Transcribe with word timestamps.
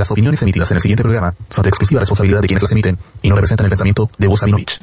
Las 0.00 0.10
opiniones 0.10 0.40
emitidas 0.40 0.70
en 0.70 0.78
el 0.78 0.80
siguiente 0.80 1.02
programa 1.02 1.34
son 1.50 1.62
de 1.62 1.68
exclusiva 1.68 2.00
responsabilidad 2.00 2.40
de 2.40 2.46
quienes 2.46 2.62
las 2.62 2.72
emiten 2.72 2.96
y 3.20 3.28
no 3.28 3.34
representan 3.34 3.66
el 3.66 3.70
pensamiento 3.70 4.10
de 4.16 4.28
Voz 4.28 4.40
Sabinovich. 4.40 4.80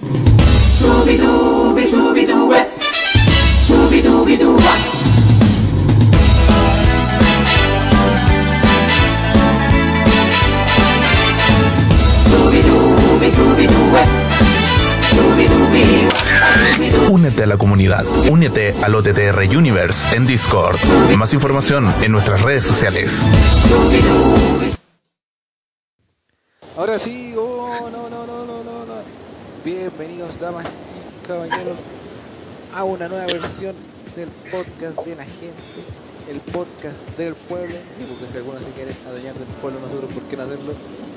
Únete 17.09 17.41
a 17.41 17.47
la 17.47 17.57
comunidad. 17.57 18.05
Únete 18.29 18.75
al 18.83 18.93
OTTR 18.93 19.57
Universe 19.57 20.15
en 20.15 20.27
Discord. 20.27 20.77
Más 21.17 21.33
información 21.33 21.91
en 22.03 22.11
nuestras 22.11 22.43
redes 22.43 22.65
sociales. 22.65 23.25
Ahora 26.77 26.99
sí, 26.99 27.33
oh, 27.35 27.89
no, 27.91 28.07
no, 28.07 28.27
no, 28.27 28.45
no, 28.45 28.63
no, 28.63 28.85
no. 28.85 28.93
Bienvenidos, 29.65 30.39
damas 30.39 30.77
y 30.77 31.25
caballeros, 31.27 31.79
a 32.71 32.83
una 32.83 33.09
nueva 33.09 33.25
versión 33.25 33.75
del 34.15 34.27
podcast 34.51 35.03
de 35.03 35.15
la 35.15 35.25
gente, 35.25 35.57
el 36.29 36.39
podcast 36.39 36.95
del 37.17 37.33
pueblo. 37.33 37.79
Sí, 37.97 38.05
porque 38.07 38.31
si 38.31 38.37
alguno 38.37 38.59
se 38.59 38.69
quiere 38.73 38.93
adueñar 39.07 39.33
del 39.33 39.47
pueblo, 39.59 39.79
nosotros, 39.79 40.11
¿por 40.11 40.21
qué 40.29 40.37
no 40.37 40.43
hacerlo? 40.43 40.73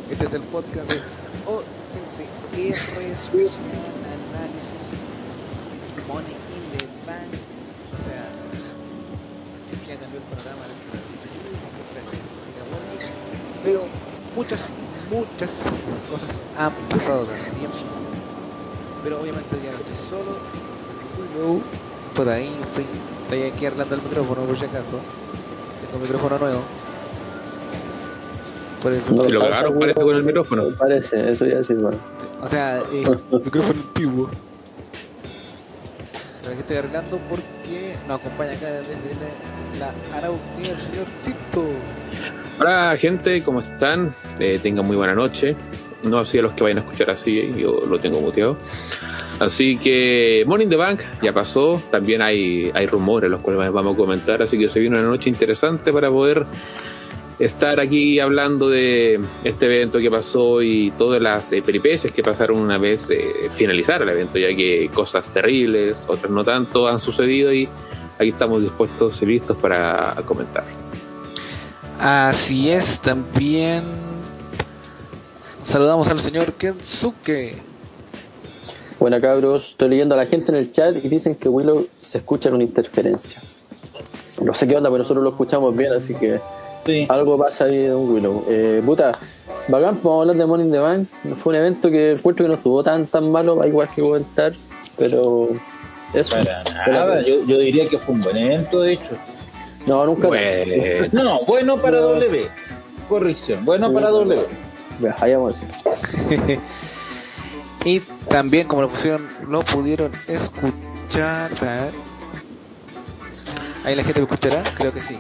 Este 0.09 0.25
es 0.25 0.33
el 0.33 0.41
podcast 0.45 0.89
de 0.89 1.03
OTTR, 1.45 3.17
Suicide 3.19 3.61
Análisis, 4.33 4.81
Money 6.09 6.37
in 6.57 6.71
the 6.71 6.89
Bank. 7.05 7.29
O 8.01 8.03
sea, 8.03 8.33
ya 9.87 9.99
cambió 9.99 10.21
el 10.21 10.25
programa 10.25 10.65
pero 13.63 13.87
muchas, 14.35 14.67
muchas 15.11 15.63
cosas 16.11 16.41
han 16.57 16.73
pasado 16.89 17.27
con 17.27 17.35
el 17.35 17.51
tiempo. 17.53 17.77
Pero 19.03 19.21
obviamente 19.21 19.57
ya 19.65 19.73
no 19.73 19.77
estoy 19.77 19.97
solo. 19.97 20.37
Por 22.15 22.29
ahí 22.29 22.51
estoy, 22.63 22.85
estoy 23.25 23.43
aquí 23.51 23.67
arreglando 23.67 23.95
el 23.97 24.03
micrófono 24.03 24.43
por 24.43 24.57
si 24.57 24.65
acaso. 24.65 25.01
Tengo 25.91 26.03
micrófono 26.03 26.39
nuevo. 26.39 26.63
Por 28.83 28.93
eso. 28.93 29.25
Se 29.25 29.33
lo 29.33 29.41
cagaron, 29.41 29.79
parece, 29.79 30.01
con 30.01 30.17
el 30.17 30.23
micrófono. 30.23 30.63
Parece, 30.79 31.33
eso 31.33 31.47
ya 31.47 31.63
sí, 31.63 31.75
bueno. 31.75 31.99
O 32.43 32.49
sea, 32.49 32.79
eh, 32.93 33.05
micrófono 33.31 33.81
antiguo. 33.81 34.31
Pero 36.41 36.53
aquí 36.53 36.61
estoy 36.61 36.77
arreglando 36.79 37.19
porque 37.29 37.97
nos 38.09 38.21
acompaña 38.21 38.53
acá 38.53 38.67
desde 38.71 39.15
la, 39.79 39.93
la 40.11 40.17
Araucanía 40.17 40.73
el 40.73 40.81
señor 40.81 41.07
Tito. 41.25 41.67
Hola 42.63 42.95
gente, 42.99 43.43
¿cómo 43.43 43.61
están? 43.61 44.15
Eh, 44.39 44.61
tengan 44.63 44.87
muy 44.87 44.95
buena 44.95 45.15
noche. 45.15 45.57
No 46.03 46.19
así 46.19 46.37
a 46.37 46.43
los 46.43 46.53
que 46.53 46.63
vayan 46.63 46.77
a 46.77 46.81
escuchar 46.83 47.09
así, 47.09 47.55
yo 47.57 47.87
lo 47.87 47.99
tengo 47.99 48.21
muteado. 48.21 48.59
Así 49.39 49.79
que 49.79 50.45
Morning 50.47 50.69
the 50.69 50.77
Bank 50.77 51.01
ya 51.23 51.33
pasó. 51.33 51.83
También 51.91 52.21
hay, 52.21 52.71
hay 52.75 52.87
rumores, 52.87 53.31
los 53.31 53.41
cuales 53.41 53.73
vamos 53.73 53.95
a 53.95 53.97
comentar. 53.97 54.43
Así 54.43 54.59
que 54.59 54.69
se 54.69 54.79
viene 54.79 54.99
una 54.99 55.09
noche 55.09 55.31
interesante 55.31 55.91
para 55.91 56.11
poder 56.11 56.45
estar 57.39 57.81
aquí 57.81 58.21
hablando 58.21 58.69
de 58.69 59.19
este 59.43 59.65
evento 59.65 59.99
que 59.99 60.11
pasó 60.11 60.61
y 60.61 60.91
todas 60.99 61.23
las 61.23 61.51
eh, 61.53 61.63
peripecias 61.63 62.13
que 62.13 62.23
pasaron 62.23 62.59
una 62.59 62.77
vez 62.77 63.09
eh, 63.09 63.49
finalizar 63.55 64.03
el 64.03 64.11
evento, 64.11 64.39
ya 64.39 64.55
que 64.55 64.91
cosas 64.93 65.27
terribles, 65.33 65.97
otras 66.07 66.31
no 66.31 66.45
tanto, 66.45 66.87
han 66.87 67.01
sucedido 67.01 67.55
y 67.55 67.67
aquí 68.19 68.29
estamos 68.29 68.61
dispuestos 68.61 69.23
y 69.23 69.27
listos 69.27 69.57
para 69.57 70.15
comentar. 70.27 70.90
Así 72.01 72.71
es, 72.71 72.99
también 73.01 73.83
saludamos 75.63 76.09
al 76.09 76.19
señor 76.19 76.55
Kensuke. 76.55 77.57
Buena 78.99 79.21
cabros, 79.21 79.71
estoy 79.73 79.91
leyendo 79.91 80.15
a 80.15 80.19
la 80.19 80.25
gente 80.27 80.51
en 80.51 80.57
el 80.57 80.73
chat 80.73 80.97
y 81.03 81.09
dicen 81.09 81.35
que 81.35 81.49
Willow 81.51 81.89
se 82.01 82.19
escucha 82.19 82.51
con 82.51 82.63
interferencia. 82.63 83.41
No 84.43 84.55
sé 84.55 84.67
qué 84.67 84.77
onda, 84.77 84.89
pero 84.89 84.99
nosotros 84.99 85.23
lo 85.23 85.31
escuchamos 85.31 85.77
bien, 85.77 85.93
así 85.93 86.15
que 86.15 86.41
Sí. 86.87 87.05
algo 87.11 87.37
pasa 87.37 87.65
ahí 87.65 87.77
de 87.77 87.95
un 87.95 88.11
Willow. 88.15 88.45
Eh, 88.49 88.83
puta, 88.85 89.13
bacán, 89.69 90.01
vamos 90.03 90.19
a 90.19 90.21
hablar 90.23 90.37
de 90.37 90.47
Morning 90.47 90.71
the 90.71 90.79
Bank. 90.79 91.07
Fue 91.43 91.51
un 91.53 91.57
evento 91.57 91.91
que 91.91 92.13
encuentro 92.13 92.45
que 92.45 92.49
no 92.49 92.55
estuvo 92.55 92.83
tan 92.83 93.07
tan 93.07 93.31
malo, 93.31 93.61
hay 93.61 93.69
igual 93.69 93.89
que 93.95 94.01
comentar, 94.01 94.53
pero 94.97 95.49
eso. 96.15 96.35
Para 96.37 96.63
nada, 96.87 97.21
yo, 97.21 97.45
yo 97.45 97.59
diría 97.59 97.87
que 97.87 97.99
fue 97.99 98.15
un 98.15 98.23
buen 98.23 98.39
evento, 98.39 98.81
de 98.81 98.95
hecho. 98.95 99.11
No, 99.91 100.07
nunca. 100.07 100.29
Bueno, 100.29 101.09
No, 101.11 101.41
bueno 101.45 101.77
para. 101.77 101.99
W. 101.99 102.49
Corrección, 103.09 103.65
bueno 103.65 103.93
para 103.93 104.11
W. 104.11 104.47
Vea, 105.01 105.17
ahí 105.21 105.35
vamos 105.35 105.61
a 105.61 105.67
decir. 105.67 106.61
Y 107.83 108.01
también, 108.29 108.69
como 108.69 108.83
lo 108.83 108.89
pusieron, 108.89 109.27
lo 109.49 109.63
pudieron 109.63 110.13
escuchar. 110.29 111.51
A 111.63 111.65
ver. 111.65 111.93
¿Ahí 113.85 113.97
la 113.97 114.05
gente 114.05 114.21
lo 114.21 114.27
escuchará? 114.27 114.63
Creo 114.77 114.93
que 114.93 115.01
sí. 115.01 115.19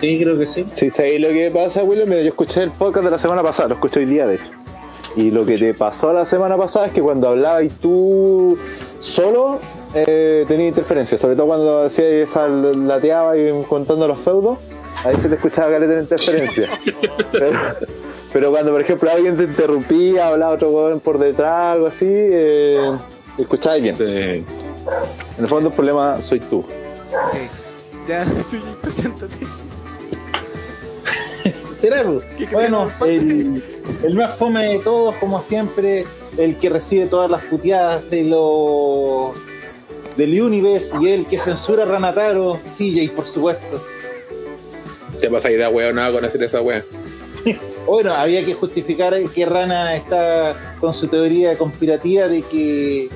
Sí, 0.00 0.20
creo 0.22 0.38
que 0.38 0.46
sí. 0.46 0.64
Sí, 0.72 0.90
¿sabéis 0.90 1.20
lo 1.20 1.28
que 1.30 1.50
pasa, 1.50 1.82
William? 1.82 2.08
Mira, 2.08 2.22
yo 2.22 2.28
escuché 2.28 2.62
el 2.62 2.70
podcast 2.70 3.04
de 3.04 3.10
la 3.10 3.18
semana 3.18 3.42
pasada, 3.42 3.70
lo 3.70 3.74
escuché 3.74 3.98
hoy 3.98 4.06
día, 4.06 4.28
de 4.28 4.36
hecho. 4.36 4.50
Y 5.16 5.32
lo 5.32 5.44
que 5.44 5.58
te 5.58 5.74
pasó 5.74 6.12
la 6.12 6.24
semana 6.26 6.56
pasada 6.56 6.86
es 6.86 6.92
que 6.92 7.02
cuando 7.02 7.28
hablabas 7.30 7.72
tú 7.80 8.56
solo, 9.00 9.58
eh, 9.94 10.44
tenía 10.48 10.68
interferencia. 10.68 11.18
Sobre 11.18 11.36
todo 11.36 11.46
cuando 11.46 11.82
hacías 11.84 12.28
esa 12.30 12.48
lateaba 12.48 13.36
y 13.36 13.50
contando 13.68 14.06
los 14.08 14.18
feudos, 14.20 14.58
ahí 15.04 15.14
se 15.20 15.28
te 15.28 15.34
escuchaba 15.36 15.70
caleta 15.70 15.94
de 15.94 16.00
interferencia. 16.02 16.70
pero, 17.32 17.60
pero 18.32 18.50
cuando, 18.50 18.72
por 18.72 18.80
ejemplo, 18.80 19.10
alguien 19.10 19.36
te 19.36 19.44
interrumpía, 19.44 20.28
hablaba 20.28 20.54
otro 20.54 20.70
weón 20.70 21.00
por 21.00 21.18
detrás, 21.18 21.74
algo 21.74 21.86
así, 21.88 22.06
eh, 22.08 22.90
escuchabas 23.38 23.82
bien. 23.82 23.96
eh, 24.00 24.44
En 25.38 25.44
el 25.44 25.48
fondo, 25.48 25.68
el 25.70 25.74
problema 25.74 26.20
soy 26.22 26.40
tú. 26.40 26.64
Sí. 27.32 27.38
Ya, 28.08 28.24
sí, 28.50 28.60
preséntate. 28.80 29.34
Pues? 31.42 31.54
¿Qué 31.80 31.88
crees, 31.88 32.52
Bueno, 32.52 32.90
el, 33.04 33.62
el 34.04 34.14
más 34.14 34.36
fome 34.36 34.66
de 34.68 34.78
todos, 34.78 35.14
como 35.16 35.42
siempre, 35.42 36.04
el 36.36 36.56
que 36.56 36.70
recibe 36.70 37.06
todas 37.06 37.30
las 37.30 37.44
puteadas 37.44 38.08
de 38.08 38.24
los 38.24 39.32
del 40.16 40.40
Universe 40.40 40.88
y 41.00 41.08
el 41.08 41.26
que 41.26 41.38
censura 41.38 41.84
a 41.84 41.86
Ranataro, 41.86 42.58
CJ, 42.76 43.10
por 43.14 43.26
supuesto. 43.26 43.82
te 45.20 45.28
vas 45.28 45.44
a 45.44 45.50
ir 45.50 45.58
de 45.58 45.68
weón 45.68 45.96
nada 45.96 46.12
con 46.12 46.24
hacer 46.24 46.42
esa 46.42 46.60
wea. 46.60 46.82
Bueno, 47.84 48.14
había 48.14 48.44
que 48.44 48.54
justificar 48.54 49.12
que 49.34 49.44
Rana 49.44 49.96
está 49.96 50.54
con 50.80 50.94
su 50.94 51.08
teoría 51.08 51.58
conspirativa 51.58 52.28
de 52.28 52.42
que 52.42 53.08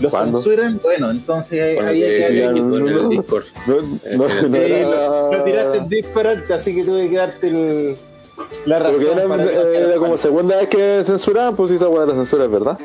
lo 0.00 0.08
¿Cuándo? 0.08 0.40
censuran. 0.40 0.78
Bueno, 0.80 1.10
entonces 1.10 1.78
había 1.80 2.06
que 2.06 2.52
no, 2.56 2.78
no. 2.78 3.08
Discord. 3.08 3.44
Eh, 3.66 4.80
era- 4.86 5.30
lo, 5.32 5.42
tiraste 5.44 5.78
en 5.78 5.88
Discord, 5.88 6.52
así 6.52 6.74
que 6.76 6.84
tuve 6.84 7.10
que 7.10 7.16
darte 7.16 7.48
el, 7.48 7.96
la 8.66 8.78
razón. 8.78 9.02
Porque 9.02 9.12
era, 9.12 9.28
para 9.28 9.96
como 9.96 10.16
segunda 10.16 10.58
vez 10.58 10.68
que 10.68 11.02
censuraban, 11.04 11.56
pues 11.56 11.72
esa 11.72 11.88
weá 11.88 12.02
de 12.02 12.06
la 12.06 12.14
censura 12.14 12.44
es 12.44 12.50
verdad. 12.52 12.78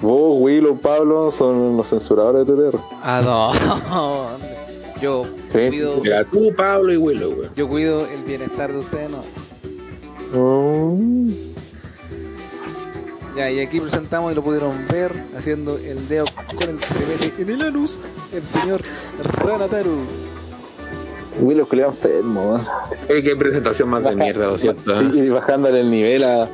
Vos, 0.00 0.36
Willow, 0.40 0.78
Pablo 0.78 1.30
son 1.30 1.76
los 1.76 1.88
censuradores 1.88 2.46
de 2.46 2.54
TTR. 2.70 2.78
¿A 3.02 3.20
dónde? 3.22 4.48
Yo 5.02 5.24
Sí. 5.48 5.68
cuido, 5.68 6.00
Era 6.04 6.24
tú, 6.24 6.52
Pablo 6.56 6.92
y 6.92 6.96
Willow, 6.96 7.30
weón. 7.32 7.50
yo 7.56 7.68
cuido 7.68 8.06
el 8.06 8.22
bienestar 8.24 8.72
de 8.72 8.78
ustedes, 8.78 9.10
no. 9.10 9.22
Mm. 10.32 11.28
Ya, 13.36 13.50
y 13.50 13.60
aquí 13.60 13.80
presentamos 13.80 14.32
y 14.32 14.34
lo 14.34 14.42
pudieron 14.42 14.72
ver 14.90 15.12
haciendo 15.36 15.76
el 15.78 16.08
dedo 16.08 16.26
con 16.54 16.68
el 16.68 16.76
que 16.78 16.86
se 16.94 17.06
mete 17.06 17.42
en 17.42 17.50
el 17.50 17.62
anus 17.62 17.98
el 18.32 18.42
señor 18.42 18.80
Ranataru. 19.22 19.96
Willow 21.40 21.66
que 21.66 21.76
le 21.76 21.84
enfermo, 21.84 22.42
weón. 22.42 22.66
Oye, 23.08 23.22
qué 23.22 23.36
presentación 23.36 23.88
más 23.88 24.02
de 24.04 24.14
mierda, 24.16 24.46
lo 24.46 24.58
siento. 24.58 25.00
¿eh? 25.00 25.08
Sí, 25.12 25.18
y 25.20 25.28
bajándole 25.28 25.80
el 25.80 25.90
nivel 25.90 26.24
a, 26.24 26.48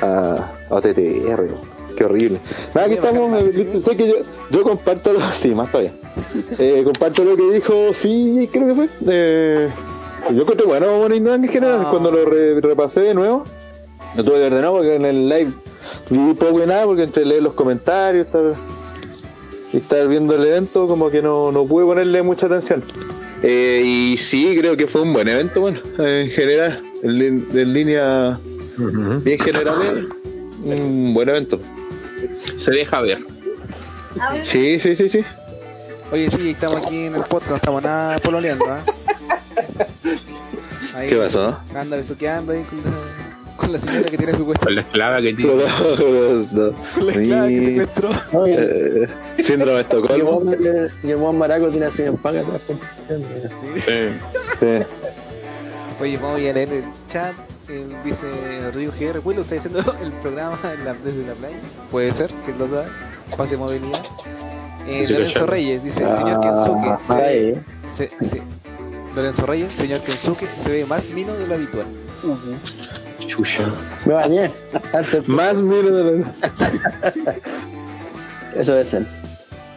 a, 0.00 0.52
a 0.70 0.80
TTR. 0.80 1.48
Qué 1.96 2.04
horrible. 2.04 2.40
Nada, 2.74 2.88
bajar 2.88 2.92
estamos. 2.92 3.42
eh, 3.42 3.80
sé 3.84 3.96
que 3.96 4.08
yo, 4.08 4.14
yo 4.50 4.62
comparto 4.62 5.12
lo. 5.12 5.20
Sí, 5.32 5.48
más 5.54 5.70
todavía. 5.70 5.92
Eh, 6.58 6.82
comparto 6.84 7.24
lo 7.24 7.36
que 7.36 7.50
dijo. 7.54 7.72
Sí, 7.94 8.48
creo 8.52 8.68
que 8.68 8.74
fue. 8.74 8.88
Eh, 9.08 9.68
yo 10.32 10.42
encontré 10.42 10.66
bueno 10.66 10.98
Morning 10.98 11.22
en 11.26 11.48
general. 11.48 11.80
Ah. 11.84 11.88
Cuando 11.90 12.10
lo 12.10 12.24
re- 12.26 12.60
repasé 12.60 13.00
de 13.00 13.14
nuevo. 13.14 13.44
No 14.16 14.24
tuve 14.24 14.34
que 14.34 14.40
ver 14.40 14.54
de 14.54 14.60
nuevo 14.60 14.76
porque 14.78 14.96
en 14.96 15.04
el 15.04 15.28
live 15.28 15.50
vi 16.10 16.34
poco 16.34 16.62
y 16.62 16.66
nada. 16.66 16.84
Porque 16.84 17.04
entre 17.04 17.24
leer 17.24 17.42
los 17.42 17.54
comentarios 17.54 18.26
estar, 18.26 18.54
y 19.72 19.76
estar 19.76 20.08
viendo 20.08 20.34
el 20.34 20.44
evento, 20.44 20.86
como 20.88 21.10
que 21.10 21.22
no, 21.22 21.52
no 21.52 21.64
pude 21.64 21.84
ponerle 21.84 22.22
mucha 22.22 22.46
atención. 22.46 22.82
Eh, 23.42 23.82
y 23.84 24.16
sí, 24.18 24.54
creo 24.58 24.76
que 24.76 24.86
fue 24.86 25.00
un 25.02 25.12
buen 25.14 25.26
evento, 25.28 25.60
bueno, 25.62 25.80
en 25.98 26.28
general, 26.28 26.82
en, 27.02 27.46
en 27.54 27.72
línea 27.72 28.38
bien 29.24 29.38
general, 29.38 30.08
un 30.64 31.14
buen 31.14 31.28
evento. 31.30 31.58
Se 32.56 32.70
deja 32.70 33.00
ver. 33.00 33.18
Sí, 34.42 34.78
sí, 34.80 34.96
sí, 34.96 35.08
sí. 35.08 35.24
Oye, 36.12 36.30
sí, 36.30 36.50
estamos 36.50 36.78
aquí 36.78 37.06
en 37.06 37.14
el 37.14 37.22
podcast, 37.22 37.50
no 37.50 37.56
estamos 37.56 37.82
nada 37.82 38.18
pololeando, 38.18 38.64
¿ah? 38.66 38.84
Ahí 40.94 41.08
¿Qué 41.08 41.16
pasó? 41.16 41.56
Anda 41.74 41.96
besuqueando 41.96 42.52
ahí 42.52 42.62
con 42.64 42.78
la, 42.82 42.90
con 43.56 43.72
la 43.72 43.78
señora 43.78 44.02
que 44.10 44.16
tiene 44.18 44.36
su 44.36 44.44
cuesta. 44.44 44.64
Con 44.64 44.74
la 44.74 44.80
esclava 44.80 45.20
que 45.22 45.34
tiene. 45.34 45.54
No. 45.54 45.62
Con 46.94 47.06
la 47.06 47.12
esclava 47.12 47.48
que 47.48 47.60
se 47.60 47.76
encontró. 47.76 48.10
No, 48.32 48.46
Eh, 48.46 49.08
síndrome 49.44 49.72
de 49.72 49.72
y 49.72 49.72
el 49.72 49.80
Estocolmo. 49.80 50.42
Y 51.04 51.10
el 51.10 51.16
Juan 51.18 51.38
Maraco 51.38 51.68
tiene 51.68 51.86
así 51.86 52.02
en 52.02 52.16
paga. 52.16 52.42
Sí. 53.06 53.80
Sí. 53.80 53.92
Sí. 54.58 54.66
Oye, 56.00 56.16
vamos 56.16 56.40
a 56.40 56.42
leer 56.42 56.72
el 56.72 56.84
chat. 57.08 57.34
Dice 58.04 58.26
Rodrigo 58.64 58.92
GR, 58.98 59.20
Willow 59.24 59.42
está 59.42 59.56
haciendo 59.56 59.80
el 60.02 60.12
programa 60.14 60.58
en 60.72 60.84
la- 60.84 60.94
desde 60.94 61.26
la 61.26 61.34
playa. 61.34 61.56
Puede 61.90 62.12
ser, 62.12 62.32
que 62.46 62.52
lo 62.52 62.68
sabe. 62.68 62.88
Pase 63.36 63.56
movilidad. 63.56 64.02
Eh, 64.86 65.06
Lorenzo. 65.08 65.46
Reyes 65.46 65.84
dice, 65.84 66.00
señor 66.00 66.40
Kensuke, 66.40 66.98
se 67.06 67.14
ve, 67.14 67.22
Ahí. 67.22 67.62
se- 67.94 68.10
sí. 68.28 68.40
Lorenzo 69.14 69.46
Reyes, 69.46 69.72
señor 69.72 70.00
Kensuke, 70.00 70.46
se 70.64 70.70
ve 70.70 70.84
más 70.86 71.08
mino 71.10 71.34
de 71.34 71.46
lo 71.46 71.54
habitual. 71.54 71.86
Chucha. 73.26 73.62
Me 74.04 74.14
bañé. 74.14 74.50
Más 75.26 75.60
miro 75.60 75.90
de 75.90 76.18
la... 76.20 76.32
eso 78.56 78.76
es 78.78 78.94
él. 78.94 79.06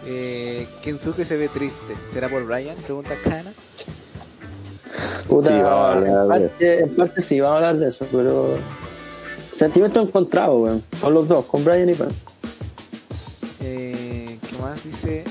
Eh, 0.05 0.67
Kensuke 0.81 1.25
se 1.25 1.37
ve 1.37 1.47
triste. 1.49 1.93
¿Será 2.11 2.27
por 2.29 2.43
Brian? 2.45 2.75
Pregunta 2.77 3.13
Kana. 3.23 3.53
Puta, 5.27 5.49
Sí, 5.49 5.61
vamos 5.61 5.79
a 5.79 5.91
hablar 5.93 6.07
en, 6.07 6.43
de 6.43 6.49
parte, 6.49 6.79
en 6.83 6.95
parte 6.95 7.21
sí, 7.21 7.39
vamos 7.39 7.53
a 7.53 7.57
hablar 7.57 7.77
de 7.77 7.89
eso, 7.89 8.07
pero. 8.11 8.57
Sentimiento 9.55 10.01
encontrado, 10.01 10.57
weón. 10.59 10.83
Con 11.01 11.13
los 11.13 11.27
dos, 11.27 11.45
con 11.45 11.63
Brian 11.63 11.89
y 11.89 11.93
Pan. 11.93 12.09
Eh, 13.61 14.39
¿Qué 14.49 14.57
más 14.57 14.83
dice? 14.83 15.23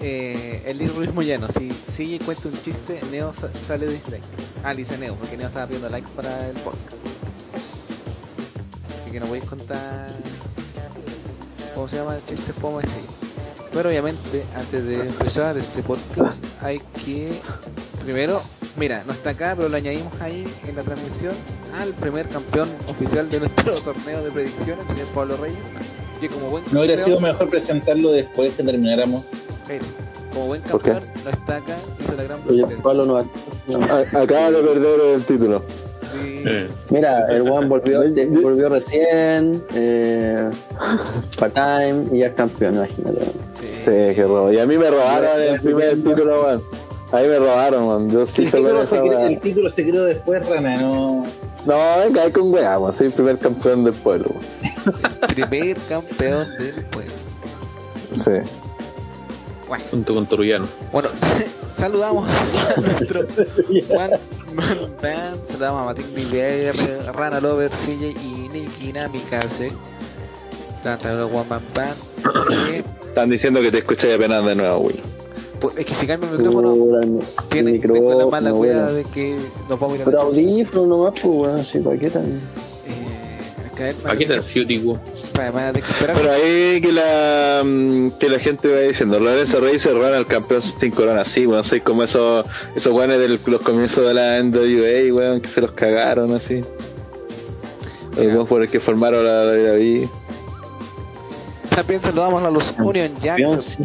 Eh, 0.00 0.62
el 0.66 0.78
libro 0.78 0.96
Luis 0.98 1.12
Moyano. 1.12 1.46
Si 1.48 1.70
sigue 1.90 2.18
cuenta 2.20 2.48
un 2.48 2.54
chiste, 2.62 3.00
Neo 3.10 3.32
sa- 3.34 3.50
sale 3.66 3.86
de 3.86 3.92
dislike. 3.94 4.22
Ah, 4.64 4.74
dice 4.74 4.96
Neo, 4.98 5.14
porque 5.14 5.36
Neo 5.36 5.48
estaba 5.48 5.66
pidiendo 5.66 5.88
likes 5.90 6.08
para 6.16 6.48
el 6.48 6.54
podcast. 6.56 6.96
Así 9.00 9.10
que 9.10 9.20
no 9.20 9.26
voy 9.26 9.40
a 9.40 9.42
contar. 9.46 10.08
¿Cómo 11.74 11.86
se 11.88 11.96
llama 11.96 12.16
el 12.16 12.24
chiste? 12.26 12.52
Podemos 12.54 12.82
decir. 12.82 13.02
Pero 13.72 13.88
obviamente, 13.90 14.44
antes 14.56 14.84
de 14.84 15.00
empezar 15.00 15.56
este 15.58 15.82
podcast, 15.82 16.42
hay 16.62 16.80
que. 17.04 17.40
Primero, 18.04 18.40
mira, 18.78 19.02
no 19.06 19.12
está 19.12 19.30
acá, 19.30 19.54
pero 19.56 19.68
lo 19.68 19.76
añadimos 19.76 20.12
ahí 20.20 20.44
en 20.66 20.76
la 20.76 20.82
transmisión 20.82 21.32
al 21.80 21.92
primer 21.94 22.26
campeón 22.28 22.68
oficial 22.88 23.28
de 23.30 23.40
nuestro 23.40 23.74
torneo 23.84 24.22
de 24.24 24.30
predicciones, 24.30 24.84
el 24.88 24.94
señor 24.96 25.08
Pablo 25.14 25.36
Reyes. 25.36 25.58
Que 26.20 26.28
como 26.28 26.48
buen 26.50 26.64
¿No 26.72 26.80
hubiera 26.80 26.94
campeón- 26.96 27.06
sido 27.06 27.20
mejor 27.20 27.48
presentarlo 27.48 28.10
después 28.12 28.54
que 28.54 28.62
termináramos? 28.64 29.24
Espere, 29.62 29.80
como 30.32 30.46
buen 30.46 30.62
¿Por 30.62 30.82
qué? 30.82 30.90
campeón, 30.92 31.12
no 31.24 31.30
está 31.30 31.56
acá, 31.56 31.76
hizo 32.00 32.14
la 32.16 32.22
gran 32.24 32.38
Oye. 32.48 32.66
Pablo 32.82 33.06
no, 33.06 33.22
no. 33.68 33.84
Acaba 34.20 34.50
de 34.50 34.62
perder 34.62 35.00
el 35.14 35.24
título. 35.24 35.62
Sí. 36.12 36.42
Eh. 36.46 36.68
Mira, 36.90 37.26
el 37.30 37.42
Juan 37.48 37.68
volvió, 37.68 38.00
recién, 38.70 39.62
eh, 39.74 40.50
part-time 41.38 42.06
y 42.12 42.20
ya 42.20 42.26
es 42.28 42.34
campeón, 42.34 42.76
imagínate. 42.76 43.20
Sí. 43.60 43.68
Sí, 43.84 43.90
qué 44.14 44.22
robo. 44.22 44.50
Y 44.52 44.58
a 44.58 44.66
mí 44.66 44.76
me 44.78 44.90
robaron 44.90 45.40
el 45.40 45.60
primer 45.60 45.94
título, 45.96 46.44
weón. 46.44 46.62
A 47.12 47.16
mí 47.20 47.28
me 47.28 47.38
robaron, 47.38 47.88
weón. 47.88 48.10
Yo 48.10 48.26
sí 48.26 48.42
El 48.42 48.50
te 48.50 48.58
título, 48.58 48.82
esa 48.82 48.96
se 48.96 49.02
creó, 49.02 49.18
weá. 49.18 49.26
el 49.28 49.40
título 49.40 49.70
se 49.70 49.88
creó 49.88 50.04
después, 50.04 50.48
Rana, 50.48 50.76
no... 50.76 51.22
No, 51.66 51.98
venga, 52.04 52.22
hay 52.22 52.30
con 52.32 52.52
weá, 52.52 52.78
weón. 52.78 52.92
Soy 52.92 53.06
el 53.06 53.12
primer 53.12 53.38
campeón 53.38 53.84
del 53.84 53.94
pueblo, 53.94 54.26
weón. 54.30 55.10
Primer 55.34 55.76
campeón 55.88 56.48
del 56.58 56.84
pueblo. 56.86 57.12
Sí. 58.14 58.30
Bueno, 59.68 59.84
Junto 59.90 60.14
con 60.14 60.26
Torullano. 60.26 60.66
bueno, 60.92 61.08
saludamos 61.74 62.26
a 62.28 62.80
nuestro 62.80 63.20
One 63.20 64.18
Man 64.54 64.92
Band, 65.02 65.46
saludamos 65.46 65.82
a 65.82 65.84
Matic 65.86 66.06
BBR, 66.14 67.12
Rana 67.12 67.38
Lover, 67.40 67.70
CJ 67.70 68.10
y 68.22 68.48
Nicky 68.52 68.92
Namikaze. 68.94 69.72
Tanto 70.82 71.26
One 71.26 71.44
Man 71.50 71.62
Band. 71.74 71.96
Están 73.08 73.28
diciendo 73.30 73.60
que 73.60 73.70
te 73.70 73.78
escuchas 73.78 74.14
apenas 74.14 74.44
de 74.44 74.54
nuevo, 74.54 74.78
Will. 74.78 75.02
Pues, 75.60 75.76
es 75.76 75.86
que 75.86 75.94
si 75.94 76.06
cambia 76.06 76.28
el 76.30 76.38
micrófono, 76.38 77.00
el 77.00 77.20
tiene 77.48 77.78
tengo 77.78 77.94
la 77.94 77.94
micrófono, 77.94 78.30
mala 78.30 78.52
cuidado 78.52 78.92
bueno. 78.92 78.96
de 78.96 79.04
que 79.04 79.36
nos 79.68 79.80
vamos 79.80 79.92
a 79.92 79.96
ir 79.96 80.02
a 80.02 80.04
Pero 80.04 80.18
la 80.18 80.24
audífono 80.24 80.86
nomás, 80.86 81.14
pues, 81.20 81.34
bueno, 81.34 81.62
sí, 81.62 81.78
¿para 81.80 81.96
qué 81.96 82.10
tan? 82.10 82.40
Eh, 83.78 83.94
el 84.18 84.42
ciútico. 84.42 84.98
Para, 85.34 85.72
que 85.72 85.78
esperar. 85.78 86.16
Pero 86.16 86.32
ahí 86.32 86.80
que 86.80 86.92
la 86.92 87.62
mm, 87.64 88.10
que 88.18 88.28
la 88.28 88.38
gente 88.40 88.68
va 88.68 88.80
diciendo, 88.80 89.20
Lorenzo 89.20 89.60
Reyes 89.60 89.82
se 89.82 89.92
roban 89.92 90.14
al 90.14 90.26
campeón 90.26 90.62
sin 90.62 90.90
corona, 90.90 91.24
sí, 91.24 91.46
weón, 91.46 91.62
soy 91.62 91.80
como 91.80 92.02
esos 92.02 92.44
esos 92.74 92.92
weones 92.92 93.18
de 93.18 93.28
los 93.28 93.60
comienzos 93.62 94.06
de 94.06 94.14
la 94.14 94.42
NWA, 94.42 95.14
weón, 95.14 95.40
que 95.40 95.48
se 95.48 95.60
los 95.60 95.72
cagaron 95.72 96.34
así. 96.34 96.62
El 98.16 98.28
weón 98.28 98.46
por 98.46 98.62
el 98.62 98.68
que 98.68 98.80
formaron 98.80 99.24
la 99.24 99.44
WWE. 99.44 100.08
También 101.70 102.02
saludamos 102.02 102.42
a 102.42 102.50
los 102.50 102.74
Union 102.78 103.12
Jacks. 103.20 103.78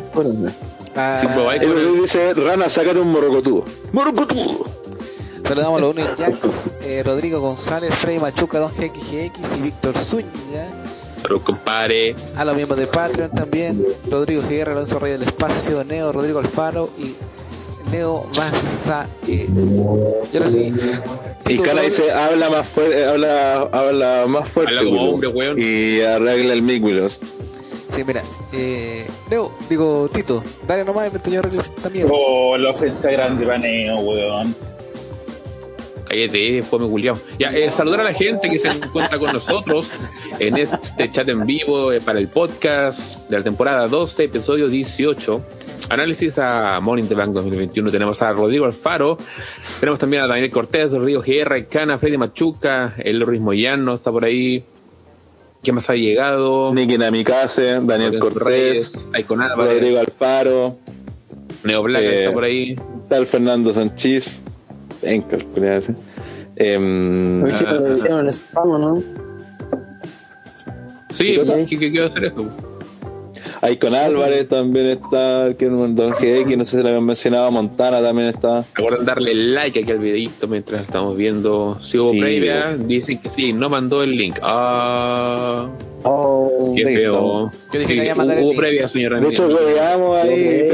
Sí, 1.20 1.28
pues, 1.34 1.62
El 1.62 1.70
weón 1.72 2.02
dice, 2.02 2.34
Rana, 2.36 2.70
sácate 2.70 3.00
un 3.00 3.12
morocotú. 3.12 3.64
¡Morocotú! 3.92 4.66
Saludamos 5.44 5.78
a 5.78 5.82
los 5.82 5.92
Union 5.92 6.08
Jacks, 6.18 6.72
eh, 6.84 7.04
Rodrigo 7.04 7.40
González, 7.42 7.94
Frey 7.96 8.20
Machuca, 8.20 8.60
Don 8.60 8.72
GXGX 8.72 9.40
y 9.58 9.62
Víctor 9.62 9.98
Zúñiga. 9.98 10.68
Pero 11.22 11.42
compadre. 11.42 12.16
A 12.36 12.46
los 12.46 12.56
miembros 12.56 12.80
de 12.80 12.88
Patreon 12.88 13.32
también, 13.32 13.84
Rodrigo 14.10 14.42
GR, 14.42 14.72
Alonso 14.72 15.00
Rey 15.00 15.14
del 15.14 15.24
Espacio, 15.24 15.84
Neo, 15.84 16.12
Rodrigo 16.12 16.40
Alfaro 16.40 16.90
y 16.98 17.16
Neo 17.92 18.26
Massa. 18.38 19.08
Y 19.28 19.46
ahora 20.34 20.50
sí, 20.50 20.74
Y 21.48 21.58
Cala 21.60 21.82
dice, 21.82 22.12
habla 22.12 22.50
más 22.50 22.68
fuerte, 22.68 23.06
habla, 23.06 23.62
habla 23.72 24.26
más 24.28 24.48
fuerte, 24.48 24.78
Habla 24.78 24.90
como 24.90 25.10
hombre, 25.10 25.28
weón. 25.30 25.58
Y 25.60 26.02
arregla 26.02 26.54
el 26.54 26.62
mic, 26.62 26.84
Willows. 26.84 27.20
Sí, 27.94 28.04
mira, 28.04 28.24
eh, 28.52 29.08
Neo, 29.30 29.52
digo 29.70 30.10
Tito, 30.12 30.44
dale 30.68 30.84
nomás, 30.84 31.12
mientras 31.12 31.34
yo 31.34 31.40
arreglo 31.40 31.64
mierda. 31.92 32.12
Oh, 32.14 32.58
la 32.58 32.72
ofensa 32.72 33.12
grande 33.12 33.46
paneo, 33.46 34.00
weón. 34.00 34.56
Cállate, 36.08 36.64
fue 36.64 36.80
culiao. 36.80 37.18
Ya, 37.40 37.50
eh, 37.50 37.72
saludar 37.72 38.02
a 38.02 38.04
la 38.04 38.14
gente 38.14 38.50
que 38.50 38.60
se 38.60 38.68
encuentra 38.68 39.18
con 39.18 39.34
nosotros 39.34 39.92
en 40.40 40.58
este 40.58 41.12
chat 41.12 41.28
en 41.30 41.46
vivo 41.46 41.92
eh, 41.92 42.02
para 42.02 42.20
el 42.20 42.28
podcast 42.28 43.28
de 43.30 43.38
la 43.38 43.44
temporada 43.44 43.88
12, 43.88 44.26
episodio 44.26 44.68
18. 44.68 45.44
Análisis 45.90 46.38
a 46.38 46.80
Morning 46.82 47.06
the 47.06 47.16
Bank 47.16 47.32
2021. 47.34 47.90
Tenemos 47.90 48.22
a 48.22 48.32
Rodrigo 48.32 48.66
Alfaro, 48.66 49.18
tenemos 49.80 50.00
también 50.00 50.24
a 50.24 50.28
Daniel 50.28 50.52
Cortés, 50.52 50.92
Rodrigo 50.92 51.22
GR, 51.22 51.68
Cana, 51.68 51.98
Freddy 51.98 52.18
Machuca, 52.18 52.94
el 52.98 53.20
Luis 53.20 53.42
Moyano 53.42 53.96
está 53.96 54.12
por 54.12 54.26
ahí. 54.26 54.64
¿Quién 55.64 55.76
más 55.76 55.90
ha 55.90 55.96
llegado? 55.96 56.74
Nicky 56.74 56.98
Namikaze, 56.98 57.80
Daniel 57.82 58.20
Lorenzo 58.20 58.20
Cortés, 58.20 59.08
Reyes, 59.12 59.28
Rodrigo 59.56 60.00
Alfaro, 60.00 60.78
Neo 61.64 61.84
Black 61.84 62.04
eh, 62.04 62.20
está 62.20 62.34
por 62.34 62.44
ahí. 62.44 62.76
tal 63.08 63.26
Fernando 63.26 63.74
Sanchís, 63.74 64.42
en 65.02 65.24
Em, 66.56 67.44
Oye, 67.44 67.54
chicos, 67.54 67.74
ah, 67.74 67.80
lo 67.80 67.94
hicieron 67.96 68.20
en 68.20 68.34
spam, 68.34 68.72
¿o 68.72 68.78
¿no? 68.78 69.04
Sí? 71.12 71.40
¿qué, 71.68 71.78
qué, 71.80 71.92
qué 71.92 72.00
va 72.00 72.06
a 72.06 72.10
hacer 72.10 72.26
esto? 72.26 72.73
Ahí 73.64 73.78
con 73.78 73.96
Álvarez 73.96 74.50
también 74.50 74.88
está, 74.88 75.54
que 75.58 75.68
Don 75.68 75.96
GX, 75.96 76.58
no 76.58 76.66
sé 76.66 76.76
si 76.76 76.84
lo 76.84 76.90
habían 76.90 77.06
mencionado, 77.06 77.50
Montana 77.50 78.02
también 78.02 78.28
está. 78.28 78.66
Recuerden 78.76 79.06
darle 79.06 79.34
like 79.34 79.80
aquí 79.80 79.90
al 79.90 80.00
videito 80.00 80.50
mientras 80.50 80.84
estamos 80.84 81.16
viendo. 81.16 81.80
Si 81.82 81.98
hubo 81.98 82.12
Sí. 82.12 82.20
previa, 82.20 82.76
dicen 82.78 83.20
que 83.20 83.30
sí, 83.30 83.54
no 83.54 83.70
mandó 83.70 84.04
el 84.04 84.18
link. 84.18 84.38
Ah, 84.44 85.70
Oh, 86.06 86.74
qué 86.76 86.84
feo. 86.84 87.50
Yo 87.72 87.80
dije 87.80 87.94
Sí, 87.94 88.00
que 88.02 88.10
el 88.10 88.18
hubo 88.18 88.50
link. 88.50 88.58
previa, 88.58 88.88
señora. 88.90 89.22
De 89.22 89.30
hecho, 89.30 89.48
veíamos 89.48 90.18
ahí, 90.18 90.68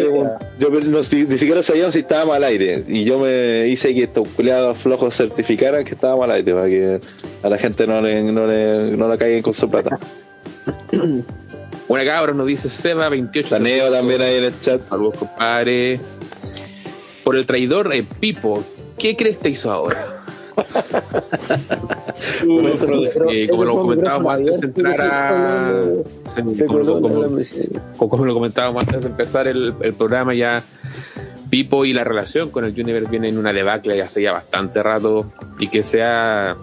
Yo 0.57 0.71
yo 0.71 0.79
no, 0.81 1.03
si- 1.03 1.25
ni 1.25 1.37
siquiera 1.37 1.61
sabíamos 1.61 1.93
si 1.93 1.99
estábamos 1.99 2.35
al 2.35 2.43
aire. 2.45 2.83
Y 2.87 3.03
yo 3.03 3.19
me 3.19 3.67
hice 3.67 3.93
que 3.93 4.05
estos 4.05 4.27
culiados 4.29 4.79
flojos 4.79 5.15
certificaran 5.15 5.85
que 5.85 5.93
estábamos 5.93 6.23
al 6.23 6.31
aire, 6.31 6.53
para 6.55 6.65
que 6.65 6.99
a 7.43 7.49
la 7.49 7.57
gente 7.59 7.85
no 7.85 8.01
le, 8.01 8.23
no 8.23 8.47
le, 8.47 8.97
no 8.97 9.07
la 9.07 9.15
caigan 9.19 9.43
con 9.43 9.53
su 9.53 9.69
plata. 9.69 9.99
Buena 11.89 12.05
cabros, 12.09 12.35
nos 12.37 12.45
dice 12.47 12.69
Seba28. 12.69 13.49
Taneo 13.49 13.91
también 13.91 14.21
ahí 14.21 14.35
en 14.35 14.43
el 14.45 14.61
chat. 14.61 14.79
Saludos, 14.87 15.15
compadre. 15.17 15.99
Por 17.23 17.35
el 17.35 17.45
traidor 17.47 17.93
eh, 17.93 18.03
Pipo, 18.19 18.63
¿qué 18.97 19.15
crees 19.17 19.37
que 19.37 19.49
hizo 19.49 19.71
ahora? 19.71 20.15
Eh, 23.31 23.47
como 23.49 23.63
lo 23.63 23.75
comentábamos 23.81 24.33
antes 24.33 24.59
de 24.59 24.67
entrar 24.67 25.01
a. 25.01 25.81
Se 26.53 26.65
como, 26.65 27.01
como- 27.97 28.25
lo 28.25 28.33
comentábamos 28.33 28.83
antes 28.83 29.01
de 29.01 29.07
empezar 29.07 29.47
el, 29.47 29.73
el 29.81 29.93
programa, 29.93 30.33
ya 30.33 30.61
Pipo 31.49 31.85
y 31.85 31.93
la 31.93 32.03
relación 32.03 32.49
con 32.51 32.65
el 32.65 32.71
Universe 32.79 33.09
viene 33.09 33.29
en 33.29 33.37
una 33.37 33.53
debacle 33.53 33.95
ya 33.97 34.05
hace 34.05 34.21
ya 34.21 34.33
bastante 34.33 34.83
rato 34.83 35.31
y 35.59 35.69
que 35.69 35.81
se 35.83 36.03
ha 36.03 36.57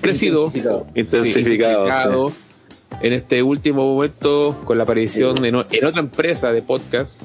crecido, 0.00 0.46
Intensificado. 0.46 0.86
Intensificado. 0.94 1.24
sí, 1.24 1.30
intensificado 1.30 2.32
en 3.00 3.12
este 3.12 3.42
último 3.42 3.94
momento 3.94 4.56
con 4.64 4.78
la 4.78 4.84
aparición 4.84 5.44
en, 5.44 5.54
o- 5.56 5.64
en 5.70 5.84
otra 5.84 6.00
empresa 6.00 6.52
de 6.52 6.62
podcast 6.62 7.20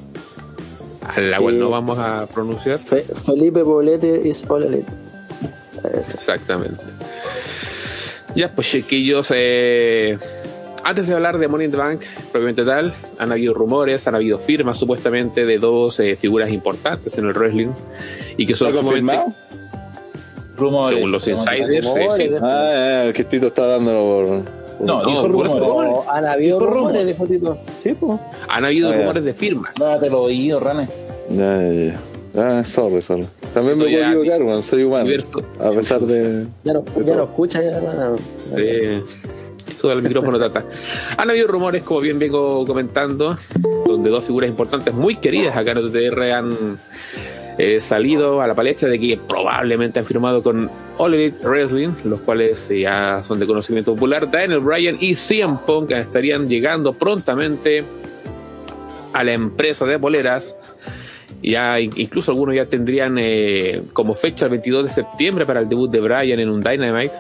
la 1.18 1.38
Sí. 1.38 1.44
cual 1.44 1.60
no 1.60 1.70
vamos 1.70 2.00
a 2.00 2.26
pronunciar. 2.34 2.80
Fe- 2.80 3.04
Felipe 3.04 3.64
Poblete 3.64 4.28
is 4.28 4.44
all 4.50 4.64
elite. 4.64 4.88
Eso. 6.00 6.14
Exactamente. 6.14 6.84
Ya, 8.36 8.52
pues 8.52 8.68
chiquillos, 8.70 9.28
eh, 9.34 10.18
antes 10.84 11.08
de 11.08 11.14
hablar 11.14 11.38
de 11.38 11.48
Money 11.48 11.66
in 11.66 11.72
the 11.72 11.78
Bank, 11.78 12.02
propiamente 12.32 12.66
tal, 12.66 12.96
han 13.20 13.32
habido 13.32 13.54
rumores, 13.54 14.08
han 14.08 14.16
habido 14.16 14.40
firmas 14.40 14.80
supuestamente 14.80 15.46
de 15.46 15.58
dos 15.60 16.00
eh, 16.00 16.16
figuras 16.16 16.52
importantes 16.52 17.18
en 17.18 17.26
el 17.26 17.34
wrestling 17.34 17.70
y 18.38 18.46
que 18.48 18.56
son. 18.56 18.74
Rumores. 18.74 19.04
según 20.96 21.12
los 21.12 21.28
insiders, 21.28 21.70
eh, 21.70 21.82
Rumores, 21.82 22.30
sí. 22.32 22.36
Ah, 22.42 23.04
eh, 23.08 23.14
que 23.14 23.24
Tito 23.26 23.48
está 23.48 23.68
dándolo 23.68 24.02
por. 24.02 24.65
No, 24.80 25.02
No, 25.02 25.06
dijo 25.06 25.22
por 25.22 25.32
rumores. 25.32 25.54
eso- 25.56 25.84
No, 26.06 26.12
han 26.12 26.26
habido 26.26 26.60
Dijo 26.60 26.72
rumores, 26.72 27.02
rumores. 27.02 27.08
dijo 27.08 27.28
Tito. 27.28 27.58
Sí, 27.84 27.94
pues. 28.00 28.20
han 28.50 28.66
habido 28.66 28.90
Ah, 28.92 28.94
rumores 28.98 29.24
de 29.24 29.34
firmas. 29.34 29.72
Date 29.80 30.10
los 30.10 30.20
oídos, 30.22 30.62
Rane. 30.62 30.88
Ya, 31.30 31.62
ya, 31.62 31.72
ya. 31.92 32.00
Ah, 32.38 32.64
sorry, 32.66 33.02
sorry. 33.02 33.26
También 33.54 33.78
me 33.78 33.86
Sí, 33.86 33.92
puedo 33.96 34.06
equivocar, 34.08 34.44
weón, 34.44 34.64
soy 34.64 34.84
humano. 34.84 35.06
Diverso. 35.06 35.40
A 35.60 35.70
pesar 35.70 36.02
de. 36.02 36.46
Ya 36.66 36.74
no, 36.74 36.82
De 36.82 37.06
ya 37.06 37.16
no 37.16 37.24
escucha, 37.24 37.62
ya 37.62 37.80
no. 37.80 38.16
Eh, 38.58 39.02
sube 39.80 39.94
el 39.94 40.02
micrófono, 40.02 40.38
Tata. 40.38 40.66
Han 41.18 41.30
habido 41.30 41.48
rumores, 41.48 41.84
como 41.84 42.02
bien 42.02 42.20
vengo 42.20 42.66
comentando, 42.66 43.38
donde 43.86 44.10
dos 44.10 44.26
figuras 44.26 44.50
importantes 44.50 44.94
muy 44.94 45.16
queridas 45.16 45.56
acá 45.56 45.72
en 45.72 45.78
OTTR 45.78 46.32
han 46.34 46.78
eh, 47.58 47.80
salido 47.80 48.42
a 48.42 48.48
la 48.48 48.54
palestra 48.56 48.90
de 48.90 49.00
que 49.00 49.18
probablemente 49.18 50.00
han 50.00 50.06
firmado 50.06 50.44
con 50.44 50.70
All 50.98 51.34
Wrestling, 51.44 51.90
los 52.04 52.20
cuales 52.22 52.70
eh, 52.70 52.82
ya 52.82 53.24
son 53.28 53.40
de 53.40 53.46
conocimiento 53.48 53.94
popular. 53.94 54.30
Daniel 54.30 54.60
Bryan 54.60 54.98
y 55.00 55.16
CM 55.16 55.58
Punk 55.66 55.92
estarían 55.92 56.50
llegando 56.50 56.94
prontamente 56.94 57.84
a 59.14 59.24
la 59.24 59.32
empresa 59.34 59.86
de 59.86 59.98
poleras. 60.00 60.56
Ya, 61.42 61.80
in- 61.80 61.92
incluso 61.96 62.32
algunos 62.32 62.56
ya 62.56 62.66
tendrían 62.66 63.18
eh, 63.20 63.84
como 63.94 64.16
fecha 64.16 64.46
el 64.46 64.52
22 64.52 64.86
de 64.86 64.90
septiembre 64.90 65.46
para 65.46 65.60
el 65.62 65.70
debut 65.70 65.90
de 65.92 66.00
Bryan 66.02 66.40
en 66.40 66.50
un 66.50 66.60
Dynamite. 66.62 67.14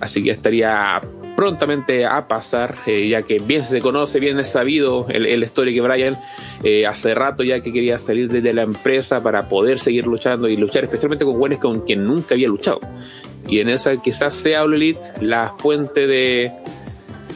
Así 0.00 0.22
que 0.22 0.30
estaría 0.30 1.00
prontamente 1.36 2.06
a 2.06 2.26
pasar, 2.26 2.74
eh, 2.86 3.08
ya 3.08 3.22
que 3.22 3.38
bien 3.38 3.62
se 3.62 3.80
conoce, 3.80 4.18
bien 4.18 4.38
es 4.40 4.48
sabido 4.48 5.06
el, 5.08 5.26
el 5.26 5.42
historia 5.42 5.72
que 5.72 5.80
Brian 5.80 6.18
eh, 6.64 6.86
hace 6.86 7.14
rato 7.14 7.42
ya 7.44 7.60
que 7.60 7.72
quería 7.72 7.98
salir 7.98 8.28
desde 8.28 8.52
la 8.54 8.62
empresa 8.62 9.22
para 9.22 9.48
poder 9.48 9.78
seguir 9.78 10.06
luchando 10.06 10.48
y 10.48 10.56
luchar 10.56 10.84
especialmente 10.84 11.24
con 11.24 11.38
güeyes 11.38 11.58
con 11.58 11.82
quien 11.82 12.06
nunca 12.06 12.34
había 12.34 12.48
luchado. 12.48 12.80
Y 13.46 13.60
en 13.60 13.68
esa 13.68 13.96
quizás 13.98 14.34
sea 14.34 14.64
All 14.64 14.96
la 15.20 15.54
fuente 15.58 16.06
de, 16.06 16.50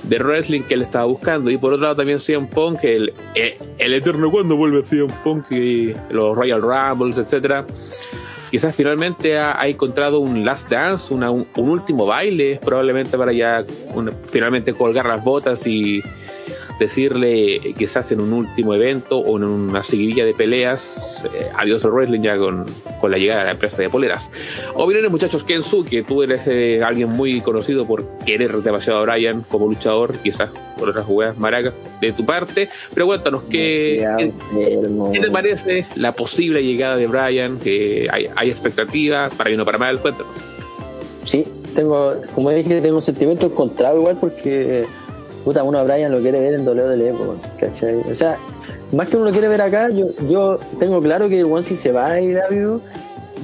de 0.05 0.19
wrestling 0.19 0.63
que 0.63 0.75
él 0.75 0.83
estaba 0.83 1.05
buscando. 1.05 1.51
Y 1.51 1.59
por 1.59 1.75
otro 1.75 1.85
lado 1.85 1.97
también 1.97 2.19
CM 2.19 2.49
Punk, 2.49 2.83
el, 2.83 3.13
el, 3.35 3.55
el 3.79 3.95
eterno 3.95 4.31
cuando 4.31 4.57
vuelve 4.57 4.83
CM 4.83 5.13
Punk 5.23 5.53
y 5.53 5.95
los 6.11 6.35
Royal 6.35 6.63
Rumbles, 6.63 7.19
etcétera 7.19 7.65
quizás 8.51 8.75
finalmente 8.75 9.39
ha, 9.39 9.67
encontrado 9.69 10.19
un 10.19 10.45
last 10.45 10.69
dance, 10.69 11.15
una- 11.15 11.31
un, 11.31 11.47
último 11.57 12.07
baile, 12.07 12.61
probablemente 12.65 13.17
para 13.17 13.33
ya 13.33 13.65
finalmente 14.29 14.75
colgar 14.75 15.07
las 15.07 15.23
botas 15.23 15.67
y 15.67 16.03
decirle 16.81 17.75
quizás 17.79 18.11
en 18.11 18.21
un 18.21 18.33
último 18.33 18.75
evento 18.75 19.19
o 19.19 19.37
en 19.37 19.45
una 19.45 19.85
seguidilla 19.85 20.25
de 20.25 20.35
peleas, 20.35 21.23
eh, 21.33 21.49
adiós 21.55 21.85
al 21.85 21.93
wrestling 21.93 22.23
ya 22.23 22.37
con, 22.39 22.65
con 23.01 23.11
la 23.11 23.19
llegada 23.19 23.41
de 23.41 23.47
la 23.47 23.53
empresa 23.53 23.81
de 23.81 23.89
poleras. 23.89 24.31
Opiniones 24.75 25.11
muchachos, 25.11 25.45
Kensu, 25.45 25.85
que 25.85 26.03
tú 26.03 26.23
eres 26.23 26.47
eh, 26.47 26.83
alguien 26.83 27.11
muy 27.11 27.43
conocido 27.43 27.87
por 27.87 28.07
querer 28.25 28.51
demasiado 28.63 29.01
a 29.01 29.03
Brian 29.03 29.45
como 29.49 29.67
luchador, 29.67 30.17
quizás 30.19 30.51
por 30.79 30.89
otras 30.89 31.05
jugadas 31.05 31.37
maracas 31.37 31.75
de 32.01 32.13
tu 32.13 32.25
parte, 32.25 32.71
pero 32.95 33.07
cuéntanos 33.07 33.43
qué, 33.45 34.05
qué-. 34.19 34.33
¿Qué 35.13 35.21
te 35.21 35.31
parece 35.31 35.87
la 35.97 36.13
posible 36.13 36.65
llegada 36.65 36.97
de 36.97 37.07
Brian? 37.07 37.59
Que 37.59 38.09
hay, 38.11 38.29
hay 38.35 38.51
expectativa, 38.51 39.29
para 39.37 39.49
bien 39.49 39.61
o 39.61 39.65
para 39.67 39.77
mal, 39.77 40.01
cuéntanos. 40.01 40.33
Sí, 41.25 41.45
tengo, 41.75 42.15
como 42.35 42.51
dije, 42.51 42.81
tengo 42.81 42.97
un 42.97 43.03
sentimiento 43.03 43.47
encontrado 43.47 43.99
igual 43.99 44.17
porque, 44.21 44.87
puta, 45.45 45.63
uno 45.63 45.79
a 45.79 45.85
Brian 45.85 46.13
lo 46.13 46.21
quiere 46.21 46.41
ver 46.41 46.55
en 46.55 46.67
WWE, 46.67 47.37
¿cachai? 47.59 47.97
O 48.11 48.15
sea, 48.15 48.39
más 48.93 49.09
que 49.09 49.17
uno 49.17 49.27
lo 49.27 49.33
quiere 49.33 49.49
ver 49.49 49.63
acá, 49.63 49.89
yo, 49.91 50.09
yo 50.29 50.59
tengo 50.79 51.01
claro 51.01 51.29
que 51.29 51.41
el 51.41 51.65
si 51.65 51.77
se 51.77 51.93
va 51.93 52.13
a 52.13 52.21
IW, 52.21 52.81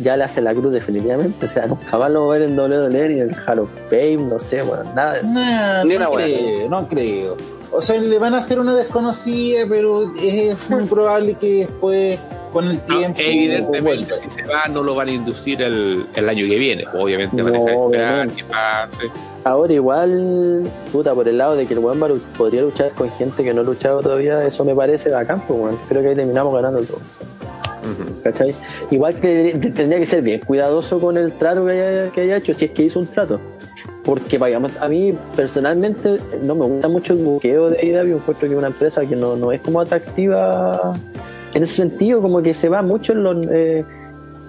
ya 0.02 0.16
le 0.16 0.24
hace 0.24 0.40
la 0.40 0.54
cruz 0.54 0.72
definitivamente, 0.72 1.46
o 1.46 1.48
sea, 1.48 1.66
nunca 1.66 1.96
más 1.96 2.10
lo 2.10 2.26
va 2.26 2.34
a 2.34 2.38
ver 2.38 2.48
en 2.48 2.58
WWE 2.58 3.08
ni 3.08 3.20
en 3.20 3.34
Hall 3.46 3.60
of 3.60 3.70
Fame, 3.88 4.16
no 4.18 4.38
sé, 4.38 4.62
bueno, 4.62 4.84
nada 4.94 5.14
de 5.14 5.18
eso. 5.20 5.28
No, 5.28 5.84
Ni 5.84 5.98
no 5.98 6.10
creo, 6.10 6.68
no 6.68 6.88
creo. 6.88 7.36
O 7.72 7.82
sea, 7.82 7.98
le 7.98 8.18
van 8.18 8.34
a 8.34 8.38
hacer 8.38 8.58
una 8.58 8.74
desconocida, 8.74 9.64
pero 9.68 10.12
es 10.20 10.56
muy 10.70 10.84
probable 10.84 11.34
que 11.34 11.66
después, 11.66 12.18
con 12.56 12.70
el 12.70 12.80
No, 12.88 12.98
tiempo, 12.98 13.20
evidentemente, 13.20 14.16
si 14.16 14.30
se 14.30 14.42
va, 14.44 14.66
no 14.68 14.82
lo 14.82 14.94
van 14.94 15.08
a 15.08 15.10
inducir 15.10 15.60
el, 15.60 16.06
el 16.14 16.26
año 16.26 16.46
que 16.46 16.56
viene. 16.56 16.84
Obviamente 16.98 17.42
van 17.42 17.54
a 17.54 17.58
dejar 17.58 17.76
esperar 17.84 18.28
que 18.30 18.44
pase. 18.44 19.10
Ahora 19.44 19.72
igual, 19.75 20.70
puta, 20.90 21.14
por 21.14 21.28
el 21.28 21.36
lado 21.36 21.54
de 21.54 21.66
que 21.66 21.75
el 21.75 21.84
One 21.84 22.14
podría 22.38 22.62
luchar 22.62 22.92
con 22.92 23.10
gente 23.10 23.44
que 23.44 23.52
no 23.52 23.60
ha 23.60 23.64
luchado 23.64 24.00
todavía, 24.00 24.42
eso 24.46 24.64
me 24.64 24.75
parece 24.75 25.10
bacán, 25.10 25.42
pues, 25.46 25.60
weón. 25.60 25.78
creo 25.86 26.00
que 26.00 26.08
ahí 26.08 26.14
terminamos 26.16 26.54
ganando 26.54 26.82
todo. 26.82 27.00
¿Cachai? 28.25 28.54
Igual 28.90 29.20
que 29.20 29.52
tendría 29.75 29.98
que 29.98 30.06
ser 30.06 30.22
bien 30.22 30.40
cuidadoso 30.40 30.98
con 30.98 31.18
el 31.18 31.32
trato 31.32 31.66
que 31.66 31.72
haya, 31.72 32.10
que 32.10 32.22
haya 32.22 32.38
hecho, 32.38 32.54
si 32.54 32.64
es 32.64 32.70
que 32.70 32.84
hizo 32.84 33.00
un 33.00 33.06
trato. 33.06 33.38
Porque 34.02 34.38
vayamos, 34.38 34.72
a 34.80 34.88
mí 34.88 35.12
personalmente 35.36 36.20
no 36.42 36.54
me 36.54 36.64
gusta 36.64 36.88
mucho 36.88 37.12
el 37.12 37.18
buqueo 37.22 37.68
de 37.68 37.86
IW, 37.86 38.16
encuentro 38.16 38.48
que 38.48 38.54
es 38.54 38.58
una 38.58 38.68
empresa 38.68 39.04
que 39.04 39.14
no, 39.14 39.36
no 39.36 39.52
es 39.52 39.60
como 39.60 39.78
atractiva 39.78 40.94
en 41.56 41.62
ese 41.62 41.75
sentido, 41.75 42.20
como 42.20 42.42
que 42.42 42.52
se 42.52 42.68
va 42.68 42.82
mucho 42.82 43.12
en, 43.14 43.22
los, 43.22 43.46
eh, 43.50 43.82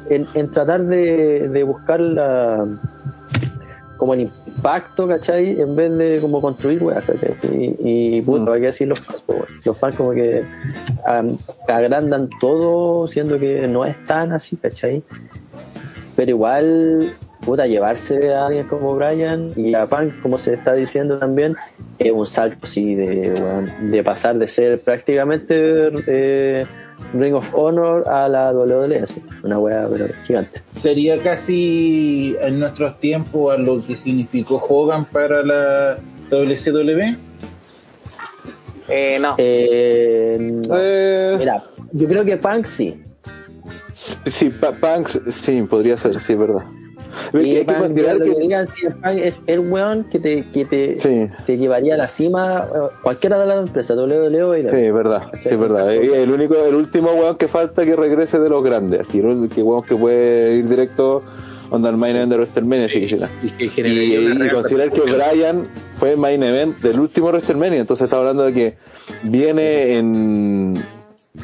en, 0.10 0.28
en 0.34 0.52
tratar 0.52 0.84
de, 0.86 1.48
de 1.48 1.64
buscar 1.64 2.00
la 2.02 2.68
como 3.98 4.14
el 4.14 4.22
impacto, 4.22 5.08
¿cachai? 5.08 5.60
En 5.60 5.76
vez 5.76 5.90
de 5.98 6.20
como 6.22 6.40
construir 6.40 6.84
weas, 6.84 7.04
¿cachai? 7.06 7.34
Y, 7.82 8.18
y 8.18 8.22
puta, 8.22 8.52
Mm. 8.52 8.54
hay 8.54 8.60
que 8.60 8.66
decir 8.68 8.88
los 8.90 9.00
fans, 9.00 9.24
weón. 9.28 9.46
los 9.66 9.78
fans 9.78 9.96
como 9.96 10.12
que 10.12 10.44
agrandan 11.68 12.30
todo, 12.42 13.08
siendo 13.08 13.40
que 13.40 13.68
no 13.68 13.86
es 13.86 13.98
tan 14.06 14.34
así, 14.34 14.56
¿cachai? 14.58 15.02
Pero 16.16 16.30
igual, 16.32 17.16
puta, 17.48 17.66
llevarse 17.66 18.34
a 18.34 18.48
alguien 18.48 18.68
como 18.68 18.94
Brian 18.94 19.48
y 19.56 19.74
a 19.74 19.86
Punk, 19.86 20.22
como 20.22 20.38
se 20.38 20.54
está 20.56 20.74
diciendo 20.74 21.16
también, 21.18 21.56
es 21.98 22.12
un 22.12 22.26
salto, 22.26 22.68
sí, 22.68 22.94
de, 22.94 23.32
de 23.84 24.04
pasar 24.04 24.38
de 24.38 24.50
ser 24.50 24.82
prácticamente 24.82 25.90
eh, 26.08 26.66
Ring 27.14 27.36
of 27.36 27.48
Honor 27.54 28.06
a 28.06 28.28
la 28.28 28.52
WWE, 28.52 29.06
una 29.44 29.60
wea 29.60 29.88
pero 29.90 30.08
gigante. 30.26 30.62
Sería 30.76 31.18
casi 31.24 32.36
en 32.42 32.60
nuestros 32.60 33.00
tiempos 33.00 33.54
a 33.54 33.58
lo 33.58 33.82
que 33.82 33.96
significó 33.96 34.58
Hogan 34.68 35.06
para 35.06 35.42
la 35.42 35.98
WCW. 36.30 37.16
Eh, 38.90 39.18
no. 39.22 39.36
Eh, 39.38 40.38
no. 40.68 40.76
Eh, 40.78 41.36
Mira, 41.40 41.64
yo 41.94 42.08
creo 42.10 42.26
que 42.26 42.36
Punk 42.36 42.66
sí. 42.66 43.02
sí, 44.26 44.50
Pa- 44.50 44.74
Punks, 44.74 45.22
sí, 45.30 45.62
podría 45.64 45.98
ser, 45.98 46.20
sí, 46.20 46.34
es 46.34 46.40
verdad. 46.40 46.64
Y 47.34 47.58
hay 47.58 47.66
que 47.66 47.74
considerar 47.76 48.18
que 48.18 48.36
digan, 48.36 48.68
si 48.68 48.86
el 48.86 49.20
es 49.20 49.42
el 49.48 49.60
weón 49.60 50.04
que 50.06 50.20
te, 50.20 50.50
que 50.52 50.66
te, 50.66 50.96
Sí, 50.96 51.28
te 51.46 51.58
llevaría 51.58 51.96
a 51.96 51.98
la 51.98 52.08
cima 52.08 52.68
cualquiera 53.02 53.40
de 53.40 53.46
las 53.46 53.60
empresas, 53.60 53.98
WWE 53.98 54.44
o 54.44 54.54
sí, 54.54 54.62
es 54.62 54.94
verdad, 54.94 55.24
sí, 55.42 55.50
es 55.50 55.60
verdad. 55.60 55.94
Eh, 55.94 56.24
El 56.24 56.32
único, 56.32 56.56
el 56.56 56.76
último 56.76 57.12
weón 57.12 57.38
que 57.38 57.48
falta 57.48 57.86
que 57.86 57.96
regrese 57.96 58.40
de 58.40 58.50
los 58.50 58.64
grandes, 58.64 59.02
así, 59.02 59.20
el 59.20 59.50
que 59.54 59.62
weón 59.62 59.84
que 59.84 59.96
puede 59.96 60.56
ir 60.56 60.68
directo 60.68 61.24
onda 61.70 61.90
el 61.90 61.98
main 61.98 62.16
event 62.16 62.32
de 62.32 62.38
WrestleMania 62.38 62.88
quisiera. 62.88 63.30
Y 63.44 63.64
Y, 63.64 64.46
y 64.46 64.50
considerar 64.50 64.92
que. 64.92 65.02
Brian 65.02 65.68
fue 66.00 66.16
main 66.16 66.44
event 66.44 66.78
del 66.80 67.00
último 67.00 67.28
WrestleMania, 67.28 67.82
entonces 67.82 68.06
está 68.06 68.18
hablando 68.18 68.44
de 68.44 68.54
que 68.54 68.78
viene 69.24 69.98
en 69.98 70.84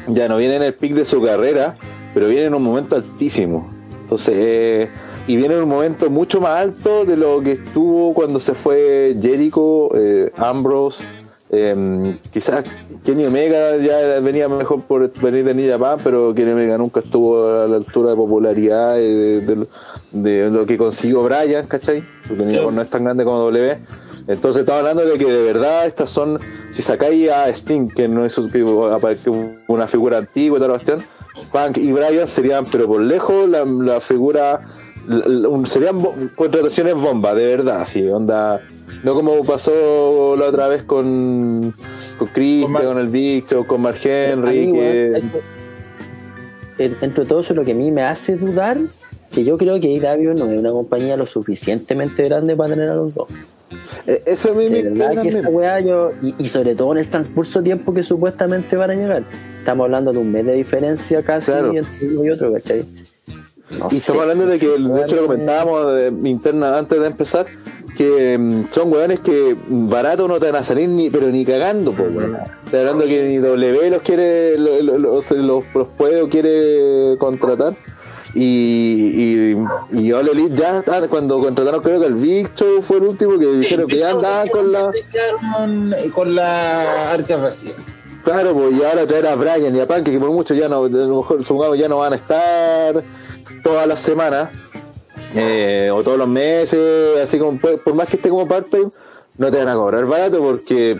ya 0.08 0.28
no 0.28 0.36
viene 0.36 0.56
en 0.56 0.62
el 0.62 0.74
pic 0.74 0.92
de 0.94 1.04
su 1.04 1.22
carrera, 1.22 1.76
pero 2.12 2.28
viene 2.28 2.46
en 2.46 2.54
un 2.54 2.62
momento 2.62 2.96
altísimo. 2.96 3.70
Entonces, 4.02 4.34
eh, 4.36 4.88
y 5.26 5.36
viene 5.36 5.54
en 5.56 5.62
un 5.62 5.68
momento 5.68 6.10
mucho 6.10 6.40
más 6.40 6.60
alto 6.60 7.04
de 7.04 7.16
lo 7.16 7.40
que 7.40 7.52
estuvo 7.52 8.12
cuando 8.14 8.38
se 8.40 8.54
fue 8.54 9.16
Jericho, 9.20 9.88
eh, 9.96 10.30
Ambrose, 10.36 11.02
eh, 11.50 12.18
quizás 12.32 12.64
Kenny 13.04 13.26
Omega 13.26 13.76
ya 13.76 14.18
venía 14.20 14.48
mejor 14.48 14.82
por 14.82 15.10
venir 15.20 15.44
de 15.44 15.54
New 15.54 15.70
Japan, 15.70 15.98
pero 16.02 16.34
Kenny 16.34 16.52
Omega 16.52 16.76
nunca 16.78 17.00
estuvo 17.00 17.46
a 17.46 17.66
la 17.68 17.76
altura 17.76 18.10
de 18.10 18.16
popularidad 18.16 18.96
de, 18.96 19.40
de- 19.40 19.66
de 20.12 20.50
lo 20.50 20.66
que 20.66 20.76
consiguió 20.76 21.22
Brian, 21.22 21.66
¿cachai? 21.66 22.02
Porque 22.28 22.44
no 22.44 22.82
es 22.82 22.88
tan 22.90 23.04
grande 23.04 23.24
como 23.24 23.38
W. 23.40 23.78
Entonces 24.26 24.60
estaba 24.60 24.78
hablando 24.78 25.04
de 25.04 25.18
que 25.18 25.26
de 25.26 25.42
verdad 25.42 25.86
estas 25.86 26.08
son, 26.10 26.38
si 26.72 26.80
sacáis 26.82 27.30
a 27.30 27.48
Sting, 27.50 27.88
que 27.88 28.08
no 28.08 28.24
es 28.24 28.38
una 28.38 29.86
figura 29.86 30.18
antigua 30.18 30.56
y 30.56 30.60
toda 30.60 30.72
la 30.72 30.74
cuestión, 30.82 31.02
Punk 31.52 31.76
y 31.78 31.92
Brian 31.92 32.26
serían, 32.26 32.64
pero 32.64 32.86
por 32.86 33.00
lejos, 33.02 33.48
la, 33.48 33.64
la 33.64 34.00
figura, 34.00 34.60
serían 35.66 36.02
bo- 36.02 36.14
contrataciones 36.34 36.94
bomba, 36.94 37.34
de 37.34 37.46
verdad, 37.46 37.82
así, 37.82 38.06
onda, 38.08 38.60
no 39.02 39.14
como 39.14 39.44
pasó 39.44 40.34
la 40.36 40.46
otra 40.46 40.68
vez 40.68 40.82
con, 40.84 41.74
con 42.18 42.28
Chris, 42.28 42.66
Con 42.70 42.98
el 42.98 43.08
Victor, 43.08 43.66
con 43.66 43.82
Mark 43.82 43.98
Henry, 44.02 44.66
mí, 44.66 44.72
que... 44.78 45.22
de 46.78 46.88
todo 47.10 47.40
eso 47.40 47.52
es 47.52 47.56
lo 47.56 47.64
que 47.64 47.72
a 47.72 47.74
mí 47.74 47.90
me 47.90 48.02
hace 48.02 48.36
dudar 48.36 48.78
que 49.30 49.44
yo 49.44 49.58
creo 49.58 49.80
que 49.80 49.88
AEW 50.00 50.34
no 50.34 50.50
es 50.50 50.60
una 50.60 50.70
compañía 50.70 51.16
lo 51.16 51.26
suficientemente 51.26 52.22
grande 52.24 52.54
para 52.56 52.70
tener 52.70 52.88
a 52.88 52.94
los 52.94 53.14
dos. 53.14 53.26
Eh, 54.06 54.22
Eso 54.26 54.52
a 54.52 54.54
mí 54.54 54.68
De 54.68 54.84
me 54.90 54.90
verdad 55.06 55.22
que 55.22 55.28
esa 55.28 55.48
weá 55.48 55.80
yo, 55.80 56.12
y, 56.22 56.34
y 56.38 56.46
sobre 56.46 56.76
todo 56.76 56.92
en 56.92 56.98
el 56.98 57.08
transcurso 57.08 57.58
de 57.58 57.64
tiempo 57.64 57.92
que 57.92 58.04
supuestamente 58.04 58.76
van 58.76 58.92
a 58.92 58.94
llegar. 58.94 59.24
Estamos 59.58 59.86
hablando 59.86 60.12
de 60.12 60.18
un 60.18 60.30
mes 60.30 60.46
de 60.46 60.52
diferencia 60.52 61.20
casi 61.22 61.50
Claro. 61.50 61.72
entre 61.76 62.06
uno 62.08 62.24
y 62.24 62.30
otro, 62.30 62.52
¿cachai? 62.52 62.84
No 63.70 63.88
Y 63.90 63.96
estamos 63.96 64.22
hablando 64.22 64.46
de 64.46 64.58
que, 64.58 64.66
de 64.68 65.02
hecho, 65.02 65.16
lo 65.16 65.22
me- 65.22 65.28
comentábamos 65.28 65.94
de, 65.94 66.08
interna 66.28 66.78
antes 66.78 67.00
de 67.00 67.06
empezar, 67.06 67.46
que 67.96 68.36
mm, 68.38 68.64
son 68.72 68.92
weones 68.92 69.20
que 69.20 69.56
barato 69.68 70.28
no 70.28 70.38
te 70.38 70.46
van 70.46 70.56
a 70.56 70.64
salir 70.64 70.88
ni, 70.88 71.08
pero 71.10 71.28
ni 71.28 71.44
cagando, 71.44 71.92
pues, 71.92 72.14
weón. 72.14 72.36
Estoy 72.64 72.80
hablando 72.80 73.06
que 73.06 73.22
ni 73.22 73.38
W 73.38 73.90
los 73.90 74.02
quiere, 74.02 74.58
los, 74.58 75.30
los 75.30 75.88
puede 75.96 76.22
o 76.22 76.28
quiere 76.28 77.16
contratar. 77.18 77.74
Y, 78.36 79.52
y, 79.52 79.56
y 79.92 80.12
All 80.12 80.28
Elite 80.28 80.56
ya 80.56 80.82
ah, 80.88 81.02
cuando 81.08 81.38
contrataron 81.38 81.80
creo 81.80 82.00
que 82.00 82.06
el 82.06 82.14
Big 82.14 82.52
Show 82.56 82.82
fue 82.82 82.96
el 82.96 83.04
último 83.04 83.38
que 83.38 83.46
dijeron 83.46 83.86
que 83.86 83.98
ya 83.98 84.10
andaban 84.10 84.48
con 84.48 84.72
la 84.72 84.90
Con, 85.56 85.94
con 86.12 86.34
la 86.34 87.12
arca 87.12 87.36
vacía. 87.36 87.74
Claro, 88.24 88.52
pues 88.54 88.74
y 88.74 88.82
ahora 88.82 89.06
traer 89.06 89.26
a 89.28 89.36
Brian 89.36 89.76
y 89.76 89.78
a 89.80 89.86
Punk, 89.86 90.04
que 90.06 90.18
por 90.18 90.30
mucho 90.30 90.52
ya 90.52 90.68
no, 90.68 90.82
a 90.84 90.88
lo 90.88 91.16
mejor 91.18 91.44
supongamos 91.44 91.78
ya 91.78 91.88
no 91.88 91.98
van 91.98 92.14
a 92.14 92.16
estar 92.16 93.04
todas 93.64 93.86
las 93.88 93.98
semanas, 94.00 94.50
eh, 95.34 95.90
o 95.92 96.02
todos 96.04 96.18
los 96.18 96.28
meses, 96.28 97.18
así 97.22 97.38
como, 97.38 97.58
por, 97.58 97.82
por 97.82 97.94
más 97.94 98.08
que 98.08 98.16
esté 98.16 98.28
como 98.28 98.46
part-time, 98.46 98.90
no 99.38 99.50
te 99.50 99.56
van 99.58 99.68
a 99.68 99.74
cobrar 99.74 100.06
barato 100.06 100.38
porque 100.38 100.96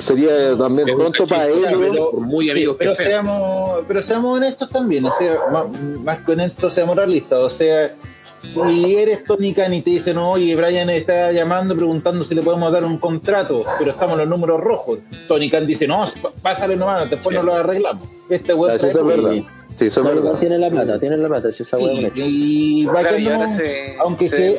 sería 0.00 0.56
también 0.56 0.88
Es 0.90 0.94
pronto 0.94 1.26
para 1.26 1.48
ellos. 1.48 1.72
pero- 1.76 2.12
muy 2.12 2.48
amigos 2.48 2.76
pero 2.78 2.94
seamos 2.94 3.80
pero 3.88 4.00
seamos 4.00 4.36
honestos 4.36 4.70
también 4.70 5.04
o 5.06 5.12
sea 5.12 5.38
más, 5.50 5.64
más 6.04 6.18
con 6.20 6.38
esto 6.38 6.70
seamos 6.70 6.94
realistas 6.94 7.40
o 7.40 7.50
sea 7.50 7.92
si 8.38 8.94
eres 8.94 9.24
Tony 9.24 9.52
Khan 9.52 9.74
y 9.74 9.82
te 9.82 9.90
dicen 9.90 10.18
oye 10.18 10.54
Brian 10.54 10.88
está 10.90 11.32
llamando 11.32 11.74
preguntando 11.74 12.22
si 12.22 12.32
le 12.36 12.42
podemos 12.42 12.72
dar 12.72 12.84
un 12.84 12.98
contrato 12.98 13.64
pero 13.76 13.90
estamos 13.90 14.12
en 14.12 14.18
los 14.20 14.28
números 14.28 14.60
rojos 14.60 15.00
Tony 15.26 15.50
Khan 15.50 15.66
dice 15.66 15.88
no 15.88 16.06
pásale 16.42 16.76
nomás 16.76 17.10
después 17.10 17.30
Sí. 17.34 17.34
nos 17.34 17.44
lo 17.44 17.54
arreglamos 17.56 18.06
este 18.30 18.54
weón 18.54 18.76
es 18.76 18.82
verdad. 19.04 19.32
Sí, 19.78 19.86
eso 19.86 20.00
es 20.00 20.06
Tony 20.06 20.16
Khan 20.16 20.24
verdad. 20.24 20.40
tiene 20.40 20.58
la 20.58 20.70
plata, 20.70 20.98
tiene 21.00 21.16
la 21.16 21.28
plata, 21.28 21.50
si 21.52 21.62
esa 21.62 21.78
Sí, 21.78 21.84
y 22.14 22.84
va 22.86 23.00
Claro, 23.00 23.16
que 23.16 23.22
y 23.22 23.24
no- 23.26 23.34
ahora 23.34 23.56
se- 23.56 23.96
aunque 24.00 24.28
se 24.28 24.36
que- 24.36 24.58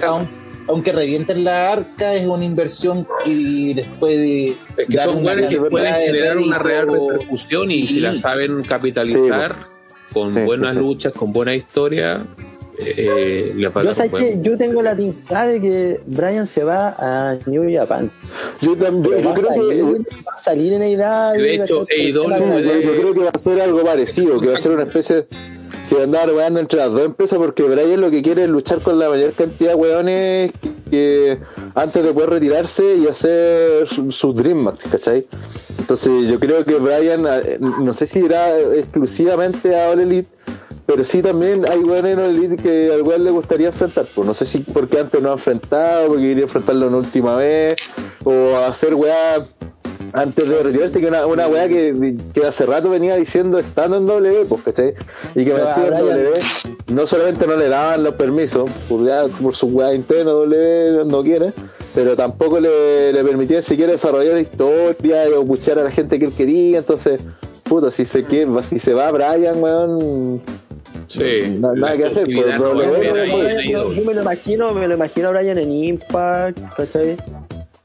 aunque 0.68 0.92
revienten 0.94 1.44
la 1.44 1.74
arca 1.74 2.14
es 2.16 2.26
una 2.26 2.44
inversión 2.46 3.06
que 3.26 3.36
les 3.76 3.86
puede 4.00 4.50
Es 4.78 4.88
que 4.90 4.96
dar 4.96 5.10
son 5.10 5.18
una 5.20 5.48
que 5.48 5.58
pueden 5.60 5.94
de 5.94 6.00
generar 6.06 6.38
una 6.38 6.58
real 6.58 6.88
repercusión 6.90 7.70
y 7.70 7.86
si 7.88 8.00
la 8.00 8.14
saben 8.14 8.64
capitalizar 8.64 9.56
con 10.14 10.34
Sí, 10.34 10.40
buenas 10.42 10.76
sí, 10.76 10.80
sí. 10.80 10.86
luchas, 10.86 11.14
con 11.14 11.34
buena 11.34 11.54
historia, 11.56 12.26
eh, 12.86 13.54
a 13.74 14.06
Yo, 14.06 14.42
yo 14.42 14.58
tengo 14.58 14.82
la 14.82 14.96
tinta 14.96 15.48
de 15.48 15.62
que 15.62 16.00
Brian 16.06 16.48
se 16.48 16.64
va 16.64 16.96
a 16.98 17.38
New 17.46 17.72
Japan. 17.72 18.12
Yo, 18.62 18.76
también, 18.76 19.16
Pero 19.16 19.30
yo 19.30 19.34
creo 19.34 19.48
salir, 19.48 20.04
que 20.04 20.16
va 20.16 20.34
a 20.36 20.40
salir 20.40 20.74
en 20.74 20.82
AEW. 20.82 21.42
De 21.42 21.56
hecho, 21.56 21.86
yo, 21.88 22.26
creo 22.26 23.14
que 23.14 23.20
va 23.22 23.32
a 23.34 23.40
ser 23.40 23.62
algo 23.62 23.84
parecido, 23.84 24.40
que 24.40 24.48
va 24.48 24.56
a 24.56 24.62
ser 24.62 24.72
una 24.72 24.84
especie 24.84 25.26
a 26.00 26.04
andar 26.04 26.34
weando 26.34 26.60
entre 26.60 26.80
las 26.80 26.92
dos 26.92 27.02
empresas 27.02 27.38
porque 27.40 27.64
Brian 27.64 28.02
lo 28.02 28.12
que 28.12 28.22
quiere 28.22 28.44
es 28.44 28.50
luchar 28.50 28.82
con 28.82 29.00
la 29.00 29.10
mayor 29.10 29.34
cantidad 29.34 29.72
de 29.72 29.76
weones 29.76 30.52
que 30.90 31.40
antes 31.76 32.04
de 32.04 32.14
poder 32.14 32.30
retirarse 32.32 32.96
y 32.96 33.08
hacer 33.08 33.88
su, 33.88 34.12
su 34.12 34.34
Dream 34.34 34.60
Match, 34.60 34.82
¿cachai? 34.90 35.26
Entonces 35.80 36.28
yo 36.28 36.40
creo 36.40 36.64
que 36.64 36.76
Brian, 36.76 37.26
eh, 37.28 37.58
no 37.60 37.94
sé 37.94 38.08
si 38.08 38.20
irá 38.20 38.58
exclusivamente 38.60 39.80
a 39.80 39.90
All 39.90 40.00
Elite, 40.00 40.30
pero 40.86 41.04
sí 41.04 41.22
también 41.22 41.66
hay 41.66 41.80
weones 41.80 42.14
en 42.14 42.20
All 42.20 42.36
Elite 42.36 42.58
que 42.58 42.92
al 42.94 43.02
weón 43.02 43.24
le 43.24 43.32
gustaría 43.32 43.68
enfrentar, 43.68 44.06
pues 44.14 44.28
no 44.28 44.34
sé 44.34 44.46
si 44.46 44.60
porque 44.60 45.00
antes 45.00 45.22
no 45.22 45.30
ha 45.30 45.34
enfrentado, 45.34 46.08
porque 46.10 46.24
quería 46.24 46.44
enfrentarlo 46.44 46.88
una 46.88 46.98
última 46.98 47.36
vez, 47.36 47.76
o 48.24 48.56
hacer 48.58 48.94
weá 48.96 49.48
antes 50.12 50.48
de 50.48 50.64
retirarse, 50.64 51.00
que 51.00 51.08
una, 51.08 51.26
una 51.26 51.48
weá 51.48 51.68
que, 51.68 52.16
que 52.34 52.46
hace 52.46 52.66
rato 52.66 52.90
venía 52.90 53.16
diciendo 53.16 53.58
estando 53.60 53.98
en 53.98 54.06
W, 54.06 54.46
pues, 54.50 54.62
¿cachai? 54.64 54.94
Y 55.36 55.46
que 55.46 55.54
me 55.54 55.60
decía 55.60 55.88
en 55.88 55.94
W, 55.94 56.40
no 56.88 57.08
solamente 57.08 57.48
no 57.48 57.56
le 57.56 57.70
daban 57.70 58.04
los 58.04 58.16
permisos, 58.16 58.70
por, 58.90 59.06
ya, 59.06 59.26
por 59.42 59.56
su 59.56 59.68
weá 59.68 59.94
interna, 59.94 60.32
W 60.32 61.06
no 61.06 61.24
quiere, 61.24 61.54
pero 61.96 62.16
tampoco 62.16 62.60
le, 62.60 63.14
le 63.14 63.24
permitía 63.24 63.62
siquiera 63.62 63.94
desarrollar 63.94 64.38
historia 64.40 65.24
o 65.30 65.42
escuchar 65.42 65.80
a 65.80 65.84
la 65.84 65.92
gente 65.92 66.20
que 66.20 66.26
él 66.26 66.34
quería, 66.34 66.80
entonces, 66.80 67.22
puta, 67.64 67.90
si 67.92 68.06
se, 68.06 68.24
quiere, 68.24 68.52
si 68.64 68.80
se 68.80 68.94
va 68.94 69.10
Brian, 69.12 69.62
weón, 69.64 70.42
Sí, 71.08 71.58
nada- 71.60 71.98
que 71.98 72.06
hacer, 72.06 72.26
pues, 72.26 72.58
no 72.60 72.74
yo 72.82 74.04
me 74.06 74.14
lo 74.14 74.22
imagino, 74.22 74.74
me 74.74 74.88
lo 74.88 74.94
imagino 74.96 75.28
a 75.28 75.32
Brian 75.32 75.58
en 75.58 75.72
Impact, 75.72 76.60
¿cachai? 76.76 77.18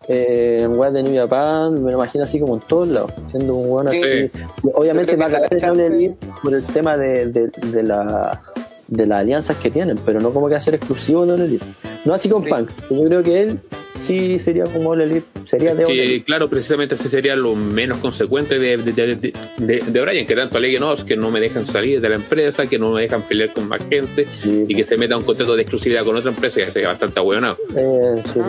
Eh, 0.09 0.61
en 0.62 0.75
weas 0.79 0.92
de 0.94 1.03
New 1.03 1.14
Japan, 1.14 1.83
me 1.85 1.90
lo 1.92 1.99
imagino 1.99 2.25
así 2.25 2.40
como 2.40 2.55
en 2.55 2.61
todos 2.66 2.88
lados, 2.88 3.12
siendo 3.27 3.55
un 3.55 3.71
weón 3.71 3.90
Sí. 3.92 4.03
así. 4.03 4.31
Obviamente 4.75 5.16
va 5.16 5.27
a 5.27 5.49
chance- 5.49 5.87
Elite 5.87 6.16
por 6.42 6.55
el 6.55 6.64
tema 6.64 6.97
de, 6.97 7.27
de, 7.27 7.49
de 7.49 7.83
la 7.83 8.40
de 8.88 9.07
las 9.07 9.18
alianzas 9.21 9.59
que 9.59 9.71
tienen, 9.71 9.99
pero 10.07 10.18
no 10.18 10.31
como 10.33 10.47
que 10.49 10.53
va 10.55 10.59
a 10.59 10.62
ser 10.62 10.75
exclusivo 10.77 11.27
de 11.27 11.44
Elite. 11.44 11.64
No 12.07 12.14
así 12.14 12.31
con 12.31 12.42
Sí. 12.42 12.49
Punk, 12.49 12.71
yo 12.90 13.05
creo 13.05 13.23
que 13.23 13.42
él 13.42 13.59
sí 14.03 14.38
sería 14.38 14.64
como 14.64 14.88
All 14.90 15.03
Elite, 15.03 15.27
sería 15.44 15.75
de 15.75 15.85
que 15.85 16.25
claro, 16.25 16.49
precisamente 16.49 16.94
ese 16.94 17.11
sería 17.11 17.37
lo 17.37 17.55
menos 17.55 17.99
consecuente 17.99 18.59
de, 18.59 18.79
de, 18.79 18.92
de, 18.92 19.14
de- 19.16 19.33
de- 19.59 19.83
de 19.87 20.01
Brian, 20.01 20.27
que 20.27 20.35
tanto 20.35 20.57
alegue 20.57 20.81
no, 20.81 20.94
es 20.94 21.05
que 21.05 21.18
no 21.18 21.31
me 21.31 21.38
dejan 21.38 21.66
salir 21.66 22.01
de 22.01 22.09
la 22.09 22.14
empresa, 22.14 22.66
que 22.66 22.79
no 22.79 22.92
me 22.92 23.03
dejan 23.03 23.21
pelear 23.29 23.53
con 23.53 23.68
más 23.68 23.83
gente 23.90 24.27
Sí. 24.42 24.64
y 24.66 24.75
que 24.75 24.85
se 24.85 24.97
meta 24.97 25.18
un 25.18 25.25
contrato 25.25 25.55
de 25.55 25.61
exclusividad 25.62 26.03
con 26.07 26.16
otra 26.16 26.31
empresa, 26.31 26.57
que 26.64 26.71
sería 26.73 26.88
bastante 26.88 27.21
ahueonado. 27.21 27.59
Eh, 27.77 28.23
sí. 28.33 28.40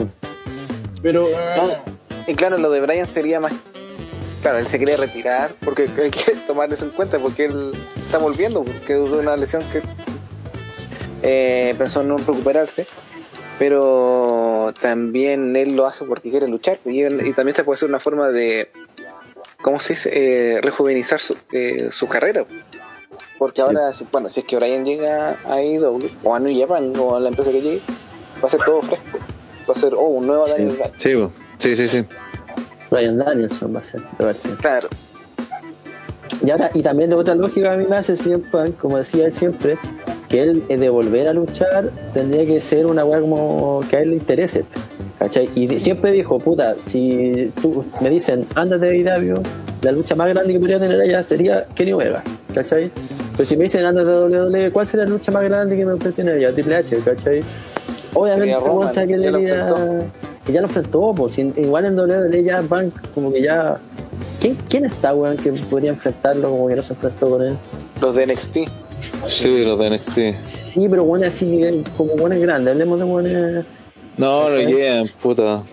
Pero 1.02 1.28
ah, 1.36 1.84
Y 2.28 2.36
claro, 2.36 2.58
lo 2.58 2.70
de 2.72 2.82
Brian 2.82 3.06
sería 3.14 3.40
más. 3.40 3.54
Claro, 4.42 4.60
él 4.60 4.68
se 4.68 4.78
quiere 4.78 4.96
retirar 4.98 5.52
porque 5.64 5.84
hay 5.98 6.12
que 6.12 6.32
tomar 6.48 6.72
eso 6.74 6.86
en 6.86 6.92
cuenta 6.92 7.20
porque 7.20 7.46
él 7.46 7.72
está 7.96 8.18
volviendo, 8.18 8.64
porque 8.64 9.04
es 9.04 9.10
una 9.10 9.36
lesión 9.36 9.62
que 9.72 9.82
eh, 11.24 11.76
pensó 11.78 12.02
en 12.02 12.10
no 12.10 12.18
recuperarse. 12.18 12.86
Pero 13.58 14.74
también 14.82 15.54
él 15.58 15.76
lo 15.76 15.86
hace 15.86 16.06
porque 16.06 16.30
quiere 16.30 16.48
luchar 16.48 16.80
y, 16.86 17.02
él- 17.02 17.28
y 17.28 17.34
también 17.34 17.58
se 17.58 17.66
puede 17.66 17.78
ser 17.78 17.90
una 17.90 18.00
forma 18.00 18.30
de, 18.30 18.72
¿cómo 19.62 19.82
se 19.82 19.94
dice? 19.94 20.10
Eh, 20.14 20.62
rejuvenizar 20.62 21.20
su, 21.20 21.36
eh, 21.52 21.90
su 21.92 22.08
carrera. 22.08 22.46
Porque 23.38 23.62
ahora, 23.62 23.92
bueno, 24.14 24.30
si 24.30 24.40
es 24.40 24.46
que 24.46 24.56
Brian 24.56 24.86
llega 24.86 25.38
a 25.46 25.56
AEW 25.56 26.00
o 26.24 26.34
a 26.36 26.40
New 26.40 26.58
Japan 26.58 26.94
o 26.98 27.18
a 27.18 27.20
la 27.20 27.30
empresa 27.30 27.52
que 27.52 27.62
llegue, 27.62 27.82
va 28.42 28.48
a 28.48 28.52
ser 28.52 28.62
todo 28.64 28.82
fresco. 28.82 29.18
Va 29.70 29.74
a 29.74 29.80
ser, 29.80 29.94
oh, 29.94 30.08
un 30.08 30.26
nuevo 30.26 30.46
Sí. 30.46 30.52
Daniel 30.52 30.76
Bryan. 30.76 31.32
Sí, 31.60 31.76
sí, 31.76 31.76
sí, 31.76 31.88
sí. 31.88 32.06
Brian 32.90 33.18
Danielson 33.18 33.76
va 33.76 33.80
a 33.80 33.84
ser. 33.84 34.02
Claro. 34.62 34.90
Y 36.44 36.50
ahora, 36.52 36.72
y 36.74 36.82
también 36.82 37.10
de 37.10 37.16
otra 37.16 37.36
lógica 37.36 37.74
a 37.74 37.78
mí 37.78 37.86
me 37.88 37.98
hace 37.98 38.16
siempre, 38.16 38.72
como 38.74 38.98
decía 38.98 39.26
él 39.26 39.34
siempre, 39.34 39.78
que 40.30 40.42
él 40.42 40.64
eh, 40.70 40.78
de 40.78 40.90
volver 40.90 41.28
a 41.28 41.34
luchar 41.34 41.92
tendría 42.14 42.46
que 42.46 42.62
ser 42.62 42.86
una 42.86 43.04
weá 43.04 43.20
como 43.20 43.82
que 43.90 43.98
a 43.98 44.02
él 44.02 44.12
le 44.12 44.16
interese. 44.18 44.64
¿Cachai? 45.18 45.50
Y 45.54 45.80
siempre 45.80 46.14
dijo, 46.14 46.40
puta, 46.40 46.76
si 46.80 47.52
tú 47.62 47.84
me 48.00 48.10
dicen, 48.10 48.48
ándate 48.56 48.86
de 48.86 48.98
IW, 49.00 49.44
la 49.82 49.92
lucha 49.92 50.16
más 50.16 50.30
grande 50.30 50.54
que 50.54 50.60
podría 50.60 50.80
tener 50.80 51.00
allá 51.00 51.22
sería 51.24 51.66
Kenny 51.76 51.92
Omega, 51.92 52.24
¿cachai? 52.56 52.90
Pero 53.34 53.44
si 53.44 53.58
me 53.58 53.64
dicen, 53.64 53.84
ándate 53.84 54.08
de 54.08 54.48
WWE, 54.48 54.72
¿cuál 54.72 54.88
sería 54.88 55.06
la 55.06 55.12
lucha 55.12 55.30
más 55.34 55.44
grande 55.44 55.76
que 55.76 55.86
me 55.86 55.92
ofrecen 55.92 56.30
allá? 56.30 56.54
Triple 56.54 56.78
H, 56.78 57.00
¿cachai? 57.04 57.44
Obviamente, 58.14 58.56
Roman, 58.60 58.94
que 58.94 59.20
ya 59.20 59.32
lo 59.32 59.40
ya, 59.40 59.54
enfrentó. 60.60 61.00
lo 61.00 61.16
pues, 61.16 61.38
igual 61.40 61.86
en 61.86 62.00
WWE 62.00 62.44
ya 62.44 62.62
van 62.62 62.92
como 63.14 63.32
que 63.32 63.42
ya... 63.44 63.78
¿Quién, 64.40 64.58
quién 64.70 64.86
está, 64.86 65.14
weón, 65.14 65.38
que 65.38 65.52
podría 65.52 65.92
enfrentarlo 65.92 66.50
como 66.50 66.68
que 66.68 66.76
no 66.76 66.84
se 66.84 66.94
enfrentó 66.94 67.30
con 67.30 67.42
él? 67.42 67.58
Los 68.02 68.16
de 68.16 68.28
NXT. 68.28 68.58
Sí, 69.28 69.64
los 69.66 69.78
de 69.80 69.90
NXT. 69.92 70.20
Sí, 70.42 70.88
pero 70.90 71.04
bueno, 71.04 71.26
así 71.28 71.84
como 71.98 72.16
buenos 72.16 72.40
grandes, 72.40 72.72
hablemos 72.74 73.00
de 73.00 73.06
buenos. 73.06 73.66
No, 74.18 74.50
no 74.50 74.58
llegan, 74.58 75.08
puta. 75.22 75.64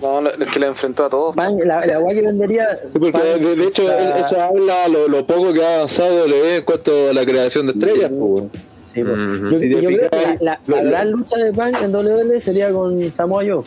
No, 0.00 0.20
los 0.20 0.52
que 0.52 0.60
lo 0.60 0.66
enfrentó 0.66 1.06
a 1.06 1.10
todos. 1.10 1.36
La, 1.36 1.50
la 1.86 2.14
que 2.14 2.20
vendería. 2.22 2.68
Sí, 2.88 2.98
porque 2.98 3.12
pan, 3.12 3.22
de, 3.22 3.56
de 3.56 3.64
hecho 3.66 3.84
la- 3.88 4.18
eso 4.18 4.40
habla 4.40 4.88
lo, 4.88 5.08
lo 5.08 5.26
poco 5.26 5.52
que 5.54 5.64
ha 5.64 5.76
avanzado 5.76 6.18
W 6.26 6.56
en 6.56 6.64
cuanto 6.64 7.08
a 7.08 7.12
la 7.14 7.24
creación 7.24 7.66
de 7.66 7.72
estrellas. 7.72 8.10
pues, 8.18 8.44
sí. 9.04 9.10
Ujú. 9.10 9.50
Yo, 9.50 9.58
Si 9.58 9.68
te 9.68 9.82
yo 9.82 9.88
creo 9.88 10.10
que 10.10 10.16
la, 10.16 10.36
la- 10.40 10.60
la 10.66 10.82
lo- 10.82 10.90
gran 10.90 11.10
lucha 11.10 11.36
de 11.38 11.52
Pan 11.52 11.72
en 11.82 11.94
WWE 11.94 12.40
sería 12.40 12.70
con 12.72 13.10
Samoa 13.12 13.42
Joe. 13.46 13.62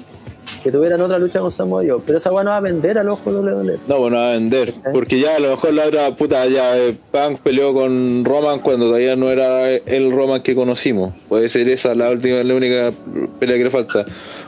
Que 0.64 0.72
tuvieran 0.72 1.00
otra 1.00 1.20
lucha 1.20 1.40
con 1.42 1.52
Samoa 1.52 1.84
Joe. 1.88 2.00
Pero 2.06 2.18
esa 2.18 2.32
weá 2.34 2.44
no 2.44 2.50
va 2.50 2.58
a 2.58 2.62
vender 2.62 2.98
al 2.98 3.08
ojo 3.10 3.32
de 3.32 3.40
WWE. 3.40 3.78
No, 3.88 4.00
bueno, 4.00 4.18
a 4.18 4.32
vender. 4.32 4.74
Porque 4.94 5.20
ya 5.20 5.36
a 5.36 5.40
lo 5.40 5.52
mejor 5.52 5.74
la 5.74 5.86
otra 5.86 6.16
puta, 6.16 6.46
ya 6.48 6.76
eh, 6.78 6.96
Punk 7.12 7.40
peleó 7.42 7.72
con 7.74 8.26
Roman 8.26 8.60
cuando 8.60 8.88
todavía 8.88 9.16
no 9.16 9.30
era 9.30 9.70
el 9.70 10.12
Roman 10.12 10.42
que 10.42 10.56
conocimos. 10.56 11.14
Puede 11.30 11.50
ser 11.50 11.70
esa 11.70 11.94
la 11.94 12.10
última, 12.10 12.44
la 12.44 12.56
única 12.56 12.92
pelea 13.40 13.58
que 13.58 13.64
le 13.66 13.70
falta. 13.70 14.06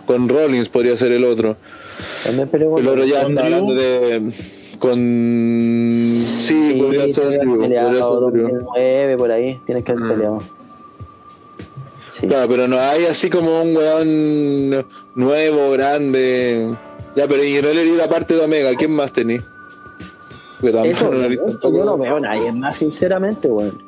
Con 0.08 0.28
Rollins 0.28 0.70
podría 0.70 0.98
ser 0.98 1.12
el 1.12 1.24
otro. 1.24 1.56
También 2.24 2.48
peleó 2.50 2.72
con. 2.72 2.80
El 2.82 2.88
otro 2.88 3.06
ya 3.06 3.22
¿Con 3.22 3.32
está 3.34 3.44
hablando 3.46 3.74
de. 3.76 4.34
con. 4.80 4.98
Sí, 6.24 6.78
podría 6.82 7.08
ser 7.10 7.28
peleado 7.40 7.56
podría 7.58 7.86
ser. 7.94 8.04
2009, 8.04 9.18
por 9.18 9.32
ahí, 9.32 9.58
tienes 9.66 9.84
que 9.86 9.92
haber 9.92 10.04
Mm. 10.04 10.10
peleado. 10.10 10.44
Sí. 12.12 12.28
Claro, 12.28 12.48
pero 12.50 12.68
no 12.68 12.78
hay 12.80 13.06
así 13.06 13.30
como 13.30 13.62
un 13.62 13.76
weón 13.76 14.86
nuevo, 15.16 15.72
grande. 15.72 16.68
Ya, 17.16 17.28
pero 17.28 17.44
y 17.44 17.56
en 17.56 17.64
realidad 17.64 18.06
aparte 18.06 18.34
de 18.36 18.42
Omega, 18.42 18.72
¿quién 18.76 18.92
más 18.92 19.12
tenés? 19.14 19.42
Eso, 20.84 21.10
no 21.12 21.28
yo 21.30 21.86
no 21.86 21.98
veo 21.98 22.18
a 22.18 22.20
nadie 22.20 22.52
más, 22.52 22.78
sinceramente, 22.78 23.48
weón. 23.48 23.82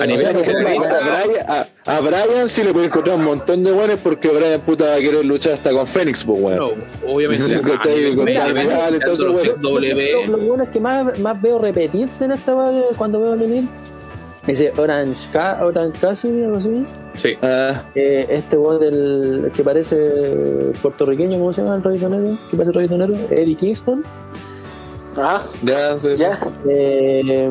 A 0.00 0.06
nivel 0.06 0.36
Brian, 0.38 1.44
a, 1.48 1.66
a 1.84 2.00
Brian 2.00 2.48
sí 2.48 2.62
le 2.62 2.72
puede 2.72 2.86
encontrar 2.86 3.16
un 3.16 3.24
montón 3.24 3.62
de 3.62 3.72
buenos 3.72 3.98
porque 4.02 4.28
Brian 4.28 4.60
puta 4.62 4.86
va 4.86 4.94
a 4.94 4.98
querer 5.00 5.22
luchar 5.26 5.52
hasta 5.54 5.70
con 5.72 5.86
Fénix, 5.86 6.24
pues 6.24 6.40
weón. 6.40 6.58
no, 6.58 6.70
obviamente. 7.12 7.60
¿Cachai? 7.60 8.12
a 8.12 8.16
Con 8.16 8.24
nivel 8.24 8.34
Daniel 8.38 8.54
main 8.54 8.66
event, 8.70 8.78
Bryan, 8.80 8.94
entonces, 8.94 9.26
tanto 9.26 9.32
bueno. 9.32 9.52
los 9.52 9.60
W, 9.60 10.26
Lo, 10.28 10.36
lo 10.36 10.38
bueno 10.38 10.64
es 10.64 10.70
que 10.70 10.80
más, 10.80 11.18
más 11.18 11.42
veo 11.42 11.58
repetirse 11.58 12.24
en 12.24 12.32
esta 12.32 12.54
cuando 12.96 13.20
veo 13.20 13.32
a 13.34 13.36
Lenin. 13.36 13.68
Ese 14.46 14.72
Orange, 14.78 15.28
Ca- 15.32 15.58
Orange 15.62 15.98
Cassidy, 16.00 16.44
algo 16.44 16.56
así. 16.56 16.86
Sí. 17.16 17.34
Ah, 17.42 17.84
Eh, 17.94 18.26
este 18.30 18.56
weón 18.56 18.80
del 18.80 19.50
que 19.54 19.62
parece 19.64 20.72
puertorriqueño, 20.82 21.38
¿cómo 21.38 21.52
se 21.52 21.62
llama 21.62 21.76
el 21.76 21.82
reggaetonero? 21.82 22.38
¿Qué 22.50 22.56
parece 22.56 22.72
reggaetonero? 22.72 23.14
Eddie 23.30 23.54
Kingston. 23.56 24.04
Ah, 25.16 25.46
ya, 25.62 25.98
sí, 25.98 26.08
sí. 26.16 26.22
ya. 26.22 26.38
Eh, 26.68 27.50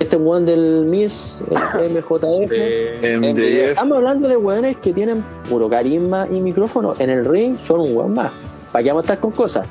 este 0.00 0.16
weón 0.16 0.44
del 0.46 0.84
Miss, 0.86 1.42
el 1.80 1.90
MJF. 1.92 2.50
Jeff. 2.50 3.70
Estamos 3.70 3.96
hablando 3.98 4.28
de 4.28 4.36
weones 4.36 4.76
que 4.78 4.92
tienen 4.92 5.24
puro 5.48 5.68
carisma 5.70 6.26
y 6.30 6.40
micrófono. 6.40 6.94
En 6.98 7.10
el 7.10 7.24
ring 7.24 7.56
son 7.58 7.80
un 7.80 7.96
weón 7.96 8.14
más. 8.14 8.32
¿Para 8.72 8.82
qué 8.82 8.88
vamos 8.90 9.04
a 9.04 9.06
estar 9.06 9.20
con 9.20 9.30
cosas? 9.30 9.66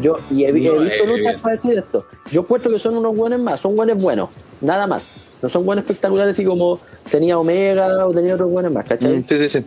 Yo, 0.00 0.18
y 0.30 0.44
he, 0.44 0.48
he 0.48 0.52
No, 0.52 0.80
visto 0.80 1.02
eh, 1.04 1.06
luchas 1.06 1.24
bien. 1.32 1.40
para 1.40 1.54
decir 1.56 1.76
esto. 1.78 2.04
Yo 2.30 2.44
puesto 2.44 2.70
que 2.70 2.78
son 2.78 2.96
unos 2.96 3.16
buenos 3.16 3.40
más, 3.40 3.58
son 3.58 3.74
buenos 3.74 4.00
buenos, 4.00 4.28
nada 4.60 4.86
más. 4.86 5.12
No 5.42 5.48
son 5.48 5.64
buenos 5.64 5.84
espectaculares 5.84 6.34
así 6.34 6.44
como 6.44 6.80
tenía 7.10 7.38
Omega 7.38 8.06
o 8.06 8.12
tenía 8.12 8.34
otros 8.34 8.50
buenos 8.50 8.72
más, 8.72 8.86
¿cachai? 8.86 9.18
Mm, 9.18 9.24
Sí, 9.28 9.38
sí, 9.38 9.48
sí. 9.60 9.64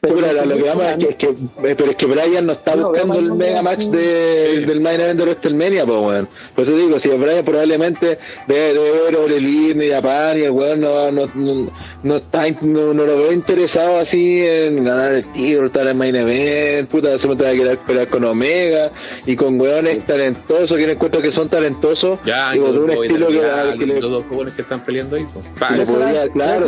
Pero, 0.00 0.20
lo, 0.20 0.44
lo 0.44 0.56
que 0.56 0.62
vamos 0.62 0.86
es 0.86 0.96
que, 0.98 1.08
es 1.10 1.16
que, 1.16 1.26
eh, 1.26 1.74
pero 1.76 1.90
es 1.90 1.96
que 1.96 2.06
Brian 2.06 2.46
no 2.46 2.52
está 2.52 2.76
No, 2.76 2.88
buscando 2.88 3.18
el 3.18 3.32
mega 3.32 3.62
match 3.62 3.80
de, 3.80 4.54
Sí. 4.60 4.64
del 4.64 4.80
main 4.80 5.00
event 5.00 5.18
de 5.18 5.24
WrestleMania, 5.24 5.84
pues 5.86 5.98
weón. 6.06 6.28
Por 6.54 6.64
eso 6.68 6.76
digo, 6.76 7.00
si 7.00 7.08
Brian 7.08 7.44
probablemente 7.44 8.18
debe, 8.46 8.78
ver 9.02 9.16
Orelín 9.16 9.82
y 9.82 9.88
Japan 9.88 10.38
y 10.38 10.42
el 10.42 10.50
weón 10.52 10.80
no, 10.80 11.10
no, 11.10 11.26
no, 11.34 11.70
no 12.04 12.16
está, 12.16 12.44
no, 12.62 12.94
no 12.94 13.04
lo 13.04 13.16
veo 13.18 13.32
interesado 13.32 13.98
así 13.98 14.40
en 14.42 14.84
ganar 14.84 15.14
el 15.14 15.32
título, 15.32 15.66
estar 15.66 15.86
en 15.88 15.98
main 15.98 16.14
event, 16.14 16.88
puta, 16.90 17.18
se 17.18 17.26
me 17.26 17.34
va 17.34 17.48
a 17.48 17.52
querer 17.52 17.78
pelear 17.78 18.08
con 18.08 18.24
Omega 18.24 18.90
y 19.26 19.34
con 19.34 19.60
weones 19.60 20.04
talentosos, 20.06 20.76
que 20.76 20.92
encuentro 20.92 21.20
que 21.20 21.32
son 21.32 21.48
talentosos, 21.48 22.18
Ya, 22.24 22.52
digo, 22.52 22.72
de 22.72 22.78
un 22.78 22.90
estilo 22.92 23.26
que, 23.28 23.34
los 23.34 23.78
que 23.78 23.86
le, 23.86 24.00
dos 24.00 24.24
jóvenes 24.26 24.54
que 24.54 24.62
están 24.62 24.80
peleando 24.84 25.16
ahí. 25.16 25.26
pues. 25.32 25.44
que 25.46 25.58
Pa, 25.58 25.70
le 25.72 25.82
Eso 25.82 25.92
podría, 25.94 26.20
da- 26.20 26.28
claro, 26.32 26.66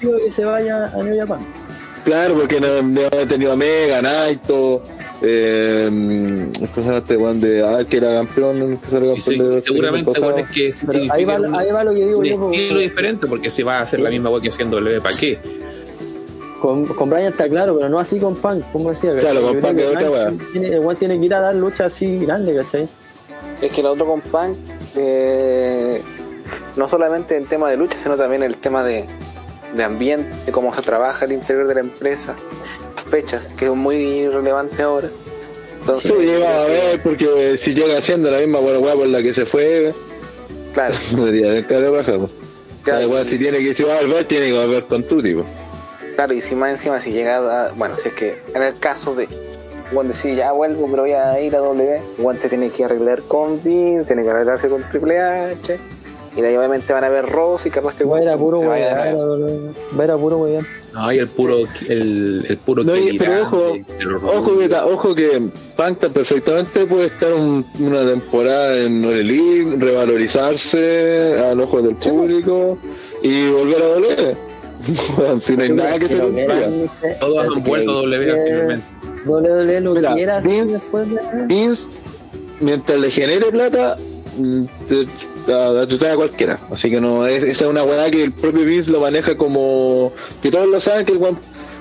que 0.00 0.30
se 0.30 0.44
vaya 0.44 0.86
a 0.86 1.02
New 1.02 1.16
Japan. 1.18 1.40
Claro, 2.04 2.34
porque 2.34 2.60
no, 2.60 2.80
no 2.82 3.02
he 3.12 3.26
tenido 3.26 3.52
Omega, 3.52 4.00
Naito, 4.00 4.82
eh, 5.20 5.88
¿cómo 6.54 6.74
se 6.74 6.82
llama 6.82 6.98
este 6.98 7.16
weón 7.16 7.40
de 7.40 7.62
ah, 7.62 7.84
que 7.84 7.96
era 7.98 8.14
campeón? 8.14 8.78
Que 8.78 8.96
era 8.96 9.06
y 9.06 9.20
sí, 9.20 9.30
campeón 9.36 9.54
de 9.54 9.62
seguramente 9.62 10.20
bueno, 10.20 10.38
es 10.38 10.48
que 10.48 10.74
ahí 11.10 11.24
va, 11.24 11.36
significa 11.36 11.38
un, 11.40 11.54
ahí 11.56 11.70
va 11.72 11.84
lo 11.84 11.94
que 11.94 12.06
digo 12.06 12.18
un 12.18 12.24
yo. 12.24 12.50
estilo 12.50 12.80
diferente, 12.80 13.26
porque 13.26 13.50
si 13.50 13.62
va 13.62 13.78
a 13.78 13.80
hacer 13.82 14.00
la 14.00 14.10
misma 14.10 14.30
wea 14.30 14.40
que 14.40 14.48
haciendo 14.48 14.80
W, 14.80 15.00
¿para 15.00 15.16
qué? 15.16 15.38
Con, 16.60 16.86
con 16.86 17.10
Brian 17.10 17.32
está 17.32 17.48
claro, 17.48 17.76
pero 17.76 17.88
no 17.88 17.98
así 17.98 18.18
con 18.18 18.36
Punk, 18.36 18.64
como 18.72 18.90
decía. 18.90 19.14
Claro, 19.18 19.42
con 19.42 19.60
Punk 19.60 19.78
es 19.78 19.88
otra 19.88 20.32
El 20.54 20.80
weón 20.80 20.96
tiene 20.96 21.18
que 21.18 21.26
ir 21.26 21.34
a 21.34 21.40
dar 21.40 21.54
luchas 21.54 21.92
así 21.92 22.18
grandes, 22.18 22.64
¿cachai? 22.64 22.88
Es 23.60 23.72
que 23.72 23.80
el 23.80 23.86
otro 23.86 24.06
con 24.06 24.20
Punk, 24.22 24.56
eh, 24.96 26.00
no 26.76 26.88
solamente 26.88 27.36
el 27.36 27.46
tema 27.46 27.70
de 27.70 27.76
lucha, 27.76 27.96
sino 28.02 28.16
también 28.16 28.42
el 28.42 28.56
tema 28.56 28.82
de, 28.82 29.06
de 29.74 29.84
ambiente, 29.84 30.28
de 30.46 30.52
cómo 30.52 30.74
se 30.74 30.82
trabaja 30.82 31.24
al 31.24 31.32
interior 31.32 31.66
de 31.66 31.74
la 31.74 31.80
empresa, 31.80 32.34
las 32.96 33.04
fechas, 33.06 33.46
que 33.58 33.66
es 33.66 33.74
muy 33.74 34.28
relevante 34.28 34.82
ahora. 34.82 35.08
Entonces, 35.80 36.12
Sí, 36.12 36.18
llega 36.18 36.62
a 36.62 36.66
ver, 36.66 37.00
porque 37.02 37.58
si 37.64 37.72
llega 37.72 37.98
haciendo 37.98 38.30
la 38.30 38.38
misma 38.38 38.60
buena 38.60 38.80
por 38.94 39.06
la 39.06 39.22
que 39.22 39.32
se 39.34 39.46
fue, 39.46 39.92
Claro, 40.74 40.94
pues. 41.16 41.34
claro, 42.84 43.02
Igual 43.02 43.28
si 43.28 43.38
tiene 43.38 43.58
que 43.58 43.74
si 43.74 43.82
va 43.82 43.96
a 43.96 44.00
volver, 44.02 44.26
tiene 44.28 44.46
que 44.48 44.52
volver 44.52 44.84
con 44.84 45.02
tu 45.04 45.22
tipo. 45.22 45.44
claro, 46.14 46.32
y 46.34 46.40
si 46.40 46.54
más 46.54 46.72
encima, 46.72 47.00
si 47.00 47.12
llega 47.12 47.36
a, 47.68 47.72
bueno, 47.72 47.94
si 48.02 48.08
es 48.08 48.14
que 48.14 48.34
en 48.54 48.62
el 48.62 48.78
caso 48.78 49.14
de 49.14 49.26
Juan 49.92 50.08
decir 50.08 50.36
ya 50.36 50.52
vuelvo, 50.52 50.86
pero 50.90 51.02
voy 51.02 51.12
a 51.12 51.40
ir 51.40 51.54
a 51.56 51.58
W, 51.58 52.00
Juan 52.20 52.36
se 52.36 52.48
tiene 52.48 52.70
que 52.70 52.84
arreglar 52.84 53.22
con 53.22 53.62
Vince, 53.62 54.04
tiene 54.06 54.22
que 54.22 54.30
arreglarse 54.30 54.68
con 54.68 54.82
Triple 54.84 55.18
H, 55.18 55.78
y 56.36 56.40
de 56.40 56.48
ahí 56.48 56.56
obviamente 56.56 56.92
van 56.92 57.04
a 57.04 57.08
ver 57.08 57.26
Ross 57.26 57.66
y 57.66 57.70
capaz 57.70 57.96
que 57.96 58.04
Va 58.04 58.18
a 58.18 58.22
ir 58.22 58.28
a 58.28 58.36
puro 58.36 58.60
weón. 58.60 58.70
nuevo. 58.78 59.72
Va 59.98 60.02
a 60.02 60.04
ir 60.04 60.10
a 60.10 60.16
puro 60.16 60.36
weón. 60.38 60.66
No, 60.92 61.12
y 61.12 61.18
el 61.18 61.28
puro, 61.28 61.58
el, 61.88 62.46
el 62.48 62.56
puro 62.58 62.82
No, 62.82 62.92
pero 63.16 63.42
ojo, 63.44 63.72
Ojo 64.26 64.58
que, 64.58 64.68
ta- 64.68 64.86
ojo 64.86 65.14
que 65.14 65.40
Panta 65.76 66.08
perfectamente 66.08 66.84
puede 66.86 67.06
estar 67.06 67.32
un- 67.32 67.64
una 67.78 68.04
temporada 68.04 68.76
en 68.76 69.04
Orelí, 69.04 69.66
revalorizarse 69.76 71.38
al 71.38 71.60
ojo 71.60 71.80
del 71.82 71.94
público 71.96 72.76
y 73.22 73.48
volver 73.50 73.82
a 73.82 73.86
doler. 73.86 74.36
si 75.46 75.56
no 75.56 75.62
hay 75.62 75.68
nada 75.72 75.98
que 75.98 76.08
se 76.08 76.14
impida. 76.14 76.68
Todos 77.20 77.56
han 77.56 77.62
vuelto 77.62 77.90
a 77.90 77.94
W 78.02 78.30
anteriormente. 78.32 78.84
WWE 79.26 79.80
lo 79.82 79.94
Mira, 79.94 80.14
quiera 80.14 80.36
hacer 80.38 80.52
Vince- 80.52 80.72
después 80.72 81.10
de. 81.10 81.20
Vince, 81.46 81.82
mientras 82.60 82.98
le 82.98 83.10
genere 83.10 83.50
plata, 83.52 83.96
mm, 85.46 85.80
te, 85.80 85.86
te 85.86 85.98
trae 85.98 86.12
a 86.12 86.16
cualquiera. 86.16 86.58
Así 86.72 86.90
que 86.90 87.00
no, 87.00 87.26
es, 87.26 87.42
esa 87.42 87.64
es 87.64 87.70
una 87.70 87.82
weá 87.84 88.10
que 88.10 88.22
el 88.24 88.32
propio 88.32 88.64
Vince 88.64 88.90
lo 88.90 89.00
maneja 89.00 89.36
como 89.36 90.12
que 90.42 90.50
todos 90.50 90.66
lo 90.68 90.80
saben 90.80 91.04
que 91.06 91.12
el 91.12 91.18
weón 91.18 91.38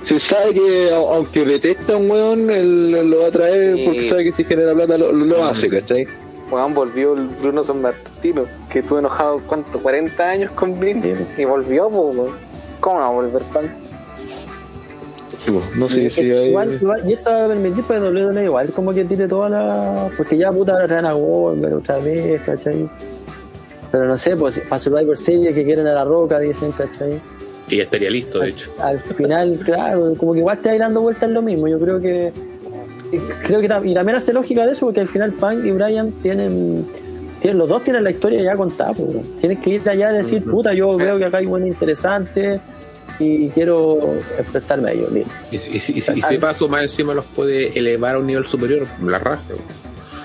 se 0.08 0.20
sabe 0.22 0.54
que 0.54 0.92
a- 0.92 0.98
aunque 0.98 1.46
detesta 1.46 1.94
a 1.94 1.98
un 1.98 2.10
weón, 2.10 2.50
él, 2.50 2.96
él 2.98 3.10
lo 3.12 3.22
va 3.22 3.28
a 3.28 3.32
traer 3.32 3.76
Sí. 3.76 3.84
porque 3.86 4.10
sabe 4.10 4.24
que 4.26 4.32
si 4.34 4.44
genera 4.44 4.74
plata 4.74 4.98
lo, 4.98 5.12
lo 5.12 5.46
hace, 5.46 5.68
¿cachai? 5.70 6.08
Juan 6.50 6.74
volvió 6.74 7.14
el 7.14 7.28
Bruno 7.42 7.64
San 7.64 7.80
Martino, 7.82 8.44
que 8.72 8.80
estuvo 8.80 8.98
enojado, 8.98 9.40
¿cuánto? 9.46 9.78
40 9.78 10.24
años 10.28 10.52
con 10.52 10.80
Vince, 10.80 11.16
y 11.38 11.46
volvió, 11.46 11.90
po, 11.90 12.08
weón. 12.10 12.32
¿cómo 12.80 13.00
va 13.00 13.08
a 13.08 13.12
volver? 13.12 13.42
Sí, 15.46 15.52
pues, 15.52 15.76
no 15.76 15.88
sé 15.88 16.10
si 16.12 16.22
hay... 16.32 16.50
igual, 16.50 16.74
igual, 16.82 17.02
y 17.10 17.14
esto 17.14 17.30
va 17.30 17.46
a 17.46 17.48
permitir 17.48 17.84
para 17.84 18.00
WWE 18.02 18.44
igual 18.46 18.70
como 18.72 18.94
que 18.94 19.06
tire 19.06 19.28
toda 19.28 19.48
la. 19.50 20.10
Porque 20.18 20.38
ya 20.38 20.52
puta 20.52 20.74
ahora 20.74 20.88
traen 20.88 21.06
a 21.06 21.14
Goldberg 21.14 21.76
otra 21.76 22.00
vez, 22.00 22.42
¿cachai? 22.42 22.90
Pero 23.92 24.06
no 24.06 24.18
sé, 24.18 24.36
pues 24.36 24.60
para 24.60 24.80
Survivor 24.80 25.18
Series 25.18 25.56
que 25.56 25.64
quieren 25.64 25.88
a 25.88 25.94
la 25.94 26.06
roca, 26.06 26.40
dicen, 26.40 26.72
¿cachai? 26.72 27.20
Y 27.70 27.80
estaría 27.80 28.10
listo, 28.10 28.40
de 28.40 28.50
hecho. 28.50 28.72
Al 28.80 29.00
final, 29.00 29.60
claro, 29.66 30.14
como 30.18 30.34
que 30.34 30.40
igual 30.40 30.60
te 30.60 30.70
ahí 30.70 30.78
dando 30.78 31.02
vueltas 31.02 31.30
lo 31.30 31.42
mismo. 31.42 31.68
Yo 31.68 31.80
creo 31.80 32.00
que. 32.00 32.32
Creo 33.44 33.60
que 33.60 33.90
y 33.90 33.94
también 33.96 34.18
hace 34.18 34.34
lógica 34.34 34.66
de 34.66 34.74
eso, 34.74 34.86
porque 34.86 35.02
al 35.02 35.08
final 35.08 35.34
Punk 35.34 35.66
y 35.66 35.72
Brian 35.72 36.12
tienen. 36.22 36.86
tienen 37.42 37.58
los 37.58 37.68
dos 37.68 37.84
tienen 37.84 38.04
la 38.04 38.12
historia 38.12 38.42
ya 38.42 38.56
contada, 38.56 38.94
pues. 38.94 39.18
Tienes 39.40 39.60
que 39.60 39.72
ir 39.72 39.90
allá 39.90 40.14
y 40.14 40.18
decir, 40.18 40.44
puta, 40.44 40.74
yo 40.74 40.96
veo 40.96 41.18
que 41.18 41.26
acá 41.26 41.38
hay 41.38 41.48
buena 41.48 41.68
interesante 41.68 42.60
y 43.18 43.50
quiero 43.50 44.16
enfrentarme 44.38 44.90
a 44.90 44.94
ellos, 44.94 45.12
listo. 45.12 45.32
Y, 45.52 45.56
y, 45.58 45.60
y, 45.60 46.18
y, 46.18 46.22
si 46.22 46.38
paso 46.38 46.68
más 46.70 46.84
encima 46.84 47.14
los 47.14 47.26
puede 47.26 47.78
elevar 47.78 48.16
a 48.16 48.20
un 48.20 48.28
nivel 48.28 48.46
superior, 48.46 48.88
la 49.04 49.20
raja. 49.20 49.44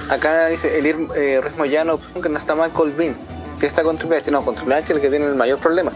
Acá 0.08 0.48
dice 0.48 0.78
Elir 0.78 0.96
eh, 1.16 1.40
Ruiz 1.42 1.56
Moyano, 1.56 1.96
Punk 1.96 2.26
no 2.28 2.38
está 2.38 2.54
mal 2.54 2.70
con 2.70 2.94
Que 3.60 3.66
está 3.66 3.82
con 3.82 3.96
Triple 3.98 4.18
H, 4.18 4.30
no, 4.30 4.42
con 4.44 4.54
Triple 4.54 4.74
H 4.74 4.84
es 4.84 4.90
el 4.90 5.00
que 5.00 5.10
tiene 5.10 5.26
el 5.26 5.34
mayor 5.34 5.58
problema. 5.58 5.92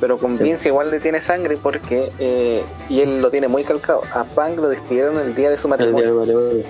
Pero 0.00 0.18
con 0.18 0.36
Sí. 0.36 0.42
Vince 0.42 0.68
igual 0.68 0.90
le 0.90 0.98
tiene 0.98 1.20
sangre 1.22 1.56
porque, 1.62 2.10
eh, 2.18 2.64
y 2.88 3.00
él 3.00 3.20
lo 3.22 3.30
tiene 3.30 3.46
muy 3.48 3.62
calcado, 3.64 4.02
a 4.12 4.24
Punk 4.24 4.56
lo 4.58 4.68
despidieron 4.68 5.18
el 5.18 5.34
día 5.34 5.50
de 5.50 5.58
su 5.58 5.68
matrimonio. 5.68 6.24
de- 6.24 6.64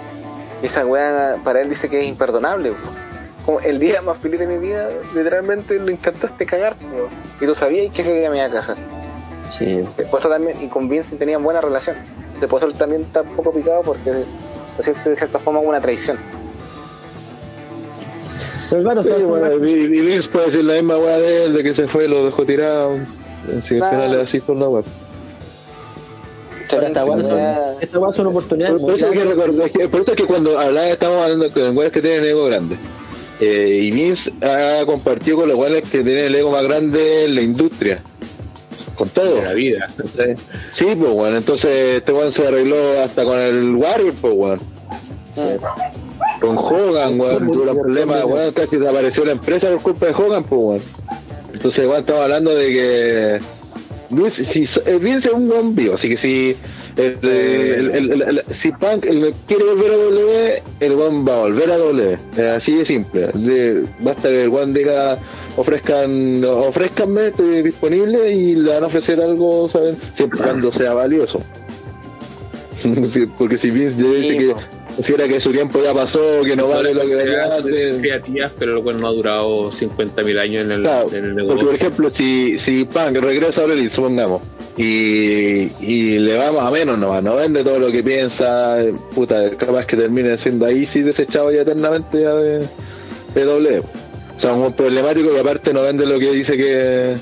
Y 0.62 0.66
esa 0.66 0.85
weá 0.87 1.38
para 1.42 1.61
él 1.62 1.70
dice 1.70 1.88
que 1.88 2.00
es 2.02 2.07
imperdonable. 2.07 2.72
Como 3.46 3.59
el 3.61 3.78
día 3.81 4.02
más 4.02 4.18
feliz 4.18 4.38
de 4.38 4.46
mi 4.46 4.59
vida, 4.59 4.88
literalmente 5.14 5.78
lo 5.78 5.90
intentaste 5.90 6.46
cagar. 6.46 6.76
Y 7.40 7.46
tú 7.46 7.55
sabías 7.55 7.92
que 7.92 8.02
ese 8.02 8.14
día 8.16 8.31
me 8.31 8.37
iba 8.37 8.46
a 8.46 8.50
casar. 8.50 8.76
Sí, 9.50 9.81
eso 9.98 10.28
también, 10.28 10.62
y 10.62 10.68
con 10.68 10.88
Vince 10.88 11.16
tenían 11.16 11.42
buena 11.42 11.61
relación. 11.61 11.96
Eso 12.40 12.66
él 12.66 12.74
también 12.74 13.02
está 13.02 13.22
un 13.22 13.35
poco 13.37 13.52
picado 13.52 13.83
porque 13.83 14.11
de 14.11 14.24
cierta, 14.81 15.11
de 15.11 15.16
cierta 15.16 15.38
forma 15.38 15.61
hubo 15.61 15.68
una 15.70 15.81
traición. 15.81 16.16
Pero 18.72 18.82
claro, 18.85 19.02
Sí, 19.02 19.11
bueno, 19.28 19.66
y, 19.66 19.70
y 19.70 20.00
Vince 20.00 20.28
puede 20.30 20.46
decir 20.46 20.64
la 20.64 20.74
misma 20.76 20.96
weá 20.96 21.18
de 21.18 21.44
él, 21.44 21.52
de 21.52 21.62
que 21.62 21.74
se 21.74 21.87
fue, 21.88 22.08
lo 22.08 22.24
dejó 22.24 22.44
tirado. 22.46 22.96
Si 23.68 23.74
al 23.74 23.80
Claro. 23.80 23.96
final 24.04 24.20
es 24.22 24.28
así 24.28 24.40
por 24.40 24.56
la 24.56 24.68
web. 24.68 24.85
ahora 26.72 26.87
esta 26.87 27.04
weá 27.04 27.22
son, 27.22 27.38
esta 27.82 27.98
weá 27.98 28.12
son 28.12 28.26
oportunidades 28.28 28.80
Por, 28.80 28.94
eso 28.94 29.06
es 29.08 29.12
que 29.12 29.24
recordar- 29.24 29.70
que- 29.70 29.88
por 29.90 30.00
eso 30.00 30.12
es 30.12 30.16
que 30.16 30.24
cuando 30.24 30.58
hablaba, 30.58 30.88
estamos 30.88 31.22
hablando 31.22 31.50
con 31.52 31.62
weones 31.76 31.92
que 31.92 32.00
tienen 32.00 32.24
ego 32.24 32.44
grande. 32.46 32.76
Eh, 33.40 33.78
y 33.82 33.90
Vince 33.90 34.32
ha 34.40 34.87
compartido 34.87 35.38
con 35.38 35.48
los 35.50 35.58
weones 35.58 35.90
que 35.90 36.02
tienen 36.02 36.24
el 36.26 36.35
ego 36.37 36.50
más 36.50 36.62
grande 36.62 37.24
en 37.26 37.35
la 37.35 37.42
industria. 37.42 38.00
Con 38.94 39.08
todo. 39.11 39.35
De 39.35 39.42
la 39.42 39.52
vida. 39.52 39.87
Sí, 39.88 40.85
pues 40.85 40.98
bueno, 41.12 41.37
entonces 41.37 41.96
este 41.98 42.11
weón 42.12 42.32
se 42.32 42.46
arregló 42.46 43.02
hasta 43.02 43.22
con 43.24 43.38
el 43.38 43.74
Warrior, 43.74 44.14
pues 44.20 44.32
weón. 44.35 44.58
Con 46.42 46.59
Hogan, 46.59 47.20
weón, 47.20 47.46
tuvo 47.46 47.81
problemas, 47.81 48.24
weón, 48.24 48.52
casi 48.52 48.76
desapareció 48.76 49.24
la 49.24 49.33
empresa 49.33 49.68
por 49.70 49.83
culpa 49.83 50.07
de 50.07 50.12
Hogan, 50.12 50.44
pues, 50.44 50.61
weón. 50.61 50.81
Entonces, 51.55 51.87
weón, 51.87 52.00
estamos 52.00 52.22
hablando 52.22 52.55
de 52.55 52.68
que 52.68 53.38
Vince, 54.11 54.44
si, 54.46 54.68
eh, 54.87 54.98
Vince 55.00 55.28
es 55.28 55.35
un 55.35 55.48
buen 55.48 55.74
vivo, 55.74 55.94
así 55.94 56.09
que 56.09 56.16
si 56.16 56.57
el, 56.96 58.42
si 58.62 58.70
Punk 58.72 59.07
quiere 59.46 59.64
volver 59.64 59.92
a 59.92 59.96
W, 59.96 60.62
el 60.81 60.92
one 60.92 61.24
va 61.24 61.35
a 61.37 61.38
volver 61.40 61.72
a 61.72 61.78
W. 61.78 62.16
Así 62.57 62.74
de 62.76 62.85
simple. 62.85 63.28
De- 63.35 63.85
basta 64.00 64.28
que 64.28 64.42
el 64.42 64.50
one 64.50 64.78
diga 64.78 65.16
ofrezcan, 65.57 66.44
ofrezcanme, 66.44 67.28
estoy 67.28 67.62
disponible 67.62 68.33
y 68.33 68.57
le 68.57 68.74
van 68.74 68.83
a 68.83 68.87
ofrecer 68.87 69.20
algo, 69.20 69.68
¿saben? 69.68 69.96
Siempre 70.16 70.40
cuando 70.40 70.72
sea 70.72 70.92
valioso. 70.92 71.40
Porque 73.38 73.57
si 73.57 73.70
Vince 73.70 74.02
ya 74.02 74.11
dice 74.11 74.37
que 74.37 74.55
considera 74.96 75.28
que 75.28 75.40
su 75.40 75.50
tiempo 75.52 75.83
ya 75.83 75.92
pasó, 75.94 76.42
que 76.44 76.55
no 76.57 76.68
vale 76.68 76.92
lo 76.94 77.05
que 77.05 77.14
antes. 77.37 77.98
creativas, 78.00 78.52
pero 78.59 78.74
lo 78.74 78.83
cual 78.83 79.00
no 79.00 79.09
ha 79.09 79.12
durado 79.12 79.70
50.000 79.72 80.38
años 80.38 80.64
en 80.64 80.72
el, 80.72 80.83
Claro, 80.83 81.09
en 81.11 81.16
el 81.16 81.22
porque 81.31 81.42
negocio. 81.42 81.66
por 81.66 81.74
ejemplo, 81.74 82.11
si, 82.11 82.59
si 82.61 82.85
Punk 82.85 83.16
regresa 83.16 83.61
a 83.62 83.64
Elite, 83.64 83.94
supongamos, 83.94 84.42
y, 84.76 85.62
y 85.85 86.18
le 86.18 86.37
va 86.37 86.52
más 86.52 86.68
o 86.68 86.70
menos 86.72 86.98
nomás, 86.98 87.22
no 87.22 87.37
vende 87.37 87.62
todo 87.62 87.78
lo 87.78 87.90
que 87.92 88.02
piensa, 88.02 88.76
puta, 89.14 89.50
capaz 89.57 89.87
que 89.87 89.96
termine 89.96 90.38
siendo 90.38 90.66
ahí 90.66 90.87
sí 90.92 91.00
desechado 91.02 91.50
ya 91.50 91.62
eternamente 91.62 92.20
ya 92.22 92.35
de, 92.35 92.66
de 93.35 93.44
doble. 93.44 93.81
O 93.81 94.40
sea, 94.40 94.52
un 94.55 94.72
problemático 94.74 95.33
y 95.35 95.38
aparte 95.38 95.72
no 95.72 95.83
vende 95.83 96.05
lo 96.05 96.18
que 96.18 96.33
dice 96.33 96.57
que, 96.57 97.12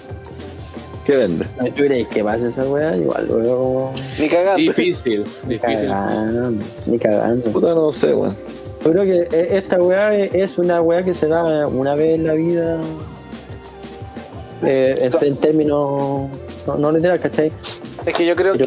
que 1.05 1.17
vende. 1.17 1.45
¿Tú 1.77 1.85
crees 1.85 2.09
que 2.09 2.23
pasa 2.23 2.49
esa 2.49 2.65
weá? 2.69 2.95
Igual 2.97 3.27
luego. 3.29 3.93
Ni 4.19 4.29
cagando. 4.29 4.57
Difícil, 4.57 5.25
Ni 5.47 5.55
difícil. 5.55 5.89
cagando. 5.89 6.65
Ni 6.87 6.99
cagando. 6.99 7.51
Puta, 7.53 7.75
no 7.75 7.95
sé, 7.97 8.15
weón. 8.15 8.37
Yo 8.85 8.93
creo 8.93 9.05
que 9.05 9.37
eh, 9.37 9.59
esta 9.59 9.77
weá 9.81 10.15
es- 10.17 10.35
es 10.35 10.59
una 10.59 10.81
weá 10.81 11.03
que 11.05 11.13
se 11.15 11.27
da 11.29 11.67
una 11.67 11.95
vez 11.95 12.15
en 12.15 12.27
la 12.27 12.35
vida. 12.35 12.79
Eh, 14.65 14.97
en, 15.01 15.25
en 15.27 15.37
términos. 15.37 16.29
No, 16.67 16.77
no 16.77 16.93
literal, 16.93 17.19
¿cachai? 17.21 17.51
Es 18.07 18.15
que 18.15 18.27
yo 18.27 18.35
creo 18.37 18.55
que. 18.55 18.67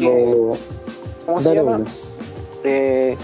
¿Cómo 1.26 1.40
se 1.40 1.54
llama? 1.54 1.82
Eh, 2.64 3.16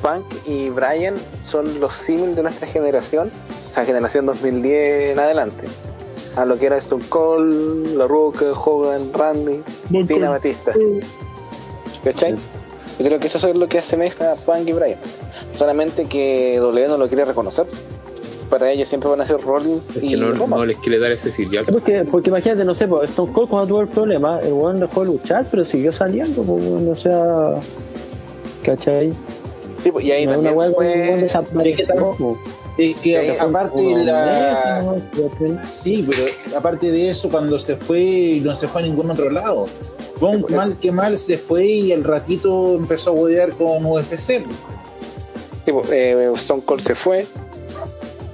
Punk 0.00 0.24
y 0.46 0.68
Brian 0.70 1.14
son 1.46 1.80
los 1.80 1.94
símiles 1.96 2.36
de 2.36 2.42
nuestra 2.42 2.66
generación, 2.66 3.30
o 3.70 3.74
sea, 3.74 3.84
generación 3.84 4.26
2010 4.26 5.12
en 5.12 5.18
adelante. 5.18 5.64
A 6.36 6.44
lo 6.44 6.58
que 6.58 6.66
era 6.66 6.78
Stone 6.78 7.04
Cold, 7.08 7.96
La 7.96 8.06
Roca, 8.06 8.52
Hogan, 8.52 9.12
Randy, 9.12 9.62
Tina 10.06 10.30
Batista. 10.30 10.72
¿Cachai? 12.04 12.34
Yo 12.98 13.04
creo 13.06 13.18
que 13.18 13.26
eso 13.26 13.46
es 13.48 13.56
lo 13.56 13.68
que 13.68 13.78
asemeja 13.78 14.32
a 14.32 14.36
Punk 14.36 14.68
y 14.68 14.72
Brian. 14.72 14.98
Solamente 15.56 16.04
que 16.06 16.56
W 16.58 16.88
no 16.88 16.96
lo 16.96 17.08
quiere 17.08 17.24
reconocer. 17.24 17.66
Para 18.48 18.70
ellos 18.70 18.88
siempre 18.88 19.08
van 19.08 19.20
a 19.22 19.26
ser 19.26 19.40
Rollins 19.40 19.82
Es 19.96 20.02
y 20.02 20.14
no, 20.14 20.32
Roman. 20.32 20.60
no 20.60 20.66
les 20.66 20.76
quiere 20.78 20.98
dar 20.98 21.10
ese 21.12 21.30
sirial. 21.30 21.64
Porque, 21.70 22.04
porque 22.10 22.28
imagínate, 22.30 22.64
no 22.64 22.74
sé, 22.74 22.86
pues, 22.86 23.10
Stone 23.10 23.32
Cold 23.32 23.48
cuando 23.48 23.66
tuvo 23.68 23.80
el 23.80 23.88
problema, 23.88 24.40
el 24.40 24.52
weón 24.52 24.78
dejó 24.80 25.00
de 25.00 25.06
luchar, 25.06 25.46
pero 25.50 25.64
siguió 25.64 25.90
saliendo, 25.92 26.42
pues, 26.42 26.64
o 26.66 26.94
sea. 26.94 27.60
¿cachai? 28.62 29.12
Sí, 29.82 29.90
pues, 29.90 30.04
y 30.04 30.12
ahí 30.12 30.26
no 30.26 30.32
es 30.32 30.38
una 30.38 30.50
también 30.50 30.68
que 30.70 30.74
fue- 30.76 31.16
desapareció, 31.16 32.14
pues. 32.18 32.36
Es 32.78 33.00
que 33.00 33.38
aparte 33.38 33.82
la. 34.04 34.82
Sí, 35.82 36.06
pero 36.08 36.24
aparte 36.56 36.90
de 36.90 37.10
eso, 37.10 37.28
cuando 37.28 37.58
se 37.58 37.76
fue, 37.76 38.40
no 38.42 38.56
se 38.56 38.66
fue 38.66 38.82
a 38.82 38.84
ningún 38.84 39.10
otro 39.10 39.30
lado. 39.30 39.66
Punk 40.18 40.50
mal 40.50 40.78
que 40.78 40.92
mal 40.92 41.18
se 41.18 41.36
fue 41.36 41.66
y 41.66 41.92
el 41.92 42.04
ratito 42.04 42.74
empezó 42.76 43.10
a 43.10 43.12
huevear 43.14 43.50
con 43.52 43.84
UFC. 43.84 44.44
Sí, 45.64 45.72
pues, 45.72 45.90
eh, 45.90 46.32
Stone 46.36 46.62
Cold 46.64 46.82
se 46.82 46.94
fue, 46.94 47.26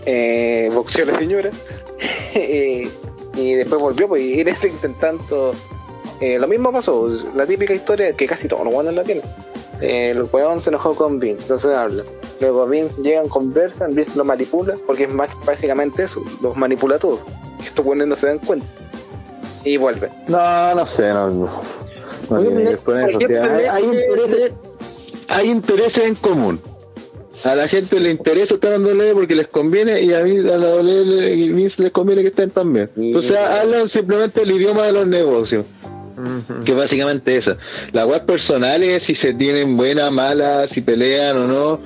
eh, 0.07 0.71
boxeó 0.73 1.05
a 1.05 1.13
la 1.13 1.19
señora, 1.19 1.51
eh, 2.35 2.89
y 3.35 3.55
después 3.55 3.81
volvió, 3.81 4.09
pues, 4.09 4.23
y 4.23 4.41
en 4.41 4.49
ese 4.49 4.69
intentando. 4.69 5.53
eh, 6.21 6.39
lo 6.39 6.47
mismo 6.47 6.73
pasó, 6.73 7.09
la 7.35 7.47
típica 7.47 7.75
historia 7.75 8.13
que 8.13 8.27
casi 8.27 8.49
todos 8.49 8.65
los 8.65 8.73
buenos 8.75 8.95
la 8.95 9.03
tienen. 9.05 9.25
Eh, 9.81 10.11
el 10.11 10.23
weón 10.33 10.61
se 10.61 10.71
enojó 10.71 10.95
con 10.95 11.21
Vince, 11.21 11.47
no 11.53 11.59
se 11.59 11.73
habla. 11.75 12.03
Luego 12.41 12.67
Vince 12.67 13.01
llegan, 13.03 13.29
conversan, 13.29 13.95
Vince 13.95 14.17
lo 14.17 14.25
manipula, 14.25 14.75
porque 14.87 15.05
es 15.05 15.13
más 15.13 15.31
básicamente 15.47 16.05
eso, 16.05 16.21
los 16.43 16.57
manipula 16.57 16.97
a 16.97 16.99
todos. 16.99 17.21
Estos 17.65 17.85
buenos 17.85 18.07
no 18.09 18.17
se 18.17 18.27
dan 18.27 18.39
cuenta. 18.39 18.67
Y 19.65 19.77
vuelven. 19.77 20.11
No, 20.29 20.75
no 20.75 20.87
sé, 20.95 21.09
no. 21.09 21.31
no. 21.31 21.61
No 22.31 22.41
tiene 22.43 22.71
que 22.71 22.77
poner 22.79 23.09
eso, 23.11 23.19
hay, 23.21 23.65
hay 23.65 23.85
ese- 23.91 24.07
intereses, 24.11 24.53
hay 25.29 25.49
intereses 25.51 26.03
en 26.05 26.15
común. 26.17 26.61
A 27.45 27.55
la 27.55 27.69
gente 27.69 28.01
le 28.01 28.11
interesa 28.11 28.55
estar 28.55 28.73
en 28.73 28.83
doble 28.83 29.15
porque 29.15 29.35
les 29.37 29.47
conviene 29.49 30.03
y 30.03 30.13
a 30.13 30.21
mí 30.25 30.39
a 30.39 30.57
la 30.59 30.69
doble 30.71 31.05
les 31.77 31.93
conviene 31.93 32.23
que 32.23 32.29
estén 32.29 32.51
también. 32.51 32.91
Y- 32.97 33.15
O 33.15 33.23
sea, 33.23 33.61
hablan 33.61 33.89
simplemente 33.91 34.43
el 34.43 34.51
idioma 34.51 34.87
de 34.87 34.93
los 34.93 35.07
negocios, 35.07 35.65
que 36.65 36.73
básicamente 36.75 37.37
eso. 37.39 37.53
Las 37.93 38.07
webs 38.07 38.25
personales, 38.25 39.03
si 39.07 39.15
se 39.17 39.35
tienen 39.35 39.77
buena, 39.77 40.11
mala, 40.11 40.69
si 40.69 40.81
pelean 40.81 41.37
o 41.37 41.47
no, 41.47 41.77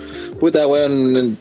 puta 0.41 0.67
weón, 0.67 1.37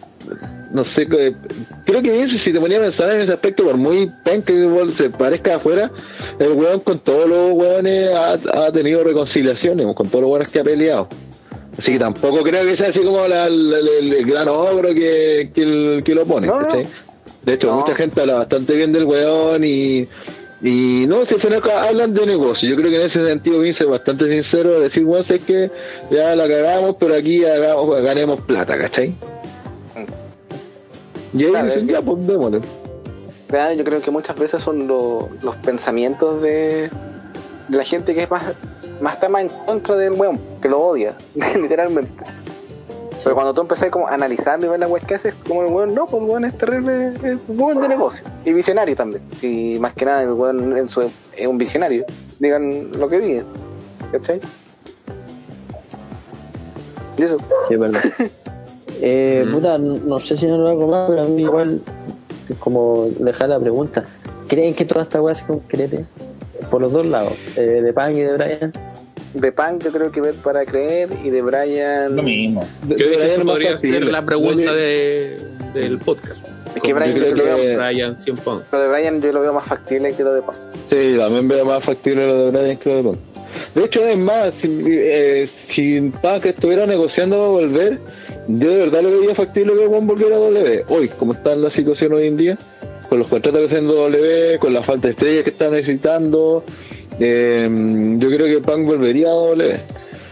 no 0.74 0.86
sé, 0.86 1.08
creo 1.08 2.02
que 2.02 2.28
si 2.44 2.54
te 2.54 2.60
ponía 2.60 2.78
a 2.78 2.82
pensar 2.82 3.12
en 3.12 3.22
ese 3.22 3.34
aspecto, 3.34 3.64
por 3.64 3.78
muy 3.78 4.10
pen 4.24 4.42
que 4.44 4.54
se 4.94 5.10
parezca 5.10 5.56
afuera, 5.56 5.92
el 6.40 6.52
weón 6.54 6.80
con 6.82 7.00
todos 7.00 7.28
los 7.28 7.54
weones 7.54 8.10
ha, 8.14 8.34
ha 8.68 8.72
tenido 8.72 9.04
reconciliaciones, 9.04 9.88
con 9.96 10.08
todos 10.08 10.22
los 10.22 10.32
weones 10.32 10.52
que 10.52 10.60
ha 10.60 10.64
peleado. 10.64 11.08
Así 11.78 11.94
que 11.94 12.00
tampoco 12.00 12.44
creo 12.44 12.66
que 12.66 12.76
sea 12.78 12.90
así 12.90 13.00
como 13.00 13.26
la- 13.28 13.50
la- 13.50 13.80
la- 13.80 13.92
el, 14.18 14.26
gran 14.26 14.48
ogro 14.50 14.90
que, 14.94 15.52
que, 15.56 15.62
el- 15.64 16.04
que 16.04 16.14
lo 16.14 16.26
pone. 16.26 16.48
No, 16.48 16.60
no. 16.62 16.68
¿cachai? 16.68 16.86
De 17.44 17.54
hecho, 17.54 17.68
No. 17.68 17.80
mucha 17.80 17.96
gente 17.96 18.20
habla 18.22 18.36
bastante 18.36 18.76
bien 18.76 18.92
del 18.92 19.06
weón 19.06 19.64
y, 19.64 20.06
y 20.64 21.08
no, 21.08 21.26
si 21.26 21.40
se 21.40 21.48
enoja, 21.48 21.84
hablan 21.88 22.14
de 22.14 22.26
negocio. 22.26 22.70
Yo 22.70 22.76
creo 22.76 22.90
que 22.92 22.96
en 22.98 23.02
ese 23.08 23.26
sentido 23.26 23.60
Vince 23.60 23.84
es 23.84 23.90
bastante 23.90 24.26
sincero 24.30 24.72
de 24.80 24.82
decir, 24.82 25.04
weón, 25.06 25.26
es 25.30 25.44
que 25.46 25.72
ya 26.12 26.36
la 26.36 26.48
cagamos, 26.48 26.96
pero 27.00 27.16
aquí 27.16 27.44
hagamos, 27.44 28.02
ganemos 28.04 28.42
plata, 28.42 28.78
¿cachai? 28.78 29.16
Y 31.34 31.44
ahí 31.46 31.52
dicen, 31.66 31.88
ya, 31.88 32.02
pues 32.02 32.28
démosle. 32.28 32.60
Yo 33.78 33.84
creo 33.84 34.02
que 34.02 34.12
muchas 34.12 34.38
veces 34.38 34.62
son 34.64 34.88
lo- 34.88 35.30
los 35.42 35.56
pensamientos 35.58 36.42
de, 36.42 36.90
de 37.68 37.78
la 37.78 37.84
gente 37.84 38.14
que 38.14 38.24
es 38.24 38.32
más, 38.32 38.54
más 39.02 39.16
está 39.16 39.28
más 39.30 39.42
en 39.44 39.50
contra 39.66 39.96
del 39.98 40.14
weón, 40.14 40.40
que 40.62 40.70
lo 40.70 40.80
odia, 40.80 41.16
literalmente. 41.60 42.24
Pero 43.24 43.36
cuando 43.36 43.54
tú 43.54 43.62
empezás 43.62 43.90
como 43.90 44.08
a 44.08 44.14
analizar 44.14 44.60
y 44.64 44.68
ver 44.68 44.80
la 44.80 44.88
weá 44.88 45.04
que 45.04 45.16
haces, 45.16 45.34
como 45.48 45.64
el 45.64 45.72
weón, 45.72 45.94
no, 45.94 46.08
pues 46.08 46.24
el 46.24 46.30
weón 46.30 46.46
es 46.46 46.58
terrible, 46.58 47.14
es 47.24 47.38
un 47.48 47.60
weón 47.60 47.82
de 47.82 47.88
negocio. 47.88 48.24
Y 48.46 48.54
visionario 48.54 48.96
también. 48.96 49.22
Y 49.42 49.78
más 49.80 49.94
que 49.94 50.06
nada 50.06 50.24
el 50.24 50.32
weón 50.32 50.78
en 50.78 50.90
su, 50.90 51.02
es 51.02 51.48
un 51.48 51.58
visionario. 51.58 52.06
Digan 52.40 52.92
lo 52.98 53.08
que 53.08 53.20
digan. 53.20 53.46
¿Cachai? 54.12 54.40
Y 57.18 57.24
eso. 57.24 57.38
Sí, 57.68 57.74
es 57.76 57.80
verdad. 57.80 58.02
Eh, 59.04 59.48
puta, 59.52 59.80
no 59.80 60.20
sé 60.20 60.38
si 60.38 60.46
no 60.46 60.60
lo 60.60 60.70
hago 60.70 60.86
más, 60.86 61.10
pero 61.10 61.24
a 61.24 61.26
mí 61.26 61.42
igual, 61.42 61.82
es 62.48 62.56
como 62.58 63.08
dejar 63.18 63.50
la 63.50 63.60
pregunta. 63.60 64.06
¿Creen 64.48 64.76
que 64.76 64.86
toda 64.86 65.02
esta 65.02 65.20
weá 65.20 65.34
se 65.34 65.44
concrete? 65.44 66.06
Por 66.70 66.82
los 66.82 66.92
dos 66.92 67.08
lados, 67.08 67.34
eh, 67.56 67.82
de 67.82 67.94
Punk 67.94 68.12
y 68.12 68.20
de 68.20 68.34
Brian. 68.34 68.74
De 69.34 69.52
Punk 69.52 69.84
yo 69.84 69.92
creo 69.92 70.12
que 70.12 70.22
ver 70.22 70.34
para 70.44 70.66
creer 70.66 71.10
y 71.24 71.30
de 71.30 71.42
Brian... 71.42 72.16
Lo 72.16 72.24
mismo. 72.24 72.68
Yo 72.88 72.96
creo 72.96 73.10
que 73.12 73.16
Brian 73.18 73.32
eso 73.32 73.44
podría 73.46 73.78
ser 73.78 74.04
la 74.04 74.26
pregunta 74.26 74.64
Yo- 74.64 74.74
de, 74.74 75.38
del 75.74 75.98
podcast. 76.00 76.46
Es 76.76 76.82
que 76.82 76.94
Brian 76.94 77.16
yo 77.16 77.26
yo 77.26 77.34
creo 77.34 77.48
lo 77.48 77.56
que 77.56 77.62
veo- 77.68 77.78
Brian 77.80 78.22
100 78.22 78.36
Punk. 78.38 78.64
Lo 78.72 78.80
de 78.80 78.88
Brian 78.90 79.22
yo 79.22 79.32
lo 79.34 79.42
veo 79.42 79.54
más 79.54 79.68
factible 79.68 80.14
que 80.16 80.24
lo 80.24 80.34
de 80.34 80.42
Punk. 80.42 80.56
Sí, 80.90 81.18
también 81.18 81.48
veo 81.48 81.66
más 81.66 81.84
factible 81.84 82.26
lo 82.28 82.46
de 82.46 82.52
Brian 82.52 82.78
que 82.78 82.90
lo 82.90 82.96
de 82.98 83.04
Punk. 83.04 83.18
De 83.76 83.84
hecho, 83.86 84.06
es 84.06 84.18
más, 84.18 84.54
si, 84.62 84.84
eh, 84.88 85.50
si 85.70 86.00
Punk 86.22 86.46
estuviera 86.46 86.86
negociando 86.86 87.38
para 87.38 87.48
volver, 87.50 88.00
yo 88.48 88.70
de 88.70 88.78
verdad 88.78 89.02
lo 89.02 89.12
veía 89.20 89.36
factible 89.36 89.74
que 89.78 89.88
Juan 89.88 90.08
volviera 90.08 90.36
a 90.36 90.40
W. 90.40 90.84
Hoy, 90.90 91.10
como 91.10 91.34
está 91.34 91.54
en 91.54 91.62
la 91.62 91.70
situación 91.72 92.14
hoy 92.14 92.28
en 92.28 92.38
día, 92.38 92.58
con 93.10 93.20
los 93.20 93.28
contratos 93.28 93.60
que 93.60 93.66
está 93.66 93.76
haciendo 93.78 93.94
W, 94.10 94.58
con 94.60 94.74
la 94.74 94.84
falta 94.84 95.08
de 95.08 95.14
estrellas 95.14 95.44
que 95.44 95.50
está 95.52 95.70
necesitando, 95.70 96.64
eh, 97.24 97.70
yo 98.18 98.30
creo 98.30 98.48
que 98.48 98.66
Punk 98.66 98.86
volvería 98.86 99.28
a 99.28 99.34
W. 99.34 99.80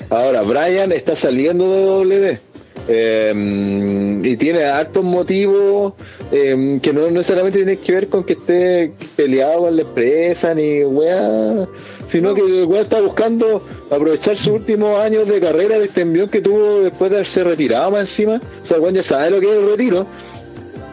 Ahora, 0.10 0.42
Brian 0.42 0.92
está 0.92 1.16
saliendo 1.16 1.70
de 1.72 1.82
W. 1.84 2.40
eh, 2.88 4.20
y 4.24 4.38
tiene 4.38 4.66
hartos 4.66 5.04
motivos 5.04 5.94
eh, 6.32 6.80
que 6.82 6.92
no 6.92 7.10
necesariamente 7.12 7.60
tienen 7.60 7.78
que 7.78 7.92
ver 7.92 8.08
con 8.08 8.24
que 8.24 8.34
esté 8.34 8.92
peleado 9.16 9.64
con 9.64 9.76
la 9.76 9.84
empresa 9.84 10.54
ni 10.56 10.84
weá, 10.84 11.68
sino 12.12 12.34
que 12.34 12.42
el 12.42 12.66
weá 12.66 12.82
está 12.82 13.00
buscando 13.02 13.62
aprovechar 13.92 14.38
sus 14.38 14.48
últimos 14.48 15.00
años 15.00 15.28
de 15.28 15.40
carrera 15.40 15.78
de 15.78 15.86
este 15.86 16.02
envión 16.02 16.28
que 16.28 16.42
tuvo 16.42 16.82
después 16.82 17.12
de 17.12 17.18
haberse 17.18 17.44
retirado 17.44 17.92
más 17.92 18.10
encima. 18.10 18.40
O 18.64 18.68
sea, 18.68 18.80
weón 18.80 18.96
ya 18.96 19.04
sabe 19.04 19.30
lo 19.30 19.40
que 19.40 19.48
es 19.48 19.58
el 19.58 19.70
retiro 19.70 20.08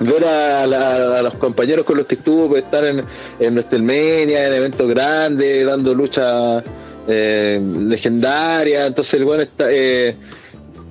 ver 0.01 0.25
a, 0.25 0.67
la- 0.67 1.19
a 1.19 1.23
los 1.23 1.37
compañeros 1.37 1.85
con 1.87 1.97
los 1.97 2.07
que 2.07 2.17
estuvo 2.17 2.49
pues, 2.49 2.65
estar 2.65 2.85
en, 2.85 3.03
en 3.41 3.55
WrestleMania, 3.55 4.47
en 4.49 4.53
eventos 4.55 4.89
grandes, 4.89 5.65
dando 5.65 5.95
lucha 5.95 6.63
eh, 7.09 7.61
legendaria, 7.81 8.87
entonces 8.87 9.15
el 9.15 9.25
bueno 9.25 9.43
está, 9.43 9.67
eh, 9.71 10.15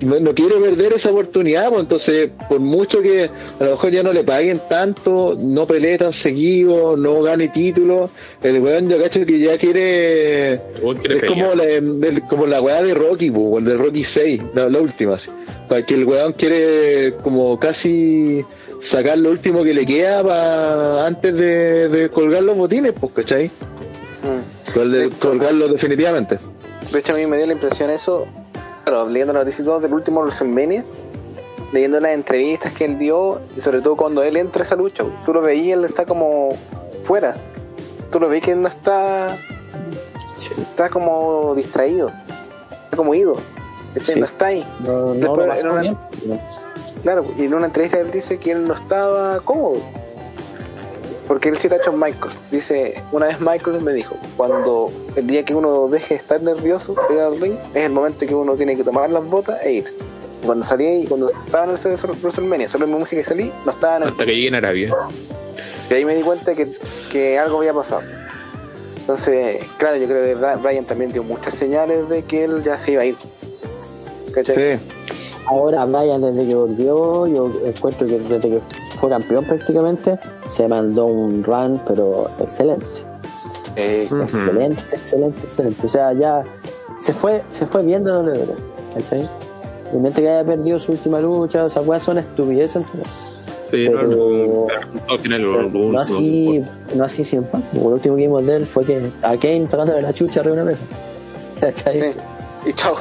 no, 0.00 0.20
no 0.20 0.34
quiere 0.34 0.56
perder 0.60 0.92
esa 0.94 1.08
oportunidad, 1.10 1.68
pues 1.70 1.82
entonces, 1.82 2.30
por 2.50 2.60
mucho 2.60 3.00
que 3.00 3.30
a 3.60 3.64
lo 3.64 3.70
mejor 3.72 3.90
ya 3.92 4.02
no 4.02 4.12
le 4.12 4.24
paguen 4.24 4.60
tanto, 4.68 5.36
no 5.40 5.66
pelee 5.66 5.96
tan 5.96 6.12
seguido, 6.14 6.96
no 6.98 7.22
gane 7.22 7.48
títulos, 7.48 8.10
el 8.42 8.60
weón 8.60 8.90
yo 8.90 9.00
cacho 9.02 9.24
que 9.24 9.38
ya 9.38 9.56
quiere. 9.56 10.52
Es 10.52 11.24
como 11.28 11.54
la, 11.54 11.64
el- 11.64 12.22
como 12.28 12.46
la 12.46 12.60
weá 12.60 12.82
de 12.82 12.92
Rocky, 12.92 13.30
pues, 13.30 13.58
el 13.58 13.64
de 13.64 13.74
Rocky 13.76 14.04
6, 14.12 14.42
la, 14.54 14.68
la 14.68 14.80
última. 14.80 15.18
Para 15.68 15.84
que 15.86 15.94
el 15.94 16.04
weón 16.04 16.32
quiere 16.34 17.14
como 17.22 17.58
casi 17.58 18.44
sacar 18.90 19.18
lo 19.18 19.30
último 19.30 19.62
que 19.64 19.74
le 19.74 19.86
queda 19.86 20.22
pa- 20.22 21.06
antes 21.06 21.34
de, 21.34 21.88
de 21.88 22.10
colgar 22.10 22.42
los 22.42 22.56
botines, 22.56 22.92
pues, 22.98 23.12
¿cachai? 23.12 23.46
Mm. 24.22 24.72
Col- 24.74 24.92
de- 24.92 25.10
colgarlos 25.10 25.72
definitivamente. 25.72 26.38
De 26.92 26.98
hecho, 26.98 27.12
a 27.12 27.16
mí 27.16 27.26
me 27.26 27.36
dio 27.38 27.46
la 27.46 27.52
impresión 27.52 27.90
eso, 27.90 28.26
claro, 28.84 29.06
leyendo 29.08 29.32
las 29.32 29.44
noticias 29.44 29.82
del 29.82 29.92
último 29.92 30.20
WrestleMania, 30.20 30.84
leyendo 31.72 31.98
las 32.00 32.12
entrevistas 32.12 32.72
que 32.72 32.84
él 32.84 32.98
dio, 32.98 33.40
y 33.56 33.60
sobre 33.60 33.80
todo 33.80 33.96
cuando 33.96 34.22
él 34.22 34.36
entra 34.36 34.62
a 34.62 34.66
esa 34.66 34.76
lucha, 34.76 35.04
tú 35.24 35.32
lo 35.32 35.40
veías, 35.42 35.78
él 35.78 35.84
está 35.84 36.04
como 36.04 36.50
fuera. 37.04 37.36
Tú 38.12 38.20
lo 38.20 38.28
ves 38.28 38.42
que 38.42 38.52
él 38.52 38.62
no 38.62 38.68
está. 38.68 39.36
Está 40.56 40.88
como 40.90 41.54
distraído, 41.56 42.12
está 42.84 42.96
como 42.96 43.14
ido. 43.14 43.34
Este 43.96 44.12
Sí. 44.12 44.20
No 44.20 44.26
está 44.26 44.46
ahí. 44.46 44.64
No, 44.86 45.06
no 45.06 45.14
Después, 45.14 45.64
lo 45.64 45.74
Claro, 47.02 47.24
y 47.36 47.44
en 47.44 47.54
una 47.54 47.66
entrevista 47.66 48.00
él 48.00 48.10
dice 48.10 48.38
que 48.38 48.52
él 48.52 48.66
no 48.66 48.74
estaba 48.74 49.40
cómodo. 49.40 49.80
Porque 51.26 51.48
él 51.48 51.58
cita 51.58 51.76
a 51.76 51.78
Shawn 51.78 51.98
Michaels. 51.98 52.36
Dice, 52.50 53.02
una 53.10 53.26
vez 53.26 53.40
Michaels 53.40 53.82
me 53.82 53.92
dijo, 53.92 54.16
cuando 54.36 54.92
el 55.16 55.26
día 55.26 55.44
que 55.44 55.54
uno 55.54 55.88
deje 55.88 56.14
de 56.14 56.20
estar 56.20 56.40
nervioso 56.40 56.94
ir 57.10 57.18
al 57.18 57.40
ring, 57.40 57.56
es 57.74 57.84
el 57.84 57.92
momento 57.92 58.26
que 58.26 58.34
uno 58.34 58.54
tiene 58.54 58.76
que 58.76 58.84
tomar 58.84 59.10
las 59.10 59.24
botas 59.24 59.60
e 59.64 59.72
ir. 59.72 59.94
Cuando 60.44 60.64
salí, 60.64 61.02
y 61.02 61.06
cuando 61.06 61.30
estaba 61.30 61.64
en 61.64 61.70
el 61.70 61.78
set 61.78 62.00
de 62.00 62.12
WrestleMania, 62.12 62.68
solo 62.68 62.84
en 62.84 62.92
mi 62.92 62.98
música 62.98 63.22
y 63.22 63.24
salí, 63.24 63.52
no 63.64 63.72
estaba 63.72 63.96
en 63.96 64.02
el... 64.04 64.08
Hasta 64.10 64.24
que 64.24 64.34
llegue 64.34 64.48
en 64.48 64.54
Arabia. 64.54 64.94
Y 65.90 65.94
ahí 65.94 66.04
me 66.04 66.14
di 66.14 66.22
cuenta 66.22 66.54
que, 66.54 66.68
que 67.10 67.38
algo 67.38 67.58
había 67.58 67.72
pasado. 67.72 68.02
Entonces, 68.98 69.64
claro, 69.78 69.96
yo 69.96 70.06
creo 70.06 70.24
que 70.24 70.56
Brian 70.56 70.84
también 70.84 71.12
dio 71.12 71.22
muchas 71.22 71.54
señales 71.54 72.08
de 72.08 72.22
que 72.22 72.44
él 72.44 72.62
ya 72.62 72.78
se 72.78 72.92
iba 72.92 73.02
a 73.02 73.06
ir. 73.06 73.16
¿Cachai? 74.32 74.78
Sí. 74.78 74.82
Ahora 75.46 75.84
Brian 75.84 76.20
desde 76.20 76.46
que 76.46 76.54
volvió, 76.54 77.26
yo 77.26 77.50
encuentro 77.64 78.06
que 78.06 78.18
desde 78.18 78.40
que 78.50 78.60
fue 79.00 79.10
campeón 79.10 79.44
prácticamente, 79.44 80.18
se 80.48 80.66
mandó 80.66 81.06
un 81.06 81.44
run, 81.44 81.80
pero 81.86 82.28
excelente. 82.40 82.86
Eh. 83.76 84.08
Excelente, 84.10 84.82
excelente, 84.92 85.38
excelente. 85.44 85.86
O 85.86 85.88
sea, 85.88 86.12
ya 86.14 86.42
se 86.98 87.12
fue, 87.12 87.42
se 87.50 87.66
fue 87.66 87.82
bien 87.82 88.02
de 88.04 88.10
WWE, 88.10 88.54
¿cachai? 88.94 89.28
Y 89.92 89.96
mientras 89.98 90.22
que 90.22 90.28
haya 90.30 90.44
perdido 90.44 90.78
su 90.78 90.92
última 90.92 91.20
lucha, 91.20 91.64
o 91.64 91.68
sea, 91.68 91.82
weas 91.82 92.02
son 92.02 92.18
estupideces. 92.18 92.82
¿no? 92.94 93.04
Sí, 93.70 93.88
Pero- 93.88 94.02
no, 94.02 94.66
no, 95.92 95.98
así, 96.00 96.64
no 96.94 97.04
así 97.04 97.24
siempre. 97.24 97.60
Lo 97.72 97.80
último 97.80 98.16
que 98.16 98.22
vimos 98.22 98.46
de 98.46 98.56
él 98.56 98.66
fue 98.66 98.84
que 98.84 99.10
a 99.22 99.36
Kane 99.36 99.66
tocándole 99.68 100.02
la 100.02 100.12
chucha 100.12 100.40
arriba 100.40 100.56
de 100.56 100.62
una 100.62 100.70
mesa. 100.70 100.84
Y 102.64 102.72
chao. 102.72 102.96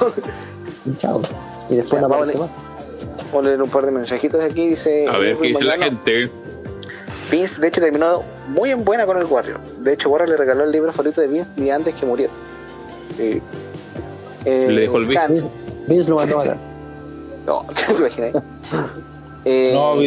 Y 0.86 0.96
chao. 0.98 1.22
Y 1.70 1.76
después 1.76 2.02
no 2.02 2.08
aparece 2.08 2.38
vamos 2.38 2.50
más. 2.52 2.66
Vamos 3.18 3.36
a 3.36 3.42
leer 3.42 3.62
un 3.62 3.70
par 3.70 3.86
de 3.86 3.92
mensajitos 3.92 4.44
aquí. 4.44 4.68
Dice. 4.70 5.08
A 5.08 5.18
ver 5.18 5.36
qué 5.38 5.48
dice 5.48 5.64
la 5.64 5.78
gente. 5.78 6.30
Vince, 7.32 7.60
de 7.60 7.68
hecho, 7.68 7.82
terminó 7.82 8.24
muy 8.50 8.70
en 8.72 8.86
buena 8.86 9.06
con 9.06 9.18
el 9.18 9.26
Warrior. 9.26 9.60
De 9.80 9.94
hecho, 9.94 10.10
Warrior 10.10 10.30
le 10.30 10.38
regaló 10.38 10.64
el 10.64 10.72
libro 10.72 10.92
favorito 10.92 11.22
de 11.22 11.28
Vince 11.28 11.50
día 11.56 11.76
antes 11.76 11.96
que 11.96 12.06
muriera. 12.06 12.32
Eh, 13.18 13.42
eh, 14.46 14.68
Le 14.70 14.82
dejó 14.82 14.98
el 14.98 15.06
Vince. 15.06 15.28
Vince, 15.34 15.50
Vince 15.88 16.10
lo 16.10 16.16
mandó 16.18 16.36
a 16.36 16.38
matar. 16.40 16.58
No, 17.46 17.62
¿te 17.88 17.94
imaginas? 17.94 18.44
Eh, 19.46 19.70
No, 19.72 20.00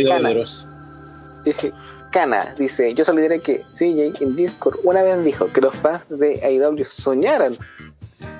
dice, 1.44 1.72
Kana 2.10 2.52
dice: 2.58 2.94
Yo 2.94 3.04
solo 3.04 3.20
diré 3.20 3.38
que 3.40 3.62
CJ 3.76 4.20
en 4.20 4.34
Discord 4.34 4.78
una 4.82 5.02
vez 5.02 5.22
dijo 5.24 5.46
que 5.52 5.60
los 5.60 5.74
fans 5.76 6.02
de 6.08 6.40
AEW 6.42 6.84
soñaran 6.86 7.56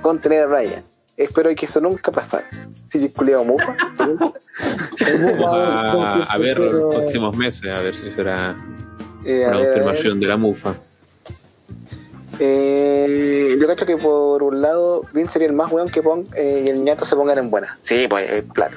con 0.03 0.21
tener 0.21 0.43
a 0.43 0.47
Ryan. 0.47 0.83
Espero 1.19 1.53
que 1.55 1.67
eso 1.67 1.81
nunca 1.81 2.13
pasara. 2.13 2.49
Si 2.93 3.09
culiado 3.11 3.45
mufa. 3.45 3.77
Vamos 3.99 4.33
a, 5.53 6.23
a 6.25 6.39
ver 6.39 6.59
los 6.61 6.95
próximos 6.95 7.37
meses, 7.37 7.69
a 7.71 7.81
ver 7.81 7.95
si 7.97 8.11
será 8.13 8.57
Eh, 9.25 9.45
una 9.47 9.57
ver, 9.59 9.67
confirmación 9.67 10.21
de 10.21 10.27
la 10.29 10.37
mufa. 10.37 10.75
Eh, 12.41 13.57
yo 13.61 13.67
creo 13.67 13.87
que 13.87 13.97
por 13.97 14.43
un 14.45 14.61
lado 14.63 15.03
Vince 15.13 15.33
sería 15.33 15.49
el 15.49 15.55
más 15.55 15.73
weón 15.73 15.89
que 15.89 16.03
Pong 16.03 16.27
eh, 16.37 16.65
y 16.67 16.71
el 16.71 16.85
ñato 16.85 17.05
se 17.05 17.17
pongan 17.17 17.39
en 17.39 17.51
buena. 17.51 17.77
Sí, 17.83 18.07
pues 18.09 18.27
eh, 18.31 18.45
plata. 18.55 18.77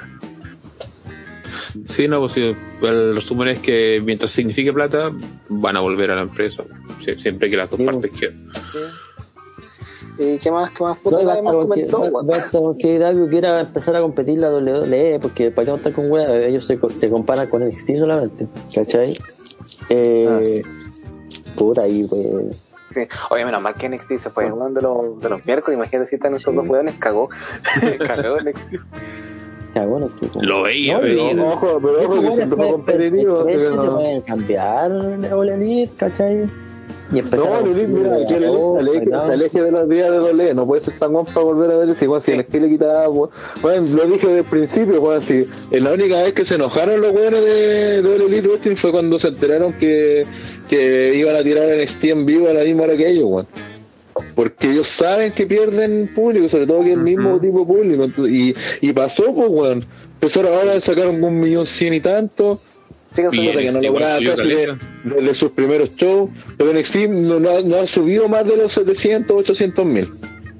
Sí, 1.85 2.07
no, 2.07 2.19
pues 2.19 2.33
sí, 2.33 2.55
el 2.81 3.15
resumen 3.15 3.49
es 3.49 3.59
que 3.59 4.01
mientras 4.03 4.31
signifique 4.31 4.73
plata, 4.73 5.11
van 5.47 5.77
a 5.77 5.79
volver 5.79 6.11
a 6.11 6.15
la 6.15 6.21
empresa. 6.23 6.63
Sie- 7.01 7.17
Siempre 7.19 7.49
que 7.49 7.55
las 7.57 7.69
dos 7.69 7.79
Sí, 7.79 7.85
partes 7.85 8.11
quieran. 8.11 8.49
¿Y 10.23 10.37
qué 10.39 10.51
más? 10.51 10.69
¿Qué 10.71 10.83
más? 10.83 10.97
Puta, 10.99 11.17
No, 11.17 11.23
más 11.23 11.37
que, 11.37 11.43
comentó, 11.43 11.99
weón. 12.01 12.27
basta 12.27 12.59
con 12.59 12.77
que 12.77 13.03
AEW 13.03 13.29
quiera 13.29 13.61
empezar 13.61 13.95
a 13.95 14.01
competir 14.01 14.39
la 14.39 14.49
WWE, 14.51 15.19
porque 15.21 15.51
para 15.51 15.65
qué 15.67 15.75
estar 15.75 15.93
con 15.93 16.11
weas, 16.11 16.29
ellos 16.45 16.65
se, 16.65 16.77
co- 16.79 16.89
se 16.89 17.09
comparan 17.09 17.49
con 17.49 17.63
NXT 17.67 17.95
solamente, 17.97 18.47
¿cachai? 18.73 19.13
Eh, 19.89 20.61
Puta, 21.55 21.83
ahí 21.83 22.05
pues. 22.09 22.57
Sí. 22.93 23.01
Oye, 23.29 23.45
menos 23.45 23.61
mal 23.61 23.73
que 23.75 23.87
NXT 23.87 24.17
se 24.19 24.29
fue 24.29 24.51
uno 24.51 24.69
de 24.69 24.81
los, 24.81 25.19
de 25.21 25.29
los 25.29 25.45
miércoles. 25.45 25.77
Imagínate 25.77 26.09
si 26.09 26.15
están 26.15 26.33
esos 26.35 26.53
dos 26.53 26.67
weones, 26.67 26.95
cagó. 26.95 27.29
cagó 27.99 28.37
NXT. 28.41 28.75
Cagó 29.73 29.99
NXT. 29.99 30.19
pues. 30.33 30.45
Lo 30.45 30.63
veía 30.63 30.95
No, 30.95 31.01
venir. 31.03 31.31
pero 31.35 31.49
ojo, 31.53 31.79
pero 31.81 32.03
ojo, 32.03 32.21
que 32.21 32.31
siempre 32.33 32.57
fue 32.57 32.71
competitivo. 32.71 33.45
que 33.45 33.53
se 33.53 33.69
no. 33.69 33.95
pueden 33.95 34.21
cambiar 34.21 34.91
Elite, 34.91 35.93
¿cachai? 35.95 36.45
Y 37.13 37.21
No, 37.21 37.29
competir 37.29 37.87
mira, 37.89 38.17
de 38.17 38.25
que 38.25 38.35
a 38.35 38.39
Lilith 38.39 38.53
dos, 38.53 38.73
se 38.73 38.79
aleje, 38.79 39.05
¿verdad? 39.05 39.27
se 39.27 39.33
aleje 39.33 39.61
de 39.61 39.71
los 39.71 39.89
días 39.89 40.11
de 40.11 40.17
doble, 40.17 40.53
no 40.53 40.65
puede 40.65 40.83
ser 40.83 40.99
tan 40.99 41.11
guapo 41.11 41.31
para 41.33 41.45
volver 41.45 41.71
a 41.71 41.77
ver 41.77 41.89
ese 41.89 42.05
igual 42.05 42.23
si 42.25 42.31
el 42.31 42.37
le 42.37 42.69
quitaba, 42.69 43.07
bueno, 43.07 43.87
lo 43.95 44.07
dije 44.07 44.27
desde 44.27 44.39
el 44.39 44.45
principio, 44.45 45.21
si 45.21 45.45
la 45.79 45.91
única 45.91 46.23
vez 46.23 46.33
que 46.33 46.45
se 46.45 46.55
enojaron 46.55 47.01
los 47.01 47.11
buenos 47.11 47.43
de, 47.43 48.01
de 48.01 48.15
Elite 48.15 48.47
Wrestling 48.47 48.75
fue 48.77 48.91
cuando 48.91 49.19
se 49.19 49.27
enteraron 49.27 49.73
que, 49.73 50.25
que 50.69 51.15
iban 51.15 51.35
a 51.35 51.43
tirar 51.43 51.67
en 51.69 52.25
vivo 52.25 52.47
a 52.47 52.53
la 52.53 52.63
misma 52.63 52.83
hora 52.83 52.95
que 52.95 53.09
ellos, 53.09 53.25
weón. 53.25 53.47
Porque 54.35 54.69
ellos 54.71 54.87
saben 54.99 55.31
que 55.33 55.45
pierden 55.45 56.09
público, 56.13 56.47
sobre 56.49 56.67
todo 56.67 56.83
que 56.83 56.93
el 56.93 56.99
mismo 56.99 57.39
tipo 57.39 57.59
de 57.59 57.65
público, 57.65 58.27
y, 58.27 58.53
y 58.81 58.93
pasó, 58.93 59.23
pues, 59.33 59.49
weón. 59.49 59.79
Empezaron 60.21 60.53
ahora 60.53 60.77
a 60.77 60.81
sacar 60.81 61.07
un 61.07 61.39
millón 61.39 61.65
cien 61.79 61.95
y 61.95 61.99
tanto, 61.99 62.59
Sigan 63.11 63.31
que 63.31 63.37
no 63.37 63.61
NXT 63.61 63.83
igual 63.83 63.83
lograba 64.03 64.17
subió 64.17 64.35
casi 64.35 64.49
de, 64.49 64.55
caleta. 64.65 65.21
de 65.27 65.35
sus 65.35 65.51
primeros 65.51 65.95
shows, 65.97 66.31
pero 66.57 66.73
NXT 66.73 66.95
no, 67.09 67.39
no, 67.39 67.49
ha- 67.57 67.61
no 67.61 67.75
ha 67.81 67.87
subido 67.87 68.27
más 68.29 68.45
de 68.45 68.57
los 68.57 68.73
700, 68.73 69.37
800 69.39 69.85
mil. 69.85 70.07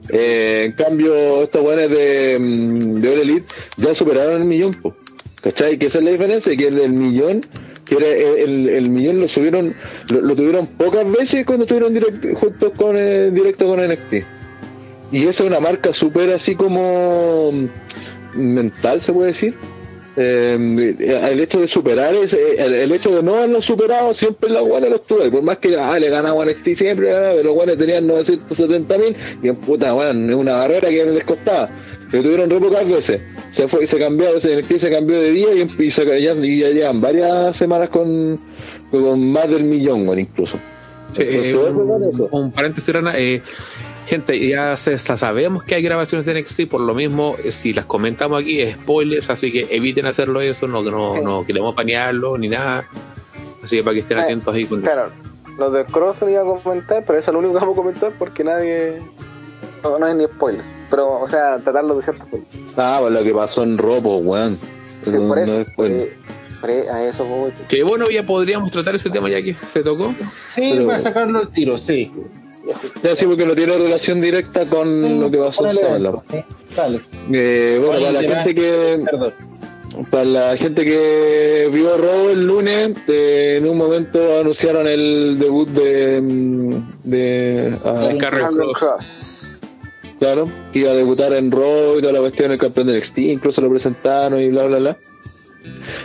Eh, 0.10 0.66
en 0.66 0.72
cambio, 0.74 1.44
estos 1.44 1.62
buenos 1.62 1.90
de, 1.90 2.38
mm, 2.40 2.80
de 3.02 3.10
All 3.10 3.20
Elite 3.22 3.46
ya 3.78 3.96
superaron 3.96 4.42
el 4.42 4.48
millón, 4.48 4.72
po. 4.82 4.94
¿cachai? 5.42 5.78
Que 5.78 5.86
esa 5.88 6.00
es 6.00 6.04
la 6.04 6.12
diferencia, 6.12 6.56
que 6.58 6.68
el, 6.68 6.80
el 6.80 6.92
millón, 6.92 7.42
que 7.88 7.96
era 7.96 8.08
el, 8.10 8.90
millón 8.90 9.22
lo 9.22 9.30
subieron, 9.30 9.74
lo, 10.12 10.22
lo 10.22 10.36
tuvieron 10.36 10.68
pocas 10.68 11.10
veces 11.12 11.46
cuando 11.46 11.64
estuvieron 11.64 11.94
direct- 11.96 12.34
juntos 12.36 12.74
con 12.78 12.96
eh, 12.98 13.32
directo 13.32 13.66
con 13.66 13.80
NXT. 13.80 14.14
Y 15.14 15.24
esa 15.28 15.44
es 15.44 15.48
una 15.50 15.60
marca 15.60 15.94
súper 15.94 16.34
así 16.34 16.56
como 16.56 17.52
mm, 17.54 18.40
mental, 18.40 19.02
se 19.06 19.14
puede 19.14 19.34
decir. 19.34 19.54
Eh, 20.18 20.96
el 21.00 21.40
hecho 21.40 21.60
de 21.60 21.70
superar 21.70 22.14
ese, 22.14 22.38
el, 22.58 22.74
el 22.74 22.92
hecho 22.92 23.12
de 23.12 23.24
no 23.24 23.38
haberlo 23.38 23.62
superado 23.62 24.14
siempre 24.16 24.50
la 24.50 24.60
guana 24.60 24.90
los 24.90 25.04
tuvo 25.04 25.26
y 25.26 25.32
por 25.32 25.42
más 25.42 25.60
que 25.60 25.74
ah, 25.78 25.98
le 25.98 26.10
ganaba 26.10 26.44
a 26.44 26.48
NXT 26.48 26.78
siempre 26.78 27.16
ah, 27.16 27.32
pero 27.32 27.44
los 27.44 27.56
guanes 27.56 27.78
tenían 27.78 28.08
970 28.08 28.98
mil 28.98 29.16
y 29.42 29.48
en 29.48 29.56
puta 29.56 29.94
bueno, 29.94 30.34
es 30.34 30.36
una 30.36 30.58
barrera 30.58 30.90
que 30.90 31.06
les 31.06 31.24
costaba. 31.24 31.70
Lo 32.12 32.22
tuvieron 32.22 32.50
re 32.50 32.60
pocas 32.60 32.90
veces. 32.90 33.22
Se 33.56 33.70
fue 33.70 33.88
se 33.88 33.98
cambió 33.98 34.36
ese 34.36 34.58
NXT 34.58 34.82
se 34.82 34.92
cambió 34.92 35.22
de 35.22 35.32
día 35.32 35.54
y, 35.54 35.62
y, 35.62 35.92
se, 35.92 36.06
ya, 36.22 36.34
y 36.34 36.60
ya 36.60 36.70
llevan 36.70 37.00
varias 37.00 37.56
semanas 37.56 37.90
con, 37.90 38.38
con 38.92 39.32
más 39.32 39.50
del 39.50 39.64
millón 39.64 40.06
bueno, 40.06 40.20
incluso. 40.20 40.58
Sí, 41.14 41.24
eh, 41.24 41.52
Entonces, 41.52 41.74
todo 41.74 41.84
un, 41.84 42.14
eso. 42.14 42.30
un 42.32 42.52
paréntesis, 42.52 42.94
eh, 43.16 43.42
gente, 44.08 44.48
ya 44.48 44.76
se, 44.78 44.98
sa- 44.98 45.18
sabemos 45.18 45.64
que 45.64 45.76
hay 45.76 45.82
grabaciones 45.82 46.26
de 46.26 46.34
NXT, 46.42 46.68
por 46.70 46.82
lo 46.82 46.94
mismo, 46.94 47.36
si 47.50 47.74
las 47.74 47.86
comentamos 47.86 48.42
aquí, 48.42 48.62
es 48.62 48.76
spoilers, 48.80 49.30
así 49.30 49.52
que 49.52 49.68
eviten 49.70 50.06
hacerlo 50.06 50.42
eso, 50.42 50.68
no, 50.68 50.82
no, 50.84 51.16
Sí. 51.16 51.22
no 51.24 51.46
queremos 51.46 51.76
panearlo 51.76 52.38
ni 52.38 52.50
nada. 52.50 52.88
Así 53.64 53.78
que 53.78 53.84
para 53.84 53.94
que 53.94 54.00
estén 54.02 54.18
Eh, 54.18 54.22
atentos 54.24 54.54
ahí 54.54 54.66
con 54.66 54.82
Claro, 54.82 55.12
los 55.58 55.72
de 55.74 55.86
Cross 55.86 56.22
lo 56.22 56.30
iba 56.30 56.42
a 56.42 56.62
comentar, 56.62 57.04
pero 57.06 57.20
eso 57.20 57.32
es 57.32 57.34
lo 57.34 57.40
único 57.40 57.54
que 57.54 57.60
vamos 57.60 57.78
a 57.78 57.82
comentar 57.82 58.12
porque 58.18 58.44
nadie. 58.44 59.02
No, 59.84 59.98
no 59.98 60.08
es 60.08 60.16
ni 60.16 60.26
spoiler. 60.26 60.62
Pero, 60.90 61.20
o 61.22 61.28
sea, 61.28 61.58
tratarlo 61.60 61.96
de 61.96 62.04
cierta 62.04 62.26
forma. 62.26 62.46
ah 62.78 62.98
pues 63.02 63.14
lo 63.14 63.24
que 63.24 63.34
pasó 63.34 63.64
en 63.64 63.78
Robo 63.78 64.18
weón 64.18 64.60
Sí, 65.04 65.10
No- 65.12 65.28
por 65.30 65.38
no 65.38 65.44
eso. 65.44 65.62
es 65.62 65.68
spoiler. 65.70 66.02
eh, 66.10 66.14
pre- 66.62 66.90
a 66.90 67.04
eso 67.08 67.26
voy. 67.26 67.52
Que 67.68 67.82
bueno, 67.82 68.06
ya 68.12 68.24
podríamos 68.24 68.70
tratar 68.72 68.94
ese 68.96 69.10
tema 69.10 69.30
ya 69.30 69.42
que 69.42 69.56
se 69.72 69.82
tocó. 69.82 70.14
Sí, 70.54 70.72
Pero- 70.74 70.86
para 70.88 71.00
sacarlo 71.00 71.40
al 71.40 71.50
tiro, 71.50 71.78
sí. 71.80 72.12
Ya 73.04 73.16
sí, 73.16 73.26
porque 73.26 73.46
no 73.46 73.56
tiene 73.56 73.78
relación 73.78 74.22
directa 74.22 74.66
con 74.66 75.20
lo 75.20 75.32
que 75.32 75.38
pasó 75.38 75.68
en 75.68 75.78
evento, 75.78 76.24
sí, 76.30 76.38
dale. 76.76 77.02
Eh, 77.32 77.78
bueno, 77.80 77.96
Oye, 77.96 78.06
para 78.06 78.22
la 78.22 78.44
gente 78.44 78.56
que 78.56 78.98
perdón. 79.04 79.34
para 80.12 80.26
la 80.26 80.58
gente 80.58 80.84
que 80.84 81.70
vio 81.72 81.98
Raw 81.98 82.30
el 82.30 82.46
lunes, 82.46 82.98
eh, 83.08 83.58
en 83.58 83.68
un 83.68 83.78
momento 83.78 84.40
anunciaron 84.40 84.88
el 84.88 85.38
debut 85.40 85.70
de 85.70 86.82
de 87.04 87.78
ah, 87.84 88.10
El 88.12 88.18
Carrion 88.18 88.74
Cross. 88.74 89.58
Claro, 90.20 90.46
que 90.72 90.80
iba 90.80 90.92
a 90.92 90.96
debutar 90.96 91.34
en 91.34 91.50
Raw 91.50 91.98
y 91.98 92.02
toda 92.02 92.14
la 92.14 92.20
cuestión 92.20 92.52
el 92.52 92.60
campeón 92.60 92.88
de 92.88 93.00
NXT, 93.00 93.18
incluso 93.18 93.60
lo 93.60 93.70
presentaron 93.72 94.40
y 94.40 94.50
bla 94.50 94.68
bla 94.68 94.78
bla. 94.78 94.98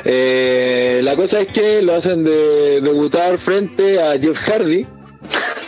Eh, 0.04 1.00
la 1.02 1.16
cosa 1.16 1.40
es 1.40 1.52
que 1.52 1.82
lo 1.82 1.94
hacen 1.94 2.24
de 2.24 2.80
debutar 2.80 3.38
frente 3.38 4.00
a 4.00 4.18
Jeff 4.18 4.36
Hardy, 4.38 4.86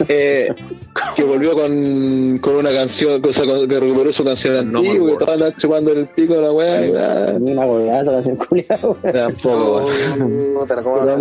eh, 0.09 0.55
que 1.17 1.23
volvió 1.25 1.53
con, 1.55 2.39
con 2.41 2.57
una 2.57 2.73
canción, 2.73 3.21
cosa 3.21 3.43
con- 3.45 3.69
que 3.69 3.81
recuperó 3.81 4.13
su 4.13 4.25
canción 4.25 4.73
No 4.73 4.79
antigua, 4.79 4.95
que 4.95 5.13
Wars. 5.25 5.29
estaban 5.29 5.55
chupando 5.59 5.93
el 5.93 6.07
pico 6.07 6.35
a 6.35 6.43
la 6.43 6.53
weá 6.53 6.87
y 6.87 6.91
bla, 6.91 7.35
Una 7.41 7.67
colgada 7.67 8.01
esa 8.03 8.13
canción 8.13 8.37
culiada, 8.37 8.79
tampoco, 9.13 9.85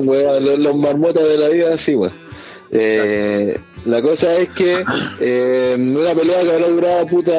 weón, 0.05 0.45
los, 0.45 0.59
los 0.59 0.75
marmotas 0.75 1.23
de 1.23 1.38
la 1.38 1.49
vida, 1.49 1.78
sí, 1.86 1.95
weón. 1.95 2.13
Eh, 2.71 3.57
la 3.86 4.01
cosa 4.01 4.36
es 4.36 4.49
que 4.49 4.84
eh, 5.21 5.75
una 5.78 6.13
pelea 6.13 6.43
que 6.43 6.51
habrá 6.51 6.67
durado 6.67 7.05
puta 7.07 7.34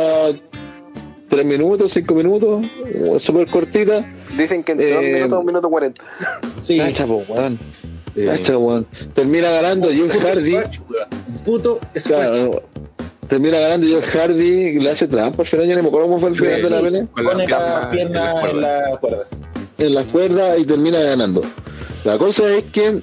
3 1.28 1.44
minutos, 1.44 1.90
5 1.92 2.14
minutos, 2.14 2.66
eh, 2.86 3.18
súper 3.20 3.46
cortita. 3.48 4.06
Dicen 4.36 4.64
que 4.64 4.72
entre 4.72 4.90
Eh, 4.90 4.94
dos 4.94 5.04
minutos, 5.04 5.38
un 5.40 5.46
minuto 5.46 5.68
cuarenta. 5.68 6.02
Sí, 6.62 6.78
Cacha, 6.78 7.04
po, 7.06 7.22
weón. 7.28 7.58
Eh, 8.16 8.56
weón. 8.56 8.86
Termina 9.14 9.50
ganando 9.50 9.90
Jeff 9.90 10.14
Hardy. 10.22 10.56
puto 11.44 11.78
Claro, 12.06 12.62
termina 13.28 13.58
ganando 13.60 13.86
Jeff 13.86 14.04
Hardy, 14.14 14.78
le 14.80 14.90
hace 14.90 15.06
trampa 15.06 15.42
al 15.42 15.48
final, 15.48 15.66
ya 15.68 15.76
no 15.76 15.82
me 15.82 15.88
acuerdo 15.88 16.08
cómo 16.08 16.20
fue 16.20 16.30
el 16.30 16.34
final 16.36 16.62
de 16.62 16.70
la 16.70 16.80
pelea. 16.80 17.06
pone 17.14 17.46
la 17.46 17.90
pierna 17.90 18.50
en 18.50 18.60
la 18.60 18.96
cuerda. 18.98 19.24
en 19.78 19.94
la 19.94 20.04
cuerda 20.04 20.58
y 20.58 20.66
termina 20.66 21.00
ganando. 21.02 21.42
La 22.04 22.16
cosa 22.18 22.48
es 22.56 22.64
que 22.66 23.00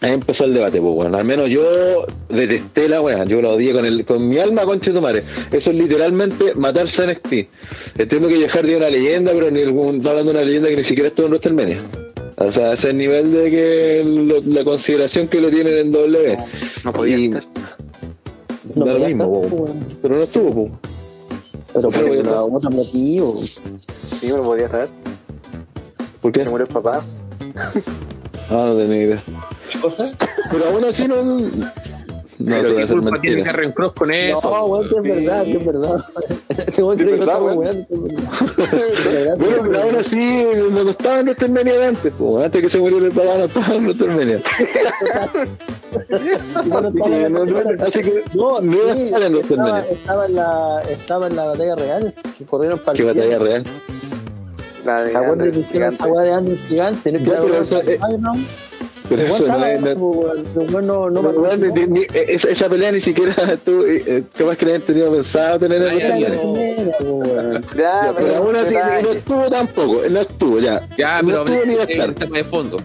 ahí 0.00 0.12
empezó 0.12 0.44
el 0.44 0.54
debate, 0.54 0.80
pues 0.80 0.94
bueno, 0.94 1.16
al 1.16 1.24
menos 1.24 1.48
yo 1.48 2.06
detesté 2.28 2.88
la 2.88 3.00
weá, 3.00 3.24
yo 3.24 3.40
la 3.40 3.50
odié 3.50 3.72
con 3.72 3.84
el, 3.86 4.04
con 4.04 4.28
mi 4.28 4.38
alma 4.38 4.64
conche 4.64 4.90
tu 4.92 5.00
madre. 5.00 5.22
Eso 5.50 5.70
es 5.70 5.76
literalmente 5.76 6.54
matarse 6.54 7.00
a 7.02 7.06
NXT. 7.06 7.32
Entiendo 7.98 8.28
que 8.28 8.36
Jeff 8.36 8.50
Hardy 8.52 8.72
es 8.72 8.76
una 8.78 8.88
leyenda, 8.90 9.32
pero 9.32 9.50
ni 9.50 9.62
algún- 9.62 9.96
está 9.96 10.10
hablando 10.10 10.32
de 10.32 10.38
una 10.38 10.46
leyenda 10.46 10.68
que 10.70 10.76
ni 10.76 10.84
siquiera 10.88 11.08
estuvo 11.08 11.26
en 11.26 11.32
WrestleMania. 11.32 11.78
O 12.48 12.52
sea, 12.52 12.72
ese 12.74 12.82
es 12.86 12.90
el 12.90 12.98
nivel 12.98 13.32
de 13.32 13.50
que 13.50 14.02
lo- 14.04 14.40
la 14.40 14.64
consideración 14.64 15.28
que 15.28 15.40
lo 15.40 15.50
tienen 15.50 15.78
en 15.78 15.92
W. 15.92 16.36
No 16.84 16.92
podía 16.92 17.18
Y- 17.18 17.26
estar. 17.26 17.42
da 18.64 18.74
No 18.76 18.86
lo 18.86 18.92
podía 18.92 19.08
mismo, 19.08 19.42
estar, 19.42 19.50
po. 19.58 19.64
weón. 19.64 19.86
pero 20.02 20.16
no 20.16 20.22
estuvo, 20.22 20.54
pues. 20.54 20.72
Pero 21.74 21.82
por 21.88 21.92
Pero 21.94 22.06
el 22.14 22.22
bueno. 22.22 22.44
otro 22.44 22.70
motivo. 22.70 23.36
Sí, 24.06 24.28
no 24.28 24.42
podía 24.42 24.66
estar. 24.66 24.88
¿Por 26.20 26.32
qué? 26.32 26.44
Se 26.44 26.50
murió 26.50 26.66
el 26.66 26.72
papá. 26.72 27.04
Ah, 28.50 28.66
no 28.70 28.76
tenía 28.76 29.02
idea. 29.04 29.24
¿Qué 29.72 29.80
cosa? 29.80 30.12
Pero 30.50 30.68
aún 30.68 30.84
así 30.84 31.06
no. 31.08 31.38
No, 32.44 32.56
pero 32.62 32.76
¿qué 32.76 32.86
culpa 32.86 33.20
tiene. 33.20 33.42
Carrion 33.44 33.72
Cross 33.72 33.92
con 33.92 34.10
eso? 34.12 34.40
No, 34.50 34.64
weón, 34.66 34.88
que 34.88 34.96
es 34.96 35.02
verdad, 35.24 35.44
que 35.44 35.52
es 35.52 35.64
verdad. 35.66 36.04
Este 36.48 36.82
weón 36.82 36.98
Sí, 36.98 37.04
cree 37.04 37.14
que 37.16 37.20
estamos 37.22 37.56
weón. 37.56 37.86
sí, 37.88 37.94
Bueno, 37.96 39.36
pero 39.38 39.82
aún 39.82 39.92
weón. 39.94 39.96
así 39.96 40.16
no 40.72 40.90
estaba 40.90 41.18
en 41.20 41.26
WrestleMania 41.26 41.72
de 41.74 41.86
antes, 41.86 42.12
pues, 42.18 42.44
antes 42.44 42.62
que 42.62 42.70
se 42.70 42.78
muriera 42.78 43.06
el 43.06 43.12
papá 43.12 43.38
no 43.38 43.44
estaba 43.44 43.74
en 43.74 43.84
WrestleMania. 43.84 44.40
Bueno, 46.68 46.88
Así 46.88 46.98
estaba 46.98 47.10
que 47.10 47.26
en 47.26 47.32
no, 47.32 47.44
la- 47.44 47.64
no- 47.64 47.86
así 47.86 48.00
que 48.00 48.24
No, 48.34 48.60
no 48.60 48.72
iba 48.76 48.92
a 48.92 48.96
sí, 48.96 49.02
estar 49.04 49.22
en 49.22 49.36
estaba, 49.36 49.80
en 50.26 50.34
la, 50.34 50.82
estaba 50.90 51.26
en 51.28 51.36
la 51.36 51.44
batalla 51.46 51.76
real, 51.76 52.14
que 52.38 52.44
corrieron 52.44 52.78
para 52.78 52.96
Qué 52.96 53.04
batalla 53.04 53.38
real. 53.38 53.64
La 54.84 55.02
de 55.04 55.10
¿Te 55.12 55.16
acuerdas 55.16 55.48
que 55.50 55.58
hicieron 55.60 55.88
esa 55.92 56.06
weá 56.06 56.22
de 56.24 56.32
Andrew 56.32 56.56
Gigante? 56.68 57.12
¿No 57.12 57.18
es 57.18 57.24
que 57.24 57.30
la 57.30 58.36
pero 59.08 59.22
eso, 59.22 59.46
no 59.46 59.64
es. 59.66 59.82
no- 59.82 61.10
no, 61.10 61.10
esa, 62.48 62.68
pelea 62.68 62.92
ni 62.92 63.02
siquiera 63.02 63.56
tú, 63.64 63.84
eh, 63.84 64.24
capaz 64.36 64.56
que 64.56 64.66
la 64.66 64.78
tenido 64.80 65.12
pensado 65.12 65.58
tener 65.58 65.82
en 65.82 65.98
weón. 66.22 67.62
Ya, 67.62 67.62
Ya, 67.76 68.12
pero 68.16 68.36
aún 68.36 68.56
así 68.56 68.74
detalle. 68.74 69.02
no 69.02 69.10
estuvo 69.12 69.50
tampoco, 69.50 70.02
no 70.10 70.20
estuvo 70.22 70.58
ya. 70.60 70.88
Ya, 70.96 71.22
no 71.22 71.38
estuvo 71.40 71.64
ni 71.66 71.74
de 72.30 72.44
fondo. 72.44 72.76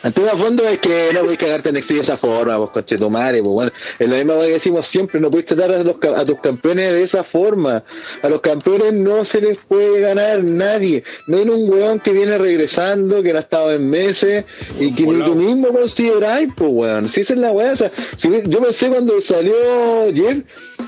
Tema 0.00 0.30
de 0.30 0.38
fondo 0.38 0.62
es 0.62 0.78
que 0.78 1.08
no 1.12 1.20
podéis 1.22 1.40
cagarte 1.40 1.70
en 1.70 1.74
NXT 1.74 1.90
de 1.90 2.00
esa 2.00 2.18
forma, 2.18 2.56
vos 2.56 2.70
coche 2.70 2.94
tu 2.94 3.10
madre, 3.10 3.42
pues 3.42 3.52
bueno, 3.52 3.72
es 3.98 4.08
la 4.08 4.16
misma 4.16 4.34
cosa 4.34 4.46
que 4.46 4.52
decimos 4.52 4.86
siempre, 4.86 5.20
no 5.20 5.28
podéis 5.28 5.48
tratar 5.48 5.72
a, 5.72 5.78
los, 5.82 5.96
a 6.16 6.24
tus 6.24 6.40
campeones 6.40 6.92
de 6.92 7.02
esa 7.02 7.24
forma. 7.24 7.82
A 8.22 8.28
los 8.28 8.40
campeones 8.40 8.94
no 8.94 9.24
se 9.24 9.40
les 9.40 9.58
puede 9.64 10.00
ganar 10.00 10.44
nadie. 10.44 11.02
No 11.26 11.38
hay 11.38 11.48
un 11.48 11.68
weón 11.68 11.98
que 11.98 12.12
viene 12.12 12.36
regresando, 12.36 13.24
que 13.24 13.32
no 13.32 13.38
ha 13.38 13.42
estado 13.42 13.72
en 13.72 13.90
meses, 13.90 14.44
y 14.78 14.94
que 14.94 15.02
ni 15.02 15.20
tú 15.20 15.34
mismo 15.34 15.68
consideráis, 15.68 16.48
pues 16.56 16.70
weón. 16.72 17.06
Si 17.06 17.22
esa 17.22 17.32
es 17.32 17.38
la 17.40 17.50
weá, 17.50 17.72
o 17.72 17.76
sea, 17.76 17.90
si 17.90 18.28
yo 18.30 18.60
pensé 18.60 18.88
cuando 18.88 19.20
salió 19.22 20.12
Jeff, 20.14 20.44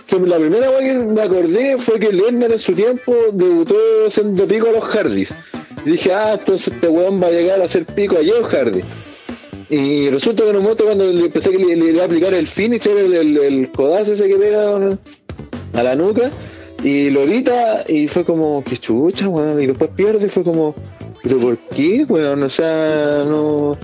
que 0.06 0.18
la 0.20 0.36
primera 0.36 0.70
weá 0.70 0.80
que 0.80 0.94
me 0.94 1.22
acordé 1.22 1.78
fue 1.78 1.98
que 1.98 2.12
Lesnar 2.12 2.52
en 2.52 2.61
su 2.61 2.72
tiempo 2.72 3.12
debutó 3.32 3.76
haciendo 4.06 4.46
pico 4.46 4.68
a 4.68 4.72
los 4.72 4.84
Hardys. 4.84 5.28
Y 5.84 5.90
dije, 5.90 6.12
ah, 6.12 6.36
entonces 6.38 6.68
este 6.68 6.88
weón 6.88 7.22
va 7.22 7.28
a 7.28 7.30
llegar 7.30 7.60
a 7.60 7.64
hacer 7.64 7.86
pico 7.86 8.16
a 8.16 8.24
Jeff 8.24 8.46
Hardy. 8.52 8.80
Y 9.70 10.10
resulta 10.10 10.42
que 10.42 10.50
en 10.50 10.56
un 10.56 10.62
momento 10.64 10.84
cuando 10.84 11.04
le 11.04 11.26
empecé 11.26 11.50
que 11.50 11.58
le, 11.58 12.00
a 12.00 12.04
aplicar 12.04 12.34
el 12.34 12.48
finisher, 12.48 12.96
el, 12.98 13.14
el, 13.14 13.38
el 13.38 13.70
codazo 13.70 14.14
ese 14.14 14.26
que 14.26 14.36
pega 14.36 14.76
a 15.74 15.82
la 15.82 15.94
nuca, 15.94 16.30
y 16.82 17.10
lo 17.10 17.22
evita 17.22 17.84
y 17.86 18.08
fue 18.08 18.24
como, 18.24 18.64
que 18.64 18.78
chucha, 18.78 19.28
weón, 19.28 19.62
y 19.62 19.66
después 19.66 19.90
pierde 19.94 20.26
y 20.26 20.30
fue 20.30 20.42
como, 20.42 20.74
pero 21.22 21.38
¿por 21.38 21.56
qué, 21.74 22.04
weón? 22.08 22.42
O 22.42 22.50
sea, 22.50 23.24
no... 23.24 23.76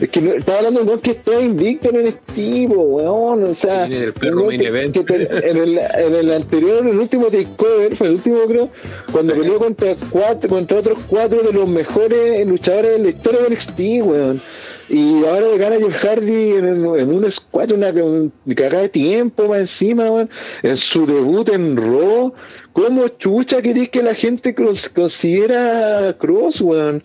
Es 0.00 0.10
que 0.10 0.20
no- 0.20 0.32
estaba 0.32 0.58
hablando 0.58 0.84
de 0.84 0.90
un 0.94 1.00
que 1.00 1.10
está 1.12 1.40
invicto 1.40 1.90
en 1.90 2.06
el 2.06 2.14
tipo, 2.34 2.74
weón, 2.74 3.44
o 3.44 3.54
sea... 3.56 3.86
Sí, 3.86 3.94
el 3.94 4.12
perro 4.12 4.32
un 4.42 4.46
weón 4.46 4.48
main 4.48 4.60
que- 4.60 4.66
event. 4.66 4.94
que 4.94 5.02
te- 5.04 5.50
en, 5.50 5.56
el, 5.56 5.78
en 5.78 6.14
el 6.14 6.32
anterior, 6.32 6.78
en 6.80 6.88
el 6.88 6.98
último 6.98 7.26
takeover, 7.26 7.94
fue 7.96 8.06
el 8.08 8.12
último 8.14 8.38
creo, 8.48 8.68
cuando 9.12 9.34
Sí. 9.34 9.40
peleó 9.40 9.58
contra 9.58 9.94
cuatro, 10.10 10.48
contra 10.48 10.78
otros 10.78 10.98
cuatro 11.08 11.42
de 11.42 11.52
los 11.52 11.68
mejores 11.68 12.46
luchadores 12.46 12.92
de 12.92 12.98
la 12.98 13.08
historia 13.10 13.40
de 13.42 13.50
NXT, 13.50 13.78
weón. 14.06 14.40
Y 14.88 15.24
ahora 15.24 15.48
le 15.48 15.58
gana 15.58 15.76
Jeff 15.78 15.94
Hardy 16.02 16.50
en, 16.50 16.66
en- 16.66 16.84
un 17.14 17.30
squad, 17.32 17.70
una, 17.70 17.90
una 17.90 18.30
cagada 18.56 18.82
de 18.82 18.88
tiempo 18.88 19.46
más 19.46 19.60
encima, 19.60 20.10
weón. 20.10 20.28
En 20.62 20.76
su 20.92 21.06
debut 21.06 21.48
en 21.48 21.76
Raw. 21.76 22.32
¿Cómo 22.72 23.06
chucha 23.18 23.60
querés 23.62 23.90
que 23.90 24.02
la 24.02 24.14
gente 24.14 24.54
cons- 24.54 24.90
considera 24.94 26.14
Cross, 26.18 26.60
weón? 26.60 27.02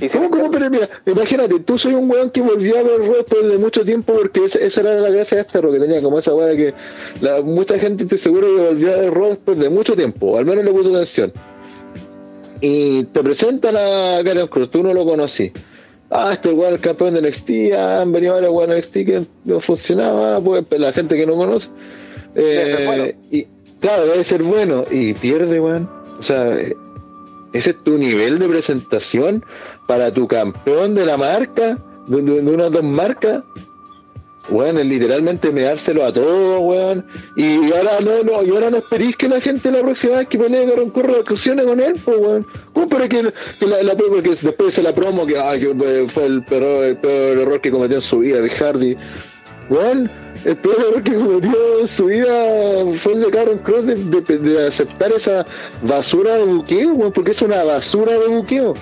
Y 0.00 0.08
¿Cómo, 0.08 0.30
cómo? 0.30 0.50
Pero 0.50 0.70
mira, 0.70 0.88
imagínate, 1.06 1.60
tú 1.60 1.78
soy 1.78 1.94
un 1.94 2.10
weón 2.10 2.30
que 2.30 2.40
volvió 2.40 2.78
a 2.78 2.82
ver 2.82 3.00
después 3.00 3.46
de 3.46 3.58
mucho 3.58 3.82
tiempo 3.82 4.14
porque 4.14 4.46
esa, 4.46 4.58
esa 4.58 4.80
era 4.80 4.94
la 5.00 5.10
gracia 5.10 5.36
de 5.36 5.42
este 5.42 5.60
Raw, 5.60 5.72
que 5.72 5.80
tenía 5.80 6.00
como 6.02 6.18
esa 6.18 6.34
weá 6.34 6.46
de 6.48 6.56
que 6.56 6.74
la, 7.20 7.42
mucha 7.42 7.78
gente 7.78 8.04
estoy 8.04 8.18
seguro 8.20 8.46
que 8.56 8.62
volvió 8.62 8.92
a 8.92 8.96
ver 8.96 9.12
Raw 9.12 9.28
después 9.30 9.58
de 9.58 9.68
mucho 9.68 9.94
tiempo, 9.94 10.38
al 10.38 10.46
menos 10.46 10.64
le 10.64 10.70
puso 10.72 10.96
atención. 10.96 11.32
Y 12.62 13.04
te 13.04 13.22
presentan 13.22 13.76
a 13.76 14.22
Karen 14.24 14.46
Cruz, 14.46 14.70
tú 14.70 14.82
no 14.82 14.94
lo 14.94 15.04
conocí. 15.04 15.52
Ah, 16.10 16.32
este 16.32 16.50
weón 16.50 16.74
es 16.74 16.80
el 16.80 16.80
campeón 16.80 17.14
de 17.14 17.22
NXT, 17.22 17.74
ah, 17.76 18.02
han 18.02 18.12
venido 18.12 18.34
varios 18.34 18.52
weones 18.52 18.76
de 18.76 18.80
NXT 18.80 18.94
que 18.94 19.26
no 19.44 19.60
funcionaba, 19.60 20.40
pues 20.40 20.64
la 20.70 20.92
gente 20.92 21.16
que 21.16 21.26
no 21.26 21.34
conoce. 21.34 21.66
Debe 22.34 22.76
ser 22.76 22.86
bueno. 22.86 23.04
Eh, 23.04 23.16
y 23.30 23.46
claro, 23.80 24.06
debe 24.06 24.24
ser 24.24 24.42
bueno, 24.42 24.84
y 24.90 25.12
pierde, 25.14 25.60
weón. 25.60 25.88
O 26.20 26.24
sea, 26.24 26.58
eh, 26.58 26.74
ese 27.52 27.70
es 27.70 27.84
tu 27.84 27.96
nivel 27.98 28.38
de 28.38 28.48
presentación 28.48 29.44
para 29.86 30.12
tu 30.12 30.26
campeón 30.28 30.94
de 30.94 31.04
la 31.04 31.16
marca, 31.16 31.78
de, 32.06 32.22
de- 32.22 32.42
de 32.42 32.50
una 32.50 32.66
o 32.66 32.70
dos 32.70 32.84
marcas. 32.84 33.44
Weón, 34.50 34.76
es 34.76 34.86
literalmente 34.86 35.52
medárselo 35.52 36.04
a 36.04 36.12
todos, 36.12 36.58
weón. 36.62 37.04
Y 37.36 37.72
ahora 37.72 38.00
no, 38.00 38.24
no, 38.24 38.42
y 38.42 38.50
ahora 38.50 38.70
no 38.70 38.78
esperéis 38.78 39.16
que 39.16 39.28
la 39.28 39.40
gente 39.40 39.70
la 39.70 39.82
próxima 39.82 40.18
vez 40.18 40.28
que 40.28 40.36
pelee 40.36 40.68
con 40.74 40.90
corro 40.90 41.14
de 41.22 41.64
con 41.64 41.80
él, 41.80 41.92
pues, 42.04 42.18
weón. 42.18 42.46
¿Cómo 42.72 42.88
pero 42.88 43.08
que, 43.08 43.22
que 43.60 43.66
la, 43.68 43.82
la, 43.84 43.94
porque 43.94 44.30
después 44.30 44.74
de 44.74 44.82
la 44.82 44.92
promo 44.92 45.24
que, 45.26 45.38
ay, 45.38 45.60
que 45.60 46.08
fue 46.12 46.26
el 46.26 46.42
peor, 46.44 46.84
el 46.86 46.96
peor 46.96 47.38
error 47.38 47.60
que 47.60 47.70
cometió 47.70 47.98
en 47.98 48.02
su 48.02 48.18
vida 48.18 48.40
de 48.40 48.50
Hardy? 48.50 48.96
Weón, 49.70 50.10
el 50.44 50.56
peor 50.56 51.02
que 51.02 51.14
cometió 51.14 51.80
en 51.80 51.88
su 51.96 52.06
vida 52.06 52.34
fue 53.02 53.12
el 53.14 53.20
de 53.22 53.30
Karen 53.30 53.58
Cross 53.58 53.86
de, 53.86 53.94
de- 53.94 54.38
de 54.38 54.66
aceptar 54.68 55.12
esa 55.12 55.46
basura 55.82 56.36
de 56.36 56.44
buqueo, 56.44 56.92
weón, 56.94 57.12
porque 57.12 57.30
es 57.32 57.40
una 57.42 57.62
basura 57.64 58.12
de 58.18 58.26
buqueo. 58.28 58.74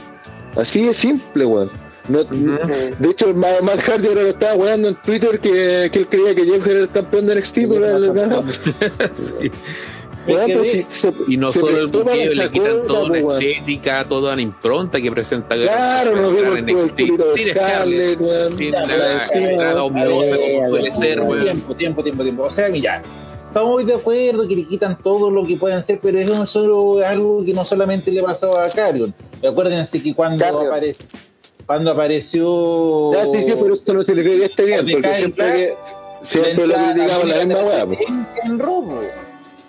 Así 0.56 0.82
de 0.84 0.94
simple, 1.00 1.44
weón. 1.44 1.70
No, 2.08 2.24
De 2.24 3.10
hecho, 3.10 3.32
Ma- 3.34 3.60
Matt 3.62 3.80
Hardy 3.82 4.08
ahora 4.08 4.22
lo 4.22 4.28
estaba 4.30 4.54
weando 4.56 4.88
en 4.88 4.94
Twitter 4.96 5.38
que, 5.38 5.90
que 5.92 5.98
él 6.00 6.06
creía 6.08 6.34
que 6.34 6.44
Jeff 6.44 6.66
era 6.66 6.80
el 6.80 6.88
campeón 6.88 7.26
de 7.26 7.36
NXT, 7.36 7.54
pero 7.54 7.86
era 7.86 7.96
el 7.98 8.12
ganador. 8.12 8.52
sí. 9.12 9.50
Ve- 10.26 10.86
se- 11.00 11.14
Y 11.28 11.36
no 11.36 11.52
se 11.52 11.60
solo 11.60 11.78
el 11.78 11.86
buqueo, 11.86 12.32
le 12.34 12.48
quitan 12.50 12.76
cosa, 12.80 12.86
toda 12.86 13.04
una 13.04 13.20
pues, 13.22 13.44
estética, 13.44 14.04
toda 14.04 14.32
una 14.34 14.42
impronta 14.42 15.00
que 15.00 15.10
presenta 15.10 15.56
Claro, 15.56 16.12
vemos 16.14 16.36
en 16.38 16.44
con 16.44 16.56
el 16.58 16.64
NXT. 16.64 16.98
Sin 17.36 17.50
Scarlett, 17.50 18.20
weón. 18.20 18.56
sin 18.56 18.70
la 18.72 19.26
entrada 19.32 19.84
ominosa 19.84 20.36
como 20.36 20.68
suele 20.68 20.90
ser, 20.90 21.20
weón. 21.22 21.42
Tiempo, 21.42 21.74
tiempo, 21.74 22.02
tiempo, 22.02 22.22
tiempo. 22.22 22.42
O 22.44 22.50
sea 22.50 22.70
que 22.70 22.80
ya. 22.80 23.02
Estamos 23.48 23.70
muy 23.70 23.84
de 23.84 23.94
acuerdo 23.94 24.46
que 24.46 24.54
le 24.56 24.64
quitan 24.64 24.96
todo 25.02 25.30
lo 25.30 25.44
que 25.44 25.56
pueden 25.56 25.78
hacer, 25.78 25.98
pero 26.00 26.18
eso 26.18 26.34
no 26.36 26.44
es 26.44 26.50
solo 26.50 27.04
algo 27.04 27.44
que 27.44 27.52
no 27.52 27.64
solamente 27.64 28.12
le 28.12 28.22
pasó 28.22 28.56
a 28.56 28.68
Carrion. 28.70 29.12
Acuérdense 29.44 30.00
que 30.02 30.14
cuando 30.14 30.44
apareció 30.46 31.06
cuando 31.66 31.90
apareció 31.92 33.12
Ya, 33.12 33.24
sí, 33.26 33.44
sí, 33.46 33.52
pero 33.60 33.74
esto 33.74 33.94
no 33.94 34.02
significa 34.04 34.36
que 34.36 34.44
esté 34.46 34.64
bien, 34.64 34.86
porque 34.90 35.14
siempre, 35.14 35.44
Black, 35.46 35.56
que, 35.56 36.42
siempre 36.42 36.66
lo 36.66 36.74
criticamos 36.74 37.28
la 37.28 37.44
misma 37.44 37.62
weá. 37.62 37.86
pues. 37.86 37.98
en, 38.08 38.26
en 38.44 38.58
robo. 38.58 39.02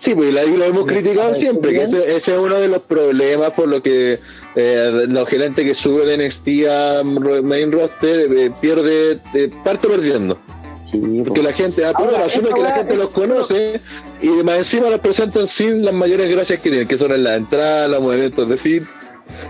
Sí, 0.03 0.15
pues 0.15 0.33
la- 0.33 0.43
y 0.45 0.57
lo 0.57 0.65
hemos 0.65 0.87
¿Les 0.87 0.97
criticado 1.03 1.35
siempre, 1.35 1.71
que 1.73 1.83
ese, 1.83 2.15
ese 2.17 2.33
es 2.33 2.39
uno 2.39 2.59
de 2.59 2.67
los 2.67 2.81
problemas 2.83 3.53
por 3.53 3.67
lo 3.67 3.81
que 3.83 4.17
eh, 4.55 4.91
los 5.07 5.29
gerentes 5.29 5.63
que 5.63 5.75
suben 5.75 6.07
de 6.07 6.27
NXT 6.27 6.47
a 6.67 7.03
main 7.03 7.71
roster 7.71 8.31
eh, 8.35 8.51
pierde, 8.59 9.19
eh, 9.35 9.51
parte 9.63 9.87
perdiendo. 9.87 10.37
Sí, 10.85 10.99
Porque 10.99 11.41
pues. 11.41 11.43
la 11.43 11.53
gente, 11.53 11.85
ah, 11.85 11.91
Ahora, 11.95 12.25
asume 12.25 12.49
que 12.53 12.59
la 12.61 12.71
gente 12.71 12.93
es- 12.93 12.99
los 12.99 13.13
conoce 13.13 13.79
y 14.21 14.27
más 14.27 14.57
encima 14.57 14.89
los 14.89 14.99
presentan 15.01 15.47
sin 15.55 15.85
las 15.85 15.93
mayores 15.93 16.29
gracias 16.31 16.59
que 16.61 16.69
tienen, 16.69 16.87
que 16.87 16.97
son 16.97 17.11
en 17.11 17.23
la 17.23 17.35
entrada, 17.37 17.87
los 17.87 18.01
movimientos 18.01 18.49
de, 18.49 18.57
fir- 18.57 18.87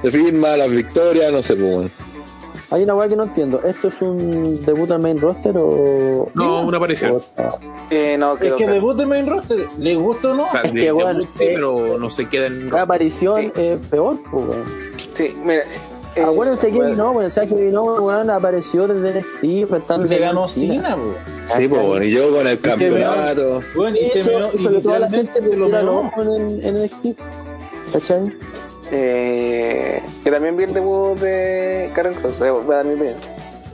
de 0.03 0.11
firma, 0.11 0.57
las 0.57 0.69
victorias, 0.69 1.31
no 1.33 1.41
sé, 1.43 1.55
pues 1.55 1.73
bueno. 1.75 1.89
Hay 2.71 2.83
una 2.83 2.95
weá 2.95 3.07
que 3.09 3.15
no 3.17 3.23
entiendo. 3.23 3.61
¿Esto 3.65 3.89
es 3.89 4.01
un 4.01 4.59
debut 4.65 4.89
al 4.91 5.01
main 5.01 5.19
roster 5.19 5.55
o.? 5.57 6.29
No, 6.33 6.61
una 6.65 6.77
aparición. 6.77 7.11
o 7.17 7.21
Eh, 7.89 8.15
no, 8.17 8.37
Es 8.37 8.53
que 8.53 8.65
debut 8.67 8.95
de 8.95 9.05
main 9.05 9.27
roster, 9.27 9.67
¿le 9.77 9.95
gusta 9.95 10.31
o 10.31 10.33
no? 10.35 10.45
O 10.47 10.51
sea, 10.51 10.61
Es 10.61 10.73
de- 10.73 10.79
que, 10.79 10.85
de- 10.85 10.93
weón, 10.93 11.21
sí, 11.23 11.27
eh, 11.39 11.51
pero 11.55 11.97
no 11.99 12.09
se 12.09 12.29
queda 12.29 12.47
en 12.47 12.69
La 12.69 12.83
aparición 12.83 13.41
Sí. 13.43 13.51
es 13.61 13.85
peor, 13.87 14.17
pues, 14.31 14.45
weón. 14.47 14.63
Sí, 15.15 15.35
mira. 15.43 15.63
eh, 16.15 16.23
Acuérdense 16.23 16.71
que 16.71 16.77
bueno, 16.77 16.95
no, 16.95 17.11
o 17.19 17.29
sea, 17.29 17.45
que 17.45 17.55
no, 17.55 17.83
weón, 17.95 18.29
apareció 18.29 18.87
desde 18.87 19.19
NXT 19.19 19.43
enfrentándose 19.63 20.15
Se 20.15 20.19
ganó 20.21 20.47
Cena. 20.47 20.97
Sí, 21.57 21.67
pues 21.67 21.85
bueno, 21.85 22.05
y 22.05 22.11
yo 22.11 22.31
con 22.33 22.47
el 22.47 22.59
campeonato. 22.59 23.61
Bueno, 23.75 23.97
y 23.97 24.17
Eso 24.17 24.49
hizo 24.53 24.69
que 24.71 24.79
toda 24.79 24.99
la 24.99 25.09
gente 25.09 25.41
pusiera 25.41 25.81
el 25.81 25.89
ojo 25.89 26.21
en, 26.21 26.65
en 26.65 26.83
NXT. 26.83 27.07
¿Cachai? 27.91 28.33
Eh, 28.91 30.01
que 30.23 30.31
también 30.31 30.57
vi 30.57 30.65
el 30.65 30.73
debut 30.73 31.17
de 31.19 31.91
Karen 31.95 32.13
Cross. 32.13 32.41
eh, 32.41 32.49
Voy 32.51 32.73
a 32.73 32.77
dar 32.77 32.85
mi 32.85 32.93
opinión. 32.95 33.15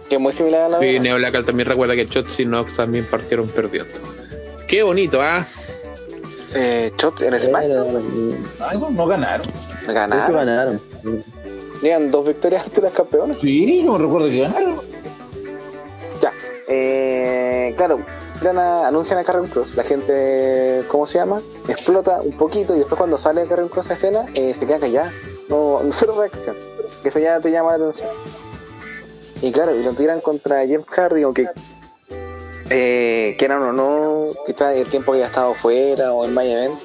Que 0.09 0.15
es 0.15 0.22
muy 0.22 0.32
similar 0.34 0.61
a 0.63 0.70
la 0.70 0.80
Sí. 0.80 0.99
Neo 0.99 1.18
Blackal 1.18 1.43
también 1.45 1.68
recuerda 1.68 1.95
que 1.95 2.07
Chotzi 2.07 2.43
y 2.43 2.45
Nox 2.45 2.76
también 2.76 3.05
partieron 3.05 3.47
perdiendo. 3.49 3.93
Qué 4.68 4.84
bonito, 4.84 5.22
¿ah? 5.22 5.45
Eh, 6.55 6.91
Shot 6.97 7.22
en 7.22 7.39
SmackDown. 7.39 8.45
Ay, 8.59 8.80
no, 8.80 9.05
ganaron. 9.07 9.47
Ganaron. 9.86 10.34
ganaron. 10.36 10.82
Llegan 11.82 12.09
dos 12.09 12.26
victorias 12.26 12.65
ante 12.65 12.82
las 12.82 12.93
campeonas. 12.93 13.38
Sí, 13.41 13.84
yo 13.84 13.93
me 13.93 13.99
recuerdo 13.99 14.30
que 14.30 14.39
ganaron. 14.39 14.76
Ya. 16.22 16.32
Eh, 16.70 17.74
claro, 17.78 17.99
anuncian 18.46 19.20
a 19.20 19.24
Karen 19.24 19.48
Cross. 19.48 19.76
La 19.76 19.84
gente, 19.84 20.84
¿cómo 20.88 21.08
se 21.08 21.18
llama? 21.18 21.42
Explota 21.68 22.22
un 22.22 22.38
poquito 22.38 22.76
y 22.76 22.80
después 22.80 22.98
cuando 22.98 23.18
sale 23.18 23.48
Karen 23.48 23.68
Cross 23.68 23.92
a 23.92 23.94
escena, 23.96 24.26
eh, 24.34 24.56
se 24.58 24.66
queda 24.66 24.80
callada. 24.80 25.12
No, 25.50 25.82
no 25.82 25.92
cero 25.92 26.16
reacción. 26.18 26.56
Que 27.02 27.10
eso 27.10 27.20
ya 27.20 27.40
te 27.40 27.52
llama 27.52 27.78
la 27.78 27.86
atención. 27.86 28.10
Y 29.42 29.52
claro, 29.52 29.76
y 29.76 29.84
lo 29.84 29.94
tiran 29.94 30.20
contra 30.22 30.66
Jeff 30.66 30.86
Hardy, 30.88 31.24
aunque 31.24 31.48
eh, 32.70 33.36
quieran 33.38 33.62
o 33.64 33.72
no, 33.72 34.30
quizás 34.46 34.76
el 34.76 34.88
tiempo 34.88 35.12
que 35.12 35.20
haya 35.20 35.28
estado 35.28 35.54
fuera 35.56 36.14
o 36.14 36.26
en 36.26 36.36
My 36.36 36.52
Event. 36.52 36.80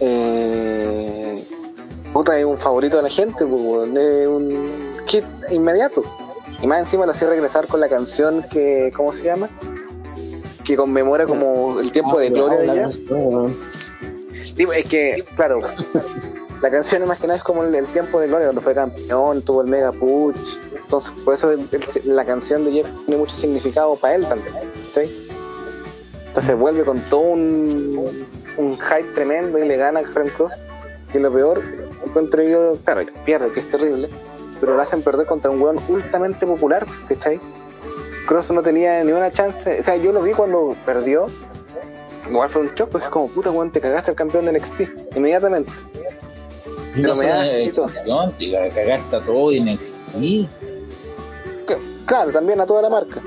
Eh, 0.00 1.44
puta, 2.12 2.38
es 2.38 2.44
un 2.44 2.58
favorito 2.58 2.96
de 2.96 3.02
la 3.02 3.10
gente, 3.10 3.44
pues, 3.44 3.88
es 3.96 4.28
un 4.28 4.94
hit 5.06 5.24
inmediato. 5.50 6.02
Y 6.62 6.66
más 6.66 6.80
encima 6.80 7.06
lo 7.06 7.12
hacía 7.12 7.28
regresar 7.28 7.66
con 7.66 7.80
la 7.80 7.88
canción 7.88 8.44
que, 8.44 8.92
¿cómo 8.96 9.12
se 9.12 9.24
llama? 9.24 9.48
Que 10.64 10.76
conmemora 10.76 11.26
como 11.26 11.78
el 11.80 11.92
tiempo 11.92 12.18
de 12.18 12.30
gloria 12.30 12.58
de 12.58 12.66
la 12.66 12.74
ella. 12.74 12.90
Sí, 12.90 14.66
es 14.76 14.86
que, 14.86 15.24
claro, 15.36 15.60
la 16.62 16.70
canción 16.70 17.06
más 17.06 17.18
que 17.18 17.26
nada 17.26 17.38
es 17.38 17.44
como 17.44 17.64
el, 17.64 17.86
tiempo 17.86 18.20
de 18.20 18.28
gloria, 18.28 18.46
cuando 18.46 18.62
fue 18.62 18.74
campeón, 18.74 19.42
tuvo 19.42 19.62
el 19.62 19.68
mega 19.68 19.92
push. 19.92 20.58
Entonces, 20.74 21.12
por 21.24 21.34
eso 21.34 21.52
la 22.04 22.24
canción 22.24 22.64
de 22.64 22.72
Jeff 22.72 22.88
tiene 23.06 23.18
mucho 23.18 23.34
significado 23.34 23.96
para 23.96 24.14
él 24.14 24.26
también. 24.26 24.54
¿sí? 24.94 25.28
Entonces 26.28 26.56
vuelve 26.56 26.84
con 26.84 26.98
todo 27.10 27.20
un, 27.20 28.26
un 28.56 28.78
hype 28.78 29.08
tremendo 29.14 29.58
y 29.58 29.68
le 29.68 29.76
gana 29.76 30.00
a 30.00 30.02
Karen 30.04 30.30
Cross. 30.30 30.52
Que 31.12 31.20
lo 31.20 31.32
peor, 31.32 31.62
encuentro 32.04 32.42
yo, 32.42 32.76
claro, 32.84 33.02
pierde, 33.24 33.52
que 33.52 33.60
es 33.60 33.70
terrible, 33.70 34.08
pero 34.60 34.74
lo 34.74 34.82
hacen 34.82 35.02
perder 35.02 35.26
contra 35.26 35.50
un 35.50 35.60
weón 35.60 35.78
ultramente 35.88 36.44
popular, 36.44 36.86
¿cachai? 37.08 37.38
Cross 38.26 38.50
no 38.52 38.62
tenía 38.62 39.02
ni 39.04 39.12
una 39.12 39.30
chance, 39.30 39.78
o 39.78 39.82
sea, 39.82 39.96
yo 39.96 40.12
lo 40.12 40.22
vi 40.22 40.32
cuando 40.32 40.74
perdió, 40.86 41.26
igual 42.30 42.48
fue 42.50 42.62
un 42.62 42.68
shock, 42.74 42.88
porque 42.90 43.06
es 43.06 43.10
como, 43.10 43.28
puta 43.28 43.50
weón, 43.50 43.70
te 43.70 43.80
cagaste 43.80 44.10
al 44.12 44.16
campeón 44.16 44.46
de 44.46 44.52
NXT, 44.52 45.16
inmediatamente. 45.16 45.70
Y 46.96 47.02
Pero 47.02 47.14
no 47.14 47.20
me 47.20 47.26
da 47.26 47.42
te 48.38 48.50
cagaste 48.70 49.16
a 49.16 49.20
todo 49.20 49.52
en 49.52 49.64
NXT. 49.74 49.94
Que- 51.66 51.78
Claro, 52.06 52.32
también 52.32 52.60
a 52.60 52.66
toda 52.66 52.82
la 52.82 52.90
marca, 52.90 53.20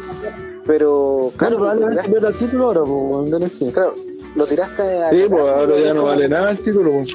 pero, 0.65 1.31
Claro, 1.37 1.57
probablemente 1.57 2.09
pierda 2.09 2.29
el 2.29 2.35
título 2.37 2.65
ahora, 2.67 2.81
pues, 2.85 3.73
claro, 3.73 3.95
lo 4.35 4.45
tiraste 4.45 4.81
a 5.03 5.09
Sí, 5.09 5.25
pues 5.29 5.41
ahora 5.41 5.79
ya 5.79 5.93
no 5.93 6.03
vale 6.05 6.29
nada 6.29 6.51
el 6.51 6.59
título. 6.59 6.91
pues. 6.91 7.07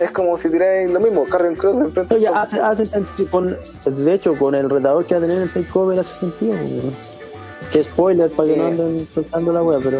Es 0.00 0.10
como 0.10 0.36
si 0.36 0.50
tiráis 0.50 0.90
lo 0.90 1.00
mismo, 1.00 1.24
Carrion 1.24 1.54
Cross 1.54 1.80
enfrente 1.80 2.14
Oye, 2.16 2.28
hace, 2.28 2.60
hace 2.60 2.84
sentido, 2.84 3.30
con, 3.30 3.56
de 3.84 4.12
hecho, 4.12 4.36
con 4.36 4.54
el 4.54 4.68
retador 4.68 5.06
que 5.06 5.14
va 5.14 5.18
a 5.18 5.20
tener 5.22 5.42
el 5.42 5.50
takeover 5.50 5.98
hace 5.98 6.14
sentido. 6.16 6.54
Que 7.72 7.82
spoiler 7.82 8.30
para 8.30 8.48
que 8.48 8.56
no 8.56 8.66
anden 8.66 9.08
soltando 9.12 9.52
la 9.52 9.62
wea, 9.62 9.78
pero. 9.82 9.98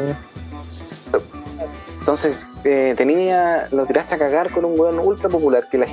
Entonces, 2.00 2.46
eh, 2.64 2.94
tenía, 2.96 3.68
lo 3.72 3.86
tiraste 3.86 4.14
a 4.14 4.18
cagar 4.18 4.52
con 4.52 4.64
un 4.64 4.78
weón 4.78 4.98
ultra 4.98 5.28
popular 5.28 5.68
que 5.68 5.78
la, 5.78 5.86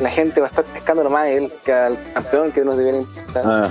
la 0.00 0.10
gente 0.10 0.40
va 0.40 0.46
a 0.46 0.50
estar 0.50 0.64
pescando 0.64 1.08
más 1.08 1.22
a 1.22 1.30
él 1.30 1.52
que 1.64 1.72
al 1.72 1.96
campeón 2.14 2.52
que 2.52 2.64
nos 2.64 2.76
debiera 2.76 2.98
importar. 2.98 3.44
Ah, 3.46 3.70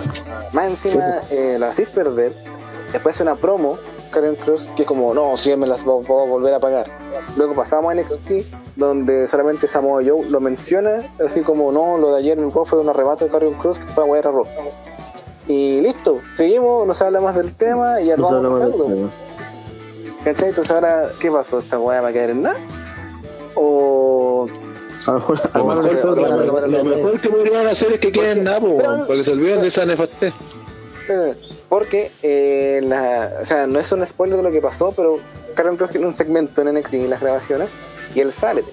Más 0.53 0.67
encima, 0.67 1.21
eh, 1.29 1.57
lo 1.59 1.65
hacís 1.65 1.89
perder. 1.89 2.33
Después 2.93 3.15
hace 3.15 3.23
una 3.23 3.35
promo, 3.35 3.77
Karen 4.11 4.35
Cross, 4.35 4.69
que 4.75 4.83
es 4.83 4.87
como, 4.87 5.13
no, 5.13 5.35
si 5.37 5.55
me 5.55 5.65
las 5.67 5.81
va 5.87 5.93
a 5.93 6.25
volver 6.25 6.53
a 6.53 6.59
pagar. 6.59 6.85
Luego 7.37 7.53
pasamos 7.55 7.91
a 7.91 7.95
NXT, 7.95 8.31
donde 8.75 9.27
solamente 9.27 9.67
Samoa 9.67 10.01
Joe 10.05 10.29
lo 10.29 10.39
menciona, 10.39 11.09
así 11.25 11.41
como, 11.41 11.71
no, 11.71 11.97
lo 11.97 12.11
de 12.13 12.19
ayer 12.19 12.37
en 12.37 12.45
el 12.45 12.51
Raw 12.51 12.65
fue 12.65 12.79
un 12.79 12.89
arrebato 12.89 13.25
de 13.25 13.31
Karen 13.31 13.53
Cross 13.55 13.79
que 13.79 13.85
fue 13.87 14.03
a 14.03 14.07
guayar 14.07 14.27
a 14.27 14.31
Raw. 14.31 14.45
Y 15.47 15.81
listo, 15.81 16.19
seguimos, 16.35 16.85
no 16.85 16.93
se 16.93 17.03
habla 17.03 17.19
más 17.21 17.35
del 17.35 17.53
tema 17.55 17.99
y 18.01 18.05
ya 18.07 18.17
No 18.17 18.29
vamos 18.29 18.59
del 18.61 18.71
feudo. 18.71 18.85
tema. 18.85 19.09
¿Cachai? 20.23 20.49
Entonces 20.49 20.71
ahora, 20.71 21.09
¿qué 21.19 21.31
pasó? 21.31 21.57
¿Esta 21.59 21.79
weá 21.79 21.99
va 21.99 22.09
a 22.09 22.13
caer 22.13 22.29
en 22.29 22.43
nada? 22.43 22.55
¿O 23.55 24.47
A 25.07 25.11
lo 25.11 25.17
mejor- 25.17 25.39
a 25.53 25.57
lo 25.57 25.65
mejor 25.65 27.13
lo 27.15 27.19
que 27.21 27.29
podrían 27.29 27.67
hacer 27.67 27.93
es 27.93 27.99
que 27.99 28.11
queden 28.11 28.43
nada, 28.43 28.59
pues, 28.59 28.73
Pero- 28.77 28.89
weón, 28.89 29.07
para 29.07 29.17
que 29.19 29.23
se 29.25 29.31
olviden 29.31 29.61
de 29.61 29.67
esa 29.69 29.85
nefastez. 29.85 30.33
Eh, 31.09 31.33
Porque, 31.71 32.11
eh, 32.21 32.81
la, 32.83 33.31
o 33.43 33.45
sea, 33.45 33.65
no 33.65 33.79
es 33.79 33.89
un 33.93 34.05
spoiler 34.05 34.35
de 34.35 34.43
lo 34.43 34.51
que 34.51 34.59
pasó, 34.59 34.91
pero 34.93 35.19
Karen 35.55 35.77
Cross 35.77 35.91
tiene 35.91 36.05
un 36.05 36.13
segmento 36.13 36.61
en 36.61 36.75
NXT 36.77 36.95
en 36.95 37.09
las 37.09 37.21
grabaciones 37.21 37.69
y 38.13 38.19
él 38.19 38.33
sale. 38.33 38.65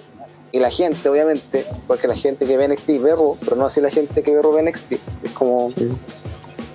Y 0.51 0.59
la 0.59 0.69
gente, 0.69 1.09
obviamente, 1.09 1.65
porque 1.87 2.09
la 2.09 2.17
gente 2.17 2.45
que 2.45 2.57
ve 2.57 2.67
NXT 2.67 2.89
ve 3.01 3.13
Raw, 3.15 3.39
pero 3.45 3.55
no 3.55 3.67
así 3.67 3.81
la 3.81 3.91
gente 3.91 4.21
que 4.21 4.35
ve 4.35 4.43
Raw 4.43 4.53
ve 4.53 4.63
NXT. 4.65 4.93
Es 5.23 5.31
como, 5.33 5.71
Sí. 5.71 5.85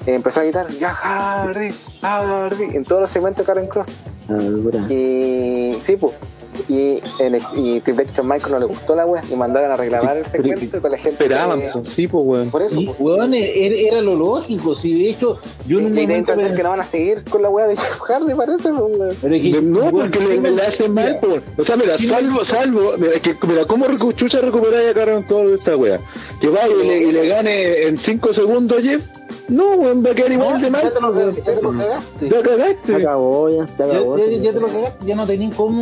eh, 0.06 0.16
empezó 0.16 0.40
a 0.40 0.44
gritar, 0.44 0.70
ya 0.70 0.92
Hardy, 0.94 1.76
Hardy, 2.02 2.64
en 2.78 2.86
todos 2.86 3.02
los 3.02 3.12
segmentos 3.12 3.46
de 3.46 3.54
Karen 3.54 3.68
Cross. 3.68 3.88
Ah. 4.30 4.38
Y 4.90 5.74
sí, 5.86 5.98
pues. 5.98 6.14
Y, 6.70 7.02
en, 7.20 7.40
y 7.56 7.80
Triple 7.82 8.06
H 8.10 8.22
a 8.22 8.24
Michael 8.24 8.52
no 8.54 8.60
le 8.60 8.66
gustó 8.66 8.96
la 8.96 9.06
wea 9.06 9.22
y 9.30 9.36
mandaron 9.36 9.72
a 9.72 9.76
reclamar 9.76 10.18
el 10.18 10.26
segmento 10.26 10.64
y 10.78 10.80
con 10.80 10.92
la 10.92 10.98
gente. 10.98 11.24
Esperaban, 11.24 11.62
pues, 11.74 11.90
sí, 11.90 12.08
pues, 12.08 12.26
weón. 12.26 12.50
por 12.50 12.62
eso, 12.62 12.80
Y, 12.80 12.86
pues. 12.86 13.00
weón, 13.00 13.34
era, 13.34 13.76
era 13.76 14.02
lo 14.02 14.16
lógico. 14.16 14.76
Si 14.76 14.94
de 15.04 15.10
hecho, 15.10 15.40
yo 15.68 15.80
Y 15.80 15.84
de 15.84 15.90
momento. 15.90 16.32
entender 16.32 16.56
que 16.56 16.64
no 16.64 16.70
van 16.70 16.80
a 16.82 16.86
seguir 16.86 17.24
con 17.30 17.42
la 17.42 17.50
wea 17.50 17.68
de 17.68 17.76
Jeff 17.76 18.00
Hardy, 18.02 18.34
parece, 18.34 18.70
pues, 18.70 18.98
weón. 18.98 19.16
Pero 19.22 19.34
que, 19.36 19.62
No, 19.62 19.80
weón, 19.80 19.92
porque 19.92 20.20
le, 20.20 20.34
dime- 20.36 20.52
le 20.52 20.62
hacen 20.64 20.94
mal, 20.94 21.18
pues. 21.22 21.44
O 21.58 21.64
sea, 21.66 21.76
mira, 21.76 21.98
salvo, 21.98 22.46
salvo, 22.46 22.92
mira, 22.98 23.20
que, 23.20 23.36
mira 23.48 23.66
¿cómo 23.66 23.86
chucha 24.14 24.40
recuperar 24.40 24.90
a 24.90 24.94
Karen 24.94 25.28
toda 25.28 25.56
esta 25.56 25.76
wea? 25.76 25.98
Que 26.40 26.48
vaya 26.50 26.74
y 26.74 26.88
le, 26.88 26.98
y 27.04 27.12
le 27.12 27.28
gane 27.28 27.84
en 27.88 27.98
5 27.98 28.34
segundos 28.34 28.78
a 28.80 28.82
Jeff. 28.82 29.04
No, 29.50 29.76
weón, 29.76 30.04
va 30.06 30.12
a 30.12 30.14
quedar 30.16 30.32
igual 30.32 30.62
de 30.62 30.68
ya 30.68 30.72
mal. 30.72 30.94
te 30.94 31.02
lo, 31.02 31.32
ya 31.32 31.44
te 31.44 31.62
lo 31.62 31.72
cagaste. 31.72 32.30
Ya 32.30 32.42
cagaste. 32.42 32.96
acabó, 32.96 33.50
ya, 33.50 33.66
Ya, 33.78 33.86
acabó. 33.86 34.18
ya- 34.18 34.26
sí. 34.26 34.40
ya 34.42 34.54
te 34.54 34.60
lo 34.62 34.68
cagaste, 34.68 35.06
ya 35.06 35.16
no 35.16 35.26
tenías 35.28 35.56
cómo 35.56 35.82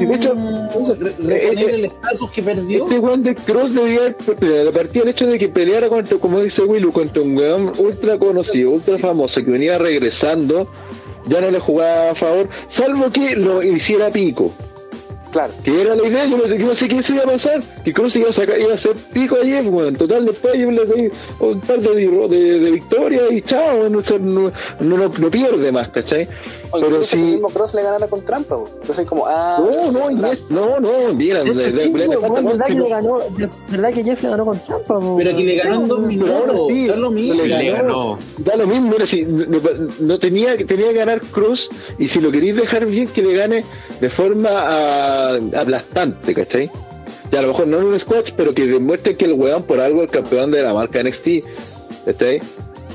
Eh, 1.29 1.53
el 1.53 1.85
estatus 1.85 2.31
que 2.31 2.41
perdió. 2.41 2.83
Este 2.83 2.99
weón 2.99 3.23
de 3.23 3.35
Cross 3.35 3.75
debía 3.75 4.01
de 4.03 4.71
partir 4.71 5.03
el 5.03 5.09
hecho 5.09 5.25
de 5.25 5.37
que 5.37 5.49
peleara 5.49 5.89
contra, 5.89 6.17
como 6.17 6.41
dice 6.41 6.61
Willu, 6.61 6.91
contra 6.91 7.21
un 7.21 7.35
weón 7.37 7.71
ultra 7.77 8.17
conocido, 8.17 8.71
ultra 8.71 8.97
famoso, 8.97 9.35
que 9.35 9.51
venía 9.51 9.77
regresando, 9.77 10.67
ya 11.25 11.41
no 11.41 11.51
le 11.51 11.59
jugaba 11.59 12.11
a 12.11 12.15
favor, 12.15 12.49
salvo 12.75 13.09
que 13.09 13.35
lo 13.35 13.61
hiciera 13.63 14.09
pico. 14.09 14.51
Claro. 15.31 15.53
Que 15.63 15.81
era 15.81 15.95
la 15.95 16.05
idea, 16.07 16.25
yo 16.25 16.37
no 16.37 16.43
sé, 16.47 16.57
yo 16.57 16.65
no 16.67 16.75
sé 16.75 16.87
qué 16.87 17.03
se 17.03 17.13
iba 17.13 17.23
a 17.23 17.27
pasar, 17.27 17.61
que 17.85 17.93
Cruz 17.93 18.15
iba 18.15 18.29
a 18.29 18.33
sacar, 18.33 18.59
iba 18.59 18.73
a 18.73 18.75
hacer 18.75 18.91
pico 19.13 19.35
a 19.41 19.45
Jeff, 19.45 19.65
weón. 19.67 19.95
Total, 19.95 20.25
después 20.25 20.53
yo 20.59 20.71
le 20.71 20.85
doy 20.85 21.11
un 21.39 21.59
par 21.61 21.79
de, 21.79 21.95
de, 21.95 22.59
de 22.59 22.71
victorias 22.71 23.23
y 23.31 23.41
chao, 23.41 23.87
no, 23.89 24.01
no, 24.01 24.51
no, 24.81 24.97
no, 24.97 25.07
no 25.07 25.29
pierde 25.31 25.71
más, 25.71 25.89
¿cachai? 25.89 26.27
O 26.73 26.79
Pero 26.79 27.01
el 27.01 27.05
si... 27.07 27.17
mismo 27.17 27.49
Cross 27.49 27.73
le 27.73 27.83
ganara 27.83 28.07
con 28.07 28.23
trampa. 28.25 28.57
Entonces 28.81 29.05
como, 29.07 29.25
ah, 29.27 29.57
No, 29.59 29.91
no, 29.91 30.11
y 30.11 30.31
es- 30.33 30.49
no, 30.49 30.79
no, 30.79 31.13
mira, 31.13 31.43
Es 31.43 31.55
le- 31.55 31.63
que 31.65 31.69
le- 31.71 31.83
sí, 31.85 31.91
le- 31.93 31.99
le 31.99 32.07
weón, 32.17 32.21
falta 32.21 32.41
¿verdad 32.49 32.65
que 32.67 32.73
le 32.75 32.89
ganó? 32.89 33.17
¿Verdad 33.69 33.93
que 33.93 34.03
Jeff 34.03 34.23
le 34.23 34.29
ganó 34.29 34.45
con 34.45 34.59
trampa? 34.59 34.99
Pero 35.17 35.35
que 35.37 35.43
le 35.43 35.55
ganó 35.55 35.81
en 35.81 35.87
dos 35.87 35.99
minutos. 35.99 36.67
sí, 36.69 36.85
es 36.85 36.97
lo 36.97 37.11
mismo. 37.11 37.33
le 37.43 37.47
ganó. 37.71 37.73
ganó. 37.73 38.17
Da 38.39 38.55
lo 38.55 38.67
mismo, 38.67 38.89
mira, 38.89 39.05
si 39.05 39.21
no, 39.23 39.59
no 40.01 40.19
tenía, 40.19 40.55
tenía 40.57 40.89
que 40.89 40.93
ganar 40.95 41.21
Cruz 41.31 41.67
y 41.99 42.07
si 42.07 42.19
lo 42.21 42.31
queréis 42.31 42.55
dejar 42.55 42.85
bien, 42.85 43.07
que 43.07 43.21
le 43.21 43.33
gane 43.35 43.63
de 43.99 44.09
forma 44.09 44.49
aplastante, 45.57 46.33
¿cachai? 46.33 46.69
Y 47.31 47.35
a 47.35 47.41
lo 47.41 47.49
mejor 47.49 47.67
no 47.67 47.77
en 47.77 47.83
un 47.85 47.99
squash, 47.99 48.31
pero 48.35 48.53
que 48.53 48.63
demuestre 48.65 49.15
que 49.15 49.25
el 49.25 49.33
weón 49.33 49.63
por 49.63 49.79
algo 49.79 50.03
es 50.03 50.11
campeón 50.11 50.51
de 50.51 50.61
la 50.61 50.73
marca 50.73 51.01
NXT, 51.01 51.27
¿cachai? 52.05 52.39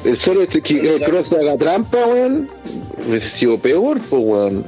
El 0.05 0.19
solo 0.19 0.43
este 0.43 0.61
que 0.61 0.79
que 0.79 1.01
Cross 1.01 1.33
haga 1.33 1.57
trampa, 1.57 2.07
weón, 2.07 2.49
hubiese 3.09 3.31
sido 3.37 3.59
peor, 3.59 3.99
pues, 4.11 4.23
weón. 4.25 4.65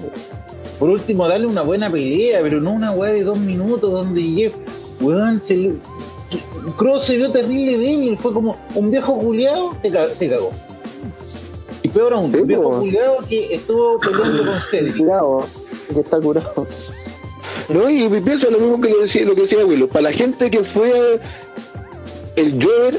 Por 0.78 0.90
último, 0.90 1.26
darle 1.28 1.46
una 1.46 1.62
buena 1.62 1.90
pelea, 1.90 2.38
pero 2.42 2.61
no 2.61 2.72
una 2.72 2.92
weá 2.92 3.12
de 3.12 3.24
dos 3.24 3.38
minutos 3.38 3.90
donde 3.92 4.22
Jeff, 4.22 4.54
weón, 5.00 5.40
se 5.40 5.56
le... 5.56 5.72
Cross 6.76 7.04
se 7.04 7.16
vio 7.16 7.30
terrible 7.30 7.78
débil, 7.78 8.16
fue 8.18 8.32
como 8.32 8.56
un 8.74 8.90
viejo 8.90 9.18
culiado, 9.18 9.74
te, 9.82 9.90
ca- 9.90 10.09
te 10.18 10.28
cagó. 10.28 10.50
Y 11.82 11.88
peor 11.88 12.12
aún, 12.14 12.34
un 12.34 12.46
viejo 12.46 12.62
po. 12.64 12.78
culiado 12.80 13.18
que 13.28 13.54
estuvo 13.54 13.98
peleando 14.00 14.44
con 14.44 14.61
Cedric. 14.70 14.96
Cuidado, 14.98 15.46
que 15.94 16.00
está 16.00 16.20
curado. 16.20 16.66
No, 17.68 17.90
y 17.90 18.08
piensa 18.08 18.48
lo 18.50 18.58
mismo 18.58 18.80
que 18.80 18.88
lo 18.88 19.02
decía, 19.02 19.22
lo 19.24 19.34
que 19.34 19.42
decía 19.42 19.64
Willow. 19.64 19.88
Para 19.88 20.10
la 20.10 20.12
gente 20.12 20.50
que 20.50 20.64
fue 20.64 21.20
el 22.36 22.62
Jover, 22.62 22.98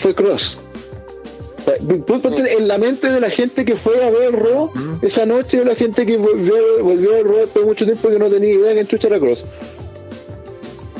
fue 0.00 0.14
Cross. 0.14 0.56
En 2.48 2.68
la 2.68 2.78
mente 2.78 3.08
de 3.08 3.20
la 3.20 3.30
gente 3.30 3.64
que 3.64 3.74
fue 3.74 4.02
a 4.02 4.08
ver 4.08 4.32
Raw 4.32 4.70
esa 5.02 5.24
noche, 5.26 5.64
la 5.64 5.74
gente 5.74 6.06
que 6.06 6.16
volvió, 6.16 6.54
volvió 6.80 7.10
a 7.10 7.14
ver 7.14 7.26
Raw 7.26 7.38
después 7.38 7.64
de 7.64 7.68
mucho 7.68 7.84
tiempo 7.84 8.08
que 8.08 8.18
no 8.18 8.28
tenía 8.28 8.54
idea 8.54 8.74
que 8.74 8.80
en 8.80 8.86
chucha 8.86 9.08
era 9.08 9.18
Cross. 9.18 9.44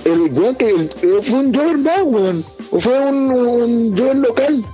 El 0.04 0.20
weón 0.32 0.54
que 0.56 0.88
fue 1.00 1.38
un 1.38 1.54
Jover 1.54 1.78
más, 1.78 2.02
weón. 2.04 2.44
O 2.70 2.80
fue 2.80 2.98
un, 2.98 3.98
un 3.98 4.22
local. 4.22 4.64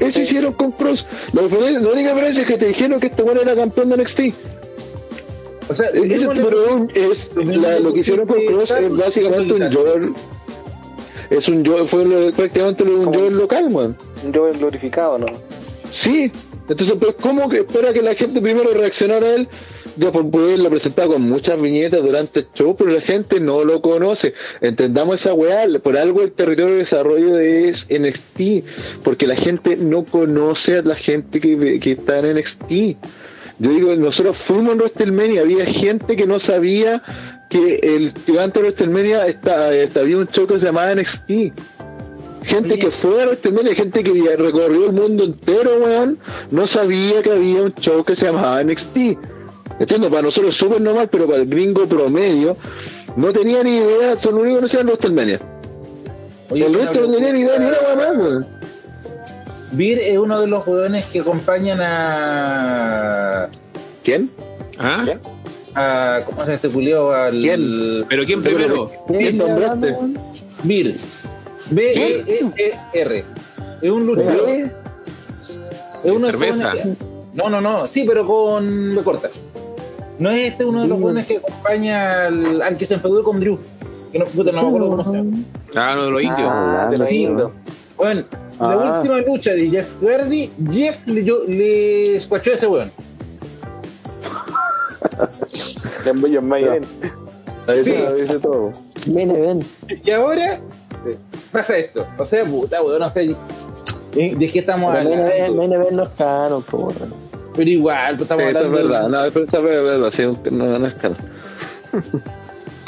Eso 0.00 0.20
hicieron 0.20 0.54
con 0.54 0.72
Cross. 0.72 1.06
La, 1.32 1.42
la 1.42 1.90
única 1.90 2.08
diferencia 2.08 2.42
es 2.42 2.48
que 2.48 2.58
te 2.58 2.66
dijeron 2.66 2.98
que 2.98 3.06
este 3.06 3.22
weón 3.22 3.38
era 3.38 3.54
campeón 3.54 3.90
de 3.90 3.98
NXT. 3.98 4.20
O 5.68 5.74
sea, 5.74 5.86
Ese 5.88 5.98
pero 5.98 6.86
es, 6.94 7.56
la- 7.56 7.78
lo 7.78 7.92
que 7.92 8.00
hicieron 8.00 8.26
con 8.26 8.44
Cross 8.44 8.70
es 8.72 8.96
básicamente 8.96 9.52
un 9.54 9.72
Joel. 9.72 10.12
Es 11.30 11.48
un 11.48 11.64
Joel, 11.64 11.84
fue 11.86 12.32
prácticamente 12.36 12.82
un 12.82 13.06
Joel 13.06 13.36
local, 13.36 13.70
man. 13.70 13.96
yo 14.32 14.48
el 14.48 14.58
glorificado, 14.58 15.18
¿no? 15.18 15.26
Sí. 16.02 16.30
Entonces, 16.68 16.96
pues, 16.98 17.14
¿cómo 17.20 17.48
que 17.48 17.60
espera 17.60 17.92
que 17.92 18.02
la 18.02 18.14
gente 18.14 18.40
primero 18.40 18.72
reaccionara 18.72 19.26
a 19.26 19.34
él? 19.36 19.48
Ya 19.96 20.10
por 20.10 20.30
poderlo 20.30 20.70
presentar 20.70 21.06
con 21.08 21.22
muchas 21.28 21.60
viñetas 21.60 22.02
durante 22.02 22.40
el 22.40 22.46
show, 22.54 22.74
pero 22.76 22.90
la 22.90 23.02
gente 23.02 23.38
no 23.40 23.62
lo 23.64 23.80
conoce. 23.82 24.32
Entendamos 24.60 25.20
esa 25.20 25.34
weá, 25.34 25.66
por 25.82 25.96
algo 25.98 26.22
el 26.22 26.32
territorio 26.32 26.76
de 26.76 26.84
desarrollo 26.84 27.38
es 27.38 27.76
NXT, 27.90 29.02
porque 29.04 29.26
la 29.26 29.36
gente 29.36 29.76
no 29.76 30.04
conoce 30.04 30.78
a 30.78 30.82
la 30.82 30.96
gente 30.96 31.40
que, 31.40 31.78
que 31.80 31.92
está 31.92 32.20
en 32.20 32.36
NXT. 32.38 32.96
Yo 33.58 33.70
digo, 33.70 33.94
nosotros 33.96 34.36
fuimos 34.46 34.72
en 34.72 34.78
WrestleMania, 34.80 35.42
había 35.42 35.66
gente 35.66 36.16
que 36.16 36.26
no 36.26 36.40
sabía 36.40 37.02
que 37.50 37.76
el 37.82 38.12
gigante 38.24 38.60
de 38.60 38.64
WrestleMania 38.68 39.26
está, 39.26 39.74
está- 39.74 40.00
había 40.00 40.16
un 40.16 40.26
show 40.26 40.46
que 40.46 40.58
se 40.58 40.64
llamaba 40.64 40.94
NXT. 40.94 41.52
Gente 42.44 42.76
que 42.76 42.90
fue 42.92 43.22
a 43.22 43.26
WrestleMania, 43.26 43.74
gente 43.74 44.02
que 44.02 44.10
recorrió 44.36 44.86
el 44.86 44.92
mundo 44.92 45.22
entero, 45.24 45.78
weón, 45.84 46.18
no 46.50 46.66
sabía 46.66 47.22
que 47.22 47.30
había 47.30 47.62
un 47.62 47.74
show 47.74 48.02
que 48.02 48.16
se 48.16 48.24
llamaba 48.24 48.60
NXT. 48.64 48.96
Entiendo, 49.78 50.08
para 50.10 50.22
nosotros 50.22 50.54
es 50.54 50.58
súper 50.58 50.80
normal, 50.80 51.08
pero 51.10 51.26
para 51.26 51.38
el 51.42 51.48
gringo 51.48 51.86
promedio 51.86 52.56
no 53.16 53.32
tenía 53.32 53.62
ni 53.62 53.76
idea, 53.78 54.20
son 54.22 54.34
los 54.34 54.42
únicos 54.42 54.60
que 54.60 54.62
no 54.62 54.68
sabían 54.68 54.86
WrestleMania. 54.86 55.40
Oye, 56.50 56.66
el 56.66 56.76
una 56.76 56.84
resto 56.84 57.06
no 57.06 57.14
tenía 57.14 57.32
ni 57.32 57.40
idea 57.40 57.58
ni 57.58 57.64
nada 57.66 57.94
más, 57.94 58.16
weón. 58.16 58.46
Vir 59.72 59.98
es 59.98 60.18
uno 60.18 60.40
de 60.40 60.46
los 60.46 60.64
jugadores 60.64 61.06
que 61.06 61.20
acompañan 61.20 61.78
a. 61.80 63.48
¿Quién? 64.04 64.30
¿Ah? 64.78 65.04
a 65.74 66.20
¿Cómo 66.26 66.44
se 66.44 66.54
este 66.54 66.68
culiao? 66.68 67.10
Al. 67.10 67.40
¿Quién? 67.40 68.04
¿Pero 68.08 68.24
quién 68.24 68.42
primero? 68.42 68.90
¿Quién 69.08 69.38
nombraste? 69.38 69.96
Vir. 70.62 70.98
B-E-E-R. 71.70 73.24
Es 73.80 73.90
un 73.90 74.06
luchador. 74.06 74.48
Es 76.04 76.12
los 76.12 76.22
Cerveza. 76.22 76.72
No, 77.32 77.48
no, 77.48 77.60
no. 77.62 77.86
Sí, 77.86 78.04
pero 78.06 78.26
con 78.26 78.94
B 78.94 79.02
corta. 79.02 79.30
No 80.18 80.30
es 80.30 80.48
este 80.48 80.64
uno 80.64 80.82
de 80.82 80.88
los 80.88 81.00
jóvenes 81.00 81.26
que 81.26 81.38
acompaña 81.38 82.26
al, 82.26 82.62
al 82.62 82.76
que 82.76 82.86
se 82.86 82.94
enfadó 82.94 83.22
con 83.24 83.40
Drew. 83.40 83.58
Que 84.12 84.18
no, 84.18 84.26
puta, 84.26 84.52
no 84.52 84.62
me 84.62 84.68
acuerdo 84.68 84.90
cómo 84.90 85.04
se 85.04 85.12
llama. 85.12 85.36
Ah, 85.74 85.94
no, 85.96 86.04
de 86.04 86.10
los 86.10 86.22
indios. 86.22 86.48
Ah, 86.50 86.88
de 86.90 86.98
los 86.98 87.10
indios. 87.10 87.50
Bueno, 87.96 88.22
la 88.60 88.72
Ah. 88.72 88.98
última 88.98 89.18
lucha 89.20 89.52
de 89.52 89.70
Jeff 89.70 89.88
Hardy, 90.02 90.50
Jeff 90.70 90.96
le, 91.06 91.24
yo- 91.24 91.44
le 91.48 92.16
escuachó 92.16 92.50
a 92.50 92.54
ese 92.54 92.66
weón. 92.66 92.92
Sí. 97.84 97.94
todo. 98.42 98.72
Viene, 99.06 99.40
ven. 99.40 99.64
Y 100.04 100.10
ahora 100.10 100.54
eh, 101.06 101.16
pasa 101.52 101.76
esto. 101.76 102.04
O 102.18 102.26
sea, 102.26 102.44
puta, 102.44 102.82
weón, 102.82 103.00
no 103.00 103.10
sé. 103.10 103.34
¿De 104.14 104.50
qué 104.52 104.58
estamos 104.58 104.92
ven, 104.92 105.06
hablando? 105.12 105.78
ven 105.84 105.96
los 105.96 106.08
canos, 106.10 106.64
po, 106.64 106.78
weón. 106.78 107.21
Pero 107.56 107.70
igual, 107.70 108.16
pues, 108.16 108.22
estamos 108.22 108.44
Sí, 108.44 108.50
eso 108.50 108.58
es 108.60 108.64
hablando. 108.66 108.88
verdad, 108.88 109.08
no, 109.08 109.32
pero 109.32 109.44
eso 109.44 109.58
es 109.58 109.64
verdad, 109.64 110.12
sí, 110.16 110.50
no, 110.50 110.78
no 110.78 110.86
es 110.86 110.94
caro. 110.94 111.14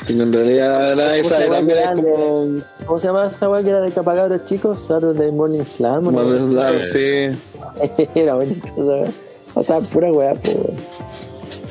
En 0.07 0.33
realidad 0.35 0.97
nadie 0.97 1.23
¿Cómo 1.23 1.31
se 1.31 1.37
sabe 1.37 1.45
llama 1.47 1.57
también 1.57 1.79
es 1.79 1.85
grande? 1.85 2.11
como 2.13 2.47
¿Cómo 2.85 2.99
se 2.99 3.07
llama 3.07 3.27
esa 3.27 3.49
weá 3.49 3.63
que 3.63 3.71
era 3.71 3.81
de 3.81 3.91
capacabros 3.91 4.45
chicos? 4.45 4.79
Saturday 4.81 5.33
Morning 5.33 5.63
Slam. 5.63 6.05
como 6.05 6.21
hablar, 6.21 6.75
sí, 6.93 8.05
Era 8.15 8.35
bonito 8.35 8.67
esa 8.67 8.83
weá. 8.85 9.09
O 9.55 9.63
sea, 9.63 9.81
pura 9.81 10.13
weá, 10.13 10.33
weón. 10.45 10.75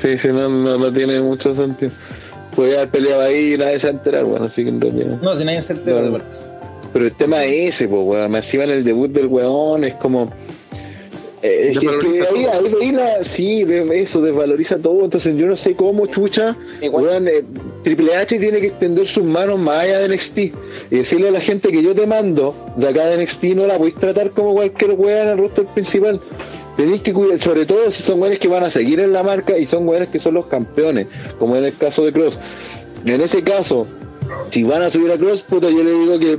sí, 0.02 0.18
sí, 0.18 0.28
no, 0.28 0.48
no, 0.48 0.78
no 0.78 0.92
tiene 0.92 1.20
mucho 1.20 1.54
sentido. 1.54 1.92
Podría 2.56 2.78
haber 2.78 2.90
peleado 2.90 3.22
ahí 3.22 3.54
y 3.54 3.56
nadie 3.58 3.78
se 3.78 3.86
va 3.86 3.92
a 3.92 3.96
enterar, 3.98 4.24
bueno, 4.24 4.46
así 4.46 4.64
que 4.64 4.70
en 4.70 4.80
realidad. 4.80 5.16
No, 5.22 5.34
si 5.36 5.44
nadie 5.44 5.62
se 5.62 5.74
entera. 5.74 6.00
No. 6.00 6.08
weón. 6.14 6.22
Pero 6.92 7.04
el 7.06 7.14
tema 7.14 7.44
es 7.44 7.74
ese, 7.76 7.86
pues, 7.86 8.00
weón. 8.04 8.32
Me 8.32 8.38
encima 8.40 8.64
en 8.64 8.70
el 8.70 8.82
debut 8.82 9.12
del 9.12 9.26
weón 9.28 9.84
es 9.84 9.94
como. 9.94 10.28
Eh, 11.46 11.72
es 11.72 11.78
que, 11.78 11.86
Desvaloriza 11.86 12.24
que 12.32 12.38
ahí, 12.38 12.44
todo. 12.44 12.52
ahí, 12.80 12.86
ahí 12.88 12.92
la- 12.92 13.24
sí, 13.36 13.64
de- 13.64 14.02
eso 14.02 14.20
desvaloriza 14.22 14.78
todo. 14.78 15.04
Entonces 15.04 15.36
yo 15.36 15.46
no 15.46 15.56
sé 15.56 15.74
cómo, 15.76 16.06
chucha. 16.06 16.56
Weón, 16.90 17.28
eh, 17.28 17.44
Triple 17.82 18.16
H 18.16 18.38
tiene 18.38 18.60
que 18.60 18.68
extender 18.68 19.06
sus 19.08 19.24
manos 19.24 19.58
más 19.58 19.80
allá 19.84 19.98
de 20.00 20.08
NXT 20.08 20.38
y 20.90 20.96
decirle 20.96 21.28
a 21.28 21.32
la 21.32 21.40
gente 21.42 21.70
que 21.70 21.82
yo 21.82 21.94
te 21.94 22.06
mando 22.06 22.54
de 22.76 22.88
acá 22.88 23.06
de 23.06 23.16
NXT 23.18 23.44
no 23.54 23.66
la 23.66 23.76
podéis 23.76 23.96
tratar 23.96 24.30
como 24.30 24.54
cualquier 24.54 24.92
weón 24.92 25.22
en 25.22 25.28
el 25.28 25.38
roster 25.38 25.66
principal. 25.74 26.18
Tenéis 26.76 27.02
que 27.02 27.12
cuidar, 27.12 27.38
sobre 27.44 27.66
todo 27.66 27.92
si 27.92 28.02
son 28.04 28.20
weones 28.20 28.40
que 28.40 28.48
van 28.48 28.64
a 28.64 28.70
seguir 28.70 28.98
en 29.00 29.12
la 29.12 29.22
marca 29.22 29.56
y 29.58 29.66
son 29.66 29.86
weones 29.86 30.08
que 30.08 30.18
son 30.20 30.34
los 30.34 30.46
campeones, 30.46 31.08
como 31.38 31.56
en 31.56 31.64
el 31.66 31.76
caso 31.76 32.04
de 32.04 32.10
Cross. 32.10 32.34
En 33.04 33.20
ese 33.20 33.42
caso, 33.42 33.86
si 34.50 34.62
van 34.64 34.82
a 34.82 34.90
subir 34.90 35.12
a 35.12 35.16
Cross, 35.18 35.42
puta, 35.42 35.68
yo 35.68 35.82
le 35.84 35.92
digo 35.92 36.18
que, 36.18 36.38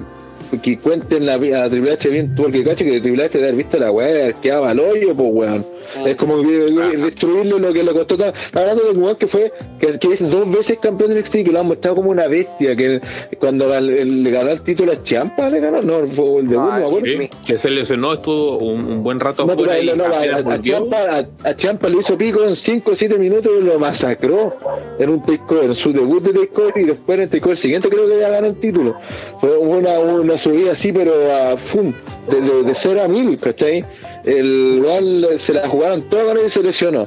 que 0.61 0.77
cuenten 0.77 1.25
la, 1.25 1.35
a 1.35 1.69
Triple 1.69 1.93
H 1.93 2.09
bien, 2.09 2.35
tú 2.35 2.43
porque 2.43 2.63
caché 2.63 2.85
que 2.85 3.01
Triple 3.01 3.25
H 3.25 3.37
de 3.37 3.43
haber 3.43 3.55
visto 3.55 3.77
la 3.77 3.91
weá, 3.91 4.31
quedaba 4.41 4.71
al 4.71 4.79
hoyo, 4.79 5.09
pues 5.15 5.29
weón. 5.31 5.74
Es 6.05 6.17
como 6.17 6.41
que, 6.41 6.65
que 6.65 6.97
destruirle 6.97 7.59
lo 7.59 7.71
que 7.73 7.83
le 7.83 7.91
costó. 7.93 8.15
Hablando 8.53 8.83
de 8.83 8.89
un 8.91 9.03
weón 9.03 9.15
que 9.15 9.27
fue, 9.27 9.51
que, 9.79 9.97
que 9.99 10.13
es 10.13 10.19
dos 10.19 10.49
veces 10.51 10.79
campeón 10.79 11.13
de 11.13 11.21
NXT, 11.21 11.31
que 11.31 11.51
lo 11.51 11.59
han 11.59 11.67
mostrado 11.67 11.95
como 11.97 12.09
una 12.11 12.27
bestia, 12.27 12.75
que 12.75 12.99
cuando 13.39 13.73
el- 13.73 14.23
le 14.23 14.31
ganó 14.31 14.51
el 14.51 14.61
título 14.61 14.91
a 14.93 15.03
Champa, 15.03 15.49
le 15.49 15.59
ganó, 15.59 15.81
no, 15.81 16.07
fue 16.15 16.39
el 16.41 16.47
debut, 16.49 16.65
no 16.65 16.71
me 16.79 16.85
acuerdo. 16.85 17.05
Sí, 17.05 17.29
que 17.47 17.57
se 17.57 17.69
lesionó, 17.69 18.13
estuvo 18.13 18.57
un, 18.57 18.85
un 18.85 19.03
buen 19.03 19.19
rato 19.19 19.45
No, 19.45 19.53
y 19.53 19.85
no, 19.85 19.95
no, 19.95 20.05
a, 20.05 20.17
a- 20.19 20.53
a. 20.55 20.61
Champa, 20.61 20.97
a, 21.43 21.49
a 21.49 21.55
Champa 21.57 21.87
le 21.89 21.99
hizo 21.99 22.17
pico 22.17 22.43
en 22.43 22.55
5 22.55 22.91
o 22.91 22.95
7 22.95 23.17
minutos 23.17 23.51
y 23.59 23.63
lo 23.63 23.77
masacró 23.79 24.53
en 24.99 25.09
un 25.09 25.21
takeover, 25.23 25.65
en 25.65 25.75
su 25.75 25.91
debut 25.93 26.21
de 26.23 26.33
takeover 26.47 26.73
y 26.77 26.83
después 26.85 27.17
en 27.19 27.23
el 27.25 27.29
takeover 27.29 27.59
siguiente 27.59 27.89
creo 27.89 28.07
que 28.07 28.19
ya 28.19 28.29
ganó 28.29 28.47
el 28.47 28.55
título. 28.59 28.95
Fue 29.39 29.57
una, 29.57 29.99
una 29.99 30.37
subida 30.39 30.73
así, 30.73 30.91
pero 30.91 31.13
a 31.33 31.57
fum, 31.57 31.93
de, 32.29 32.41
de, 32.41 32.63
de 32.63 32.75
0 32.81 33.01
a 33.03 33.07
1000, 33.07 33.39
¿cachai? 33.39 33.85
El 34.25 34.81
Juan 34.83 35.39
se 35.45 35.53
la 35.53 35.69
jugaron 35.69 36.01
toda 36.09 36.33
él 36.33 36.39
y 36.47 36.51
se 36.51 36.61
lesionó. 36.61 37.05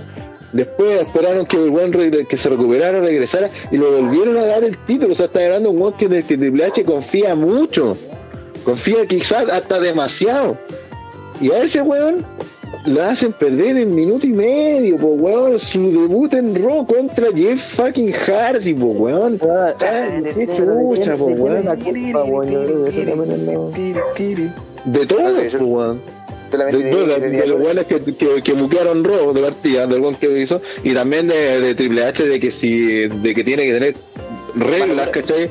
Después 0.53 1.03
esperaron 1.03 1.45
que 1.45 1.57
el 1.57 1.71
Juan 1.71 1.91
que 1.91 2.37
se 2.37 2.49
recuperara, 2.49 3.01
regresara 3.01 3.51
y 3.71 3.77
lo 3.77 4.01
volvieron 4.01 4.37
a 4.39 4.47
dar 4.47 4.65
el 4.65 4.79
título. 4.87 5.13
O 5.13 5.17
sea, 5.17 5.27
está 5.27 5.41
ganando 5.41 5.71
un 5.71 5.81
Juan 5.81 5.93
que, 5.99 6.09
que 6.09 6.39
Triple 6.39 6.73
confía 6.87 7.35
mucho. 7.35 7.97
Confía 8.65 9.07
quizás 9.07 9.49
hasta 9.51 9.79
demasiado. 9.79 10.57
Y 11.41 11.51
a 11.53 11.65
ese 11.65 11.83
weón 11.83 12.25
lo 12.87 13.03
hacen 13.05 13.33
perder 13.33 13.77
en 13.77 13.95
minuto 13.95 14.27
y 14.27 14.31
medio, 14.33 14.97
po, 14.97 15.07
weón. 15.09 15.59
Su 15.73 15.91
debut 15.91 16.33
en 16.35 16.55
Raw 16.55 16.87
contra 16.87 17.27
Jeff 17.35 17.61
fucking 17.77 18.13
Hardy, 18.13 18.75
po, 18.75 18.87
weón. 18.87 19.39
Ah, 19.43 19.75
de- 20.23 20.33
qué 20.35 20.47
chucha, 20.47 21.17
po, 21.17 21.27
weón. 21.27 21.65
De 24.85 25.07
todo, 25.07 25.19
Ok, 25.37 25.43
yo- 25.53 25.59
po, 25.59 25.65
weón. 25.67 26.01
Solamente 26.51 26.79
De, 26.83 26.91
no, 26.91 27.07
de- 27.07 27.29
de, 27.31 27.47
los 27.47 27.61
weones 27.61 27.87
que, 27.87 27.99
que, 28.01 28.41
que 28.43 28.53
buquearon 28.55 29.05
Raw 29.05 29.35
de 29.35 29.43
partida, 29.43 29.87
del 29.87 30.01
weón 30.01 30.15
que 30.15 30.41
hizo, 30.43 30.61
y 30.83 30.95
también 30.95 31.27
de, 31.29 31.35
de 31.61 31.75
Triple 31.75 32.05
H 32.07 32.23
de 32.23 32.41
que 32.41 32.53
si, 32.53 33.07
de 33.07 33.35
que 33.35 33.45
tiene 33.45 33.67
que 33.67 33.75
tener 33.75 33.95
reglas, 34.57 35.11
¿cachai? 35.11 35.51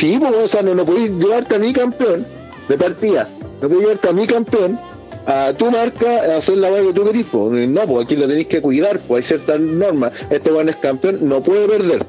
Sí, 0.00 0.16
pues, 0.18 0.34
o 0.34 0.48
sea, 0.48 0.62
no, 0.62 0.74
no 0.74 0.84
podéis 0.84 1.12
llevarte 1.12 1.54
a 1.54 1.58
mi 1.58 1.72
campeón 1.72 2.26
de 2.68 2.76
partida, 2.76 3.28
no 3.62 3.68
podéis 3.68 3.80
llevarte 3.82 4.08
a 4.08 4.12
mi 4.12 4.26
campeón 4.26 4.78
a 5.26 5.52
tu 5.52 5.70
marca 5.70 6.36
hacer 6.36 6.56
la 6.58 6.70
weá 6.70 6.82
que 6.82 6.92
tú 6.92 7.04
querís, 7.04 7.26
pues. 7.30 7.68
no, 7.68 7.84
pues 7.84 8.04
aquí 8.04 8.16
lo 8.16 8.28
tenéis 8.28 8.48
que 8.48 8.60
cuidar, 8.60 9.00
pues 9.06 9.24
hay 9.24 9.28
ciertas 9.36 9.60
normas, 9.60 10.12
este 10.30 10.52
weón 10.52 10.68
es 10.68 10.76
campeón, 10.76 11.28
no 11.28 11.42
puede 11.42 11.66
perder, 11.66 12.04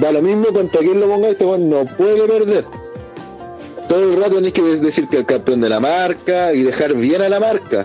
da 0.00 0.10
lo 0.12 0.22
mismo 0.22 0.46
contra 0.52 0.80
quien 0.80 1.00
lo 1.00 1.06
ponga, 1.06 1.28
este 1.28 1.44
weón 1.44 1.70
no 1.70 1.84
puede 1.86 2.26
perder. 2.26 2.64
Todo 3.88 4.02
el 4.02 4.16
rato 4.16 4.34
tenéis 4.36 4.54
que 4.54 4.62
decir 4.62 5.06
que 5.08 5.18
el 5.18 5.26
campeón 5.26 5.60
de 5.60 5.68
la 5.68 5.78
marca 5.78 6.52
y 6.52 6.62
dejar 6.62 6.94
bien 6.94 7.22
a 7.22 7.28
la 7.28 7.38
marca. 7.38 7.84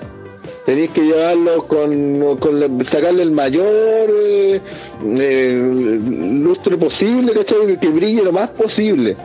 Tenéis 0.65 0.91
que 0.91 1.01
llevarlo 1.01 1.63
con, 1.67 2.37
con 2.37 2.85
sacarle 2.85 3.23
el 3.23 3.31
mayor 3.31 4.09
eh, 4.09 4.61
eh, 5.03 5.99
lustre 6.41 6.77
posible, 6.77 7.33
¿cachai? 7.33 7.79
Que 7.79 7.89
brille 7.89 8.23
lo 8.23 8.31
más 8.31 8.49
posible. 8.51 9.15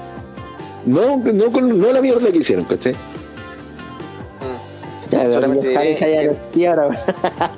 No, 0.85 1.17
no, 1.17 1.49
no 1.49 1.93
la 1.93 2.01
mierda 2.01 2.31
que 2.31 2.39
hicieron, 2.39 2.65
¿cachai? 2.65 2.95
Ya, 5.17 5.23
pero 5.23 5.35
Solamente 5.35 5.67
Jeff 5.69 5.77
Hardy 5.77 5.89
diré 5.95 6.01
ya 6.12 6.21
que- 6.21 6.27
no 6.27 6.33
estoy 6.33 6.64
ahora, 6.67 6.87
weón. 6.89 7.01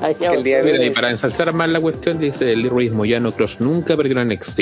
Ya, 0.00 0.14
que 0.18 0.26
el 0.34 0.44
día 0.44 0.56
de 0.58 0.72
Mira, 0.72 0.84
y 0.84 0.90
para 0.90 1.10
ensalzar 1.10 1.52
más 1.52 1.68
la 1.68 1.80
cuestión, 1.80 2.18
dice 2.18 2.52
el 2.52 2.68
Ruiz 2.70 2.92
Moyano 2.92 3.32
Cross 3.32 3.60
nunca 3.60 3.96
perdió 3.96 4.20
en 4.20 4.28
NXT. 4.28 4.60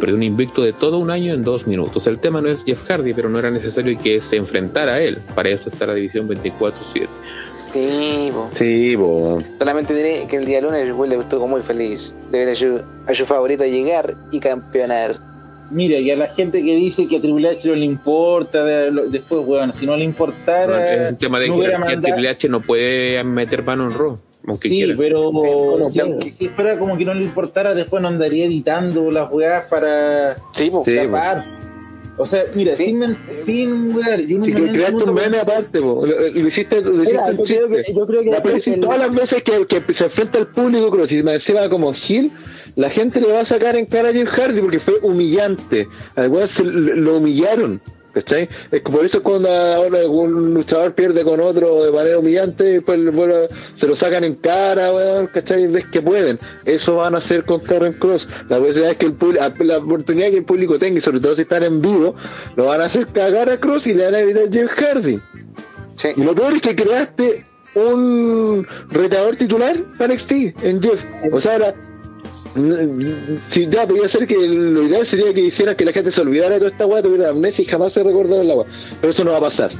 Perdió 0.00 0.16
un 0.16 0.22
invicto 0.22 0.62
de 0.62 0.72
todo 0.72 0.98
un 0.98 1.10
año 1.10 1.34
en 1.34 1.44
dos 1.44 1.66
minutos. 1.66 2.06
El 2.06 2.18
tema 2.18 2.40
no 2.40 2.48
es 2.48 2.64
Jeff 2.64 2.84
Hardy, 2.88 3.14
pero 3.14 3.28
no 3.28 3.38
era 3.38 3.50
necesario 3.50 3.98
que 4.02 4.20
se 4.20 4.36
enfrentara 4.36 4.94
a 4.94 5.00
él. 5.00 5.18
Para 5.34 5.48
eso 5.50 5.70
está 5.70 5.86
la 5.86 5.94
división 5.94 6.28
24-7. 6.28 7.06
Sí, 7.72 8.30
po. 8.32 8.48
Sí, 8.58 8.94
bo. 8.96 9.38
Solamente 9.58 9.94
diré 9.94 10.26
que 10.26 10.36
el 10.36 10.46
día 10.46 10.60
lunes 10.60 10.90
Will 10.96 11.12
estuvo 11.12 11.46
muy 11.46 11.62
feliz 11.62 12.10
de 12.30 12.38
ver 12.38 12.48
a 12.50 12.54
su, 12.54 12.80
a 13.06 13.14
su 13.14 13.26
favorito 13.26 13.62
llegar 13.64 14.14
y 14.30 14.40
campeonar. 14.40 15.18
Mira, 15.70 15.98
y 15.98 16.10
a 16.10 16.16
la 16.16 16.28
gente 16.28 16.62
que 16.64 16.74
dice 16.76 17.06
que 17.06 17.16
a 17.16 17.20
Triple 17.20 17.48
H 17.48 17.68
no 17.68 17.74
le 17.74 17.84
importa, 17.84 18.64
de- 18.64 18.90
lo- 18.90 19.06
después, 19.08 19.42
weón, 19.46 19.72
si 19.74 19.84
no 19.86 19.96
le 19.96 20.04
importara. 20.04 20.94
es 21.06 21.10
un 21.12 21.18
tema 21.18 21.38
de 21.38 21.48
no 21.48 21.54
que 21.54 21.58
hubiera 21.58 21.74
el 21.76 21.80
mandado- 21.80 22.02
Triple 22.02 22.28
H 22.30 22.48
no 22.48 22.60
puede 22.62 23.22
meter 23.24 23.62
mano 23.62 23.84
en 23.84 23.90
Raw, 23.98 24.18
aunque 24.46 24.68
Sí, 24.70 24.76
quiera. 24.76 24.94
pero 24.96 25.30
Bueno, 25.30 25.90
si, 25.90 25.98
puede. 25.98 26.10
aunque- 26.12 26.32
si 26.32 26.48
fuera 26.48 26.78
como 26.78 26.96
que 26.96 27.04
no 27.04 27.12
le 27.12 27.22
importara, 27.24 27.74
después 27.74 28.00
no 28.00 28.08
andaría 28.08 28.46
editando 28.46 29.10
las 29.10 29.30
weas 29.30 29.66
para 29.66 30.36
Sí, 30.54 30.70
po. 30.70 30.84
Sí, 30.86 30.96
tapar. 30.96 31.44
O 32.20 32.26
sea, 32.26 32.44
mira, 32.54 32.76
Sí. 32.76 32.86
sin, 32.86 33.16
sin 33.44 33.94
wear, 33.94 34.18
y 34.20 34.34
uno 34.34 34.46
Si 34.46 34.50
no 34.50 34.58
le 34.58 34.72
creaste 34.72 35.04
un 35.04 35.14
meme 35.14 35.38
aparte, 35.38 35.78
bo. 35.78 36.04
Lo, 36.04 36.18
lo 36.18 36.48
hiciste, 36.48 36.80
lo 36.80 36.90
Mira, 36.92 37.30
hiciste 37.32 37.36
yo 37.36 37.44
creo 37.44 37.68
que, 37.68 37.92
yo 37.94 38.06
creo 38.06 38.22
que 38.22 38.30
Ya, 38.30 38.42
pero 38.42 38.58
si 38.60 38.70
el- 38.70 38.80
todas 38.80 38.98
las 38.98 39.14
veces 39.14 39.42
que, 39.44 39.66
que 39.68 39.94
se 39.94 40.04
enfrenta 40.04 40.38
al 40.38 40.48
público, 40.48 40.90
creo, 40.90 41.06
si 41.06 41.22
me 41.22 41.34
encima 41.34 41.68
como 41.68 41.92
Gil, 41.92 42.32
la 42.78 42.90
gente 42.90 43.20
le 43.20 43.32
va 43.32 43.40
a 43.40 43.46
sacar 43.46 43.74
en 43.74 43.86
cara 43.86 44.10
a 44.10 44.12
Jim 44.12 44.26
Hardy 44.26 44.60
porque 44.60 44.78
fue 44.78 44.94
humillante. 45.02 45.88
Al 46.14 46.30
se 46.56 46.62
lo 46.62 47.16
humillaron. 47.16 47.80
¿Cachai? 48.14 48.44
Es 48.44 48.82
que 48.82 48.92
por 48.92 49.04
eso 49.04 49.20
cuando 49.20 49.50
ahora 49.50 50.08
un 50.08 50.54
luchador 50.54 50.94
pierde 50.94 51.24
con 51.24 51.40
otro 51.40 51.84
de 51.84 51.90
manera 51.90 52.18
humillante, 52.18 52.80
pues 52.80 53.12
bueno, 53.12 53.34
se 53.78 53.86
lo 53.86 53.96
sacan 53.96 54.22
en 54.22 54.34
cara, 54.36 54.94
weón, 54.94 55.26
¿cachai? 55.26 55.66
Ves 55.66 55.88
que 55.88 56.00
pueden. 56.00 56.38
Eso 56.64 56.96
van 56.96 57.16
a 57.16 57.18
hacer 57.18 57.44
con 57.44 57.60
Karen 57.60 57.94
Cross. 57.94 58.26
La 58.48 58.58
oportunidad 58.58 58.96
que 58.96 59.06
el 59.06 59.14
público, 59.14 59.44
la 59.64 59.78
oportunidad 59.78 60.30
que 60.30 60.38
el 60.38 60.44
público 60.44 60.78
tenga, 60.78 60.98
y 60.98 61.02
sobre 61.02 61.20
todo 61.20 61.34
si 61.34 61.42
están 61.42 61.64
en 61.64 61.80
vivo, 61.80 62.14
lo 62.56 62.66
van 62.66 62.80
a 62.80 62.84
hacer 62.86 63.06
cagar 63.06 63.50
a 63.50 63.58
Cross 63.58 63.86
y 63.86 63.92
le 63.92 64.04
van 64.04 64.14
a 64.14 64.20
evitar 64.20 64.44
a 64.44 64.50
Jim 64.50 64.68
Hardy. 64.68 65.16
Sí. 65.96 66.08
Y 66.16 66.22
lo 66.22 66.32
peor 66.32 66.54
es 66.54 66.62
que 66.62 66.76
creaste 66.76 67.44
un 67.74 68.64
retador 68.90 69.36
titular 69.36 69.76
para 69.98 70.14
NXT 70.14 70.32
en 70.62 70.80
Jeff. 70.80 71.04
O 71.32 71.40
sea, 71.40 71.56
era. 71.56 71.74
Si 73.52 73.66
ya 73.66 73.86
podía 73.86 74.08
ser 74.10 74.26
que 74.26 74.34
lo 74.36 74.82
ideal 74.84 75.08
sería 75.10 75.32
que 75.32 75.40
hiciera 75.40 75.74
que 75.74 75.84
la 75.84 75.92
gente 75.92 76.12
se 76.12 76.20
olvidara 76.20 76.54
de 76.54 76.58
toda 76.58 76.70
esta 76.70 76.86
weá, 76.86 77.02
tuviera 77.02 77.30
amnesia 77.30 77.62
y 77.62 77.66
jamás 77.66 77.92
se 77.92 78.02
recordara 78.02 78.42
el 78.42 78.50
agua. 78.50 78.66
Pero 79.00 79.12
eso 79.12 79.24
no 79.24 79.32
va 79.32 79.38
a 79.38 79.42
pasar. 79.50 79.70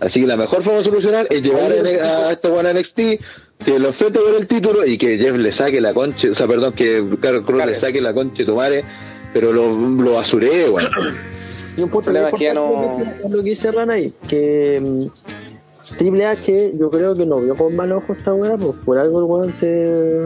Así 0.00 0.20
que 0.20 0.26
la 0.26 0.36
mejor 0.36 0.62
forma 0.62 0.78
de 0.78 0.84
solucionar 0.84 1.26
es 1.30 1.42
llevar 1.42 1.72
a, 1.72 2.28
a 2.28 2.32
esta 2.32 2.48
buena 2.48 2.72
NXT, 2.72 2.96
que 3.64 3.78
lo 3.78 3.88
enfrente 3.88 4.18
por 4.20 4.34
el 4.34 4.46
título 4.46 4.86
y 4.86 4.96
que 4.96 5.18
Jeff 5.18 5.34
le 5.36 5.52
saque 5.52 5.80
la 5.80 5.92
concha, 5.92 6.28
o 6.30 6.34
sea, 6.36 6.46
perdón, 6.46 6.72
que 6.72 7.04
Carlos 7.20 7.44
Cruz 7.44 7.66
le 7.66 7.78
saque 7.80 8.00
la 8.00 8.14
concha 8.14 8.36
de 8.38 8.44
tu 8.44 8.54
madre, 8.54 8.84
pero 9.32 9.52
lo, 9.52 9.74
lo 9.76 10.12
basuré, 10.14 10.68
weón. 10.70 10.88
Y 11.76 11.82
un 11.82 11.90
punto 11.90 12.06
problema 12.06 12.32
que 12.32 12.44
ya 12.44 12.54
no- 12.54 12.70
lo 12.72 12.76
que 12.76 12.82
dice- 12.82 13.12
es 13.24 13.30
lo 13.30 13.36
que 13.42 13.48
dice 13.50 13.70
Rana 13.72 13.92
ahí, 13.94 14.12
que 14.28 14.80
mm, 14.84 15.96
Triple 15.96 16.26
H 16.26 16.72
yo 16.76 16.90
creo 16.90 17.16
que 17.16 17.24
no 17.24 17.40
vio 17.40 17.54
con 17.54 17.74
mal 17.76 17.92
ojo 17.92 18.12
esta 18.14 18.34
weá, 18.34 18.56
pues 18.56 18.72
por 18.84 18.98
algo 18.98 19.18
el 19.20 19.24
weón 19.26 19.50
se... 19.52 20.24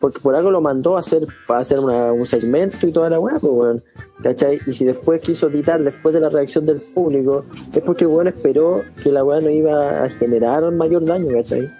Porque 0.00 0.18
por 0.20 0.34
algo 0.34 0.50
lo 0.50 0.60
mandó 0.62 0.96
a 0.96 1.00
hacer, 1.00 1.22
a 1.48 1.58
hacer 1.58 1.78
una- 1.78 2.10
un 2.12 2.24
segmento 2.26 2.86
y 2.86 2.92
toda 2.92 3.10
la 3.10 3.20
weá, 3.20 3.38
pues 3.38 3.52
weón. 3.52 3.82
¿Cachai? 4.22 4.58
Y 4.66 4.72
si 4.72 4.84
después 4.86 5.20
quiso 5.20 5.48
editar 5.48 5.82
después 5.82 6.14
de 6.14 6.20
la 6.20 6.30
reacción 6.30 6.64
del 6.66 6.80
público, 6.80 7.44
es 7.72 7.82
porque 7.82 8.04
el 8.04 8.08
weón 8.10 8.26
esperó 8.28 8.82
que 9.02 9.12
la 9.12 9.22
weá 9.24 9.40
no 9.40 9.50
iba 9.50 10.04
a 10.04 10.08
generar 10.10 10.70
mayor 10.72 11.04
daño, 11.04 11.28
¿cachai? 11.34 11.70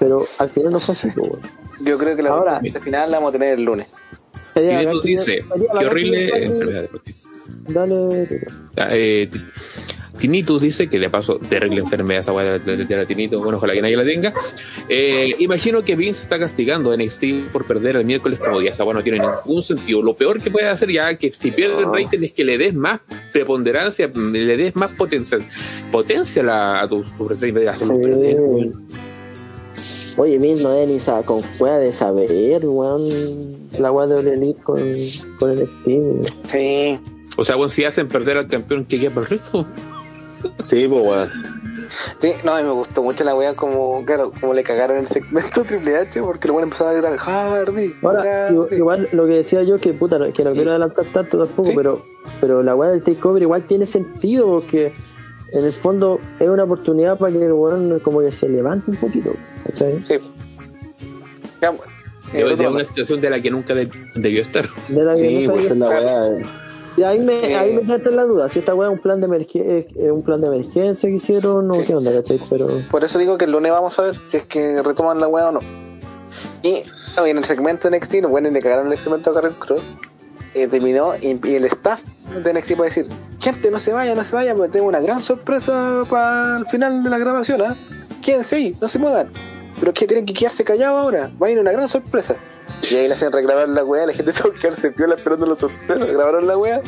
Pero 0.00 0.24
al 0.38 0.48
final 0.48 0.72
no 0.72 0.80
fue 0.80 0.94
así, 0.94 1.08
pues 1.14 1.28
weón. 1.30 1.40
Yo 1.84 1.98
creo 1.98 2.16
que 2.16 2.22
la 2.22 2.30
Ahora- 2.30 2.60
final 2.60 3.10
la 3.10 3.18
vamos 3.18 3.30
a 3.30 3.32
tener 3.32 3.58
el 3.58 3.64
lunes. 3.64 3.86
Dice, 4.54 5.44
qué 5.78 5.86
horrible 5.86 6.30
que- 6.32 6.44
enfermedad 6.44 6.82
deportiva. 6.82 7.18
Dale, 7.68 8.26
Tito. 8.26 8.46
Ah, 8.76 8.88
eh, 8.92 9.30
Tinnitus 10.18 10.62
dice 10.62 10.88
que 10.88 10.98
de 10.98 11.10
paso, 11.10 11.38
terrible 11.38 11.80
enfermedad 11.80 12.20
esa 12.22 12.32
weá 12.32 12.58
de, 12.58 12.96
la 12.96 13.04
tinnitus, 13.04 13.42
bueno, 13.42 13.58
ojalá 13.58 13.72
que 13.74 13.82
nadie 13.82 13.96
la 13.96 14.04
tenga. 14.04 14.32
Eh, 14.88 15.34
imagino 15.40 15.82
que 15.82 15.96
Vince 15.96 16.22
está 16.22 16.38
castigando 16.38 16.92
a 16.92 16.96
NXT 16.96 17.50
por 17.52 17.66
perder 17.66 17.96
el 17.96 18.04
miércoles 18.04 18.38
como 18.38 18.60
día. 18.60 18.70
Esa 18.70 18.84
weá 18.84 18.94
no 18.94 19.02
tiene 19.02 19.18
ningún 19.18 19.62
sentido. 19.64 20.02
Lo 20.02 20.14
peor 20.14 20.40
que 20.40 20.50
puede 20.50 20.68
hacer 20.68 20.90
ya 20.92 21.16
que 21.18 21.32
si 21.32 21.50
pierde 21.50 21.78
el 21.80 21.86
rating 21.92 22.20
es 22.22 22.32
que 22.32 22.44
le 22.44 22.58
des 22.58 22.74
más 22.74 23.00
preponderancia, 23.32 24.06
le 24.14 24.56
des 24.56 24.76
más 24.76 24.92
potencia, 24.92 25.38
potencia 25.90 26.42
a, 26.42 26.44
la- 26.44 26.80
a 26.82 26.88
tu 26.88 27.02
super 27.04 27.36
de 27.36 27.68
hacerlo 27.68 28.00
perder, 28.00 28.40
weón. 28.40 28.84
Oye, 30.16 30.38
Vince 30.38 30.62
no 30.62 30.72
es 30.74 30.88
ni 30.88 31.00
sa- 31.00 31.22
con 31.24 31.42
juega 31.58 31.78
de 31.78 31.90
saber, 31.92 32.64
weón, 32.64 33.02
la 33.80 33.90
weá 33.90 34.06
de 34.06 34.14
All 34.14 34.28
Elite 34.28 34.62
con, 34.62 34.80
con 35.40 35.50
el 35.50 35.68
Steam. 35.72 36.22
Sí. 36.52 36.98
O 37.36 37.44
sea, 37.44 37.56
bueno, 37.56 37.70
si 37.72 37.84
hacen 37.84 38.06
perder 38.06 38.38
al 38.38 38.46
campeón, 38.46 38.84
¿qué 38.84 39.00
queda 39.00 39.10
por 39.10 39.24
el 39.24 39.30
resto? 39.30 39.66
Sí, 40.70 40.86
pues, 40.88 41.04
weón. 41.06 41.30
Sí, 42.20 42.32
no, 42.44 42.54
a 42.54 42.58
mí 42.60 42.64
me 42.66 42.72
gustó 42.72 43.02
mucho 43.02 43.22
la 43.24 43.34
wea 43.34 43.54
como, 43.54 44.04
claro, 44.04 44.32
como 44.40 44.54
le 44.54 44.62
cagaron 44.62 44.96
el 44.98 45.06
segmento 45.08 45.62
Triple 45.68 45.96
H 45.96 46.20
porque 46.22 46.48
lo 46.48 46.54
bueno 46.54 46.66
empezaba 46.66 46.90
a 46.90 46.94
gritar 46.94 47.16
Hardy. 47.18 47.94
Ahora, 48.02 48.22
Hardy". 48.48 48.76
igual, 48.76 49.08
lo 49.12 49.26
que 49.26 49.34
decía 49.34 49.62
yo, 49.62 49.78
que 49.78 49.92
puta, 49.92 50.18
no- 50.18 50.32
que 50.32 50.42
no 50.44 50.52
quiero 50.52 50.70
adelantar 50.70 51.04
tanto 51.06 51.38
tampoco, 51.38 51.70
Sí. 51.70 51.76
pero, 51.76 52.02
pero 52.40 52.62
la 52.62 52.74
weá 52.74 52.90
del 52.90 53.02
takeover 53.02 53.42
igual 53.42 53.62
tiene 53.66 53.86
sentido 53.86 54.46
porque 54.48 54.92
en 55.52 55.64
el 55.64 55.72
fondo 55.72 56.20
es 56.40 56.48
una 56.48 56.64
oportunidad 56.64 57.16
para 57.18 57.32
que 57.32 57.44
el 57.44 57.52
weón 57.52 58.00
como 58.00 58.20
que 58.20 58.32
se 58.32 58.48
levante 58.48 58.90
un 58.90 58.96
poquito, 58.96 59.32
¿cachai? 59.64 60.02
Sí. 60.06 60.14
Ya, 61.62 61.70
bueno. 61.70 61.84
De, 62.32 62.40
Eh, 62.40 62.44
de 62.44 62.52
otro- 62.54 62.70
una 62.72 62.84
situación 62.84 63.20
de 63.20 63.30
la 63.30 63.40
que 63.40 63.50
nunca 63.50 63.74
de- 63.74 63.88
debió 64.16 64.42
estar. 64.42 64.66
De 64.88 65.04
la 65.04 65.14
que 65.14 65.28
Sí, 65.28 65.34
nunca 65.46 65.52
pues 65.52 65.70
había- 65.70 65.72
es 65.72 65.78
la 65.78 65.88
weá. 65.88 66.63
Y 66.96 67.02
ahí 67.02 67.18
me, 67.18 67.40
Eh. 67.50 67.56
ahí 67.56 67.74
me 67.74 67.82
queda 67.82 68.10
la 68.12 68.24
duda, 68.24 68.48
si 68.48 68.60
esta 68.60 68.74
weá 68.74 68.88
es 68.90 68.96
un 68.96 69.02
plan 69.02 69.20
de 69.20 69.26
emergencia, 69.26 70.12
un 70.12 70.22
plan 70.22 70.40
de 70.40 70.46
emergencia 70.46 71.08
que 71.08 71.14
hicieron, 71.16 71.70
o 71.70 71.82
qué 71.84 71.94
onda, 71.94 72.12
¿cachai? 72.12 72.40
Pero 72.48 72.68
Por 72.90 73.02
eso 73.04 73.18
digo 73.18 73.36
que 73.36 73.46
el 73.46 73.52
lunes 73.52 73.72
vamos 73.72 73.98
a 73.98 74.02
ver 74.02 74.16
si 74.26 74.36
es 74.36 74.44
que 74.44 74.80
retoman 74.82 75.18
la 75.18 75.26
wea 75.28 75.48
o 75.48 75.52
no. 75.52 75.60
Y 76.62 76.82
no, 77.16 77.26
y 77.26 77.30
en 77.30 77.38
el 77.38 77.44
segmento 77.44 77.90
de 77.90 77.98
NXT, 77.98 78.14
no 78.22 78.28
bueno, 78.28 78.48
le 78.50 78.60
cagaron 78.60 78.90
el 78.92 78.98
segmento 78.98 79.30
a 79.30 79.34
Karen 79.34 79.54
Cross. 79.54 79.82
eh, 80.54 80.68
terminó 80.68 81.16
y, 81.16 81.38
y 81.48 81.54
el 81.56 81.64
staff 81.64 82.00
de 82.44 82.52
NXT 82.54 82.76
puede 82.76 82.90
decir: 82.90 83.08
Gente, 83.40 83.70
no 83.72 83.80
se 83.80 83.92
vaya, 83.92 84.14
no 84.14 84.24
se 84.24 84.34
vaya, 84.34 84.54
porque 84.54 84.70
tengo 84.72 84.86
una 84.86 85.00
gran 85.00 85.20
sorpresa 85.20 86.04
para 86.08 86.58
el 86.58 86.66
final 86.66 87.02
de 87.02 87.10
la 87.10 87.18
grabación. 87.18 87.60
¿ah? 87.62 87.76
Quédense 88.22 88.54
ahí, 88.56 88.76
no 88.80 88.86
se 88.88 88.98
muevan. 89.00 89.30
Pero 89.80 89.90
es 89.90 89.98
que 89.98 90.06
tienen 90.06 90.24
que 90.24 90.32
quedarse 90.32 90.62
callados 90.64 91.00
ahora. 91.00 91.30
Va 91.42 91.48
a 91.48 91.50
ir 91.50 91.58
una 91.58 91.72
gran 91.72 91.88
sorpresa. 91.88 92.36
Y 92.82 92.94
ahí 92.96 93.08
le 93.08 93.14
hacen 93.14 93.32
regrabar 93.32 93.68
la 93.68 93.84
wea, 93.84 94.06
la 94.06 94.12
gente 94.12 94.32
tuvo 94.42 94.52
que 94.52 94.60
quedarse 94.60 94.90
piola 94.92 95.14
esperando 95.14 95.46
la 95.46 95.56
sorpresa. 95.56 96.04
Grabaron 96.06 96.46
la 96.46 96.56
wea. 96.56 96.80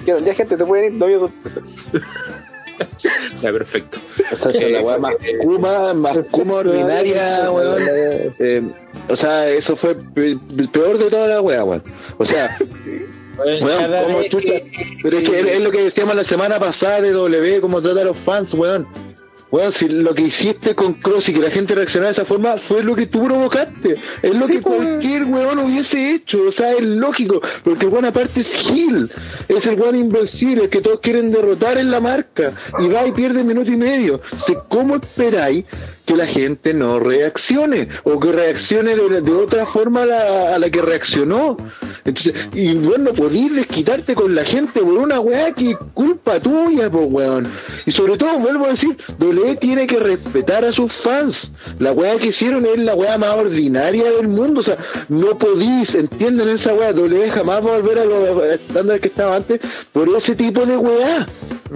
Dijeron, 0.00 0.24
ya 0.24 0.34
gente, 0.34 0.56
se 0.56 0.64
pueden 0.64 0.86
ir, 0.86 0.92
no 0.98 1.04
había 1.06 1.18
sorpresa. 1.18 1.60
Ya, 3.40 3.52
perfecto. 3.52 3.96
Es 4.52 4.70
la 4.70 4.82
weá 4.82 4.98
más 4.98 5.14
kuma, 5.40 5.94
más 5.94 6.18
kuma 6.30 6.56
ordinaria, 6.56 7.50
weón. 7.50 7.78
Eh, 8.38 8.62
o 9.08 9.16
sea, 9.16 9.48
eso 9.48 9.76
fue 9.76 9.92
el 10.16 10.68
peor 10.70 10.98
de 10.98 11.08
toda 11.08 11.26
la 11.26 11.40
weá, 11.40 11.64
weón. 11.64 11.82
O 12.18 12.26
sea, 12.26 12.58
weón, 13.62 13.90
como 14.06 14.22
chucha. 14.24 14.42
que- 14.60 14.98
Pero 15.02 15.18
es 15.18 15.26
que 15.26 15.40
es, 15.40 15.46
es 15.56 15.62
lo 15.62 15.70
que 15.70 15.84
decíamos 15.84 16.16
la 16.16 16.24
semana 16.24 16.58
pasada 16.60 17.00
de 17.00 17.12
W, 17.12 17.60
como 17.62 17.80
trata 17.80 18.02
a 18.02 18.04
los 18.04 18.16
fans, 18.18 18.52
weón. 18.52 18.86
Bueno, 19.50 19.72
si 19.78 19.88
lo 19.88 20.14
que 20.14 20.22
hiciste 20.22 20.74
con 20.74 20.94
Cross 20.94 21.28
y 21.28 21.32
que 21.32 21.40
la 21.40 21.50
gente 21.50 21.74
reaccionara 21.74 22.12
de 22.12 22.22
esa 22.22 22.24
forma 22.24 22.56
fue 22.68 22.82
lo 22.82 22.94
que 22.94 23.06
tú 23.06 23.24
provocaste. 23.24 23.94
Es 24.22 24.34
lo 24.34 24.46
que 24.46 24.60
cualquier 24.60 25.24
weón 25.24 25.58
hubiese 25.60 26.14
hecho. 26.14 26.42
O 26.48 26.52
sea, 26.52 26.72
es 26.72 26.84
lógico. 26.84 27.40
Porque 27.62 27.86
el 27.86 27.92
weón 27.92 28.06
aparte 28.06 28.40
es 28.40 28.48
Gil. 28.48 29.10
Es 29.48 29.64
el 29.66 29.80
weón 29.80 29.96
invencible, 29.96 30.68
que 30.68 30.80
todos 30.80 31.00
quieren 31.00 31.30
derrotar 31.30 31.78
en 31.78 31.90
la 31.90 32.00
marca. 32.00 32.52
Y 32.80 32.88
va 32.88 33.06
y 33.06 33.12
pierde 33.12 33.44
minuto 33.44 33.70
y 33.70 33.76
medio. 33.76 34.20
Entonces, 34.32 34.56
¿Cómo 34.68 34.96
esperáis 34.96 35.64
que 36.04 36.14
la 36.14 36.26
gente 36.26 36.74
no 36.74 36.98
reaccione? 36.98 37.88
O 38.04 38.18
que 38.20 38.32
reaccione 38.32 38.94
de, 38.94 39.20
de 39.22 39.32
otra 39.32 39.66
forma 39.66 40.02
a 40.02 40.06
la, 40.06 40.54
a 40.56 40.58
la 40.58 40.70
que 40.70 40.82
reaccionó. 40.82 41.56
Entonces, 42.04 42.34
y 42.54 42.74
bueno, 42.74 43.12
podís 43.12 43.54
desquitarte 43.54 44.14
con 44.14 44.34
la 44.34 44.44
gente 44.44 44.80
por 44.80 44.92
una 44.92 45.20
weá 45.20 45.52
que 45.52 45.76
culpa 45.94 46.38
tuya, 46.40 46.90
pues 46.90 47.06
weón. 47.10 47.44
Y 47.84 47.92
sobre 47.92 48.16
todo, 48.16 48.38
vuelvo 48.38 48.66
a 48.66 48.70
decir, 48.70 48.96
WWE 49.36 49.56
tiene 49.56 49.86
que 49.86 49.98
respetar 49.98 50.64
a 50.64 50.72
sus 50.72 50.92
fans. 51.02 51.36
La 51.78 51.92
weá 51.92 52.16
que 52.16 52.28
hicieron 52.28 52.64
es 52.66 52.78
la 52.78 52.94
weá 52.94 53.18
más 53.18 53.36
ordinaria 53.36 54.10
del 54.10 54.28
mundo. 54.28 54.60
O 54.60 54.64
sea, 54.64 54.76
no 55.08 55.36
podís, 55.36 55.94
entienden 55.94 56.48
esa 56.50 56.74
weá. 56.74 56.92
WWE 56.92 57.30
jamás 57.30 57.64
va 57.64 57.74
a 57.74 57.78
volver 57.78 57.98
a 57.98 58.04
los 58.04 58.42
estándares 58.44 59.02
que 59.02 59.08
estaba 59.08 59.36
antes 59.36 59.60
por 59.92 60.08
ese 60.08 60.34
tipo 60.34 60.64
de 60.64 60.76
weá. 60.76 61.26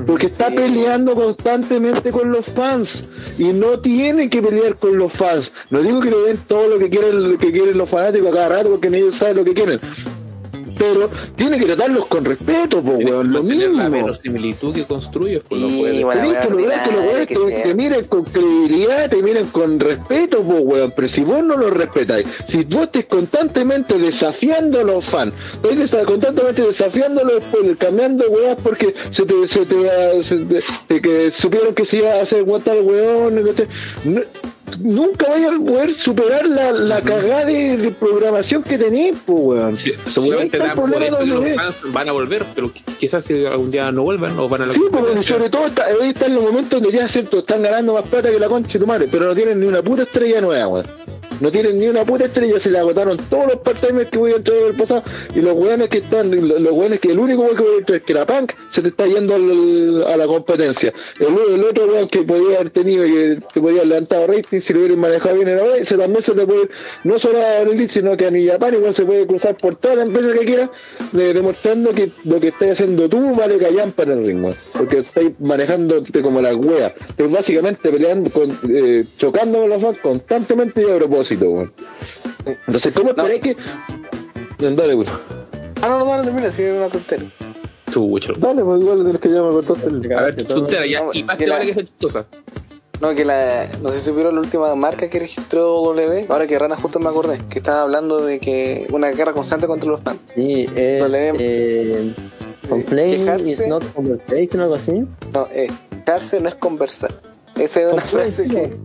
Porque 0.07 0.27
está 0.27 0.51
peleando 0.51 1.15
constantemente 1.15 2.11
con 2.11 2.31
los 2.31 2.47
fans. 2.47 2.89
Y 3.39 3.53
no 3.53 3.81
tiene 3.81 4.31
que 4.31 4.41
pelear 4.41 4.77
con 4.77 4.97
los 4.97 5.13
fans. 5.15 5.51
No 5.71 5.83
digo 5.83 6.01
que 6.01 6.11
le 6.11 6.19
den 6.19 6.39
todo 6.47 6.69
lo 6.69 6.79
que 6.79 6.89
quieren, 6.89 7.33
lo 7.33 7.39
que 7.39 7.51
quieren 7.51 7.77
los 7.77 7.91
fanáticos 7.91 8.29
a 8.29 8.35
cada 8.35 8.49
rato 8.49 8.71
porque 8.71 8.89
ellos 8.89 9.17
saben 9.17 9.37
lo 9.37 9.45
que 9.45 9.55
quieren 9.55 9.81
pero 10.81 11.11
tiene 11.37 11.59
que 11.59 11.67
tratarlos 11.67 12.07
con 12.07 12.25
respeto, 12.25 12.83
po, 12.83 12.93
weón, 12.93 13.31
lo 13.33 13.43
Tener 13.43 13.71
la 13.71 13.83
mismo. 13.91 13.91
verosimilitud 13.91 14.75
que 14.75 14.85
construyes, 14.85 15.43
pues 15.47 15.61
no 15.61 15.69
Sí, 15.69 15.79
puedes. 15.79 16.03
bueno. 16.03 16.21
Tenés 16.23 16.41
que 16.43 16.51
lograr 16.51 16.85
que 17.29 17.35
los 17.35 17.45
weones 17.45 17.63
te, 17.63 17.75
miren 17.75 18.05
con 18.07 18.25
credibilidad, 18.25 19.11
te 19.11 19.23
miren 19.23 19.47
con 19.49 19.79
respeto, 19.79 20.39
po, 20.39 20.55
weón. 20.55 20.93
Pero 20.97 21.09
si 21.11 21.21
vos 21.21 21.45
no 21.45 21.57
los 21.57 21.71
respetáis, 21.71 22.27
si 22.51 22.65
vos 22.65 22.85
estés 22.85 23.05
constantemente 23.07 23.99
desafiando 23.99 24.81
a 24.81 24.85
los 24.85 25.05
fans, 25.05 25.35
desa- 25.63 26.05
constantemente 26.07 26.63
desafiando 26.63 27.21
a 27.21 27.25
los 27.25 27.45
spoilers, 27.45 27.77
cambiando 27.79 28.25
weas 28.31 28.61
porque 28.63 28.95
se 29.15 29.25
te, 29.27 29.49
se 29.49 29.67
te, 29.67 30.23
se 30.23 30.37
te- 30.47 30.61
te- 30.89 31.01
que 31.03 31.31
supieron 31.43 31.75
que 31.75 31.85
se 31.85 31.99
iba 31.99 32.11
a 32.15 32.23
hacer 32.23 32.39
aguantar 32.41 32.77
el 32.79 32.85
weón, 32.87 33.35
no 33.35 33.53
te- 33.53 33.69
no- 34.07 34.21
nunca 34.79 35.29
vaya 35.29 35.49
a 35.49 35.59
poder 35.59 35.95
superar 36.01 36.47
la, 36.47 36.73
la 36.73 37.01
cagada 37.01 37.45
de, 37.45 37.77
de 37.77 37.91
programación 37.91 38.63
que 38.63 38.79
tenéis, 38.79 39.19
po, 39.27 39.33
weón. 39.35 39.77
Sí, 39.77 39.93
seguramente 40.07 40.59
problema 40.75 41.07
hecho 41.07 41.19
que 41.19 41.27
los 41.27 41.55
fans 41.57 41.79
van 41.93 42.09
a 42.09 42.13
volver, 42.13 42.45
pero 42.55 42.69
qui- 42.69 42.83
quizás 42.99 43.25
si 43.25 43.45
algún 43.47 43.71
día 43.71 43.91
no 43.93 44.03
vuelvan 44.03 44.39
o 44.39 44.49
van 44.49 44.63
a 44.63 44.67
la 44.67 44.75
Sí, 44.75 44.81
porque 44.91 45.23
sobre 45.23 45.51
todo 45.51 45.67
está, 45.67 45.85
ahí 45.85 46.11
están 46.11 46.35
los 46.35 46.45
momentos 46.45 46.71
donde 46.71 46.93
ya 46.97 47.09
cierto, 47.09 47.41
están 47.41 47.63
ganando 47.63 47.95
más 47.95 48.07
plata 48.07 48.31
que 48.31 48.39
la 48.39 48.49
concha 48.49 48.73
de 48.73 48.79
tu 48.79 48.87
madre, 48.87 49.09
pero 49.11 49.27
no 49.27 49.35
tienen 49.35 49.61
ni 49.61 49.67
una 49.67 49.83
puta 49.83 50.03
estrella 50.05 50.41
nueva, 50.41 50.69
weón. 50.69 50.87
No 51.41 51.51
tienen 51.51 51.79
ni 51.79 51.87
una 51.89 52.05
puta 52.05 52.25
estrella, 52.27 52.61
se 52.63 52.69
le 52.71 52.79
agotaron 52.79 53.17
todos 53.31 53.47
los 53.47 53.57
part-timers 53.63 54.11
que 54.11 54.19
voy 54.19 54.33
a 54.33 54.37
entrar 54.37 54.59
el 54.59 54.77
pasado 54.77 55.03
y 55.35 55.41
los 55.41 55.57
weones 55.57 55.89
que 55.89 55.99
están, 55.99 56.31
los 56.31 56.73
weones 56.73 57.01
que 57.01 57.13
el 57.13 57.19
único 57.19 57.43
weón 57.43 57.57
que 57.57 57.63
voy 57.63 57.75
a 57.75 57.79
entrar 57.79 58.03
que 58.03 58.13
era 58.13 58.27
Punk 58.27 58.53
se 58.75 58.83
te 58.83 58.89
está 58.89 59.07
yendo 59.07 59.35
al- 59.35 60.05
a 60.07 60.17
la 60.17 60.27
competencia. 60.27 60.93
El, 61.19 61.55
el 61.55 61.65
otro 61.65 61.87
weón 61.87 62.07
que 62.09 62.23
podía 62.23 62.57
haber 62.59 62.71
tenido 62.71 63.03
que 63.05 63.39
te 63.55 63.61
podía 63.61 63.79
haber 63.79 63.87
levantado 63.89 64.27
rating 64.27 64.61
si 64.67 64.73
lo 64.73 64.81
hubieran 64.81 64.99
manejado 65.01 65.35
bien 65.37 65.49
era 65.49 65.77
ese 65.77 65.97
también 65.97 66.25
se 66.25 66.33
te 66.33 66.47
puede, 66.47 66.69
no 67.05 67.19
solo 67.19 67.39
a 67.39 67.59
Elite, 67.63 67.93
sino 67.95 68.17
que 68.17 68.27
a 68.27 68.31
New 68.31 68.47
Japan 68.51 68.75
igual 68.75 68.95
se 68.97 69.05
puede 69.05 69.27
cruzar 69.27 69.57
por 69.57 69.77
todas 69.77 69.97
las 69.99 70.09
empresas 70.09 70.39
que 70.39 70.45
quiera, 70.47 70.71
de- 71.13 71.33
demostrando 71.33 71.91
que 71.91 72.11
lo 72.25 72.39
que 72.41 72.49
estás 72.49 72.73
haciendo 72.73 73.09
tú 73.09 73.35
vale 73.35 73.59
callan 73.59 73.93
para 73.93 74.13
el 74.15 74.21
weón. 74.43 74.55
porque 74.77 74.99
estáis 74.99 75.39
manejándote 75.41 76.21
como 76.23 76.41
la 76.41 76.55
wea, 76.55 76.89
estás 77.09 77.31
básicamente 77.31 77.91
peleando 77.91 78.31
con, 78.31 78.51
eh, 78.69 79.05
chocando 79.17 79.61
con 79.61 79.71
los 79.71 79.81
fans 79.83 79.99
constantemente 80.03 80.83
y 80.83 80.91
a 80.91 80.97
propósito, 80.99 81.20
weón. 81.29 81.73
Entonces, 82.67 82.93
¿cómo 82.95 83.11
esperáis 83.11 83.43
que... 83.43 83.57
Dale, 84.59 84.95
weón. 84.95 85.07
Ah, 85.83 85.89
no, 85.89 85.99
no, 86.01 86.17
no, 86.17 86.23
termina, 86.23 86.53
si 86.53 86.63
es 86.63 86.77
una 86.77 86.89
tontera. 86.89 87.25
Chucho. 87.91 88.33
Dale, 88.35 88.63
pues 88.63 88.83
igual 88.83 89.05
de 89.05 89.13
los 89.13 89.23
que 89.23 89.29
ya 89.29 89.43
me 89.43 89.51
cortaste 89.51 89.89
el... 89.89 90.13
A 90.13 90.23
ver, 90.23 90.47
tontera, 90.47 90.87
ya. 90.87 91.03
No, 91.03 91.11
Y 91.13 91.25
más 91.25 91.37
que 91.37 91.49
vale 91.49 91.67
que 91.67 91.75
sea 91.75 91.85
chistosa. 91.85 92.27
No, 93.01 93.15
que 93.15 93.25
la. 93.25 93.67
No 93.81 93.91
sé 93.91 94.01
si 94.01 94.07
supieron 94.07 94.35
la 94.35 94.43
última 94.43 94.75
marca 94.75 95.09
que 95.09 95.19
registró 95.19 95.81
W. 95.83 96.27
Ahora 96.29 96.47
que 96.47 96.59
Rana 96.59 96.77
justo 96.77 96.99
me 97.01 97.09
acordé. 97.09 97.41
Que 97.49 97.61
estaba 97.61 97.83
hablando 97.83 98.21
de 98.21 98.39
que 98.39 98.87
una 98.91 99.09
guerra 99.09 99.33
constante 99.33 99.67
contra 99.67 99.89
los 99.89 100.03
fans. 100.03 100.21
Sí, 100.35 100.67
es. 100.77 101.01
Vale. 101.01 101.33
Eh, 101.39 102.15
Quejarse. 102.69 103.51
is 103.51 103.67
not 103.67 103.83
conversation, 103.95 104.61
algo 104.61 104.75
así. 104.75 105.05
No, 105.33 105.49
eh, 105.53 105.69
quejarse 106.05 106.41
no 106.41 106.51
es 106.51 106.55
conversar. 106.57 107.11
Esa 107.59 107.81
es 107.81 107.93
una 107.93 108.03
frase 108.03 108.47
que. 108.47 108.77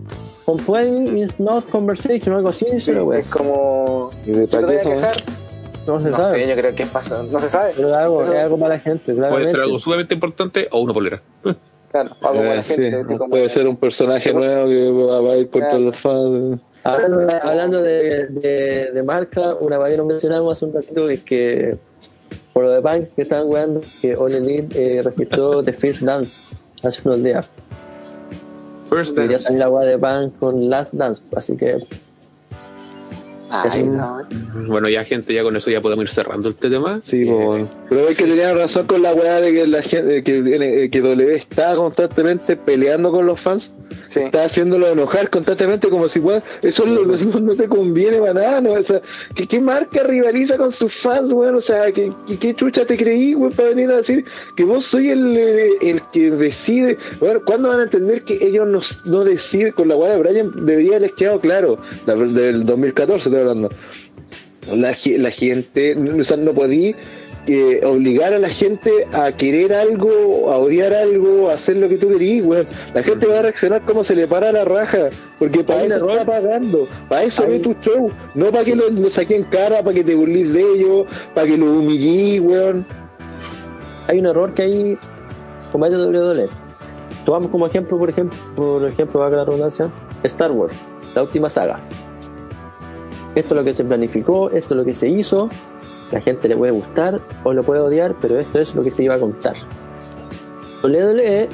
Complaining 0.45 1.17
is 1.17 1.39
not 1.39 1.67
conversation, 1.69 2.35
algo 2.35 2.49
así, 2.49 2.65
la 2.91 3.03
wea. 3.03 3.19
es 3.19 3.25
como. 3.27 4.11
¿Y 4.25 4.31
de 4.31 4.41
¿Yo 4.41 4.47
te 4.47 4.47
para 4.57 4.67
voy 4.67 4.75
qué 4.75 4.79
a 4.79 4.81
eso, 4.81 4.89
quejar? 4.91 5.23
No 5.87 5.99
se 6.01 6.09
No 6.09 6.17
sabe. 6.17 6.43
sé, 6.43 6.49
yo 6.49 6.55
creo 6.55 6.75
que 6.75 6.85
pasa. 6.85 7.23
No 7.23 7.39
se 7.39 7.49
sabe. 7.49 7.73
Pero 7.75 7.87
es 7.89 7.93
algo, 7.95 8.23
es 8.23 8.29
algo 8.39 8.57
para 8.59 8.75
la 8.75 8.79
gente, 8.79 9.03
Puede 9.05 9.17
claramente. 9.17 9.51
ser 9.51 9.61
algo 9.61 9.79
sumamente 9.79 10.13
importante 10.13 10.67
o 10.71 10.79
una 10.81 10.93
polera. 10.93 11.21
Claro, 11.91 12.09
algo 12.23 12.39
para 12.41 12.53
Eh, 12.53 12.57
la 12.57 12.63
gente. 12.63 12.89
sí, 12.91 12.95
así 13.05 13.15
como- 13.15 13.29
puede 13.29 13.53
ser 13.53 13.67
un 13.69 13.77
personaje 13.77 14.33
nuevo 14.33 14.67
que 14.67 14.91
va 15.25 15.33
a 15.33 15.37
ir 15.37 15.49
contra 15.49 15.69
Claro. 15.69 15.85
los 15.85 15.99
fans. 16.01 16.61
Hablando, 16.83 17.27
hablando 17.41 17.81
de, 17.81 18.27
de, 18.27 18.91
de 18.91 19.03
marca, 19.03 19.55
una 19.61 19.77
vez 19.77 19.91
que 19.91 19.97
no 19.97 20.05
mencionamos 20.05 20.51
hace 20.57 20.65
un 20.65 20.73
ratito 20.73 21.09
es 21.09 21.21
que 21.23 21.77
por 22.51 22.63
lo 22.63 22.71
de 22.71 22.81
Punk 22.81 23.15
que 23.15 23.21
estaban 23.21 23.47
weando, 23.47 23.81
que 24.01 24.13
All 24.13 24.33
Elite 24.33 24.97
eh, 24.97 25.01
registró 25.03 25.63
The 25.63 25.71
First 25.71 26.01
Dance 26.01 26.41
hace 26.83 27.01
unos 27.07 27.23
días. 27.23 27.47
First 28.89 29.17
Dance. 29.17 29.39
salir 29.39 29.59
la 29.59 29.69
weá 29.69 29.85
de 29.85 29.97
Punk 29.97 30.37
con 30.39 30.69
Last 30.69 30.93
Dance, 30.93 31.23
así 31.35 31.57
que 31.57 31.87
Ay, 33.49 33.83
no. 33.83 34.17
Bueno, 34.67 34.89
ya 34.89 35.03
gente, 35.03 35.33
ya 35.33 35.43
con 35.43 35.55
eso 35.55 35.69
ya 35.69 35.79
podemos 35.81 36.03
ir 36.05 36.09
cerrando 36.09 36.49
este 36.49 36.69
tema. 36.69 37.01
Sí, 37.09 37.23
Eh, 37.23 37.25
po, 37.27 37.37
bueno. 37.45 37.69
pero 37.89 38.09
es 38.09 38.17
que 38.17 38.25
tenían 38.25 38.57
razón 38.57 38.87
con 38.87 39.01
la 39.01 39.13
weá 39.13 39.39
de 39.39 39.53
que 39.53 39.67
la 39.67 39.83
gente, 39.83 40.23
que, 40.23 40.83
eh, 40.85 40.89
que 40.89 41.01
W 41.01 41.35
está 41.35 41.75
constantemente 41.75 42.55
peleando 42.57 43.11
con 43.11 43.25
los 43.25 43.39
fans, 43.41 43.63
Sí. 44.07 44.19
está 44.21 44.45
haciéndolo 44.45 44.89
enojar 44.91 45.29
constantemente 45.29 45.89
como 45.89 46.09
si 46.09 46.17
weón, 46.19 46.41
eso 46.63 46.85
lo- 46.85 47.03
lo- 47.05 47.17
no, 47.17 47.55
te 47.55 47.67
conviene 47.67 48.17
para 48.19 48.33
nada, 48.33 48.61
¿no? 48.61 48.71
O 48.73 48.83
sea, 48.83 48.99
¿qué, 49.35 49.47
qué 49.47 49.59
marca 49.59 50.01
rivaliza 50.03 50.57
con 50.57 50.73
sus 50.73 50.91
fans, 51.03 51.31
weón? 51.31 51.55
O 51.55 51.61
sea, 51.61 51.91
¿qué, 51.91 52.11
qué, 52.27 52.39
qué 52.39 52.55
chucha 52.55 52.85
te 52.85 52.97
creí, 52.97 53.35
weón, 53.35 53.53
para 53.53 53.69
venir 53.69 53.91
a 53.91 53.97
decir 53.97 54.25
que 54.55 54.63
vos 54.63 54.83
soy 54.89 55.09
el, 55.09 55.37
eh, 55.37 55.69
el 55.81 56.01
que 56.11 56.31
decide? 56.31 56.97
Bueno, 57.19 57.41
¿cuándo 57.45 57.69
van 57.69 57.81
a 57.81 57.83
entender 57.83 58.23
que 58.23 58.43
ellos 58.43 58.67
no, 58.67 58.81
no 59.05 59.23
deciden? 59.23 59.73
Con 59.73 59.87
la 59.87 59.95
weá 59.95 60.13
de 60.13 60.19
Brian 60.19 60.51
debería 60.65 60.91
haberles 60.97 61.13
quedado 61.13 61.39
claro, 61.39 61.77
la, 62.07 62.15
del 62.15 62.65
2014 62.65 63.29
estoy 63.29 63.44
hablando 63.45 63.69
la, 64.73 64.97
la 65.05 65.31
gente, 65.31 65.95
o 65.95 66.23
sea, 66.23 66.37
no 66.37 66.53
podí 66.53 66.95
eh, 67.47 67.81
obligar 67.85 68.33
a 68.33 68.39
la 68.39 68.49
gente 68.49 68.89
a 69.13 69.31
querer 69.33 69.73
algo, 69.73 70.51
a 70.51 70.57
odiar 70.57 70.93
algo, 70.93 71.49
a 71.49 71.53
hacer 71.53 71.77
lo 71.77 71.87
que 71.87 71.97
tú 71.97 72.09
querías, 72.09 72.45
weón. 72.45 72.65
La 72.93 73.03
gente 73.03 73.27
va 73.27 73.39
a 73.39 73.41
reaccionar 73.43 73.83
como 73.85 74.03
se 74.05 74.15
le 74.15 74.27
para 74.27 74.51
la 74.51 74.65
raja, 74.65 75.09
porque 75.37 75.63
para 75.63 75.83
eso 75.85 75.95
error. 75.95 76.11
está 76.11 76.25
pagando, 76.25 76.87
para 77.07 77.23
eso 77.25 77.43
Hay- 77.43 77.49
ve 77.49 77.59
tu 77.59 77.73
show, 77.81 78.09
no 78.33 78.51
para 78.51 78.63
que 78.63 78.75
lo, 78.75 78.89
lo 78.89 79.09
saquen 79.11 79.43
cara, 79.51 79.83
para 79.83 79.93
que 79.93 80.03
te 80.03 80.15
burles 80.15 80.51
de 80.51 80.61
ellos, 80.61 81.05
para 81.35 81.45
que 81.47 81.57
lo 81.57 81.65
humillís, 81.71 82.41
weón. 82.41 82.85
hay 84.07 84.19
un 84.19 84.25
error 84.25 84.53
que 84.53 84.63
hay 84.63 84.97
comete 85.71 85.97
WWE. 85.97 86.47
Tomamos 87.25 87.49
como 87.49 87.65
ejemplo, 87.67 87.97
por 87.97 88.09
ejemplo, 88.09 88.37
por 88.55 88.85
ejemplo, 88.87 89.19
valga 89.19 89.37
la 89.37 89.45
redundancia, 89.45 89.89
Star 90.23 90.51
Wars, 90.51 90.73
la 91.15 91.23
última 91.23 91.49
saga. 91.49 91.79
Esto 93.35 93.53
es 93.53 93.57
lo 93.57 93.63
que 93.63 93.73
se 93.73 93.83
planificó, 93.83 94.49
esto 94.49 94.73
es 94.73 94.77
lo 94.77 94.85
que 94.85 94.93
se 94.93 95.09
hizo, 95.09 95.49
la 96.11 96.21
gente 96.21 96.47
le 96.47 96.55
puede 96.55 96.71
gustar 96.71 97.19
o 97.43 97.53
lo 97.53 97.63
puede 97.63 97.81
odiar, 97.81 98.15
pero 98.21 98.39
esto 98.39 98.59
es 98.59 98.73
lo 98.75 98.83
que 98.83 98.91
se 98.91 99.03
iba 99.03 99.15
a 99.15 99.19
contar. 99.19 99.55
WWE 100.83 101.49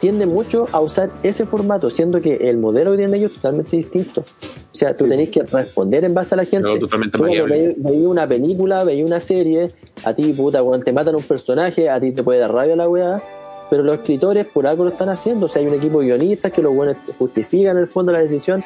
tiende 0.00 0.26
mucho 0.26 0.66
a 0.72 0.80
usar 0.80 1.10
ese 1.22 1.46
formato, 1.46 1.88
siendo 1.90 2.20
que 2.20 2.36
el 2.36 2.56
modelo 2.58 2.92
que 2.92 2.98
tienen 2.98 3.14
ellos 3.14 3.32
es 3.32 3.36
totalmente 3.36 3.76
distinto. 3.76 4.22
O 4.22 4.74
sea, 4.74 4.96
tú 4.96 5.06
tenés 5.06 5.28
que 5.30 5.42
responder 5.42 6.04
en 6.04 6.14
base 6.14 6.34
a 6.34 6.36
la 6.36 6.44
gente. 6.44 6.68
No, 6.68 6.78
totalmente 6.78 7.16
Tú 7.18 7.24
variable. 7.24 7.74
veis 7.76 8.06
una 8.06 8.26
película, 8.26 8.84
veis 8.84 9.04
una 9.04 9.20
serie, 9.20 9.72
a 10.04 10.14
ti, 10.14 10.32
puta, 10.32 10.62
cuando 10.62 10.84
te 10.84 10.92
matan 10.92 11.16
un 11.16 11.22
personaje, 11.22 11.90
a 11.90 12.00
ti 12.00 12.12
te 12.12 12.22
puede 12.22 12.40
dar 12.40 12.52
rabia 12.52 12.76
la 12.76 12.88
weá, 12.88 13.22
pero 13.68 13.82
los 13.82 13.96
escritores 13.98 14.46
por 14.46 14.66
algo 14.66 14.84
lo 14.84 14.90
están 14.90 15.08
haciendo. 15.10 15.46
O 15.46 15.48
sea, 15.48 15.60
hay 15.60 15.68
un 15.68 15.74
equipo 15.74 16.00
de 16.00 16.06
guionistas 16.06 16.52
que 16.52 16.62
los 16.62 16.74
buenos 16.74 16.96
justifican 17.18 17.76
en 17.76 17.82
el 17.82 17.88
fondo 17.88 18.12
la 18.12 18.20
decisión, 18.20 18.64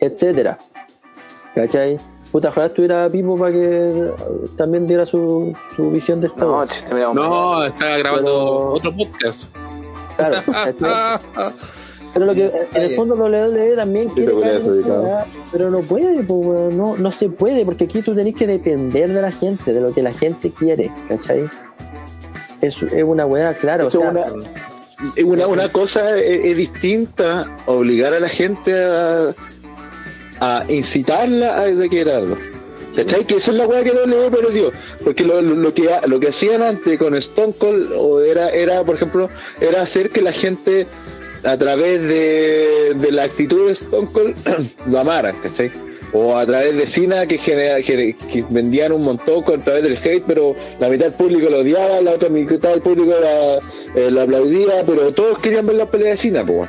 etcétera. 0.00 0.58
¿Cachai? 1.54 1.96
Puta, 2.30 2.48
ojalá 2.50 2.66
estuviera 2.66 3.08
Pipo 3.08 3.38
para 3.38 3.52
que 3.52 4.10
también 4.56 4.86
diera 4.86 5.06
su, 5.06 5.56
su 5.74 5.90
visión 5.90 6.20
de 6.20 6.26
esto. 6.28 6.66
No, 6.90 7.14
No, 7.14 7.64
está 7.64 7.96
grabando 7.98 8.24
Pero- 8.30 8.68
otro 8.74 8.96
podcast. 8.96 9.42
claro. 10.16 11.18
Pero 12.14 12.26
lo 12.26 12.34
que 12.34 12.50
en 12.74 12.82
el 12.82 12.96
fondo 12.96 13.14
WWE 13.14 13.76
también 13.76 14.08
quiere 14.08 14.32
caer 14.40 14.62
pero 15.52 15.70
no 15.70 15.80
puede, 15.80 16.22
pues, 16.22 16.74
no, 16.74 16.96
no 16.96 17.12
se 17.12 17.28
puede, 17.28 17.64
porque 17.64 17.84
aquí 17.84 18.02
tú 18.02 18.14
tenés 18.14 18.34
que 18.34 18.46
depender 18.46 19.10
de 19.10 19.22
la 19.22 19.30
gente, 19.30 19.72
de 19.72 19.80
lo 19.80 19.92
que 19.92 20.02
la 20.02 20.12
gente 20.12 20.50
quiere, 20.50 20.90
¿cachai? 21.08 21.48
Es, 22.60 22.82
es 22.82 23.04
una 23.04 23.24
weá, 23.26 23.52
claro, 23.54 23.84
o 23.84 23.88
Esto 23.88 24.00
sea, 24.00 24.10
una, 25.24 25.46
una 25.46 25.68
cosa 25.68 26.16
es, 26.16 26.44
es 26.44 26.56
distinta 26.56 27.54
obligar 27.66 28.14
a 28.14 28.20
la 28.20 28.28
gente 28.30 28.74
a, 28.82 29.34
a 30.40 30.64
incitarla 30.68 31.60
a 31.60 31.66
dequerarlo. 31.66 32.36
¿Cachai? 32.94 33.24
Que 33.24 33.36
esa 33.36 33.50
es 33.50 33.56
la 33.56 33.66
weá 33.66 33.84
que 33.84 33.90
W 33.90 34.30
perdió. 34.30 34.70
Porque 35.04 35.22
lo, 35.22 35.40
lo, 35.40 35.54
lo 35.54 35.72
que 35.72 35.88
lo 36.06 36.18
que 36.18 36.28
hacían 36.28 36.62
antes 36.62 36.98
con 36.98 37.14
Stone 37.16 37.52
Cold 37.58 37.92
o 37.96 38.20
era, 38.20 38.50
era, 38.50 38.82
por 38.82 38.96
ejemplo, 38.96 39.28
era 39.60 39.82
hacer 39.82 40.10
que 40.10 40.20
la 40.20 40.32
gente 40.32 40.86
a 41.44 41.56
través 41.56 42.06
de, 42.06 42.94
de 42.96 43.12
la 43.12 43.24
actitud 43.24 43.68
de 43.68 43.72
Stone 43.74 44.08
Cold 44.12 44.36
lo 44.86 44.98
amaran, 44.98 45.34
¿cachai? 45.42 45.70
O 46.12 46.36
a 46.36 46.46
través 46.46 46.74
de 46.74 46.86
Cena 46.86 47.26
que, 47.26 47.36
genera, 47.38 47.82
que, 47.82 48.16
vendían 48.48 48.92
un 48.92 49.02
montón 49.02 49.44
a 49.44 49.58
través 49.62 49.82
del 49.82 49.98
hate, 49.98 50.24
pero 50.26 50.54
la 50.80 50.88
mitad 50.88 51.06
del 51.06 51.14
público 51.14 51.50
lo 51.50 51.60
odiaba, 51.60 52.00
la 52.00 52.12
otra 52.12 52.30
mitad 52.30 52.70
del 52.70 52.80
público 52.80 53.14
la, 53.20 53.58
eh, 53.94 54.20
aplaudía, 54.20 54.80
pero 54.86 55.12
todos 55.12 55.40
querían 55.42 55.66
ver 55.66 55.76
la 55.76 55.86
pelea 55.86 56.12
de 56.12 56.22
Cena, 56.22 56.44
pues, 56.44 56.68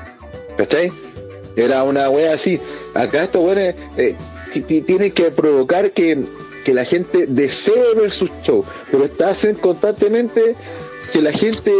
¿cachai? 0.57 0.89
Era 1.63 1.83
una 1.83 2.09
wea 2.09 2.33
así. 2.33 2.59
Acá 2.93 3.23
estos 3.25 3.43
weones 3.43 3.75
eh, 3.97 4.15
ti- 4.53 4.61
ti- 4.61 4.81
tienen 4.81 5.11
que 5.11 5.31
provocar 5.31 5.91
que, 5.91 6.17
que 6.65 6.73
la 6.73 6.85
gente 6.85 7.25
desee 7.27 7.93
ver 7.95 8.11
sus 8.11 8.29
shows, 8.43 8.65
pero 8.91 9.09
hacen 9.25 9.55
constantemente 9.55 10.55
que 11.13 11.21
la 11.21 11.31
gente 11.33 11.71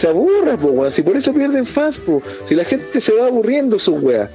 se 0.00 0.06
aburra, 0.06 0.56
po. 0.56 0.90
Si 0.90 1.02
por 1.02 1.16
eso 1.16 1.32
pierden 1.32 1.66
fans, 1.66 1.96
po. 2.00 2.22
Si 2.48 2.54
la 2.54 2.64
gente 2.64 3.00
se 3.00 3.12
va 3.12 3.26
aburriendo 3.28 3.78
sus 3.78 4.02
weas. 4.02 4.30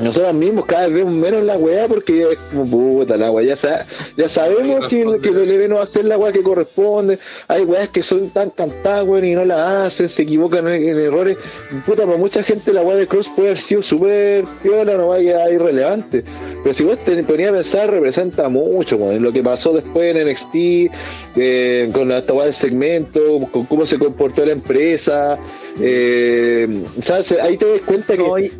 Nosotros 0.00 0.34
mismos 0.34 0.66
cada 0.66 0.86
vez 0.86 0.94
vemos 0.94 1.16
menos 1.16 1.42
la 1.44 1.56
weá 1.56 1.86
porque 1.86 2.32
es 2.32 2.38
como 2.50 2.68
puta 2.68 3.16
la 3.16 3.30
weá. 3.30 3.46
Ya, 3.46 3.56
sa- 3.56 3.86
ya 4.16 4.28
sabemos 4.28 4.88
que, 4.88 5.04
que 5.20 5.28
el 5.28 5.68
no 5.68 5.76
va 5.76 5.82
a 5.82 5.84
hacer 5.84 6.04
la 6.04 6.18
weá 6.18 6.32
que 6.32 6.42
corresponde. 6.42 7.18
Hay 7.48 7.62
weas 7.64 7.90
que 7.90 8.02
son 8.02 8.30
tan 8.30 8.50
cantadas, 8.50 9.06
weón, 9.06 9.24
y 9.24 9.34
no 9.34 9.44
la 9.44 9.86
hacen, 9.86 10.08
se 10.08 10.22
equivocan 10.22 10.66
en, 10.68 10.88
en 10.88 10.98
errores. 10.98 11.38
Puta, 11.86 12.04
para 12.04 12.16
mucha 12.18 12.42
gente 12.42 12.72
la 12.72 12.82
weá 12.82 12.96
de 12.96 13.06
Cross 13.06 13.26
puede 13.36 13.50
haber 13.50 13.62
sido 13.62 13.82
súper 13.82 14.44
piola, 14.62 14.94
no 14.96 15.08
vaya 15.08 15.44
a 15.44 15.50
irrelevante. 15.50 16.24
Pero 16.64 16.76
si 16.76 16.82
vos 16.84 16.98
te 17.00 17.22
ponías 17.24 17.50
a 17.50 17.62
pensar, 17.62 17.90
representa 17.90 18.48
mucho, 18.48 18.96
weón. 18.96 19.22
Lo 19.22 19.32
que 19.32 19.42
pasó 19.42 19.72
después 19.72 20.14
en 20.16 20.22
NXT, 20.28 20.90
eh, 21.36 21.90
con 21.92 22.08
la 22.08 22.18
esta 22.18 22.32
weá 22.32 22.46
del 22.46 22.54
segmento, 22.54 23.20
con 23.52 23.66
cómo 23.66 23.86
se 23.86 23.98
comportó 23.98 24.44
la 24.44 24.52
empresa. 24.52 25.38
Eh, 25.80 26.68
¿sabes? 27.06 27.32
Ahí 27.42 27.56
te 27.56 27.66
das 27.72 27.82
cuenta 27.82 28.12
que 28.16 28.22
No, 28.22 28.38
y- 28.38 28.50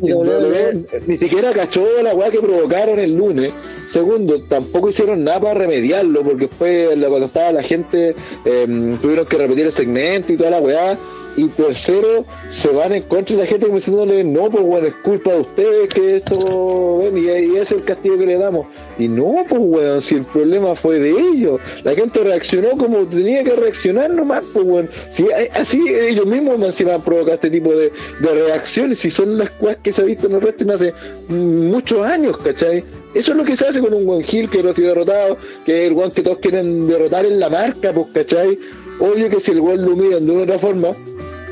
y 1.07 1.22
siquiera 1.23 1.53
cachó 1.53 1.81
la 2.01 2.13
weá 2.15 2.29
que 2.31 2.39
provocaron 2.39 2.99
el 2.99 3.15
lunes. 3.15 3.53
Segundo, 3.91 4.41
tampoco 4.49 4.89
hicieron 4.89 5.23
nada 5.23 5.39
para 5.39 5.53
remediarlo, 5.53 6.23
porque 6.23 6.47
la- 6.95 7.07
cuando 7.09 7.27
estaba 7.27 7.51
la 7.51 7.63
gente, 7.63 8.15
eh, 8.45 8.97
tuvieron 9.01 9.25
que 9.27 9.37
repetir 9.37 9.67
el 9.67 9.73
segmento 9.73 10.33
y 10.33 10.37
toda 10.37 10.49
la 10.49 10.59
weá. 10.59 10.97
Y 11.35 11.47
tercero, 11.47 12.25
se 12.61 12.67
van 12.69 12.93
en 12.93 13.03
contra 13.03 13.35
de 13.35 13.41
la 13.41 13.47
gente 13.47 13.65
como 13.65 13.79
diciéndole, 13.79 14.23
no, 14.23 14.51
pues 14.51 14.63
bueno, 14.63 14.87
es 14.87 14.93
culpa 14.97 15.31
de 15.33 15.39
ustedes 15.41 15.91
que 15.91 16.05
esto, 16.17 17.01
y, 17.11 17.19
y 17.27 17.57
es 17.57 17.71
el 17.71 17.83
castigo 17.83 18.17
que 18.19 18.25
le 18.27 18.37
damos. 18.37 18.67
Y 18.97 19.07
no, 19.07 19.43
pues 19.47 19.61
weón, 19.63 20.01
si 20.01 20.15
el 20.15 20.25
problema 20.25 20.75
fue 20.75 20.99
de 20.99 21.11
ellos, 21.11 21.59
la 21.83 21.95
gente 21.95 22.19
reaccionó 22.19 22.71
como 22.71 23.05
tenía 23.07 23.43
que 23.43 23.51
reaccionar 23.51 24.11
nomás, 24.11 24.45
pues 24.53 24.65
weón. 24.65 24.89
Si, 25.15 25.23
eh, 25.23 25.49
así 25.53 25.79
ellos 25.89 26.25
mismos 26.25 26.63
encima 26.63 26.99
provocan 26.99 27.35
este 27.35 27.49
tipo 27.49 27.71
de, 27.75 27.91
de 28.19 28.33
reacciones, 28.33 28.99
si 28.99 29.09
son 29.09 29.37
las 29.37 29.53
cosas 29.55 29.77
que 29.83 29.93
se 29.93 30.01
ha 30.01 30.05
visto 30.05 30.27
en 30.27 30.33
el 30.33 30.39
wrestling 30.41 30.69
hace 30.71 30.93
muchos 31.29 32.05
años, 32.05 32.37
¿cachai? 32.37 32.83
Eso 33.13 33.31
es 33.31 33.37
lo 33.37 33.43
que 33.43 33.57
se 33.57 33.67
hace 33.67 33.79
con 33.79 33.93
un 33.93 34.09
One 34.09 34.25
Hill 34.29 34.49
que 34.49 34.63
no 34.63 34.71
ha 34.71 34.75
sido 34.75 34.89
derrotado, 34.89 35.37
que 35.65 35.85
es 35.85 35.91
el 35.91 35.97
one 35.97 36.11
que 36.11 36.21
todos 36.21 36.39
quieren 36.39 36.87
derrotar 36.87 37.25
en 37.25 37.39
la 37.39 37.49
marca, 37.49 37.91
pues, 37.91 38.07
¿cachai? 38.13 38.57
Obvio 38.99 39.29
que 39.29 39.39
si 39.41 39.51
el 39.51 39.59
one 39.59 39.77
lo 39.77 39.95
miran 39.95 40.25
de 40.25 40.31
una 40.31 40.43
otra 40.43 40.59
forma, 40.59 40.89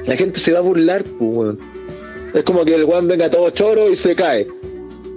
la 0.06 0.16
gente 0.16 0.40
se 0.44 0.52
va 0.52 0.60
a 0.60 0.64
burlar, 0.64 1.04
pues, 1.04 1.36
weón. 1.36 1.60
Es 2.34 2.44
como 2.46 2.64
que 2.64 2.76
el 2.76 2.86
one 2.86 3.08
venga 3.08 3.30
todo 3.30 3.50
choro 3.52 3.90
y 3.92 3.98
se 3.98 4.16
cae. 4.16 4.48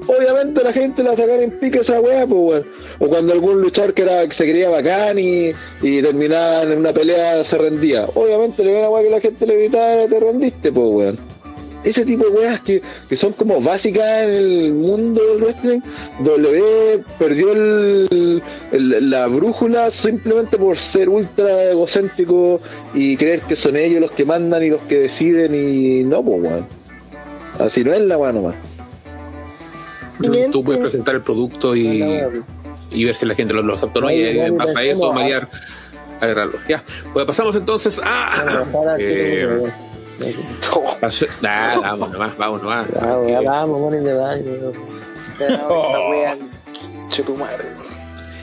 Obviamente 0.07 0.63
la 0.63 0.73
gente 0.73 1.03
la 1.03 1.17
sacar 1.17 1.41
en 1.43 1.51
pique 1.59 1.81
esa 1.81 2.01
weá, 2.01 2.27
pues 2.27 2.41
weón. 2.41 2.65
O 3.01 3.09
cuando 3.09 3.33
algún 3.33 3.61
luchador 3.61 3.95
que 3.95 4.03
era 4.03 4.27
que 4.27 4.35
se 4.37 4.45
creía 4.45 4.69
bacán 4.69 5.19
y, 5.19 5.51
y 5.83 6.03
terminaba 6.03 6.63
en 6.65 6.79
una 6.79 6.93
pelea 6.93 7.45
se 7.49 7.57
rendía. 7.57 8.07
Obviamente 8.15 8.63
le 8.65 8.73
ven 8.73 8.85
a 8.85 8.91
weá 8.91 9.03
que 9.03 9.11
la 9.11 9.21
gente 9.21 9.47
le 9.47 9.57
gritaba 9.57 10.07
te 10.07 10.21
rendiste, 10.21 10.71
pues 10.73 10.87
weón. 10.91 11.17
Ese 11.85 12.03
tipo 12.07 12.25
de 12.25 12.31
weas 12.39 12.63
que, 12.63 12.81
que 13.11 13.17
son 13.19 13.33
como 13.35 13.61
básicas 13.61 14.23
en 14.25 14.31
el 14.31 14.73
mundo 14.73 15.23
del 15.23 15.43
wrestling, 15.43 15.81
W 16.21 17.01
perdió 17.19 17.53
el- 17.53 18.43
la 19.11 19.27
brújula 19.27 19.91
simplemente 19.91 20.57
por 20.57 20.79
ser 20.93 21.11
ultra 21.11 21.71
egocéntrico 21.73 22.59
y 22.95 23.17
creer 23.19 23.41
que 23.43 23.57
son 23.57 23.77
ellos 23.77 24.01
los 24.01 24.13
que 24.13 24.25
mandan 24.25 24.65
y 24.65 24.71
los 24.71 24.81
que 24.83 24.99
deciden 25.01 25.55
y 25.55 26.05
no, 26.05 26.23
pues 26.25 26.43
weón. 26.43 26.67
Así 27.61 27.85
no 27.85 27.93
es 27.93 28.01
la 28.01 28.17
weá 28.19 28.33
nomás. 28.33 28.55
Tú 30.53 30.63
puedes 30.65 30.81
presentar 30.81 31.15
el 31.17 31.23
producto 31.23 31.75
y, 31.75 32.03
y 32.91 33.05
ver 33.05 33.15
si 33.15 33.27
la 33.27 33.35
gente 33.35 33.53
lo, 33.55 33.63
lo 33.63 33.75
acepta 33.75 33.99
o 33.99 34.03
no. 34.03 34.11
Y 34.11 34.23
en 34.39 34.57
base 34.57 34.79
a 34.79 34.83
eso, 34.83 35.01
¿cómo 35.01 35.15
va? 35.15 35.23
mediar, 35.23 35.49
agarrarlo. 36.21 36.59
Ya, 36.69 36.83
pues 37.13 37.25
pasamos 37.27 37.57
entonces 37.57 38.01
a. 38.03 38.65
eh, 38.99 39.63
nah, 41.41 41.81
vamos 41.81 42.13
nomás, 42.13 42.37
vamos 42.39 42.63
nomás. 42.63 42.87
Ah, 43.01 43.19
Eh, 43.27 43.33
ya 43.33 43.41
vamos, 43.43 43.81
ponen 43.81 44.05
de 44.05 44.15
baño. 44.15 44.53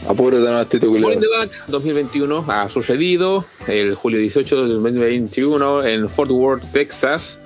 Apúrate 0.07 0.41
nomás, 0.43 0.67
Tito 0.67 0.87
in 0.87 1.19
the 1.19 1.27
Bank 1.27 1.51
2021 1.67 2.45
ha 2.47 2.67
sucedido 2.69 3.45
el 3.67 3.93
julio 3.95 4.19
18 4.19 4.63
del 4.63 4.73
2021 4.81 5.83
en 5.85 6.09
Fort 6.09 6.31
Worth, 6.31 6.63
Texas. 6.73 7.39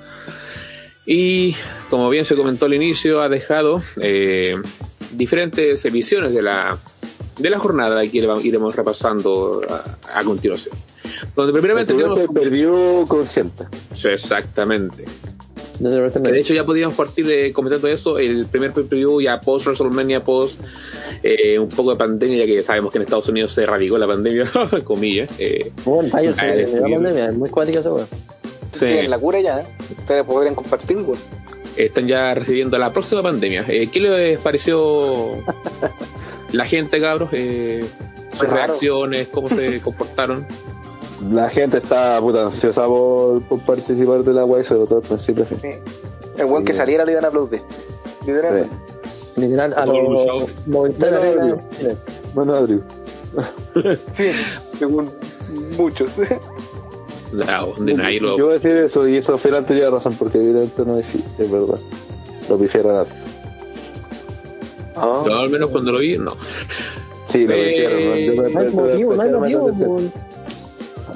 Y 1.06 1.56
como 1.89 2.10
bien 2.10 2.26
se 2.26 2.36
comentó 2.36 2.66
al 2.66 2.74
inicio, 2.74 3.22
ha 3.22 3.30
dejado 3.30 3.82
eh, 4.01 4.56
diferentes 5.12 5.84
visiones 5.91 6.34
de 6.34 6.41
la, 6.41 6.78
de 7.38 7.49
la 7.49 7.60
jornada 7.60 8.01
que 8.01 8.22
iremos- 8.22 8.74
repasando 8.76 9.62
a, 9.70 10.20
a 10.20 10.24
continuación. 10.24 10.76
Donde 11.36 11.53
primeramente 11.53 11.93
El 11.93 11.99
tenemos... 11.99 12.20
se 12.20 12.28
perdió 12.28 13.06
consciente. 13.08 13.66
Sí, 13.93 14.10
Exactamente. 14.10 15.06
De 15.80 16.39
hecho 16.39 16.53
ya 16.53 16.66
podíamos 16.66 16.95
partir 16.95 17.28
de 17.28 17.51
comentando 17.51 17.89
eso, 17.89 18.18
el 18.18 18.45
primer 18.45 18.72
preview 18.72 19.20
ya 19.22 19.41
post 19.41 19.66
WrestleMania, 19.68 20.24
post 20.24 20.58
eh, 21.22 21.60
un 21.60 21.68
poco 21.68 21.91
de 21.91 21.97
pandemia, 21.97 22.38
ya 22.38 22.45
que 22.45 22.64
sabemos 22.64 22.93
que 22.93 22.97
en 22.97 23.01
Estados 23.01 23.28
Unidos 23.28 23.51
se 23.51 23.64
erradicó 23.64 23.97
la 23.97 24.08
pandemia, 24.08 24.49
comillas. 24.86 25.30
Eh, 25.38 25.72
Bueno, 25.84 26.10
vaya, 26.14 26.32
da 26.32 26.53
bien. 26.53 26.82
pandemia, 26.93 27.28
es 27.28 27.36
muy 27.36 27.49
cuática 27.49 27.80
esa. 27.82 27.89
Sí, 28.76 28.86
Tienen 28.86 29.09
la 29.09 29.17
cura 29.19 29.39
ya, 29.41 29.61
¿eh? 29.61 29.65
Ustedes 29.97 30.23
podrían 30.26 30.55
compartir, 30.55 30.97
están 31.76 32.07
ya 32.07 32.34
recibiendo 32.34 32.78
la 32.78 32.91
próxima 32.91 33.21
pandemia. 33.21 33.65
Eh, 33.67 33.88
¿Qué 33.91 33.99
les 33.99 34.39
pareció 34.39 35.38
la 36.51 36.65
gente, 36.65 36.99
cabros? 37.01 37.30
Eh, 37.34 37.86
sus 38.32 38.41
Raro. 38.49 38.55
reacciones, 38.55 39.28
cómo 39.30 39.49
se 39.49 39.82
comportaron. 39.84 40.45
La 41.32 41.49
gente 41.49 41.78
está 41.80 42.19
puta 42.19 42.43
ansiosa 42.47 42.86
por, 42.86 43.41
por 43.43 43.59
participar 43.65 44.23
de 44.23 44.34
la 44.34 44.45
weá, 44.45 44.63
sobre 44.67 44.86
todo 44.86 44.97
al 44.97 45.01
principio. 45.03 45.45
sí. 45.49 45.55
Sí. 45.61 45.69
El 46.38 46.45
buen 46.47 46.63
que 46.65 46.73
Sí. 46.73 46.78
saliera 46.78 47.05
le 47.05 47.13
iban 47.13 47.26
a 47.26 47.28
aplaudir. 47.30 47.61
Literalmente. 48.28 48.69
Literal, 49.38 49.73
a 49.73 49.86
los 49.86 49.97
los 49.97 50.09
luchadores. 50.09 50.67
90 50.67 50.97
Bueno, 51.09 51.21
de 51.21 51.30
Adrián. 51.30 51.97
Bueno, 52.34 52.55
Adri. 52.55 52.80
Sí, 54.17 54.32
según 54.80 55.09
muchos. 55.78 56.09
No, 57.34 57.73
de 57.84 57.93
nadie 57.93 58.19
lo- 58.21 58.38
Yo 58.38 58.45
voy 58.45 58.51
a 58.51 58.53
decir 58.55 58.71
eso 58.78 59.07
y 59.07 59.17
eso 59.17 59.38
Ferran 59.38 59.65
tenía 59.65 59.89
razón 59.89 60.13
porque 60.17 60.38
evidentemente 60.38 60.86
no 60.86 60.99
es, 60.99 61.39
es 61.39 61.51
verdad. 61.51 61.80
Lo 62.49 62.57
pifiaron 62.57 62.95
a 62.97 63.05
Ah, 64.97 65.23
yo 65.26 65.36
al 65.36 65.49
menos 65.49 65.69
cuando 65.71 65.91
lo 65.91 65.99
vi, 65.99 66.17
no. 66.17 66.36
Sí, 67.32 67.45
lo 67.45 67.53
Eh, 67.53 67.73
pifiaron. 67.76 68.03
¿no? 68.03 68.43
No 68.43 68.61
me- 68.61 68.69
motivo, 68.91 69.13
no 69.15 69.23
me- 69.23 69.38
motivo. 69.39 69.65
weón. 69.65 70.11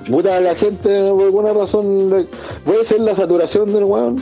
Puta, 0.09 0.39
la 0.41 0.55
gente 0.55 0.89
por 1.11 1.23
alguna 1.23 1.53
razón 1.53 2.09
le- 2.09 2.25
puede 2.65 2.83
ser 2.85 2.99
la 3.01 3.15
saturación 3.15 3.71
del 3.71 3.83
weón. 3.85 4.17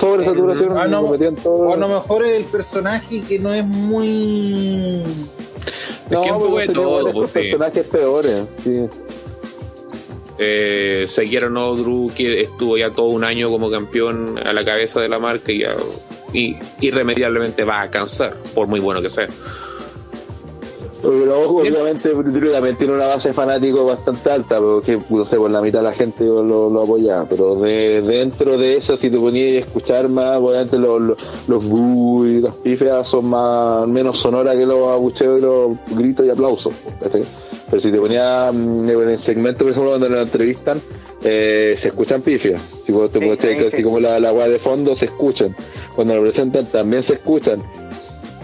Sobre 0.00 0.24
saturación, 0.24 0.76
Ah, 0.78 0.86
no. 0.86 1.02
O 1.44 1.72
a 1.72 1.76
lo 1.76 1.88
mejor 1.88 2.24
es 2.24 2.34
el 2.34 2.44
personaje 2.44 3.20
que 3.20 3.38
no 3.38 3.52
es 3.52 3.64
muy. 3.64 5.02
Es 6.10 6.18
que 6.18 6.32
un 6.32 6.38
poco 6.38 6.58
de 6.58 6.68
todo, 6.68 7.12
pues, 7.12 7.30
personajes 7.30 7.86
peores. 7.86 8.46
Sí. 8.64 8.86
Eh, 10.44 11.06
Sekiro 11.08 11.48
no 11.48 11.74
Drew, 11.76 12.10
que 12.16 12.40
estuvo 12.42 12.76
ya 12.76 12.90
todo 12.90 13.06
un 13.06 13.22
año 13.22 13.48
como 13.48 13.70
campeón 13.70 14.40
a 14.44 14.52
la 14.52 14.64
cabeza 14.64 15.00
de 15.00 15.08
la 15.08 15.20
marca 15.20 15.52
y, 15.52 15.60
ya- 15.60 15.76
y 16.32 16.56
irremediablemente 16.80 17.62
va 17.62 17.82
a 17.82 17.90
cansar, 17.90 18.34
por 18.54 18.66
muy 18.66 18.80
bueno 18.80 19.00
que 19.00 19.08
sea. 19.10 19.28
Pero 21.02 21.42
obviamente 21.50 22.10
Drew 22.10 22.52
también 22.52 22.76
tiene 22.76 22.94
una 22.94 23.06
base 23.08 23.32
fanático 23.32 23.84
bastante 23.84 24.30
alta, 24.30 24.60
porque 24.60 24.98
no 25.10 25.24
sé, 25.24 25.36
por 25.36 25.50
la 25.50 25.60
mitad 25.60 25.80
de 25.80 25.84
la 25.86 25.94
gente 25.94 26.24
lo, 26.24 26.70
lo 26.70 26.82
apoyaba, 26.82 27.26
pero 27.28 27.56
de, 27.56 28.00
dentro 28.02 28.56
de 28.56 28.76
eso, 28.76 28.96
si 28.96 29.10
te 29.10 29.18
ponías 29.18 29.62
a 29.62 29.66
escuchar 29.66 30.08
más, 30.08 30.38
obviamente 30.38 30.78
los, 30.78 31.00
los, 31.00 31.48
los 31.48 31.64
y 32.28 32.40
las 32.40 32.56
pifias 32.56 33.08
son 33.08 33.26
más 33.30 33.88
menos 33.88 34.20
sonoras 34.20 34.56
que 34.56 34.64
los 34.64 34.88
abucheos 34.88 35.38
y 35.38 35.42
los 35.42 35.74
gritos 35.96 36.26
y 36.26 36.30
aplausos. 36.30 36.74
Pero 37.70 37.82
si 37.82 37.90
te 37.90 37.98
ponías 37.98 38.54
mm, 38.54 38.88
en 38.88 39.08
el 39.08 39.22
segmento, 39.22 39.64
por 39.64 39.70
ejemplo, 39.72 39.90
cuando 39.90 40.08
lo 40.08 40.22
entrevistan, 40.22 40.78
eh, 41.24 41.76
se 41.80 41.88
escuchan 41.88 42.22
pifias. 42.22 42.60
Si 42.86 42.92
vos 42.92 43.10
te 43.10 43.18
Sí, 43.18 43.24
puedes 43.26 43.40
sí, 43.42 43.64
así 43.66 43.76
sí. 43.78 43.82
como 43.82 43.98
la, 43.98 44.20
la 44.20 44.32
de 44.32 44.58
fondo 44.58 44.94
se 44.96 45.06
escuchan. 45.06 45.54
Cuando 45.94 46.16
lo 46.16 46.22
presentan 46.30 46.66
también 46.66 47.02
se 47.04 47.14
escuchan. 47.14 47.60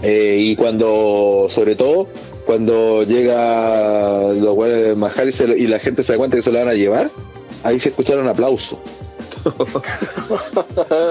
Eh, 0.03 0.37
y 0.41 0.57
cuando, 0.57 1.49
sobre 1.51 1.75
todo, 1.75 2.07
cuando 2.49 3.03
llega 3.03 4.33
los 4.33 4.57
weones 4.57 4.87
de 4.89 4.95
Mahal 4.95 5.29
y, 5.29 5.33
se 5.35 5.47
lo- 5.47 5.55
y 5.55 5.67
la 5.67 5.79
gente 5.79 6.03
se 6.03 6.13
da 6.13 6.17
cuenta 6.19 6.39
que 6.39 6.43
se 6.43 6.51
lo 6.51 6.59
van 6.59 6.69
a 6.69 6.73
llevar, 6.73 7.11
ahí 7.63 7.79
se 7.79 7.91
escucharon 7.91 8.27
aplausos. 8.27 8.79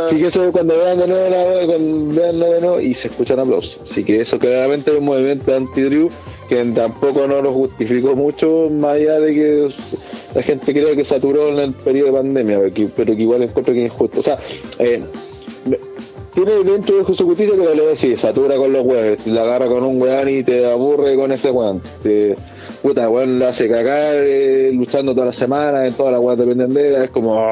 Así 0.08 0.18
que 0.18 0.28
eso 0.28 0.52
cuando 0.52 0.76
vean 0.76 0.98
de 0.98 1.08
nuevo 1.08 1.30
la 1.30 1.66
cuando 1.68 2.16
vean 2.22 2.40
de 2.40 2.60
nuevo 2.62 2.82
y 2.82 2.96
se 2.96 3.08
escuchan 3.10 3.40
aplausos. 3.40 3.84
Así 3.92 4.04
que 4.04 4.22
eso 4.22 4.40
claramente 4.40 4.90
es 4.92 4.98
un 4.98 5.06
movimiento 5.06 5.56
anti-Drew 5.56 6.10
que 6.50 6.64
tampoco 6.74 7.28
no 7.28 7.40
lo 7.40 7.54
justificó 7.54 8.16
mucho, 8.16 8.70
más 8.72 8.96
allá 8.96 9.20
de 9.20 9.34
que 9.36 9.70
la 10.34 10.42
gente 10.42 10.74
cree 10.74 10.96
que 10.96 11.06
saturó 11.06 11.50
en 11.50 11.60
el 11.60 11.74
periodo 11.74 12.08
de 12.08 12.14
pandemia, 12.14 12.58
pero 12.58 12.74
que, 12.74 12.88
pero 12.96 13.16
que 13.16 13.22
igual 13.22 13.44
encuentro 13.44 13.74
que 13.76 13.80
es 13.82 13.86
injusto. 13.94 14.22
O 14.22 14.24
sea, 14.24 14.40
eh, 14.80 15.04
tiene 16.38 16.64
dentro 16.64 16.98
de 16.98 17.16
su 17.16 17.26
justicia 17.26 17.56
que 17.56 17.76
le 17.76 17.88
decir, 17.88 18.20
satura 18.20 18.58
con 18.58 18.72
los 18.72 18.86
huevos, 18.86 19.26
la 19.26 19.42
agarra 19.42 19.66
con 19.66 19.84
un 19.84 20.00
weón 20.00 20.30
y 20.30 20.44
te 20.44 20.70
aburre 20.70 21.16
con 21.16 21.32
ese 21.32 21.50
weón. 21.50 21.82
Puta, 22.84 23.10
weón 23.10 23.40
la 23.40 23.50
hace 23.50 23.68
cagar 23.68 24.18
eh, 24.18 24.72
luchando 24.72 25.16
toda 25.16 25.28
la 25.28 25.34
semana, 25.34 25.88
en 25.88 25.94
todas 25.94 26.14
las 26.14 26.22
weas 26.22 26.38
de 26.38 27.06
es 27.06 27.10
como 27.10 27.44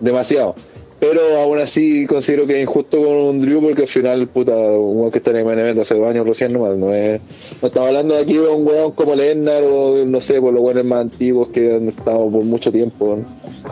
demasiado. 0.00 0.54
Pero 1.00 1.36
aún 1.36 1.58
así 1.58 2.06
considero 2.06 2.46
que 2.46 2.56
es 2.56 2.62
injusto 2.62 2.96
con 2.96 3.08
un 3.08 3.42
Drew 3.42 3.60
porque 3.60 3.82
al 3.82 3.88
final, 3.88 4.28
puta, 4.28 4.54
un 4.54 4.98
weón 4.98 5.10
que 5.10 5.18
está 5.18 5.32
en 5.32 5.38
el 5.38 5.44
main 5.44 5.80
hace 5.80 5.94
dos 5.94 6.08
años 6.08 6.24
recién 6.28 6.52
nomás, 6.52 6.78
no 6.78 6.94
es, 6.94 7.20
no 7.60 7.66
estamos 7.66 7.88
hablando 7.88 8.14
de 8.14 8.22
aquí 8.22 8.34
de 8.34 8.48
un 8.48 8.64
weón 8.64 8.92
como 8.92 9.16
Lennar 9.16 9.64
o 9.64 10.04
no 10.06 10.20
sé, 10.20 10.40
por 10.40 10.54
los 10.54 10.62
weones 10.62 10.84
más 10.84 11.00
antiguos 11.00 11.48
que 11.48 11.74
han 11.74 11.88
estado 11.88 12.30
por 12.30 12.44
mucho 12.44 12.70
tiempo 12.70 13.18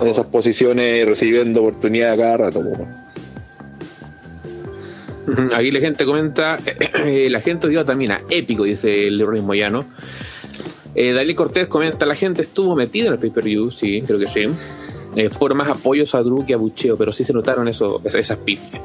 en 0.03 0.09
esas 0.09 0.26
posiciones 0.26 1.09
recibiendo 1.09 1.61
oportunidades 1.61 2.18
cada 2.18 2.37
rato. 2.37 2.64
¿no? 2.64 3.03
Aquí 5.54 5.70
la 5.70 5.80
gente 5.80 6.04
comenta, 6.04 6.58
eh, 7.04 7.28
la 7.30 7.40
gente 7.40 7.68
dio 7.68 7.84
también 7.84 8.12
épico, 8.30 8.64
dice 8.64 9.10
Leroy 9.10 9.40
Moyano. 9.40 9.86
Eh, 10.94 11.12
Dalí 11.12 11.34
Cortés 11.34 11.66
comenta, 11.66 12.06
la 12.06 12.14
gente 12.14 12.42
estuvo 12.42 12.76
metida 12.76 13.06
en 13.06 13.14
el 13.14 13.18
pay-per-view, 13.18 13.70
sí, 13.70 14.02
creo 14.06 14.18
que 14.18 14.28
sí. 14.28 14.46
Eh, 15.16 15.30
fueron 15.30 15.58
más 15.58 15.68
apoyos 15.68 16.14
a 16.14 16.22
Drew 16.22 16.44
que 16.44 16.54
a 16.54 16.56
Bucheo, 16.56 16.96
pero 16.96 17.12
sí 17.12 17.24
se 17.24 17.32
notaron 17.32 17.68
eso, 17.68 18.00
esas, 18.04 18.38
pifias. 18.38 18.82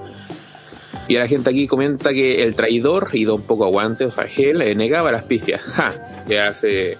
Y 1.07 1.15
la 1.15 1.27
gente 1.27 1.49
aquí 1.49 1.67
comenta 1.67 2.11
que 2.13 2.43
el 2.43 2.55
traidor, 2.55 3.09
y 3.13 3.25
da 3.25 3.33
un 3.33 3.41
poco 3.41 3.65
aguante, 3.65 4.05
o 4.05 4.11
sea, 4.11 4.25
Hell, 4.25 4.61
eh, 4.61 4.75
negaba 4.75 5.11
las 5.11 5.23
pifias. 5.23 5.61
Ja, 5.61 6.23
ya 6.27 6.53
se, 6.53 6.97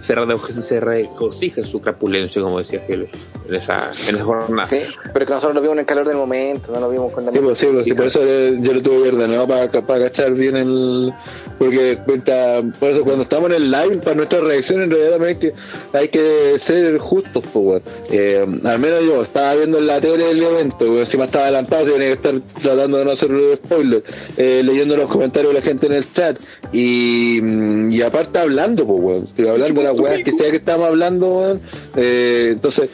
se, 0.00 0.62
se 0.62 0.80
regocija 0.80 1.62
su 1.64 1.80
crapulencia, 1.80 2.42
como 2.42 2.58
decía 2.58 2.82
Hell, 2.86 3.08
en 3.48 3.54
esa, 3.54 3.92
en 4.06 4.14
esa 4.16 4.24
jornada. 4.24 4.68
Sí, 4.68 4.80
pero 5.12 5.26
que 5.26 5.32
nosotros 5.32 5.54
lo 5.54 5.60
vimos 5.60 5.74
en 5.74 5.80
el 5.80 5.86
calor 5.86 6.06
del 6.06 6.16
momento, 6.16 6.72
no 6.72 6.80
lo 6.80 6.90
vimos 6.90 7.12
con 7.12 7.24
Sí, 7.24 7.38
pues, 7.38 7.58
sí, 7.58 7.66
pues, 7.72 7.84
sí, 7.84 7.92
por 7.94 8.06
eso 8.06 8.20
yo 8.62 8.72
lo 8.72 8.82
tuve 8.82 8.96
que 8.96 9.02
ver 9.02 9.16
de 9.16 9.28
nuevo 9.28 9.46
para, 9.46 9.68
para 9.70 10.04
cachar 10.10 10.32
bien 10.34 10.56
el. 10.56 11.12
Porque 11.58 11.98
cuenta, 12.06 12.62
por 12.78 12.90
eso 12.90 13.04
cuando 13.04 13.24
estamos 13.24 13.50
en 13.50 13.56
el 13.56 13.70
live, 13.70 13.98
para 13.98 14.16
nuestras 14.16 14.42
reacciones, 14.44 14.88
en 14.88 14.94
realidad 14.96 15.18
también 15.18 15.36
hay 15.36 15.40
que, 15.40 15.98
hay 15.98 16.08
que 16.08 16.58
ser 16.66 16.98
justos, 16.98 17.44
pues, 17.52 17.66
weón. 17.66 17.82
eh, 18.10 18.46
Al 18.64 18.78
menos 18.78 19.04
yo 19.04 19.22
estaba 19.22 19.54
viendo 19.56 19.76
en 19.76 19.86
la 19.86 20.00
tele 20.00 20.30
el 20.30 20.42
evento, 20.42 20.84
weón, 20.86 21.00
encima 21.04 21.24
estaba 21.24 21.44
adelantado, 21.44 21.84
tenía 21.84 22.06
que 22.08 22.12
estar 22.14 22.34
tratando 22.62 22.96
de 22.96 23.04
no 23.04 23.10
hacer 23.12 23.30
spoiler, 23.62 24.02
eh, 24.38 24.62
leyendo 24.64 24.96
los 24.96 25.10
comentarios 25.10 25.52
de 25.52 25.60
la 25.60 25.66
gente 25.66 25.86
en 25.86 25.92
el 25.92 26.10
chat 26.14 26.40
y, 26.72 27.94
y 27.94 28.02
aparte 28.02 28.38
hablando, 28.38 28.86
pues, 28.86 29.24
hablando 29.46 29.80
de 29.82 29.86
las 29.86 30.00
weas 30.00 30.22
que 30.22 30.32
sea 30.32 30.50
que 30.50 30.56
estamos 30.56 30.88
hablando, 30.88 31.26
weón. 31.28 31.60
Eh, 31.96 32.50
entonces. 32.52 32.90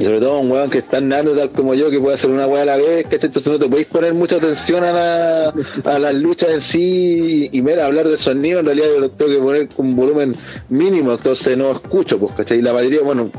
Y 0.00 0.04
sobre 0.06 0.20
todo 0.20 0.38
un 0.38 0.50
weón 0.50 0.70
que 0.70 0.78
está 0.78 0.98
nano 0.98 1.32
tal 1.32 1.50
como 1.50 1.74
yo, 1.74 1.90
que 1.90 2.00
puede 2.00 2.16
hacer 2.16 2.30
una 2.30 2.46
weá 2.46 2.62
a 2.62 2.64
la 2.64 2.76
vez, 2.78 3.06
que 3.06 3.16
Entonces 3.16 3.52
no 3.52 3.58
te 3.58 3.68
podéis 3.68 3.88
poner 3.88 4.14
mucha 4.14 4.36
atención 4.36 4.82
a, 4.82 4.92
la, 4.92 5.54
a 5.84 5.98
las 5.98 6.14
luchas 6.14 6.48
en 6.48 6.62
sí 6.70 6.80
y, 6.80 7.58
y 7.58 7.60
mira, 7.60 7.84
hablar 7.84 8.08
de 8.08 8.16
sonido, 8.22 8.60
en 8.60 8.64
realidad 8.64 8.86
yo 8.94 8.98
lo 8.98 9.10
tengo 9.10 9.30
que 9.30 9.38
poner 9.38 9.68
con 9.68 9.90
volumen 9.94 10.34
mínimo, 10.70 11.12
entonces 11.12 11.58
no 11.58 11.72
escucho, 11.72 12.18
pues, 12.18 12.32
¿cachai? 12.32 12.60
Y 12.60 12.62
la 12.62 12.72
mayoría, 12.72 13.02
bueno, 13.02 13.30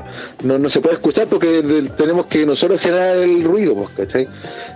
no, 0.44 0.60
no 0.60 0.70
se 0.70 0.82
puede 0.82 0.98
escuchar 0.98 1.28
porque 1.28 1.64
tenemos 1.98 2.28
que 2.28 2.46
nosotros 2.46 2.80
generar 2.80 3.18
el 3.18 3.44
ruido, 3.44 3.74
pues, 3.74 3.90
¿cachai? 3.90 4.28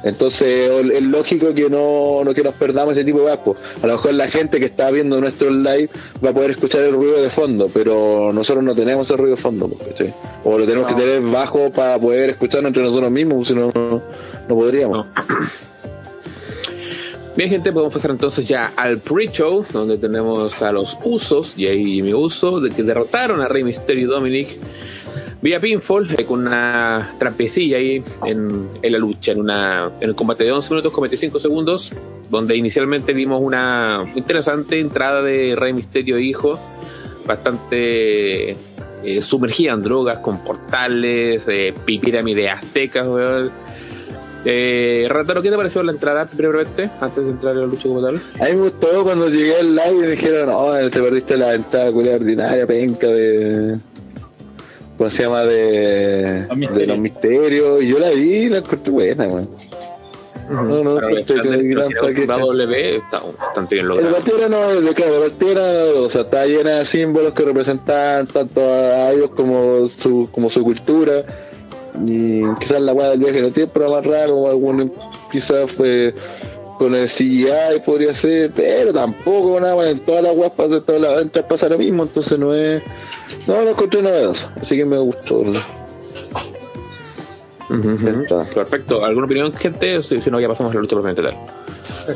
Entonces 0.04 0.72
es 0.92 1.04
lógico 1.04 1.54
que 1.54 1.70
no, 1.70 2.24
no 2.24 2.34
que 2.34 2.42
nos 2.42 2.56
perdamos 2.56 2.96
ese 2.96 3.06
tipo 3.06 3.20
de 3.20 3.26
weas, 3.26 3.40
pues. 3.46 3.62
A 3.84 3.86
lo 3.86 3.94
mejor 3.94 4.14
la 4.16 4.30
gente 4.30 4.60
que 4.60 4.66
está 4.66 4.90
viendo 4.90 5.22
nuestro 5.22 5.52
live 5.52 5.90
va 6.24 6.32
a 6.32 6.34
poder 6.34 6.52
escuchar 6.52 6.82
el 6.82 6.94
ruido 6.94 7.22
de 7.22 7.30
fondo, 7.30 7.68
pero 7.72 8.34
nosotros 8.34 8.64
no 8.64 8.74
tenemos 8.74 9.08
el 9.12 9.18
ruido 9.20 9.36
de 9.36 9.42
fondo, 9.44 9.68
pues, 9.68 9.90
¿cachai? 9.90 10.14
O 10.46 10.58
lo 10.58 10.66
tenemos 10.66 10.88
que 10.88 10.96
tener 10.96 11.22
bajo 11.22 11.70
para 11.76 12.00
poder 12.00 12.32
escucharnos 12.32 12.70
entre 12.70 12.84
nosotros 12.84 13.12
mismos, 13.12 13.48
si 13.48 13.54
no, 13.54 13.70
no, 13.76 14.02
podríamos. 14.48 15.06
Bien, 17.36 17.50
gente, 17.50 17.74
podemos 17.74 17.94
pasar 17.94 18.12
entonces 18.12 18.48
ya 18.48 18.72
al 18.78 19.00
pre-show, 19.00 19.66
donde 19.74 19.98
tenemos 19.98 20.62
a 20.62 20.72
los 20.72 20.98
Usos, 21.04 21.58
y 21.58 21.68
ahí 21.68 22.02
mi 22.02 22.14
Uso, 22.14 22.62
de 22.62 22.72
que 22.72 22.82
derrotaron 22.82 23.42
a 23.42 23.50
Rey 23.50 23.64
Mysterio 23.64 24.04
y 24.04 24.08
Dominic 24.08 24.58
vía 25.42 25.60
pinfall, 25.60 26.16
eh, 26.18 26.26
con 26.26 26.48
una 26.48 27.14
trampecilla 27.20 27.78
ahí 27.78 28.02
en, 28.26 28.70
la 28.82 28.98
lucha, 28.98 29.34
en, 29.34 29.42
una, 29.42 29.92
en 30.00 30.10
el 30.10 30.16
combate 30.16 30.46
de 30.46 30.52
11 30.52 30.72
minutos 30.72 30.94
con 30.94 31.04
25 31.04 31.40
segundos, 31.40 31.92
donde 32.30 32.56
inicialmente 32.56 33.14
vimos 33.14 33.42
una 33.44 34.04
interesante 34.16 34.80
entrada 34.80 35.22
de 35.22 35.56
Rey 35.56 35.74
Mysterio 35.74 36.16
e 36.16 36.24
Hijo, 36.24 36.58
bastante 37.28 38.56
eh, 39.06 39.22
sumergida 39.22 39.74
en 39.74 39.84
drogas, 39.84 40.20
con 40.20 40.44
portales, 40.44 41.46
eh, 41.48 41.74
pirámide 41.86 42.50
aztecas, 42.50 43.08
weón. 43.08 43.52
Eh, 44.48 45.06
Rataro, 45.10 45.42
¿qué 45.42 45.50
te 45.50 45.58
pareció 45.58 45.82
la 45.82 45.92
entrada 45.92 46.28
brevemente, 46.32 46.90
antes 47.02 47.24
de 47.24 47.32
entrar 47.32 47.56
a 47.56 47.60
la 47.62 47.66
lucha 47.66 47.88
como 47.88 48.02
tal? 48.02 48.22
A 48.40 48.46
mí 48.46 48.54
me 48.54 48.70
gustó 48.70 49.04
cuando 49.04 49.28
llegué 49.28 49.58
al 49.58 49.76
live 49.76 49.92
y 49.92 50.02
me 50.02 50.10
dijeron, 50.10 50.50
no, 50.50 50.90
te 50.90 51.02
perdiste 51.02 51.36
la 51.36 51.56
entrada 51.56 51.92
culia 51.92 52.16
ordinaria, 52.16 52.66
penca 52.68 53.08
de... 53.08 53.78
¿Cómo 54.98 55.12
se 55.12 55.24
llama? 55.24 55.44
De, 55.44 56.46
Los 56.48 56.58
misterios. 56.58 56.76
de 56.76 56.88
los 56.88 56.98
misterios. 57.00 57.84
Y 57.84 57.88
yo 57.90 58.00
la 58.00 58.10
vi 58.12 58.34
y 58.34 58.50
la 58.50 58.60
encontré 58.60 58.92
buena, 58.92 59.28
weón. 59.28 59.50
No, 60.50 60.84
no, 60.84 61.08
que 61.08 61.20
estándares 61.20 61.64
que 61.64 61.70
gran 61.70 61.88
tiene 61.88 62.02
paquete. 62.02 62.26
W 62.28 62.96
está 62.98 63.22
bastante 63.40 63.76
bien 63.76 63.86
El 63.86 63.90
logrado. 63.90 64.50
no, 64.50 64.82
de 64.82 64.94
claro, 64.94 65.24
el 65.24 65.32
partiera, 65.32 65.86
o 65.86 66.12
sea, 66.12 66.22
está 66.22 66.46
llena 66.46 66.80
de 66.80 66.88
símbolos 66.88 67.34
que 67.34 67.44
representan 67.44 68.28
tanto 68.28 68.62
a 68.62 69.12
ellos 69.12 69.32
como 69.36 69.90
su, 69.98 70.30
como 70.32 70.50
su 70.50 70.62
cultura. 70.64 71.24
Y 72.06 72.42
quizás 72.60 72.82
la 72.82 72.94
weá 72.94 73.10
del 73.12 73.20
viaje 73.20 73.40
el 73.40 73.54
tiempo 73.54 73.80
era 73.80 73.90
más 73.90 74.06
raro, 74.06 74.36
o 74.36 74.50
algún 74.50 74.92
quizás 75.32 75.72
fue 75.78 76.14
con 76.78 76.94
el 76.94 77.10
CGI 77.10 77.80
podría 77.86 78.14
ser, 78.16 78.52
pero 78.54 78.94
tampoco 78.94 79.60
nada, 79.60 79.76
bueno, 79.76 79.92
en 79.92 80.00
todas 80.02 80.24
las 80.24 80.38
weas 80.38 80.54
pasa, 80.54 80.82
todas 80.82 81.02
las 81.02 81.22
entras 81.22 81.46
pasa 81.46 81.70
lo 81.70 81.78
mismo, 81.78 82.04
entonces 82.04 82.38
no 82.38 82.54
es, 82.54 82.84
no 83.48 83.62
lo 83.62 83.70
encontré 83.70 84.02
novedoso, 84.02 84.42
así 84.62 84.76
que 84.76 84.86
me 84.86 84.98
gustó. 84.98 85.44
¿no? 85.44 85.85
Perfecto. 88.54 89.04
¿Alguna 89.04 89.26
opinión, 89.26 89.54
gente? 89.54 90.02
Si, 90.04 90.22
si 90.22 90.30
no, 90.32 90.40
ya 90.40 90.48
pasamos 90.48 90.72
a 90.72 90.76
la 90.76 90.82
lucha 90.82 90.96
propiamente 90.96 91.22
tal. 91.24 91.36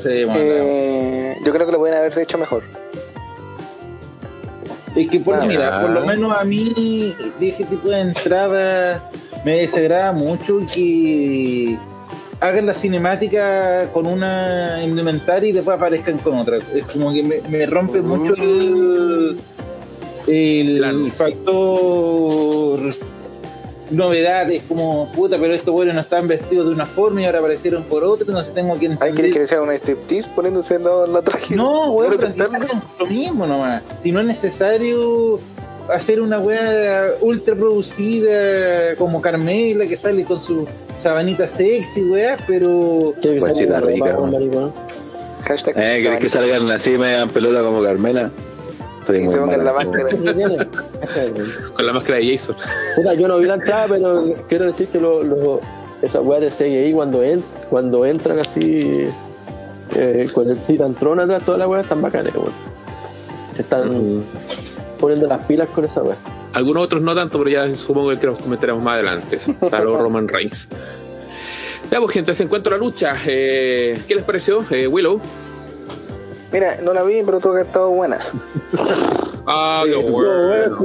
Eh, 0.06 1.36
yo 1.44 1.52
creo 1.52 1.66
que 1.66 1.72
lo 1.72 1.80
pueden 1.80 1.98
haber 1.98 2.18
hecho 2.20 2.38
mejor. 2.38 2.64
Es 4.96 5.10
que 5.10 5.20
por, 5.20 5.36
Ah, 5.36 5.46
mira, 5.46 5.82
por 5.82 5.90
lo 5.92 6.06
menos 6.06 6.34
a 6.36 6.44
mí 6.44 7.16
de 7.40 7.48
ese 7.50 7.64
tipo 7.66 7.90
de 7.90 8.00
entrada 8.02 9.10
me 9.46 9.54
desagrada 9.62 10.12
mucho 10.12 10.62
que 10.74 11.78
hagan 12.42 12.66
la 12.66 12.74
cinemática 12.74 13.90
con 13.94 14.06
una 14.08 14.84
indumentaria 14.84 15.50
y 15.50 15.54
después 15.54 15.78
aparezcan 15.78 16.18
con 16.20 16.38
otra. 16.40 16.58
Es 16.74 16.84
como 16.86 17.14
que 17.14 17.22
me, 17.24 17.42
me 17.50 17.66
rompe 17.66 18.02
mucho 18.02 18.34
el, 18.36 19.38
el 20.28 20.78
Claro. 20.80 21.10
factor 21.18 22.96
novedad. 23.92 24.50
Es 24.52 24.64
como, 24.64 25.12
puta, 25.12 25.38
pero 25.40 25.54
estos 25.54 25.74
buenos 25.74 25.96
no 25.96 26.02
estaban 26.02 26.28
vestidos 26.28 26.68
de 26.68 26.74
una 26.74 26.86
forma 26.86 27.22
y 27.22 27.26
ahora 27.26 27.40
aparecieron 27.40 27.84
por 27.84 28.04
otra, 28.04 28.26
entonces 28.28 28.54
tengo 28.54 28.78
que 28.80 28.86
Hay 28.88 28.92
entender. 28.94 29.26
que 29.26 29.40
que 29.40 29.48
sea 29.48 29.62
una 29.62 29.76
striptease 29.76 30.30
poniéndose 30.36 30.76
en 30.76 30.84
la, 30.84 31.08
la 31.08 31.22
traje. 31.22 31.56
No, 31.56 31.92
weón, 31.92 32.18
Pero 32.20 32.50
lo 33.00 33.06
mismo 33.06 33.46
nomás. 33.48 33.84
Si 34.02 34.12
no 34.12 34.20
es 34.22 34.26
necesario 34.28 35.40
hacer 35.92 36.22
una 36.22 36.40
weá 36.40 37.14
ultra 37.22 37.56
producida 37.56 38.96
como 38.98 39.22
Carmela 39.22 39.88
que 39.88 39.98
sale 39.98 40.24
con 40.24 40.40
su 40.40 40.68
sabanita 41.02 41.48
sexy, 41.48 42.04
weá, 42.04 42.38
pero 42.48 43.14
Quiero 43.22 43.36
que 43.36 43.40
Guachita 43.40 43.74
salga 43.76 43.88
rica, 43.88 44.12
ropa, 44.12 44.26
¿no? 44.26 44.32
maricón. 44.32 44.74
Hashtag 45.46 45.76
Eh, 45.78 46.00
¿querés 46.04 46.20
que 46.20 46.30
salgan 46.30 46.70
así 46.70 46.90
me 46.92 47.14
dan 47.14 47.30
pelota 47.30 47.62
como 47.64 47.82
Carmela? 47.82 48.30
Soy 49.10 49.18
Y 49.18 49.24
muy 49.24 49.34
se 49.34 49.40
pongan 49.40 49.66
la 49.66 49.74
malo. 49.74 49.92
máscara. 49.92 50.10
¿Qué 50.24 50.34
tiene? 50.34 50.58
Cacha, 51.00 51.26
Con 51.76 51.86
la 51.86 51.94
máscara 51.94 52.18
de 52.20 52.32
Jason. 52.38 52.56
Puta, 52.96 53.14
yo 53.16 53.28
no 53.28 53.38
vi 53.40 53.46
la 53.48 53.56
entrada, 53.56 53.88
pero 53.90 54.24
quiero 54.48 54.66
decir 54.66 54.88
que 54.90 55.00
lo, 55.00 55.24
lo- 55.24 55.60
esas 56.04 56.22
weas 56.24 56.42
de 56.42 56.50
CGI 56.52 56.94
cuando, 56.94 57.24
en, 57.24 57.44
cuando 57.70 58.06
entran 58.06 58.38
así, 58.40 58.94
eh, 59.96 60.30
con 60.34 60.48
el 60.48 60.58
Titantron 60.60 61.20
atrás, 61.20 61.42
todas 61.44 61.60
las 61.60 61.68
weas 61.68 61.84
están 61.84 62.02
bacanas, 62.04 62.36
weón. 62.36 62.52
Se 63.54 63.64
están 63.64 64.24
poniendo 65.00 65.28
las 65.28 65.44
pilas 65.46 65.68
con 65.70 65.84
esa 65.86 66.04
wea. 66.04 66.16
Algunos 66.54 66.84
otros 66.84 67.02
no 67.02 67.14
tanto, 67.16 67.38
pero 67.40 67.50
ya 67.50 67.76
supongo 67.76 68.16
que 68.18 68.28
los 68.28 68.40
comentaremos 68.42 68.84
más 68.84 68.94
adelante. 68.94 69.40
Salvo 69.70 69.98
Roman 69.98 70.28
Reigns. 70.28 70.70
Ya, 71.92 72.00
pues, 72.00 72.12
gente, 72.14 72.34
se 72.36 72.44
encuentra 72.44 72.74
la 72.74 72.78
lucha. 72.78 73.16
Eh, 73.26 74.00
¿Qué 74.08 74.14
les 74.16 74.24
pareció? 74.24 74.64
Eh, 74.70 74.88
Willow. 74.88 75.20
Mira, 76.52 76.78
no 76.82 76.94
la 76.94 77.04
vi, 77.04 77.22
pero 77.26 77.40
tuvo 77.40 77.54
que 77.54 77.60
haber 77.60 77.66
estado 77.68 77.90
buena. 77.92 78.18
Ah, 79.52 79.84
qué 79.88 79.96
bueno. 79.96 80.76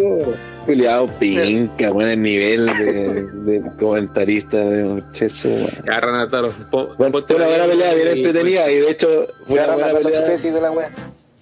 Juliado 0.64 1.06
Pinca, 1.18 1.90
buen 1.90 2.22
nivel 2.22 2.64
de, 2.66 3.26
de 3.52 3.62
comentarista 3.78 4.56
de 4.56 5.02
Cheso. 5.12 5.50
Ya, 5.84 6.00
Ranataro. 6.00 6.50
pon- 6.70 6.88
Bueno, 6.96 7.12
ponte 7.12 7.34
fue 7.34 7.36
una 7.36 7.48
buena 7.48 7.66
pelea 7.66 7.92
bien 7.94 8.08
entretenida 8.08 8.70
y 8.70 8.78
de 8.78 8.90
hecho 8.90 9.06
fue 9.46 9.56
una 9.62 9.74
buena 9.74 9.98
pelea. 9.98 10.20
especie 10.20 10.52
de 10.52 10.60
la 10.62 10.70
wea. 10.70 10.88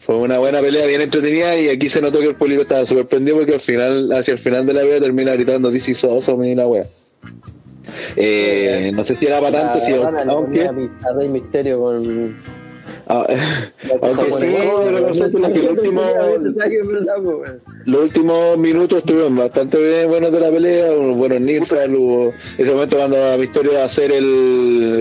Fue 0.05 0.17
una 0.17 0.39
buena 0.41 0.61
pelea 0.61 0.85
bien 0.87 1.03
entretenida 1.03 1.57
y 1.57 1.69
aquí 1.69 1.91
se 1.91 2.01
notó 2.01 2.19
que 2.19 2.27
el 2.29 2.35
público 2.35 2.63
estaba 2.63 2.85
sorprendido 2.87 3.37
porque 3.37 3.55
al 3.55 3.61
final, 3.61 4.11
hacia 4.15 4.33
el 4.35 4.41
final 4.41 4.67
de 4.67 4.73
la 4.73 4.81
pelea 4.81 4.99
termina 4.99 5.33
gritando 5.35 5.71
This 5.71 5.89
is 5.91 6.03
awesome 6.03 6.51
y 6.51 6.57
la 6.57 6.67
wea. 6.67 6.83
Eh, 8.17 8.91
no 8.95 9.05
sé 9.05 9.15
si 9.15 9.27
era 9.27 9.41
para 9.41 9.63
tanto, 9.63 9.87
si, 9.87 9.93
aunque, 10.29 10.65
a 10.67 11.13
Rey 11.17 11.29
Misterio 11.29 11.81
con. 11.81 12.62
Ah, 13.21 13.69
aunque 14.03 14.15
sí, 14.25 14.45
el- 14.45 14.55
pero 14.85 15.01
nosotros 15.15 15.53
que 15.53 15.59
el 15.61 15.69
último, 15.71 16.03
¿Sabes 16.03 16.69
qué 16.71 16.79
es 16.81 16.89
verdad, 16.89 17.15
po, 17.17 17.31
weón? 17.39 17.61
los 17.87 18.01
últimos 18.03 18.59
minutos 18.59 18.99
estuvieron 18.99 19.37
bastante 19.37 19.79
bien 19.79 20.09
buenos 20.09 20.33
de 20.33 20.41
la 20.41 20.51
pelea, 20.51 20.93
unos 20.93 21.17
buenos 21.17 21.41
Nilfal, 21.41 21.95
hubo 21.97 22.33
ese 22.59 22.71
momento 22.71 22.97
cuando 22.97 23.39
Victoria 23.39 23.79
va 23.79 23.85
a 23.85 23.87
hacer 23.89 24.13
el, 24.13 24.25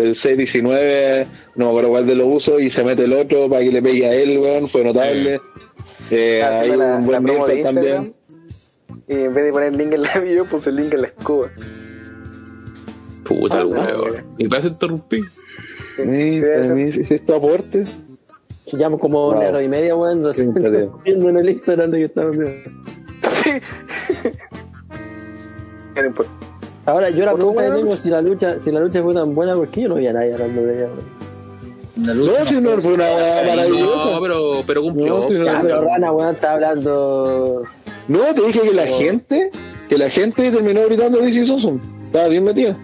el 0.04 0.16
6-19, 0.16 1.28
no 1.56 1.66
me 1.66 1.70
acuerdo 1.72 1.90
cuál 1.90 2.06
de 2.06 2.16
los 2.16 2.28
usos, 2.30 2.62
y 2.62 2.72
se 2.72 2.84
mete 2.84 3.04
el 3.04 3.14
otro 3.14 3.48
para 3.50 3.64
que 3.64 3.72
le 3.72 3.82
pegue 3.82 4.06
a 4.08 4.14
él, 4.14 4.38
weón, 4.40 4.70
fue 4.70 4.84
notable. 4.84 5.36
Eh, 6.10 6.42
Ah, 6.44 6.60
hay 6.60 6.76
la- 6.76 6.98
un 6.98 7.06
buen 7.06 7.64
también. 7.64 8.14
Y 9.08 9.14
en 9.14 9.34
vez 9.34 9.46
de 9.46 9.52
poner 9.52 9.70
el 9.74 9.78
link 9.78 9.94
en 9.94 10.02
la 10.04 10.20
video, 10.24 10.46
puse 10.46 10.70
el 10.70 10.76
link 10.78 10.94
en 10.94 11.02
la 11.02 11.08
escoba. 11.08 11.50
Puta, 13.24 13.62
el 13.62 13.68
Ah, 13.78 13.88
weón. 14.02 14.26
Y 14.38 14.48
para 14.48 14.60
eso 14.60 14.68
interrumpí. 14.70 15.22
Sí, 15.98 16.42
para 16.42 16.74
mí 16.74 16.92
aportes. 17.36 17.90
Llevamos 18.72 19.00
como 19.00 19.28
una 19.30 19.40
Wow. 19.40 19.50
hora 19.50 19.64
y 19.64 19.68
media, 19.68 19.96
weón, 19.96 20.34
Sí, 20.34 20.48
tarea. 20.54 20.88
viendo 21.04 21.30
en 21.30 21.38
el 21.38 21.50
Instagram 21.50 21.92
de 21.92 21.98
que 21.98 22.04
estamos 22.06 22.32
viendo. 22.38 22.72
No 25.96 26.06
importa. 26.06 26.32
Ahora, 26.86 27.10
yo 27.10 27.26
la 27.26 27.34
¿Otro 27.34 27.48
pregunta 27.54 27.64
que 27.76 27.82
tengo 27.82 27.96
si 27.98 28.10
la 28.10 28.22
lucha, 28.22 28.60
si 28.60 28.72
la 28.72 28.80
lucha 28.80 29.04
fue 29.04 29.14
tan 29.14 29.36
buena, 29.36 29.54
¿por 29.56 29.68
qué 29.68 29.82
yo 29.82 29.90
no 29.90 29.96
vi 29.96 30.08
a 30.08 30.14
nadie 30.14 30.34
hablando 30.34 30.64
de 30.64 30.76
ella? 30.78 30.86
weón? 30.88 31.22
No, 32.26 32.46
si 32.48 32.56
no 32.62 32.82
fue 32.82 32.94
una 32.94 33.14
maravillosa. 33.46 34.12
No, 34.12 34.22
pero, 34.22 34.64
pero 34.66 34.82
cumplió. 34.82 35.20
No, 35.20 35.28
sí, 35.28 35.34
no, 35.36 35.46
Ya, 35.46 35.54
no, 35.54 35.62
pero 35.64 35.82
no. 35.82 35.88
Rana, 35.88 36.12
weón, 36.12 36.36
está 36.36 36.54
hablando. 36.54 37.64
No, 38.08 38.34
te 38.34 38.42
dije 38.42 38.62
que 38.62 38.74
la 38.74 38.86
No. 38.86 38.98
gente, 38.98 39.52
que 39.90 39.98
la 39.98 40.10
gente 40.10 40.50
terminó 40.52 40.86
gritando 40.86 41.28
is 41.28 41.50
awesome. 41.50 41.80
Estaba 42.04 42.28
bien 42.30 42.44
metida. 42.46 42.76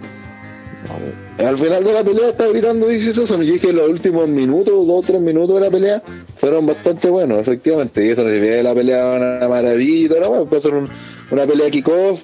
Al 1.38 1.58
final 1.58 1.84
de 1.84 1.94
la 1.94 2.04
pelea 2.04 2.30
estaba 2.30 2.50
gritando 2.52 2.92
is 2.92 3.16
awesome. 3.18 3.46
Y 3.46 3.52
dije 3.52 3.68
que 3.68 3.74
los 3.74 3.90
últimos 3.90 4.28
minutos, 4.28 4.88
dos 4.88 5.04
o 5.04 5.08
tres 5.08 5.22
minutos 5.22 5.56
de 5.56 5.62
la 5.62 5.70
pelea, 5.72 6.02
fueron 6.40 6.66
bastante 6.66 7.10
buenos, 7.10 7.40
efectivamente. 7.40 8.06
Y 8.06 8.10
eso 8.10 8.24
no 8.24 8.30
significa 8.30 8.56
que 8.58 8.64
la 8.64 8.74
pelea 8.74 9.06
una 9.40 9.48
maravilla 9.48 10.20
no, 10.20 10.44
puede 10.46 10.62
ser 10.64 10.74
un- 10.74 10.90
una 11.32 11.46
pelea 11.46 11.70
kickoff, 11.70 12.20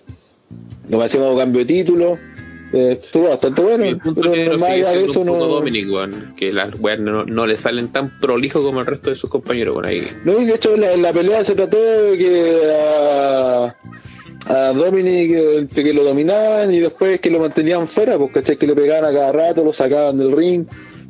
más 0.89 1.11
como 1.11 1.37
cambio 1.37 1.59
de 1.59 1.65
título. 1.65 2.17
Eh, 2.75 2.97
estuvo 2.99 3.29
bastante 3.29 3.61
bueno, 3.61 3.85
punto 4.03 4.21
pero 4.21 4.31
negro 4.35 4.57
más 4.57 4.69
allá 4.69 4.91
de 4.93 5.05
eso 5.05 5.19
un 5.19 5.27
no... 5.27 5.35
Dominic, 5.45 5.91
weón. 5.91 6.33
Que 6.35 6.51
las 6.51 6.79
weas 6.81 6.99
no, 6.99 7.23
no 7.23 7.45
le 7.45 7.55
salen 7.55 7.91
tan 7.91 8.19
prolijo 8.19 8.63
como 8.63 8.79
el 8.79 8.87
resto 8.87 9.11
de 9.11 9.15
sus 9.15 9.29
compañeros, 9.29 9.75
weón. 9.75 9.85
Ahí. 9.89 10.07
No, 10.25 10.41
y 10.41 10.45
de 10.47 10.55
hecho 10.55 10.75
la, 10.75 10.97
la 10.97 11.13
pelea 11.13 11.45
se 11.45 11.53
trató 11.53 11.77
de 11.79 12.17
que 12.17 12.71
a, 12.75 13.75
a 14.47 14.73
Dominic 14.73 15.31
eh, 15.31 15.67
que 15.73 15.93
lo 15.93 16.03
dominaban 16.03 16.73
y 16.73 16.79
después 16.79 17.19
que 17.21 17.29
lo 17.29 17.39
mantenían 17.39 17.87
fuera, 17.89 18.17
pues 18.17 18.31
¿cachai? 18.33 18.57
Que 18.57 18.67
le 18.67 18.75
pegaban 18.75 19.05
a 19.05 19.17
cada 19.17 19.31
rato, 19.31 19.63
lo 19.63 19.73
sacaban 19.73 20.17
del 20.17 20.31
ring, 20.31 20.65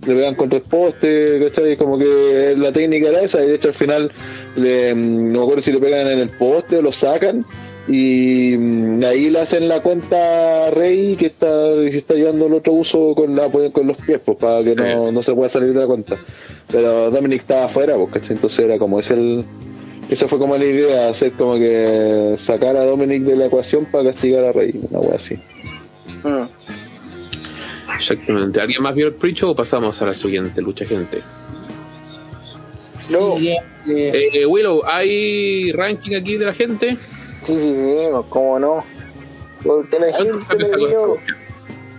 le 0.05 0.13
pegaban 0.13 0.35
contra 0.35 0.59
el 0.59 0.63
poste, 0.65 1.39
¿cachai? 1.47 1.77
Como 1.77 1.97
que 1.97 2.53
la 2.57 2.71
técnica 2.71 3.09
era 3.09 3.21
esa 3.21 3.43
y 3.43 3.47
de 3.47 3.55
hecho 3.55 3.69
al 3.69 3.75
final 3.75 4.11
le, 4.55 4.93
mm, 4.93 5.31
no 5.31 5.39
me 5.39 5.43
acuerdo 5.45 5.63
si 5.63 5.71
le 5.71 5.79
pegan 5.79 6.07
en 6.07 6.19
el 6.19 6.29
poste 6.29 6.77
o 6.77 6.81
lo 6.81 6.93
sacan 6.93 7.45
y 7.87 8.55
mm, 8.55 9.03
ahí 9.03 9.29
le 9.29 9.41
hacen 9.41 9.67
la 9.67 9.81
cuenta 9.81 10.67
a 10.67 10.69
Rey 10.69 11.15
que 11.15 11.25
está, 11.25 11.47
que 11.75 11.97
está 11.97 12.13
llevando 12.13 12.45
el 12.47 12.53
otro 12.53 12.73
uso 12.73 13.13
con 13.15 13.35
la 13.35 13.49
con 13.49 13.87
los 13.87 13.97
pies 14.01 14.23
pues, 14.23 14.37
para 14.37 14.63
que 14.63 14.73
no, 14.75 15.11
no 15.11 15.23
se 15.23 15.33
pueda 15.33 15.51
salir 15.51 15.73
de 15.73 15.81
la 15.81 15.87
cuenta 15.87 16.15
pero 16.71 17.11
Dominic 17.11 17.41
estaba 17.41 17.65
afuera 17.65 17.95
pues, 17.95 18.11
¿cachai? 18.13 18.35
entonces 18.35 18.59
era 18.59 18.77
como 18.77 19.01
es 19.01 19.09
el 19.09 19.43
esa 20.13 20.27
fue 20.27 20.39
como 20.39 20.55
la 20.57 20.65
idea 20.65 21.09
hacer 21.09 21.33
como 21.33 21.55
que 21.55 22.37
sacar 22.45 22.75
a 22.77 22.85
Dominic 22.85 23.23
de 23.23 23.35
la 23.35 23.45
ecuación 23.47 23.85
para 23.85 24.11
castigar 24.11 24.43
a 24.45 24.51
Rey 24.51 24.71
una 24.89 24.99
wea 24.99 25.19
así 25.23 25.37
Mm. 26.23 26.47
Exactamente. 27.95 28.61
¿Alguien 28.61 28.81
más 28.81 28.95
vio 28.95 29.07
el 29.07 29.13
pre 29.15 29.33
o 29.43 29.53
pasamos 29.55 30.01
a 30.01 30.05
la 30.05 30.13
siguiente 30.13 30.61
lucha, 30.61 30.85
gente? 30.85 31.21
No, 33.09 33.37
sí, 33.37 33.55
Sí, 33.85 33.91
eh, 33.91 34.29
Eh, 34.33 34.45
Willow, 34.45 34.81
¿hay 34.85 35.71
ranking 35.73 36.15
aquí 36.15 36.37
de 36.37 36.45
la 36.45 36.53
gente? 36.53 36.97
sí, 37.43 37.53
sí, 37.55 38.07
no, 38.09 38.23
cómo 38.29 38.57
no. 38.57 38.85
Porque 39.63 39.99
la 39.99 40.11
¿Cuánto 40.11 40.39
gente 40.45 40.77
le 40.77 40.87
dio, 40.87 41.17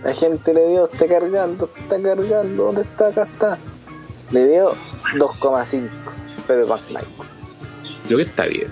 la 0.03 0.13
gente 0.13 0.53
le 0.53 0.67
dio, 0.67 0.89
está 0.91 1.07
cargando, 1.07 1.69
está 1.77 2.01
cargando, 2.01 2.63
¿dónde 2.63 2.81
está? 2.81 3.07
Acá 3.07 3.23
está. 3.23 3.59
Le 4.31 4.47
dio 4.47 4.71
2,5, 5.15 5.89
pero 6.47 6.67
Night. 6.67 7.07
Creo 8.05 8.17
que 8.17 8.23
está 8.23 8.45
bien. 8.45 8.67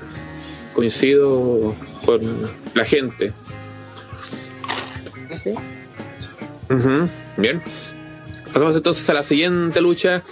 Coincido 0.73 1.75
con 2.05 2.49
la 2.73 2.85
gente. 2.85 3.33
¿Sí? 5.43 5.53
Bien. 7.37 7.61
Pasamos 8.47 8.75
entonces 8.75 9.09
a 9.09 9.13
la 9.13 9.23
siguiente 9.23 9.81
lucha. 9.81 10.23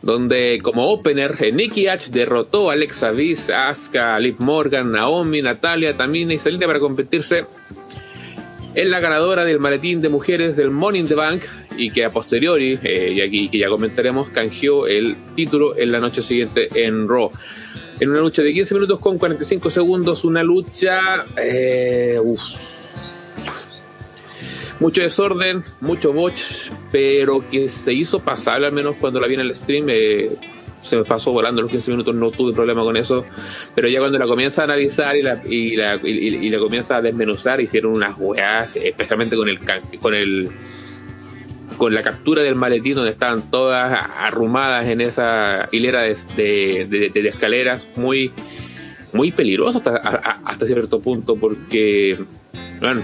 Donde 0.00 0.60
como 0.62 0.86
opener, 0.86 1.36
eh, 1.40 1.50
Nikki 1.50 1.88
H 1.88 2.10
derrotó 2.12 2.70
a 2.70 2.74
Alexa 2.74 3.10
Bliss, 3.10 3.50
Asuka, 3.50 4.18
Liv 4.20 4.36
Morgan, 4.38 4.92
Naomi, 4.92 5.42
Natalia, 5.42 5.96
Tamina 5.96 6.34
y 6.34 6.38
Selena 6.38 6.68
para 6.68 6.78
competirse 6.78 7.46
en 8.74 8.90
la 8.92 9.00
ganadora 9.00 9.44
del 9.44 9.58
maletín 9.58 10.00
de 10.00 10.08
mujeres 10.08 10.56
del 10.56 10.70
Money 10.70 11.00
in 11.00 11.08
the 11.08 11.16
Bank 11.16 11.42
y 11.76 11.90
que 11.90 12.04
a 12.04 12.12
posteriori, 12.12 12.78
eh, 12.82 13.12
y 13.16 13.20
aquí 13.20 13.48
que 13.48 13.58
ya 13.58 13.68
comentaremos, 13.68 14.30
canjeó 14.30 14.86
el 14.86 15.16
título 15.34 15.76
en 15.76 15.90
la 15.90 15.98
noche 15.98 16.22
siguiente 16.22 16.68
en 16.74 17.08
Raw. 17.08 17.32
En 18.00 18.10
una 18.10 18.20
lucha 18.20 18.42
de 18.42 18.52
15 18.52 18.74
minutos 18.74 18.98
con 19.00 19.18
45 19.18 19.70
segundos, 19.70 20.24
una 20.24 20.42
lucha... 20.42 21.24
Eh, 21.36 22.18
mucho 24.80 25.02
desorden, 25.02 25.64
mucho 25.80 26.12
botch, 26.12 26.70
pero 26.92 27.42
que 27.50 27.68
se 27.68 27.92
hizo 27.92 28.20
pasable 28.20 28.66
al 28.66 28.72
menos 28.72 28.94
cuando 29.00 29.18
la 29.18 29.26
vi 29.26 29.34
en 29.34 29.40
el 29.40 29.54
stream. 29.54 29.86
eh, 29.88 30.30
se 30.80 30.96
me 30.96 31.04
pasó 31.04 31.32
volando 31.32 31.60
los 31.60 31.70
15 31.70 31.90
minutos, 31.90 32.14
no 32.14 32.30
tuve 32.30 32.52
problema 32.52 32.82
con 32.82 32.96
eso. 32.96 33.24
Pero 33.74 33.88
ya 33.88 33.98
cuando 33.98 34.18
la 34.18 34.26
comienza 34.26 34.62
a 34.62 34.64
analizar 34.64 35.16
y 35.16 35.22
la, 35.22 35.42
y 35.44 35.76
la, 35.76 35.96
y, 35.96 36.48
la 36.48 36.58
comienza 36.58 36.96
a 36.96 37.02
desmenuzar, 37.02 37.60
hicieron 37.60 37.92
unas 37.92 38.16
weas, 38.18 38.70
especialmente 38.76 39.36
con 39.36 39.48
el 39.48 39.58
con 40.00 40.14
el 40.14 40.48
con 41.78 41.94
la 41.94 42.02
captura 42.02 42.42
del 42.42 42.56
maletín 42.56 42.94
donde 42.94 43.10
estaban 43.10 43.50
todas 43.50 44.06
arrumadas 44.18 44.86
en 44.88 45.00
esa 45.00 45.68
hilera 45.72 46.02
de, 46.02 47.10
escaleras, 47.14 47.88
muy 47.96 48.32
muy 49.12 49.32
peligroso 49.32 49.78
hasta, 49.78 49.96
hasta 50.44 50.66
cierto 50.66 51.00
punto, 51.00 51.36
porque, 51.36 52.18
bueno, 52.80 53.02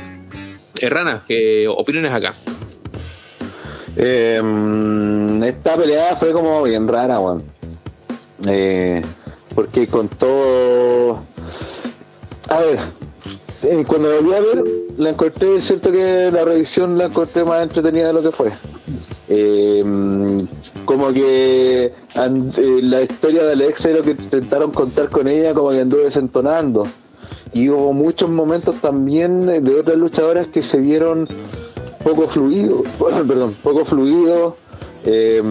Errana, 0.78 1.22
¿qué 1.26 1.66
opiniones 1.66 2.12
acá? 2.12 2.34
Eh, 3.96 4.40
mm, 4.42 5.42
esta 5.44 5.76
pelea 5.76 6.16
fue 6.16 6.32
como 6.32 6.62
bien 6.64 6.88
rara, 6.88 7.20
weón. 7.20 7.44
Eh, 8.46 9.00
porque 9.54 9.86
con 9.86 10.08
todo. 10.08 11.22
A 12.48 12.60
ver, 12.60 12.78
eh, 13.64 13.84
cuando 13.86 14.14
volví 14.14 14.34
a 14.34 14.40
ver, 14.40 14.64
la 14.96 15.10
encontré, 15.10 15.56
es 15.56 15.64
cierto 15.64 15.90
que 15.90 16.30
la 16.30 16.44
revisión 16.44 16.96
la 16.98 17.06
encontré 17.06 17.44
más 17.44 17.62
entretenida 17.62 18.08
de 18.08 18.12
lo 18.12 18.22
que 18.22 18.30
fue. 18.30 18.52
Eh, 19.28 20.46
como 20.84 21.12
que 21.12 21.86
eh, 21.86 21.92
la 22.82 23.02
historia 23.02 23.44
de 23.44 23.52
Alexa 23.52 23.90
y 23.90 23.94
lo 23.94 24.02
que 24.02 24.10
intentaron 24.12 24.70
contar 24.70 25.08
con 25.08 25.28
ella, 25.28 25.54
como 25.54 25.70
que 25.70 25.80
anduvo 25.80 26.02
desentonando. 26.02 26.84
Y 27.52 27.68
hubo 27.68 27.92
muchos 27.92 28.30
momentos 28.30 28.80
también 28.80 29.42
de 29.42 29.80
otras 29.80 29.96
luchadoras 29.96 30.48
que 30.48 30.62
se 30.62 30.78
vieron 30.78 31.28
poco 32.02 32.28
fluido, 32.28 32.82
perdón, 33.26 33.54
poco 33.62 33.84
fluido, 33.84 34.56
eh, 35.04 35.42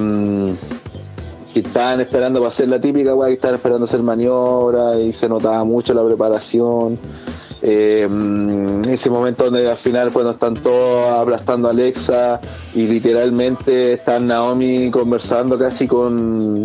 que 1.54 1.60
estaban 1.60 2.02
esperando 2.02 2.42
para 2.42 2.54
hacer 2.54 2.68
la 2.68 2.82
típica 2.82 3.14
weá, 3.14 3.30
que 3.30 3.36
estaban 3.36 3.56
esperando 3.56 3.86
hacer 3.86 4.02
maniobra 4.02 5.00
y 5.00 5.14
se 5.14 5.30
notaba 5.30 5.64
mucho 5.64 5.94
la 5.94 6.04
preparación. 6.04 6.98
Eh, 7.66 8.04
ese 8.90 9.10
momento 9.10 9.46
donde 9.46 9.72
al 9.72 9.78
final 9.78 10.12
cuando 10.12 10.32
están 10.32 10.54
todos 10.56 11.06
aplastando 11.06 11.70
a 11.70 11.72
Alexa 11.72 12.42
y 12.76 12.86
literalmente 12.88 13.94
están 13.94 14.28
Naomi 14.28 14.92
conversando 14.92 15.58
casi 15.58 15.88
con 15.88 16.64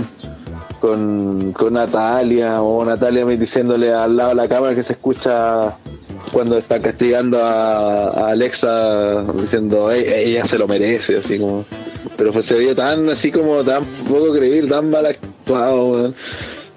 con, 0.81 1.53
con 1.53 1.73
Natalia 1.75 2.61
o 2.63 2.85
Natalia 2.85 3.25
diciéndole 3.25 3.93
al 3.93 4.17
lado 4.17 4.31
de 4.31 4.35
la 4.35 4.49
cámara 4.49 4.75
que 4.75 4.83
se 4.83 4.95
escucha 4.95 5.77
cuando 6.33 6.59
está 6.59 6.81
castigando 6.81 7.43
a, 7.43 8.31
Alexa 8.31 9.23
diciendo 9.35 9.93
"Ey, 9.93 10.05
ella 10.09 10.49
se 10.49 10.59
lo 10.59 10.67
merece, 10.67 11.19
así 11.19 11.39
como. 11.39 11.65
Pero 12.17 12.33
fue, 12.33 12.43
se 12.45 12.55
vio 12.55 12.75
tan 12.75 13.09
así 13.09 13.31
como 13.31 13.63
tan 13.65 13.85
poco 14.09 14.33
creíble, 14.33 14.69
tan 14.69 14.91
mal 14.91 15.07
actuado, 15.07 15.87
weón. 15.93 16.15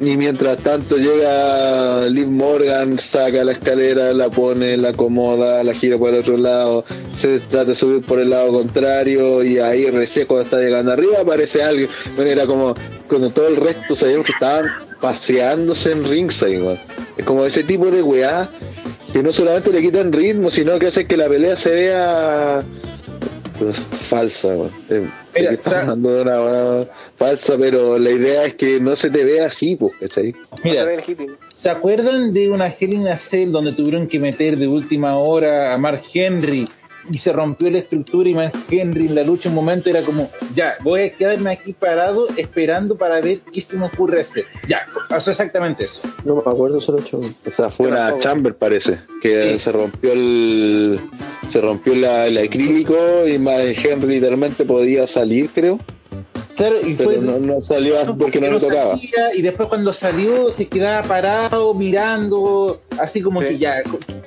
Y 0.02 0.18
mientras 0.18 0.64
tanto 0.64 0.98
llega 0.98 2.08
Liv 2.08 2.26
Morgan, 2.26 3.00
saca 3.12 3.44
la 3.44 3.52
escalera, 3.52 4.12
la 4.14 4.32
pone, 4.32 4.76
la 4.76 4.90
acomoda, 4.90 5.64
la 5.64 5.76
gira 5.76 6.00
por 6.00 6.10
el 6.10 6.22
otro 6.22 6.38
lado, 6.38 6.84
se 7.22 7.40
trata 7.42 7.74
de 7.74 7.76
subir 7.76 8.02
por 8.02 8.20
el 8.20 8.32
lado 8.32 8.52
contrario 8.52 9.44
y 9.44 9.60
ahí 9.60 9.86
recién 9.92 10.26
cuando 10.26 10.46
está 10.46 10.58
llegando 10.58 10.92
arriba 10.92 11.20
aparece 11.22 11.62
alguien. 11.62 11.88
Bueno, 12.16 12.32
era 12.32 12.48
como 12.48 12.74
cuando 13.08 13.30
todo 13.30 13.46
el 13.48 13.58
resto 13.58 13.96
sabíamos 13.96 14.26
que 14.26 14.32
estaban 14.32 14.66
paseándose 15.00 15.92
en 15.92 16.04
ringside, 16.04 16.64
weón. 16.64 16.80
Es 17.16 17.24
como 17.24 17.46
ese 17.46 17.64
tipo 17.64 17.92
de 17.92 18.02
weá 18.02 18.50
que 19.14 19.22
no 19.22 19.32
solamente 19.32 19.72
le 19.72 19.82
quitan 19.82 20.12
ritmo, 20.12 20.50
sino 20.50 20.80
que 20.80 20.88
hace 20.88 21.06
que 21.06 21.16
la 21.16 21.28
pelea 21.28 21.60
se 21.60 21.70
vea 21.70 22.60
falsa. 24.10 24.48
Eh, 24.90 25.08
Mira, 25.36 25.58
una 25.94 26.42
weá 26.42 26.88
falsa, 27.18 27.54
pero 27.58 27.98
la 27.98 28.12
idea 28.12 28.46
es 28.46 28.56
que 28.56 28.80
no 28.80 28.96
se 28.98 29.10
te 29.10 29.24
vea 29.24 29.48
así, 29.48 29.76
pues, 29.76 29.94
¿cachai? 30.00 30.36
Mira. 30.64 30.86
¿se 31.56 31.70
acuerdan 31.70 32.34
de 32.34 32.50
una 32.50 32.66
a 32.66 33.18
Cell 33.18 33.52
donde 33.52 33.74
tuvieron 33.74 34.08
que 34.08 34.20
meter 34.20 34.58
de 34.58 34.68
última 34.68 35.18
hora 35.18 35.74
a 35.74 35.78
Mark 35.78 36.02
Henry 36.14 36.66
y 37.12 37.18
se 37.18 37.32
rompió 37.32 37.70
la 37.70 37.80
estructura 37.80 38.30
y 38.30 38.34
Mark 38.34 38.54
Henry 38.70 39.08
en 39.08 39.16
la 39.16 39.24
lucha 39.24 39.50
un 39.50 39.56
momento 39.56 39.90
era 39.90 40.02
como, 40.02 40.30
ya, 40.56 40.76
voy 40.82 41.02
a 41.02 41.10
quedarme 41.14 41.52
aquí 41.52 41.74
parado 41.74 42.28
esperando 42.38 42.96
para 42.98 43.22
ver 43.22 43.40
qué 43.52 43.62
se 43.62 43.78
me 43.78 43.86
ocurre 43.86 44.22
hacer. 44.22 44.46
Ya, 44.68 44.86
pasó 45.10 45.32
exactamente 45.32 45.86
eso. 45.86 46.02
No 46.26 46.36
me 46.36 46.42
acuerdo 46.42 46.80
solo 46.82 47.00
hecho. 47.00 47.20
O 47.20 47.56
sea, 47.56 47.70
fue 47.70 47.88
una 47.88 48.20
chamber 48.20 48.56
parece, 48.56 49.00
que 49.22 49.54
Sí. 49.58 49.64
se 49.64 49.72
rompió 49.72 50.14
el 50.14 51.00
se 51.52 51.60
rompió 51.60 51.94
la, 51.96 52.28
el 52.28 52.38
acrílico 52.38 53.28
y 53.28 53.38
más 53.38 53.60
Henry 53.84 54.16
literalmente 54.16 54.64
podía 54.64 55.06
salir, 55.08 55.50
creo, 55.54 55.80
Claro, 56.62 56.88
y 56.88 56.94
pero 56.94 57.10
fue... 57.10 57.18
no, 57.20 57.40
no 57.40 57.62
salió 57.66 57.96
porque 58.18 58.40
no 58.40 58.52
le 58.52 58.60
tocaba. 58.60 58.96
salía, 58.98 59.34
y 59.36 59.42
después 59.42 59.68
cuando 59.68 59.92
salió 59.94 60.50
se 60.52 60.68
quedaba 60.68 61.08
parado 61.08 61.74
mirando 61.74 62.82
así 63.00 63.20
como 63.22 63.42
Sí. 63.42 63.48
que 63.48 63.58
ya 63.58 63.76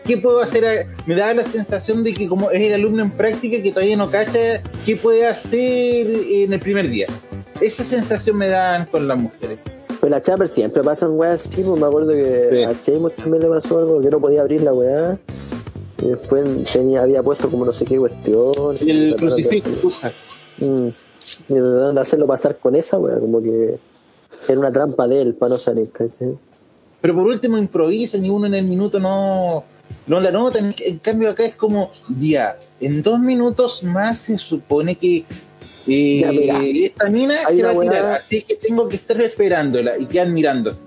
¿qué 0.05 0.17
puedo 0.19 0.41
hacer? 0.41 0.87
me 1.07 1.15
daba 1.15 1.35
la 1.35 1.45
sensación 1.45 2.03
de 2.03 2.13
que 2.13 2.27
como 2.27 2.51
es 2.51 2.61
el 2.61 2.75
alumno 2.75 3.03
en 3.03 3.11
práctica 3.13 3.63
que 3.63 3.71
todavía 3.71 3.97
no 3.97 4.11
cacha 4.11 4.63
qué 4.85 4.97
puede 4.97 5.27
hacer 5.27 6.07
en 6.09 6.53
el 6.53 6.61
primer 6.61 6.89
día 6.89 7.07
esa 7.61 7.85
sensación 7.85 8.37
me 8.37 8.49
dan 8.49 8.87
con 8.87 9.07
las 9.07 9.17
mujeres 9.19 9.61
Pues 10.01 10.11
la 10.11 10.21
Chamber 10.21 10.49
siempre 10.49 10.83
pasan 10.83 11.11
weas 11.13 11.47
así, 11.47 11.63
pues 11.63 11.81
me 11.81 11.87
acuerdo 11.87 12.13
que 12.13 12.49
Sí. 12.51 12.63
a 12.65 12.73
Sheamus 12.73 13.15
también 13.15 13.43
le 13.45 13.49
pasó 13.49 13.79
algo, 13.79 14.01
que 14.01 14.11
no 14.11 14.19
podía 14.21 14.41
abrir 14.43 14.61
la 14.63 14.73
weá. 14.75 15.17
Y 16.03 16.09
después 16.09 16.45
tenía, 16.73 17.03
había 17.03 17.23
puesto 17.23 17.49
como 17.49 17.65
no 17.65 17.73
sé 17.73 17.85
qué 17.87 17.97
cuestión. 17.97 18.77
y 18.85 18.91
el 18.91 19.17
crucifijo 19.17 19.71
usa 19.85 20.13
Mm. 20.59 20.89
Y 21.49 21.55
de 21.55 22.01
hacerlo 22.01 22.27
pasar 22.27 22.59
con 22.59 22.75
esa 22.77 22.99
como 22.99 23.43
que 23.43 23.79
era 24.49 24.59
una 24.59 24.73
trampa 24.73 25.07
de 25.09 25.23
él 25.23 25.35
para 25.35 25.51
no 25.55 25.59
salir, 25.59 25.91
¿cachai? 25.91 26.37
pero 27.01 27.15
por 27.17 27.27
último 27.27 27.59
improvisan 27.59 28.25
y 28.25 28.31
uno 28.31 28.47
en 28.47 28.55
el 28.55 28.65
minuto 28.65 28.99
no 28.99 29.63
no 30.07 30.21
la 30.21 30.31
nota 30.31 30.59
en, 30.59 30.75
en 30.79 30.99
cambio 30.99 31.29
acá 31.31 31.45
es 31.45 31.55
como 31.55 31.91
ya 32.19 32.59
en 32.81 33.03
dos 33.03 33.21
minutos 33.21 33.83
más 33.83 34.21
se 34.21 34.39
supone 34.39 34.97
que 34.97 35.25
eh, 35.87 36.21
Ya, 36.23 36.33
mira, 36.33 36.87
esta 36.87 37.11
mina 37.11 37.35
se 37.49 37.63
va 37.63 37.71
a 37.73 37.81
tirar 37.81 38.05
así 38.15 38.43
que 38.43 38.57
tengo 38.57 38.89
que 38.89 38.97
estar 38.97 39.21
esperándola 39.21 39.99
y 39.99 40.07
quedan 40.07 40.33
mirándose 40.33 40.81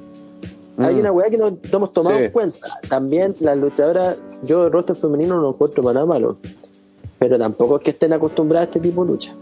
Hay 0.79 0.95
Mm. 0.95 0.99
una 0.99 1.11
weá 1.11 1.29
que 1.29 1.37
no, 1.37 1.51
no 1.51 1.57
hemos 1.71 1.93
tomado 1.93 2.17
Sí. 2.17 2.23
en 2.25 2.31
cuenta. 2.31 2.67
También 2.89 3.35
las 3.39 3.57
luchadoras, 3.57 4.17
yo 4.43 4.65
el 4.67 4.71
rostro 4.71 4.95
femenino 4.95 5.39
no 5.41 5.49
encuentro 5.49 5.81
para 5.83 5.93
nada 5.95 6.05
malo. 6.05 6.37
Pero 7.19 7.37
tampoco 7.39 7.77
es 7.77 7.83
que 7.83 7.89
estén 7.91 8.13
acostumbradas 8.13 8.67
a 8.67 8.69
este 8.71 8.79
tipo 8.81 9.03
de 9.03 9.11
lucha. 9.11 9.33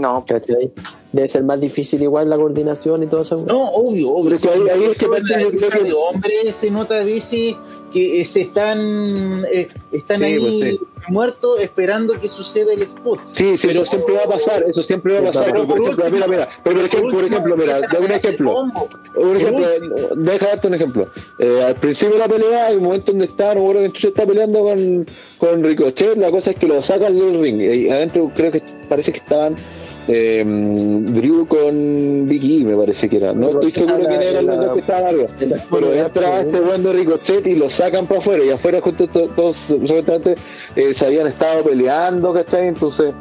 No, 0.00 0.24
¿cachai? 0.26 0.70
Debe 1.12 1.28
ser 1.28 1.42
más 1.42 1.60
difícil 1.60 2.02
igual 2.02 2.30
la 2.30 2.36
coordinación 2.36 3.02
y 3.02 3.06
todo 3.06 3.22
eso. 3.22 3.44
No, 3.46 3.64
obvio, 3.70 4.10
obvio. 4.12 4.24
Pero 4.24 4.34
es 4.36 4.42
que 4.42 4.48
ahí- 4.48 4.68
ahí 4.70 4.84
es 4.92 4.98
que 4.98 5.06
parte 5.08 5.84
de 5.84 5.92
hombres 5.92 6.56
se 6.56 6.70
nota 6.70 7.00
a 7.00 7.04
veces 7.04 7.56
que 7.92 8.20
eh, 8.20 8.24
se 8.24 8.42
están 8.42 9.44
eh, 9.52 9.66
están 9.90 10.18
Sí, 10.18 10.24
ahí 10.24 10.38
pues, 10.38 10.78
sí. 10.78 10.80
muertos 11.08 11.58
esperando 11.60 12.12
que 12.20 12.28
suceda 12.28 12.72
el 12.72 12.82
spot. 12.82 13.18
Sí, 13.36 13.54
sí, 13.54 13.58
Pero- 13.66 13.82
eso 13.82 13.90
siempre 13.90 14.14
va 14.14 14.22
a 14.22 14.28
pasar, 14.28 14.62
eso 14.62 14.82
siempre 14.84 15.14
va 15.14 15.18
a 15.18 15.24
pasar. 15.32 15.44
Pero 15.46 15.54
Pero, 15.54 15.66
por 15.66 15.76
por 15.76 15.84
ejemplo, 15.86 16.04
último- 16.04 16.28
mira, 16.28 16.48
pero 16.62 16.76
por 16.76 16.84
ejemplo, 16.86 17.10
por 17.10 17.24
ejemplo, 17.24 17.56
mira, 17.56 17.80
da 17.80 17.98
un 17.98 18.10
ejemplo. 18.12 18.54
de. 19.16 19.20
Un 19.20 19.36
ejemplo, 19.36 19.66
deja 20.14 20.46
darte 20.46 20.66
un 20.68 20.74
ejemplo. 20.74 21.06
Eh, 21.40 21.62
al 21.64 21.74
principio 21.74 22.12
de 22.12 22.18
la 22.18 22.28
pelea, 22.28 22.66
hay 22.66 22.76
un 22.76 22.84
momento 22.84 23.10
donde 23.10 23.24
está, 23.24 23.52
no 23.54 23.66
recuerdo 23.72 23.92
que 24.00 24.06
está 24.08 24.24
peleando 24.24 24.60
con, 24.60 25.06
con 25.38 25.64
Ricochet, 25.64 26.16
la 26.16 26.30
cosa 26.30 26.50
es 26.52 26.58
que 26.60 26.66
lo 26.68 26.80
sacan 26.84 27.18
del 27.18 27.40
ring. 27.40 27.60
Y 27.60 27.90
adentro 27.90 28.30
creo 28.36 28.52
que 28.52 28.62
parece 28.88 29.10
que 29.10 29.18
estaban 29.18 29.56
eh, 30.08 30.42
Drew 30.44 31.46
con 31.46 32.26
Vicky, 32.26 32.64
me 32.64 32.76
parece 32.76 33.08
que 33.08 33.16
era. 33.16 33.32
No 33.32 33.50
estoy 33.50 33.72
seguro 33.72 33.98
quién 34.08 34.22
eran 34.22 34.46
los 34.46 34.56
dos 34.56 34.74
que 34.74 34.80
estaban 34.80 35.04
arriba. 35.06 35.26
Pero 35.70 35.92
entra 35.94 36.40
este 36.42 36.60
buen 36.60 36.82
de 36.82 36.92
Ricochet 36.92 37.46
y 37.46 37.54
lo 37.54 37.70
sacan 37.70 38.06
para 38.06 38.20
afuera. 38.20 38.44
Y 38.44 38.50
afuera, 38.50 38.80
justo 38.80 39.06
to- 39.08 39.28
todos, 39.30 39.56
supuestamente, 39.68 40.34
eh, 40.76 40.94
se 40.98 41.04
habían 41.04 41.26
estado 41.28 41.62
peleando, 41.64 42.32
¿cachai? 42.32 42.68
Entonces, 42.68 43.12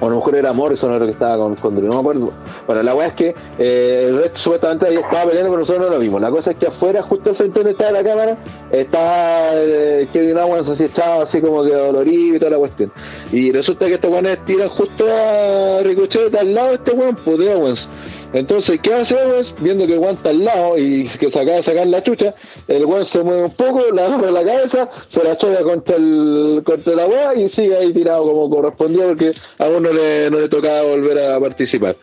o 0.00 0.06
a 0.06 0.10
lo 0.10 0.16
mejor 0.16 0.34
era 0.36 0.52
Morrison 0.52 0.92
el 0.92 1.04
que 1.06 1.12
estaba 1.12 1.36
con, 1.36 1.56
con 1.56 1.74
no 1.74 1.94
me 1.94 2.00
acuerdo. 2.00 2.32
Bueno, 2.66 2.82
la 2.82 2.94
weá 2.94 3.08
es 3.08 3.14
que 3.14 3.34
eh, 3.58 4.06
el 4.08 4.18
resto 4.22 4.38
supuestamente 4.38 4.86
ahí 4.86 4.96
estaba 4.96 5.26
peleando, 5.26 5.50
pero 5.50 5.60
nosotros 5.60 5.82
no 5.84 5.90
lo 5.90 5.98
vimos. 5.98 6.20
La 6.20 6.30
cosa 6.30 6.50
es 6.52 6.56
que 6.56 6.66
afuera, 6.66 7.02
justo 7.02 7.30
al 7.30 7.36
frente 7.36 7.58
donde 7.58 7.72
estaba 7.72 7.90
la 7.92 8.04
cámara, 8.04 8.36
estaba 8.70 9.50
eh, 9.54 10.08
Kevin 10.12 10.38
Owens 10.38 10.68
así 10.68 10.84
echado, 10.84 11.22
así 11.22 11.40
como 11.40 11.62
que 11.62 11.74
dolorido 11.74 12.36
y 12.36 12.38
toda 12.38 12.52
la 12.52 12.58
cuestión. 12.58 12.92
Y 13.32 13.52
resulta 13.52 13.86
que 13.86 13.94
estos 13.94 14.10
weones 14.10 14.44
tiran 14.44 14.68
justo 14.70 15.04
a 15.06 15.82
Ricochet 15.82 16.34
al 16.34 16.54
lado 16.54 16.68
de 16.68 16.74
este 16.76 16.92
weón, 16.92 17.16
pues 17.24 17.38
de 17.38 17.54
Owens. 17.54 17.88
Entonces, 18.32 18.80
¿qué 18.82 18.94
hace 18.94 19.14
Owens? 19.14 19.54
Viendo 19.60 19.86
que 19.86 19.96
está 19.96 20.30
al 20.30 20.44
lado 20.44 20.78
y 20.78 21.08
que 21.18 21.30
se 21.30 21.38
acaba 21.38 21.56
de 21.56 21.64
sacar 21.64 21.86
la 21.86 22.02
chucha, 22.02 22.34
el 22.68 22.84
weón 22.84 23.06
se 23.08 23.22
mueve 23.22 23.44
un 23.44 23.54
poco, 23.54 23.82
la 23.92 24.06
agarra 24.06 24.30
la 24.30 24.44
cabeza, 24.44 24.88
se 25.12 25.24
la 25.24 25.36
choca 25.36 25.62
contra 25.62 25.96
el 25.96 26.62
contra 26.64 26.94
la 26.94 27.06
weá 27.06 27.34
y 27.34 27.50
sigue 27.50 27.76
ahí 27.76 27.92
tirado 27.92 28.22
como 28.22 28.48
correspondía 28.48 29.06
porque 29.06 29.32
a 29.58 29.66
uno 29.66 29.80
no 29.80 29.92
le, 29.92 30.30
no 30.30 30.40
le 30.40 30.48
tocaba 30.48 30.82
volver 30.82 31.18
a 31.18 31.40
participar. 31.40 31.96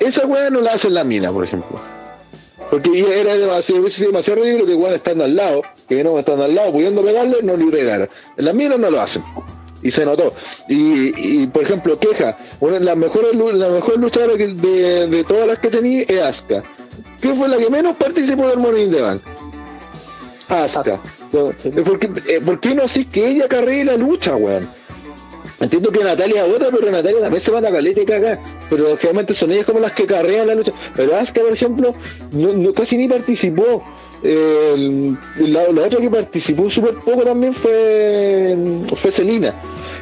Esa 0.00 0.26
weá 0.26 0.50
no 0.50 0.60
la 0.60 0.74
hace 0.74 0.88
en 0.88 0.94
la 0.94 1.04
mina, 1.04 1.32
por 1.32 1.44
ejemplo. 1.44 1.80
Porque 2.70 2.90
era 3.00 3.34
demasiado, 3.34 3.88
demasiado 3.98 4.42
ridículo 4.42 4.66
que 4.66 4.72
igual 4.72 4.94
estando 4.94 5.24
al 5.24 5.34
lado, 5.34 5.62
que 5.88 6.04
no 6.04 6.18
estando 6.18 6.44
al 6.44 6.54
lado, 6.54 6.72
pudiendo 6.72 7.02
pegarle, 7.02 7.42
no. 7.42 7.54
En 7.54 8.44
las 8.44 8.54
minas 8.54 8.78
no 8.78 8.90
lo 8.90 9.00
hacen. 9.00 9.22
Y 9.82 9.90
se 9.92 10.04
notó. 10.04 10.32
Y, 10.68 11.42
y 11.42 11.46
por 11.46 11.62
ejemplo, 11.64 11.96
queja, 11.96 12.36
una 12.60 12.78
de 12.78 12.84
las 12.84 12.96
mejores, 12.96 13.34
la 13.54 13.68
mejor 13.68 13.98
luchadora 13.98 14.36
que- 14.36 14.48
de, 14.54 15.06
de 15.08 15.24
todas 15.24 15.46
las 15.46 15.58
que 15.60 15.68
tenía 15.70 16.02
es 16.02 16.20
Asuka. 16.22 16.62
¿Qué 17.20 17.34
fue 17.34 17.48
la 17.48 17.56
que 17.58 17.70
menos 17.70 17.96
participó 17.96 18.48
del 18.48 18.58
Money 18.58 18.84
in 18.84 18.90
the 18.90 19.00
Bank? 19.02 19.22
Asuka. 20.48 20.98
¿Por 21.30 21.98
qué, 21.98 22.10
eh, 22.26 22.40
¿Por 22.44 22.58
qué 22.60 22.74
no 22.74 22.84
así 22.84 23.04
que 23.04 23.28
ella 23.28 23.48
carree 23.48 23.84
la 23.84 23.96
lucha, 23.96 24.34
weón? 24.34 24.66
Entiendo 25.60 25.90
que 25.90 26.02
Natalia 26.04 26.44
otra, 26.46 26.68
pero 26.70 26.90
Natalia 26.90 27.20
también 27.20 27.42
se 27.44 27.50
manda 27.50 27.70
caleta 27.70 28.00
y 28.00 28.06
caga. 28.06 28.38
Pero 28.70 28.96
generalmente 28.96 29.34
son 29.34 29.50
ellas 29.52 29.66
como 29.66 29.80
las 29.80 29.92
que 29.92 30.06
carrean 30.06 30.46
la 30.46 30.54
lucha. 30.54 30.72
Pero 30.96 31.16
Asuka, 31.16 31.40
por 31.42 31.52
ejemplo, 31.52 31.90
no, 32.32 32.52
no- 32.52 32.72
casi 32.72 32.96
ni 32.96 33.08
participó. 33.08 33.84
Eh, 34.22 35.14
la, 35.38 35.68
la 35.72 35.82
otra 35.86 36.00
que 36.00 36.10
participó 36.10 36.70
súper 36.70 36.94
poco 36.94 37.22
también 37.22 37.54
fue, 37.54 38.56
fue 39.00 39.12
Selina. 39.12 39.54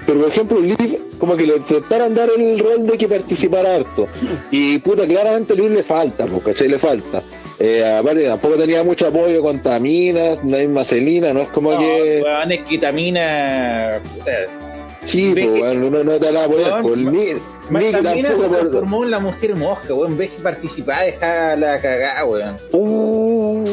Pero 0.06 0.20
por 0.20 0.28
ejemplo, 0.30 0.60
Liv, 0.60 0.98
como 1.18 1.36
que 1.36 1.44
le 1.46 1.56
intentaron 1.56 2.14
dar 2.14 2.30
el 2.30 2.58
rol 2.58 2.86
de 2.86 2.96
que 2.96 3.08
participara 3.08 3.74
harto. 3.76 4.06
Y 4.50 4.78
puta, 4.78 5.04
claramente 5.06 5.54
Liv 5.54 5.70
le 5.70 5.82
falta, 5.82 6.26
porque 6.26 6.54
se 6.54 6.68
le 6.68 6.78
falta. 6.78 7.22
Eh, 7.58 7.84
aparte, 7.84 8.24
tampoco 8.24 8.54
tenía 8.54 8.82
mucho 8.84 9.06
apoyo 9.06 9.40
con 9.42 9.60
Tamina, 9.62 10.36
la 10.44 10.58
misma 10.58 10.84
Selina, 10.84 11.32
no 11.32 11.42
es 11.42 11.48
como 11.48 11.72
No, 11.72 11.78
que. 11.78 12.20
weón, 12.22 12.52
es 12.52 12.60
que 12.60 12.78
Tamina. 12.78 13.98
puta, 14.14 14.75
Sí, 15.10 15.30
pues, 15.32 15.46
que- 15.46 15.58
bueno, 15.60 15.90
no, 15.90 16.04
no 16.04 16.18
te 16.18 16.32
la 16.32 16.46
voy 16.46 16.62
a 16.64 16.68
Weón, 16.68 16.82
por 16.82 16.96
mí. 16.96 17.28
Ma- 17.70 17.80
Nick 17.80 17.92
Tamina 18.02 18.28
tampoco 18.28 18.48
se 18.48 18.54
transformó 18.60 19.04
en 19.04 19.10
la 19.10 19.18
mujer 19.18 19.56
mosca, 19.56 19.94
weón. 19.94 20.12
En 20.12 20.18
vez 20.18 20.30
que 20.30 20.42
participar, 20.42 21.04
dejaba 21.06 21.56
la 21.56 21.80
cagada, 21.80 22.24
weón. 22.24 22.56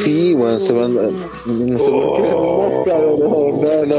Sí, 0.02 0.34
bueno, 0.34 0.60
se 0.66 0.74
manda. 0.74 1.02
No 1.46 1.78
sé 1.78 1.84
por 1.92 2.16
qué 2.22 2.34
mosca, 2.34 2.94
no, 2.94 3.62
no, 3.62 3.86
no, 3.86 3.96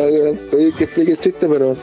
oye, 0.57 0.73
que 0.77 0.85
explique 0.85 1.17
chiste, 1.17 1.47
pero. 1.49 1.75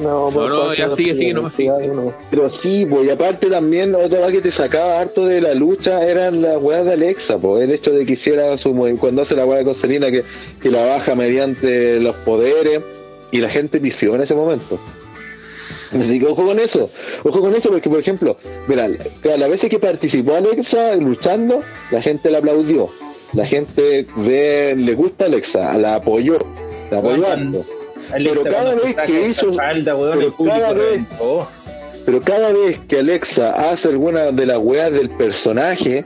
No, 0.00 0.30
No, 0.30 0.48
no, 0.48 0.74
ya 0.74 0.90
sigue, 0.92 1.12
sigue, 1.16 1.34
no, 1.34 1.50
sigue. 1.50 1.70
no. 1.92 2.12
Pero 2.30 2.48
sí, 2.50 2.86
pues, 2.88 3.04
y 3.04 3.10
aparte 3.10 3.48
también 3.50 3.92
otra 3.96 4.20
cosa 4.20 4.30
que 4.30 4.40
te 4.42 4.52
sacaba 4.52 5.00
harto 5.00 5.26
de 5.26 5.40
la 5.40 5.54
lucha 5.54 6.04
eran 6.04 6.40
las 6.40 6.62
weas 6.62 6.84
de 6.84 6.92
Alexa, 6.92 7.36
pues, 7.36 7.64
el 7.64 7.72
hecho 7.72 7.90
de 7.90 8.06
que 8.06 8.12
hiciera 8.12 8.56
su 8.58 8.72
cuando 9.00 9.22
hace 9.22 9.34
la 9.34 9.44
wea 9.44 9.64
con 9.64 9.74
Selena 9.80 10.08
que, 10.12 10.22
que 10.62 10.70
la 10.70 10.84
baja 10.84 11.16
mediante 11.16 11.98
los 11.98 12.14
poderes 12.18 12.80
y 13.32 13.38
la 13.38 13.50
gente 13.50 13.80
pifió 13.80 14.14
en 14.14 14.22
ese 14.22 14.34
momento. 14.34 14.78
Así 15.90 16.18
que 16.20 16.26
ojo 16.26 16.44
con 16.44 16.58
eso, 16.60 16.90
ojo 17.24 17.40
con 17.40 17.54
eso 17.54 17.70
porque 17.70 17.88
por 17.88 17.98
ejemplo, 18.00 18.36
mira, 18.66 18.84
a 18.84 19.36
las 19.38 19.50
veces 19.50 19.70
que 19.70 19.78
participó 19.78 20.34
Alexa 20.34 20.96
luchando, 20.96 21.60
la 21.90 22.02
gente 22.02 22.30
la 22.30 22.38
aplaudió, 22.38 22.88
la 23.32 23.46
gente 23.46 24.06
ve, 24.16 24.74
le 24.76 24.94
gusta 24.94 25.24
Alexa, 25.24 25.72
la 25.78 25.96
apoyó, 25.96 26.36
La 26.90 26.98
apoyó. 26.98 27.26
Alexa, 27.26 27.64
Pero 28.16 28.42
cada 28.44 28.74
vez 28.74 28.96
que 28.96 29.28
hizo- 29.28 29.54
falda, 29.54 29.96
weón, 29.96 30.18
pero 30.18 30.34
cada 30.50 30.72
vez-. 30.74 31.02
Pero 32.06 32.20
cada 32.22 32.52
vez 32.52 32.80
que 32.88 32.98
Alexa 33.00 33.50
hace 33.52 33.88
alguna 33.88 34.30
de 34.30 34.46
las 34.46 34.58
weas 34.58 34.90
del 34.92 35.10
personaje, 35.10 36.04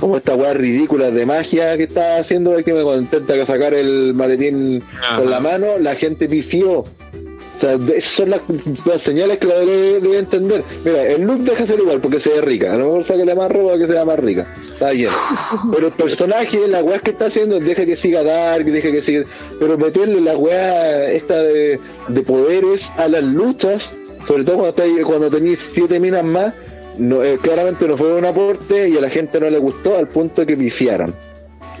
como 0.00 0.16
esta 0.16 0.34
wea 0.34 0.52
ridícula 0.54 1.10
de 1.10 1.24
magia 1.26 1.76
que 1.76 1.84
está 1.84 2.16
haciendo, 2.18 2.56
es 2.56 2.64
que 2.64 2.72
me 2.72 2.82
intenta 2.96 3.46
sacar 3.46 3.74
el 3.74 4.12
maletín 4.14 4.82
Ajá. 5.00 5.18
con 5.20 5.30
la 5.30 5.40
mano, 5.40 5.78
la 5.78 5.94
gente 5.96 6.28
pifió. 6.28 6.80
O 6.80 7.60
sea, 7.60 7.74
esas 7.74 8.12
son 8.16 8.30
las, 8.30 8.40
las 8.84 9.00
señales 9.02 9.38
que 9.38 9.46
la 9.46 9.58
debe, 9.60 10.00
debe 10.00 10.18
entender. 10.18 10.62
Mira, 10.84 11.06
el 11.06 11.22
look 11.22 11.38
deja 11.44 11.66
ser 11.66 11.78
igual 11.78 12.00
porque 12.00 12.18
se 12.20 12.28
ve 12.30 12.40
rica. 12.40 12.74
A 12.74 12.76
lo 12.76 12.86
mejor 12.86 13.04
sáquele 13.04 13.34
más 13.34 13.50
ropa 13.50 13.78
que 13.78 13.86
sea 13.86 14.04
más 14.04 14.18
rica. 14.18 14.46
Está 14.72 14.90
bien. 14.90 15.10
Pero 15.72 15.86
el 15.86 15.92
personaje, 15.92 16.66
la 16.66 16.82
weá 16.82 16.98
que 16.98 17.12
está 17.12 17.26
haciendo, 17.26 17.58
deja 17.60 17.84
que 17.84 17.96
siga 17.98 18.24
Dark, 18.24 18.64
deja 18.64 18.90
que 18.90 19.02
siga. 19.02 19.22
Pero 19.58 19.78
meterle 19.78 20.20
la 20.20 20.36
weá 20.36 21.12
esta 21.12 21.36
de, 21.38 21.78
de 22.08 22.22
poderes 22.22 22.80
a 22.98 23.06
las 23.06 23.22
luchas, 23.22 23.80
sobre 24.26 24.42
todo 24.44 24.58
cuando, 24.58 24.82
está- 24.82 25.04
cuando 25.06 25.30
tenéis 25.30 25.60
siete 25.70 26.00
minas 26.00 26.24
más, 26.24 26.54
no, 26.98 27.22
eh, 27.22 27.38
claramente 27.40 27.86
no 27.86 27.96
fue 27.96 28.12
un 28.14 28.24
aporte 28.24 28.88
y 28.88 28.96
a 28.96 29.00
la 29.00 29.10
gente 29.10 29.38
no 29.40 29.48
le 29.50 29.58
gustó 29.58 29.96
al 29.96 30.08
punto 30.08 30.40
de 30.42 30.46
que 30.48 30.56
pifiaran. 30.56 31.14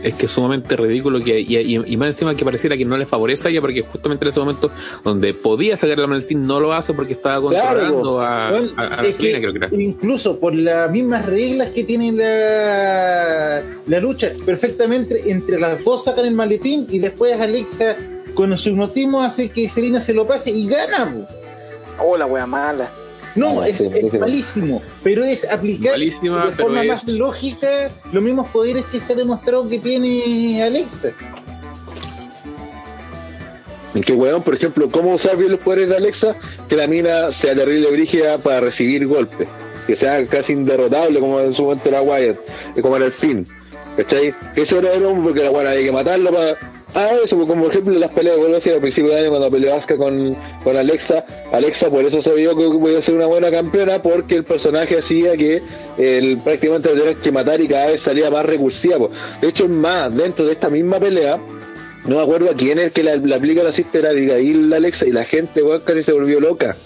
Es 0.02 0.14
que 0.16 0.26
es 0.26 0.32
sumamente 0.32 0.76
ridículo 0.76 1.18
que, 1.20 1.40
y, 1.40 1.56
y- 1.56 1.80
y 1.86 1.96
más 1.96 2.08
encima 2.08 2.34
que 2.34 2.44
pareciera 2.44 2.76
que 2.76 2.84
no 2.84 2.94
les 2.98 3.08
favorece 3.08 3.48
a 3.48 3.50
ella 3.50 3.62
porque 3.62 3.80
justamente 3.80 4.26
en 4.26 4.28
ese 4.28 4.40
momento 4.40 4.70
donde 5.02 5.32
podía 5.32 5.78
sacar 5.78 5.98
el 5.98 6.08
maletín 6.08 6.46
no 6.46 6.60
lo 6.60 6.74
hace 6.74 6.92
porque 6.92 7.14
estaba 7.14 7.40
controlando 7.40 8.20
a, 8.20 8.50
Weón, 8.52 8.72
a, 8.76 9.06
es 9.06 9.16
que 9.16 9.32
creo 9.40 9.52
que 9.52 9.58
era. 9.58 9.68
incluso 9.72 10.38
por 10.38 10.54
las 10.54 10.90
mismas 10.90 11.24
reglas 11.24 11.68
que 11.70 11.84
tiene 11.84 12.12
la, 12.12 13.62
la 13.86 14.00
lucha, 14.00 14.32
perfectamente 14.44 15.30
entre 15.30 15.58
las 15.58 15.82
dos 15.82 16.04
sacan 16.04 16.26
el 16.26 16.34
maletín 16.34 16.86
y 16.90 16.98
después 16.98 17.40
Alexa 17.40 17.96
con 18.34 18.56
su 18.58 18.70
hipnotismo 18.70 19.22
hace 19.22 19.48
que 19.48 19.70
Selena 19.70 20.00
se 20.02 20.12
lo 20.12 20.26
pase 20.26 20.50
y 20.50 20.66
gana. 20.66 21.10
po. 21.98 22.04
Oh, 22.04 22.16
la 22.18 22.26
wea 22.26 22.46
mala. 22.46 22.90
No, 23.34 23.60
Ah, 23.62 23.68
es, 23.68 23.76
sí, 23.78 23.84
es 23.92 24.20
malísimo. 24.20 24.80
pero 25.02 25.24
es 25.24 25.50
aplicar 25.50 25.92
Malísima, 25.92 26.46
de 26.46 26.52
forma 26.52 26.82
es- 26.82 26.88
más 26.88 27.08
lógica 27.08 27.90
los 28.12 28.22
mismos 28.22 28.48
poderes 28.50 28.84
que 28.86 29.00
se 29.00 29.12
ha 29.12 29.16
demostrado 29.16 29.68
que 29.68 29.78
tiene 29.80 30.62
Alexa. 30.62 31.10
En 33.94 34.02
que, 34.02 34.12
weón, 34.12 34.42
por 34.42 34.54
ejemplo, 34.56 34.90
¿cómo 34.90 35.14
usar 35.14 35.36
bien 35.36 35.52
los 35.52 35.62
poderes 35.62 35.88
de 35.88 35.96
Alexa? 35.96 36.34
Que 36.68 36.74
la 36.76 36.86
mina 36.88 37.32
sea 37.40 37.54
terrible 37.54 37.90
brígida 37.92 38.38
para 38.38 38.60
recibir 38.60 39.06
golpes. 39.06 39.48
Que 39.86 39.96
sea 39.96 40.26
casi 40.26 40.52
inderrotable, 40.52 41.20
como 41.20 41.40
en 41.40 41.54
su 41.54 41.62
momento 41.62 41.88
era 41.88 42.02
Wyatt, 42.02 42.38
eh, 42.76 42.82
como 42.82 42.96
era 42.96 43.06
el 43.06 43.12
fin. 43.12 43.46
¿Cachai? 43.96 44.34
Eso 44.56 44.78
era 44.78 44.94
el 44.94 45.04
hombre, 45.04 45.24
porque 45.24 45.44
la 45.44 45.50
weón 45.52 45.66
había 45.68 45.84
que 45.84 45.92
matarlo 45.92 46.32
para. 46.32 46.56
Ah, 46.96 47.16
eso, 47.24 47.36
como 47.44 47.68
ejemplo 47.68 47.92
las 47.98 48.14
peleas 48.14 48.36
de 48.36 48.42
Velocidad 48.44 48.76
al 48.76 48.80
principio 48.80 49.10
de 49.10 49.18
año 49.18 49.30
cuando 49.30 49.50
peleó 49.50 49.74
Asuka 49.74 49.96
con, 49.96 50.36
con 50.62 50.76
Alexa. 50.76 51.24
Alexa 51.50 51.90
por 51.90 52.04
eso 52.04 52.34
vio 52.34 52.56
que 52.56 52.78
podía 52.78 53.02
ser 53.02 53.16
una 53.16 53.26
buena 53.26 53.50
campeona, 53.50 54.00
porque 54.00 54.36
el 54.36 54.44
personaje 54.44 54.98
hacía 54.98 55.36
que 55.36 55.60
el, 55.98 56.38
prácticamente 56.38 56.90
lo 56.90 57.00
tenías 57.00 57.22
que 57.22 57.32
matar 57.32 57.60
y 57.60 57.66
cada 57.66 57.86
vez 57.86 58.02
salía 58.02 58.30
más 58.30 58.46
recursiva. 58.46 58.96
De 59.40 59.48
hecho, 59.48 59.66
más, 59.66 60.14
dentro 60.14 60.46
de 60.46 60.52
esta 60.52 60.70
misma 60.70 61.00
pelea, 61.00 61.36
no 62.06 62.16
me 62.16 62.22
acuerdo 62.22 62.50
a 62.50 62.54
quién 62.54 62.78
es 62.78 62.86
el 62.86 62.92
que 62.92 63.02
la, 63.02 63.16
la 63.16 63.36
aplica 63.36 63.64
la 63.64 63.72
sister 63.72 64.06
Abigail 64.06 64.70
la 64.70 64.76
Alexa 64.76 65.04
y 65.04 65.10
la 65.10 65.24
gente 65.24 65.64
weón 65.64 65.80
casi 65.80 66.04
se 66.04 66.12
volvió 66.12 66.38
loca. 66.38 66.76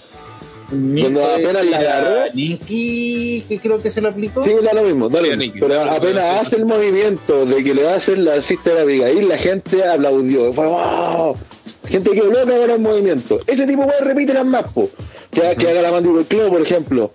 Cuando 0.69 1.25
apenas 1.25 1.65
la 1.65 1.77
agarró, 1.77 2.33
Nikki, 2.33 3.45
que 3.47 3.59
creo 3.59 3.81
que 3.81 3.91
se 3.91 4.01
lo 4.01 4.09
aplicó. 4.09 4.43
sí, 4.43 4.51
da 4.63 4.73
lo 4.73 4.83
mismo, 4.83 5.09
da 5.09 5.21
lo 5.21 5.35
mismo. 5.37 5.59
Pero 5.67 5.81
apenas 5.91 6.45
hace 6.45 6.57
el 6.57 6.65
movimiento 6.65 7.45
de 7.45 7.63
que 7.63 7.73
le 7.73 7.83
va 7.83 7.93
a 7.93 7.97
hacer 7.97 8.17
la 8.19 8.41
sister 8.43 8.77
Abigail, 8.77 9.27
la 9.27 9.37
gente 9.39 9.83
aplaudió. 9.83 10.53
Fue 10.53 10.67
wow. 10.67 11.35
Gente 11.87 12.11
quedó 12.11 12.25
loca 12.27 12.57
con 12.59 12.69
el 12.69 12.79
movimiento. 12.79 13.39
Ese 13.47 13.65
tipo 13.65 13.81
weón 13.81 14.05
repite 14.05 14.33
las 14.33 14.45
más, 14.45 14.71
po. 14.71 14.89
Que, 15.31 15.41
que 15.57 15.69
haga 15.69 15.81
la 15.81 15.91
mandíbula 15.91 16.23
clavo, 16.27 16.49
por 16.51 16.61
ejemplo. 16.61 17.11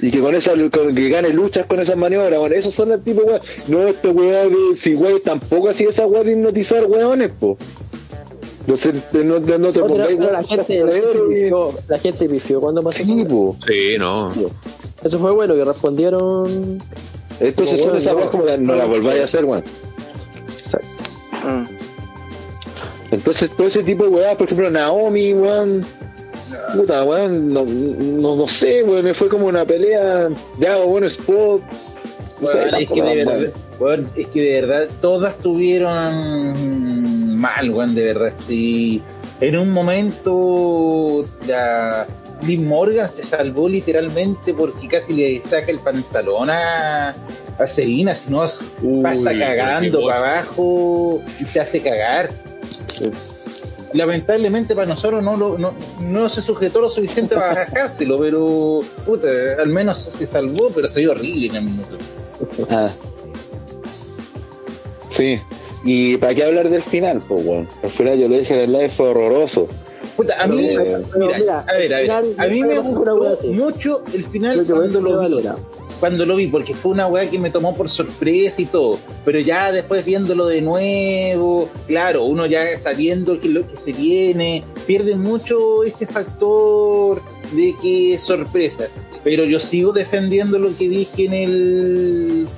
Y 0.00 0.10
que 0.10 0.20
con 0.20 0.34
esa, 0.34 0.50
con- 0.50 0.94
que 0.94 1.08
gane 1.08 1.30
luchas 1.30 1.64
con 1.66 1.80
esas 1.80 1.96
maniobras, 1.96 2.38
bueno, 2.38 2.54
esos 2.54 2.74
son 2.74 2.92
el 2.92 3.02
tipo 3.02 3.20
de 3.22 3.26
weón. 3.28 3.40
No, 3.68 3.88
este 3.88 4.08
weón 4.08 4.50
de 4.52 4.76
si 4.82 4.94
weón 4.94 5.20
tampoco 5.22 5.70
hacía 5.70 5.90
esa 5.90 6.06
weón 6.06 6.26
de 6.26 6.32
hipnotizar 6.32 6.84
weones, 6.86 7.30
po. 7.32 7.56
No, 8.66 8.76
sé, 8.76 8.92
no, 9.12 9.38
no, 9.38 9.38
no 9.38 9.38
te 9.40 9.58
No, 9.58 9.70
pero- 9.70 9.86
pongáis 9.86 10.16
pero 10.18 10.32
la 10.32 10.42
gente, 10.42 10.84
la 10.84 10.92
gente 10.92 11.18
y- 11.18 11.42
pifió, 11.42 11.70
la 11.88 11.98
gente 11.98 12.28
pifió 12.28 12.60
cuando 12.60 12.82
pasó. 12.82 13.04
Sí, 13.04 13.24
po. 13.28 13.56
Sí, 13.66 13.94
no. 13.98 14.28
Eso 15.04 15.18
fue 15.18 15.30
bueno, 15.32 15.54
que 15.54 15.64
respondieron. 15.64 16.78
Entonces 17.38 17.78
No, 17.78 17.86
son 17.92 17.98
esas 18.00 18.12
no, 18.14 18.18
weas 18.18 18.30
como 18.30 18.44
la- 18.44 18.56
no 18.56 18.74
la 18.74 18.86
volváis 18.86 19.20
a 19.20 19.24
hacer, 19.24 19.44
weón. 19.44 19.62
Exacto. 20.58 20.86
Mm. 21.44 21.66
Entonces, 23.12 23.50
todo 23.56 23.66
ese 23.68 23.82
tipo 23.84 24.02
de 24.04 24.08
weas, 24.10 24.36
por 24.36 24.46
ejemplo, 24.46 24.70
Naomi, 24.70 25.32
weón. 25.34 25.82
Puta, 26.74 27.04
weón, 27.04 27.48
no, 27.48 27.64
no, 27.64 28.36
no 28.36 28.48
sé, 28.48 28.82
weón, 28.82 29.04
me 29.04 29.14
fue 29.14 29.28
como 29.28 29.46
una 29.46 29.64
pelea. 29.64 30.28
Ya, 30.58 30.78
bueno, 30.78 31.06
spot. 31.08 31.60
No 32.40 32.52
sé, 32.52 32.58
Weón, 32.58 32.74
es, 32.74 32.88
que 32.88 32.94
de 32.94 33.00
weón. 33.02 33.26
verdad, 33.26 33.52
weón, 33.78 34.08
es 34.16 34.26
que 34.28 34.40
de 34.42 34.60
verdad 34.60 34.88
todas 35.00 35.36
tuvieron 35.38 36.95
mal, 37.36 37.70
weón, 37.70 37.94
de 37.94 38.04
verdad. 38.04 38.32
Sí. 38.46 39.02
En 39.40 39.56
un 39.56 39.70
momento 39.70 41.24
la 41.46 42.06
Liv 42.42 42.60
Morgan 42.60 43.08
se 43.10 43.24
salvó 43.24 43.68
literalmente 43.68 44.52
porque 44.52 44.88
casi 44.88 45.12
le 45.14 45.42
saca 45.42 45.70
el 45.70 45.78
pantalón 45.78 46.50
a, 46.50 47.10
a 47.10 47.66
Serena, 47.66 48.14
si 48.14 48.30
no 48.30 48.44
Uy, 48.82 49.02
pasa 49.02 49.30
cagando 49.38 50.06
para 50.06 50.18
abajo 50.18 51.22
y 51.40 51.44
se 51.44 51.60
hace 51.60 51.80
cagar. 51.80 52.30
Lamentablemente 53.92 54.74
para 54.74 54.86
nosotros 54.86 55.22
no, 55.22 55.36
lo, 55.36 55.56
no, 55.56 55.72
no 56.02 56.28
se 56.28 56.42
sujetó 56.42 56.80
lo 56.80 56.90
suficiente 56.90 57.34
para 57.34 57.64
bajárselo, 57.64 58.18
pero 58.20 58.80
puta, 59.06 59.28
al 59.58 59.68
menos 59.68 60.10
se 60.18 60.26
salvó, 60.26 60.70
pero 60.74 60.88
se 60.88 61.00
vio 61.00 61.12
horrible 61.12 61.46
en 61.46 61.56
el 61.56 61.62
minuto. 61.62 61.96
Ah. 62.70 62.90
Sí. 65.16 65.40
Y 65.86 66.16
para 66.16 66.34
qué 66.34 66.42
hablar 66.42 66.68
del 66.68 66.82
final, 66.82 67.22
pues, 67.26 67.46
weón. 67.46 67.68
Al 67.84 67.90
final 67.90 68.18
yo 68.18 68.28
lo 68.28 68.38
dije 68.38 68.54
en 68.54 68.60
el 68.60 68.72
live, 68.72 68.92
fue 68.96 69.08
horroroso. 69.08 69.68
Puta, 70.16 70.34
a 70.42 70.46
mí, 70.48 70.70
Pero, 70.76 71.02
mira, 71.16 71.38
mira, 71.38 71.60
a 71.60 71.72
ver, 71.74 71.94
a 71.94 71.98
ver, 72.00 72.10
al 72.10 72.24
final, 72.24 72.34
a 72.38 72.46
mí 72.48 72.62
me 72.62 72.78
gustó 72.80 73.38
mucho 73.52 74.02
el 74.12 74.24
final 74.24 74.64
cuando 74.66 75.00
lo 75.00 75.10
vi, 75.10 75.16
valora. 75.16 75.56
cuando 76.00 76.26
lo 76.26 76.36
vi, 76.36 76.46
porque 76.48 76.74
fue 76.74 76.92
una 76.92 77.06
weá 77.06 77.30
que 77.30 77.38
me 77.38 77.50
tomó 77.50 77.74
por 77.74 77.88
sorpresa 77.88 78.60
y 78.62 78.64
todo, 78.64 78.98
pero 79.24 79.38
ya 79.38 79.70
después 79.70 80.04
viéndolo 80.04 80.46
de 80.46 80.60
nuevo, 80.62 81.68
claro, 81.86 82.24
uno 82.24 82.46
ya 82.46 82.78
sabiendo 82.78 83.38
que 83.40 83.48
lo 83.48 83.66
que 83.68 83.76
se 83.76 83.92
viene, 83.92 84.64
pierde 84.86 85.16
mucho 85.16 85.84
ese 85.84 86.06
factor 86.06 87.20
de 87.52 87.74
que 87.80 88.14
es 88.14 88.24
sorpresa, 88.24 88.88
pero 89.22 89.44
yo 89.44 89.60
sigo 89.60 89.92
defendiendo 89.92 90.58
lo 90.58 90.74
que 90.76 90.88
dije 90.88 91.26
en 91.26 91.32
el 91.32 92.48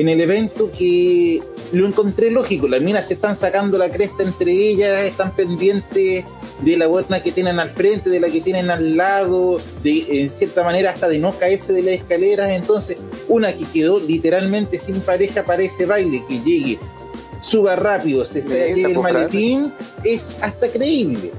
en 0.00 0.08
el 0.08 0.20
evento 0.20 0.70
que 0.76 1.40
lo 1.72 1.86
encontré 1.86 2.30
lógico. 2.30 2.68
Las 2.68 2.80
minas 2.80 3.08
se 3.08 3.14
están 3.14 3.38
sacando 3.38 3.78
la 3.78 3.90
cresta 3.90 4.22
entre 4.22 4.52
ellas, 4.52 5.04
están 5.04 5.32
pendientes 5.34 6.24
de 6.62 6.76
la 6.76 6.86
buena 6.86 7.22
que 7.22 7.32
tienen 7.32 7.58
al 7.58 7.70
frente, 7.70 8.08
de 8.10 8.20
la 8.20 8.28
que 8.30 8.40
tienen 8.40 8.70
al 8.70 8.96
lado, 8.96 9.58
de 9.82 10.04
en 10.22 10.30
cierta 10.30 10.62
manera 10.64 10.90
hasta 10.90 11.08
de 11.08 11.18
no 11.18 11.32
caerse 11.32 11.72
de 11.72 11.82
las 11.82 11.94
escaleras. 11.94 12.50
Entonces, 12.50 12.98
una 13.28 13.52
que 13.56 13.64
quedó 13.72 13.98
literalmente 14.00 14.78
sin 14.78 15.00
pareja 15.00 15.44
para 15.44 15.62
ese 15.62 15.86
baile, 15.86 16.22
que 16.28 16.40
llegue, 16.40 16.78
suba 17.42 17.76
rápido, 17.76 18.24
se 18.24 18.42
lleve 18.42 18.82
el 18.82 18.94
maletín, 18.98 19.72
es 20.04 20.22
hasta 20.42 20.68
creíble. 20.68 21.30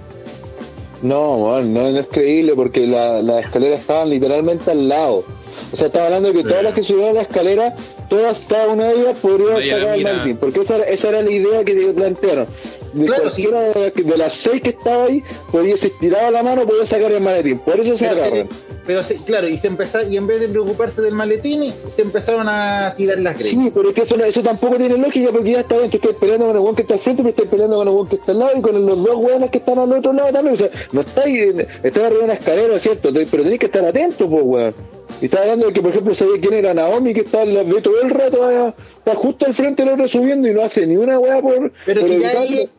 No, 1.01 1.61
no, 1.61 1.87
es 1.97 2.07
creíble 2.07 2.53
porque 2.55 2.85
la- 2.85 3.21
las 3.21 3.45
escaleras 3.45 3.81
estaban 3.81 4.09
literalmente 4.09 4.69
al 4.71 4.89
lado. 4.89 5.23
O 5.71 5.77
sea, 5.77 5.87
estaba 5.87 6.05
hablando 6.05 6.29
de 6.29 6.35
que 6.35 6.43
todas 6.49 6.63
las 6.63 6.73
que 6.73 6.83
subieron 6.83 7.15
la 7.15 7.21
escalera, 7.21 7.73
todas, 8.09 8.39
cada 8.49 8.67
una 8.69 8.87
de 8.87 9.01
ellas 9.01 9.19
podría 9.19 9.55
sacar 9.77 9.93
el 9.93 9.97
mira. 9.99 10.13
maletín. 10.13 10.37
Porque 10.37 10.61
esa, 10.61 10.77
esa 10.79 11.09
era 11.09 11.21
la 11.21 11.31
idea 11.31 11.63
que 11.63 11.73
plantearon. 11.95 12.47
De 12.93 13.05
Claro, 13.05 13.21
cualquiera 13.23 13.59
de, 13.69 13.79
las- 13.79 13.93
de 13.93 14.17
las 14.17 14.33
seis 14.43 14.61
que 14.63 14.69
estaba 14.69 15.03
ahí, 15.03 15.21
podía, 15.51 15.77
si 15.77 15.87
estiraba 15.87 16.31
la 16.31 16.41
mano, 16.43 16.65
podía 16.65 16.85
sacar 16.87 17.11
el 17.11 17.21
maletín. 17.21 17.59
Por 17.59 17.79
eso 17.79 17.97
se 17.97 18.07
agarran. 18.07 18.47
Pero 18.89 19.03
se- 19.03 19.23
claro, 19.23 19.47
y 19.47 19.55
se 19.59 19.67
empezó, 19.67 20.01
y 20.01 20.17
en 20.17 20.25
vez 20.25 20.39
de 20.39 20.47
preocuparse 20.49 20.99
del 21.03 21.13
maletín, 21.13 21.71
se 21.95 22.01
empezaron 22.01 22.47
a 22.49 22.95
tirar 22.97 23.19
las 23.19 23.37
greñas. 23.37 23.65
Sí, 23.65 23.71
pero 23.75 23.89
es 23.89 23.95
que 23.95 24.01
eso, 24.01 24.41
tampoco 24.41 24.77
tiene 24.77 24.97
lógica 24.97 25.29
porque 25.31 25.51
ya 25.51 25.59
está 25.59 25.77
bien, 25.77 25.91
estás 25.93 26.15
peleando 26.19 26.47
con 26.47 26.55
el 26.55 26.61
weón 26.63 26.75
que 26.75 26.81
está 26.81 26.95
al 26.95 26.99
frente, 27.01 27.21
pero 27.21 27.29
estás 27.35 27.47
peleando 27.51 27.75
con 27.77 27.87
el 27.87 27.93
weón 27.93 28.07
que 28.07 28.15
está 28.15 28.31
al 28.31 28.39
lado 28.39 28.51
y 28.57 28.61
con 28.61 28.85
los 28.87 29.03
dos 29.03 29.15
weones 29.23 29.51
que 29.51 29.57
están 29.59 29.77
al 29.77 29.93
otro 29.93 30.11
lado 30.11 30.33
también. 30.33 30.55
O 30.55 30.57
sea, 30.57 30.69
no 30.91 31.01
estáis, 31.01 31.55
estás 31.83 31.97
arriba 32.03 32.17
de 32.17 32.23
una 32.23 32.33
escalera, 32.33 32.79
¿cierto? 32.79 33.09
Pero 33.13 33.43
tenés 33.43 33.59
que 33.59 33.65
estar 33.67 33.85
atento, 33.85 34.27
pues, 34.27 34.43
weón. 34.43 34.73
Y 35.21 35.25
estaba 35.25 35.43
hablando 35.43 35.67
de 35.67 35.73
que, 35.73 35.81
por 35.81 35.91
ejemplo, 35.91 36.15
sabía 36.15 36.41
quién 36.41 36.53
era 36.55 36.73
Naomi, 36.73 37.13
que 37.13 37.21
está, 37.21 37.43
todo 37.83 38.01
el 38.01 38.09
rato, 38.09 38.73
está 38.97 39.13
justo 39.13 39.45
al 39.45 39.55
frente 39.55 39.83
del 39.83 39.93
otro 39.93 40.07
subiendo 40.07 40.47
y 40.47 40.53
no 40.53 40.63
hace 40.63 40.87
ni 40.87 40.95
una 40.97 41.19
weá 41.19 41.39
por. 41.41 41.71
Pero 41.85 42.01
por 42.01 42.09
que 42.09 42.19
ya 42.21 42.39
ahí, 42.39 42.69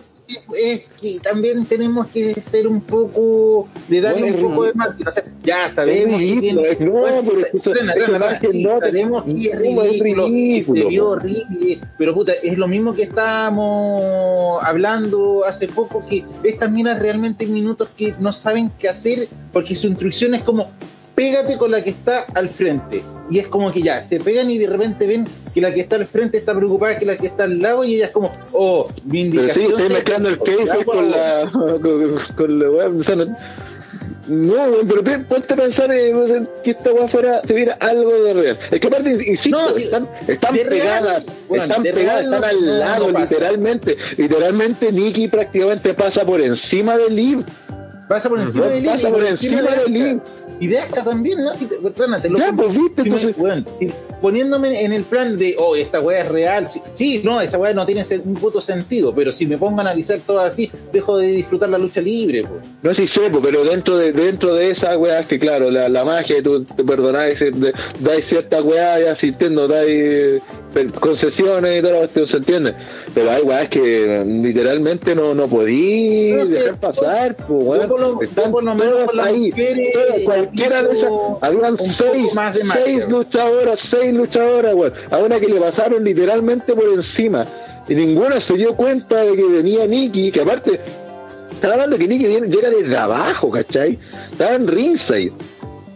es 0.56 0.80
que 1.00 1.18
también 1.20 1.64
tenemos 1.66 2.06
que 2.08 2.34
ser 2.50 2.66
un 2.68 2.80
poco, 2.80 3.68
de 3.88 4.00
darle 4.00 4.32
un 4.32 4.40
poco 4.40 4.64
de 4.64 4.70
es 4.70 4.76
margen. 4.76 5.08
O 5.08 5.12
sea, 5.12 5.24
ya 5.42 5.70
sabemos 5.70 6.18
que 6.18 6.26
ridículo, 6.26 6.40
tiene. 6.62 6.72
es- 6.72 6.80
no, 6.80 6.90
bueno, 6.92 7.22
pero 7.26 7.40
es 7.40 7.50
que 7.50 7.58
frena, 7.60 7.92
es 8.32 8.40
que 8.40 8.48
que 8.48 8.62
no, 8.62 8.78
sabemos 8.80 9.24
que 9.24 9.32
es 9.32 9.46
es 9.54 9.58
ridículo, 9.58 10.26
ridículo, 10.28 10.82
se 10.82 10.88
vio 10.88 11.04
po. 11.04 11.10
horrible, 11.10 11.80
pero 11.98 12.14
puta, 12.14 12.32
es 12.42 12.58
lo 12.58 12.68
mismo 12.68 12.94
que 12.94 13.02
estábamos 13.04 14.62
hablando 14.62 15.44
hace 15.44 15.68
poco, 15.68 16.04
que 16.06 16.24
estas 16.44 16.70
minas 16.70 17.00
realmente 17.00 17.46
minutos 17.46 17.88
que 17.96 18.14
no 18.18 18.32
saben 18.32 18.70
qué 18.78 18.88
hacer, 18.88 19.28
porque 19.52 19.74
su 19.74 19.86
instrucción 19.86 20.34
es 20.34 20.42
como, 20.42 20.70
pégate 21.20 21.58
con 21.58 21.70
la 21.70 21.84
que 21.84 21.90
está 21.90 22.24
al 22.34 22.48
frente. 22.48 23.02
Y 23.28 23.38
es 23.40 23.46
como 23.48 23.70
que 23.70 23.82
ya, 23.82 24.02
se 24.04 24.18
pegan 24.20 24.50
y 24.50 24.56
de 24.56 24.66
repente 24.66 25.06
ven 25.06 25.26
que 25.52 25.60
la 25.60 25.72
que 25.74 25.80
está 25.80 25.96
al 25.96 26.06
frente 26.06 26.38
está 26.38 26.54
preocupada 26.56 26.98
que 26.98 27.04
la 27.04 27.16
que 27.18 27.26
está 27.26 27.44
al 27.44 27.60
lado 27.60 27.84
y 27.84 27.96
ella 27.96 28.06
es 28.06 28.10
como, 28.12 28.32
oh, 28.52 28.86
mi 29.04 29.28
Pero 29.30 29.52
sí, 29.52 29.60
indicación... 29.60 29.70
estoy 29.72 29.86
se- 29.88 29.92
mezclando 29.94 30.28
el 30.30 30.38
case 30.38 30.64
Ya, 30.64 30.84
con 30.84 31.10
la, 31.10 31.44
con, 31.52 32.36
con 32.36 32.58
la. 32.58 32.70
O 32.88 33.04
sea, 33.04 33.16
no, 33.16 34.66
no, 34.66 34.76
pero 34.88 35.04
pe- 35.04 35.18
ponte 35.20 35.52
a 35.52 35.56
pensar 35.56 35.92
eh, 35.92 36.12
que 36.64 36.70
esta 36.70 36.90
weá 36.92 37.08
fuera, 37.08 37.40
tuviera 37.42 37.76
algo 37.80 38.12
de 38.24 38.32
real. 38.34 38.58
Es 38.70 38.80
que 38.80 38.86
aparte, 38.86 39.10
insisto, 39.10 39.50
No, 39.60 39.72
sí, 39.74 39.82
están, 39.82 40.08
están 40.26 40.54
de 40.54 40.64
real, 40.64 41.02
pegadas, 41.02 41.24
están 41.50 41.82
de 41.82 41.92
pegadas, 41.92 42.24
real 42.26 42.34
están 42.34 42.40
no- 42.40 42.46
al 42.46 42.78
lado, 42.80 43.06
no 43.08 43.12
pasa. 43.12 43.24
literalmente. 43.26 43.96
Literalmente, 44.16 44.90
Nicky 44.92 45.28
prácticamente 45.28 45.92
pasa 45.94 46.24
por 46.24 46.40
encima 46.40 46.96
del 46.96 47.14
Liv. 47.14 47.44
Pasa 48.08 48.28
por 48.28 48.40
encima 48.40 48.66
de 48.66 48.82
Pasa 48.82 48.96
Lili 48.96 49.08
y 49.08 49.12
por 49.12 49.24
encima 49.24 49.62
de 49.62 49.68
Asuka. 49.68 50.49
Y 50.60 50.66
de 50.66 50.78
Asuka 50.78 51.02
también, 51.02 51.42
¿no? 51.42 51.52
Si 51.54 51.64
te, 51.64 51.76
te 51.76 52.28
lo 52.30 52.38
Ya, 52.38 52.46
compro. 52.48 52.66
pues, 52.66 52.76
viste, 52.78 53.02
Si 53.04 53.10
me- 53.10 53.26
weón, 53.32 53.66
si- 53.78 53.88
poniéndome 54.20 54.84
en 54.84 54.92
el 54.92 55.04
plan 55.04 55.36
de, 55.38 55.54
oh, 55.58 55.74
esta 55.74 56.00
weá 56.00 56.20
es 56.20 56.28
real. 56.28 56.68
Sí, 56.68 56.82
sí, 56.94 57.22
no, 57.24 57.40
esa 57.40 57.56
weá 57.58 57.72
no 57.72 57.86
tiene 57.86 58.04
un 58.26 58.34
puto 58.34 58.60
sentido, 58.60 59.14
pero 59.14 59.32
si 59.32 59.46
me 59.46 59.56
pongo 59.56 59.78
a 59.78 59.80
analizar 59.80 60.18
todo 60.26 60.40
así, 60.40 60.70
dejo 60.92 61.16
de 61.16 61.28
disfrutar 61.28 61.70
la 61.70 61.78
lucha 61.78 62.00
libre, 62.02 62.42
pues. 62.42 62.74
No 62.82 62.94
sé 62.94 63.06
si 63.06 63.14
sé, 63.14 63.20
pero 63.42 63.64
dentro 63.64 63.96
de 63.96 64.12
dentro 64.12 64.54
de 64.54 64.72
esa 64.72 64.98
weá, 64.98 65.22
que 65.24 65.38
claro, 65.38 65.70
la, 65.70 65.88
la 65.88 66.04
magia, 66.04 66.36
tú 66.42 66.62
te 66.64 66.82
de- 66.82 67.72
dais 68.00 68.26
cierta 68.28 68.60
weá 68.62 69.00
y 69.00 69.04
asistiendo, 69.04 69.66
dais 69.66 69.88
eh, 70.74 70.90
concesiones 71.00 71.78
y 71.78 71.80
toda 71.80 71.92
la 71.94 71.98
cuestión, 72.00 72.26
se 72.28 72.36
entiende. 72.36 72.74
Pero 73.14 73.30
hay 73.30 73.42
weas 73.42 73.68
que 73.70 74.22
literalmente 74.26 75.14
no, 75.14 75.34
no 75.34 75.46
podí 75.48 76.32
dejar 76.32 76.78
pasar, 76.78 77.36
pues 77.36 77.48
weón. 77.50 77.82
yo 77.82 77.88
por 77.88 78.00
lo- 78.00 78.20
yo 78.22 78.50
por 78.50 78.64
lo 78.64 78.74
menos 78.74 78.98
con 79.06 79.16
las 79.16 79.26
ahí, 79.26 79.46
mujeres 79.50 79.92
todas, 80.24 80.49
cualquiera 80.50 80.82
de 80.82 80.98
esas, 80.98 81.12
habían 81.40 81.76
seis, 81.76 82.34
más 82.34 82.54
de 82.54 82.64
magia, 82.64 82.84
seis 82.84 82.98
weón. 82.98 83.10
luchadoras, 83.12 83.80
seis 83.90 84.14
luchadoras, 84.14 84.74
weón. 84.74 84.92
A 85.10 85.18
una 85.18 85.40
que 85.40 85.46
le 85.46 85.60
pasaron 85.60 86.04
literalmente 86.04 86.74
por 86.74 86.88
encima. 86.88 87.44
Y 87.88 87.94
ninguna 87.94 88.40
se 88.46 88.54
dio 88.54 88.74
cuenta 88.76 89.22
de 89.22 89.36
que 89.36 89.44
venía 89.44 89.86
Nikki, 89.86 90.30
que 90.32 90.40
aparte, 90.42 90.80
estaba 91.50 91.74
hablando 91.74 91.98
que 91.98 92.08
Nikki 92.08 92.26
llega 92.26 92.70
desde 92.70 92.96
abajo, 92.96 93.50
¿cachai? 93.50 93.98
Estaba 94.30 94.54
en 94.54 94.66
ringside. 94.66 95.32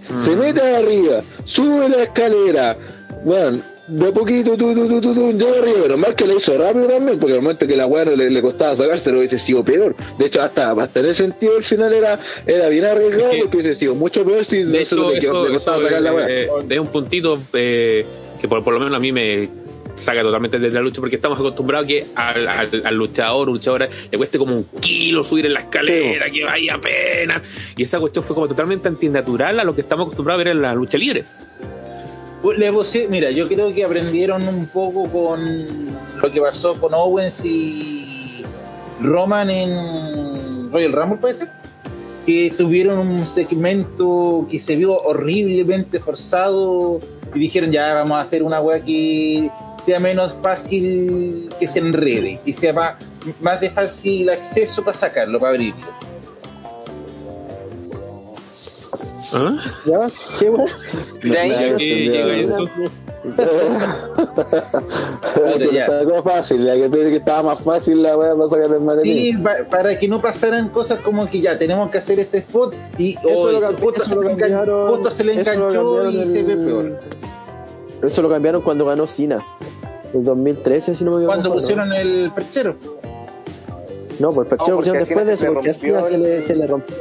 Se 0.07 0.31
mete 0.31 0.61
arriba, 0.61 1.21
sube 1.47 1.89
la 1.89 2.03
escalera, 2.03 2.77
bueno, 3.25 3.59
de 3.89 4.13
poquito, 4.13 4.51
tú, 4.57 4.75
tú, 4.75 4.89
tú, 4.89 5.01
tú, 5.01 5.15
tú, 5.15 5.47
pero 5.63 5.97
más 5.99 6.15
que 6.15 6.27
le 6.27 6.37
hizo 6.37 6.53
rápido 6.55 6.87
también, 6.89 7.19
porque 7.19 7.35
al 7.35 7.43
momento 7.43 7.67
que 7.67 7.77
la 7.77 7.87
weá 7.87 8.05
no 8.05 8.17
le, 8.17 8.31
le 8.31 8.41
costaba 8.43 8.77
sacarse, 8.77 9.11
lo 9.11 9.19
hubiese 9.19 9.39
sido 9.41 9.65
peor. 9.65 9.95
De 10.19 10.27
hecho, 10.27 10.41
hasta, 10.43 10.71
hasta 10.73 11.01
en 11.01 11.07
ese 11.07 11.25
sentido, 11.27 11.57
el 11.57 11.65
final 11.65 11.93
era, 11.93 12.19
era 12.47 12.69
bien 12.69 12.85
arriesgado, 12.85 13.31
Es 13.31 13.35
que- 13.37 13.41
porque 13.43 13.57
hubiese 13.59 13.79
sido 13.81 13.95
mucho 13.95 14.25
peor 14.25 14.45
si 14.47 14.63
De 14.63 14.83
hecho, 14.83 15.11
le, 15.11 15.19
eso, 15.19 15.47
le 15.49 15.55
costaba 15.55 15.77
eso, 15.79 15.87
sacar 15.87 16.01
la 16.03 16.13
weá. 16.15 16.27
eh, 16.31 16.49
es 16.71 16.79
un 16.79 16.87
puntito 16.89 17.39
eh, 17.55 18.05
que 18.41 18.49
por, 18.49 18.63
por 18.65 18.73
lo 18.75 18.81
menos 18.81 18.95
a 18.95 19.01
mí 19.01 19.11
me 19.13 19.49
saca 19.97 20.23
totalmente 20.23 20.59
de 20.59 20.71
la 20.73 20.81
lucha 20.81 21.01
porque 21.01 21.15
estamos 21.17 21.39
acostumbrados 21.39 21.87
que 21.87 22.05
al, 22.17 22.49
al, 22.49 22.69
al 22.85 22.95
luchador 22.97 23.49
o 23.49 23.53
luchadora 23.53 23.89
le 24.11 24.19
cueste 24.19 24.39
como 24.39 24.53
un 24.55 24.65
kilo 24.81 25.23
subir 25.23 25.47
en 25.47 25.53
la 25.55 25.61
escalera, 25.61 26.29
que 26.31 26.43
vaya 26.45 26.75
apenas. 26.75 27.43
Y 27.77 27.83
esa 27.85 28.01
cuestión 28.01 28.25
fue 28.25 28.35
como 28.35 28.49
totalmente 28.49 28.89
antinatural 28.89 29.61
a 29.61 29.65
lo 29.65 29.73
que 29.75 29.83
estamos 29.83 30.07
acostumbrados 30.07 30.41
a 30.41 30.45
ver 30.45 30.57
en 30.57 30.63
la 30.63 30.75
lucha 30.75 30.99
libre. 30.99 31.25
Le 32.53 32.71
puse- 32.73 33.09
mira, 33.09 33.31
yo 33.31 33.49
creo 33.49 33.73
que 33.75 33.85
aprendieron 33.85 34.47
un 34.47 34.67
poco 34.67 35.05
con 35.09 35.87
lo 36.23 36.31
que 36.31 36.41
pasó 36.41 36.79
con 36.79 36.93
Owens 36.95 37.43
y 37.45 38.43
Roman 39.01 39.49
en 39.51 40.71
Royal 40.71 40.93
Rumble, 40.93 41.17
puede 41.19 41.35
ser. 41.35 41.49
Que 42.27 42.53
tuvieron 42.57 42.99
un 42.99 43.27
segmento 43.27 44.47
que 44.51 44.61
se 44.61 44.77
vio 44.77 44.99
horriblemente 45.03 45.99
forzado 46.01 47.01
y 47.35 47.39
dijeron 47.39 47.71
ya 47.73 47.93
vamos 47.95 48.17
a 48.17 48.21
hacer 48.23 48.43
una 48.43 48.61
weá 48.61 48.83
que 48.83 49.51
sea 49.85 49.99
menos 50.01 50.35
fácil 50.43 51.49
que 51.59 51.67
se 51.69 51.81
enrede 51.81 52.39
y 52.47 52.53
sea 52.55 52.73
más, 52.73 52.95
más 53.41 53.61
de 53.61 53.69
fácil 53.71 54.31
acceso 54.31 54.83
para 54.83 54.97
sacarlo, 54.97 55.39
para 55.39 55.51
abrirlo. 55.51 56.04
¿Ah? 59.33 59.57
¿Ya? 59.87 60.11
¿Qué 60.39 60.51
sacó 65.87 66.23
fácil, 66.23 66.67
la 66.67 66.75
que 66.75 66.89
pensé 66.89 67.11
que 67.11 67.17
estaba 67.17 67.43
más 67.55 67.63
fácil 67.63 68.03
la 68.03 68.17
weá 68.17 68.35
para 68.35 68.49
sacar 68.49 68.77
el 68.77 68.81
maletín. 68.81 69.17
Sí, 69.17 69.33
pa- 69.43 69.65
para 69.71 69.99
que 69.99 70.09
no 70.09 70.21
pasaran 70.21 70.69
cosas 70.69 71.01
como 71.01 71.27
que 71.27 71.41
ya 71.41 71.59
tenemos 71.59 71.91
que 71.91 71.99
hacer 71.99 72.21
este 72.21 72.39
spot 72.39 72.75
y 72.99 73.13
Eso 73.17 73.29
oh, 73.43 73.51
lo 73.53 73.67
justo, 73.79 74.03
eso 74.03 74.07
se 74.07 74.15
lo 74.15 74.23
le 74.23 74.29
engan- 74.35 74.39
cambiaron- 74.39 74.89
justo 74.91 75.11
se 75.11 75.25
le 75.25 75.41
eso 75.41 75.55
lo 75.55 75.69
enganchó 75.71 76.11
y 76.11 76.15
cambiaron 76.17 76.33
se 76.35 76.43
ve 76.43 76.53
el- 76.53 76.65
peor. 76.65 77.01
Eso 78.03 78.23
lo 78.23 78.29
cambiaron 78.29 78.63
cuando 78.63 78.85
ganó 78.87 79.07
Cena. 79.07 79.39
En 80.13 80.23
2013, 80.25 80.95
si 80.95 81.05
no 81.05 81.13
me 81.13 81.17
equivoco. 81.19 81.33
Cuando 81.33 81.49
¿no? 81.49 81.55
pusieron 81.57 81.93
el 81.93 82.31
perchero. 82.35 82.77
No, 84.21 84.33
pues 84.33 84.39
el 84.39 84.45
No, 84.45 84.49
perchero 84.51 84.57
porque 84.57 84.77
pusieron 84.77 84.97
al 84.99 85.05
después 85.07 85.27
de 85.27 85.33
eso, 85.33 85.47
porque 85.55 85.71
así 85.71 85.91
rompió 85.91 86.09
se 86.11 86.19
le, 86.19 86.37
el- 86.37 86.43
se 86.43 86.57
le 86.57 86.67
rompió. 86.67 86.97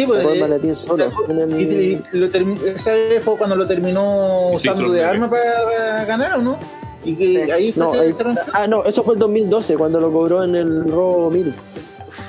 Sí, 0.00 0.06
pues. 0.06 0.24
El 0.26 0.36
eh, 0.36 0.40
maletín 0.40 0.74
solo. 0.74 1.10
en 1.28 1.38
el- 1.40 1.60
y- 1.60 2.02
y 2.12 2.16
lo 2.18 2.30
vez 2.30 3.22
fue 3.24 3.36
cuando 3.36 3.56
lo 3.56 3.66
terminó 3.66 4.50
Y 4.52 4.56
usando 4.56 4.90
de 4.92 5.04
arma 5.04 5.28
para 5.28 6.04
ganar, 6.04 6.38
¿o 6.38 6.42
no? 6.42 6.56
Y 7.04 7.14
que 7.14 7.44
Sí. 7.46 7.50
ahí 7.50 7.72
fue 7.72 7.82
No, 7.84 7.92
ahí- 7.92 8.14
ah, 8.52 8.66
no, 8.66 8.84
eso 8.84 9.02
fue 9.02 9.14
el 9.14 9.20
2012, 9.20 9.76
cuando 9.76 10.00
lo 10.00 10.12
cobró 10.12 10.44
en 10.44 10.54
el 10.54 10.84
Raw 10.90 11.30
1000. 11.30 11.54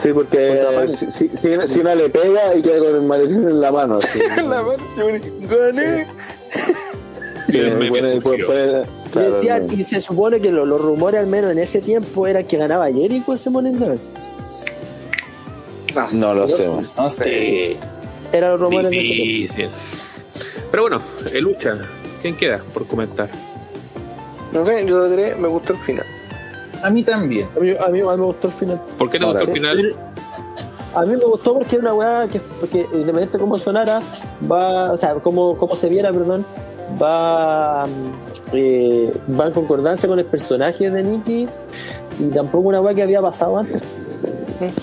Sí, 0.03 0.09
porque 0.13 0.61
si, 1.17 1.29
si, 1.29 1.29
si- 1.37 1.79
no 1.83 1.93
le 1.95 2.09
pega 2.09 2.55
y 2.55 2.61
queda 2.63 2.79
con 2.79 2.95
el 2.95 3.01
maletín 3.03 3.43
en 3.47 3.61
la 3.61 3.71
mano. 3.71 3.99
gané. 5.49 6.07
Y 7.47 7.57
el 7.57 7.67
Eh, 7.83 7.89
bueno, 7.89 8.07
surgió. 8.21 8.31
después- 8.31 8.87
después- 9.03 9.43
Y, 9.43 9.47
claro, 9.47 9.65
no. 9.67 9.73
y 9.73 9.83
se 9.83 9.99
supone 10.01 10.39
que 10.39 10.51
lo- 10.51 10.65
los 10.65 10.81
rumores, 10.81 11.19
al 11.19 11.27
menos 11.27 11.51
en 11.51 11.59
ese 11.59 11.81
tiempo, 11.81 12.25
era 12.27 12.43
que 12.43 12.57
ganaba 12.57 12.89
Jericho 12.91 13.33
ese 13.33 13.49
Money 13.49 13.73
No 16.13 16.33
lo 16.33 16.47
sé. 16.57 16.69
No 16.97 17.11
sé. 17.11 17.77
Eran 18.31 18.51
los 18.51 18.61
rumores 18.61 18.91
de 18.91 19.45
ese. 19.45 19.69
Pero 20.71 20.83
bueno, 20.83 21.01
eh, 21.31 21.41
lucha. 21.41 21.77
¿Quién 22.21 22.35
queda 22.35 22.61
por 22.73 22.85
comentar? 22.87 23.29
No 24.51 24.65
sé, 24.65 24.85
yo 24.85 25.09
diré, 25.09 25.35
me 25.35 25.47
gustó 25.47 25.73
el 25.73 25.79
final. 25.79 26.05
A 26.83 26.89
mí 26.89 27.03
también. 27.03 27.47
A 27.55 27.59
mí, 27.59 27.71
a 27.71 27.87
mí 27.87 27.99
me 28.01 28.15
gustó 28.15 28.47
el 28.47 28.53
final. 28.53 28.81
¿Por 28.97 29.09
qué 29.09 29.17
te 29.17 29.25
Ahora, 29.25 29.39
gustó 29.39 29.51
el 29.51 29.57
final? 29.57 29.95
A 30.93 31.05
mí 31.05 31.15
me 31.15 31.25
gustó 31.25 31.53
porque 31.53 31.77
era 31.77 31.83
una 31.85 31.93
weá 31.93 32.27
que, 32.27 32.39
porque 32.59 32.79
independientemente 32.79 33.37
de 33.37 33.41
cómo 33.41 33.57
sonara, 33.57 34.01
va, 34.49 34.91
o 34.91 34.97
sea, 34.97 35.15
cómo, 35.15 35.55
cómo 35.57 35.75
se 35.75 35.87
viera, 35.87 36.11
perdón, 36.11 36.45
va, 37.01 37.87
mm, 37.87 38.53
eh, 38.53 39.13
va 39.39 39.47
en 39.47 39.53
concordancia 39.53 40.09
con 40.09 40.19
el 40.19 40.25
personaje 40.25 40.89
de 40.89 41.03
Nicky 41.03 41.47
y 42.19 42.23
tampoco 42.33 42.69
una 42.69 42.81
weá 42.81 42.93
que 42.93 43.03
había 43.03 43.21
pasado 43.21 43.57
antes. 43.59 43.81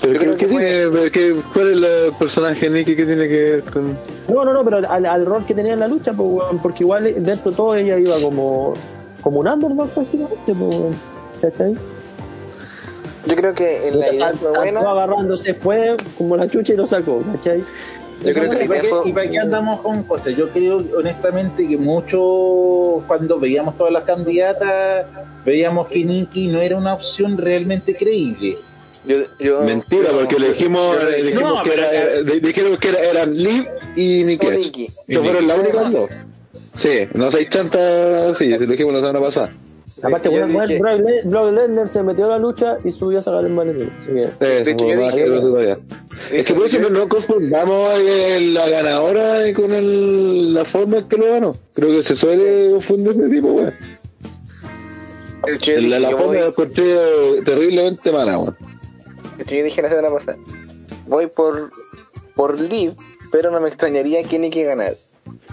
Pero 0.00 0.12
Yo 0.14 0.18
creo 0.18 0.36
¿qué, 0.36 0.46
que 0.46 0.52
fue- 0.52 0.64
tiene, 0.66 0.90
pero 0.90 1.10
qué- 1.12 1.42
¿Cuál 1.54 1.84
es 1.84 1.90
el 2.06 2.12
personaje 2.18 2.68
Nicky 2.70 2.96
que 2.96 3.04
tiene 3.06 3.28
que 3.28 3.36
ver 3.36 3.62
con.? 3.64 3.96
No, 4.28 4.44
no, 4.44 4.52
no, 4.52 4.64
pero 4.64 4.78
al, 4.88 5.06
al 5.06 5.26
rol 5.26 5.46
que 5.46 5.54
tenía 5.54 5.74
en 5.74 5.80
la 5.80 5.88
lucha, 5.88 6.12
pues, 6.12 6.28
weón, 6.28 6.58
porque 6.60 6.82
igual 6.84 7.04
dentro 7.04 7.50
de 7.50 7.56
todo 7.56 7.74
ella 7.76 7.96
iba 7.98 8.20
como, 8.20 8.74
como 9.22 9.40
un 9.40 9.48
underdog 9.48 9.88
prácticamente, 9.90 10.54
pues, 10.54 10.76
¿cachai? 11.40 11.76
Yo 13.26 13.36
creo 13.36 13.54
que 13.54 13.88
en 13.88 14.00
la 14.00 14.14
idea 14.14 14.32
fue 14.34 14.50
buena. 14.50 14.80
agarrándose 14.80 15.54
fue 15.54 15.96
como 16.16 16.36
la 16.36 16.46
chucha 16.48 16.72
y 16.72 16.76
lo 16.76 16.86
sacó, 16.86 17.22
¿cachai? 17.32 17.62
Yo 18.24 18.32
creo 18.32 18.50
que 18.50 18.64
¿Y 18.64 18.68
para, 18.68 18.80
qué, 18.80 18.88
fue- 18.88 19.08
y 19.08 19.12
para 19.12 19.30
qué 19.30 19.38
andamos 19.38 19.80
con 19.80 20.02
cosas? 20.02 20.34
Yo 20.36 20.48
creo 20.48 20.82
honestamente 20.96 21.68
que 21.68 21.76
muchos, 21.76 23.04
cuando 23.06 23.38
veíamos 23.38 23.76
todas 23.78 23.92
las 23.92 24.02
candidatas, 24.02 25.06
veíamos 25.44 25.86
que 25.88 26.04
Nikki 26.04 26.48
no 26.48 26.60
era 26.60 26.76
una 26.76 26.94
opción 26.94 27.38
realmente 27.38 27.94
creíble. 27.94 28.56
Yo, 29.08 29.16
yo, 29.40 29.62
Mentira, 29.62 30.10
yo- 30.12 30.18
porque 30.18 30.38
le 30.38 30.48
dijimos, 30.52 30.96
No, 30.96 31.62
que, 31.62 31.72
era, 31.72 31.90
que 32.78 32.88
era- 32.90 32.98
eran 33.10 33.34
Liv 33.36 33.64
y 33.96 34.22
"Oh, 34.22 34.26
Nicky. 34.26 34.46
Nikki". 34.50 34.86
Que 35.06 35.18
fueron 35.18 35.46
las 35.48 35.58
únicas 35.60 35.92
dos. 35.92 36.10
Sí, 36.82 36.90
no 37.14 37.32
seis 37.32 37.48
tantas, 37.50 38.36
sí, 38.38 38.46
lo 38.50 38.58
dijimos 38.66 38.92
la 38.94 39.00
semana 39.00 39.20
pasada. 39.20 39.52
Aparte, 40.00 40.28
dije- 40.28 40.78
Brock 40.78 41.00
Le- 41.00 41.22
Brock 41.24 41.52
Lesnar 41.54 41.88
se 41.88 42.02
metió 42.04 42.26
a 42.26 42.28
la 42.28 42.38
lucha 42.38 42.76
y 42.84 42.90
subió 42.92 43.18
a 43.18 43.22
sacar 43.22 43.44
el 43.44 43.50
todavía. 45.40 45.78
Es 46.30 46.46
que 46.46 46.54
por 46.54 46.66
eso 46.66 46.78
no- 46.78 46.90
no 46.90 47.08
confundamos 47.08 47.98
la 47.98 48.68
ganadora 48.68 49.52
con 49.54 49.72
el, 49.74 50.54
la 50.54 50.64
forma 50.66 50.98
en 50.98 51.08
que 51.08 51.16
lo 51.16 51.32
ganó. 51.32 51.52
Creo 51.74 52.00
que 52.02 52.08
se 52.08 52.14
suele 52.16 52.70
confundir 52.72 53.10
ese 53.12 53.28
tipo, 53.28 53.48
weón. 53.48 53.74
La, 55.88 55.98
la 56.00 56.10
forma 56.10 56.26
voy- 56.26 56.36
la 56.38 56.46
encontré 56.46 56.84
terriblemente 57.44 58.12
mala, 58.12 58.38
weón. 58.38 58.56
Que 59.46 59.58
yo 59.58 59.64
dije 59.64 59.82
la 59.82 59.88
semana 59.88 60.10
pasada, 60.10 60.38
voy 61.06 61.26
por, 61.28 61.70
por 62.34 62.60
Liv, 62.60 62.92
pero 63.30 63.50
no 63.50 63.60
me 63.60 63.68
extrañaría 63.68 64.22
que 64.22 64.38
Nikki 64.38 64.62
ganara. 64.62 64.94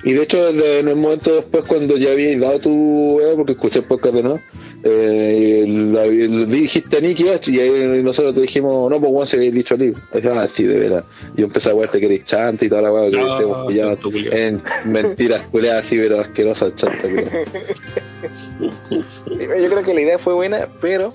Y 0.03 0.14
de 0.14 0.24
hecho, 0.24 0.49
en 0.49 0.88
el 0.88 0.95
momento 0.95 1.36
después, 1.36 1.66
cuando 1.68 1.98
ya 1.98 2.12
habías 2.12 2.40
dado 2.40 2.60
tu 2.60 3.18
weá, 3.18 3.36
porque 3.36 3.53
escuché 3.53 3.80
el 3.80 3.86
podcast 3.86 4.16
de 4.16 4.24
no, 4.24 4.40
eh, 4.88 5.66
la, 5.68 6.06
la- 6.06 6.45
dijiste 6.45 6.98
a 6.98 6.99
Nicky 7.02 7.26
y 7.48 7.60
ahí 7.60 8.03
nosotros 8.03 8.36
te 8.36 8.41
dijimos, 8.41 8.90
no, 8.90 8.99
pues 8.99 9.12
Juan 9.12 9.28
se 9.28 9.36
había 9.38 9.52
dicho 9.52 9.74
a 9.74 9.78
ti. 9.78 9.91
Ah, 10.30 10.48
sí, 10.56 10.64
de 10.64 10.78
veras. 10.78 11.06
Yo 11.36 11.45
empecé 11.45 11.70
a 11.72 11.74
verte 11.74 11.99
que 11.99 12.06
eres 12.06 12.26
chanta 12.26 12.64
y 12.66 12.70
toda 12.70 12.84
la 12.84 12.94
weá, 12.94 13.10
que 13.10 13.18
No, 13.18 13.66
decíamos 13.68 13.99
que 13.99 14.48
en 14.48 14.62
mentiras 14.86 15.41
culeadas 15.48 15.86
así, 15.86 15.98
pero 15.98 16.20
asquerosas 16.20 16.74
chanta. 16.76 17.07
Yo 18.90 19.70
creo 19.70 19.84
que 19.84 19.94
la 19.94 20.02
idea 20.02 20.20
fue 20.20 20.34
buena, 20.34 20.68
pero 20.82 21.14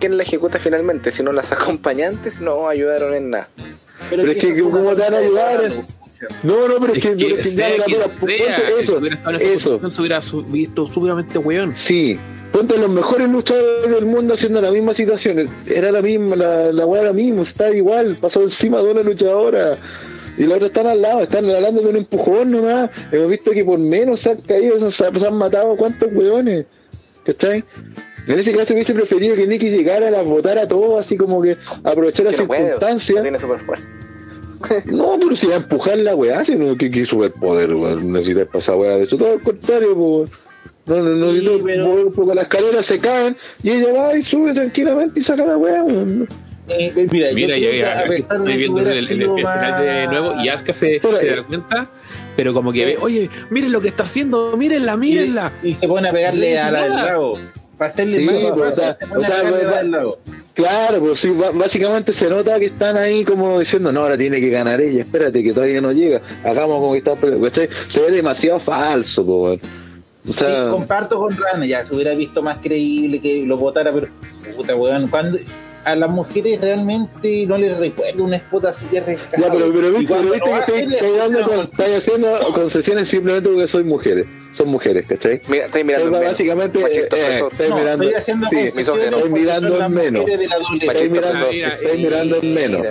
¿quién 0.00 0.16
la 0.16 0.22
ejecuta 0.22 0.58
finalmente? 0.58 1.12
Si 1.12 1.22
no 1.22 1.32
las 1.32 1.50
acompañantes 1.52 2.40
no 2.40 2.68
ayudaron 2.68 3.14
en 3.14 3.30
nada. 3.30 3.48
Pero 4.10 4.30
es 4.30 4.40
que, 4.40 4.48
eso 4.48 4.70
¿cómo 4.70 4.94
te 4.94 5.00
van 5.00 5.14
a 5.14 5.18
ayudar? 5.18 5.70
¿no? 6.42 6.68
No, 6.68 6.80
pero 6.80 6.92
es 6.94 6.98
Es 6.98 7.04
que, 7.04 7.16
que 7.16 7.34
es 7.34 7.34
que 7.34 7.44
sea 7.50 7.76
la 7.76 7.84
sea, 7.84 8.04
ponte 8.08 8.36
que 8.36 8.44
eso, 8.80 9.76
eso. 9.78 9.90
se 9.90 10.00
hubiera 10.00 10.22
su- 10.22 10.42
visto 10.44 10.86
sumamente 10.86 11.38
weón. 11.38 11.74
Sí, 11.86 12.18
ponte 12.52 12.76
los 12.78 12.88
mejores 12.90 13.28
luchadores 13.28 13.90
del 13.90 14.06
mundo 14.06 14.34
haciendo 14.34 14.60
la 14.60 14.70
misma 14.70 14.94
situación. 14.94 15.46
Era 15.66 15.92
la 15.92 16.00
misma, 16.00 16.36
la, 16.36 16.72
la 16.72 16.86
weá 16.86 17.02
era 17.02 17.10
la 17.10 17.16
misma, 17.16 17.42
estaba 17.42 17.74
igual, 17.74 18.16
pasó 18.20 18.42
encima 18.42 18.78
de 18.80 18.90
una 18.92 19.02
luchadora. 19.02 19.76
Y 20.38 20.44
los 20.44 20.54
otros 20.56 20.70
están 20.70 20.86
al 20.86 21.02
lado, 21.02 21.22
están 21.22 21.48
hablando 21.48 21.82
de 21.82 21.88
un 21.88 21.96
empujón 21.96 22.50
nomás. 22.52 22.90
Hemos 23.12 23.30
visto 23.30 23.50
que 23.52 23.64
por 23.64 23.78
menos 23.78 24.20
se 24.20 24.30
han 24.30 24.40
caído, 24.40 24.78
se, 24.92 25.04
han- 25.04 25.20
se 25.20 25.26
han 25.26 25.36
matado 25.36 25.72
a 25.72 25.76
cuántos 25.76 26.12
weones. 26.14 26.66
¿Cachai? 27.24 27.64
En 28.26 28.38
ese 28.38 28.52
caso 28.52 28.72
hubiese 28.72 28.94
preferido 28.94 29.36
que 29.36 29.46
Nicky 29.46 29.70
llegara 29.70 30.08
a 30.08 30.10
la 30.10 30.22
votar 30.22 30.58
a 30.58 30.66
todos, 30.66 31.04
así 31.04 31.16
como 31.16 31.42
que 31.42 31.56
aprovechar 31.82 32.24
las 32.26 32.34
no 32.38 32.46
circunstancias. 32.46 33.22
tiene. 33.22 33.38
No, 34.86 35.16
pero 35.18 35.36
si 35.36 35.46
va 35.46 35.54
a 35.54 35.58
empujar 35.58 35.98
la 35.98 36.14
weá, 36.14 36.42
si 36.46 36.54
no, 36.54 36.74
que, 36.76 36.90
que 36.90 37.04
superpoder, 37.04 37.74
weón. 37.74 38.12
Necesitas 38.12 38.48
pasar 38.48 38.76
weá 38.76 38.96
de 38.96 39.04
eso. 39.04 39.18
Todo 39.18 39.32
al 39.32 39.40
contrario, 39.40 39.94
pues. 39.94 40.30
No, 40.86 40.96
no, 40.96 41.10
no, 41.10 41.32
Sí, 41.32 41.44
no, 41.44 41.64
pero- 41.64 41.86
porque 41.86 42.10
porque 42.16 42.34
las 42.34 42.44
escaleras 42.44 42.86
se 42.86 42.98
caen 42.98 43.36
y 43.62 43.70
ella 43.70 43.92
va 43.92 44.16
y 44.18 44.22
sube 44.22 44.54
tranquilamente 44.54 45.20
y 45.20 45.24
saca 45.24 45.44
la 45.44 45.56
weá, 45.58 45.82
weón. 45.82 46.26
Eh, 46.68 46.92
mira, 47.12 47.28
yo 47.28 47.34
Mira, 47.34 47.54
creo 47.56 47.72
ya, 47.74 48.00
a 48.00 48.04
pesar 48.04 48.36
estoy 48.38 48.56
viendo 48.56 48.80
el, 48.80 48.88
el, 48.88 49.10
el 49.22 49.30
final 49.34 49.84
de 49.84 50.06
nuevo 50.06 50.34
y 50.42 50.48
Asuka 50.48 50.72
se, 50.72 50.98
se 50.98 51.26
eh. 51.26 51.36
da 51.36 51.42
cuenta, 51.42 51.90
pero 52.36 52.54
como 52.54 52.72
que 52.72 52.86
ve, 52.86 52.96
oye, 53.02 53.28
miren 53.50 53.70
lo 53.70 53.82
que 53.82 53.88
está 53.88 54.04
haciendo, 54.04 54.56
mírenla, 54.56 54.96
mírenla. 54.96 55.52
Y, 55.62 55.68
y 55.70 55.74
se 55.74 55.86
pone 55.86 56.08
a 56.08 56.12
pegarle 56.12 56.58
a 56.58 56.70
la 56.70 56.82
del 56.84 56.92
nada. 56.94 57.12
Para 57.78 57.90
hacerle 57.90 58.18
Sí, 58.18 58.24
más 58.24 58.34
pues, 58.52 58.72
o 58.72 58.76
sea, 58.76 58.96
sea, 58.96 59.08
pues. 59.08 60.14
Claro, 60.54 61.00
pues 61.00 61.20
sí, 61.20 61.28
básicamente 61.54 62.12
se 62.14 62.26
nota 62.28 62.58
que 62.60 62.66
están 62.66 62.96
ahí 62.96 63.24
como 63.24 63.58
diciendo, 63.58 63.90
no, 63.90 64.02
ahora 64.02 64.16
tiene 64.16 64.40
que 64.40 64.50
ganar 64.50 64.80
ella, 64.80 65.02
espérate 65.02 65.42
que 65.42 65.52
todavía 65.52 65.80
no 65.80 65.90
llega, 65.90 66.22
hagamos 66.44 66.76
como 66.76 66.92
que 66.92 66.98
está, 66.98 67.14
¿cachai? 67.16 67.68
Se 67.92 68.00
ve 68.00 68.12
demasiado 68.12 68.60
falso, 68.60 69.22
weón. 69.22 69.60
O 70.28 70.32
sea, 70.32 70.64
Sí, 70.66 70.70
comparto 70.70 71.18
con 71.18 71.36
Rana, 71.36 71.66
ya 71.66 71.84
se 71.84 71.94
hubiera 71.94 72.14
visto 72.14 72.40
más 72.42 72.58
creíble 72.58 73.20
que 73.20 73.44
lo 73.44 73.56
votara, 73.58 73.92
pero 73.92 74.06
puta 74.56 74.76
weón, 74.76 75.08
cuando 75.08 75.38
a 75.84 75.94
las 75.96 76.08
mujeres 76.08 76.60
realmente 76.62 77.44
no 77.46 77.58
les 77.58 77.76
recuerdo 77.76 78.24
un 78.24 78.32
spot 78.34 78.64
así 78.66 78.86
de 78.92 79.00
rescate. 79.00 79.42
Ya, 79.42 79.48
pero, 79.50 79.70
viste, 79.98 80.14
pero 80.14 80.32
que 80.32 80.80
estoy, 80.84 81.16
dando 81.16 81.40
no, 81.40 81.46
con- 81.46 81.60
estoy 81.60 81.94
haciendo 81.94 82.38
concesiones 82.54 83.08
simplemente 83.10 83.48
porque 83.50 83.68
soy 83.72 83.84
mujeres. 83.84 84.26
Son 84.56 84.68
mujeres, 84.68 85.08
¿cachai? 85.08 85.40
Mira, 85.48 85.66
estoy 85.66 85.82
mirando 85.84 86.20
básicamente, 86.20 86.78
Machista 86.78 87.16
eh, 87.16 87.44
estoy 87.50 87.68
no, 87.70 87.76
mirando, 87.76 88.04
estoy 88.04 88.20
haciendo 88.20 88.48
sí, 88.48 88.56
Estoy 88.58 89.28
mirando 89.30 89.68
son 89.68 89.78
las 89.78 89.88
en 89.88 89.94
menos. 89.94 90.26
de 90.26 90.32
Estoy 90.34 91.08
mirando, 91.08 91.48
estoy 91.50 91.98
mirando 91.98 92.36
en 92.40 92.54
menos. 92.54 92.86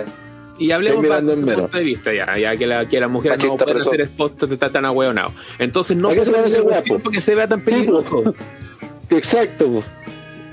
Y 0.58 0.70
hablemos 0.70 1.02
mirando 1.02 1.32
en 1.32 1.44
menos. 1.44 1.60
punto 1.62 1.78
de 1.78 1.84
vista 1.84 2.12
ya, 2.12 2.38
ya 2.38 2.56
que, 2.56 2.66
la, 2.66 2.86
que 2.88 3.00
las 3.00 3.10
mujeres 3.10 3.38
no 3.42 3.56
pueden 3.56 3.76
opresor. 3.82 3.94
hacer 3.94 4.06
spots 4.06 4.58
tan, 4.58 4.72
tan 4.72 4.84
ahueonados. 4.84 5.32
Entonces 5.58 5.96
no 5.96 6.10
¿A 6.10 6.14
qué 6.14 6.24
se 6.24 6.30
pueden 6.30 7.02
porque 7.02 7.20
se 7.20 7.34
vea 7.34 7.48
tan 7.48 7.60
peligroso. 7.64 8.34
Exacto, 9.10 9.82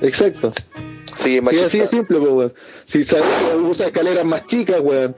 exacto. 0.01 0.51
Sí, 1.17 1.35
Sí, 1.35 1.41
machista. 1.41 1.67
así 1.67 1.77
de 1.79 1.87
simple, 1.89 2.17
weón. 2.19 2.53
Si 2.85 3.03
sabes 3.05 3.25
que 3.25 3.55
usa 3.57 3.87
escaleras 3.87 4.25
más 4.25 4.47
chicas, 4.47 4.79
weón. 4.81 5.13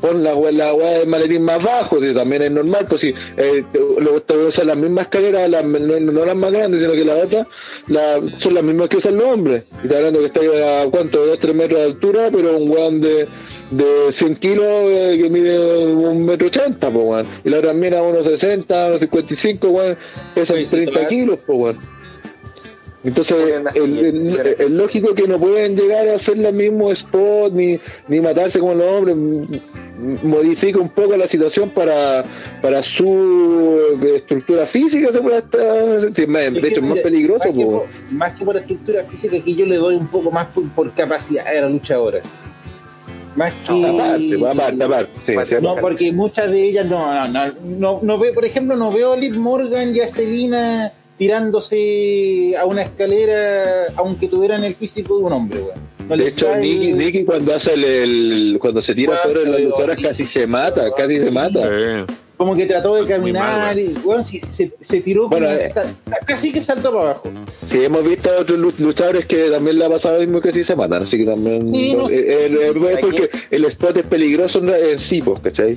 Pon 0.00 0.22
la 0.22 0.34
weá, 0.34 0.52
la 0.52 0.74
weá 0.74 0.98
del 0.98 1.08
maletín 1.08 1.42
más 1.42 1.62
bajo, 1.62 1.98
que 1.98 2.12
también 2.12 2.42
es 2.42 2.52
normal, 2.52 2.86
pues 2.88 3.00
si 3.00 3.08
eh, 3.08 3.64
te, 3.72 4.36
usan 4.36 4.66
las 4.66 4.76
mismas 4.78 5.06
escaleras, 5.06 5.50
las, 5.50 5.64
no, 5.64 5.98
no 5.98 6.24
las 6.24 6.36
más 6.36 6.52
grandes, 6.52 6.80
sino 6.80 6.92
que 6.92 7.04
las 7.04 7.26
otras 7.26 7.48
la, 7.88 8.20
son 8.38 8.54
las 8.54 8.64
mismas 8.64 8.88
que 8.88 8.98
usan 8.98 9.16
los 9.16 9.34
hombres. 9.34 9.68
Y 9.82 9.88
te 9.88 9.96
hablando 9.96 10.20
que 10.20 10.26
está 10.26 10.40
a 10.40 10.90
cuánto, 10.90 11.26
2, 11.26 11.38
3 11.38 11.54
metros 11.54 11.80
de 11.80 11.86
altura, 11.86 12.28
pero 12.30 12.56
un 12.56 12.70
weón 12.70 13.00
de, 13.00 13.26
de 13.70 14.12
100 14.18 14.34
kilos 14.36 14.66
eh, 14.66 15.18
que 15.20 15.30
mide 15.30 15.58
un 15.58 16.24
metro 16.24 16.46
ochenta, 16.46 16.90
pues, 16.90 17.04
weón. 17.04 17.26
Y 17.44 17.50
la 17.50 17.58
otra 17.58 17.72
mira 17.72 18.02
unos 18.02 18.24
60, 18.24 18.86
unos 18.88 19.00
55, 19.00 19.68
weón, 19.68 19.96
pesan 20.34 20.56
Sí, 20.58 20.64
sí, 20.64 20.70
30 20.70 20.92
claro. 20.92 21.08
kilos, 21.08 21.40
pues, 21.46 21.58
weón. 21.58 21.97
Entonces, 23.04 23.36
el- 23.74 24.76
lógico 24.76 25.14
que 25.14 25.28
no 25.28 25.38
pueden 25.38 25.76
llegar 25.76 26.08
a 26.08 26.16
hacer 26.16 26.36
el 26.36 26.52
mismo 26.52 26.90
spot 26.90 27.52
ni, 27.52 27.78
ni 28.08 28.20
matarse 28.20 28.58
como 28.58 28.74
los 28.74 28.92
hombres. 28.92 29.16
Modifica 30.24 30.78
un 30.78 30.88
poco 30.90 31.16
la 31.16 31.28
situación 31.28 31.70
para, 31.70 32.22
para 32.60 32.82
su 32.82 33.98
eh, 34.02 34.16
estructura 34.16 34.66
física. 34.66 35.12
Se 35.12 35.20
puede 35.20 35.38
estar, 35.38 36.10
de 36.12 36.68
hecho, 36.68 36.80
es 36.80 36.82
más 36.82 36.98
peligroso. 37.00 37.44
Más 37.44 37.52
que, 37.56 37.64
po. 37.64 37.70
por, 37.72 38.12
más 38.12 38.34
que 38.34 38.44
por 38.44 38.56
estructura 38.56 39.04
física, 39.04 39.44
que 39.44 39.54
yo 39.54 39.66
le 39.66 39.76
doy 39.76 39.94
un 39.96 40.08
poco 40.08 40.30
más 40.30 40.46
por, 40.48 40.68
por 40.70 40.92
capacidad 40.92 41.46
a 41.46 41.52
la 41.60 41.68
luchadora. 41.68 42.20
Más 43.36 43.52
que. 43.64 43.86
Aparte, 43.86 44.34
aparte, 44.50 44.82
aparte. 44.84 45.10
Sí, 45.26 45.32
Aparte, 45.32 45.48
¿cierto? 45.50 45.66
No, 45.74 45.80
porque 45.80 46.12
muchas 46.12 46.50
de 46.50 46.62
ellas 46.68 46.86
no, 46.86 47.28
no, 47.28 47.28
no, 47.28 47.54
no, 47.64 48.00
no 48.02 48.18
veo, 48.18 48.34
por 48.34 48.44
ejemplo, 48.44 48.74
no 48.76 48.90
veo 48.90 49.12
a 49.12 49.16
Liv 49.16 49.36
Morgan 49.36 49.94
y 49.94 50.00
a 50.00 50.08
Selina 50.08 50.92
tirándose 51.18 52.54
a 52.56 52.64
una 52.64 52.82
escalera, 52.82 53.86
aunque 53.96 54.28
tuvieran 54.28 54.64
el 54.64 54.74
físico 54.74 55.18
de 55.18 55.24
un 55.24 55.32
hombre, 55.32 55.58
weón. 55.60 55.88
No 56.08 56.16
De 56.16 56.28
hecho, 56.28 56.56
Nicky, 56.56 56.92
Nicky 56.94 57.24
cuando 57.24 57.54
hace 57.54 57.74
el, 57.74 57.84
el- 57.84 58.58
cuando 58.58 58.80
se 58.80 58.94
tira 58.94 59.20
Bueno, 59.22 59.38
sobre 59.40 59.50
las 59.50 59.60
luchadoras 59.60 60.00
casi 60.02 60.24
se 60.24 60.46
mata, 60.46 60.86
casi 60.96 61.18
se 61.18 61.30
mata. 61.30 61.60
Sí. 61.62 62.14
como 62.38 62.54
que 62.56 62.66
trató 62.66 62.94
de 62.94 63.00
mal, 63.02 63.08
caminar 63.10 63.78
y, 63.78 63.94
weón, 64.04 64.24
si- 64.24 64.38
se, 64.40 64.72
se 64.80 65.00
tiró 65.02 65.28
Bueno, 65.28 65.48
como- 65.48 65.58
eh. 65.60 65.70
casi 66.24 66.50
que 66.52 66.62
saltó 66.62 66.92
para 66.92 67.10
abajo. 67.10 67.30
Sí, 67.70 67.78
hemos 67.84 68.04
visto 68.04 68.30
a 68.30 68.38
otros 68.40 68.58
lu- 68.58 68.72
luchadores 68.78 69.26
que 69.26 69.50
también 69.50 69.78
le 69.78 69.84
ha 69.84 69.90
pasado 69.90 70.14
lo 70.14 70.20
mismo 70.20 70.40
que 70.40 70.52
sí 70.52 70.64
se 70.64 70.74
matan, 70.76 71.02
así 71.02 71.18
que 71.18 71.24
también... 71.26 71.74
Sí, 71.74 71.94
no, 71.94 72.08
eh, 72.08 72.14
eh, 72.14 72.46
eh, 72.48 72.70
es 72.70 72.76
aquí- 72.94 73.00
porque 73.02 73.30
el 73.50 73.64
spot 73.66 73.96
es 73.98 74.06
peligroso 74.06 74.58
en, 74.60 74.68
en 74.70 74.98
sí, 75.00 75.20
pues, 75.20 75.40
¿cachai? 75.40 75.76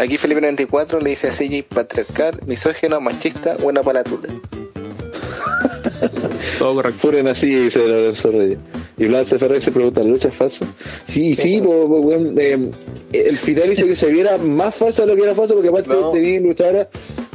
Aquí 0.00 0.16
Felipe 0.16 0.40
94 0.40 0.98
le 1.00 1.10
dice 1.10 1.28
a 1.28 1.30
CJ 1.30 1.62
patriarcal, 1.74 2.40
misógino, 2.46 3.00
machista, 3.02 3.56
buena 3.62 3.82
para 3.82 3.98
la 4.00 4.04
tula. 4.04 4.28
Todo 6.58 6.74
correcto. 6.76 7.00
Furen 7.02 7.28
así 7.28 7.46
y 7.46 7.70
se 7.70 7.78
Lorenzo 7.78 8.28
Reyes. 8.28 8.58
Y 8.96 9.04
Blas 9.06 9.28
Ferrer 9.28 9.62
se 9.62 9.72
pregunta, 9.72 10.00
¿la 10.00 10.08
lucha 10.10 10.28
es 10.28 10.36
falsa? 10.36 10.58
Sí, 11.08 11.34
sí, 11.36 11.62
eh, 12.38 12.70
el 13.12 13.36
final 13.38 13.72
hizo 13.72 13.86
que 13.86 13.96
se 13.96 14.06
viera 14.06 14.36
más 14.38 14.74
falsa 14.76 15.02
de 15.02 15.08
lo 15.08 15.16
que 15.16 15.22
era 15.22 15.34
falsa, 15.34 15.54
porque 15.54 15.68
aparte 15.68 15.88
No. 15.90 16.12
tenía 16.12 16.40
luchadoras 16.40 16.88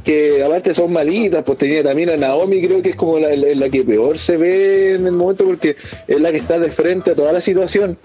que 0.04 0.44
aparte 0.44 0.76
son 0.76 0.94
malitas, 0.94 1.44
pues 1.44 1.58
tenía 1.58 1.84
también 1.84 2.10
a 2.12 2.18
Naomi, 2.18 2.62
creo 2.66 2.82
que 2.84 2.90
es 2.90 2.96
como 2.96 3.18
la, 3.20 3.30
la- 3.36 3.56
la 3.56 3.70
que 3.70 3.84
peor 3.84 4.18
se 4.20 4.38
ve 4.38 4.96
en 4.96 5.08
el 5.08 5.14
momento, 5.14 5.44
porque 5.46 5.76
es 6.08 6.22
la 6.22 6.32
que 6.32 6.38
está 6.38 6.60
de 6.60 6.70
frente 6.72 7.12
a 7.12 7.16
toda 7.16 7.32
la 7.32 7.42
situación. 7.42 7.98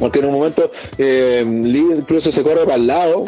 Porque 0.00 0.18
en 0.18 0.24
un 0.24 0.32
momento 0.32 0.72
eh, 0.98 1.44
Lee 1.46 1.84
incluso 1.98 2.32
se 2.32 2.42
corre 2.42 2.64
para 2.64 2.76
el 2.76 2.86
lado, 2.88 3.26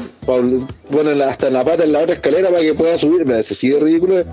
la- 1.15 1.31
hasta 1.31 1.51
la 1.51 1.63
pata 1.65 1.85
en 1.85 1.93
la 1.93 2.01
otra 2.01 2.15
escalera 2.15 2.49
para 2.51 2.63
que 2.63 2.75
pueda 2.75 2.99
subir, 2.99 3.25
me 3.27 3.35
así 3.41 3.69
de 3.69 3.79
ridículo. 3.79 4.25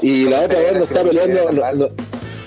Y 0.00 0.24
la 0.24 0.42
otra 0.46 0.58
vez 0.58 0.72
no 0.78 0.84
está 0.84 1.04
peleando, 1.04 1.52
no, 1.52 1.72
no- 1.74 1.88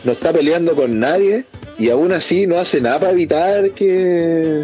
no 0.04 0.12
está 0.12 0.34
peleando 0.34 0.76
con 0.76 1.00
nadie 1.00 1.46
y 1.80 1.90
aún 1.90 2.12
así 2.12 2.46
no 2.48 2.58
hace 2.58 2.82
nada 2.82 3.00
para 3.00 3.12
evitar 3.14 3.70
que 3.72 4.64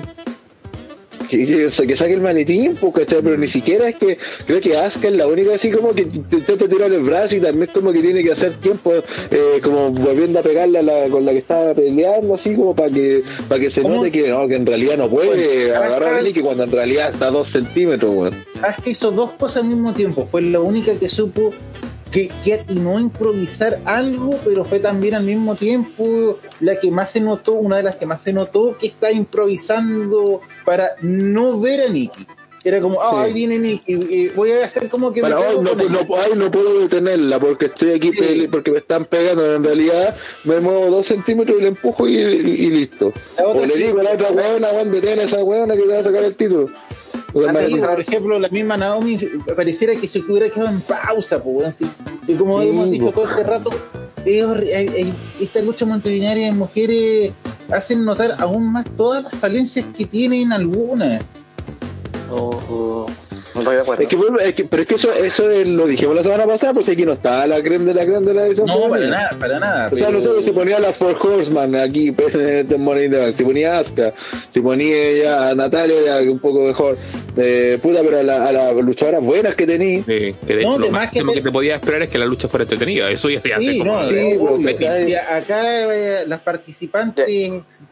que, 1.32 1.46
que, 1.46 1.88
que 1.88 1.98
saque 1.98 2.14
el 2.14 2.22
maletín, 2.22 2.76
¿cachai? 2.76 3.22
pero 3.22 3.38
ni 3.38 3.52
siquiera 3.52 3.90
es 3.90 3.98
que 3.98 4.18
creo 4.46 4.60
que 4.62 4.78
Asuka 4.78 5.08
es 5.08 5.14
la 5.16 5.28
única 5.28 5.56
así 5.56 5.72
como 5.72 5.94
que 5.94 6.06
te 6.06 6.18
intenta 6.38 6.68
tirar 6.68 6.92
el 6.92 7.02
brazo 7.04 7.36
y 7.36 7.40
también 7.40 7.70
como 7.74 7.92
que 7.94 8.02
tiene 8.02 8.22
que 8.24 8.32
hacer 8.34 8.54
tiempo 8.56 8.94
eh, 8.96 9.60
como 9.64 9.90
volviendo 9.92 10.40
a 10.40 10.42
pegarle 10.42 10.80
a 10.80 10.82
la, 10.84 11.10
con 11.10 11.26
la 11.26 11.32
que 11.32 11.38
estaba 11.40 11.74
peleando 11.74 12.36
así 12.36 12.54
como 12.56 12.76
para 12.76 12.90
que 12.92 13.24
para 13.48 13.62
que 13.62 13.72
se 13.72 13.82
¿Cómo? 13.82 13.96
note 13.96 14.12
que 14.12 14.28
no 14.30 14.48
que 14.48 14.56
en 14.56 14.66
realidad 14.66 14.98
no 14.98 15.10
puede 15.10 15.28
Bueno, 15.70 15.76
agarrar 15.76 16.14
Asuka- 16.16 16.24
Nicky 16.24 16.42
cuando 16.42 16.64
en 16.66 16.72
realidad 16.72 17.10
está 17.12 17.28
a 17.28 17.32
dos 17.32 17.48
centímetros 17.52 18.14
weón. 18.14 18.34
Asuka 18.62 18.90
hizo 18.90 19.12
dos 19.12 19.32
cosas 19.34 19.64
al 19.64 19.70
mismo 19.70 19.94
tiempo. 19.94 20.26
Fue 20.26 20.42
la 20.42 20.60
única 20.60 20.94
que 21.00 21.08
supo 21.10 21.52
que, 22.12 22.30
que 22.44 22.56
atinó 22.56 22.98
a 22.98 23.02
improvisar 23.02 23.80
algo, 23.86 24.38
pero 24.44 24.66
fue 24.66 24.80
también 24.80 25.14
al 25.16 25.24
mismo 25.24 25.56
tiempo 25.56 26.38
la 26.60 26.78
que 26.78 26.92
más 26.92 27.12
se 27.12 27.22
notó, 27.22 27.54
una 27.54 27.78
de 27.78 27.84
las 27.84 27.96
que 27.96 28.06
más 28.06 28.22
se 28.22 28.34
notó 28.34 28.76
que 28.78 28.88
está 28.88 29.12
improvisando 29.14 30.42
para 30.66 30.92
no 31.02 31.60
ver 31.60 31.82
a 31.82 31.90
Nikki. 31.90 32.26
Era 32.64 32.80
como, 32.80 33.02
ah, 33.02 33.10
Sí. 33.10 33.16
ahí 33.24 33.34
viene 33.34 33.58
Nick, 33.58 33.82
y, 33.88 34.30
voy 34.30 34.52
a 34.52 34.66
hacer 34.66 34.88
como 34.88 35.12
que 35.12 35.24
me 35.24 35.34
hoy 35.34 35.56
no, 35.64 35.74
no, 35.74 35.82
ahí 36.22 36.32
no 36.38 36.52
puedo, 36.52 36.80
detenerla 36.82 37.40
porque 37.40 37.66
estoy 37.66 37.94
aquí, 37.96 38.12
Sí. 38.14 38.48
porque 38.52 38.70
me 38.70 38.78
están 38.78 39.06
pegando. 39.06 39.56
En 39.56 39.64
realidad 39.64 40.16
me 40.44 40.60
muevo 40.60 40.92
dos 40.92 41.08
centímetros 41.08 41.58
y 41.58 41.62
le 41.64 41.68
empujo 41.70 42.08
y, 42.08 42.18
y- 42.18 42.20
y 42.22 42.70
listo. 42.70 43.12
O 43.44 43.66
le 43.66 43.76
digo 43.76 44.00
a 44.00 44.04
la 44.04 44.12
otra 44.12 44.30
weona, 44.30 44.72
weón, 44.74 44.92
detén 44.92 45.20
a 45.20 45.24
esa 45.24 45.44
weona 45.44 45.74
que 45.76 45.82
te 45.82 45.88
va 45.88 46.00
a 46.02 46.04
sacar 46.04 46.24
el 46.24 46.36
título. 46.36 46.68
Por 47.34 48.00
ejemplo, 48.00 48.38
la 48.40 48.50
misma 48.50 48.78
Naomi 48.78 49.18
pareciera 49.56 49.96
que 49.96 50.08
se 50.08 50.20
hubiera 50.20 50.50
quedado 50.50 50.70
en 50.70 50.82
pausa, 50.82 51.42
pues. 51.44 51.74
Y 52.28 52.34
como 52.36 52.62
Sí, 52.62 52.68
hemos 52.70 52.92
dicho 52.92 53.06
po. 53.06 53.12
todo 53.12 53.30
este 53.32 53.44
rato, 53.44 53.70
esta 54.26 55.62
lucha 55.62 55.86
multitudinaria 55.86 56.48
de 56.48 56.52
mujeres 56.52 57.34
hacen 57.72 58.06
notar 58.06 58.36
aún 58.40 58.72
más 58.72 58.86
todas 58.98 59.24
las 59.24 59.36
falencias 59.36 59.86
que 59.98 60.06
tienen 60.06 60.52
algunas. 60.54 61.24
No, 62.30 63.08
no 63.56 63.62
estoy 63.62 63.76
de 63.76 63.82
acuerdo. 63.82 64.04
Es 64.04 64.10
que, 64.10 64.16
vuelve- 64.16 64.48
es 64.50 64.56
que- 64.56 64.66
pero 64.66 64.84
es 64.84 64.90
que 64.90 64.96
eso, 64.96 65.12
eso 65.12 65.50
es- 65.52 65.68
lo 65.68 65.88
dijimos 65.88 66.16
la 66.16 66.24
semana 66.24 66.46
pasada, 66.46 66.74
pues 66.74 66.88
aquí 66.90 67.06
no 67.06 67.14
está 67.14 67.46
la 67.48 67.62
creme 67.62 67.86
de 67.86 67.94
la 67.94 68.06
creme 68.06 68.26
de 68.26 68.34
la 68.34 68.46
edición 68.48 68.68
No, 68.68 68.90
para 68.90 69.08
nada, 69.08 69.30
para 69.40 69.60
nada. 69.60 69.86
O 69.88 69.96
sea, 69.96 70.08
pero- 70.08 70.12
nosotros 70.20 70.46
se 70.46 70.52
ponía 70.54 70.80
la 70.80 70.94
Four 70.94 71.18
Horseman 71.22 71.76
aquí, 71.76 72.12
pues, 72.12 72.34
en 72.36 72.42
este 72.60 72.78
Money. 72.78 73.10
Se 73.34 73.44
ponía 73.44 73.80
Asuka, 73.80 74.14
se 74.54 74.62
ponía 74.62 75.24
ya 75.24 75.50
a 75.50 75.56
Natalia, 75.56 75.96
ya 76.24 76.32
un 76.32 76.40
poco 76.40 76.62
mejor. 76.62 76.96
Eh, 77.38 77.80
puta, 77.82 78.02
pero 78.04 78.20
a 78.20 78.24
las 78.24 78.42
a 78.42 78.52
las 78.52 78.76
luchadoras 78.76 79.22
buenas 79.24 79.56
que 79.56 79.66
tenía. 79.66 80.04
Sí, 80.04 80.34
que 80.46 80.56
de 80.56 80.64
No, 80.64 80.78
lo 80.78 80.90
máximo 80.92 81.28
que 81.32 81.36
que 81.40 81.42
te- 81.42 81.48
te... 81.48 81.52
podía 81.52 81.76
esperar 81.76 82.02
es 82.04 82.10
que 82.10 82.18
la 82.18 82.26
lucha 82.26 82.48
fuera 82.48 82.64
entretenida. 82.64 83.10
Eso 83.10 83.30
ya 83.30 83.40
se 83.42 83.54
hace 83.54 83.72
Sí, 83.72 83.80
como 83.80 83.94
no, 83.96 84.10
sí, 84.10 84.16
obvio, 84.16 84.40
pues, 84.40 84.52
obvio. 84.54 84.78
¿cachai? 84.78 85.10
Y 85.12 85.16
acá 85.16 85.94
eh, 85.94 86.24
las 86.28 86.42
participantes 86.42 87.26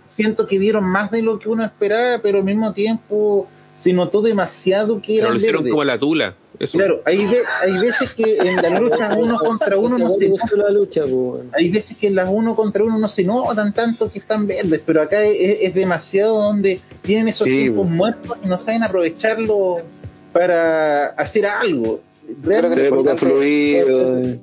siento 0.09 0.45
que 0.47 0.59
dieron 0.59 0.83
más 0.83 1.09
de 1.11 1.21
lo 1.21 1.39
que 1.39 1.47
uno 1.47 1.63
esperaba, 1.63 2.19
pero 2.21 2.39
al 2.39 2.43
mismo 2.43 2.73
tiempo 2.73 3.47
se 3.79 3.93
notó 3.93 4.21
demasiado 4.21 5.01
que 5.01 5.13
Pero 5.15 5.19
eran 5.21 5.33
lo 5.33 5.37
hicieron 5.39 5.69
como 5.69 5.83
la 5.85 5.97
tula. 5.97 6.35
Eso. 6.59 6.77
Claro, 6.77 7.01
hay, 7.05 7.25
ve- 7.25 7.37
hay 7.61 7.77
veces 7.77 8.09
que 8.17 8.35
en 8.37 8.57
las 8.57 8.81
luchas 8.81 9.13
uno 9.17 9.39
contra 9.39 9.77
uno 9.77 9.97
no 9.97 10.09
se 10.09 10.25
Esa 10.25 10.55
la 10.57 10.69
lucha, 10.71 11.03
pues, 11.09 11.43
hay 11.53 11.69
veces 11.69 11.95
que 11.95 12.07
en 12.07 12.15
las 12.15 12.27
uno 12.29 12.53
contra 12.55 12.83
uno 12.83 12.97
no 12.99 13.07
se 13.07 13.23
notan 13.23 13.73
tanto 13.73 14.11
que 14.11 14.19
están 14.19 14.45
verdes, 14.45 14.81
pero 14.85 15.01
acá 15.01 15.23
es, 15.23 15.59
es 15.61 15.73
demasiado 15.73 16.37
donde 16.37 16.81
tienen 17.01 17.29
esos 17.29 17.45
Sí, 17.45 17.51
tiempos 17.55 17.85
bo. 17.87 17.89
muertos 17.95 18.37
y 18.43 18.47
no 18.47 18.57
saben 18.57 18.83
aprovecharlo 18.83 19.77
para 20.33 21.05
hacer 21.11 21.45
algo. 21.45 22.01
Que 22.27 22.57
época 22.57 22.81
importante 22.83 23.25
fluido. 23.25 24.39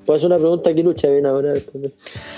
Eh. 0.00 0.04
Puedo 0.06 0.16
hacer 0.16 0.26
una 0.28 0.38
pregunta 0.38 0.70
aquí, 0.70 0.82
lucha 0.82 1.08
bien 1.08 1.26
ahora. 1.26 1.54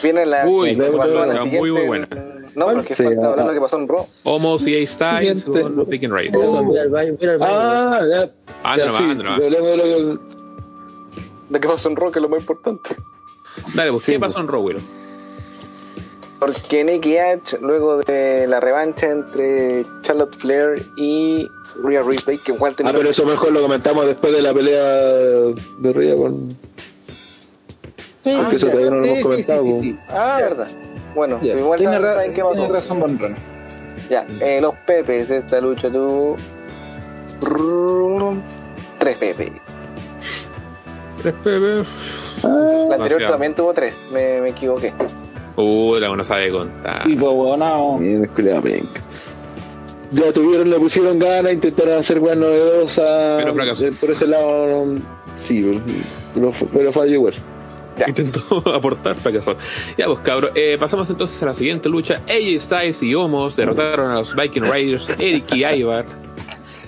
Viene 0.03 0.27
la. 0.27 0.47
Uy, 0.49 0.75
la- 0.77 0.89
lucha 0.89 1.45
muy, 1.45 1.71
muy 1.71 1.87
buena. 1.87 2.09
No, 2.55 2.67
porque 2.67 2.95
Sí, 2.95 3.03
falta 3.03 3.27
ah, 3.27 3.31
hablar 3.31 3.47
lo 3.47 3.53
que 3.55 3.61
pasó 3.61 3.77
en 3.79 3.89
Raw. 3.89 4.07
Homos 4.25 4.67
y 4.67 4.83
A-Styles 4.83 5.41
Siguiente. 5.43 5.63
con 5.63 5.77
los 5.77 5.89
Pick 5.89 6.05
and 6.05 6.13
Raid. 6.13 6.33
Voy 6.33 6.47
voy. 6.65 6.77
Ah, 7.41 8.01
ya. 8.11 8.27
Sí, 8.27 8.81
nomás. 8.85 9.41
hablemos 9.41 9.69
de 9.71 9.77
lo 9.77 9.85
que- 9.85 11.61
que 11.61 11.69
pasó 11.69 11.89
en 11.89 11.97
Raw, 11.97 12.11
que 12.13 12.19
es 12.19 12.23
lo 12.23 12.29
más 12.29 12.41
importante. 12.41 12.91
Dale, 13.75 13.93
pues, 13.93 14.05
Sí, 14.05 14.13
¿qué 14.13 14.19
pasó 14.21 14.41
en 14.41 14.49
Raw, 14.49 14.63
Willow? 14.63 14.83
Porque 16.41 16.83
Nicky 16.83 17.17
H, 17.19 17.59
luego 17.61 17.99
de 17.99 18.47
la 18.49 18.59
revancha 18.59 19.09
entre 19.09 19.87
Charlotte 20.03 20.35
Flair 20.39 20.85
y 20.97 21.49
Rhea 21.85 22.03
Ripley, 22.03 22.39
que 22.39 22.53
igual 22.53 22.73
Ah, 22.73 22.77
tenía. 22.77 22.93
pero 22.93 23.11
eso 23.11 23.25
mejor 23.25 23.53
lo 23.53 23.63
comentamos 23.63 24.07
después 24.07 24.33
de 24.33 24.43
la 24.43 24.53
pelea 24.53 24.83
de 24.83 25.93
Ría 25.93 26.17
con. 26.17 26.49
Porque 28.23 28.57
eso 28.57 28.67
todavía 28.67 28.91
no 28.91 28.97
lo 28.97 29.05
hemos 29.05 29.23
comentado. 29.23 29.65
Ah, 30.09 30.39
verdad. 30.41 30.69
Bueno, 31.15 31.41
Ya, 31.43 31.55
igual 31.55 31.79
Tiene, 31.79 31.95
saben 31.95 32.17
ra- 32.17 32.25
qué 32.25 32.43
tiene 32.55 32.69
razón, 32.69 33.01
Von 33.01 33.19
Ron. 33.19 33.35
Ya, 34.09 34.25
eh, 34.41 34.61
los 34.61 34.75
Pepes 34.87 35.29
de 35.29 35.39
esta 35.39 35.61
lucha 35.61 35.91
tuvo. 35.91 36.37
Tres 38.99 39.17
Pepes. 39.19 39.51
Tres 41.23 41.35
pebes. 41.45 41.89
La 42.43 42.49
anterior 42.51 42.99
Demasiado. 43.21 43.33
también 43.33 43.55
tuvo 43.55 43.73
tres, 43.75 43.95
me, 44.13 44.41
me 44.41 44.49
equivoqué. 44.51 44.93
Uh, 45.57 45.97
la 45.97 46.11
uno 46.11 46.25
sabe 46.25 46.51
contar. 46.51 47.09
Y 47.09 47.15
pues, 47.17 47.33
bueno. 47.33 48.01
Ya 50.13 50.33
tuvieron, 50.33 50.69
le 50.71 50.79
pusieron 50.79 51.19
ganas, 51.19 51.53
intentaron 51.53 51.99
hacer 52.01 52.19
buenas 52.21 52.39
novedosas. 52.39 53.43
Pero 53.43 53.55
fracasó. 53.55 53.87
Por 54.01 54.11
ese 54.11 54.27
lado, 54.27 54.85
sí, 55.49 55.81
pero, 56.35 56.53
pero 56.73 56.93
falló 56.93 57.13
igual. 57.15 57.35
Ya. 58.03 58.09
Intentó 58.09 58.63
aportar, 58.75 59.15
fracasó. 59.17 59.57
Ya, 59.97 60.07
pues 60.07 60.19
cabros, 60.21 60.53
eh, 60.55 60.77
pasamos 60.79 61.09
entonces 61.11 61.43
a 61.43 61.47
la 61.47 61.55
siguiente 61.55 61.89
lucha. 61.89 62.21
AJ 62.29 62.61
Styles 62.61 63.03
y 63.03 63.15
Homos 63.15 63.57
derrotaron 63.57 64.11
a 64.11 64.15
los 64.17 64.35
Viking 64.35 64.63
Raiders, 64.63 65.11
Eric 65.11 65.53
y 65.55 65.65
Ivar, 65.65 66.07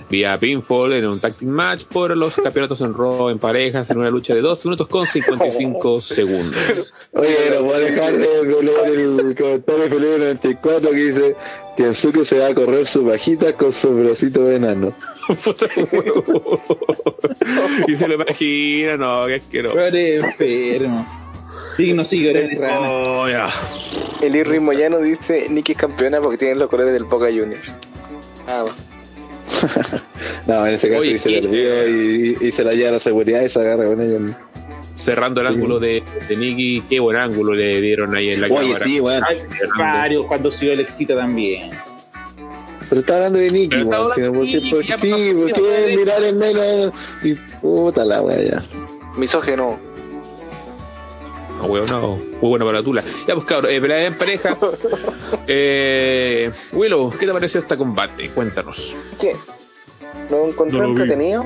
vía 0.09 0.37
pinfall 0.37 0.93
en 0.93 1.07
un 1.07 1.19
team 1.19 1.51
match 1.51 1.85
por 1.85 2.15
los 2.15 2.35
campeonatos 2.35 2.81
en 2.81 2.93
Raw 2.93 3.29
en 3.29 3.39
parejas 3.39 3.89
en 3.89 3.97
una 3.97 4.09
lucha 4.09 4.35
de 4.35 4.41
2 4.41 4.65
minutos 4.65 4.87
con 4.87 5.07
55 5.07 6.01
segundos. 6.01 6.93
Oye, 7.13 7.49
no 7.51 7.65
puedo 7.65 7.79
dejar 7.79 8.17
de 8.17 8.63
leer 8.63 8.89
el 8.89 9.35
comentario 9.35 9.83
de 9.83 9.89
Felipe 9.89 10.17
94 10.19 10.89
que 10.91 10.95
dice 10.95 11.35
que 11.75 11.93
Suke 11.95 12.25
se 12.27 12.37
va 12.37 12.47
a 12.47 12.53
correr 12.53 12.87
sus 12.91 13.05
bajitas 13.05 13.55
con 13.55 13.73
su 13.81 13.89
bracito 13.95 14.43
de 14.45 14.55
enano. 14.57 14.93
Y 17.87 17.95
se 17.95 18.07
lo 18.07 18.15
imagina, 18.15 18.97
no, 18.97 19.25
qué 19.27 19.35
asqueroso. 19.35 19.79
eres 19.79 20.23
enfermo. 20.23 21.05
Signo 21.77 22.03
sigue, 22.03 22.29
eres 22.31 22.57
rana. 22.57 22.89
Oh, 22.89 23.27
ya. 23.27 23.49
El 24.21 24.35
Irri 24.35 24.59
Moyano 24.59 24.99
dice 24.99 25.47
Nicky 25.49 25.73
es 25.73 25.77
campeona 25.77 26.21
porque 26.21 26.37
tiene 26.37 26.55
los 26.55 26.69
colores 26.69 26.93
del 26.93 27.03
Boca 27.03 27.25
Juniors. 27.27 27.73
Ah, 28.47 28.61
bueno. 28.63 28.75
No, 30.47 30.65
en 30.67 30.75
ese 30.75 30.89
caso 30.89 31.01
Oye, 31.01 31.13
dice 31.13 31.29
¿qué? 31.29 31.37
el 31.39 31.47
video 31.47 31.87
y, 31.87 32.37
y 32.47 32.51
se 32.51 32.63
la 32.63 32.73
lleva 32.73 32.89
a 32.89 32.93
la 32.93 32.99
seguridad 32.99 33.41
y 33.43 33.49
se 33.49 33.59
agarra 33.59 33.85
con 33.85 34.01
ellos. 34.01 34.31
Cerrando 34.95 35.41
el 35.41 35.47
ángulo 35.47 35.79
de, 35.79 36.03
de 36.27 36.35
Nicky, 36.37 36.81
qué 36.89 36.99
buen 36.99 37.17
ángulo 37.17 37.53
le 37.53 37.81
dieron 37.81 38.15
ahí 38.15 38.29
en 38.29 38.41
la 38.41 38.47
Oye, 38.47 38.73
cámara. 38.73 38.85
sí, 38.85 38.99
varios 39.77 40.25
cuando 40.25 40.51
subió 40.51 40.73
el 40.73 40.79
éxito 40.79 41.15
también. 41.15 41.71
Pero 42.89 43.01
está 43.01 43.15
hablando 43.15 43.39
de 43.39 43.49
Nicky, 43.49 43.75
weón. 43.83 43.93
hablando 43.93 44.13
¿Por 44.13 44.45
de 44.47 44.51
qué, 44.51 44.55
Nicky, 44.55 44.69
por 44.71 44.85
ya 44.85 44.95
qué, 44.97 45.01
pasó 45.01 45.09
por 45.09 45.17
tiempo, 45.25 45.45
qué 45.55 45.61
weón. 45.61 45.95
mirar 45.95 46.23
en 46.23 46.37
medio 46.37 46.91
y 47.23 47.33
puta 47.61 48.05
la 48.05 48.21
wea 48.21 48.41
ya? 48.41 48.63
Misógeno. 49.17 49.79
No, 51.59 51.65
weón, 51.67 51.87
no. 51.89 52.07
Muy 52.15 52.49
bueno 52.49 52.65
para 52.65 52.77
la 52.79 52.83
tula. 52.83 53.03
Ya, 53.27 53.33
pues 53.33 53.45
cabrón, 53.45 53.71
eh, 53.73 53.81
pelea 53.81 54.05
en 54.07 54.13
pareja. 54.17 54.57
Eh, 55.47 56.51
Willow, 56.73 57.11
¿qué 57.19 57.25
te 57.27 57.31
pareció 57.33 57.59
este 57.59 57.75
combate? 57.77 58.29
Cuéntanos. 58.29 58.95
¿Qué? 59.19 59.35
¿Lo 60.29 60.47
encontré 60.47 60.79
No 60.79 60.85
lo 60.87 60.93
vi. 60.93 61.01
entretenido? 61.01 61.45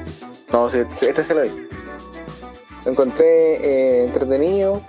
No, 0.54 0.72
sí, 0.72 0.78
sí, 1.00 1.06
este 1.08 1.24
se 1.24 1.34
lo 1.34 1.42
vi. 1.42 1.50
Lo 2.86 2.92
encontré 2.92 3.56
eh, 3.56 4.06
entretenido. 4.06 4.82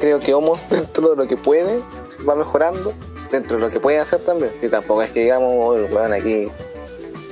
Creo 0.00 0.20
que 0.20 0.34
Homos, 0.34 0.60
dentro 0.70 1.10
de 1.10 1.16
lo 1.16 1.26
que 1.28 1.36
puede, 1.36 1.80
va 2.28 2.34
mejorando. 2.34 2.92
Dentro 3.30 3.56
de 3.56 3.62
lo 3.62 3.70
que 3.70 3.80
puede 3.80 3.98
hacer 3.98 4.20
también. 4.20 4.52
Y 4.62 4.68
tampoco 4.68 5.02
es 5.02 5.10
que 5.10 5.20
digamos, 5.22 5.52
"Oh, 5.56 5.74
el 5.74 5.92
weón 5.92 6.12
aquí. 6.12 6.48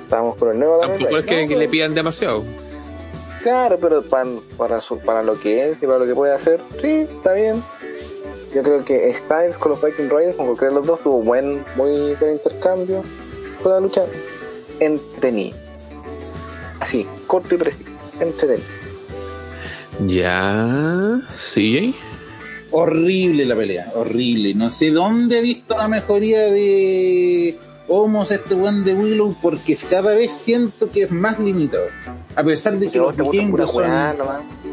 Estamos 0.03 0.37
con 0.37 0.51
el 0.51 0.59
nuevo 0.59 0.79
también. 0.79 0.99
Tampoco 1.01 1.19
es 1.19 1.27
que, 1.27 1.43
No, 1.43 1.49
que 1.49 1.57
le 1.57 1.69
pidan 1.69 1.95
demasiado. 1.95 2.43
Claro, 3.43 3.79
pero 3.81 4.03
para, 4.03 4.29
para, 4.57 4.81
su- 4.81 4.99
para 4.99 5.23
lo 5.23 5.39
que 5.39 5.71
es 5.71 5.83
y 5.83 5.87
para 5.87 5.99
lo 5.99 6.07
que 6.07 6.15
puede 6.15 6.33
hacer, 6.33 6.61
sí, 6.81 7.07
está 7.17 7.33
bien. 7.35 7.63
Yo 8.55 8.63
creo 8.63 8.85
que 8.85 9.15
Styles 9.25 9.57
con 9.57 9.73
los 9.73 9.83
Viking 9.83 10.09
Raiders, 10.09 10.37
con 10.37 10.47
cualquiera 10.47 10.73
de 10.73 10.81
los 10.81 10.87
dos, 10.87 11.01
tuvo 11.01 11.19
buen, 11.23 11.65
muy 11.77 12.15
buen 12.15 12.33
intercambio. 12.33 13.03
Fue 13.63 13.73
una 13.73 13.81
lucha 13.81 14.05
entretenida. 14.81 15.57
Así, 16.81 17.07
corto 17.27 17.55
y 17.55 17.59
preciso. 17.59 17.91
Entretenida. 18.21 18.67
Ya. 20.07 21.21
Sí. 21.43 21.95
Horrible 22.71 23.45
la 23.45 23.55
pelea, 23.55 23.91
horrible. 23.95 24.55
No 24.55 24.71
sé 24.71 24.91
dónde 24.91 25.39
he 25.39 25.43
visto 25.43 25.77
la 25.77 25.87
mejoría 25.87 26.41
de 26.51 27.57
Homos, 27.87 28.31
este 28.31 28.55
buen 28.55 28.83
de 28.83 28.95
Willow, 28.95 29.37
porque 29.41 29.77
cada 29.77 30.13
vez 30.15 30.33
siento 30.33 30.91
que 30.91 31.03
es 31.05 31.13
más 31.13 31.39
limitado. 31.39 31.87
A 32.35 32.43
pesar 32.43 32.79
de 32.79 32.89
que 32.91 32.99
los 32.99 33.17
vikingos 33.33 33.71
son, 33.73 33.83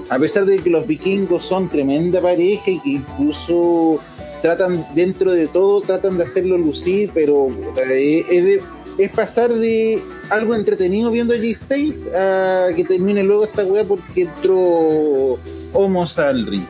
a 0.09 0.17
pesar 0.19 0.45
de 0.45 0.57
que 0.57 0.69
los 0.69 0.87
vikingos 0.87 1.43
son 1.43 1.69
tremenda 1.69 2.21
pareja 2.21 2.71
y 2.71 2.79
que 2.79 2.89
incluso 2.89 3.99
tratan 4.41 4.83
dentro 4.95 5.33
de 5.33 5.47
todo 5.47 5.81
tratan 5.81 6.17
de 6.17 6.23
hacerlo 6.23 6.57
lucir, 6.57 7.11
pero 7.13 7.49
es, 7.77 8.43
de- 8.43 8.61
es 8.97 9.11
pasar 9.11 9.53
de 9.53 10.01
algo 10.29 10.55
entretenido 10.55 11.11
viendo 11.11 11.33
a 11.33 11.37
G-Styles 11.37 12.13
a 12.15 12.69
que 12.75 12.83
termine 12.83 13.23
luego 13.23 13.45
esta 13.45 13.63
weá 13.63 13.83
porque 13.83 14.23
entró 14.23 15.37
Homos 15.73 16.19
al 16.19 16.45
ring. 16.45 16.65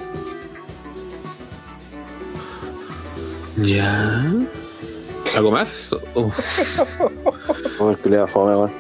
Ya. 3.58 4.26
¿Algo 5.36 5.52
más? 5.52 5.92
Oh. 6.14 6.32
Oh, 7.80 7.92
el 7.92 7.98
culiao 7.98 8.28
fome. 8.28 8.72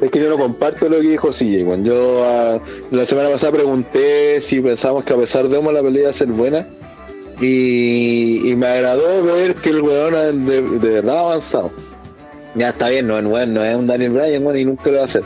Es 0.00 0.10
que 0.10 0.18
yo 0.18 0.28
no 0.30 0.36
comparto 0.36 0.88
lo 0.88 1.00
que 1.00 1.10
dijo 1.10 1.32
CJ, 1.32 1.64
weón. 1.64 1.84
Yo 1.84 2.24
ah, 2.24 2.60
la 2.90 3.06
semana 3.06 3.30
pasada 3.30 3.52
pregunté 3.52 4.42
si 4.48 4.60
pensamos 4.60 5.04
que 5.04 5.12
a 5.12 5.16
pesar 5.16 5.48
de 5.48 5.56
Homo 5.56 5.70
la 5.70 5.82
pelea 5.82 6.02
iba 6.02 6.10
a 6.10 6.18
ser 6.18 6.28
buena. 6.28 6.66
Y, 7.40 8.50
y 8.50 8.56
me 8.56 8.66
agradó 8.66 9.22
ver 9.22 9.54
que 9.54 9.70
el 9.70 9.80
weón 9.80 10.44
de, 10.46 10.62
de 10.62 10.88
verdad 10.88 11.16
ha 11.16 11.20
avanzado. 11.20 11.70
Ya 12.54 12.68
está 12.68 12.88
bien, 12.88 13.06
no, 13.06 13.20
no, 13.22 13.46
no 13.46 13.64
es 13.64 13.74
un 13.74 13.86
Daniel 13.86 14.12
Bryan, 14.12 14.44
bueno, 14.44 14.58
y 14.58 14.64
nunca 14.64 14.90
lo 14.90 14.96
va 14.96 15.02
a 15.02 15.06
hacer. 15.06 15.22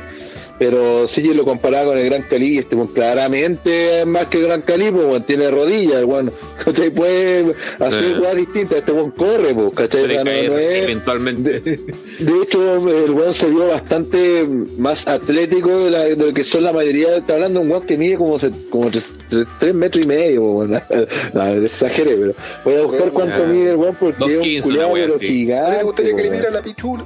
Pero 0.58 1.06
sí 1.08 1.20
yo 1.22 1.34
lo 1.34 1.44
comparaba 1.44 1.86
con 1.88 1.98
el 1.98 2.06
Gran 2.06 2.22
Cali, 2.22 2.58
este 2.58 2.74
bueno, 2.74 2.90
claramente 2.94 4.00
es 4.00 4.06
más 4.06 4.26
que 4.28 4.38
el 4.38 4.44
Gran 4.46 4.62
Cali, 4.62 4.90
pues 4.90 5.06
bueno, 5.06 5.24
tiene 5.24 5.50
rodillas, 5.50 6.02
bueno, 6.04 6.30
¿cachai? 6.64 6.90
Puede 6.90 7.50
hacer 7.50 8.04
Eh. 8.04 8.14
cosas 8.18 8.36
distintas, 8.36 8.78
este 8.78 8.92
buen 8.92 9.10
corre, 9.10 9.54
pues, 9.54 9.74
¿cachai? 9.74 10.00
O 10.00 10.04
Puede 10.04 10.14
sea, 10.14 10.24
no- 10.24 10.30
caer 10.30 10.50
no 10.50 10.58
es- 10.58 10.82
eventualmente. 10.84 11.60
de 11.60 12.42
hecho, 12.42 12.88
el 12.88 13.10
weón 13.10 13.34
se 13.34 13.46
vio 13.46 13.66
bastante 13.68 14.46
más 14.78 15.06
atlético 15.06 15.68
de, 15.84 15.90
la- 15.90 16.04
de 16.08 16.16
lo 16.16 16.32
que 16.32 16.44
son 16.44 16.64
la 16.64 16.72
mayoría. 16.72 17.16
Está 17.18 17.34
hablando 17.34 17.60
de 17.60 17.66
un 17.66 17.72
weón 17.72 17.86
que 17.86 17.98
mide 17.98 18.16
como, 18.16 18.38
se- 18.38 18.50
como 18.70 18.90
tres, 18.90 19.04
tres- 19.28 19.48
tres 19.60 19.74
metros 19.74 20.02
y 20.04 20.06
medio. 20.06 20.42
weón. 20.42 20.80
No, 21.34 21.54
exageré, 21.54 22.16
pero 22.16 22.34
voy 22.64 22.74
a 22.76 22.82
buscar 22.82 23.10
cuánto 23.10 23.38
Ya. 23.38 23.46
mide 23.52 23.70
el 23.72 23.76
weón 23.76 23.94
porque 24.00 24.16
Dos 24.18 24.30
es 24.46 24.56
un 24.56 24.62
culiado 24.62 24.88
wea 24.92 25.04
pero 25.06 25.18
gigante. 25.18 25.82
gustaría 25.84 26.16
que 26.16 26.22
le 26.30 26.50
la 26.50 26.62
pichula. 26.62 27.04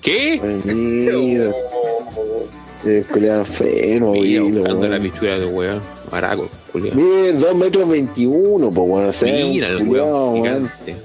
¿Qué? 0.00 0.40
Mira, 0.66 1.50
el 2.86 3.04
culiado 3.04 3.44
feo, 3.46 4.12
Mira, 4.12 4.42
weón. 4.42 4.54
buscando 4.54 4.88
la 4.88 4.98
pichura 5.00 5.38
de 5.38 5.46
weón. 5.46 5.80
Maraco, 6.10 6.48
culiao. 6.72 6.94
Mide 6.96 7.32
2 7.32 7.54
metros 7.56 7.88
21, 7.88 8.70
pues 8.70 8.88
bueno, 8.88 9.08
o 9.08 9.12
sea, 9.12 9.46
Mira 9.46 9.68
el 9.68 9.88
weón 9.88 10.08
weón. 10.08 10.36
gigante. 10.36 10.96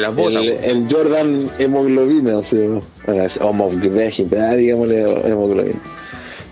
Las 0.00 0.14
botas, 0.14 0.42
el, 0.42 0.50
weón. 0.52 0.64
el 0.64 0.92
Jordan 0.92 1.50
hemoglobina, 1.58 2.38
o 2.38 2.42
sea, 2.42 3.28
homoglobina, 3.40 4.54
digámosle 4.54 5.02
hemoglobina. 5.28 5.80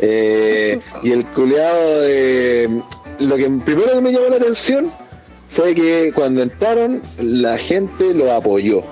Eh, 0.00 0.80
y 1.02 1.12
el 1.12 1.24
culeado 1.26 2.00
de. 2.00 2.68
Lo 3.20 3.36
que 3.36 3.48
primero 3.64 3.94
que 3.94 4.00
me 4.00 4.12
llamó 4.12 4.26
la 4.28 4.36
atención 4.36 4.86
fue 5.56 5.74
que 5.74 6.12
cuando 6.14 6.42
entraron, 6.42 7.00
la 7.20 7.56
gente 7.58 8.12
lo 8.12 8.32
apoyó. 8.32 8.82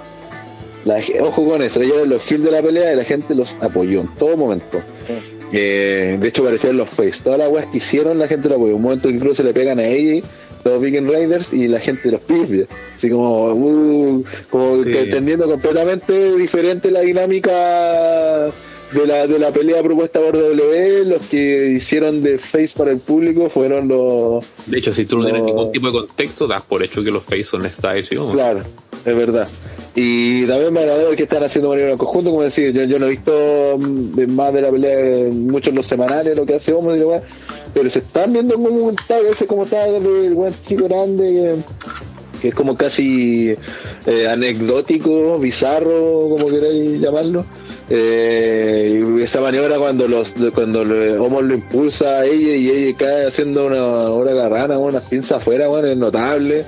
La, 0.85 1.01
ojo 1.23 1.45
con 1.45 1.63
eso, 1.63 1.81
ellos 1.81 1.97
eran 1.97 2.09
los 2.09 2.23
kills 2.23 2.43
de 2.43 2.51
la 2.51 2.61
pelea 2.63 2.93
y 2.93 2.97
la 2.97 3.05
gente 3.05 3.35
los 3.35 3.53
apoyó 3.61 4.01
en 4.01 4.09
todo 4.17 4.37
momento. 4.37 4.81
Eh, 5.53 6.17
de 6.21 6.29
hecho, 6.29 6.43
parecían 6.43 6.77
los 6.77 6.89
face. 6.91 7.15
Todas 7.23 7.39
las 7.39 7.51
weas 7.51 7.67
que 7.71 7.77
hicieron, 7.79 8.19
la 8.19 8.27
gente 8.27 8.49
lo 8.49 8.57
apoyó. 8.57 8.77
Un 8.77 8.83
momento 8.83 9.09
que 9.09 9.15
incluso 9.15 9.43
le 9.43 9.53
pegan 9.53 9.79
a 9.79 9.87
ella, 9.87 10.27
los 10.65 10.81
Viking 10.83 11.07
Raiders, 11.11 11.47
y 11.53 11.69
la 11.69 11.79
gente 11.81 12.11
los 12.11 12.23
pide. 12.23 12.67
Así 12.97 13.11
como, 13.11 13.53
uh, 13.53 14.25
como 14.51 14.83
Sí. 14.83 14.93
entendiendo 14.97 15.45
completamente 15.47 16.37
diferente 16.37 16.91
la 16.91 17.01
dinámica 17.01 18.47
de 18.93 19.07
la, 19.07 19.27
de 19.27 19.39
la 19.39 19.51
pelea 19.53 19.83
propuesta 19.83 20.21
por 20.21 20.33
W. 20.39 21.05
Los 21.07 21.27
que 21.29 21.73
hicieron 21.77 22.23
de 22.23 22.39
face 22.39 22.71
para 22.77 22.91
el 22.91 22.99
público 23.01 23.51
fueron 23.51 23.89
los. 23.89 24.45
De 24.67 24.79
hecho, 24.79 24.93
si 24.95 25.05
tú 25.05 25.19
no, 25.19 25.25
tienes 25.25 25.45
ningún 25.45 25.71
tipo 25.71 25.87
de 25.89 25.93
contexto, 25.93 26.47
das 26.47 26.63
por 26.63 26.83
hecho 26.83 27.03
que 27.05 27.11
los 27.11 27.23
face 27.23 27.45
son 27.45 27.69
styles, 27.69 28.07
¿sí? 28.07 28.17
weón? 28.17 28.33
Claro, 28.33 28.61
es 28.61 29.17
verdad. 29.17 29.49
Y 29.95 30.47
también 30.47 30.73
me 30.73 30.81
agradó 30.81 31.11
el 31.11 31.17
que 31.17 31.25
están 31.25 31.45
haciendo 31.45 31.69
manera 31.71 31.91
en 31.93 31.99
conjunto, 31.99 32.31
como 32.31 32.43
decía, 32.43 32.71
yo, 32.71 32.85
yo 32.85 32.99
no 32.99 33.07
he 33.07 33.11
visto 33.11 33.77
mm, 33.79 34.33
más 34.33 34.53
de 34.55 34.63
la 34.63 34.71
pelea 34.71 35.31
muchos 35.33 35.75
los 35.75 35.87
semanales, 35.87 36.35
lo 36.35 36.47
que 36.47 36.55
hace 36.55 36.73
Homo 36.73 36.95
y 36.95 36.99
lo 37.01 37.09
weá, 37.09 37.23
pero 37.75 37.91
se 37.91 37.99
están 37.99 38.33
viendo 38.33 38.55
como 38.55 38.69
un 38.71 38.97
tag 39.07 39.23
ese 39.27 39.45
como 39.45 39.65
está 39.65 39.85
el 39.87 40.33
buen 40.33 40.53
chico 40.67 40.85
grande 40.85 41.59
que, 42.41 42.49
es 42.49 42.55
como 42.55 42.75
casi 42.77 43.51
eh, 44.07 44.29
anecdótico, 44.29 45.39
bizarro, 45.39 46.29
como 46.31 46.47
queráis 46.47 46.99
llamarlo. 46.99 47.45
Eh, 47.91 49.03
y 49.19 49.23
esa 49.23 49.41
maniobra 49.41 49.79
cuando 49.79 50.09
los 50.09 50.27
cuando 50.55 50.83
le- 50.85 51.19
Homo 51.19 51.43
lo 51.43 51.55
impulsa 51.55 52.21
a 52.21 52.25
ella 52.25 52.57
y 52.57 52.69
ella 52.71 52.97
cae 52.99 53.29
haciendo 53.29 53.67
una 53.67 53.85
hora 54.11 54.33
garrana, 54.35 54.79
unas 54.79 55.07
pinzas 55.09 55.33
afuera, 55.43 55.69
bueno, 55.69 55.89
es 55.89 55.97
notable. 55.99 56.65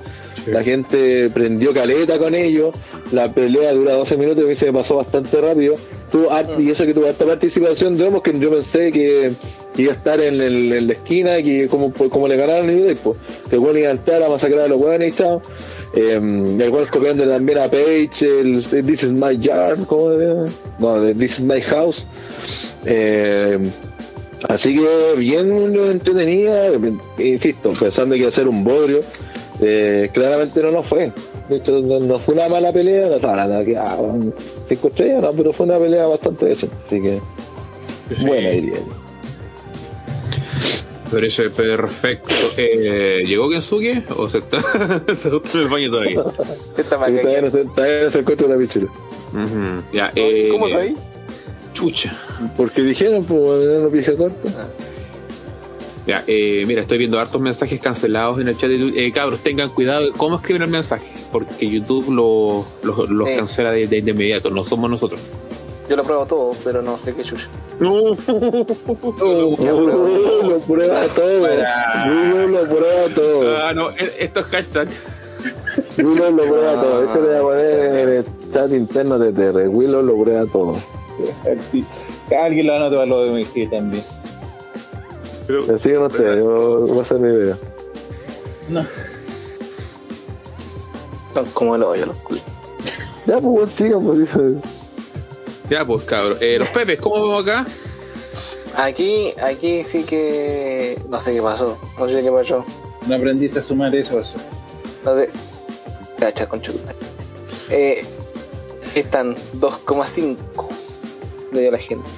La 0.46 0.62
gente 0.62 1.30
prendió 1.30 1.72
caleta 1.72 2.18
con 2.18 2.34
ellos. 2.34 2.74
La 3.12 3.32
pelea 3.32 3.72
dura 3.72 3.96
12 3.96 4.16
minutos 4.16 4.44
y 4.44 4.46
a 4.46 4.50
mí 4.50 4.56
se 4.56 4.66
me 4.66 4.72
pasó 4.82 4.96
bastante 4.96 5.40
rápido. 5.40 5.74
Tuvo 6.10 6.30
hart- 6.30 6.58
y 6.60 6.70
eso 6.70 6.84
que 6.84 6.92
tuvo 6.94 7.06
esta 7.06 7.24
participación 7.24 7.94
de 7.96 8.04
Homos 8.04 8.22
que 8.22 8.38
yo 8.38 8.50
pensé 8.50 8.90
que 8.92 9.30
iba 9.76 9.92
a 9.92 9.96
estar 9.96 10.20
en, 10.20 10.40
el- 10.40 10.72
en 10.72 10.86
la 10.88 10.92
esquina 10.94 11.38
y 11.38 11.42
que 11.44 11.68
como, 11.68 11.92
como 11.92 12.28
le 12.28 12.36
ganaron 12.36 12.66
pues, 13.02 13.16
que 13.48 13.56
el 13.56 13.60
weón 13.62 13.78
iba 13.78 13.88
a 13.88 13.92
entrar 13.92 14.22
a 14.22 14.28
masacrar 14.28 14.62
a 14.64 14.68
los 14.68 14.80
weones 14.80 15.14
y 15.14 15.16
chao. 15.18 15.40
Eh, 15.96 16.14
el 16.16 16.70
weón 16.70 16.86
copiando 16.90 17.28
también 17.28 17.58
a 17.58 17.64
Page, 17.68 18.10
el 18.20 18.64
This 18.64 19.02
is 19.04 19.10
my 19.10 19.38
yard, 19.38 19.84
¿cómo 19.86 20.12
era? 20.12 20.44
No, 20.78 21.00
de 21.00 21.14
This 21.14 21.32
is 21.38 21.40
my 21.40 21.60
house. 21.62 22.04
Eh, 22.86 23.58
Así 24.46 24.74
que 24.74 25.14
bien 25.16 25.72
lo 25.74 25.90
entretenía, 25.90 26.66
insisto, 27.18 27.72
pensando 27.80 28.14
que 28.14 28.20
iba 28.20 28.28
a 28.28 28.34
ser 28.34 28.46
un 28.46 28.62
bodrio, 28.62 29.00
eh, 29.60 30.10
claramente 30.12 30.62
no 30.62 30.70
lo 30.70 30.82
fue. 30.82 31.12
De 31.48 31.56
hecho, 31.56 31.80
no, 31.80 32.00
no 32.00 32.18
fue 32.18 32.34
una 32.34 32.48
mala 32.48 32.72
pelea, 32.72 33.08
no 33.08 33.14
estaba 33.16 33.36
nada 33.36 33.64
que 33.64 33.76
ah, 33.76 33.96
cinco 34.68 34.88
estrellas, 34.88 35.22
no, 35.22 35.32
pero 35.32 35.52
fue 35.52 35.66
una 35.66 35.78
pelea 35.78 36.06
bastante 36.06 36.46
decente, 36.46 36.76
así 36.86 37.00
que 37.00 37.20
buena 38.24 38.48
diría 38.50 38.76
yo. 38.76 39.04
Parece 41.10 41.50
perfecto. 41.50 42.34
Eh, 42.56 43.22
¿Llegó 43.26 43.48
Kensuke 43.48 44.02
o 44.16 44.28
se 44.28 44.38
está, 44.38 44.60
se 45.06 45.28
está 45.36 45.50
en 45.54 45.60
el 45.60 45.68
baño 45.68 45.90
todavía? 45.90 46.24
Esta 46.76 47.06
Sí, 47.06 47.16
Todavía 47.16 47.42
no 47.42 47.50
se, 47.52 47.64
todavía 47.66 48.04
no 48.04 48.10
se 48.10 48.18
encuentra 48.18 48.48
la 48.48 48.56
pichula. 48.56 48.86
Ujú, 48.86 49.82
Ya, 49.92 50.10
eh, 50.16 50.48
¿Cómo 50.50 50.66
está 50.66 50.80
ahí? 50.80 50.96
Chucha. 51.72 52.12
Porque 52.56 52.82
dijeron, 52.82 53.24
pues, 53.24 53.82
no 53.82 53.88
pija 53.90 54.16
corta. 54.16 54.68
Ya, 56.06 56.22
eh, 56.26 56.64
mira, 56.66 56.82
estoy 56.82 56.98
viendo 56.98 57.18
hartos 57.18 57.40
mensajes 57.40 57.80
cancelados 57.80 58.38
en 58.38 58.48
el 58.48 58.58
chat 58.58 58.68
de 58.68 58.78
YouTube. 58.78 58.94
Eh, 58.98 59.10
cabros, 59.10 59.40
tengan 59.40 59.70
cuidado 59.70 60.06
cómo 60.18 60.36
escriben 60.36 60.62
el 60.62 60.68
mensaje, 60.70 61.06
porque 61.32 61.66
YouTube 61.68 62.10
lo- 62.12 62.64
los 62.82 63.08
los 63.08 63.28
Sí. 63.28 63.36
cancela 63.36 63.70
de, 63.72 63.86
de- 63.86 64.02
de 64.02 64.10
inmediato, 64.10 64.50
no 64.50 64.64
somos 64.64 64.90
nosotros. 64.90 65.20
Yo 65.88 65.96
lo 65.96 66.02
pruebo 66.04 66.26
todo, 66.26 66.50
pero 66.62 66.82
no 66.82 66.98
sé 66.98 67.14
qué 67.14 67.22
chucha. 67.22 67.46
No, 67.80 68.00
lo 69.28 70.60
prueba 70.66 71.08
todo. 71.14 71.38
Google 71.38 72.48
lo 72.48 72.68
prueba 72.68 73.08
todo. 73.14 73.56
Ah, 73.56 73.72
no, 73.74 73.90
e- 73.90 74.12
esto 74.20 74.40
es 74.40 74.46
hashtag. 74.46 74.88
Willow 75.98 76.30
lo 76.30 76.44
prueba 76.44 76.72
todo. 76.80 77.04
Eso 77.04 77.14
le 77.20 77.28
voy 77.28 77.36
a 77.36 77.40
poner 77.42 77.94
en 77.96 78.08
el 78.10 78.24
chat 78.52 78.72
interno 78.72 79.18
de 79.18 79.32
TR. 79.32 79.68
Willow 79.68 80.02
lo 80.02 80.22
prueba 80.22 80.46
todo. 80.46 80.74
Alguien 82.42 82.66
lo 82.66 82.74
anota 82.76 82.96
para 82.96 83.06
lo 83.06 83.24
de 83.24 83.40
MG 83.44 83.70
también. 83.70 84.02
Así 85.44 85.88
que 85.88 85.94
no 85.94 86.10
sé, 86.10 86.22
yo 86.22 86.86
voy 86.86 86.98
a 86.98 87.02
hacer 87.02 87.18
mi 87.18 87.32
idea. 87.32 87.58
No. 88.68 88.86
Son 91.34 91.44
como 91.46 91.76
el 91.76 91.82
hoyo 91.82 92.06
los 92.06 92.16
culos. 92.18 92.42
Ya, 93.26 93.40
pues, 93.40 93.70
sigan, 93.72 94.04
pues, 94.04 94.18
dice. 94.20 94.38
Ya, 95.68 95.84
pues, 95.84 96.04
cabros. 96.04 96.40
Eh, 96.40 96.58
los 96.58 96.68
Pepes, 96.68 97.00
¿cómo 97.00 97.28
vamos 97.28 97.46
acá? 97.46 97.66
Aquí, 98.76 99.32
aquí 99.42 99.82
sí 99.84 100.02
que 100.04 100.98
no 101.08 101.22
sé 101.22 101.32
qué 101.32 101.42
pasó. 101.42 101.78
No 101.98 102.08
sé 102.08 102.22
qué 102.22 102.30
pasó. 102.30 102.64
No 103.06 103.16
aprendiste 103.16 103.58
a 103.58 103.62
sumar 103.62 103.94
eso, 103.94 104.20
eso. 104.20 104.36
No 105.04 105.14
sé. 105.16 105.30
Cacha 106.18 106.48
con. 106.48 106.62
Eh, 107.70 108.02
están 108.94 109.34
2,5 109.54 110.36
le 111.52 111.60
dio 111.60 111.70
la 111.70 111.78
gente. 111.78 112.10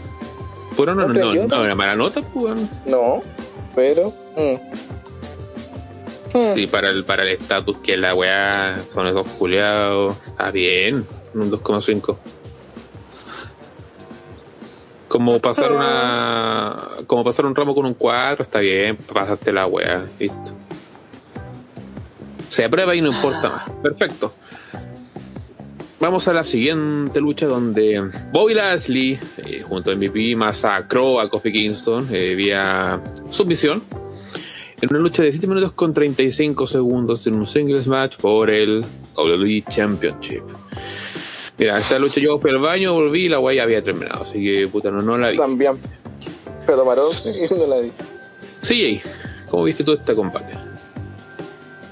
Bueno, 0.76 0.94
no, 0.94 1.08
no, 1.08 1.14
No, 1.14 1.24
no, 1.24 1.32
pero 1.32 1.48
no, 1.48 1.64
era 1.64 1.74
mala 1.74 1.96
nota, 1.96 2.22
pues. 2.22 2.60
No, 2.86 3.22
pero. 3.74 4.12
mm. 4.36 4.76
Mm. 6.36 6.54
Sí, 6.54 6.66
para 6.66 6.90
el 6.90 7.04
para 7.04 7.22
el 7.22 7.30
estatus 7.30 7.78
que 7.78 7.96
la 7.96 8.14
weá 8.14 8.76
son 8.92 9.06
esos 9.06 9.26
culiados. 9.38 10.16
Está 10.26 10.50
bien, 10.50 11.06
un 11.34 11.50
2,5. 11.50 12.16
Como 15.08 15.38
pasar 15.40 15.72
una. 15.72 16.88
Como 17.06 17.24
pasar 17.24 17.46
un 17.46 17.54
ramo 17.54 17.74
con 17.74 17.86
un 17.86 17.94
4, 17.94 18.42
está 18.42 18.58
bien, 18.58 18.96
pasaste 18.96 19.52
la 19.52 19.66
weá, 19.66 20.04
listo. 20.18 20.52
Se 22.50 22.64
aprueba 22.64 22.94
y 22.94 23.00
no 23.00 23.08
importa 23.08 23.48
más. 23.48 23.70
Perfecto. 23.82 24.32
Vamos 25.98 26.28
a 26.28 26.34
la 26.34 26.44
siguiente 26.44 27.20
lucha 27.20 27.46
donde 27.46 28.10
Bobby 28.30 28.52
Lashley, 28.52 29.18
eh, 29.38 29.62
junto 29.62 29.90
a 29.90 29.94
MVP, 29.94 30.36
masacró 30.36 31.20
a 31.20 31.30
Kofi 31.30 31.50
Kingston 31.50 32.08
eh, 32.12 32.34
vía 32.34 33.00
submisión 33.30 33.82
en 34.82 34.90
una 34.90 34.98
lucha 34.98 35.22
de 35.22 35.32
7 35.32 35.46
minutos 35.46 35.72
con 35.72 35.94
35 35.94 36.66
segundos 36.66 37.26
en 37.26 37.36
un 37.36 37.46
singles 37.46 37.86
match 37.86 38.16
por 38.18 38.50
el 38.50 38.84
WWE 39.16 39.64
Championship. 39.70 40.42
Mira, 41.58 41.78
esta 41.78 41.98
lucha 41.98 42.20
yo 42.20 42.38
fui 42.38 42.50
al 42.50 42.58
baño, 42.58 42.92
volví 42.92 43.24
y 43.24 43.28
la 43.30 43.38
guay 43.38 43.58
había 43.58 43.82
terminado, 43.82 44.22
así 44.22 44.44
que 44.44 44.68
puta, 44.68 44.90
no, 44.90 45.00
no 45.00 45.16
la 45.16 45.30
vi. 45.30 45.38
También. 45.38 45.78
Pero 46.66 46.84
paró 46.84 47.10
y 47.12 47.54
no 47.54 47.66
la 47.66 47.78
vi. 47.78 47.90
CJ, 48.60 49.02
¿cómo 49.48 49.64
viste 49.64 49.82
tú 49.82 49.92
este 49.92 50.14
combate? 50.14 50.65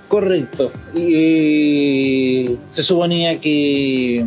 Correcto. 0.08 0.70
Y 0.94 2.56
se 2.70 2.82
suponía 2.82 3.40
que 3.40 4.24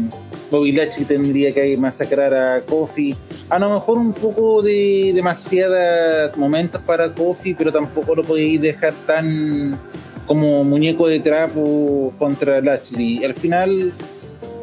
Bobby 0.52 0.72
Lashley 0.72 1.06
tendría 1.06 1.54
que 1.54 1.78
masacrar 1.78 2.34
a 2.34 2.62
Kofi. 2.62 3.16
A 3.50 3.60
lo 3.60 3.70
mejor 3.70 3.98
un 3.98 4.14
poco 4.14 4.62
de 4.62 5.12
demasiados 5.14 6.36
momentos 6.36 6.82
para 6.82 7.14
Kofi, 7.14 7.54
pero 7.54 7.72
tampoco 7.72 8.16
lo 8.16 8.24
podéis 8.24 8.62
dejar 8.62 8.94
tan 9.06 9.80
como 10.26 10.64
muñeco 10.64 11.08
de 11.08 11.20
trapo 11.22 12.14
contra 12.20 12.60
Lashley. 12.60 13.24
Al 13.24 13.34
final, 13.34 13.94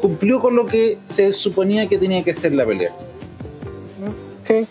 cumplió 0.01 0.39
con 0.39 0.55
lo 0.55 0.67
que 0.67 0.99
se 1.15 1.33
suponía 1.33 1.87
que 1.87 1.97
tenía 1.97 2.23
que 2.23 2.35
ser 2.35 2.53
la 2.53 2.65
pelea. 2.65 2.91
Sí, 4.43 4.67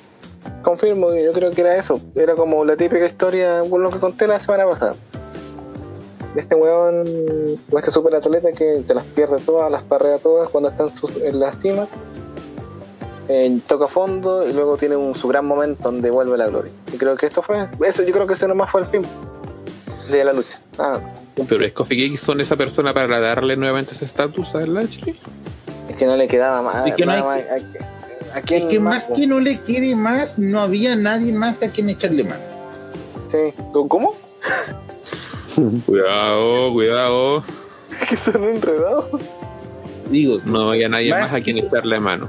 confirmo, 0.63 1.13
yo 1.13 1.33
creo 1.33 1.51
que 1.51 1.63
era 1.63 1.77
eso. 1.77 2.01
Era 2.15 2.37
como 2.37 2.65
la 2.65 2.77
típica 2.77 3.07
historia, 3.07 3.63
por 3.69 3.81
lo 3.81 3.91
que 3.91 3.99
conté 3.99 4.29
la 4.29 4.39
semana 4.39 4.69
pasada. 4.69 4.95
De 6.35 6.41
este 6.41 6.55
weón, 6.57 7.05
o 7.71 7.79
este 7.79 7.91
super 7.93 8.15
atleta 8.17 8.51
que 8.53 8.83
te 8.87 8.93
las 8.95 9.05
pierde 9.05 9.39
todas, 9.41 9.71
las 9.71 9.83
parrea 9.85 10.19
todas 10.19 10.49
cuando 10.49 10.69
está 10.71 10.85
en, 10.85 10.91
su- 10.97 11.23
en 11.25 11.39
la 11.41 11.53
cima. 11.61 11.87
Eh, 13.29 13.59
toca 13.67 13.87
fondo 13.87 14.47
y 14.47 14.53
luego 14.53 14.77
tiene 14.77 14.97
un, 14.97 15.15
su 15.15 15.29
gran 15.29 15.47
momento 15.47 15.85
donde 15.91 16.11
vuelve 16.11 16.37
la 16.37 16.49
gloria. 16.49 16.73
Y 16.93 16.99
creo 16.99 17.17
que 17.17 17.27
esto 17.27 17.41
fue, 17.43 17.69
eso 17.87 18.03
yo 18.03 18.13
creo 18.13 18.27
que 18.27 18.35
ese 18.35 18.47
nomás 18.49 18.71
fue 18.71 18.83
el 18.83 18.87
fin 18.87 19.03
de 20.11 20.25
la 20.25 20.33
lucha. 20.33 20.61
Ah, 20.79 20.99
Pero 21.49 21.65
es 21.65 21.73
Kofi 21.73 21.97
Kingston 21.97 22.27
son 22.35 22.41
esa 22.43 22.57
persona 22.57 22.93
para 22.93 23.21
darle 23.21 23.57
nuevamente 23.57 23.93
ese 23.95 24.05
estatus 24.05 24.55
a 24.55 24.67
Lashley. 24.67 25.19
es 25.89 25.97
que 25.97 26.05
no 26.05 26.17
le 26.17 26.27
quedaba 26.29 26.61
más. 26.61 26.87
Es 26.87 26.95
que 26.95 27.07
no 27.07 27.13
nada 27.13 27.33
hay 27.33 27.43
más- 27.45 27.63
a, 28.35 28.39
a 28.39 28.43
quién 28.43 28.65
Es 28.65 28.69
que 28.69 28.81
más 28.81 29.05
po? 29.05 29.15
que 29.15 29.27
no 29.27 29.41
le 29.41 29.61
quiere 29.61 29.95
más, 29.97 30.39
no 30.39 30.61
había 30.61 30.95
nadie 30.97 31.33
más 31.33 31.63
a 31.63 31.71
quien 31.71 31.89
echarle 31.89 32.25
mano. 32.25 32.43
Sí. 33.29 33.55
¿Cómo? 33.89 34.15
Cuidado, 35.87 36.73
cuidado. 36.73 37.45
que 38.09 38.17
son 38.17 38.45
enredados. 38.45 39.07
Digo, 40.11 40.39
No 40.45 40.71
había 40.71 40.89
nadie 40.89 41.11
Más 41.11 41.23
más 41.23 41.33
a 41.35 41.41
quien 41.41 41.59
echarle 41.59 41.99
mano. 42.01 42.29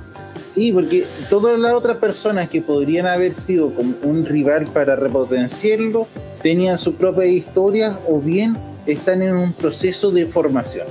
Sí, 0.56 0.72
porque 0.72 1.06
todas 1.30 1.60
las 1.60 1.74
otras 1.74 1.98
personas 1.98 2.50
que 2.50 2.62
podrían 2.62 3.06
haber 3.08 3.34
sido 3.34 3.72
como 3.74 3.94
un 4.04 4.24
rival 4.26 4.66
para 4.68 4.96
repotenciarlo 4.96 6.08
tenían 6.42 6.80
su 6.80 6.94
propia 6.96 7.26
historia 7.26 8.00
o 8.08 8.20
bien 8.22 8.56
están 8.86 9.22
en 9.22 9.36
un 9.36 9.52
proceso 9.52 10.12
de 10.12 10.26
formación. 10.28 10.88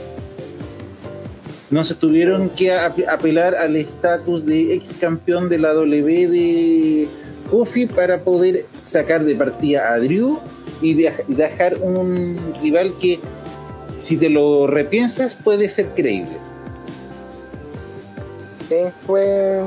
No 1.70 1.82
se 1.82 1.94
tuvieron 1.94 2.50
que 2.50 2.72
ap- 2.72 3.08
apelar 3.08 3.54
al 3.54 3.76
estatus 3.76 4.44
de 4.44 4.74
ex 4.74 4.92
campeón 5.00 5.48
de 5.48 5.58
la 5.58 5.72
W 5.72 6.28
de 6.28 7.08
Kofi 7.50 7.86
para 7.86 8.20
poder 8.22 8.66
sacar 8.90 9.24
de 9.24 9.34
partida 9.34 9.92
a 9.94 9.98
Drew 9.98 10.38
y 10.84 10.94
de- 10.94 11.24
dejar 11.28 11.76
un 11.80 12.36
rival 12.60 12.92
que, 13.00 13.18
si 14.02 14.16
te 14.18 14.28
lo 14.28 14.66
repiensas, 14.66 15.34
puede 15.34 15.68
ser 15.70 15.88
creíble. 15.94 16.36
Sí, 18.68 18.76
fue, 19.06 19.62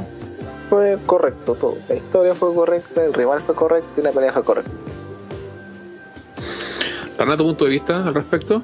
fue 0.69 0.97
correcto 1.05 1.55
todo. 1.55 1.75
La 1.89 1.95
historia 1.95 2.35
fue 2.35 2.53
correcta, 2.53 3.03
el 3.03 3.13
rival 3.13 3.41
fue 3.41 3.55
correcto 3.55 3.89
y 3.99 4.03
la 4.03 4.11
pelea 4.11 4.31
fue 4.33 4.43
correcta. 4.43 4.71
Renato, 7.17 7.43
punto 7.43 7.65
de 7.65 7.71
vista 7.71 8.05
al 8.07 8.13
respecto. 8.13 8.61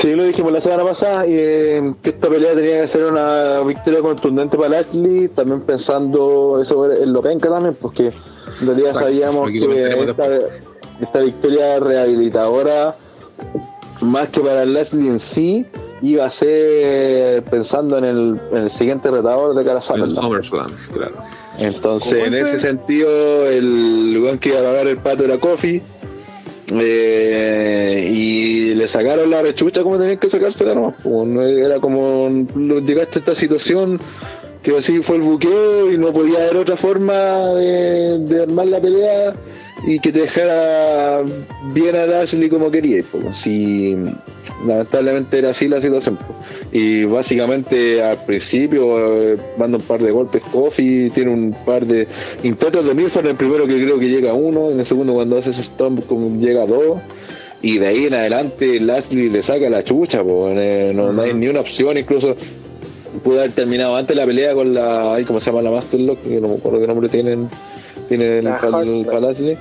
Sí, 0.00 0.12
lo 0.12 0.24
dijimos 0.24 0.52
la 0.52 0.60
semana 0.62 0.84
pasada, 0.84 1.24
eh, 1.26 1.94
que 2.02 2.10
esta 2.10 2.28
pelea 2.28 2.54
tenía 2.54 2.82
que 2.86 2.92
ser 2.92 3.04
una 3.04 3.60
victoria 3.60 4.00
contundente 4.00 4.56
para 4.56 4.68
Lashley, 4.70 5.28
también 5.28 5.60
pensando 5.62 6.60
eso 6.62 6.90
en 6.90 7.12
lo 7.12 7.22
penca 7.22 7.48
también, 7.48 7.76
porque 7.80 8.08
en 8.08 8.66
realidad 8.66 8.88
Exacto, 8.88 9.00
sabíamos 9.00 9.50
que 9.50 10.04
esta, 10.10 10.26
esta 11.00 11.20
victoria 11.20 11.78
rehabilitadora, 11.80 12.94
más 14.00 14.30
que 14.30 14.40
para 14.40 14.64
Lashley 14.64 15.06
en 15.08 15.20
sí, 15.34 15.66
iba 16.02 16.26
a 16.26 16.30
ser 16.32 17.42
pensando 17.44 17.98
en 17.98 18.04
el, 18.04 18.40
en 18.52 18.56
el 18.58 18.78
siguiente 18.78 19.10
retador 19.10 19.54
de 19.54 19.64
cara 19.64 19.80
SummerSlam. 19.80 20.24
SummerSlam, 20.24 20.66
claro. 20.92 21.14
Entonces, 21.58 22.12
¿Cómo 22.12 22.24
en 22.24 22.34
es? 22.34 22.46
ese 22.46 22.60
sentido, 22.62 23.46
el 23.46 24.18
weón 24.22 24.38
que 24.38 24.48
iba 24.50 24.60
a 24.60 24.62
pagar 24.64 24.88
el 24.88 24.96
pato 24.98 25.24
era 25.24 25.38
Kofi. 25.38 25.80
eh, 26.68 28.10
y 28.12 28.74
le 28.74 28.88
sacaron 28.88 29.30
la 29.30 29.42
rechucha 29.42 29.82
como 29.82 29.98
tenían 29.98 30.18
que 30.18 30.30
sacársela, 30.30 30.74
¿no? 30.74 30.94
Pues, 31.02 31.26
no 31.28 31.42
era 31.42 31.78
como 31.80 32.28
lo- 32.56 32.80
llegaste 32.80 33.16
a 33.16 33.18
esta 33.20 33.34
situación 33.36 33.98
que 34.62 34.76
así 34.78 35.02
fue 35.02 35.16
el 35.16 35.22
buqueo 35.22 35.90
y 35.92 35.98
no 35.98 36.12
podía 36.12 36.38
haber 36.38 36.56
otra 36.56 36.76
forma 36.76 37.14
de, 37.54 38.18
de 38.20 38.42
armar 38.44 38.66
la 38.66 38.80
pelea 38.80 39.32
y 39.86 39.98
que 39.98 40.12
te 40.12 40.20
dejara 40.20 41.22
bien 41.72 41.94
a 41.96 42.06
Lashley 42.06 42.48
como 42.48 42.70
quería. 42.70 43.02
Pues, 43.10 43.24
si 43.42 43.94
lamentablemente 44.66 45.38
era 45.38 45.50
así 45.50 45.68
la 45.68 45.80
situación. 45.80 46.16
pues. 46.16 46.38
Y 46.72 47.04
básicamente 47.04 48.02
al 48.02 48.18
principio 48.24 49.32
eh, 49.32 49.36
manda 49.58 49.78
un 49.78 49.84
par 49.84 50.00
de 50.00 50.10
golpes 50.10 50.42
Kofi, 50.50 51.10
tiene 51.10 51.30
un 51.30 51.54
par 51.64 51.84
de 51.84 52.08
intentos 52.42 52.84
de 52.84 52.94
Milford, 52.94 53.24
en 53.26 53.30
el 53.32 53.36
primero 53.36 53.66
que 53.66 53.74
creo 53.74 53.98
que 53.98 54.08
llega 54.08 54.30
a 54.30 54.34
uno, 54.34 54.70
en 54.70 54.80
el 54.80 54.86
segundo 54.86 55.12
cuando 55.12 55.38
hace 55.38 55.50
ese 55.50 55.64
stomp 55.64 56.06
como 56.06 56.38
llega 56.40 56.62
a 56.62 56.66
dos. 56.66 57.00
Y 57.60 57.78
de 57.78 57.86
ahí 57.86 58.06
en 58.06 58.14
adelante 58.14 58.78
Lashley 58.78 59.30
le 59.30 59.42
saca 59.42 59.70
la 59.70 59.82
chucha, 59.82 60.22
pues, 60.22 60.56
eh, 60.58 60.92
no, 60.94 61.12
no 61.12 61.22
hay 61.22 61.32
ni 61.34 61.48
una 61.48 61.60
opción, 61.60 61.96
incluso 61.96 62.34
pudo 63.22 63.38
haber 63.38 63.52
terminado 63.52 63.96
antes 63.96 64.16
la 64.16 64.26
pelea 64.26 64.52
con 64.52 64.74
la, 64.74 65.14
ay, 65.14 65.24
¿cómo 65.24 65.40
se 65.40 65.46
llama 65.46 65.62
la 65.62 65.70
Masterlock? 65.70 66.20
Que 66.20 66.40
no 66.40 66.48
me 66.48 66.54
acuerdo 66.54 66.80
qué 66.80 66.86
nombre 66.86 67.08
tienen, 67.08 67.48
La 68.42 68.58
para 68.60 68.82
el, 68.82 69.04
para 69.06 69.20
Lashley. 69.20 69.56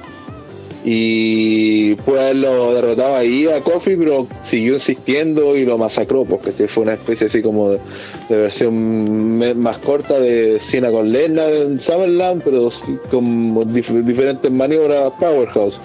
Y 0.86 1.96
puede 1.96 2.20
haberlo 2.24 2.74
derrotado 2.74 3.16
ahí 3.16 3.48
a 3.48 3.62
Kofi, 3.62 3.96
pero 3.96 4.28
siguió 4.52 4.74
insistiendo 4.74 5.56
y 5.56 5.64
lo 5.66 5.78
masacró, 5.78 6.26
porque 6.26 6.50
este 6.50 6.68
fue 6.68 6.84
una 6.84 6.94
especie 6.96 7.28
así 7.28 7.42
como 7.42 7.72
de, 7.72 7.80
de 8.28 8.36
versión 8.36 9.58
más 9.60 9.78
corta 9.78 10.20
de 10.20 10.60
Cena 10.70 10.92
con 10.92 11.10
Lesnar 11.10 11.54
en 11.54 11.80
SummerSlam, 11.80 12.42
pero 12.44 12.70
con 13.10 13.56
dif- 13.70 14.04
diferentes 14.04 14.52
maniobras 14.52 15.14
Powerhouse. 15.18 15.76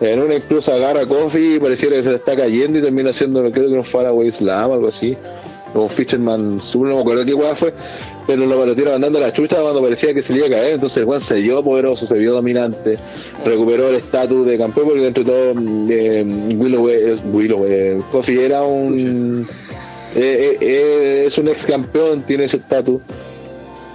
En 0.00 0.18
una 0.20 0.36
incluso 0.36 0.72
agarra 0.72 1.02
a 1.02 1.06
Kofi 1.06 1.56
y 1.56 1.60
pareciera 1.60 1.96
que 1.96 2.04
se 2.04 2.10
le 2.10 2.16
está 2.16 2.34
cayendo 2.34 2.78
y 2.78 2.82
termina 2.82 3.10
haciendo, 3.10 3.42
creo 3.50 3.68
que 3.68 3.74
un 3.74 3.84
Faraway 3.84 4.30
Slam, 4.32 4.72
algo 4.72 4.88
así. 4.88 5.14
O 5.74 5.82
un 5.82 5.88
Fisherman 5.90 6.62
Sur, 6.72 6.88
no 6.88 6.94
me 6.94 7.00
acuerdo 7.02 7.26
qué 7.26 7.34
hueá 7.34 7.54
fue, 7.54 7.74
pero 8.28 8.44
lo, 8.44 8.74
tiraron 8.76 8.96
andando 8.96 9.18
a 9.18 9.22
la 9.22 9.32
chucha 9.32 9.56
cuando 9.62 9.80
parecía 9.80 10.12
que 10.12 10.22
se 10.22 10.32
le 10.34 10.40
iba 10.40 10.46
a 10.48 10.50
caer. 10.50 10.74
Entonces 10.74 10.98
el 10.98 11.04
Juan 11.06 11.26
se 11.26 11.34
vio 11.34 11.62
poderoso, 11.64 12.06
se 12.06 12.14
vio 12.14 12.34
dominante, 12.34 12.98
recuperó 13.42 13.88
el 13.88 13.96
estatus 13.96 14.44
de 14.46 14.58
campeón, 14.58 14.86
porque 14.88 15.00
dentro 15.00 15.24
de 15.24 15.30
todo 15.30 15.62
eh, 15.90 16.24
Willow, 16.54 16.88
es- 16.90 17.20
Willow 17.32 17.64
eh, 17.66 18.00
Kofi 18.12 18.38
era 18.38 18.62
un. 18.62 19.46
eh, 20.14 20.20
eh, 20.20 20.56
eh, 20.60 21.24
es 21.26 21.38
un 21.38 21.48
ex 21.48 21.64
campeón, 21.64 22.22
tiene 22.26 22.44
ese 22.44 22.58
estatus. 22.58 23.00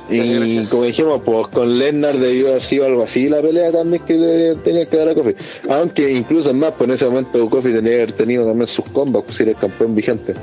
Y 0.10 0.18
gracias. 0.18 0.70
como 0.70 0.84
dijimos, 0.84 1.22
pues 1.24 1.48
con 1.50 1.78
Lesnar 1.80 2.20
debió 2.20 2.50
haber 2.50 2.64
sido 2.64 2.86
algo 2.86 3.04
así 3.04 3.30
la 3.30 3.40
pelea 3.40 3.72
también 3.72 4.04
que 4.04 4.56
tenía 4.64 4.86
que 4.88 4.98
dar 4.98 5.10
a 5.10 5.14
Kofi. 5.16 5.36
Aunque 5.70 6.12
incluso 6.12 6.52
más, 6.56 6.74
pues 6.76 6.90
en 6.90 6.96
ese 6.96 7.06
momento 7.06 7.48
Kofi 7.50 7.70
tenía 7.72 7.92
que 7.92 8.02
haber 8.02 8.12
tenido 8.14 8.46
también 8.48 8.68
sus 8.76 8.86
combos, 8.90 9.24
pues 9.26 9.38
si 9.38 9.44
era 9.44 9.52
el 9.52 9.58
campeón 9.58 9.96
vigente. 9.96 10.34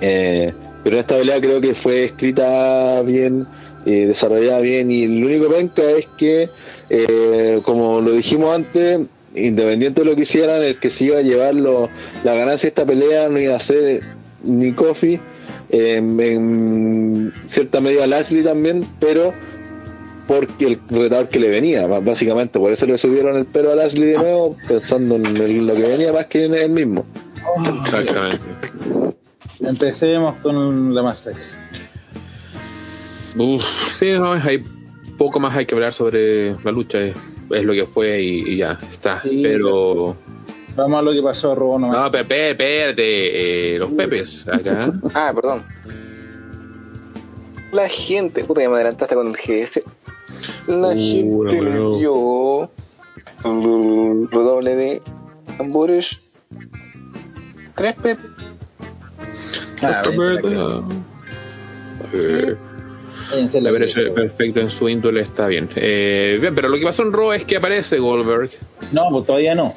Eh, 0.00 0.52
pero 0.84 0.98
esta 1.00 1.16
pelea 1.16 1.40
creo 1.40 1.60
que 1.60 1.74
fue 1.76 2.06
escrita 2.06 3.02
bien, 3.02 3.46
eh, 3.86 4.06
desarrollada 4.08 4.60
bien, 4.60 4.90
y 4.90 5.06
lo 5.06 5.26
único 5.26 5.48
penca 5.48 5.82
es 5.90 6.06
que, 6.18 6.48
eh, 6.90 7.60
como 7.62 8.00
lo 8.00 8.12
dijimos 8.12 8.54
antes, 8.54 9.08
independiente 9.34 10.00
de 10.00 10.06
lo 10.06 10.16
que 10.16 10.22
hicieran, 10.22 10.62
el 10.62 10.78
que 10.78 10.90
se 10.90 11.04
iba 11.04 11.18
a 11.18 11.22
llevar 11.22 11.54
lo- 11.54 11.88
la 12.24 12.34
ganancia 12.34 12.62
de 12.66 12.68
esta 12.68 12.84
pelea 12.84 13.28
no 13.28 13.38
iba 13.38 13.56
a 13.56 13.66
ser 13.66 14.00
ni 14.44 14.72
Kofi, 14.72 15.18
eh, 15.70 15.96
en 15.96 17.32
cierta 17.54 17.80
medida 17.80 18.06
Lashley 18.06 18.42
también, 18.42 18.80
pero 18.98 19.32
porque 20.26 20.64
el 20.66 20.78
retador 20.90 21.28
que 21.28 21.38
le 21.40 21.48
venía, 21.48 21.86
básicamente, 21.86 22.58
por 22.58 22.72
eso 22.72 22.86
le 22.86 22.98
subieron 22.98 23.36
el 23.36 23.46
pelo 23.46 23.72
a 23.72 23.74
Lashley 23.76 24.10
de 24.10 24.18
nuevo, 24.18 24.56
pensando 24.68 25.16
en 25.16 25.26
el- 25.26 25.66
lo 25.66 25.74
que 25.74 25.82
venía 25.82 26.12
más 26.12 26.26
que 26.26 26.44
en 26.44 26.54
él 26.54 26.70
mismo. 26.70 27.04
Exactamente. 27.84 28.38
Empecemos 29.62 30.36
con 30.36 30.94
la 30.94 31.02
masacre. 31.02 31.42
Uf, 33.36 33.62
sí, 33.94 34.12
no, 34.12 34.32
hay 34.32 34.62
poco 35.18 35.38
más 35.38 35.54
hay 35.56 35.66
que 35.66 35.74
hablar 35.74 35.92
sobre 35.92 36.52
la 36.64 36.72
lucha, 36.72 36.98
es, 37.00 37.16
es 37.50 37.64
lo 37.64 37.72
que 37.72 37.86
fue 37.86 38.20
y, 38.22 38.54
y 38.54 38.56
ya 38.58 38.78
está. 38.90 39.22
Sí. 39.22 39.40
Pero. 39.42 40.16
Vamos 40.76 40.98
a 41.00 41.02
lo 41.02 41.12
que 41.12 41.22
pasó, 41.22 41.54
Robo 41.54 41.78
nomás. 41.78 41.96
No, 41.98 42.10
Pepe, 42.10 42.50
espérate, 42.50 43.74
eh, 43.74 43.78
los 43.78 43.90
Pepes, 43.90 44.46
acá. 44.48 44.92
Ah, 45.14 45.32
perdón. 45.34 45.64
La 47.72 47.88
gente, 47.88 48.42
puta, 48.44 48.62
ya 48.62 48.68
me 48.68 48.76
adelantaste 48.76 49.14
con 49.14 49.28
el 49.28 49.34
GS. 49.36 49.82
La 50.66 50.88
Uh, 50.88 51.44
gente 51.48 51.98
dio 51.98 52.70
el 53.44 54.28
redoble 54.30 54.74
de 54.76 55.02
tambores. 55.58 56.16
Tres 57.76 57.94
Pepe. 58.00 58.22
Ah. 59.82 60.02
Eh, 62.12 62.56
me 63.52 63.60
la 63.60 63.70
parece 63.70 64.10
perfecto 64.10 64.60
en 64.60 64.70
su 64.70 64.88
índole, 64.88 65.20
está 65.22 65.46
bien. 65.46 65.68
Eh, 65.76 66.38
bien, 66.40 66.54
pero 66.54 66.68
lo 66.68 66.76
que 66.78 66.84
pasó 66.84 67.02
en 67.02 67.12
Raw 67.12 67.32
es 67.32 67.44
que 67.44 67.56
aparece 67.56 67.98
Goldberg. 67.98 68.50
No, 68.92 69.08
pues 69.10 69.26
todavía 69.26 69.54
no. 69.54 69.74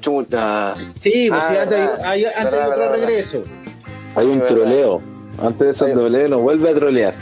Chuta. 0.00 0.74
Sí, 1.00 1.26
pues 1.30 1.40
Ah, 1.42 1.48
sí, 1.52 1.56
antes, 1.58 1.78
hay, 2.04 2.24
antes 2.24 2.44
Verdad, 2.44 2.60
hay 2.62 2.68
otro 2.70 2.78
verdad, 2.90 3.06
regreso. 3.06 3.42
Hay 4.16 4.26
un 4.26 4.38
verdad. 4.40 4.54
troleo. 4.54 5.02
Antes 5.38 5.58
de 5.60 5.70
ese 5.70 5.84
Hay- 5.86 5.92
troleo 5.94 6.28
nos 6.28 6.40
vuelve 6.42 6.70
a 6.70 6.74
trolear. 6.74 7.14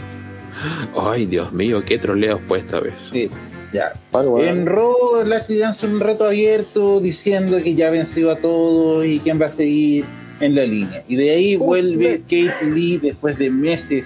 Ay, 0.96 1.26
Dios 1.26 1.52
mío, 1.52 1.82
qué 1.86 1.98
troleo 1.98 2.38
fue 2.48 2.58
esta 2.58 2.80
vez. 2.80 2.94
Sí, 3.12 3.30
ya. 3.72 3.92
Bueno, 4.10 4.30
bueno. 4.30 4.48
En 4.48 4.66
Raw, 4.66 5.24
Lashley 5.24 5.58
lanza 5.58 5.86
un 5.86 6.00
reto 6.00 6.24
abierto 6.24 7.00
diciendo 7.00 7.58
que 7.62 7.74
ya 7.74 7.86
ha 7.88 7.90
vencido 7.90 8.30
a 8.32 8.36
todos 8.36 9.04
y 9.06 9.20
quién 9.20 9.40
va 9.40 9.46
a 9.46 9.50
seguir. 9.50 10.04
En 10.40 10.54
la 10.54 10.64
línea. 10.64 11.02
Y 11.08 11.16
de 11.16 11.30
ahí 11.30 11.56
vuelve 11.56 12.20
Kate 12.22 12.64
Lee 12.64 12.98
después 12.98 13.38
de 13.38 13.50
meses 13.50 14.04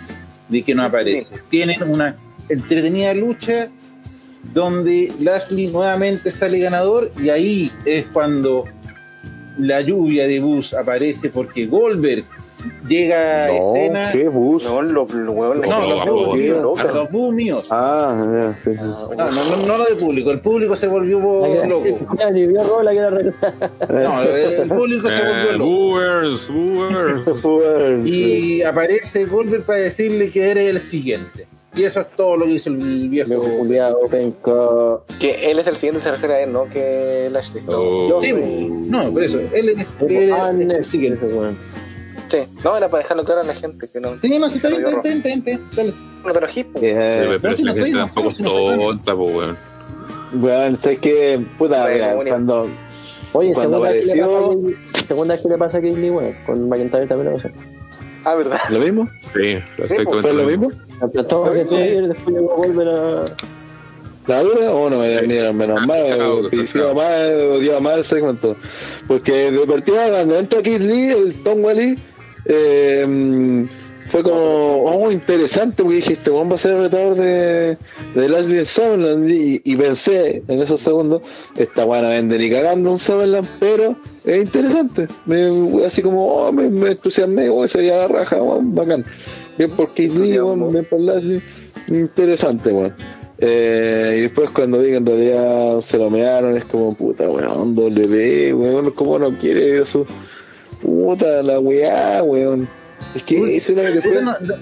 de 0.48 0.62
que 0.62 0.74
no 0.74 0.84
aparece. 0.84 1.36
Tienen 1.50 1.82
una 1.82 2.16
entretenida 2.48 3.14
lucha 3.14 3.68
donde 4.52 5.12
Lashley 5.20 5.68
nuevamente 5.68 6.30
sale 6.30 6.58
ganador 6.58 7.10
y 7.20 7.30
ahí 7.30 7.72
es 7.84 8.06
cuando 8.06 8.64
la 9.58 9.80
lluvia 9.80 10.26
de 10.26 10.40
bus 10.40 10.74
aparece 10.74 11.30
porque 11.30 11.66
Goldberg 11.66 12.24
llega 12.88 13.44
a 13.44 13.48
No, 13.48 13.74
escena. 13.76 14.12
qué 14.12 14.28
bus. 14.28 14.62
No, 14.62 14.82
lo, 14.82 15.06
lo 15.06 15.32
huevos 15.32 15.56
No, 15.56 15.88
los 15.88 16.06
No, 16.06 16.12
bus 16.14 16.26
no, 16.28 16.34
míos, 16.34 16.58
no. 16.62 16.92
los 16.94 17.10
bus 17.10 17.34
míos. 17.34 17.66
Ah, 17.70 18.24
ya, 18.40 18.58
sí, 18.64 18.76
sí. 18.78 18.84
No, 19.16 19.30
no, 19.30 19.30
no, 19.30 19.56
no 19.66 19.76
lo 19.78 19.84
de 19.84 19.94
público, 19.96 20.30
el 20.30 20.40
público 20.40 20.76
se 20.76 20.86
volvió 20.88 21.18
loco. 21.66 21.84
Ya, 22.18 22.30
ni 22.30 22.46
vio 22.46 22.64
rola 22.64 22.90
que 22.92 22.98
era 22.98 23.10
re- 23.10 23.32
No, 23.90 24.22
el 24.22 24.68
público 24.68 25.08
se 25.08 25.16
volvió 25.16 25.50
Eh, 25.50 25.58
loco. 25.58 25.64
Boers. 25.70 26.50
Bueno, 26.52 28.04
Y 28.06 28.62
aparece 28.62 29.24
Goldberg 29.26 29.64
para 29.64 29.78
decirle 29.80 30.30
que 30.30 30.50
eres 30.50 30.70
el 30.70 30.80
siguiente. 30.80 31.46
Y 31.76 31.82
eso 31.82 32.02
es 32.02 32.06
todo 32.14 32.36
lo 32.36 32.44
que 32.44 32.52
hizo 32.52 32.70
el 32.70 33.08
viejo. 33.08 33.30
Penca. 34.08 34.52
Que 35.18 35.50
él 35.50 35.58
es 35.58 35.66
el 35.66 35.74
siguiente, 35.74 36.02
se 36.02 36.10
refiere 36.12 36.34
a 36.34 36.40
él, 36.44 36.52
no 36.52 36.68
que 36.68 37.28
Lashley. 37.32 37.64
Oh. 37.66 38.08
Yo- 38.10 38.22
Sí, 38.22 38.32
no, 38.88 39.10
por 39.12 39.24
eso, 39.24 39.40
él 39.52 39.68
es 39.70 39.86
Ah, 40.32 40.50
el 40.52 40.84
siguiente. 40.84 41.26
ese 41.26 41.36
weón. 41.36 41.56
Sí, 42.34 42.48
no, 42.64 42.76
era 42.76 42.88
para 42.88 43.02
dejarlo 43.02 43.24
claro 43.24 43.40
a 43.42 43.44
la 43.44 43.54
gente 43.54 43.86
que 43.92 44.00
no. 44.00 44.18
Sí, 44.18 44.38
no, 44.38 44.50
sí, 44.50 44.56
está 44.56 44.68
bien, 44.68 44.84
está 44.84 45.00
bien, 45.02 45.16
está 45.18 45.28
bien, 45.28 45.38
está 45.48 45.82
bien, 45.82 45.92
dale. 45.94 45.94
No 46.24 46.32
te 46.32 46.40
lo 46.40 46.46
hip, 46.54 46.66
eh, 46.82 47.38
Pero 47.40 47.54
si 47.54 47.62
no 47.62 47.70
estoy 47.72 47.92
tampoco 47.92 48.28
es 48.30 48.36
si 48.36 48.42
tonta, 48.42 49.14
pues, 49.14 49.34
weón. 49.34 49.56
bueno, 50.32 50.78
sé 50.82 50.96
que, 50.98 51.40
puta, 51.58 51.82
Bueno, 51.82 51.94
mira, 51.94 52.14
bueno. 52.14 52.30
cuando, 52.30 52.68
Oye, 53.36 53.52
Cuando 53.52 53.78
segunda 53.78 53.90
vez, 53.90 54.00
que 54.00 54.06
le 54.06 54.22
pasa 54.22 54.32
a 54.32 54.38
apareció- 54.38 54.76
Kate- 54.92 55.06
segunda 55.06 55.34
vez 55.34 55.42
que 55.42 55.48
le 55.48 55.58
pasa 55.58 55.78
a 55.78 55.80
Kate 55.80 55.96
Lee, 55.96 56.10
weón. 56.10 56.32
Con 56.46 56.68
McIntyre 56.68 57.06
también 57.06 57.30
lo 57.30 57.36
pasó. 57.36 57.48
Ah, 58.24 58.34
¿verdad? 58.36 58.58
¿lo 58.70 58.78
mismo? 58.80 59.08
Sí, 59.34 59.40
exactamente 59.78 60.20
¿Fue 60.22 60.32
lo 60.32 60.44
mismo? 60.44 60.70
McIntyre 61.02 62.08
después 62.08 62.36
volver 62.56 62.88
a. 62.88 63.24
¿La 64.26 64.40
dura 64.40 64.70
o 64.72 64.88
no? 64.88 65.00
Mira, 65.00 65.20
Sí. 65.20 65.26
mira, 65.26 65.52
menos 65.52 65.78
Ah, 65.82 65.86
mal, 65.86 66.08
cagado. 66.08 66.94
mal, 66.94 67.40
odiaba 67.58 67.94
el 67.96 68.06
segmento. 68.06 68.56
Porque 69.06 69.32
de 69.50 69.66
partida, 69.66 70.08
cuando 70.10 70.38
entra 70.38 70.62
Kid 70.62 70.80
Lee, 70.80 71.08
el 71.10 71.42
Tom 71.42 71.62
Wally, 71.62 71.98
eh, 72.46 73.66
fue 74.10 74.22
como, 74.22 74.84
oh, 74.84 75.10
interesante, 75.10 75.82
porque 75.82 75.96
dije, 75.96 76.12
este 76.12 76.30
weón 76.30 76.50
va 76.50 76.56
a 76.56 76.60
ser 76.60 76.72
el 76.72 76.82
retador 76.82 77.16
de, 77.16 77.76
de 78.14 78.28
Lashley 78.28 78.58
en 78.58 78.66
Summerland, 78.66 79.28
y, 79.28 79.60
y 79.64 79.76
pensé 79.76 80.42
en 80.46 80.62
esos 80.62 80.80
segundos, 80.82 81.22
esta 81.56 81.84
buena 81.84 82.10
vende 82.10 82.38
ni 82.38 82.50
cagando 82.50 82.92
un 82.92 83.00
Summerland, 83.00 83.48
pero 83.58 83.96
es 84.24 84.46
interesante. 84.46 85.06
Me, 85.26 85.84
así 85.86 86.00
como, 86.02 86.28
oh, 86.28 86.52
me, 86.52 86.70
me 86.70 86.92
entusiasmé, 86.92 87.48
oh, 87.48 87.66
ya 87.66 87.80
la 87.80 88.08
raja, 88.08 88.36
weón, 88.36 88.74
bacán. 88.74 89.04
Bien 89.58 89.70
por 89.70 89.98
Lee, 89.98 90.38
weón, 90.38 90.72
bien 90.72 90.86
por 90.88 91.00
Lashley, 91.00 91.40
interesante, 91.88 92.70
weón. 92.70 92.92
Eh, 93.38 94.16
y 94.18 94.20
después 94.22 94.50
cuando 94.50 94.78
vi 94.78 94.90
que 94.90 94.96
en 94.96 95.06
realidad 95.06 95.80
se 95.90 95.98
lo 95.98 96.08
mearon, 96.08 96.56
es 96.56 96.64
como 96.66 96.94
puta 96.94 97.28
weón, 97.28 97.74
W, 97.74 98.54
weón, 98.54 98.90
¿cómo 98.92 99.18
no 99.18 99.36
quiere 99.38 99.82
eso? 99.82 100.06
Puta 100.82 101.42
la 101.42 101.60
weá, 101.60 102.22
weón. 102.22 102.68
Es 103.14 103.22
que 103.24 103.56
eso 103.56 103.72
es 103.72 103.76
lo 103.76 103.82
que 103.82 103.90
después, 103.90 104.18
Puta, 104.20 104.38
no- 104.40 104.54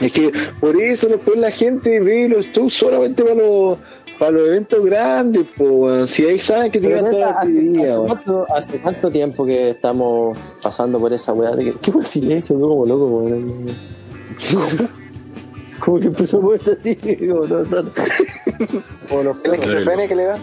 es 0.00 0.12
que 0.12 0.32
por 0.60 0.80
eso 0.80 1.06
después 1.06 1.38
la 1.38 1.52
gente 1.52 2.00
ve 2.00 2.28
los 2.28 2.46
shows 2.48 2.74
solamente 2.78 3.22
para 3.22 3.34
los 3.36 3.78
para 4.18 4.30
los 4.30 4.46
eventos 4.48 4.84
grandes, 4.84 5.46
pues 5.56 5.70
weón. 5.70 6.08
Si 6.08 6.24
ahí 6.24 6.40
saben 6.46 6.70
que 6.72 6.80
tienen 6.80 7.00
toda 7.04 7.12
la 7.18 7.30
¿hace, 7.30 7.38
actividad, 7.40 7.96
hace 7.98 8.06
cuánto, 8.06 8.46
hace 8.54 8.78
cuánto 8.80 9.10
tiempo 9.10 9.44
que 9.46 9.70
estamos 9.70 10.38
pasando 10.62 10.98
por 11.00 11.12
esa 11.12 11.32
weá? 11.32 11.50
De 11.52 11.64
que, 11.64 11.72
¿Qué 11.80 11.90
fue 11.92 12.02
el 12.02 12.06
silencio? 12.06 12.58
Yo 12.58 12.68
como 12.68 12.86
loco, 12.86 13.06
weón. 13.06 13.66
Como 15.80 15.98
que 15.98 16.06
empezó 16.06 16.38
a 16.38 16.40
moverse 16.40 16.72
así, 16.80 16.96
como 16.96 17.42
todo 17.42 17.60
el 17.60 17.70
rato. 17.70 17.92
Como 19.08 19.22
los 19.24 19.36
¿El 19.36 19.42
perros. 19.42 19.58
esquizofrenia 19.66 20.08
que 20.08 20.14
le 20.14 20.24
da? 20.24 20.38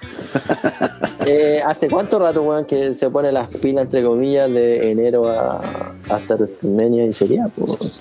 Eh, 1.30 1.60
¿Hace 1.66 1.90
cuánto 1.90 2.18
rato, 2.18 2.42
weón, 2.42 2.64
que 2.64 2.94
se 2.94 3.10
pone 3.10 3.30
las 3.32 3.48
pilas, 3.48 3.84
entre 3.84 4.02
comillas, 4.02 4.50
de 4.50 4.90
enero 4.90 5.28
a, 5.28 5.60
hasta 6.08 6.36
WrestleMania 6.36 7.04
y 7.04 7.12
sería, 7.12 7.46
pues? 7.54 8.00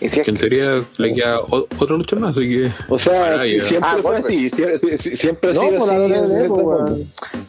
Y 0.00 0.08
si 0.08 0.20
es 0.20 0.24
Que 0.26 0.30
en 0.30 0.36
teoría 0.36 0.74
le 0.98 1.12
queda 1.14 1.40
o- 1.40 1.66
otra 1.78 1.96
lucha 1.96 2.14
más, 2.16 2.36
así 2.36 2.48
que. 2.48 2.68
O 2.88 2.98
sea, 3.00 3.42
siempre 3.44 3.78
Ah, 3.82 3.98
fue 4.00 4.16
así, 4.18 4.50
sie- 4.50 4.80
sie- 4.80 4.98
sie- 4.98 5.20
siempre 5.20 5.50
ha 5.50 5.52
sido 5.52 5.62
así. 5.62 6.12
De 6.34 6.48
pues, 6.48 6.60
weón. 6.64 7.02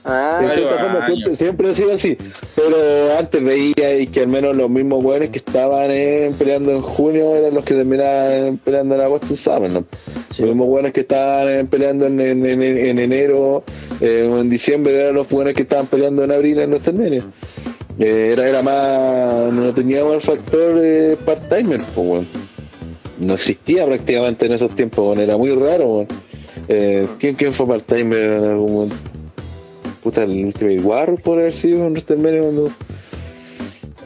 Ah, 0.03 0.41
forma, 0.79 1.05
siempre, 1.05 1.37
siempre 1.37 1.69
ha 1.69 1.73
sido 1.73 1.93
así. 1.93 2.17
Pero 2.55 3.17
antes 3.17 3.43
veía 3.43 3.99
y 3.99 4.07
que 4.07 4.21
al 4.21 4.27
menos 4.29 4.55
los 4.57 4.69
mismos 4.69 5.03
hueones 5.03 5.29
que 5.29 5.39
estaban 5.39 5.91
eh, 5.91 6.31
peleando 6.39 6.71
en 6.71 6.81
junio 6.81 7.35
eran 7.35 7.53
los 7.53 7.63
que 7.65 7.75
terminaban 7.75 8.57
peleando 8.57 8.95
en 8.95 9.01
agosto 9.01 9.33
y 9.33 9.37
sábado, 9.37 9.67
¿no? 9.69 9.85
Sí. 10.31 10.41
Los 10.41 10.49
mismos 10.55 10.67
hueones 10.69 10.93
que 10.93 11.01
estaban 11.01 11.49
eh, 11.49 11.65
peleando 11.69 12.07
en, 12.07 12.19
en, 12.19 12.45
en- 12.45 12.61
en 12.63 12.99
enero 12.99 13.63
eh, 14.01 14.27
o 14.27 14.39
en 14.39 14.49
diciembre 14.49 14.99
eran 14.99 15.13
los 15.15 15.31
hueones 15.31 15.55
que 15.55 15.63
estaban 15.63 15.85
peleando 15.87 16.23
en 16.23 16.31
abril 16.31 16.57
en 16.59 16.69
WrestleMania. 16.71 17.23
Eh, 17.99 18.31
era, 18.33 18.47
era 18.49 18.61
más, 18.61 19.53
no 19.53 19.73
teníamos 19.73 20.15
el 20.15 20.21
factor 20.21 20.79
eh, 20.81 21.17
part-timer, 21.25 21.81
pues. 21.93 22.25
No 23.19 23.33
existía 23.33 23.85
prácticamente 23.85 24.45
en 24.45 24.53
esos 24.53 24.73
tiempos. 24.75 25.17
Era 25.17 25.35
muy 25.35 25.53
raro. 25.53 26.05
Eh, 26.69 27.05
¿quién, 27.19 27.35
¿Quién 27.35 27.53
fue 27.53 27.67
part-timer 27.67 28.19
en 28.21 28.43
algún 28.45 28.73
momento? 28.73 28.95
Puta, 30.01 30.23
el 30.23 30.45
Ultimate 30.45 30.81
War 30.81 31.21
por 31.21 31.39
haber 31.39 31.61
sido 31.61 31.85
en 31.87 31.91
WrestleMania 31.91 32.39
cuando... 32.41 32.67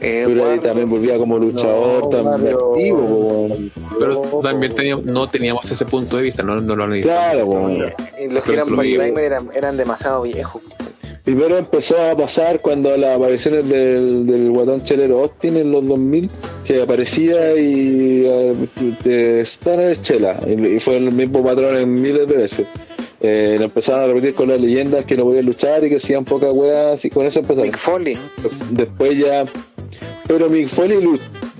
eh, 0.00 0.24
Pero 0.26 0.28
ahí 0.28 0.38
Warrior. 0.40 0.60
también 0.64 0.90
volvía 0.90 1.16
como 1.16 1.38
luchador 1.38 2.02
No, 2.02 2.08
tan 2.08 2.24
Mario. 2.24 2.72
activo. 2.72 3.48
Pero 4.00 4.22
también 4.42 4.74
teníamos, 4.74 5.04
no 5.04 5.28
teníamos 5.28 5.70
ese 5.70 5.84
punto 5.84 6.16
de 6.16 6.24
vista, 6.24 6.42
no, 6.42 6.60
no 6.60 6.74
lo 6.74 6.82
analizamos. 6.82 7.76
Claro. 7.76 7.92
Y 8.20 8.28
los 8.28 8.42
que 8.42 8.52
eran 8.54 8.64
Pero 8.64 8.82
incluido. 8.82 8.98
part-time 9.02 9.24
eran, 9.24 9.48
eran 9.54 9.76
demasiado 9.76 10.22
viejos. 10.22 10.62
Primero 11.24 11.56
empezó 11.56 11.98
a 11.98 12.14
pasar 12.14 12.60
cuando 12.60 12.94
las 12.98 13.16
apariciones 13.16 13.66
del, 13.66 14.26
del 14.26 14.50
guatón 14.50 14.84
chelero 14.84 15.20
Austin 15.20 15.56
en 15.56 15.72
los 15.72 15.86
2000, 15.88 16.30
que 16.66 16.82
aparecía 16.82 17.56
y 17.56 18.26
eh, 18.26 18.54
de 19.02 19.40
estar 19.40 19.80
en 19.80 20.02
chela, 20.02 20.38
y, 20.46 20.76
y 20.76 20.80
fue 20.80 20.98
el 20.98 21.10
mismo 21.12 21.42
patrón 21.42 21.76
en 21.76 21.94
miles 21.94 22.28
de 22.28 22.36
veces. 22.36 22.66
Eh, 23.20 23.56
lo 23.58 23.64
empezaron 23.64 24.02
a 24.02 24.06
repetir 24.08 24.34
con 24.34 24.50
las 24.50 24.60
leyendas 24.60 25.06
que 25.06 25.16
no 25.16 25.24
podían 25.24 25.46
luchar 25.46 25.82
y 25.82 25.88
que 25.88 25.96
hacían 25.96 26.26
pocas 26.26 26.52
weas, 26.52 27.02
y 27.02 27.08
con 27.08 27.24
eso 27.24 27.38
empezaron. 27.38 27.68
Mick 27.68 27.78
Foley. 27.78 28.18
Después 28.72 29.16
ya. 29.16 29.44
Pero 30.26 30.50
Mick 30.50 30.74
Foley, 30.74 30.98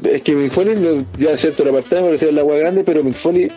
es 0.03 0.23
que 0.23 0.35
Mick 0.35 0.53
Foley, 0.53 1.07
ya 1.19 1.31
es 1.31 1.41
cierto, 1.41 1.65
la 1.65 1.73
partida 1.73 2.03
me 2.03 2.09
parecía 2.09 2.33
la 2.33 2.45
wea 2.45 2.59
grande, 2.59 2.85
pero 2.85 3.03
Mick 3.03 3.17
Foley 3.23 3.49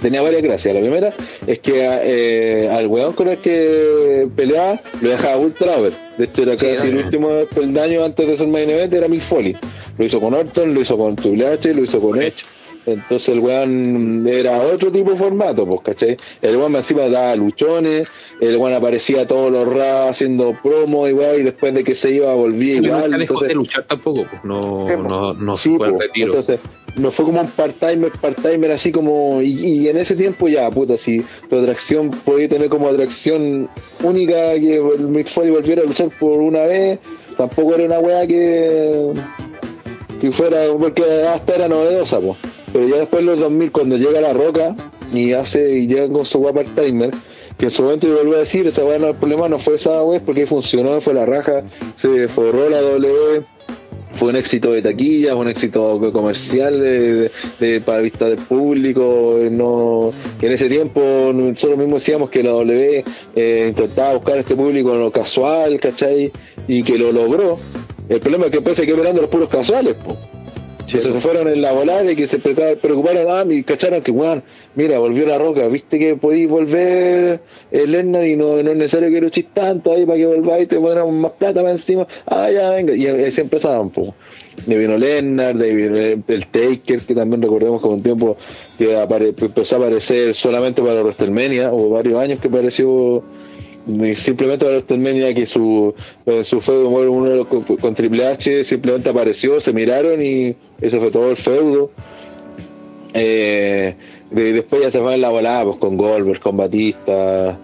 tenía 0.00 0.22
varias 0.22 0.42
gracias. 0.42 0.74
La 0.74 0.80
primera 0.80 1.10
es 1.46 1.58
que 1.60 1.72
eh, 1.74 2.68
al 2.68 2.86
weón 2.86 3.12
con 3.12 3.28
el 3.28 3.38
que 3.38 4.26
peleaba 4.34 4.80
lo 5.02 5.10
dejaba 5.10 5.36
ultra 5.38 5.78
over. 5.78 5.92
De 6.16 6.24
hecho, 6.24 6.42
era 6.42 6.58
Sí, 6.58 6.66
casi 6.66 6.88
el 6.88 6.96
último 6.98 7.28
peldaño 7.54 8.04
antes 8.04 8.26
de 8.26 8.36
ser 8.38 8.48
main 8.48 8.68
event, 8.70 8.92
era 8.92 9.08
Mick 9.08 9.22
Foley. 9.22 9.56
Lo 9.96 10.04
hizo 10.04 10.20
con 10.20 10.34
Orton, 10.34 10.74
lo 10.74 10.80
hizo 10.80 10.96
con 10.96 11.16
Triple 11.16 11.46
H, 11.46 11.74
lo 11.74 11.84
hizo 11.84 12.00
con 12.00 12.20
Edge. 12.20 12.44
Entonces 12.90 13.28
el 13.28 13.40
weón 13.40 14.26
era 14.28 14.60
otro 14.62 14.90
tipo 14.90 15.12
de 15.12 15.18
formato, 15.18 15.66
pues, 15.66 15.80
¿cachai? 15.82 16.16
El 16.42 16.56
weón 16.56 16.76
encima 16.76 17.08
daba 17.08 17.34
luchones, 17.36 18.10
el 18.40 18.56
weón 18.56 18.74
aparecía 18.74 19.26
todos 19.26 19.50
los 19.50 19.66
raros 19.68 20.12
haciendo 20.14 20.54
promo 20.62 21.06
y 21.08 21.12
weón, 21.12 21.40
y 21.40 21.42
después 21.44 21.74
de 21.74 21.82
que 21.84 21.96
se 21.96 22.10
iba 22.10 22.32
volvía 22.34 22.74
Y 22.74 22.84
igual. 22.84 23.02
nunca 23.04 23.18
dejó 23.18 23.34
entonces- 23.34 23.48
de 23.48 23.54
luchar 23.54 23.84
tampoco, 23.84 24.24
pues 24.30 24.44
no, 24.44 24.86
Sí, 24.88 24.94
pues. 24.96 25.10
no, 25.10 25.34
no 25.34 25.56
se 25.56 25.68
Sí, 25.68 25.76
fue 25.76 25.86
al 25.86 25.92
po. 25.94 26.00
retiro. 26.00 26.34
Entonces, 26.38 26.60
no 26.96 27.10
fue 27.12 27.24
como 27.26 27.40
un 27.40 27.46
part-timer, 27.48 28.10
part-timer 28.20 28.72
así 28.72 28.90
como. 28.90 29.40
Y, 29.40 29.82
y 29.84 29.88
en 29.88 29.98
ese 29.98 30.16
tiempo 30.16 30.48
ya, 30.48 30.68
puta, 30.70 30.94
si 31.04 31.18
tu 31.48 31.56
atracción 31.58 32.10
podía 32.24 32.48
tener 32.48 32.68
como 32.68 32.88
atracción 32.88 33.68
única 34.02 34.54
que 34.54 34.76
el 34.78 35.06
Mick 35.08 35.32
Foley 35.32 35.50
volviera 35.52 35.82
a 35.82 35.84
luchar 35.84 36.08
por 36.18 36.38
una 36.38 36.62
vez, 36.62 36.98
tampoco 37.36 37.74
era 37.76 37.84
una 37.84 38.00
weá 38.00 38.26
que. 38.26 39.12
que 40.20 40.32
fuera. 40.32 40.62
porque 40.76 41.02
hasta 41.22 41.54
era 41.54 41.68
novedosa, 41.68 42.18
pues. 42.20 42.36
Pero 42.72 42.88
ya 42.88 42.96
después 42.98 43.24
de 43.24 43.30
los 43.30 43.40
2000, 43.40 43.72
cuando 43.72 43.96
llega 43.96 44.20
La 44.20 44.32
Roca 44.32 44.74
y 45.12 45.32
hace 45.32 45.78
y 45.78 45.86
llega 45.86 46.08
con 46.08 46.24
su 46.24 46.38
weá 46.38 46.52
part-timer. 46.52 47.10
Que 47.56 47.66
en 47.66 47.70
su 47.72 47.82
momento 47.82 48.06
yo 48.06 48.16
volví 48.18 48.34
a 48.34 48.38
decir, 48.38 48.66
esa 48.68 48.84
weá 48.84 48.98
no 48.98 49.08
el 49.08 49.16
problema 49.16 49.48
no 49.48 49.58
fue 49.58 49.76
esa 49.76 50.02
weá, 50.04 50.20
porque 50.20 50.46
funcionó, 50.46 51.00
fue 51.00 51.12
la 51.12 51.26
raja, 51.26 51.62
se 52.00 52.28
forró 52.28 52.70
la 52.70 52.80
W, 52.80 53.42
fue 54.18 54.28
un 54.30 54.36
éxito 54.36 54.72
de 54.72 54.82
taquilla, 54.82 55.34
un 55.34 55.48
éxito 55.48 55.98
comercial 56.12 56.80
de, 56.80 57.80
para 57.84 58.00
vista 58.00 58.26
del 58.26 58.38
público. 58.38 59.38
No, 59.50 60.12
en 60.40 60.52
ese 60.52 60.68
tiempo 60.68 61.00
nosotros 61.32 61.78
mismos 61.78 62.00
decíamos 62.00 62.30
que 62.30 62.42
la 62.42 62.50
W 62.50 63.04
eh, 63.34 63.66
intentaba 63.68 64.14
buscar 64.14 64.38
este 64.38 64.56
público 64.56 64.92
en 64.94 65.00
lo 65.00 65.10
casual, 65.10 65.78
¿cachai? 65.80 66.30
Y 66.66 66.82
que 66.82 66.98
lo 66.98 67.12
logró. 67.12 67.58
El 68.08 68.20
problema 68.20 68.46
es 68.46 68.50
que 68.50 68.58
después 68.58 68.76
se 68.76 68.86
quedó 68.86 68.96
mirando 68.96 69.20
a 69.20 69.22
los 69.22 69.30
puros 69.30 69.50
casuales, 69.50 69.96
po. 69.96 70.16
Se 70.88 71.02
fueron 71.20 71.48
en 71.48 71.60
la 71.60 71.72
volada 71.72 72.10
y 72.10 72.16
que 72.16 72.26
se 72.28 72.38
preocuparon, 72.38 73.26
ah, 73.30 73.44
y 73.52 73.62
cacharon 73.62 74.02
que, 74.02 74.10
weón, 74.10 74.42
mira, 74.74 74.98
volvió 74.98 75.26
la 75.26 75.36
roca, 75.38 75.68
viste 75.68 75.98
que 75.98 76.16
podéis 76.16 76.48
volver 76.48 77.40
el 77.70 77.92
Lennart 77.92 78.26
y 78.26 78.36
no, 78.36 78.62
no 78.62 78.70
es 78.70 78.76
necesario 78.76 79.10
que 79.10 79.20
luchis 79.20 79.46
tanto 79.52 79.92
ahí 79.92 80.06
para 80.06 80.18
que 80.18 80.26
volváis 80.26 80.64
y 80.64 80.66
te 80.68 80.76
ponemos 80.78 81.12
más 81.12 81.32
plata 81.32 81.60
para 81.60 81.74
encima, 81.74 82.06
ah, 82.26 82.50
ya, 82.50 82.70
venga, 82.70 82.94
y 82.94 83.06
ahí 83.06 83.32
se 83.32 83.42
empezaban, 83.42 83.90
pues. 83.90 84.10
De 84.66 84.76
vino 84.76 84.96
Lennart, 84.96 85.56
de 85.56 86.18
el, 86.26 86.46
Taker, 86.46 87.00
que 87.06 87.14
también 87.14 87.42
recordemos 87.42 87.80
que 87.80 87.88
un 87.88 88.02
tiempo 88.02 88.36
que 88.76 88.96
apare- 88.96 89.34
empezó 89.40 89.76
a 89.76 89.78
aparecer 89.78 90.34
solamente 90.36 90.82
para 90.82 91.02
WrestleMania, 91.02 91.70
o 91.72 91.90
varios 91.90 92.14
años 92.18 92.40
que 92.40 92.48
apareció 92.48 93.22
y 93.86 94.16
simplemente 94.16 94.64
para 94.64 94.78
WrestleMania 94.78 95.32
que 95.32 95.46
su, 95.46 95.94
su 96.50 96.72
número 96.72 97.12
uno 97.12 97.44
con, 97.46 97.62
con 97.62 97.94
Triple 97.94 98.26
H 98.26 98.64
simplemente 98.64 99.08
apareció, 99.08 99.60
se 99.60 99.72
miraron 99.72 100.20
y 100.22 100.56
eso 100.80 100.98
fue 101.00 101.10
todo 101.10 101.30
el 101.30 101.36
feudo. 101.38 101.90
Eh, 103.14 103.94
de- 104.30 104.52
después 104.52 104.82
ya 104.82 104.90
se 104.90 105.00
fue 105.00 105.14
en 105.14 105.22
la 105.22 105.30
volada 105.30 105.64
pues, 105.64 105.76
con 105.78 105.96
Goldberg, 105.96 106.40
con 106.40 106.56
Batista, 106.56 107.58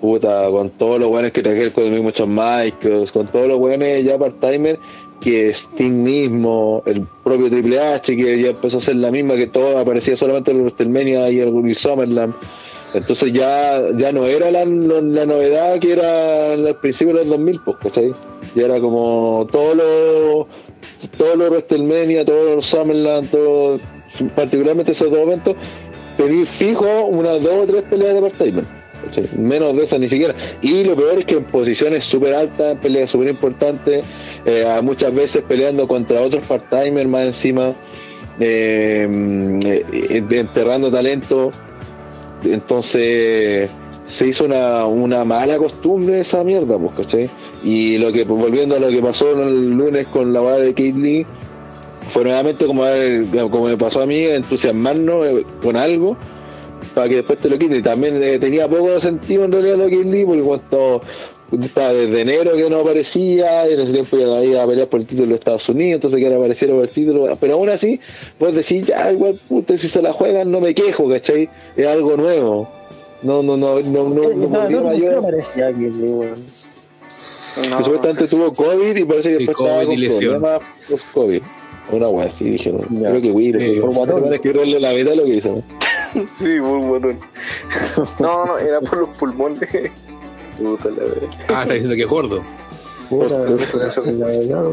puta, 0.00 0.48
con 0.50 0.70
todos 0.70 1.00
los 1.00 1.08
buenos 1.08 1.32
que 1.32 1.42
trajeron 1.42 1.70
con 1.70 1.84
el 1.84 1.92
mismo 2.02 2.10
Michaels, 2.26 3.10
con 3.12 3.26
todos 3.28 3.48
los 3.48 3.58
buenos 3.58 4.04
ya 4.04 4.18
part-timer, 4.18 4.78
que 5.20 5.50
Sting 5.74 6.02
mismo, 6.02 6.82
el 6.86 7.06
propio 7.24 7.48
Triple 7.48 7.78
H, 7.80 8.16
que 8.16 8.42
ya 8.42 8.50
empezó 8.50 8.78
a 8.78 8.82
ser 8.82 8.96
la 8.96 9.10
misma 9.10 9.36
que 9.36 9.46
todo, 9.46 9.78
aparecía 9.78 10.16
solamente 10.16 10.50
en 10.50 10.60
WrestleMania 10.62 11.30
y 11.30 11.40
el 11.40 11.76
Summerland. 11.76 12.34
Entonces 12.94 13.32
ya 13.32 13.80
ya 13.96 14.12
no 14.12 14.26
era 14.26 14.50
la, 14.50 14.66
la 14.66 15.24
novedad 15.24 15.78
que 15.80 15.92
era 15.92 16.52
al 16.52 16.76
principio 16.82 17.14
de 17.14 17.20
los 17.20 17.28
2000, 17.28 17.60
pues, 17.64 17.76
¿cachai? 17.78 18.12
Ya 18.54 18.64
era 18.66 18.80
como 18.80 19.46
todos 19.50 19.76
los 19.76 20.46
todos 21.16 21.36
los 21.36 21.50
WrestleMania, 21.50 22.24
todos 22.24 22.56
los 22.56 22.66
Summerland, 22.66 23.30
todos, 23.30 23.80
particularmente 24.34 24.92
esos 24.92 25.10
dos 25.10 25.20
momentos, 25.20 25.56
pedir 26.16 26.46
fijo 26.58 27.06
unas 27.06 27.42
dos 27.42 27.54
o 27.62 27.66
tres 27.66 27.84
peleas 27.84 28.14
de 28.14 28.20
part-timer. 28.20 28.64
¿cachai? 29.04 29.38
Menos 29.38 29.76
de 29.76 29.84
esas 29.84 30.00
ni 30.00 30.08
siquiera. 30.08 30.34
Y 30.60 30.84
lo 30.84 30.94
peor 30.94 31.18
es 31.18 31.26
que 31.26 31.36
en 31.36 31.44
posiciones 31.44 32.04
súper 32.10 32.34
altas, 32.34 32.78
peleas 32.78 33.10
súper 33.10 33.28
importantes, 33.28 34.04
eh, 34.44 34.80
muchas 34.82 35.14
veces 35.14 35.42
peleando 35.46 35.86
contra 35.86 36.20
otros 36.20 36.46
part-timers 36.46 37.08
más 37.08 37.26
encima, 37.34 37.74
eh, 38.40 39.08
eh, 39.62 40.24
enterrando 40.30 40.90
talento. 40.90 41.50
Entonces 42.44 43.70
se 44.18 44.26
hizo 44.26 44.44
una, 44.44 44.86
una 44.86 45.24
mala 45.24 45.56
costumbre 45.58 46.20
esa 46.20 46.42
mierda, 46.44 46.76
pues, 46.78 46.94
¿cachai? 46.94 47.30
Y 47.64 47.98
lo 47.98 48.12
que, 48.12 48.24
pues, 48.26 48.40
volviendo 48.40 48.76
a 48.76 48.78
lo 48.78 48.88
que 48.88 49.00
pasó 49.00 49.30
el 49.30 49.70
lunes 49.70 50.06
con 50.08 50.32
la 50.32 50.40
boda 50.40 50.58
de 50.58 50.70
Kate 50.70 50.94
Lee, 50.94 51.26
fue 52.12 52.24
nuevamente 52.24 52.66
como, 52.66 52.86
eh, 52.86 53.24
como 53.50 53.66
me 53.68 53.76
pasó 53.76 54.00
a 54.02 54.06
mí, 54.06 54.18
entusiasmarnos 54.24 55.26
eh, 55.26 55.46
con 55.62 55.76
algo 55.76 56.16
para 56.94 57.08
que 57.08 57.16
después 57.16 57.38
te 57.38 57.48
lo 57.48 57.58
quiten. 57.58 57.78
Y 57.78 57.82
también 57.82 58.22
eh, 58.22 58.38
tenía 58.38 58.68
poco 58.68 59.00
sentido 59.00 59.44
en 59.44 59.52
realidad 59.52 59.76
lo 59.76 59.86
que 59.88 60.02
Lee, 60.04 60.24
porque 60.24 60.42
cuando 60.42 61.66
estaba 61.66 61.92
desde 61.92 62.20
enero 62.22 62.52
que 62.54 62.68
no 62.68 62.80
aparecía, 62.80 63.68
y 63.70 63.74
en 63.74 63.80
ese 63.80 63.92
tiempo 63.92 64.16
ya 64.16 64.42
iba 64.42 64.62
a 64.62 64.66
pelear 64.66 64.88
por 64.88 65.00
el 65.00 65.06
título 65.06 65.28
de 65.28 65.34
Estados 65.34 65.68
Unidos, 65.68 65.96
entonces 65.96 66.18
que 66.18 66.26
ahora 66.26 66.38
apareciera 66.38 66.74
por 66.74 66.84
el 66.84 66.90
título, 66.90 67.28
pero 67.40 67.54
aún 67.54 67.68
así, 67.68 68.00
pues 68.38 68.54
decir, 68.54 68.84
ya, 68.86 69.12
igual, 69.12 69.38
puta, 69.48 69.78
si 69.78 69.88
se 69.88 70.02
la 70.02 70.12
juegan, 70.12 70.50
no 70.50 70.60
me 70.60 70.74
quejo, 70.74 71.08
¿cachai? 71.08 71.48
Es 71.76 71.86
algo 71.86 72.16
nuevo. 72.16 72.68
No, 73.22 73.42
no, 73.42 73.56
no, 73.56 73.80
no, 73.80 73.82
no, 73.82 74.08
no, 74.08 74.28
No, 74.34 74.48
no, 74.48 74.58
volvió 74.60 74.80
no, 74.80 74.88
mayor. 74.88 75.14
no 75.14 75.22
parecía 75.22 75.68
que 75.68 75.92
sí, 75.92 76.02
weón. 76.02 76.34
Que 77.54 77.68
supuestamente 77.68 78.28
tuvo 78.28 78.52
COVID 78.52 78.96
y 78.96 79.04
parece 79.04 79.28
que 79.30 79.38
Sí, 79.38 79.46
después 79.46 79.58
estaba 79.68 79.84
COVID 79.84 79.84
y 79.84 79.86
con 79.86 80.00
lesión. 80.00 80.40
problemas 80.40 80.62
post-COVID. 80.88 81.42
Una 81.90 82.08
wea 82.08 82.26
así, 82.26 82.44
dije, 82.44 82.72
no, 82.72 82.78
Ya. 83.00 83.10
creo 83.10 83.22
que 83.22 83.30
Will, 83.32 83.58
Sí, 83.74 83.80
por 83.80 83.94
guatón. 83.94 84.22
van 84.22 84.32
a 84.32 84.36
escribirle 84.36 84.80
la 84.80 84.90
de 84.90 85.16
lo 85.16 85.24
que 85.24 85.34
hizo. 85.36 85.62
Sí, 86.38 86.58
por 86.60 86.76
un 86.78 86.88
botón. 86.88 87.18
No, 88.20 88.44
no, 88.46 88.58
era 88.58 88.80
por 88.80 88.98
los 88.98 89.16
pulmones. 89.16 89.58
Puta 90.58 90.90
la 90.90 90.96
verdad. 91.04 91.28
Ah, 91.48 91.62
está 91.62 91.72
diciendo 91.74 91.96
que 91.96 92.02
es 92.02 92.08
gordo. 92.08 92.42
Puta, 93.12 93.44
Eso- 93.88 94.04
la 94.06 94.26
verdad. 94.26 94.72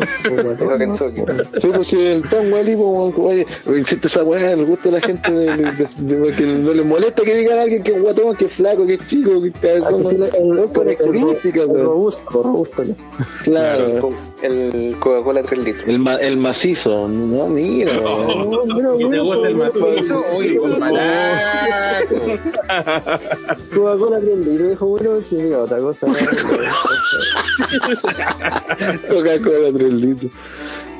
Sí, 1.61 1.67
pues 1.75 1.87
si 1.89 1.95
el 1.97 2.21
Tom 2.29 2.45
oye, 2.53 3.45
insisto, 3.77 4.07
esa 4.07 4.23
weá 4.23 4.55
le 4.55 4.63
gusta 4.63 4.87
a 4.87 4.91
la 4.93 5.01
gente 5.01 5.29
de, 5.29 5.57
de- 5.57 5.71
de- 5.97 6.15
de- 6.15 6.33
que 6.35 6.43
no 6.45 6.73
les 6.73 6.85
molesta 6.85 7.21
que 7.23 7.35
digan 7.35 7.59
a 7.59 7.63
alguien 7.63 7.83
que 7.83 7.91
es 7.91 8.01
guatón, 8.01 8.33
que 8.37 8.45
es 8.45 8.53
flaco, 8.53 8.85
que 8.85 8.93
es 8.93 9.07
chico, 9.09 9.41
que 9.41 9.47
el- 9.71 9.83
el- 9.83 10.05
son 10.05 10.69
características, 10.73 11.63
el 11.63 11.67
weón. 11.69 11.85
robusto, 11.85 12.43
robusto. 12.43 12.83
¿no? 12.85 12.95
Claro, 13.43 14.09
El 14.41 14.95
Coca-Cola 15.01 15.43
3 15.43 15.59
litros. 15.65 15.85
el, 15.87 15.99
ma- 15.99 16.15
el 16.15 16.37
macizo, 16.37 17.09
no, 17.09 17.45
mira, 17.47 17.91
weón. 17.99 18.51
No, 18.51 18.63
mira, 18.65 18.89
¿Y 18.97 19.09
te 19.09 19.19
gusta 19.19 19.47
el 19.49 19.55
macizo? 19.55 20.23
Oye, 20.33 20.55
con 20.57 20.79
barato. 20.79 22.15
Coca-Cola 23.75 24.19
3 24.21 24.37
litros, 24.47 24.69
dijo 24.69 24.85
uno, 24.85 25.21
sí, 25.21 25.35
mira, 25.35 25.59
otra 25.63 25.77
cosa. 25.79 26.07
¿no? 28.37 29.15
Coca-Cola 29.15 29.69
3 29.73 29.93
litros. 29.93 30.31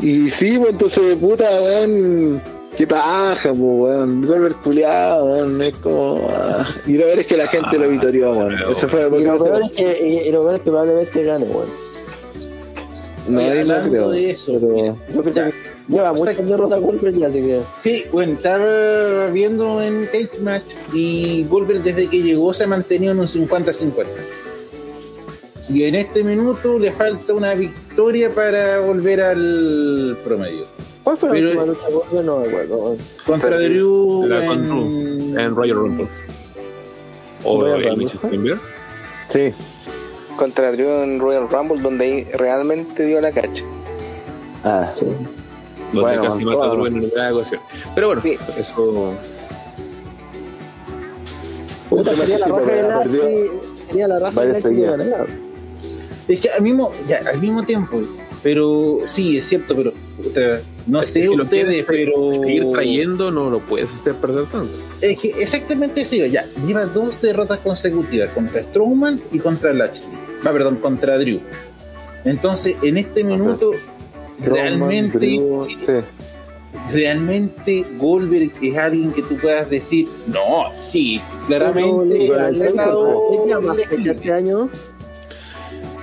Y 0.01 0.29
sí, 0.31 0.57
pues 0.57 0.69
entonces, 0.71 1.17
puta, 1.19 1.49
weón, 1.61 2.41
qué 2.77 2.87
paja, 2.87 3.49
pues, 3.49 3.59
weón, 3.59 4.25
Golver 4.25 4.53
culiado, 4.53 5.25
weón, 5.25 5.61
es 5.61 5.77
como... 5.77 6.27
ah. 6.31 6.67
Y 6.87 6.93
lo 6.93 7.05
peor 7.05 7.19
es 7.19 7.27
que 7.27 7.37
la 7.37 7.47
gente 7.47 7.77
lo 7.77 7.89
vitorió, 7.89 8.31
weón. 8.31 8.53
Ese 8.55 8.87
fue 8.87 9.01
el 9.07 9.13
Y 9.21 9.23
lo 9.25 9.43
peor 9.43 9.61
es 9.63 9.71
que, 9.75 10.07
y, 10.07 10.27
y 10.27 10.31
lo 10.31 10.41
peor 10.43 10.55
es 10.55 10.61
que 10.61 10.69
probablemente 10.69 11.23
gane, 11.23 11.45
weón. 11.45 11.67
Nadie 13.27 13.63
lo 13.63 13.75
Hablando 13.75 13.89
creo. 13.91 14.09
de 14.11 14.29
eso, 14.31 14.53
pero- 14.59 14.97
Yo 15.13 15.21
creo 15.21 15.33
que 15.33 15.53
lleva 15.87 16.13
muchas 16.13 16.47
derrotas 16.47 16.81
Goldberg 16.81 17.15
ya, 17.17 17.27
así 17.27 17.41
que. 17.41 17.59
Sí, 17.83 18.05
bueno, 18.11 18.33
estaba 18.33 19.27
viendo 19.27 19.81
en 19.83 20.05
Cage 20.05 20.39
Match 20.41 20.63
y 20.93 21.43
Goldberg 21.49 21.83
desde 21.83 22.07
que 22.07 22.21
llegó 22.23 22.53
se 22.53 22.63
ha 22.63 22.67
mantenido 22.67 23.11
en 23.11 23.19
un 23.19 23.27
50-50. 23.27 24.05
Y 25.71 25.83
en 25.83 25.95
este 25.95 26.23
minuto 26.23 26.79
le 26.79 26.91
falta 26.91 27.33
una 27.33 27.53
victoria 27.53 28.31
para 28.31 28.79
volver 28.79 29.21
al 29.21 30.17
promedio. 30.23 30.65
¿Cuál 31.03 31.17
fue 31.17 31.29
la 31.29 31.33
Pero- 31.35 31.47
última 31.47 31.65
lucha 31.65 31.89
Goldberg? 31.91 32.25
No 32.25 32.37
me 32.39 32.47
acuerdo. 32.47 32.97
Contra 33.25 33.59
Drew 33.59 34.23
en... 34.31 35.39
En 35.39 35.55
Royal 35.55 35.75
Rumble. 35.77 36.07
O 37.43 37.65
el 37.67 38.09
¿fue? 38.09 38.29
Timber. 38.31 38.57
Sí, 39.31 39.53
Contra 40.37 40.71
Drew 40.71 41.03
en 41.03 41.19
Royal 41.19 41.47
Rumble, 41.49 41.81
donde 41.81 42.05
ahí 42.05 42.23
realmente 42.33 43.05
dio 43.05 43.21
la 43.21 43.31
cacha. 43.31 43.63
ah, 44.63 44.91
Sí. 44.95 45.05
Donde 45.93 46.01
Bueno, 46.01 46.23
casi 46.23 46.45
mata 46.45 46.65
a. 46.65 46.69
Drew 46.69 46.85
en 46.87 46.97
una 47.13 47.33
ocasión. 47.33 47.61
Pero 47.95 48.07
bueno, 48.07 48.21
Sí. 48.21 48.37
eso. 48.57 49.13
Puta, 51.89 52.15
sería 52.15 52.37
la 52.39 52.47
raja 52.47 52.71
de 52.71 52.83
Lashley. 52.83 53.49
Sería 53.87 54.07
la 54.07 54.19
raja 54.19 54.41
de 54.41 55.48
Es 56.29 56.41
que 56.41 56.49
al 56.49 56.61
mismo, 56.61 56.91
ya, 57.07 57.21
al 57.27 57.41
mismo 57.41 57.63
tiempo, 57.63 58.01
pero 58.43 58.99
sí, 59.09 59.39
es 59.39 59.49
cierto, 59.49 59.75
pero 59.75 59.93
puta, 60.17 60.61
no 60.85 61.01
Es 61.01 61.09
sé 61.09 61.23
si 61.23 61.35
lo 61.35 61.43
ustedes, 61.43 61.85
quieres 61.85 62.13
pero... 62.15 62.43
seguir 62.43 62.71
trayendo, 62.71 63.31
no 63.31 63.49
lo 63.49 63.59
puedes 63.59 63.89
hacer 63.91 64.13
perder 64.13 64.45
tanto. 64.45 64.69
Es 65.01 65.19
que 65.19 65.29
exactamente 65.29 66.01
eso, 66.01 66.15
ya, 66.27 66.45
lleva 66.67 66.85
dos 66.85 67.19
derrotas 67.19 67.57
consecutivas, 67.59 68.29
contra 68.29 68.61
Strowman 68.61 69.19
y 69.31 69.39
contra 69.39 69.73
Lashley. 69.73 70.19
Va, 70.45 70.53
perdón, 70.53 70.75
contra 70.77 71.17
Drew. 71.17 71.39
Entonces, 72.25 72.75
en 72.83 72.97
este 72.97 73.23
minuto, 73.23 73.71
realmente, 74.39 75.17
Drew, 75.17 75.65
sí. 75.65 75.77
realmente 76.91 77.83
Goldberg 77.97 78.51
es 78.61 78.77
alguien 78.77 79.11
que 79.13 79.23
tú 79.23 79.35
puedas 79.37 79.67
decir, 79.69 80.07
no, 80.27 80.71
sí, 80.85 81.19
claramente 81.47 82.31
año. 84.31 84.69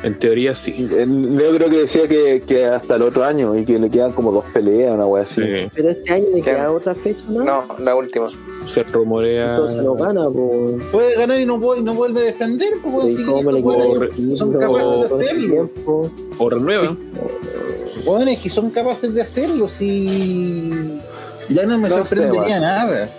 En 0.07 0.15
teoría 0.21 0.55
sí. 0.55 0.89
Yo 0.89 1.57
creo 1.57 1.69
que 1.69 1.79
decía 1.79 2.07
que, 2.07 2.41
que 2.47 2.65
hasta 2.65 2.95
el 2.95 3.03
otro 3.03 3.25
año 3.25 3.57
y 3.57 3.65
que 3.65 3.77
le 3.77 3.91
quedan 3.91 4.13
como 4.13 4.31
dos 4.31 4.45
peleas, 4.53 4.95
una 4.95 5.05
wea 5.05 5.25
así. 5.25 5.43
Sí. 5.43 5.69
Pero 5.75 5.91
este 5.91 6.13
año 6.13 6.27
le 6.33 6.43
queda 6.43 6.71
otra 6.71 6.95
fecha 6.95 7.25
más. 7.29 7.45
No, 7.45 7.65
la 7.81 7.97
última. 7.97 8.29
Se 8.69 8.85
rumorea. 8.85 9.51
Entonces 9.51 9.83
lo 9.83 9.95
gana, 9.95 10.31
pues. 10.31 10.87
Puede 10.93 11.17
ganar 11.17 11.41
y 11.41 11.45
no, 11.45 11.59
no 11.59 11.95
vuelve 11.95 12.21
a 12.21 12.25
defender, 12.25 12.75
pues, 12.85 13.09
¿Y 13.09 13.17
si 13.17 13.25
cómo 13.25 13.51
le 13.51 13.59
estos 13.59 13.75
queda 13.75 13.87
hueones 13.89 14.19
el 14.19 14.37
son 14.37 14.53
capaces 14.53 15.11
de 15.11 15.25
hacerlo. 15.25 15.71
O 16.39 16.51
renueva. 16.51 16.97
Jóvenes 18.05 18.41
que 18.41 18.51
son 18.51 18.71
capaces 18.71 19.13
de 19.13 19.23
hacerlo, 19.23 19.69
si 19.69 20.71
ya 21.49 21.67
no 21.67 21.79
me 21.79 21.89
No 21.89 21.97
sorprendería 21.97 22.41
bueno. 22.41 22.61
nada. 22.61 23.11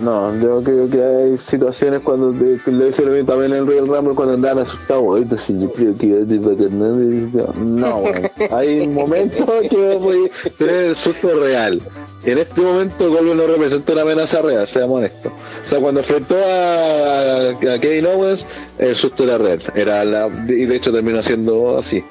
No, 0.00 0.38
yo 0.40 0.62
creo 0.62 0.88
que 0.88 1.02
hay 1.02 1.38
situaciones 1.38 2.02
cuando 2.02 2.30
hice 2.30 2.70
lo 2.70 3.12
mismo 3.12 3.26
también 3.26 3.52
en 3.52 3.58
el 3.58 3.66
Royal 3.66 3.88
Rumble 3.88 4.14
cuando 4.14 4.34
andaban 4.34 4.60
asustados, 4.60 5.26
sí 5.46 5.60
yo 5.60 5.72
creo 5.72 5.96
que 5.98 6.20
es 6.20 6.28
de 6.28 6.38
Fernández. 6.38 7.46
No, 7.56 8.00
bueno, 8.00 8.28
hay 8.52 8.86
momentos 8.86 9.48
que 9.70 9.96
voy 9.96 10.30
a 10.46 10.50
tener 10.50 10.84
el 10.84 10.96
susto 10.98 11.34
real. 11.40 11.80
En 12.24 12.38
este 12.38 12.60
momento 12.60 13.10
Goldberg 13.10 13.36
no 13.36 13.46
representa 13.46 13.92
una 13.92 14.02
amenaza 14.02 14.40
real, 14.40 14.68
seamos 14.68 14.98
honestos. 14.98 15.32
O 15.66 15.68
sea, 15.68 15.80
cuando 15.80 16.00
enfrentó 16.00 16.36
a, 16.36 17.50
a 17.50 17.80
Kevin 17.80 18.06
Owens, 18.06 18.40
el 18.78 18.96
susto 18.96 19.24
era 19.24 19.38
real. 19.38 19.62
Era 19.74 20.04
la, 20.04 20.28
y 20.46 20.64
de 20.64 20.76
hecho 20.76 20.92
terminó 20.92 21.22
siendo 21.22 21.78
así. 21.78 22.04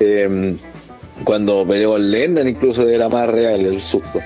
Eh, 0.00 0.56
cuando 1.24 1.66
peleó 1.66 1.92
con 1.92 2.10
Lennon 2.10 2.48
incluso 2.48 2.82
era 2.88 3.08
más 3.08 3.28
real 3.28 3.60
el 3.60 3.82
susto. 3.88 4.20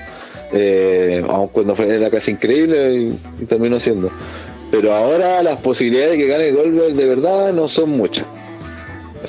Eh, 0.53 1.23
aun 1.29 1.47
cuando 1.49 1.75
fue 1.75 1.87
era 1.95 2.09
casi 2.09 2.31
increíble 2.31 2.93
y, 2.93 3.43
y 3.43 3.45
terminó 3.45 3.79
siendo. 3.79 4.09
Pero 4.69 4.93
ahora 4.95 5.41
las 5.43 5.61
posibilidades 5.61 6.17
de 6.17 6.17
que 6.25 6.29
gane 6.29 6.51
Goldberg 6.51 6.95
de 6.95 7.05
verdad 7.05 7.51
no 7.53 7.67
son 7.69 7.89
muchas. 7.91 8.25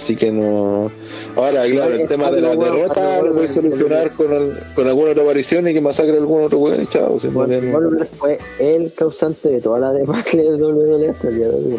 Así 0.02 0.16
que 0.16 0.30
no. 0.30 0.90
Ahora, 1.36 1.64
claro, 1.66 1.94
el 1.94 2.06
tema 2.08 2.30
de 2.30 2.40
la 2.42 2.54
derrota 2.56 3.22
lo 3.22 3.32
puedes 3.34 3.52
solucionar 3.52 4.10
con, 4.12 4.32
el- 4.32 4.52
con 4.74 4.86
alguna 4.86 5.12
otra 5.12 5.22
aparición 5.22 5.66
y 5.68 5.72
que 5.74 5.80
masacre 5.80 6.12
a 6.12 6.18
algún 6.20 6.44
otro 6.44 6.58
weón 6.58 6.86
chao. 6.88 7.18
se 7.20 7.28
Bueno. 7.28 7.72
Goldberg 7.72 8.06
fue 8.06 8.38
el 8.58 8.92
causante 8.92 9.48
de 9.48 9.60
toda 9.60 9.78
la 9.78 9.92
debacle 9.92 10.42
de 10.42 10.54
WWE 10.62 11.08
hasta 11.08 11.28
el 11.28 11.36
día 11.36 11.48
de 11.48 11.54
hoy. 11.54 11.78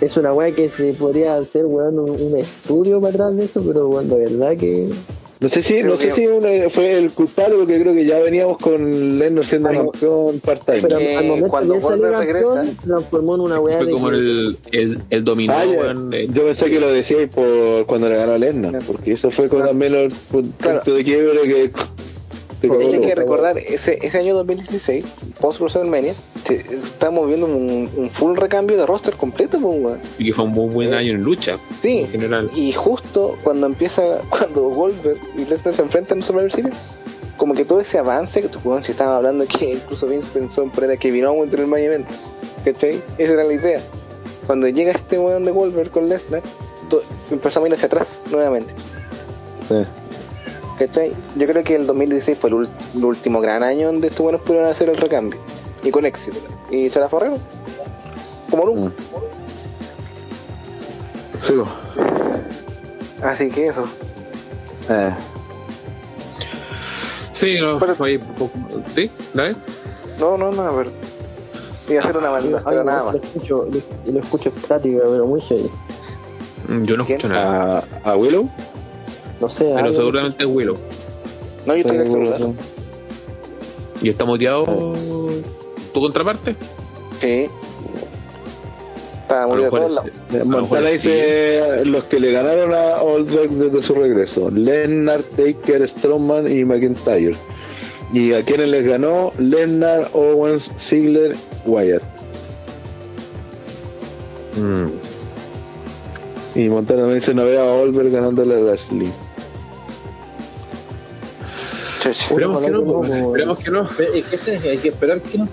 Es 0.00 0.16
una 0.16 0.32
weá 0.34 0.52
que 0.52 0.68
se 0.68 0.92
podría 0.92 1.36
hacer, 1.36 1.64
weón, 1.66 1.98
un, 1.98 2.10
un 2.10 2.36
estudio 2.36 3.00
para 3.00 3.14
atrás 3.14 3.36
de 3.36 3.44
eso, 3.44 3.62
pero 3.66 3.88
weón, 3.88 4.08
de 4.08 4.18
verdad 4.18 4.56
que. 4.56 4.88
No 5.38 5.50
sé 5.50 5.62
si, 5.64 5.82
no 5.82 5.96
sé 5.98 6.14
si 6.14 6.26
uno 6.26 6.48
fue 6.72 6.92
el 6.96 7.12
culpable 7.12 7.56
porque 7.58 7.78
creo 7.80 7.92
que 7.92 8.06
ya 8.06 8.18
veníamos 8.20 8.56
con 8.56 9.18
Lennon 9.18 9.44
siendo 9.44 9.68
Ay, 9.68 9.76
campeón 9.76 10.40
part-time. 10.40 10.80
Pero 10.80 10.98
Eh, 10.98 11.16
al 11.16 11.26
momento 11.26 11.48
cuando 11.50 11.72
que 11.74 11.78
él 11.78 11.82
salió 11.84 12.02
Goldberg 12.04 12.26
campeón, 12.32 12.56
regresa- 12.56 12.80
se 12.80 12.86
transformó 12.88 13.34
en 13.34 13.40
una 13.42 13.60
weá 13.60 13.76
Fue 13.76 13.86
de 13.86 13.92
como 13.92 14.08
que- 14.10 14.16
el, 14.16 14.58
el, 14.72 14.98
el 15.10 15.24
dominó, 15.24 15.52
Ah, 15.54 15.64
Yo 15.66 16.44
pensé 16.44 16.70
que 16.70 16.80
lo 16.80 16.92
decíais 16.92 17.28
por 17.34 17.84
cuando 17.86 18.08
le 18.08 18.16
ganó 18.16 18.32
a 18.32 18.38
Lennon, 18.38 18.78
porque 18.86 19.12
eso 19.12 19.30
fue 19.30 19.48
con 19.48 19.62
también 19.62 19.94
el 19.94 20.12
punto 20.30 20.48
Claro. 20.58 20.94
de 20.94 21.04
quiebre 21.04 21.42
que. 21.44 21.70
Que 22.60 22.68
Porque 22.68 22.84
hay 22.86 23.00
que 23.00 23.14
recordar, 23.14 23.58
ese, 23.58 23.98
ese 24.00 24.18
año 24.18 24.34
2016, 24.34 25.04
post 25.40 25.60
WrestleMania, 25.60 26.14
estábamos 26.48 27.26
viendo 27.28 27.46
un, 27.46 27.88
un 27.96 28.10
full 28.10 28.36
recambio 28.36 28.76
de 28.76 28.86
roster 28.86 29.14
completo, 29.14 29.58
pues, 29.60 29.78
weón. 29.82 30.00
y 30.18 30.26
que 30.26 30.32
fue 30.34 30.44
un 30.44 30.52
muy 30.52 30.72
buen 30.72 30.94
año 30.94 31.12
en 31.12 31.22
lucha, 31.22 31.58
Sí, 31.82 31.98
en 32.00 32.08
general. 32.08 32.50
y 32.54 32.72
justo 32.72 33.36
cuando 33.44 33.66
empieza, 33.66 34.02
cuando 34.30 34.68
Goldberg 34.70 35.18
y 35.36 35.44
Lesnar 35.44 35.74
se 35.74 35.82
enfrentan 35.82 36.18
en 36.18 36.24
Survivor 36.24 36.50
Series, 36.50 36.74
como 37.36 37.52
que 37.52 37.64
todo 37.66 37.80
ese 37.80 37.98
avance 37.98 38.40
que 38.40 38.48
tu 38.48 38.58
weón 38.66 38.82
se 38.82 38.92
estaba 38.92 39.16
hablando 39.18 39.44
que 39.46 39.72
incluso 39.74 40.06
Vince 40.06 40.28
pensó 40.32 40.62
en 40.62 40.70
poner 40.70 40.90
a 40.92 40.96
Kevin 40.96 41.26
Owens 41.26 41.52
en 41.52 41.60
el 41.60 41.66
main 41.66 41.84
event, 41.84 42.06
¿cachai? 42.64 43.02
Esa 43.18 43.32
era 43.34 43.44
la 43.44 43.52
idea. 43.52 43.80
Cuando 44.46 44.66
llega 44.68 44.92
este 44.92 45.18
weón 45.18 45.44
de 45.44 45.50
Goldberg 45.50 45.90
con 45.90 46.08
Lesnar, 46.08 46.40
empezamos 47.30 47.66
a 47.66 47.68
ir 47.68 47.74
hacia 47.74 47.86
atrás 47.86 48.08
nuevamente. 48.30 48.72
Sí. 49.68 49.74
¿Cachai? 50.78 51.12
Yo 51.36 51.46
creo 51.46 51.62
que 51.64 51.74
el 51.76 51.86
2016 51.86 52.38
fue 52.38 52.50
el, 52.50 52.56
ul- 52.56 52.68
el 52.94 53.04
último 53.04 53.40
gran 53.40 53.62
año 53.62 53.86
donde 53.86 54.08
estos 54.08 54.22
buenos 54.22 54.42
pudieron 54.42 54.70
hacer 54.70 54.88
el 54.90 54.96
recambio. 54.98 55.38
Y 55.82 55.90
con 55.90 56.04
éxito. 56.04 56.36
Y 56.70 56.90
se 56.90 57.00
la 57.00 57.08
forraron. 57.08 57.38
Como 58.50 58.66
nunca. 58.66 58.92
Sí, 61.46 61.54
bo. 61.54 61.64
Así 63.22 63.48
que 63.48 63.68
eso. 63.68 63.84
Eh, 64.90 65.10
Sí, 67.32 67.58
no, 67.60 67.78
Pero- 67.78 68.02
ahí, 68.02 68.18
sí, 68.94 69.10
dale. 69.34 69.54
No, 70.18 70.38
no, 70.38 70.50
no, 70.52 70.62
a 70.62 70.72
ver. 70.72 70.88
Y 71.86 71.96
hacer 71.96 72.16
una 72.16 72.34
Ay, 72.34 72.50
pero 72.64 72.82
nada 72.84 73.00
Lo 73.00 73.04
más. 73.12 73.14
escucho, 73.16 73.68
lo, 74.06 74.12
lo 74.12 74.20
escucho 74.20 74.48
estática, 74.56 75.00
pero 75.02 75.26
muy 75.26 75.40
heavy. 75.42 75.70
Mm, 76.68 76.82
Yo 76.84 76.96
no 76.96 77.04
¿Quién? 77.04 77.18
escucho 77.18 77.34
nada, 77.34 77.84
a, 78.04 78.10
a 78.12 78.16
Willow. 78.16 78.48
No 79.40 79.48
sé, 79.48 79.72
pero 79.74 79.92
seguramente 79.92 80.44
es 80.44 80.50
Willow. 80.50 80.76
No, 81.66 81.74
yo 81.74 81.80
estoy 81.80 81.96
en 81.96 82.02
el 82.02 82.08
celular. 82.08 82.40
¿Y 84.02 84.08
está 84.08 84.24
muteado 84.24 84.64
tu 85.92 86.00
contraparte? 86.00 86.54
Sí. 87.20 87.46
Está 89.22 89.46
mejor 89.48 89.90
Montana 90.44 90.88
sí. 90.90 90.94
dice 90.94 91.84
los 91.84 92.04
que 92.04 92.20
le 92.20 92.30
ganaron 92.30 92.72
a 92.72 93.02
Old 93.02 93.28
Dog 93.30 93.50
desde 93.50 93.82
su 93.82 93.94
regreso: 93.94 94.48
Lennart, 94.50 95.24
Taker, 95.30 95.88
Strowman 95.88 96.50
y 96.50 96.64
McIntyre. 96.64 97.34
Y 98.12 98.32
a 98.34 98.42
quienes 98.42 98.70
les 98.70 98.86
ganó: 98.86 99.32
Lennart, 99.38 100.14
Owens, 100.14 100.62
Ziggler, 100.86 101.34
Wyatt. 101.64 102.02
Mm. 104.56 104.86
Y 106.54 106.68
Montana 106.68 107.06
me 107.06 107.14
dice: 107.14 107.34
No 107.34 107.44
veo 107.44 107.68
a 107.68 107.74
Olver 107.74 108.10
ganándole 108.10 108.54
a 108.54 108.58
Lashley. 108.60 109.10
Sí, 112.06 112.14
sí. 112.14 112.22
Esperemos 112.24 112.60
que 112.62 112.70
no, 112.70 112.78
Ojalá 112.80 112.84
que 112.84 112.92
no, 112.92 112.98
pues, 112.98 113.10
weón. 113.10 113.24
esperemos 113.26 113.58
que 113.58 113.70
no. 113.70 113.88
Pero, 113.96 114.16
¿y 114.16 114.22
qué 114.22 114.38
se- 114.38 114.70
Hay 114.70 114.78
que 114.78 114.88
esperar 114.88 115.20
que 115.22 115.38
no. 115.38 115.48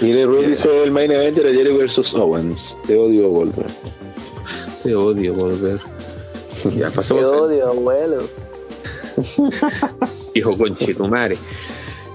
Y 0.00 0.12
de 0.12 0.24
Ruiz 0.26 0.56
dice: 0.56 0.82
El 0.82 0.90
main 0.92 1.10
event 1.12 1.36
era 1.38 1.50
Jerry 1.50 1.76
vs 1.76 2.14
Owens. 2.14 2.58
Te 2.86 2.96
odio, 2.96 3.28
Goldberg. 3.28 3.68
Te 4.82 4.94
odio 4.94 5.34
volver. 5.34 5.78
Ya 6.76 6.90
pasamos 6.94 7.24
al 7.24 7.34
odio, 7.38 7.68
abuelo. 7.68 8.22
hijo 10.34 10.56
conche 10.56 10.94
tu 10.94 11.06
madre. 11.06 11.36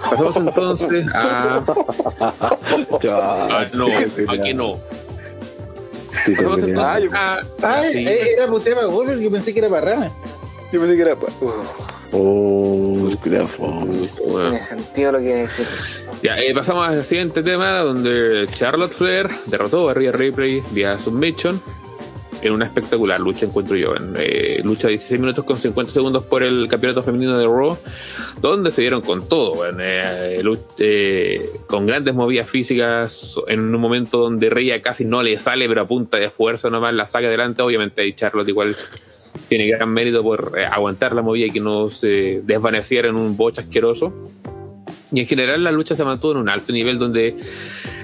Pasamos 0.02 0.38
entonces 0.38 1.06
a. 1.14 1.64
Ah, 3.08 3.66
no, 3.74 3.88
aquí 4.30 4.54
no. 4.54 4.76
Sí, 6.26 6.34
Pasamos 6.36 6.62
a. 7.14 7.40
Ah, 7.62 7.84
sí. 7.92 8.00
eh, 8.08 8.34
era 8.38 8.48
por 8.48 8.62
tema 8.64 8.84
Goldberg, 8.86 9.20
yo 9.20 9.30
pensé 9.32 9.54
que 9.54 9.60
era 9.60 9.70
para 9.70 9.82
Rana. 9.92 10.12
Yo 10.72 10.80
pensé 10.80 10.96
que 10.96 11.02
era. 11.02 11.16
pa- 11.16 11.28
Uf, 11.42 11.54
Oh, 12.12 13.10
tiene 13.24 13.48
sentido 14.68 15.12
lo 15.12 15.20
que. 15.20 15.48
Ya, 16.22 16.40
eh, 16.40 16.54
pasamos 16.54 16.88
al 16.88 17.04
siguiente 17.04 17.44
tema 17.44 17.80
donde 17.80 18.48
Charlotte 18.54 18.94
Flair 18.94 19.30
derrotó 19.48 19.90
a 19.90 19.94
Rhea 19.94 20.12
Ripley 20.12 20.64
vía 20.72 20.98
submission 21.00 21.62
en 22.46 22.54
una 22.54 22.66
espectacular 22.66 23.20
lucha, 23.20 23.46
encuentro 23.46 23.76
yo. 23.76 23.96
En, 23.96 24.14
eh, 24.18 24.62
lucha 24.64 24.88
de 24.88 24.94
16 24.94 25.20
minutos 25.20 25.44
con 25.46 25.58
50 25.58 25.92
segundos 25.92 26.24
por 26.24 26.44
el 26.44 26.68
campeonato 26.68 27.02
femenino 27.04 27.38
de 27.38 27.46
Raw, 27.46 27.78
donde 28.42 28.72
se 28.72 28.82
dieron 28.82 29.02
con 29.02 29.28
todo, 29.28 29.68
en, 29.68 29.78
eh, 29.82 30.42
eh, 30.78 31.50
con 31.68 31.86
grandes 31.86 32.14
movidas 32.14 32.50
físicas, 32.50 33.36
en 33.48 33.74
un 33.74 33.82
momento 33.82 34.20
donde 34.20 34.50
Rhea 34.50 34.82
casi 34.82 35.06
no 35.06 35.24
le 35.24 35.40
sale, 35.40 35.68
pero 35.68 35.82
a 35.82 35.88
punta 35.88 36.18
de 36.18 36.30
fuerza 36.30 36.70
nomás 36.70 36.94
la 36.94 37.08
saca 37.08 37.28
adelante. 37.28 37.62
Obviamente, 37.62 38.02
ahí 38.02 38.14
Charlotte 38.14 38.50
igual 38.50 38.78
tiene 39.48 39.68
gran 39.68 39.90
mérito 39.90 40.24
por 40.24 40.54
eh, 40.58 40.66
aguantar 40.66 41.14
la 41.14 41.22
movida 41.22 41.48
y 41.48 41.52
que 41.52 41.60
no 41.60 41.90
se 41.90 42.42
desvaneciera 42.44 43.10
en 43.10 43.16
un 43.16 43.36
boche 43.38 43.62
asqueroso. 43.62 44.14
Y 45.16 45.22
en 45.22 45.28
general 45.28 45.64
la 45.64 45.72
lucha 45.72 45.96
se 45.96 46.04
mantuvo 46.04 46.34
en 46.34 46.38
un 46.40 46.50
alto 46.50 46.74
nivel 46.74 47.00
donde 47.00 47.36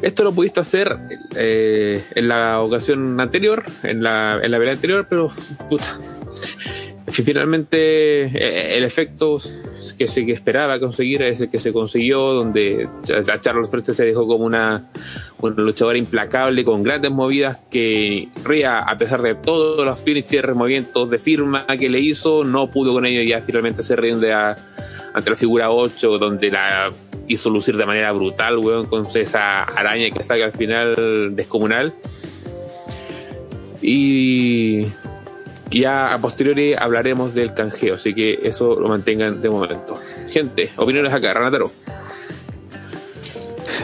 esto 0.02 0.24
lo 0.24 0.32
pudiste 0.32 0.62
hacer 0.62 0.98
eh, 1.36 2.02
en 2.16 2.28
la 2.30 2.62
ocasión 2.62 3.20
anterior, 3.20 3.64
en 3.84 4.02
la, 4.02 4.40
en 4.42 4.50
la 4.50 4.58
pelea 4.58 4.74
anterior, 4.74 5.06
pero 5.10 5.30
puta. 5.70 6.00
fi- 7.10 7.24
Finalmente 7.24 8.24
eh, 8.28 8.78
el 8.78 8.84
efecto 8.86 9.40
que 9.98 10.08
se 10.08 10.26
que 10.26 10.32
esperaba 10.32 10.80
conseguir 10.80 11.22
es 11.24 11.42
el 11.42 11.50
que 11.50 11.60
se 11.60 11.74
consiguió, 11.74 12.20
donde 12.34 12.88
a 13.28 13.42
Charles 13.42 13.70
Flair 13.70 13.84
se 13.84 14.06
dejó 14.06 14.26
como 14.28 14.46
una, 14.46 14.90
una 15.40 15.56
luchadora 15.56 15.98
implacable 15.98 16.64
con 16.64 16.84
grandes 16.84 17.12
movidas 17.12 17.58
que 17.70 18.30
Ria, 18.46 18.80
a 18.80 18.98
pesar 18.98 19.22
de 19.22 19.36
todos 19.36 19.84
los 19.86 20.00
finishes, 20.00 20.56
movimientos 20.56 21.10
de 21.10 21.18
firma 21.18 21.66
que 21.78 21.90
le 21.90 22.00
hizo, 22.00 22.44
no 22.46 22.72
pudo 22.72 22.94
con 22.94 23.06
ello 23.06 23.22
y 23.22 23.28
ya 23.30 23.42
finalmente 23.42 23.84
se 23.84 23.96
rinde 23.96 24.32
a, 24.32 24.56
ante 25.14 25.30
la 25.30 25.36
figura 25.36 25.72
8, 25.72 26.18
donde 26.18 26.52
la 26.52 26.92
hizo 27.28 27.50
lucir 27.50 27.78
de 27.78 27.86
manera 27.86 28.12
brutal, 28.12 28.58
weón, 28.58 28.86
con 28.86 29.08
esa 29.14 29.64
araña 29.64 30.10
que 30.12 30.24
saca 30.24 30.46
al 30.46 30.54
final 30.54 31.36
descomunal. 31.36 31.94
Y 33.82 34.88
ya 35.72 36.14
a 36.14 36.18
posteriori 36.20 36.74
hablaremos 36.74 37.34
del 37.34 37.54
canjeo, 37.54 37.96
así 37.96 38.14
que 38.14 38.40
eso 38.44 38.80
lo 38.80 38.88
mantengan 38.88 39.42
de 39.42 39.50
momento. 39.50 39.96
Gente, 40.30 40.70
opiniones 40.78 41.14
acá, 41.14 41.34
Ranataro. 41.34 41.66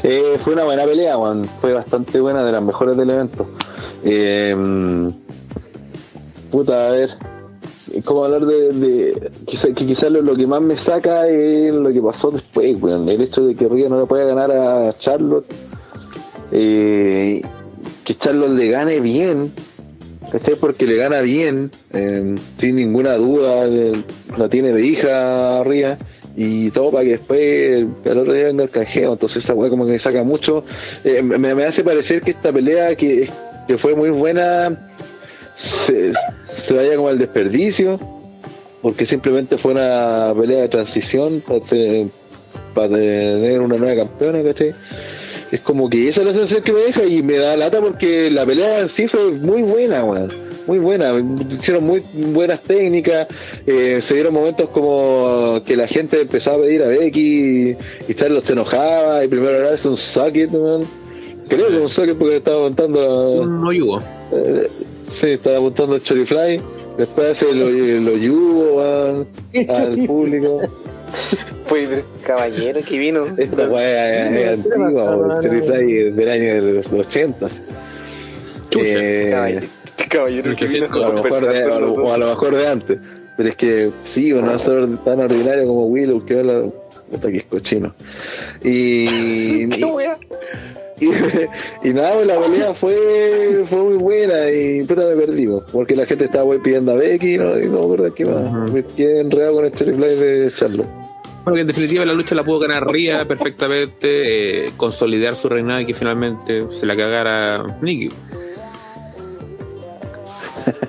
Eh, 0.03 0.37
fue 0.43 0.53
una 0.53 0.63
buena 0.63 0.85
pelea, 0.85 1.15
Juan. 1.15 1.45
Fue 1.59 1.73
bastante 1.73 2.19
buena, 2.19 2.43
de 2.43 2.51
las 2.51 2.63
mejores 2.63 2.95
del 2.95 3.09
evento. 3.09 3.49
Eh, 4.03 4.55
puta, 6.51 6.87
a 6.87 6.91
ver. 6.91 7.09
¿Cómo 8.05 8.25
hablar 8.25 8.45
de.? 8.45 8.71
de 8.73 9.73
que 9.75 9.85
quizás 9.85 10.11
lo, 10.11 10.35
que 10.35 10.47
más 10.47 10.61
me 10.61 10.83
saca 10.83 11.27
es 11.27 11.73
lo 11.73 11.89
que 11.91 12.01
pasó 12.01 12.31
después. 12.31 12.77
El 12.83 13.21
hecho 13.21 13.41
de 13.41 13.55
que 13.55 13.67
Ria 13.67 13.89
no 13.89 13.99
le 13.99 14.05
pueda 14.05 14.25
ganar 14.25 14.51
a 14.51 14.93
Charlotte. 14.99 15.45
Eh, 16.51 17.41
que 18.03 18.17
Charlotte 18.17 18.51
le 18.51 18.67
gane 18.69 18.99
bien. 18.99 19.51
¿Cachai? 20.31 20.55
Porque 20.59 20.85
le 20.85 20.97
gana 20.97 21.21
bien, 21.21 21.71
eh, 21.93 22.35
sin 22.59 22.75
ninguna 22.75 23.15
duda. 23.15 23.65
eh, 23.65 24.03
la 24.37 24.49
tiene 24.49 24.73
de 24.73 24.85
hija 24.85 25.63
Ria 25.63 25.97
y 26.35 26.69
todo 26.69 26.91
para 26.91 27.03
que 27.03 27.11
después 27.11 27.39
el 28.05 28.17
otro 28.17 28.33
día 28.33 28.43
venga 28.45 28.63
el 28.63 28.69
canjeo, 28.69 29.13
entonces 29.13 29.43
esa 29.43 29.55
weá 29.55 29.71
como 29.71 29.87
que 29.87 29.93
me 29.93 29.99
saca 29.99 30.21
mucho, 30.23 30.63
Eh, 31.03 31.23
me, 31.23 31.37
me 31.55 31.65
hace 31.65 31.83
parecer 31.83 32.21
que 32.21 32.31
esta 32.31 32.53
pelea 32.53 32.95
que, 32.95 33.27
que 33.67 33.77
fue 33.79 33.95
muy 33.95 34.11
buena 34.11 34.77
se, 35.85 36.13
se 36.67 36.73
vaya 36.73 36.95
como 36.95 37.09
al 37.09 37.17
desperdicio, 37.17 37.99
porque 38.81 39.05
simplemente 39.05 39.57
fue 39.57 39.71
una 39.73 40.33
pelea 40.39 40.61
de 40.61 40.69
transición 40.69 41.41
para, 41.47 41.59
te- 41.61 42.07
para 42.73 42.89
tener 42.89 43.59
una 43.59 43.75
nueva 43.77 44.03
campeona, 44.03 44.43
¿cachai? 44.43 44.71
Es 45.51 45.61
como 45.61 45.89
que 45.89 46.09
esa 46.09 46.19
es 46.21 46.25
la 46.25 46.33
sensación 46.33 46.61
que 46.61 46.73
me 46.73 46.79
deja 46.81 47.05
y 47.05 47.21
me 47.23 47.37
da 47.37 47.55
lata 47.55 47.79
porque 47.79 48.29
la 48.29 48.45
pelea 48.45 48.79
en 48.81 48.89
sí 48.89 49.07
fue 49.07 49.31
muy 49.31 49.61
buena, 49.61 50.03
weón. 50.03 50.27
muy 50.67 50.77
buena, 50.79 51.13
hicieron 51.59 51.85
muy 51.85 52.03
buenas 52.33 52.61
técnicas, 52.63 53.29
eh, 53.65 54.01
se 54.05 54.13
dieron 54.13 54.33
momentos 54.33 54.69
como 54.71 55.61
que 55.65 55.77
la 55.77 55.87
gente 55.87 56.21
empezaba 56.21 56.57
a 56.57 56.59
pedir 56.61 56.83
a 56.83 56.87
Becky 56.87 57.77
y, 58.09 58.13
Charlotte 58.15 58.45
se 58.45 58.51
enojaba 58.51 59.23
y 59.23 59.29
primero 59.29 59.51
era 59.55 59.77
un 59.85 59.95
socket, 59.97 60.51
man. 60.51 60.81
creo 61.47 61.69
que 61.69 61.77
un 61.77 61.89
socket 61.89 62.17
porque 62.17 62.37
estaba 62.37 62.59
montando 62.63 63.45
No 63.45 63.71
yugo. 63.71 64.01
eh, 64.33 64.67
sí, 65.21 65.27
estaba 65.31 65.59
montando 65.59 65.95
el 65.95 66.03
Chorifly, 66.03 66.61
después 66.97 67.37
hace 67.37 67.45
lo, 67.53 67.69
lo 67.69 68.17
yugo 68.17 68.77
man, 68.77 69.27
al 69.69 70.05
público. 70.05 70.61
Pues, 71.69 71.89
caballero 72.25 72.79
que 72.87 72.97
vino. 72.97 73.25
Esta 73.37 73.67
weá 73.67 74.27
es, 74.27 74.31
es 74.61 74.65
antigua, 74.75 75.37
el 75.41 75.41
Chorifly 75.49 75.97
es 76.07 76.15
del 76.15 76.29
año 76.29 76.65
de 76.65 76.73
los 76.73 76.93
80. 76.93 77.47
Chucha. 78.69 78.85
Eh, 78.85 79.27
Caballero, 79.31 79.67
caballero 80.09 80.55
que 80.55 80.65
vino. 80.65 80.85
a 80.91 80.97
lo 80.97 81.23
mejor 81.23 81.47
de, 81.47 81.63
a 81.63 81.79
lo- 81.79 81.93
o 81.93 82.13
a 82.13 82.17
lo 82.17 82.29
mejor 82.29 82.55
de 82.55 82.67
antes. 82.67 82.99
Pero 83.37 83.49
es 83.49 83.55
que 83.55 83.89
sí, 84.15 84.33
uno 84.33 84.47
va 84.47 84.55
a 84.55 84.59
ser 84.59 84.87
tan 85.05 85.19
ordinario 85.19 85.67
como 85.67 85.85
Willow 85.87 86.25
que 86.25 86.39
habla. 86.39 86.63
Puta 87.11 87.31
que 87.31 87.37
es 87.37 87.45
cochino. 87.45 87.93
Y. 88.63 89.67
¿Qué 89.69 89.85
wea? 89.85 90.17
y, 91.83 91.89
y 91.89 91.93
nada, 91.93 92.13
pues, 92.15 92.27
la 92.27 92.39
pelea 92.39 92.73
fue, 92.75 93.65
fue 93.69 93.83
muy 93.83 93.97
buena 93.97 94.49
y 94.49 94.81
puta 94.83 95.07
me 95.07 95.15
perdimos. 95.15 95.63
Porque 95.71 95.95
la 95.95 96.05
gente 96.05 96.25
estaba 96.25 96.43
wey, 96.45 96.59
pidiendo 96.59 96.93
a 96.93 96.95
Becky 96.95 97.35
y 97.35 97.37
no, 97.37 97.59
y 97.59 97.67
no 97.67 97.87
me 97.87 98.11
qué 98.13 98.25
más. 98.25 98.71
Me 98.71 98.83
quedé 98.83 99.21
enredado 99.21 99.55
con 99.55 99.65
este 99.65 99.83
replay 99.85 100.15
de 100.15 100.51
Charlotte. 100.57 100.87
Bueno, 101.43 101.55
que 101.55 101.61
en 101.61 101.67
definitiva 101.67 102.05
la 102.05 102.13
lucha 102.13 102.35
la 102.35 102.43
pudo 102.43 102.59
ganar 102.59 102.85
Ria 102.87 103.25
perfectamente, 103.25 104.67
eh, 104.67 104.71
consolidar 104.75 105.35
su 105.35 105.47
reinado 105.47 105.79
y 105.79 105.85
que 105.85 105.93
finalmente 105.93 106.65
se 106.69 106.85
la 106.85 106.97
cagara 106.97 107.63
Nikki. 107.81 108.09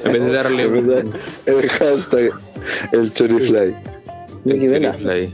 En 0.04 0.12
vez 0.12 0.24
de 0.24 0.32
darle 0.32 0.62
el 1.46 1.68
hashtag, 1.68 2.32
el 2.92 3.14
Chorifly. 3.14 3.76
Nicky 4.44 4.66
Vela. 4.66 4.92
Play. 4.94 5.32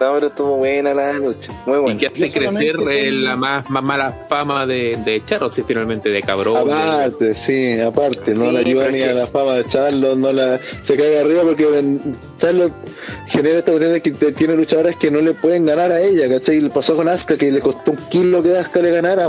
No, 0.00 0.14
pero 0.14 0.26
estuvo 0.26 0.56
buena 0.56 0.92
la 0.94 1.12
lucha. 1.12 1.52
Muy 1.64 1.76
Y 1.78 1.80
buena. 1.80 1.98
que 2.00 2.06
hace 2.08 2.32
crecer 2.32 2.76
eh, 2.90 3.10
la 3.12 3.36
más, 3.36 3.70
más 3.70 3.84
mala 3.84 4.10
fama 4.28 4.66
de, 4.66 4.96
de 5.04 5.22
finalmente, 5.66 6.10
de 6.10 6.20
cabrón. 6.22 6.66
de- 6.66 6.72
Aparte, 6.74 7.36
sí, 7.46 7.80
aparte, 7.80 8.34
no 8.34 8.46
Sí, 8.46 8.52
la 8.52 8.58
ayuda 8.60 8.88
ni 8.90 9.02
a 9.02 9.12
la 9.14 9.26
fama 9.28 9.58
de 9.58 9.64
Charlotte, 9.66 10.16
no 10.18 10.32
la 10.32 10.58
se 10.58 10.96
cae 10.96 11.20
arriba 11.20 11.42
porque 11.44 11.98
Charlotte 12.40 12.72
genera 13.28 13.58
esta 13.60 13.70
cuestión 13.70 13.92
de 13.92 14.00
que 14.02 14.32
tiene 14.32 14.56
luchadoras 14.56 14.96
que 14.96 15.08
no 15.10 15.20
le 15.20 15.34
pueden 15.34 15.66
ganar 15.66 15.92
a 15.92 16.00
ella, 16.02 16.28
¿cachai? 16.28 16.68
Pasó 16.68 16.96
con 16.96 17.08
Asuka 17.08 17.36
que 17.36 17.52
le 17.52 17.60
costó 17.60 17.92
un 17.92 17.98
kilo 18.10 18.42
que 18.42 18.58
Asuka 18.58 18.80
le 18.82 18.90
ganara. 18.90 19.28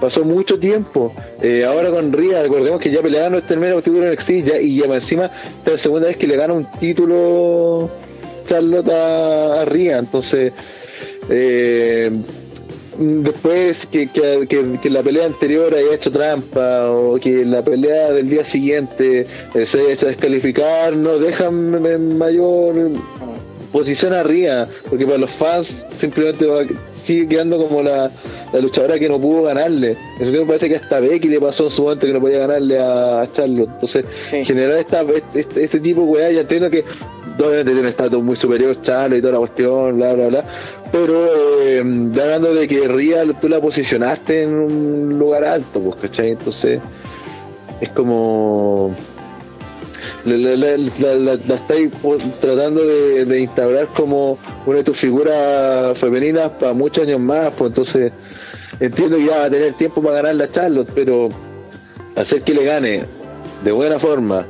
Pasó 0.00 0.24
mucho 0.24 0.58
tiempo. 0.58 1.14
Eh, 1.40 1.64
ahora 1.64 1.90
con 1.90 2.12
Ria, 2.12 2.42
recordemos 2.42 2.80
que 2.80 2.90
ya 2.90 3.00
pelearon 3.02 3.36
este 3.36 3.54
primer 3.54 3.80
título 3.82 4.04
en 4.06 4.12
NXT 4.14 4.30
ya, 4.48 4.60
y 4.60 4.78
ya 4.80 4.86
encima 4.92 5.26
esta 5.26 5.70
es 5.70 5.76
la 5.76 5.82
segunda 5.84 6.08
vez 6.08 6.16
que 6.16 6.26
le 6.26 6.36
gana 6.36 6.54
un 6.54 6.68
título 6.80 7.88
Charlotte 8.52 8.88
a, 8.90 9.62
a 9.62 9.64
Ria, 9.64 9.98
entonces 9.98 10.52
eh, 11.30 12.10
después 12.98 13.76
que, 13.90 14.08
que, 14.08 14.46
que- 14.48 14.78
que 14.82 14.90
la 14.90 15.02
pelea 15.02 15.26
anterior 15.26 15.74
haya 15.74 15.94
hecho 15.94 16.10
trampa 16.10 16.90
o 16.90 17.16
que 17.16 17.44
la 17.44 17.62
pelea 17.62 18.12
del 18.12 18.28
día 18.28 18.44
siguiente 18.50 19.20
eh, 19.54 19.66
se 19.70 19.78
haya 19.80 19.92
hecho 19.94 20.06
descalificar, 20.06 20.94
no 20.94 21.18
dejan 21.18 21.84
en 21.86 22.18
mayor 22.18 22.74
posición 23.72 24.12
a 24.12 24.22
Ria, 24.22 24.64
porque 24.90 25.06
para 25.06 25.18
los 25.18 25.30
fans 25.32 25.66
simplemente 25.98 26.44
va, 26.46 26.64
sigue 27.06 27.26
quedando 27.26 27.56
como 27.56 27.82
la, 27.82 28.10
la 28.52 28.60
luchadora 28.60 28.98
que 28.98 29.08
no 29.08 29.18
pudo 29.18 29.44
ganarle. 29.44 29.96
Eso 30.20 30.30
me 30.30 30.44
parece 30.44 30.68
que 30.68 30.76
hasta 30.76 31.00
Becky 31.00 31.28
le 31.28 31.40
pasó 31.40 31.68
en 31.68 31.76
su 31.76 31.82
momento 31.82 32.06
que 32.06 32.12
no 32.12 32.20
podía 32.20 32.40
ganarle 32.40 32.78
a, 32.78 33.22
a 33.22 33.26
Charlotte. 33.32 33.70
Entonces, 33.80 34.04
Sí. 34.30 34.44
generar 34.44 34.78
esta, 34.80 35.00
este, 35.34 35.64
este 35.64 35.80
tipo 35.80 36.02
de 36.02 36.06
weá, 36.06 36.30
ya 36.32 36.40
entiendo 36.42 36.68
que 36.68 36.84
obviamente 37.38 37.64
tiene 37.64 37.80
un 37.80 37.86
estatus 37.86 38.22
muy 38.22 38.36
superior 38.36 38.80
Charlotte 38.82 39.18
y 39.18 39.20
toda 39.20 39.32
la 39.34 39.38
cuestión, 39.38 39.96
bla, 39.96 40.12
bla, 40.14 40.28
bla. 40.28 40.44
Pero 40.90 41.62
eh, 41.62 41.80
hablando 41.80 42.54
de 42.54 42.68
que 42.68 42.88
Ria 42.88 43.24
tú 43.40 43.48
la 43.48 43.60
posicionaste 43.60 44.42
en 44.42 44.54
un 44.54 45.18
lugar 45.18 45.44
alto, 45.44 45.80
pues, 45.80 46.02
¿cachai? 46.02 46.30
Entonces, 46.30 46.80
es 47.80 47.88
como 47.90 48.94
la, 50.24 50.56
la, 50.56 51.34
estáis 51.34 51.92
tratando 52.40 52.84
de, 52.84 53.24
de 53.24 53.40
instaurar 53.40 53.86
como 53.88 54.38
una 54.66 54.78
de 54.78 54.84
tus 54.84 54.98
figuras 54.98 55.98
femeninas 55.98 56.52
para 56.52 56.72
muchos 56.72 57.06
años 57.06 57.20
más, 57.20 57.52
pues 57.54 57.70
entonces 57.70 58.12
entiendo 58.78 59.16
que 59.16 59.26
ya 59.26 59.38
va 59.38 59.44
a 59.46 59.50
tener 59.50 59.72
tiempo 59.74 60.00
para 60.02 60.16
ganar 60.16 60.34
la 60.36 60.48
Charlotte, 60.48 60.90
pero 60.94 61.28
hacer 62.16 62.42
que 62.42 62.54
le 62.54 62.64
gane 62.64 63.04
de 63.64 63.72
buena 63.72 63.98
forma 63.98 64.46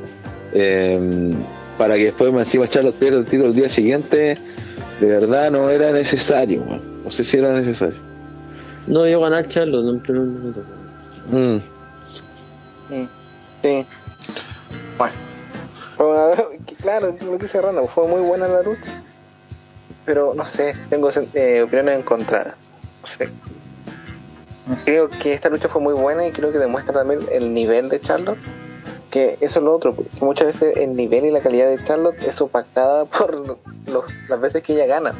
eh, 0.53 1.33
para 1.83 1.95
que 1.95 2.05
después 2.05 2.31
más 2.31 2.45
encima 2.45 2.65
Charlotte 2.65 2.95
pierda 2.95 3.17
el 3.17 3.25
título 3.25 3.49
el 3.49 3.55
día 3.55 3.69
siguiente, 3.75 4.35
de 5.01 5.05
verdad 5.05 5.51
no 5.51 5.69
era 5.69 5.91
necesario, 5.91 6.63
no 6.63 7.11
sé 7.11 7.25
si 7.25 7.35
era 7.35 7.59
necesario. 7.59 7.99
No 8.87 9.03
dio 9.03 9.19
ganar 9.19 9.49
Charlotte, 9.49 9.83
no, 9.83 10.13
no, 10.13 10.23
no, 10.23 10.53
no. 11.29 11.37
Mm. 11.37 11.61
Mm, 12.89 13.07
Sí. 13.61 13.85
Bueno. 14.97 15.13
Claro, 16.81 17.17
lo 17.19 17.37
que 17.37 17.43
dice 17.43 17.59
Randa, 17.59 17.83
fue 17.93 18.07
muy 18.07 18.21
buena 18.21 18.47
la 18.47 18.61
lucha. 18.61 19.03
Pero 20.05 20.33
no 20.33 20.47
sé, 20.47 20.75
tengo 20.89 21.11
eh, 21.33 21.63
opiniones 21.63 21.99
encontradas. 21.99 22.55
No 24.67 24.79
sé. 24.79 24.85
Creo 24.85 25.09
que 25.09 25.33
esta 25.33 25.49
lucha 25.49 25.67
fue 25.67 25.81
muy 25.81 25.95
buena 25.95 26.25
y 26.25 26.31
creo 26.31 26.49
que 26.53 26.59
demuestra 26.59 26.93
también 26.93 27.19
el 27.29 27.53
nivel 27.53 27.89
de 27.89 27.99
Charlotte. 27.99 28.39
Que 29.13 29.37
eso 29.41 29.59
es 29.59 29.63
lo 29.65 29.75
otro, 29.75 29.93
porque 29.93 30.09
muchas 30.21 30.47
veces 30.47 30.75
el 30.75 30.93
nivel 30.93 31.25
y 31.25 31.29
la 31.31 31.39
calidad 31.39 31.69
de 31.69 31.77
Charlotte 31.85 32.17
es 32.27 32.41
opacada 32.41 33.05
por 33.17 33.47
los- 33.47 33.57
las 34.27 34.41
veces 34.41 34.63
que 34.63 34.73
ella 34.73 34.87
gana. 34.87 35.11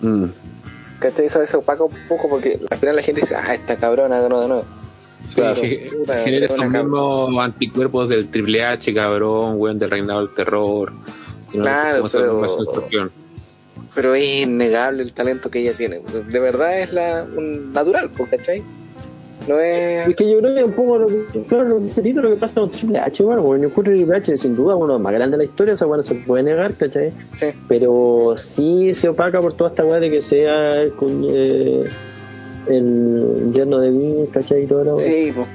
Mm. 0.00 0.24
¿Cachai? 0.98 1.24
Eso 1.26 1.46
se 1.46 1.56
opaca 1.56 1.82
un 1.84 1.94
poco 2.08 2.28
porque 2.28 2.60
al 2.70 2.76
final 2.76 2.96
la 2.96 3.02
gente 3.02 3.22
dice, 3.22 3.34
ah, 3.34 3.54
esta 3.54 3.76
cabrona 3.76 4.20
ganó 4.20 4.42
de 4.42 4.48
nuevo. 4.48 4.64
Sí, 5.26 5.34
Claro. 5.36 5.60
que- 5.62 5.90
Puta, 5.98 6.18
genera 6.20 6.44
es 6.44 6.52
esos 6.52 6.66
mismos 6.68 7.38
anticuerpos 7.38 8.08
del 8.10 8.28
Triple 8.28 8.64
H, 8.64 8.92
cabrón, 8.92 9.54
weón, 9.56 9.78
del 9.78 9.90
reinado 9.90 10.20
del 10.20 10.34
terror. 10.34 10.92
Claro, 11.52 12.04
pero 13.94 14.14
es 14.14 14.24
innegable 14.46 15.02
el 15.02 15.12
talento 15.12 15.50
que 15.50 15.60
ella 15.60 15.74
tiene. 15.76 16.00
De 16.28 16.38
verdad 16.38 16.80
es 16.80 16.92
la 16.92 17.26
un 17.36 17.72
natural, 17.72 18.10
pues, 18.16 18.30
¿cachai? 18.30 18.62
No 19.48 19.58
es. 19.58 20.08
Es 20.08 20.16
que 20.16 20.30
yo 20.30 20.38
creo 20.38 20.54
que 20.54 20.64
un 20.64 20.72
poco 20.72 20.98
lo 20.98 21.06
que, 21.06 21.42
claro, 21.44 21.64
lo 21.64 21.78
ese 21.84 22.02
título 22.02 22.28
lo 22.28 22.34
que 22.34 22.40
pasa 22.40 22.54
con 22.60 22.70
Triple 22.70 22.98
H, 22.98 23.22
bueno, 23.22 23.42
bueno, 23.42 23.62
yo 23.62 23.68
encuentro 23.68 23.94
Triple 23.94 24.16
H 24.16 24.36
sin 24.38 24.54
duda 24.54 24.76
uno 24.76 24.86
de 24.86 24.92
los 24.94 25.00
más 25.00 25.12
grandes 25.12 25.32
de 25.32 25.44
la 25.44 25.44
historia, 25.44 25.74
o 25.74 25.76
sea, 25.76 25.86
bueno, 25.86 26.02
se 26.02 26.14
puede 26.14 26.42
negar, 26.42 26.74
¿cachai? 26.74 27.12
Sí. 27.38 27.46
Pero 27.68 28.34
sí 28.36 28.92
se 28.92 29.08
opaca 29.08 29.40
por 29.40 29.54
toda 29.54 29.70
esta 29.70 29.84
weá 29.84 29.98
de 29.98 30.10
que 30.10 30.20
sea 30.20 30.82
el, 30.82 30.92
eh, 31.28 31.84
el 32.68 33.50
yerno 33.52 33.80
de 33.80 33.90
Vince, 33.90 34.30
¿cachai? 34.30 34.64
Y 34.64 34.66
todo 34.66 34.84
lo 34.84 35.00
Sí, 35.00 35.32
pues. 35.34 35.48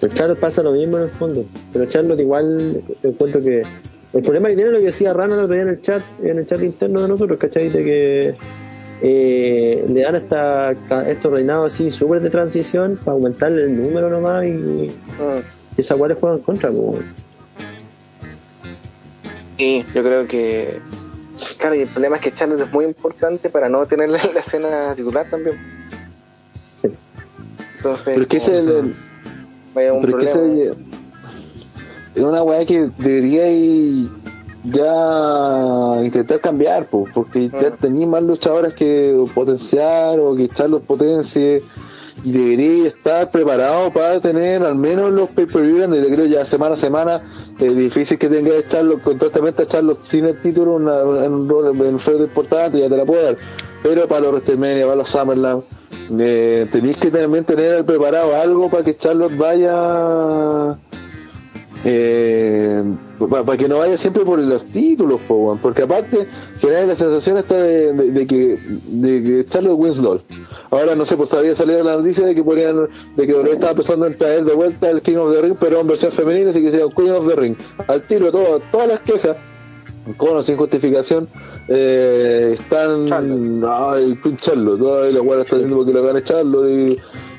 Pero 0.00 0.14
Charlotte 0.14 0.38
pasa 0.38 0.62
lo 0.62 0.72
mismo 0.72 0.96
en 0.98 1.04
el 1.04 1.10
fondo. 1.10 1.44
Pero 1.72 1.86
Charlotte 1.86 2.20
igual 2.20 2.82
encuentro 3.02 3.40
que. 3.40 3.62
El 4.12 4.22
problema 4.22 4.48
que 4.48 4.54
tiene 4.54 4.70
lo 4.70 4.78
que 4.78 4.86
decía 4.86 5.12
Rana 5.12 5.34
otro 5.34 5.48
día 5.48 5.62
en 5.62 5.68
el 5.68 5.82
chat, 5.82 6.02
en 6.22 6.38
el 6.38 6.46
chat 6.46 6.62
interno 6.62 7.02
de 7.02 7.08
nosotros, 7.08 7.38
¿cachai? 7.38 7.68
De 7.68 7.84
que 7.84 8.34
eh, 9.02 9.84
le 9.88 10.00
dan 10.02 10.16
hasta 10.16 10.72
estos 11.08 11.32
reinados 11.32 11.72
así 11.72 11.90
súper 11.90 12.20
de 12.20 12.30
transición 12.30 12.96
para 12.96 13.12
aumentarle 13.12 13.64
el 13.64 13.76
número 13.82 14.10
nomás 14.10 14.44
y, 14.44 14.48
y 14.48 14.94
Mm. 15.18 15.40
esa 15.76 15.94
le 15.96 16.14
juega 16.14 16.36
en 16.36 16.42
contra, 16.42 16.70
como. 16.70 16.96
Sí, 19.56 19.84
yo 19.94 20.02
creo 20.02 20.26
que. 20.26 20.80
Claro, 21.58 21.74
y 21.74 21.80
el 21.82 21.88
problema 21.88 22.16
es 22.16 22.22
que 22.22 22.32
Charlotte 22.34 22.60
es 22.62 22.72
muy 22.72 22.84
importante 22.84 23.48
para 23.50 23.68
no 23.68 23.84
tener 23.86 24.08
la, 24.08 24.18
la 24.34 24.40
escena 24.40 24.94
titular 24.94 25.28
también. 25.28 25.56
Sí. 26.82 26.88
Entonces, 27.76 28.04
Pero 28.04 28.22
es 28.22 28.28
que 28.28 28.36
ese 28.38 28.46
es 28.46 28.66
el- 28.66 28.94
vaya 29.74 29.92
un 29.92 30.02
problema. 30.02 30.40
ese- 30.40 30.70
es 32.14 32.22
una 32.22 32.42
weá 32.42 32.64
que 32.66 32.90
debería 32.98 33.48
ir 33.50 34.08
ya 34.64 36.00
intentar 36.04 36.40
cambiar, 36.40 36.86
po, 36.86 37.04
porque 37.14 37.48
ya 37.48 37.70
tenía 37.72 38.06
más 38.06 38.22
luchadores 38.22 38.74
que 38.74 39.16
potenciar 39.34 40.18
o 40.20 40.34
que 40.34 40.44
echar 40.44 40.68
los 40.70 40.82
potencie 40.82 41.62
y 42.24 42.32
debería 42.32 42.88
estar 42.88 43.30
preparado 43.30 43.92
para 43.92 44.20
tener 44.20 44.62
al 44.64 44.74
menos 44.74 45.12
los 45.12 45.30
pay-per-view 45.30 45.76
grandes. 45.78 46.02
Yo 46.02 46.14
creo 46.14 46.26
ya 46.26 46.44
semana 46.46 46.74
a 46.74 46.78
semana 46.78 47.16
es 47.60 47.76
difícil 47.76 48.18
que 48.18 48.28
tenga 48.28 48.50
que 48.50 48.58
echarlo 48.58 48.98
constantemente 48.98 49.62
sin 50.10 50.24
el 50.24 50.40
título 50.42 50.74
una- 50.74 51.02
un 51.04 51.48
rol- 51.48 51.76
importante, 52.24 52.80
ya 52.80 52.88
te 52.88 52.96
la 52.96 53.04
puedo 53.04 53.22
dar. 53.22 53.36
Pero 53.82 54.08
para 54.08 54.22
los 54.22 54.32
WrestleMania, 54.32 54.84
para 54.84 54.96
los 54.96 55.08
SummerSlam, 55.10 55.60
eh, 56.18 56.66
tenéis 56.72 56.96
que 56.98 57.10
también 57.12 57.44
tener 57.44 57.84
preparado 57.84 58.34
algo 58.34 58.68
para 58.68 58.82
que 58.82 58.96
Charlotte 58.96 59.36
vaya 59.36 60.72
eh, 61.84 62.82
para 63.30 63.56
que 63.56 63.68
no 63.68 63.78
vaya 63.78 63.98
siempre 63.98 64.24
por 64.24 64.38
los 64.38 64.64
títulos, 64.64 65.20
po, 65.28 65.56
porque 65.62 65.82
aparte 65.82 66.26
genera 66.60 66.86
la 66.86 66.96
sensación 66.96 67.38
esta 67.38 67.54
de, 67.56 67.92
de- 67.92 68.10
de 68.10 68.26
que 68.26 68.58
de 68.88 69.22
que 69.22 69.44
Charlotte 69.46 69.78
Winslow. 69.78 70.20
Ahora 70.70 70.94
no 70.94 71.06
sé, 71.06 71.16
pues 71.16 71.32
había 71.32 71.54
salido 71.56 71.82
la 71.82 71.96
noticia 71.96 72.26
de 72.26 72.34
que 72.34 72.42
ponían, 72.42 72.88
de 73.16 73.26
que 73.26 73.32
estaba 73.52 73.74
pensando 73.74 74.06
en 74.06 74.18
traer 74.18 74.44
de 74.44 74.54
vuelta 74.54 74.90
el 74.90 75.02
King 75.02 75.16
of 75.16 75.32
the 75.32 75.40
Ring, 75.40 75.56
pero 75.60 75.80
en 75.80 75.86
versión 75.86 76.12
femenina, 76.12 76.50
así 76.50 76.60
que 76.62 76.70
sea 76.70 76.84
Queen 76.96 77.12
of 77.12 77.26
the 77.28 77.36
Ring. 77.36 77.56
Al 77.86 78.02
tiro, 78.02 78.30
todo, 78.32 78.60
todas 78.72 78.88
las 78.88 79.00
quejas, 79.00 79.36
con 80.16 80.36
o 80.36 80.42
sin 80.42 80.56
justificación, 80.56 81.28
eh, 81.68 82.56
están, 82.58 83.12
ay, 83.12 84.16
Queen 84.22 84.38
Charlotte, 84.38 85.04
ay, 85.04 85.12
la 85.12 85.20
weá 85.22 85.40
está 85.42 85.56
diciendo 85.56 85.76
porque 85.76 85.92
la 85.92 86.00
van 86.00 86.16
a 86.16 86.18
echarlo 86.20 86.68
y, 86.68 86.98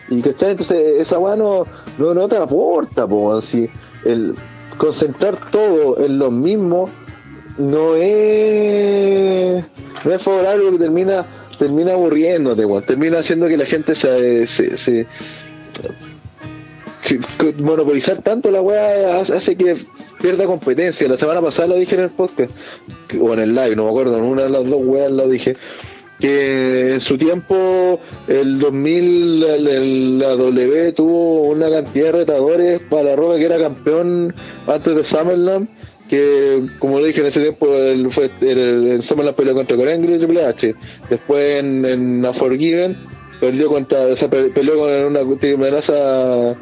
y 0.10 0.22
¿cachai? 0.22 0.52
Entonces, 0.52 0.78
esa 1.02 1.18
weá 1.20 1.36
no, 1.36 1.64
no, 1.98 2.14
no 2.14 2.28
te 2.28 2.38
aporta, 2.38 3.07
po, 3.07 3.38
así, 3.38 3.68
el 4.05 4.34
concentrar 4.77 5.51
todo 5.51 6.03
en 6.03 6.19
lo 6.19 6.31
mismo 6.31 6.89
no 7.57 7.95
es, 7.95 9.65
no 10.05 10.13
es 10.13 10.23
favorable 10.23 10.63
porque 10.65 10.80
termina, 10.80 11.26
termina 11.57 11.91
aburriéndote, 11.93 12.65
weón, 12.65 12.85
termina 12.85 13.19
haciendo 13.19 13.47
que 13.47 13.57
la 13.57 13.65
gente 13.65 13.95
se, 13.95 14.47
se, 14.77 15.05
monopolizar 17.57 18.21
tanto 18.21 18.51
la 18.51 18.61
weá 18.61 19.21
hace- 19.21 19.55
que 19.55 19.76
pierda 20.21 20.45
competencia. 20.45 21.07
La 21.07 21.17
semana 21.17 21.41
pasada 21.41 21.69
lo 21.69 21.76
dije 21.76 21.95
en 21.95 22.01
el 22.01 22.09
podcast, 22.09 22.55
o 23.19 23.34
en 23.34 23.39
el 23.39 23.55
live, 23.55 23.76
no 23.76 23.85
me 23.85 23.89
acuerdo, 23.89 24.17
en 24.17 24.23
una 24.23 24.43
de 24.43 24.49
las 24.49 24.65
dos 24.65 24.81
weas 24.84 25.11
lo 25.11 25.27
dije, 25.27 25.55
que 26.19 26.93
en 26.95 27.01
su 27.01 27.17
tiempo, 27.17 27.99
el 28.27 28.59
2000, 28.59 30.19
la, 30.19 30.35
W 30.35 30.93
tuvo 30.93 31.43
una 31.49 31.69
cantidad 31.69 32.05
de 32.07 32.11
retadores 32.11 32.81
para 32.89 33.03
la 33.03 33.15
Roca 33.15 33.37
que 33.37 33.45
era 33.45 33.57
campeón 33.57 34.33
antes 34.67 34.95
de 34.95 35.03
Summerland, 35.05 35.69
que 36.09 36.61
como 36.79 36.99
lo 36.99 37.05
dije 37.05 37.21
en 37.21 37.27
ese 37.27 37.39
tiempo, 37.39 37.67
él 37.73 38.07
fue, 38.11 38.29
el, 38.41 39.03
Summerland 39.07 39.37
peleó 39.37 39.53
contra 39.53 39.77
Corengri 39.77 40.15
y 40.15 40.17
Triple. 40.17 40.75
Después 41.09 41.59
en, 41.63 41.85
en 41.85 42.25
A 42.25 42.33
Forgiven 42.33 42.95
perdió 43.39 43.69
contra, 43.69 44.01
o 44.07 44.17
sea, 44.17 44.27
pe- 44.29 44.49
peleó 44.49 44.75
con 44.75 44.89
una 44.91 45.21
amenaza 45.21 46.55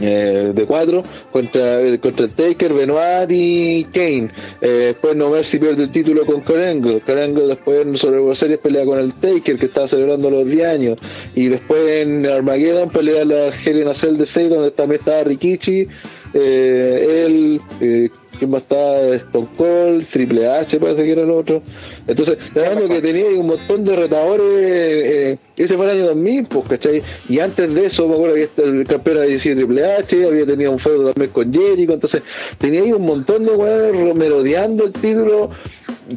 eh, 0.00 0.52
de 0.54 0.64
cuatro 0.64 1.02
contra, 1.30 1.98
contra 1.98 2.28
Taker, 2.28 2.72
Benoit 2.72 3.30
y 3.30 3.84
Kane. 3.84 4.30
Eh, 4.60 4.92
después 4.92 5.16
No 5.16 5.30
Mercy 5.30 5.58
pierde 5.58 5.84
el 5.84 5.92
título 5.92 6.24
con 6.24 6.40
Corengo. 6.40 7.00
Corengo 7.00 7.46
después 7.46 7.86
en 7.86 7.96
Survivor 7.96 8.36
Series 8.36 8.60
pelea 8.60 8.84
con 8.84 8.98
el 8.98 9.12
Taker 9.14 9.56
que 9.56 9.66
estaba 9.66 9.88
celebrando 9.88 10.30
los 10.30 10.46
10 10.46 10.66
años. 10.66 10.98
Y 11.34 11.48
después 11.48 11.80
en 12.02 12.26
Armageddon 12.26 12.90
pelea 12.90 13.24
la 13.24 13.48
a 13.48 13.94
Cell 13.94 14.16
de 14.16 14.26
6 14.32 14.50
donde 14.50 14.70
también 14.70 15.00
estaba 15.00 15.24
Rikichi. 15.24 15.86
Eh, 16.32 17.24
él, 17.26 17.60
eh, 17.80 18.08
¿quién 18.40 18.50
más 18.50 18.62
estaba? 18.62 19.14
Stone 19.14 19.48
Cold, 19.56 20.06
Triple 20.08 20.48
H 20.48 20.80
parece 20.80 21.04
que 21.04 21.12
era 21.12 21.22
el 21.22 21.30
otro. 21.30 21.62
Entonces, 22.06 22.38
hablando 22.56 22.88
que 22.88 23.00
tenía 23.00 23.26
un 23.26 23.46
montón 23.46 23.84
de 23.84 23.94
retadores, 23.94 24.44
eh, 24.48 25.38
ese 25.56 25.76
fue 25.76 25.84
el 25.84 25.90
año 25.98 26.04
2000, 26.06 26.46
pues, 26.46 26.68
¿cachai? 26.68 27.02
Y 27.28 27.38
antes 27.38 27.72
de 27.72 27.86
eso, 27.86 28.08
me 28.08 28.14
acuerdo 28.14 28.34
que 28.34 28.42
este- 28.44 28.62
el 28.64 28.84
campeón 28.84 29.18
había 29.18 29.38
sido 29.38 29.56
Triple 29.56 29.84
H, 29.92 30.26
había 30.26 30.46
tenido 30.46 30.72
un 30.72 30.78
feudo 30.80 31.12
también 31.12 31.30
con 31.30 31.52
Jericho, 31.52 31.92
entonces 31.92 32.24
tenía 32.58 32.82
ahí 32.82 32.92
un 32.92 33.02
montón 33.02 33.44
de 33.44 33.50
weones 33.52 34.16
merodeando 34.16 34.84
el 34.86 34.92
título 34.92 35.50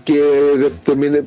que 0.05 0.69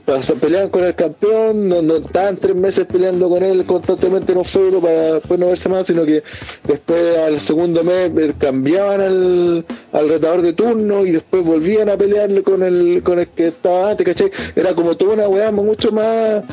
pasó- 0.05 0.35
peleaban 0.35 0.71
con 0.71 0.85
el 0.85 0.95
campeón, 0.95 1.69
no, 1.69 1.83
no 1.83 1.97
estaban 1.97 2.37
tres 2.37 2.55
meses 2.57 2.87
peleando 2.87 3.29
con 3.29 3.43
él 3.43 3.65
constantemente 3.67 4.33
en 4.33 4.39
un 4.39 4.45
feudo 4.47 4.81
para 4.81 5.15
después 5.15 5.39
no 5.41 5.49
verse 5.49 5.69
más, 5.69 5.87
sino 5.87 6.05
que 6.05 6.23
después 6.65 7.19
al 7.19 7.47
segundo 7.47 7.83
mes 7.83 8.13
eh, 8.17 8.33
cambiaban 8.39 9.01
al, 9.01 9.65
al 9.93 10.09
retador 10.09 10.43
de 10.43 10.53
turno 10.53 11.05
y 11.07 11.13
después 11.13 11.45
volvían 11.45 11.89
a 11.89 11.97
pelearle 11.97 12.43
con 12.43 12.63
el, 12.63 13.03
con 13.03 13.19
el 13.19 13.29
que 13.29 13.49
estaba 13.49 13.91
antes, 13.91 14.07
¿cachai? 14.07 14.31
Era 14.55 14.75
como 14.75 14.97
toda 14.97 15.15
una 15.15 15.29
weá 15.29 15.51
mucho 15.51 15.91
más 15.93 16.45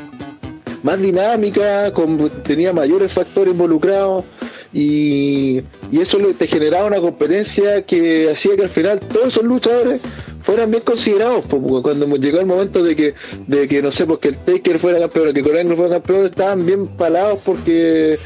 más 0.84 1.00
dinámica, 1.00 1.94
con, 1.94 2.30
tenía 2.44 2.74
mayores 2.74 3.14
factores 3.14 3.54
involucrados 3.54 4.26
y, 4.74 5.60
y 5.92 6.02
eso 6.02 6.18
te 6.38 6.48
generaba 6.48 6.88
una 6.88 7.00
competencia 7.00 7.84
que 7.84 8.32
hacía 8.32 8.56
que 8.58 8.64
al 8.64 8.70
final 8.70 9.00
todos 9.00 9.28
esos 9.32 9.44
luchadores 9.46 10.02
fueran 10.44 10.72
bien 10.72 10.84
considerados 10.84 11.46
porque 11.50 11.82
cuando 11.82 12.06
llegó 12.18 12.40
el 12.40 12.46
momento 12.46 12.84
de 12.84 12.96
que 12.96 13.14
de 13.48 13.68
que 13.68 13.82
no 13.82 13.92
sé 13.92 14.06
porque 14.06 14.30
el 14.30 14.38
Taker 14.38 14.80
fuera 14.80 15.00
campeón 15.00 15.34
que 15.34 15.42
Corango 15.42 15.76
fuera 15.76 15.96
campeón 15.96 16.26
estaban 16.28 16.66
bien 16.66 16.88
palados 16.88 17.42
porque 17.46 18.18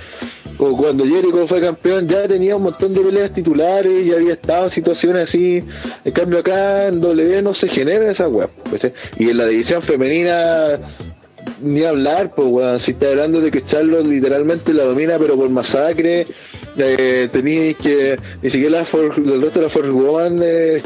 o 0.58 0.76
cuando 0.76 1.06
Jericho 1.06 1.48
fue 1.48 1.62
campeón 1.62 2.08
ya 2.08 2.28
tenía 2.28 2.56
un 2.56 2.64
montón 2.64 2.94
de 2.94 3.02
peleas 3.02 3.34
titulares 3.34 4.06
y 4.06 4.12
había 4.12 4.34
estado 4.34 4.66
en 4.66 4.74
situaciones 4.74 5.30
así 5.30 5.64
en 6.04 6.12
cambio 6.12 6.40
acá 6.40 6.88
en 6.88 7.00
W 7.00 7.42
no 7.42 7.54
se 7.54 7.68
genera 7.68 8.12
esa 8.12 8.28
web 8.28 8.50
y 9.18 9.30
en 9.30 9.38
la 9.38 9.46
división 9.46 9.84
femenina 9.84 10.80
ni 11.62 11.84
hablar, 11.84 12.34
pues, 12.36 12.48
weón. 12.48 12.82
Si 12.86 12.92
está 12.92 13.08
hablando 13.08 13.42
de 13.42 13.52
que 13.52 13.66
Charlotte 13.66 14.06
literalmente 14.06 14.74
la 14.74 14.84
domina, 14.84 15.18
pero 15.18 15.36
por 15.36 15.50
masacre, 15.50 16.28
eh, 16.78 17.30
tenéis 17.32 17.78
que 17.78 18.18
ni 18.42 18.50
siquiera 18.50 18.86
For- 18.86 19.14
el 19.18 19.42
resto 19.42 19.60
de 19.60 19.66
la 19.66 19.72
Force 19.72 19.92
Woman 19.92 20.40
eh, 20.44 20.82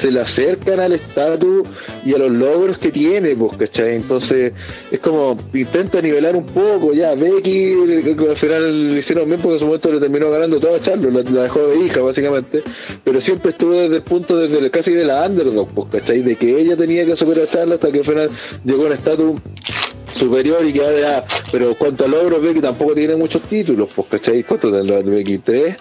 se 0.00 0.10
le 0.10 0.20
acercan 0.20 0.80
al 0.80 0.92
estatus 0.92 1.68
y 2.04 2.14
a 2.14 2.18
los 2.18 2.32
logros 2.32 2.78
que 2.78 2.90
tiene, 2.92 3.34
pues, 3.36 3.56
¿cachai? 3.56 3.96
Entonces, 3.96 4.52
es 4.90 5.00
como 5.00 5.36
intenta 5.54 6.00
nivelar 6.00 6.36
un 6.36 6.46
poco, 6.46 6.92
ya. 6.92 7.14
Becky, 7.14 7.72
eh, 7.72 8.16
al 8.28 8.36
final 8.36 8.88
lo 8.94 8.98
hicieron 8.98 9.28
bien 9.28 9.40
porque 9.40 9.54
en 9.54 9.60
su 9.60 9.66
momento 9.66 9.92
le 9.92 10.00
terminó 10.00 10.30
ganando 10.30 10.60
todo 10.60 10.74
a 10.76 10.80
Charlotte, 10.80 11.12
la, 11.12 11.30
la 11.30 11.42
dejó 11.44 11.66
de 11.68 11.78
hija, 11.84 12.00
básicamente, 12.00 12.62
pero 13.04 13.20
siempre 13.20 13.50
estuvo 13.52 13.72
desde 13.72 13.96
el 13.96 14.02
punto, 14.02 14.36
desde 14.36 14.70
casi 14.70 14.92
de 14.92 15.04
la 15.04 15.26
underdog, 15.26 15.68
pues, 15.74 15.88
¿cachai? 15.92 16.22
De 16.22 16.36
que 16.36 16.60
ella 16.60 16.76
tenía 16.76 17.04
que 17.04 17.16
superar 17.16 17.44
a 17.44 17.50
Charlotte 17.50 17.74
hasta 17.84 17.92
que 17.92 17.98
al 17.98 18.04
final 18.04 18.30
llegó 18.64 18.82
a 18.84 18.86
un 18.86 18.92
estatus 18.92 19.40
superior 20.16 20.64
y 20.64 20.72
que 20.72 20.80
ahora, 20.84 21.24
pero 21.50 21.74
cuanto 21.76 22.04
a 22.04 22.08
logros 22.08 22.42
Becky 22.42 22.60
tampoco 22.60 22.94
tiene 22.94 23.16
muchos 23.16 23.42
títulos, 23.42 23.90
pues 23.94 24.08
¿cachai? 24.08 24.42
¿Cuántos 24.42 24.72
tendrá 24.72 25.00
Becky? 25.02 25.38
¿Tres? 25.38 25.76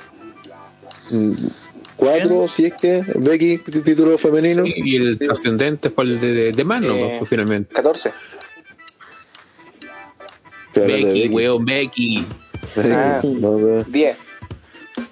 Mm, 1.11 1.33
¿Cuatro? 1.95 2.47
Si 2.55 2.65
es 2.65 2.73
que 2.73 3.03
Becky, 3.15 3.59
título 3.83 4.17
femenino. 4.17 4.65
Sí, 4.65 4.73
y 4.75 4.95
el 4.97 5.17
trascendente 5.17 5.89
fue 5.89 6.03
el 6.05 6.19
de, 6.19 6.33
de, 6.33 6.51
de 6.51 6.63
Mano, 6.63 6.93
Eh, 6.95 7.15
pues, 7.19 7.29
finalmente. 7.29 7.73
14. 7.73 8.11
Pero 10.73 10.87
de 10.87 11.03
Becky, 11.05 11.27
weón, 11.29 11.65
Becky. 11.65 12.25
Ah. 12.77 13.21
No, 13.23 13.57
no. 13.57 13.83
10. 13.83 14.17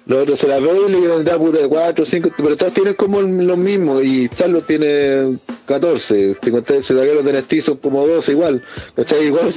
Los 0.06 0.22
otros 0.22 0.40
se 0.40 0.46
la 0.46 0.58
ve 0.60 0.70
y 0.86 0.90
le 0.90 0.98
dieron 0.98 1.24
da 1.24 1.38
puta 1.38 1.58
4, 1.66 2.04
5, 2.10 2.30
pero 2.36 2.56
todas 2.56 2.74
tienen 2.74 2.94
como 2.94 3.22
los 3.22 3.56
mismos 3.58 4.02
y 4.04 4.28
Charlos 4.28 4.66
tiene 4.66 5.38
14, 5.66 6.36
50, 6.42 6.82
se 6.82 6.94
la 6.94 7.02
de 7.02 7.32
NXT 7.32 7.64
son 7.64 7.76
como 7.78 8.06
12 8.06 8.32
igual, 8.32 8.62
¿cachai? 8.96 9.26
Igual 9.26 9.54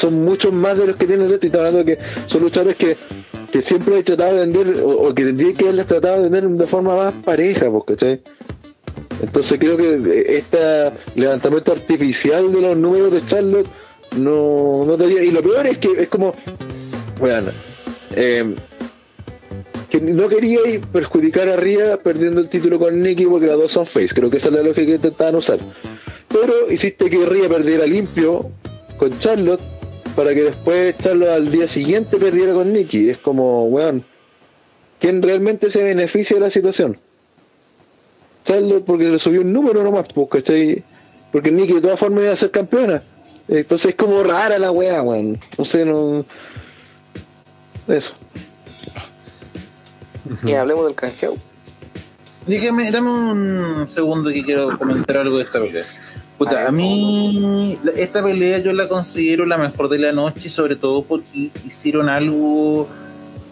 son, 0.00 0.24
muchos 0.24 0.52
más 0.52 0.78
de 0.78 0.86
los 0.86 0.96
que 0.96 1.06
tienen 1.06 1.26
el 1.26 1.32
resto 1.32 1.46
y 1.46 1.56
hablando 1.56 1.84
que 1.84 1.98
son 2.28 2.42
luchadores 2.42 2.76
que, 2.76 2.96
que 3.52 3.62
siempre 3.62 3.98
he 3.98 4.02
tratado 4.02 4.34
de 4.34 4.40
vender 4.40 4.82
o, 4.82 5.14
que 5.14 5.24
tendría 5.24 5.52
que 5.52 5.64
haberles 5.64 5.86
tratado 5.86 6.22
de 6.22 6.28
vender 6.28 6.48
de 6.48 6.66
forma 6.66 6.96
más 6.96 7.14
pareja, 7.24 7.70
pues, 7.70 7.84
¿cachai? 7.86 8.20
Entonces 9.22 9.58
creo 9.58 9.76
que 9.76 10.36
este 10.36 10.58
levantamiento 11.14 11.72
artificial 11.72 12.50
de 12.50 12.60
los 12.60 12.76
números 12.76 13.12
de 13.12 13.20
Charlotte 13.26 13.68
no, 14.18 14.84
no 14.84 14.96
debería, 14.96 15.22
y 15.22 15.30
lo 15.30 15.42
peor 15.42 15.66
es 15.66 15.78
que 15.78 15.92
es 15.98 16.08
como, 16.08 16.34
bueno, 17.20 17.50
eh, 18.14 18.54
que 19.92 20.00
no 20.00 20.26
quería 20.26 20.58
perjudicar 20.90 21.50
a 21.50 21.56
Ria 21.56 21.98
perdiendo 21.98 22.40
el 22.40 22.48
título 22.48 22.78
con 22.78 22.98
Nikki 22.98 23.26
porque 23.26 23.46
las 23.46 23.58
dos 23.58 23.72
son 23.72 23.86
face. 23.86 24.08
Creo 24.14 24.30
que 24.30 24.38
esa 24.38 24.48
es 24.48 24.54
la 24.54 24.62
lógica 24.62 24.86
que 24.86 24.94
intentaban 24.94 25.34
usar. 25.34 25.58
Pero 26.28 26.72
hiciste 26.72 27.10
que 27.10 27.26
Ria 27.26 27.46
perdiera 27.46 27.84
limpio 27.84 28.52
con 28.96 29.10
Charlotte 29.18 29.60
para 30.16 30.32
que 30.32 30.44
después 30.44 30.96
Charlotte 30.96 31.28
al 31.28 31.50
día 31.52 31.68
siguiente 31.68 32.16
perdiera 32.16 32.54
con 32.54 32.72
Nikki. 32.72 33.10
Es 33.10 33.18
como, 33.18 33.66
weón, 33.66 34.02
¿quién 34.98 35.20
realmente 35.20 35.70
se 35.70 35.82
beneficia 35.82 36.36
de 36.36 36.40
la 36.40 36.50
situación? 36.50 36.96
Charlotte 38.46 38.86
porque 38.86 39.04
le 39.04 39.18
subió 39.18 39.42
un 39.42 39.52
número 39.52 39.84
nomás, 39.84 40.06
pues, 40.14 40.26
¿cachai? 40.30 40.82
Porque 41.32 41.50
Nikki 41.50 41.74
de 41.74 41.80
todas 41.82 42.00
formas 42.00 42.24
iba 42.24 42.32
a 42.32 42.38
ser 42.38 42.50
campeona. 42.50 43.02
Entonces 43.46 43.90
es 43.90 43.96
como 43.96 44.22
rara 44.22 44.58
la 44.58 44.70
weá, 44.70 45.02
weón. 45.02 45.38
No 45.58 45.66
sé, 45.66 45.84
no... 45.84 46.24
Eso. 47.88 48.14
Y 50.44 50.52
hablemos 50.52 50.86
del 50.86 50.94
canjeo. 50.94 51.36
Dígame, 52.46 52.90
dame 52.90 53.10
un 53.10 53.88
segundo 53.88 54.30
que 54.30 54.44
quiero 54.44 54.76
comentar 54.76 55.18
algo 55.18 55.38
de 55.38 55.44
esta 55.44 55.60
pelea. 55.60 55.84
Puta, 56.38 56.66
a 56.66 56.72
mí 56.72 57.78
esta 57.96 58.22
pelea 58.22 58.58
yo 58.58 58.72
la 58.72 58.88
considero 58.88 59.46
la 59.46 59.58
mejor 59.58 59.88
de 59.88 59.98
la 59.98 60.12
noche, 60.12 60.48
sobre 60.48 60.74
todo 60.74 61.04
porque 61.04 61.50
hicieron 61.64 62.08
algo 62.08 62.88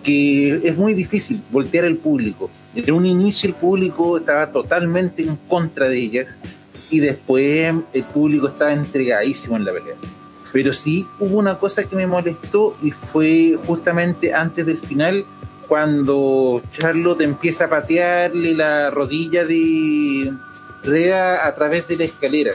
que 0.02 0.60
es 0.66 0.76
muy 0.76 0.94
difícil, 0.94 1.40
voltear 1.50 1.84
el 1.84 1.98
público. 1.98 2.50
En 2.74 2.92
un 2.92 3.06
inicio 3.06 3.48
el 3.48 3.54
público 3.54 4.16
estaba 4.16 4.50
totalmente 4.50 5.22
en 5.22 5.36
contra 5.46 5.88
de 5.88 5.98
ellas 5.98 6.26
y 6.90 6.98
después 6.98 7.72
el 7.92 8.04
público 8.04 8.48
estaba 8.48 8.72
entregadísimo 8.72 9.56
en 9.56 9.66
la 9.66 9.72
pelea. 9.72 9.94
Pero 10.52 10.72
sí 10.72 11.06
hubo 11.20 11.38
una 11.38 11.58
cosa 11.58 11.84
que 11.84 11.94
me 11.94 12.08
molestó 12.08 12.76
y 12.82 12.90
fue 12.90 13.56
justamente 13.66 14.34
antes 14.34 14.66
del 14.66 14.78
final 14.80 15.24
cuando 15.70 16.62
Charlotte 16.72 17.20
empieza 17.20 17.66
a 17.66 17.70
patearle 17.70 18.54
la 18.54 18.90
rodilla 18.90 19.44
de 19.44 20.34
Rhea 20.82 21.46
a 21.46 21.54
través 21.54 21.86
de 21.86 21.96
la 21.96 22.04
escalera. 22.04 22.50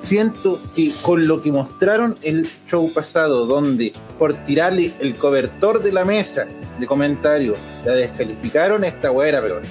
Siento 0.00 0.58
que 0.74 0.92
con 1.00 1.28
lo 1.28 1.42
que 1.42 1.52
mostraron 1.52 2.16
el 2.22 2.50
show 2.68 2.92
pasado, 2.92 3.46
donde 3.46 3.92
por 4.18 4.34
tirarle 4.46 4.92
el 4.98 5.14
cobertor 5.14 5.80
de 5.80 5.92
la 5.92 6.04
mesa 6.04 6.44
de 6.80 6.86
comentarios 6.88 7.56
la 7.84 7.92
descalificaron, 7.92 8.82
esta 8.82 9.12
weá 9.12 9.28
era 9.28 9.42
peor. 9.42 9.62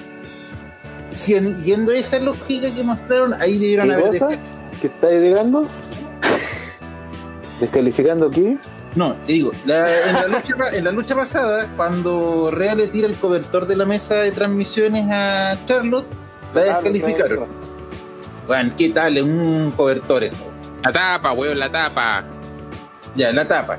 Si 1.11 1.35
en- 1.35 1.61
esa 1.93 2.17
lógica 2.19 2.73
que 2.73 2.81
mostraron, 2.81 3.33
ahí 3.41 3.57
debieron 3.57 3.89
¿Qué 3.89 3.93
haber. 3.93 4.39
¿Qué 4.79 4.87
estáis 4.87 5.21
llegando? 5.21 5.67
¿Descalificando 7.59 8.27
aquí? 8.27 8.57
No, 8.95 9.13
te 9.27 9.33
digo, 9.33 9.51
la- 9.65 10.09
en, 10.09 10.13
la 10.13 10.27
lucha, 10.27 10.55
en 10.73 10.83
la 10.83 10.91
lucha 10.91 11.15
pasada, 11.15 11.71
cuando 11.75 12.49
Rhea 12.51 12.75
le 12.75 12.87
tira 12.87 13.07
el 13.07 13.15
cobertor 13.15 13.67
de 13.67 13.75
la 13.75 13.85
mesa 13.85 14.15
de 14.15 14.31
transmisiones 14.31 15.05
a 15.11 15.57
Charlotte, 15.67 16.07
la 16.53 16.61
descalificaron. 16.63 17.45
Bueno, 18.47 18.73
¿qué 18.77 18.89
tal? 18.89 19.17
Es 19.17 19.23
un 19.23 19.71
cobertor 19.77 20.23
eso. 20.23 20.37
La 20.83 20.91
tapa, 20.91 21.33
weón, 21.33 21.59
la 21.59 21.71
tapa. 21.71 22.23
Ya, 23.15 23.31
la 23.31 23.47
tapa. 23.47 23.77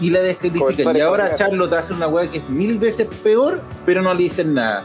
Y 0.00 0.10
la 0.10 0.20
descalifican. 0.20 0.96
Y 0.96 1.00
ahora. 1.00 1.36
Charlotte 1.36 1.72
hace 1.74 1.92
una 1.92 2.08
weá 2.08 2.30
que 2.30 2.38
es 2.38 2.48
mil 2.48 2.78
veces 2.78 3.06
peor, 3.22 3.60
pero 3.84 4.00
no 4.00 4.14
le 4.14 4.22
dicen 4.24 4.54
nada. 4.54 4.82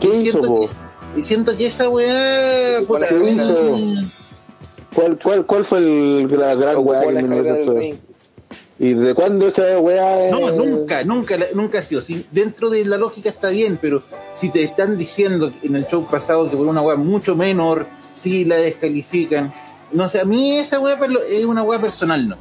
¿Qué 0.00 0.08
y, 0.08 0.28
hizo, 0.28 0.42
siento 0.42 0.60
que, 0.60 1.20
y 1.20 1.22
siento 1.22 1.56
que 1.56 1.66
esa 1.66 1.88
weá. 1.88 2.80
Puta, 2.86 3.08
¿Qué 3.08 3.30
hizo? 3.30 4.10
¿Cuál, 4.94 5.18
cuál, 5.22 5.46
cuál 5.46 5.64
fue 5.64 5.78
el, 5.78 6.28
la 6.38 6.54
gran 6.54 6.76
weá 6.78 7.00
que 7.06 7.22
me 7.22 7.98
¿Y 8.80 8.94
de 8.94 9.12
cuándo 9.14 9.48
esa 9.48 9.78
weá? 9.80 10.30
No, 10.30 10.52
nunca, 10.52 11.02
nunca, 11.02 11.36
nunca 11.52 11.80
ha 11.80 11.82
sido. 11.82 12.00
Si 12.00 12.26
dentro 12.30 12.70
de 12.70 12.84
la 12.84 12.96
lógica 12.96 13.28
está 13.28 13.50
bien, 13.50 13.78
pero 13.80 14.02
si 14.34 14.50
te 14.50 14.62
están 14.62 14.96
diciendo 14.96 15.52
en 15.62 15.74
el 15.74 15.86
show 15.86 16.06
pasado 16.08 16.48
que 16.48 16.56
por 16.56 16.66
una 16.66 16.80
weá 16.80 16.96
mucho 16.96 17.34
menor, 17.34 17.86
sí 18.16 18.44
la 18.44 18.56
descalifican. 18.56 19.52
No 19.90 20.08
sé, 20.08 20.20
a 20.20 20.24
mí 20.24 20.58
esa 20.58 20.78
weá 20.78 20.96
es 21.28 21.44
una 21.44 21.62
weá 21.64 21.80
personal, 21.80 22.28
¿no? 22.28 22.36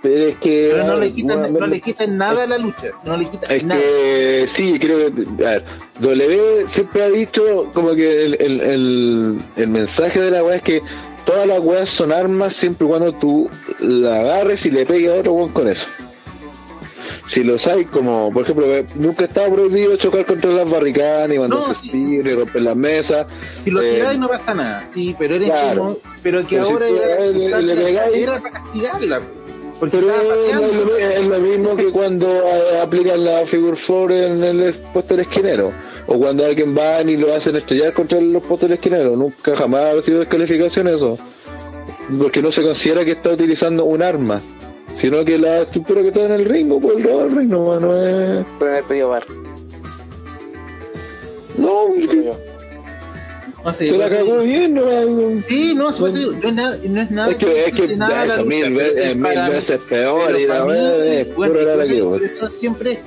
Pero 0.00 0.28
es 0.28 0.38
que. 0.38 0.70
Pero 0.72 0.84
no 0.86 0.96
le 0.96 1.10
quitan, 1.12 1.40
bueno, 1.40 1.58
no 1.58 1.66
le 1.66 1.80
quitan 1.80 2.16
nada 2.16 2.44
a 2.44 2.46
la 2.46 2.56
lucha, 2.56 2.90
no 3.04 3.16
le 3.16 3.28
quitan 3.28 3.50
Es 3.50 3.64
nada. 3.64 3.80
que 3.80 4.46
sí, 4.56 4.78
creo 4.78 4.98
que. 5.14 5.44
A 5.44 5.50
ver, 5.50 5.64
W 6.00 6.66
siempre 6.72 7.02
ha 7.02 7.10
dicho 7.10 7.42
como 7.74 7.94
que 7.94 8.24
el, 8.26 8.40
el, 8.40 8.60
el, 8.60 9.38
el 9.56 9.68
mensaje 9.68 10.20
de 10.20 10.30
la 10.30 10.44
weá 10.44 10.56
es 10.56 10.62
que 10.62 10.80
todas 11.28 11.46
las 11.46 11.60
weas 11.62 11.88
son 11.90 12.10
armas 12.10 12.56
siempre 12.56 12.86
y 12.86 12.88
cuando 12.90 13.12
tú 13.12 13.50
la 13.80 14.20
agarres 14.20 14.64
y 14.64 14.70
le 14.70 14.86
pegues 14.86 15.10
a 15.10 15.14
otro 15.20 15.32
weón 15.34 15.52
con 15.52 15.68
eso. 15.68 15.84
Si 17.34 17.42
lo 17.44 17.58
sabes, 17.58 17.86
como 17.88 18.32
por 18.32 18.44
ejemplo, 18.44 18.74
eh, 18.74 18.86
nunca 18.94 19.26
estaba 19.26 19.52
prohibido 19.54 19.94
chocar 19.98 20.24
contra 20.24 20.50
las 20.50 20.70
barricadas, 20.70 21.28
ni 21.28 21.38
mandar 21.38 21.58
No, 21.60 21.68
no, 21.68 21.74
ni 21.92 22.22
romper 22.34 22.62
las 22.62 22.76
mesas. 22.76 23.26
Si 23.64 23.70
lo 23.70 23.82
eh, 23.82 23.90
tiráis 23.90 24.18
no 24.18 24.28
pasa 24.28 24.54
nada, 24.54 24.88
sí, 24.94 25.14
pero 25.18 25.34
eres 25.34 25.50
claro. 25.50 25.78
como- 25.82 25.98
pero 26.22 26.38
que 26.46 26.56
Pero 26.56 26.66
si 26.66 26.72
ahora 26.72 26.88
era, 26.88 27.26
le- 27.26 27.32
le 27.32 27.48
la 27.50 27.74
pegáis- 27.74 27.96
escalera 27.98 28.38
para 28.38 28.50
castigarla. 28.62 29.20
Porque 29.78 29.96
Pero 29.98 30.06
lo, 30.08 30.96
es 30.98 31.24
lo 31.26 31.38
mismo 31.38 31.76
que 31.76 31.92
cuando 31.92 32.26
eh, 32.26 32.80
aplican 32.80 33.24
la 33.24 33.46
figure 33.46 33.76
four 33.76 34.10
en 34.10 34.42
el 34.42 34.74
puesto 34.92 35.14
del 35.14 35.24
esquinero. 35.26 35.70
O 36.10 36.18
cuando 36.18 36.44
alguien 36.44 36.74
va 36.76 37.02
y 37.02 37.16
lo 37.18 37.34
hacen 37.34 37.54
estrellar 37.56 37.92
contra 37.92 38.18
los 38.20 38.42
puestos 38.42 38.68
del 38.68 38.72
esquinero. 38.78 39.14
Nunca 39.14 39.54
jamás 39.56 39.98
ha 39.98 40.02
sido 40.02 40.20
descalificación 40.20 40.88
eso. 40.88 41.18
Porque 42.18 42.40
no 42.40 42.50
se 42.50 42.62
considera 42.62 43.04
que 43.04 43.12
está 43.12 43.30
utilizando 43.30 43.84
un 43.84 44.02
arma. 44.02 44.40
Sino 45.02 45.22
que 45.24 45.36
la 45.38 45.62
estructura 45.62 46.00
que 46.02 46.08
está 46.08 46.22
en 46.22 46.32
el 46.32 46.44
ring, 46.46 46.80
por 46.80 46.94
el 46.98 47.04
lado 47.04 47.18
del 47.24 47.36
ring, 47.36 47.48
no, 47.50 47.78
no 47.78 47.92
es... 48.06 48.46
Pero 48.58 48.70
en 48.72 48.76
el 48.78 48.84
pedido 48.84 49.08
bar. 49.10 49.24
No, 51.56 51.88
No 53.64 53.72
sé, 53.72 53.86
se 53.88 53.92
la 53.92 54.06
por 54.06 54.16
eso 54.16 54.26
cagó 54.26 54.38
bien, 54.42 54.74
no, 54.74 55.42
Sí, 55.42 55.74
no, 55.74 55.90
digo, 55.90 56.32
no 56.40 56.48
es 56.48 56.54
nada, 56.54 56.78
no 56.88 57.00
es 57.02 57.10
nada 57.10 57.30
Es 57.32 57.36
que, 57.36 57.64
es 57.66 57.74
que 57.74 57.96
nada 57.96 58.24
lucha, 58.24 58.42
mil, 58.44 58.74
veces, 58.74 58.96
es 58.96 59.04
es 59.06 59.14
mil 59.16 59.22
para 59.24 59.48
mí- 59.48 59.54
veces 59.54 59.80
peor 59.88 60.40
y 60.40 60.46
la 60.46 60.54
para 60.54 60.64
mí, 60.64 60.70
verdad 60.72 61.06
es 61.06 61.26
pura 61.28 61.76
la 61.76 61.86
que 61.86 62.02
por 62.02 62.22
eso 62.22 62.50
siempre 62.50 62.98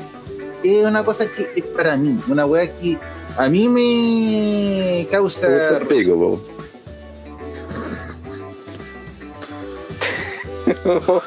es 0.64 0.86
una 0.86 1.04
cosa 1.04 1.26
que 1.28 1.50
es 1.56 1.66
para 1.68 1.98
mí, 1.98 2.20
una 2.28 2.46
weá 2.46 2.72
que 2.74 2.98
a 3.38 3.48
mí 3.48 3.68
me 3.68 5.08
causa 5.10 5.80
pico, 5.88 6.16
po. 6.16 6.42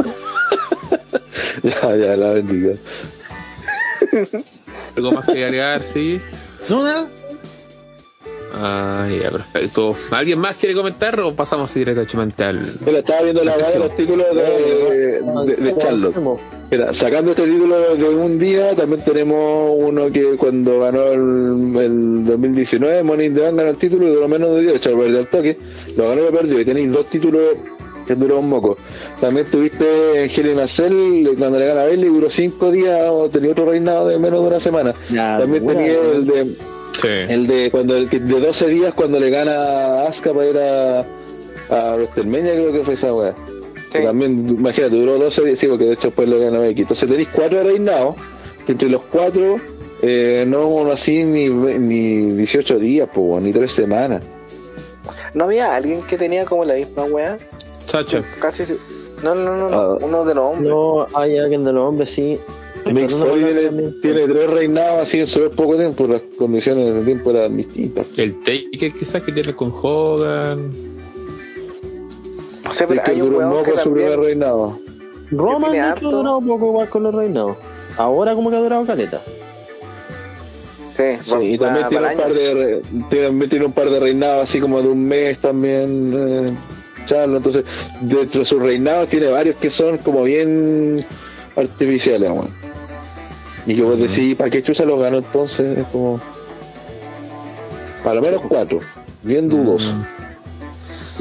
ya, 1.62 1.96
ya, 1.96 2.16
la 2.16 2.30
bendiga. 2.30 2.74
Algo 4.96 5.12
más 5.12 5.26
que 5.26 5.44
agregar, 5.44 5.82
sí. 5.82 6.20
No, 6.68 6.82
nada. 6.82 7.08
Ah, 8.56 9.08
ya, 9.10 9.30
perfecto. 9.30 9.96
¿Alguien 10.10 10.38
más 10.38 10.56
quiere 10.56 10.74
comentar 10.74 11.18
o 11.20 11.34
pasamos 11.34 11.74
directamente 11.74 12.44
al. 12.44 12.72
Estaba 12.86 13.22
viendo 13.22 13.42
la 13.42 13.56
weá 13.56 13.70
de 13.70 13.78
los 13.80 13.96
títulos 13.96 14.26
de, 14.34 15.20
de, 15.22 15.56
de 15.56 15.74
Charlotte. 15.76 16.16
Mira, 16.70 16.94
sacando 16.94 17.32
este 17.32 17.44
título 17.44 17.96
de 17.96 18.08
un 18.08 18.38
día, 18.38 18.74
también 18.74 19.02
tenemos 19.04 19.72
uno 19.76 20.10
que 20.10 20.36
cuando 20.36 20.80
ganó 20.80 21.04
el, 21.12 21.76
el 21.76 22.24
2019, 22.24 23.02
Money 23.02 23.26
in 23.26 23.34
the 23.34 23.40
Bank 23.40 23.56
ganó 23.56 23.70
el 23.70 23.76
título 23.76 24.06
y 24.08 24.14
duró 24.14 24.28
menos 24.28 24.54
de 24.56 24.62
10, 24.62 24.76
echó 24.76 24.94
a 24.94 24.98
perder 24.98 25.20
el 25.20 25.28
toque. 25.28 25.58
Lo 25.96 26.08
ganó 26.08 26.22
y 26.22 26.24
lo 26.24 26.32
perdió 26.32 26.60
y 26.60 26.64
tenéis 26.64 26.92
dos 26.92 27.06
títulos 27.06 27.56
que 28.06 28.14
duró 28.14 28.38
un 28.40 28.48
moco. 28.48 28.76
También 29.20 29.46
tuviste 29.50 30.24
en 30.24 30.60
a 30.60 30.68
Cell, 30.68 31.28
cuando 31.38 31.58
le 31.58 31.66
gana 31.66 31.82
a 31.82 31.84
Bailey, 31.86 32.08
duró 32.08 32.30
5 32.30 32.70
días 32.70 33.08
o 33.10 33.28
tenía 33.28 33.52
otro 33.52 33.66
reinado 33.66 34.08
de 34.08 34.18
menos 34.18 34.42
de 34.42 34.46
una 34.48 34.60
semana. 34.60 34.94
Ya, 35.10 35.38
También 35.38 35.66
tenía 35.66 36.00
el 36.00 36.26
de 36.26 36.56
Sí. 37.00 37.08
el 37.08 37.46
de 37.46 37.70
cuando 37.70 37.96
el 37.96 38.08
que- 38.08 38.20
de 38.20 38.40
12 38.40 38.66
días 38.66 38.94
cuando 38.94 39.18
le 39.18 39.30
gana 39.30 39.52
a 39.54 40.08
Asuka 40.08 40.32
para 40.32 40.46
ir 40.48 40.58
a, 40.58 41.00
a 41.70 41.94
WrestleMania 41.96 42.52
creo 42.52 42.72
que 42.72 42.84
fue 42.84 42.94
esa 42.94 43.12
weá. 43.12 43.34
También, 43.92 44.48
imagínate, 44.48 44.96
duró 44.96 45.18
12 45.18 45.42
días, 45.44 45.58
sí, 45.60 45.66
porque 45.68 45.84
de 45.84 45.92
hecho 45.92 46.08
después 46.08 46.28
lo 46.28 46.40
ganó 46.40 46.60
Becky. 46.62 46.82
Entonces 46.82 47.08
tenéis 47.08 47.28
cuatro 47.32 47.62
reinados, 47.62 48.16
que 48.66 48.72
entre 48.72 48.88
los 48.88 49.02
cuatro 49.04 49.56
eh, 50.02 50.44
no 50.48 50.66
uno 50.68 50.92
así 50.92 51.22
ni, 51.22 51.48
ni 51.48 52.32
18 52.32 52.78
días, 52.80 53.08
pues, 53.14 53.40
ni 53.42 53.52
3 53.52 53.70
semanas. 53.72 54.22
¿No 55.34 55.44
había 55.44 55.74
alguien 55.76 56.02
que 56.02 56.16
tenía 56.18 56.44
como 56.44 56.64
la 56.64 56.74
misma 56.74 57.04
weá? 57.04 57.36
Sacha. 57.86 58.22
Casi. 58.40 58.66
si- 58.66 58.78
No, 59.22 59.34
no, 59.36 59.56
no, 59.56 59.70
no. 59.70 59.80
Ah. 59.80 59.98
Uno 60.00 60.24
de 60.24 60.34
los 60.34 60.44
hombres. 60.44 60.68
No, 60.72 61.06
hay 61.14 61.38
alguien 61.38 61.64
de 61.64 61.72
los 61.72 61.84
hombres, 61.84 62.10
sí. 62.10 62.38
Mick 62.92 63.10
no 63.10 63.26
Foley 63.26 63.66
acuerdo 63.66 63.92
tiene, 64.02 64.26
tres 64.28 64.50
reinados 64.50 65.08
así 65.08 65.18
en 65.18 65.26
súper 65.28 65.50
poco 65.50 65.76
tiempo, 65.76 66.06
las 66.06 66.22
condiciones 66.36 66.94
de 66.94 67.02
tiempo 67.02 67.30
eran 67.30 67.56
distintas. 67.56 68.18
El 68.18 68.34
Taker 68.40 68.92
quizás 68.92 69.22
que 69.22 69.32
tiene 69.32 69.54
con 69.54 69.72
Hogan. 69.72 70.70
O 72.68 72.74
sea, 72.74 72.86
pero 72.86 73.00
Es 73.00 73.06
que 73.06 73.12
hay 73.12 73.20
un 73.20 73.30
duró 73.30 73.38
un 73.38 73.52
weón 73.52 73.64
que 73.64 73.70
moco 73.70 73.82
su 73.82 73.92
primer 73.92 74.10
también. 74.12 74.28
reinado. 74.28 74.78
Roman, 75.30 75.72
de 75.72 75.78
hecho, 75.78 76.08
ha 76.08 76.12
durado 76.12 76.40
poco 76.40 76.66
igual 76.66 76.88
con 76.88 77.02
los 77.04 77.14
reinados. 77.14 77.56
Ahora 77.96 78.34
como 78.34 78.50
que 78.50 78.56
ha 78.56 78.60
durado 78.60 78.84
caleta. 78.84 79.20
Sí, 80.90 81.02
Sí, 81.24 81.32
y 81.42 81.58
también 81.58 81.88
tiene 81.88 82.06
un, 82.08 82.16
par 82.16 82.32
de, 82.32 82.82
tiene, 83.10 83.26
también 83.26 83.50
tiene 83.50 83.64
un 83.66 83.72
par 83.72 83.90
de 83.90 83.98
reinados 83.98 84.48
así 84.48 84.60
como 84.60 84.80
de 84.80 84.88
un 84.88 85.04
mes 85.04 85.38
también, 85.38 86.12
eh, 86.16 86.52
Charlo. 87.06 87.38
Entonces, 87.38 87.64
dentro 88.00 88.40
de 88.40 88.46
sus 88.46 88.62
reinados 88.62 89.08
tiene 89.08 89.26
varios 89.26 89.56
que 89.56 89.70
son 89.70 89.98
como 89.98 90.22
bien 90.22 91.04
artificiales, 91.56 92.30
weón. 92.30 92.63
Y 93.66 93.74
que 93.76 93.82
vos 93.82 93.98
decís, 93.98 94.36
¿para 94.36 94.50
qué 94.50 94.62
chucha 94.62 94.84
los 94.84 95.00
ganó 95.00 95.18
entonces? 95.18 95.78
Es 95.78 95.86
como. 95.88 96.20
Para 98.02 98.16
lo 98.16 98.22
menos 98.22 98.42
cuatro, 98.46 98.80
bien 99.22 99.48
dudosos. 99.48 99.94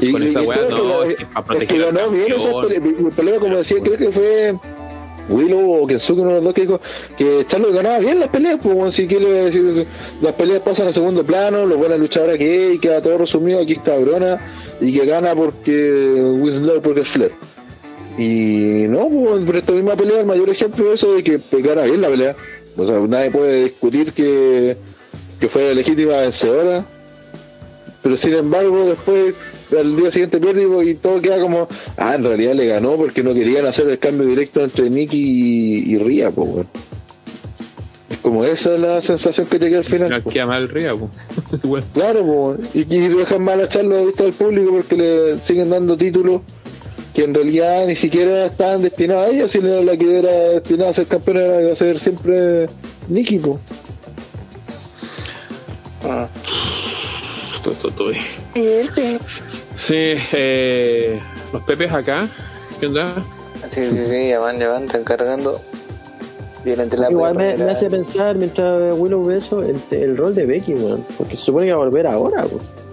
Y, 0.00 0.12
Con 0.12 0.22
esa 0.22 0.42
weá, 0.42 0.68
no, 0.68 1.04
es 1.04 1.16
que 1.16 1.26
para 1.26 1.60
es 1.60 1.68
que 1.68 1.78
ganó 1.78 2.10
bien. 2.10 2.32
El 2.32 3.10
problema, 3.10 3.38
como 3.38 3.56
decía, 3.56 3.78
creo 3.80 3.96
que 3.96 4.12
fue 4.12 4.54
Willow 5.28 5.82
o 5.82 5.86
Kensuke, 5.86 6.18
uno 6.18 6.30
de 6.30 6.36
los 6.36 6.44
dos 6.44 6.54
que 6.54 6.60
dijo 6.62 6.80
que 7.16 7.46
Charlo 7.48 7.72
ganaba 7.72 7.98
bien 7.98 8.20
las 8.20 8.30
peleas, 8.30 8.60
pues 8.62 8.74
bueno, 8.74 8.90
si 8.90 9.06
quiere 9.06 9.44
decir, 9.44 9.86
las 10.20 10.34
peleas 10.34 10.62
pasan 10.62 10.88
a 10.88 10.92
segundo 10.92 11.22
plano, 11.22 11.64
lo 11.64 11.76
buena 11.76 11.96
luchadora 11.96 12.36
que 12.36 12.70
es, 12.70 12.76
y 12.76 12.78
queda 12.78 13.00
todo 13.00 13.18
resumido, 13.18 13.60
aquí 13.60 13.74
es 13.74 13.82
cabrona, 13.82 14.36
y 14.80 14.92
que 14.92 15.06
gana 15.06 15.34
porque 15.34 15.72
Winslow 15.72 16.82
porque 16.82 17.00
es 17.02 17.08
Flair. 17.08 17.32
Y 18.16 18.86
no, 18.88 19.08
pues, 19.08 19.56
esta 19.56 19.72
misma 19.72 19.96
pelea, 19.96 20.20
el 20.20 20.26
mayor 20.26 20.48
ejemplo 20.50 20.88
de 20.88 20.94
eso 20.94 21.12
de 21.14 21.22
que 21.24 21.40
gana 21.60 21.82
bien 21.82 22.00
la 22.00 22.08
pelea. 22.08 22.36
O 22.76 22.86
sea, 22.86 22.98
nadie 23.00 23.30
puede 23.30 23.64
discutir 23.64 24.12
que, 24.12 24.76
que 25.40 25.48
fue 25.48 25.74
legítima 25.74 26.18
vencedora. 26.18 26.84
Pero 28.02 28.18
sin 28.18 28.34
embargo, 28.34 28.90
después, 28.90 29.34
al 29.76 29.96
día 29.96 30.10
siguiente 30.10 30.38
pierde 30.38 30.90
y, 30.90 30.94
todo 30.96 31.20
queda 31.20 31.40
como, 31.40 31.66
ah, 31.96 32.14
en 32.14 32.24
realidad 32.24 32.54
le 32.54 32.66
ganó 32.66 32.92
porque 32.92 33.22
no 33.22 33.32
querían 33.32 33.66
hacer 33.66 33.88
el 33.88 33.98
cambio 33.98 34.26
directo 34.26 34.60
entre 34.60 34.90
Nicky 34.90 35.16
y, 35.16 35.94
y 35.94 35.98
Ria, 35.98 36.30
pues, 36.30 36.48
weón. 36.48 36.66
Es 38.10 38.18
como 38.18 38.44
esa 38.44 38.74
es 38.74 38.80
la 38.80 39.00
sensación 39.00 39.46
que 39.46 39.58
te 39.58 39.68
queda 39.68 39.78
al 39.78 39.84
final. 39.86 40.10
No 40.10 40.20
po. 40.20 40.30
queda 40.30 40.46
mal. 40.46 40.70
Igual. 41.64 41.84
Claro, 41.94 42.22
po, 42.24 42.56
y, 42.74 42.80
y 42.94 43.08
dejan 43.08 43.42
mal 43.42 43.60
a 43.60 43.68
Charlo 43.70 43.96
de 43.96 44.06
vista 44.06 44.24
al 44.24 44.32
público 44.34 44.70
porque 44.70 44.96
le 44.96 45.38
siguen 45.38 45.70
dando 45.70 45.96
títulos 45.96 46.42
que 47.14 47.22
en 47.22 47.32
realidad 47.32 47.86
ni 47.86 47.96
siquiera 47.96 48.46
estaban 48.46 48.82
destinados 48.82 49.28
a 49.28 49.32
ella, 49.32 49.48
sino 49.48 49.80
la 49.80 49.96
que 49.96 50.18
era 50.18 50.32
destinada 50.50 50.90
a 50.90 50.94
ser 50.94 51.06
campeona 51.06 51.44
era 51.44 51.62
iba 51.62 51.72
a 51.72 51.76
ser 51.76 52.00
siempre 52.00 52.66
Nikki, 53.08 53.38
po. 53.38 53.60
Ah. 56.02 56.28
Sí, 59.76 60.14
eh, 60.32 61.20
los 61.52 61.62
pepes 61.62 61.92
acá. 61.92 62.28
¿Qué 62.80 62.86
onda? 62.86 63.14
Sí, 63.72 63.90
sí, 63.90 64.06
sí, 64.06 64.28
ya 64.28 64.40
van, 64.40 64.58
ya 64.58 64.68
van, 64.68 64.84
están 64.84 65.04
cargando. 65.04 65.60
La 66.64 67.10
Igual 67.10 67.34
me 67.34 67.52
hace 67.70 67.90
pensar, 67.90 68.36
mientras 68.36 68.98
Willow 68.98 69.24
ve 69.24 69.36
eso, 69.36 69.62
el, 69.62 69.76
el 69.90 70.16
rol 70.16 70.34
de 70.34 70.46
Becky, 70.46 70.74
weón. 70.74 71.04
Porque 71.18 71.36
se 71.36 71.42
supone 71.42 71.66
que 71.66 71.72
va 71.72 71.82
a 71.82 71.84
volver 71.84 72.06
ahora, 72.06 72.44
weón. 72.46 72.83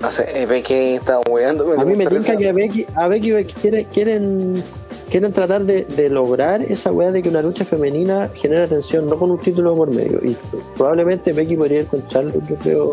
No 0.00 0.12
sé, 0.12 0.26
eh, 0.42 0.62
que 0.62 0.94
está 0.96 1.18
weando. 1.28 1.72
A 1.78 1.84
mí 1.84 1.94
me 1.96 2.06
tinca 2.06 2.36
que 2.36 2.48
a 2.48 2.52
Becky, 2.52 2.86
a 2.94 3.08
Becky 3.08 3.32
quiere- 3.60 3.84
quieren, 3.86 4.62
quieren 5.10 5.32
tratar 5.32 5.64
de, 5.64 5.84
de 5.84 6.08
lograr 6.08 6.62
esa 6.62 6.92
weá 6.92 7.10
de 7.10 7.20
que 7.22 7.28
una 7.28 7.42
lucha 7.42 7.64
femenina 7.64 8.30
genere 8.34 8.62
atención, 8.62 9.06
no 9.08 9.18
con 9.18 9.30
un 9.32 9.40
título 9.40 9.74
por 9.74 9.90
medio. 9.92 10.20
Y 10.22 10.36
probablemente 10.76 11.32
Becky 11.32 11.56
podría 11.56 11.80
ir 11.80 11.86
con 11.86 12.06
Charlotte, 12.06 12.42
yo 12.48 12.54
creo, 12.56 12.92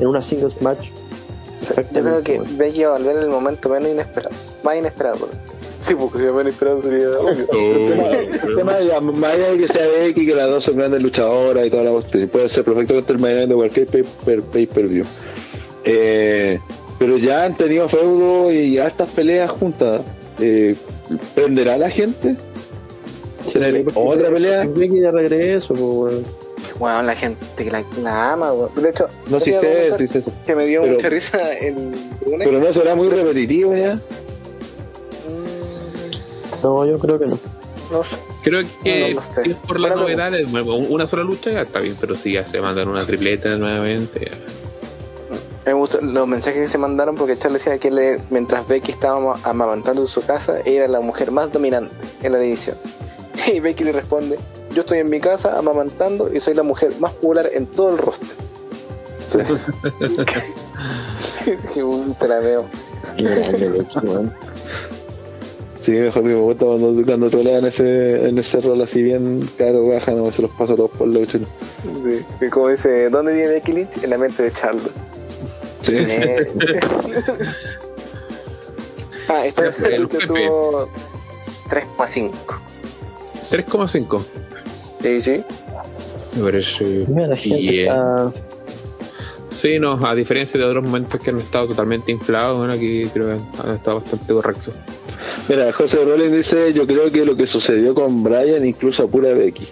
en 0.00 0.06
una 0.08 0.20
singles 0.20 0.60
match. 0.60 0.90
Yo 1.94 2.02
creo 2.02 2.22
que 2.22 2.42
Becky 2.58 2.82
va 2.84 2.96
a 2.96 2.98
volver 2.98 3.16
en 3.16 3.22
el 3.22 3.28
momento 3.28 3.68
menos 3.70 3.88
inesperado. 3.88 4.34
Más 4.64 4.76
inesperado. 4.76 5.16
por- 5.18 5.28
Sí, 5.86 5.94
porque 5.94 6.18
si 6.18 6.24
menos 6.24 6.40
inesperado 6.42 6.82
sería. 6.82 7.06
El 7.28 7.46
tema, 7.90 8.08
el 8.10 8.56
tema 8.56 8.80
ya, 8.80 9.00
más 9.00 9.30
allá 9.32 9.52
de 9.52 9.58
que 9.58 9.68
sea 9.72 9.86
Becky, 9.86 10.26
que 10.26 10.34
las 10.34 10.50
dos 10.50 10.64
son 10.64 10.76
grandes 10.76 11.02
luchadoras 11.02 11.66
y 11.66 11.70
toda 11.70 11.84
la 11.84 11.90
cuestión, 11.92 12.28
puede 12.28 12.48
ser 12.48 12.64
perfectamente 12.64 13.12
el 13.12 13.18
main 13.20 13.36
event 13.36 13.50
de 13.50 13.54
cualquier 13.54 13.86
pay 13.86 14.66
Eh, 15.84 16.58
pero 16.98 17.18
ya 17.18 17.44
han 17.44 17.54
tenido 17.54 17.88
feudo 17.88 18.50
y 18.52 18.74
ya 18.74 18.86
estas 18.86 19.10
peleas 19.10 19.50
juntas. 19.50 20.02
Eh, 20.40 20.74
¿Prenderá 21.34 21.76
la 21.76 21.90
gente? 21.90 22.36
¿Será 23.46 23.68
otra 23.94 24.30
pelea? 24.30 24.64
De 24.64 25.12
regreso, 25.12 25.74
pues, 25.74 25.82
weón. 26.14 26.24
Weón, 26.80 27.06
la 27.06 27.14
gente 27.14 27.44
que 27.56 27.70
la, 27.70 27.84
la 28.02 28.32
ama, 28.32 28.52
weón. 28.52 28.70
De 28.74 28.88
hecho, 28.90 29.06
No 29.28 29.38
sé 29.40 29.44
si 29.44 29.50
sé, 29.52 29.98
sí 29.98 30.08
sé. 30.08 30.22
que 30.46 30.54
me 30.56 30.66
dio 30.66 30.80
pero- 30.82 30.94
mucha 30.94 31.08
risa 31.08 31.52
el. 31.54 31.92
Pero 32.38 32.58
no 32.60 32.72
será 32.72 32.94
muy 32.94 33.10
repetitivo 33.10 33.74
ya. 33.76 33.94
Mm, 35.28 36.62
No, 36.62 36.86
yo 36.86 36.98
creo 36.98 37.18
que 37.18 37.26
no. 37.26 37.38
No 37.92 38.02
sé. 38.02 38.16
Creo 38.42 38.62
que 38.82 39.14
No, 39.14 39.20
no 39.20 39.34
sé. 39.34 39.42
si 39.44 39.50
es 39.50 39.56
por 39.58 39.78
la 39.78 39.88
Bueno, 39.88 40.02
novedad, 40.02 40.32
bueno, 40.48 40.74
una 40.76 41.06
sola 41.06 41.22
lucha 41.22 41.50
ya 41.50 41.62
está 41.62 41.80
bien, 41.80 41.94
pero 42.00 42.14
si 42.16 42.32
ya 42.32 42.46
se 42.46 42.60
mandan 42.60 42.88
una 42.88 43.06
tripleta 43.06 43.56
nuevamente. 43.56 44.30
ya. 44.30 44.36
Me 45.66 45.72
gustó 45.72 46.00
los 46.00 46.28
mensajes 46.28 46.60
que 46.60 46.68
se 46.68 46.76
mandaron 46.78 47.14
porque 47.14 47.36
Charles 47.38 47.64
decía 47.64 47.78
que 47.78 47.90
le- 47.90 48.20
mientras 48.30 48.66
Becky 48.68 48.92
estaba 48.92 49.16
ama- 49.16 49.40
amamantando 49.44 50.02
en 50.02 50.08
su 50.08 50.20
casa, 50.24 50.60
era 50.64 50.86
la 50.88 51.00
mujer 51.00 51.30
más 51.30 51.50
dominante 51.52 51.92
en 52.22 52.32
la 52.32 52.38
división. 52.38 52.76
Y 53.52 53.60
Becky 53.60 53.84
le 53.84 53.92
responde, 53.92 54.38
yo 54.74 54.82
estoy 54.82 54.98
en 54.98 55.08
mi 55.10 55.20
casa 55.20 55.58
amamantando 55.58 56.32
y 56.32 56.40
soy 56.40 56.54
la 56.54 56.62
mujer 56.62 56.92
más 57.00 57.12
popular 57.14 57.48
en 57.52 57.66
todo 57.66 57.90
el 57.90 57.98
roster. 57.98 58.28
Dije, 61.44 61.82
"Uh, 61.82 62.14
te 62.18 62.28
la 62.28 62.38
veo. 62.38 62.64
Sí, 65.84 65.92
mejor 65.92 66.22
que 66.22 66.28
me 66.28 66.34
gusta 66.36 66.64
cuando, 66.64 67.04
cuando 67.04 67.28
trolean 67.30 67.66
ese, 67.66 68.28
en 68.28 68.38
ese 68.38 68.58
rol 68.60 68.80
así 68.80 69.02
bien 69.02 69.40
caro, 69.58 69.86
baja, 69.88 70.12
no 70.12 70.30
se 70.30 70.40
los 70.42 70.50
paso 70.52 70.74
todos 70.74 70.90
por 70.92 71.08
la 71.08 71.26
chino. 71.26 71.46
Sí, 72.40 72.48
como 72.48 72.68
dice, 72.68 73.10
¿dónde 73.10 73.34
viene 73.34 73.48
Becky 73.50 73.72
Lynch? 73.72 74.02
En 74.02 74.10
la 74.10 74.16
mente 74.18 74.42
de 74.44 74.52
Charlotte. 74.52 74.92
Sí. 75.86 75.96
Ah, 79.26 79.44
Pepe. 79.56 80.06
tuvo 80.26 80.86
3,5. 81.70 82.30
3,5. 83.50 84.24
Sí, 85.00 85.22
sí. 85.22 85.44
Me 86.36 86.44
parece. 86.44 86.84
Mira, 87.08 87.28
la 87.28 87.36
gente 87.36 87.58
bien. 87.58 87.80
está. 87.86 88.30
Sí, 89.50 89.78
no, 89.78 89.92
a 90.06 90.14
diferencia 90.14 90.60
de 90.60 90.66
otros 90.66 90.84
momentos 90.84 91.18
que 91.20 91.30
han 91.30 91.38
estado 91.38 91.68
totalmente 91.68 92.12
inflados, 92.12 92.58
bueno, 92.58 92.74
aquí 92.74 93.06
creo 93.14 93.28
que 93.28 93.62
han 93.66 93.74
estado 93.76 93.96
bastante 93.96 94.34
correctos. 94.34 94.74
Mira, 95.48 95.72
José 95.72 96.04
Rollins 96.04 96.32
dice, 96.32 96.72
yo 96.74 96.86
creo 96.86 97.10
que 97.10 97.24
lo 97.24 97.34
que 97.34 97.46
sucedió 97.46 97.94
con 97.94 98.22
Brian 98.22 98.66
incluso 98.66 99.04
apura 99.04 99.30
a 99.30 99.34
Becky. 99.34 99.68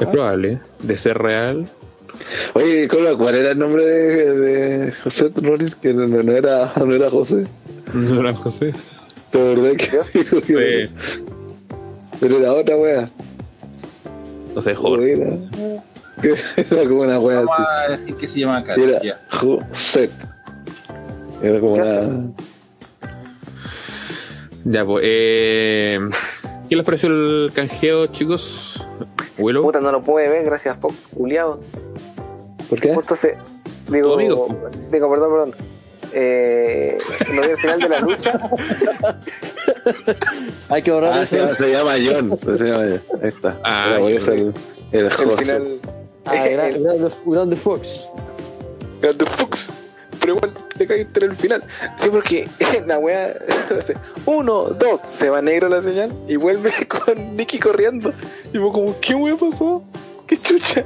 Es 0.00 0.06
probable, 0.08 0.52
¿eh? 0.52 0.60
de 0.80 0.96
ser 0.96 1.18
real. 1.18 1.68
Oye, 2.54 2.88
Cola, 2.88 3.16
¿cuál 3.16 3.34
era 3.36 3.52
el 3.52 3.58
nombre 3.58 3.84
de, 3.84 4.34
de 4.34 4.92
José 5.02 5.30
Rollins? 5.36 5.74
Que 5.76 5.92
no, 5.94 6.06
no 6.06 6.32
era, 6.32 6.72
no 6.84 6.94
era 6.94 7.10
José. 7.10 7.46
No 7.94 8.20
era 8.20 8.32
José. 8.34 8.72
¿Te 9.30 9.38
acordás 9.52 10.10
que 10.10 10.18
dijo 10.20 10.40
que- 10.46 10.86
Sí. 10.86 10.94
Pero 12.20 12.38
era 12.38 12.52
otra 12.52 12.76
wea. 12.76 13.10
No 14.54 14.62
sé, 14.62 14.74
Jorge. 14.74 15.12
Era, 16.20 16.88
como 16.88 17.02
una 17.02 17.20
wea 17.20 17.36
Vamos 17.42 17.54
así. 17.60 17.92
a 17.92 17.96
decir 17.96 18.16
que 18.16 18.26
se 18.26 18.40
llama 18.40 18.56
acá. 18.58 18.74
Era 18.74 19.00
Ya. 19.02 19.20
José. 19.38 20.10
Era 21.40 21.60
como 21.60 21.74
¿Qué 21.74 21.80
una... 21.80 22.32
Ya, 24.64 24.84
pues, 24.84 25.02
eh, 25.06 26.00
¿qué 26.68 26.74
les 26.74 26.84
pareció 26.84 27.08
el 27.08 27.52
canjeo, 27.54 28.08
chicos? 28.08 28.84
Willow. 29.38 29.62
Puta, 29.62 29.80
no 29.80 29.92
lo 29.92 30.02
pude 30.02 30.28
ver, 30.28 30.44
gracias, 30.44 30.76
Pop, 30.78 30.92
culiado. 31.16 31.60
¿Por 32.68 32.80
qué? 32.80 32.94
Justo 32.94 33.16
se. 33.16 33.36
Digo, 33.90 34.14
amigo. 34.14 34.48
digo, 34.90 35.10
perdón, 35.10 35.30
perdón. 35.30 35.54
Eh, 36.14 36.96
no 37.34 37.42
vi 37.42 37.48
el 37.50 37.56
final 37.58 37.78
de 37.80 37.88
la 37.88 38.00
lucha. 38.00 38.32
Hay 40.68 40.82
que 40.82 40.90
borrar 40.90 41.12
Ah, 41.14 41.22
eso. 41.22 41.48
se, 41.48 41.56
se 41.56 41.66
llama 41.68 41.94
John. 41.94 42.38
Se 42.40 42.64
llama 42.64 42.84
John. 42.84 43.20
Ahí 43.22 43.28
está. 43.28 43.58
Ah, 43.64 43.98
el, 44.00 44.06
el 44.06 44.54
El 44.92 45.38
final. 45.38 45.80
Ah, 46.24 46.46
el- 46.46 46.52
grande, 46.56 46.78
grande, 46.80 47.10
grande 47.26 47.56
Fox. 47.56 48.08
Grande 49.00 49.24
Fox. 49.26 49.72
Pero 50.20 50.34
igual 50.34 50.52
te 50.76 50.86
caíste 50.86 51.24
en 51.24 51.30
el 51.30 51.36
final. 51.36 51.62
Sí, 52.00 52.08
porque 52.10 52.48
la 52.86 52.98
wea. 52.98 53.34
Uno, 54.26 54.64
dos, 54.70 55.00
se 55.18 55.30
va 55.30 55.40
negro 55.42 55.68
la 55.68 55.82
señal 55.82 56.12
y 56.26 56.36
vuelve 56.36 56.72
con 56.88 57.36
Nicky 57.36 57.58
corriendo. 57.58 58.12
Y 58.52 58.58
fue 58.58 58.72
como, 58.72 58.94
¿qué 59.00 59.14
wea 59.14 59.36
pasó? 59.36 59.82
¿Qué 60.26 60.36
chucha? 60.38 60.84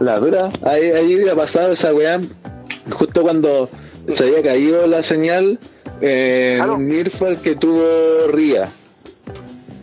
La 0.00 0.18
dura. 0.18 0.48
Ahí, 0.62 0.90
ahí 0.90 1.14
había 1.14 1.34
pasado 1.34 1.72
esa 1.72 1.94
weá. 1.94 2.20
Justo 2.90 3.22
cuando 3.22 3.68
se 4.16 4.22
había 4.22 4.42
caído 4.42 4.86
la 4.86 5.06
señal. 5.08 5.58
Eh, 6.00 6.58
Ah, 6.60 6.66
no. 6.66 6.78
Mirfal 6.78 7.40
que 7.40 7.54
tuvo 7.54 8.26
Ría. 8.28 8.68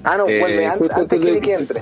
Ah, 0.04 0.18
no, 0.18 0.28
Eh, 0.28 0.40
vuelve 0.40 0.66
an- 0.66 0.72
antes 0.74 0.90
que 0.90 1.00
antes 1.02 1.22
de- 1.22 1.32
Nicky 1.32 1.52
entre. 1.52 1.82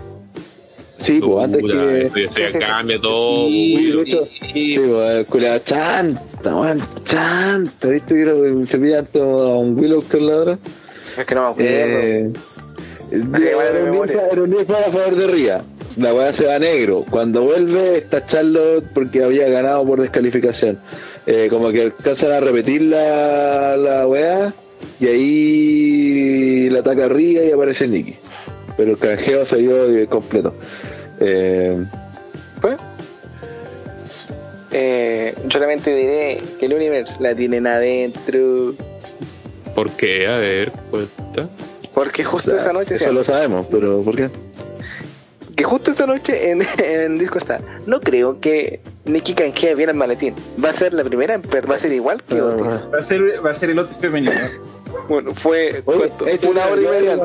Sí, 1.06 1.20
pues 1.22 1.46
antes 1.46 1.62
Puta, 1.62 1.74
que. 1.74 2.04
ya 2.04 2.10
se 2.10 2.28
Sí, 2.28 2.42
sí, 2.54 2.60
cambia 2.60 3.00
todo. 3.00 3.48
Sí, 3.48 3.92
de 3.92 4.02
hecho, 4.02 4.20
Sí, 4.54 4.80
pues, 4.80 5.28
culiao, 5.28 5.60
chanta, 5.60 6.78
chanta. 7.10 7.88
¿Viste 7.88 8.14
que 8.16 8.66
se 8.72 8.78
pilla 8.80 9.00
a 9.00 9.28
un 9.58 9.78
Willow 9.80 10.04
que 10.08 10.20
la 10.20 10.36
hora? 10.38 10.58
Es 11.18 11.26
que 11.26 11.36
no 11.36 11.42
me 11.44 11.48
acuerdo. 11.52 11.70
Eh, 11.74 12.34
Me 13.12 13.40
llegó 13.40 13.60
a 13.62 13.64
la 13.64 13.70
era 13.70 13.80
un 13.84 13.92
memoria. 13.92 14.16
Mirfal- 14.16 14.32
era 14.34 14.44
un 14.44 14.50
Mirfal 14.50 14.84
a 14.84 14.92
favor 14.92 15.16
de 15.16 15.28
Ría. 15.28 15.62
La 15.98 16.14
weá 16.14 16.36
se 16.38 16.46
va 16.46 16.60
negro. 16.60 17.04
Cuando 17.10 17.42
vuelve 17.44 17.98
está 17.98 18.26
Charlotte 18.28 18.86
porque 18.94 19.24
había 19.24 19.50
ganado 19.50 19.86
por 19.86 20.00
descalificación. 20.02 20.78
Eh, 21.26 21.48
como 21.50 21.72
que 21.72 21.82
alcanzan 21.82 22.32
a 22.32 22.40
repetir 22.40 22.84
la, 22.84 23.76
la 23.76 24.08
weá 24.08 24.54
y 25.00 25.08
ahí 25.08 26.70
la 26.70 26.80
ataca 26.80 27.08
Ría 27.08 27.46
y 27.46 27.52
aparece 27.52 27.88
Nicky. 27.88 28.16
Pero 28.78 28.92
el 28.92 28.98
canjeo 28.98 29.48
se 29.48 29.56
dio 29.58 30.08
completo. 30.10 30.54
Eh, 31.20 31.84
Pues, 32.62 32.78
eh, 34.72 35.34
solamente 35.50 35.96
diré 35.96 36.42
que 36.60 36.66
el 36.68 36.74
universo 36.74 37.16
la 37.20 37.34
tienen 37.34 37.66
adentro. 37.66 38.74
¿Por 39.74 39.92
qué? 39.92 40.28
A 40.28 40.38
ver, 40.38 40.72
cuenta. 40.92 41.48
Porque 41.94 42.24
justo 42.24 42.56
esa 42.56 42.74
noche, 42.74 42.96
eso 42.96 43.12
lo 43.12 43.26
sabemos, 43.26 43.66
pero 43.72 44.02
¿por 44.04 44.16
qué? 44.16 44.30
Que 45.58 45.64
justo 45.66 45.92
esta 45.92 46.06
noche 46.06 46.52
en, 46.52 46.62
en 46.78 47.18
disco 47.18 47.40
está. 47.40 47.60
No 47.86 48.00
creo 48.00 48.40
que 48.40 48.80
Nicky 49.06 49.34
canjee 49.34 49.76
bien 49.76 49.90
el 49.90 49.96
maletín. 49.96 50.34
Va 50.64 50.70
a 50.70 50.74
ser 50.74 50.94
la 50.94 51.04
primera, 51.04 51.34
en 51.34 51.42
per- 51.42 51.70
va 51.70 51.76
a 51.76 51.80
ser 51.80 51.92
igual 51.92 52.22
que 52.24 52.42
Otis. 52.42 52.66
Va 52.94 53.00
a 53.00 53.04
ser, 53.04 53.46
va 53.46 53.50
a 53.50 53.54
ser 53.54 53.72
el 53.72 53.80
otro 53.80 53.94
femenino. 53.96 54.32
Bueno, 55.10 55.34
fue 55.36 55.82
Oye, 55.86 56.12
una 56.48 56.66
hora 56.68 56.82
y 56.82 56.86
media. 56.86 57.18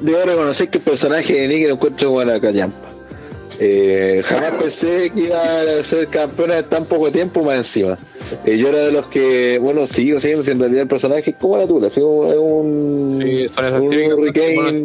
Debo 0.00 0.22
reconocer 0.24 0.68
que 0.70 0.78
el 0.78 0.84
personaje 0.84 1.32
de 1.32 1.48
Nicky 1.48 1.66
lo 1.66 1.74
encuentro 1.74 2.10
buena 2.10 2.40
callampa. 2.40 2.88
Eh, 3.62 4.22
jamás 4.24 4.54
pensé 4.54 5.10
que 5.10 5.20
iba 5.20 5.60
a 5.60 5.84
ser 5.84 6.06
campeona 6.08 6.58
en 6.60 6.68
tan 6.70 6.86
poco 6.86 7.10
tiempo 7.12 7.42
más 7.44 7.58
encima. 7.58 7.98
Eh, 8.46 8.56
yo 8.56 8.68
era 8.68 8.78
de 8.86 8.92
los 8.92 9.06
que, 9.08 9.58
bueno, 9.58 9.86
sigo 9.88 10.18
siendo, 10.20 10.42
si 10.44 10.50
en 10.50 10.60
realidad 10.60 10.82
el 10.82 10.88
personaje 10.88 11.30
es 11.30 11.36
como 11.36 11.58
la 11.58 11.66
tula, 11.66 11.88
así 11.88 12.00
es 12.00 12.06
un, 12.06 13.18
Sí, 13.20 13.48
son 13.48 13.64
esas 13.66 13.80
Un 13.82 13.90
que 13.90 14.14
hurricane. 14.14 14.84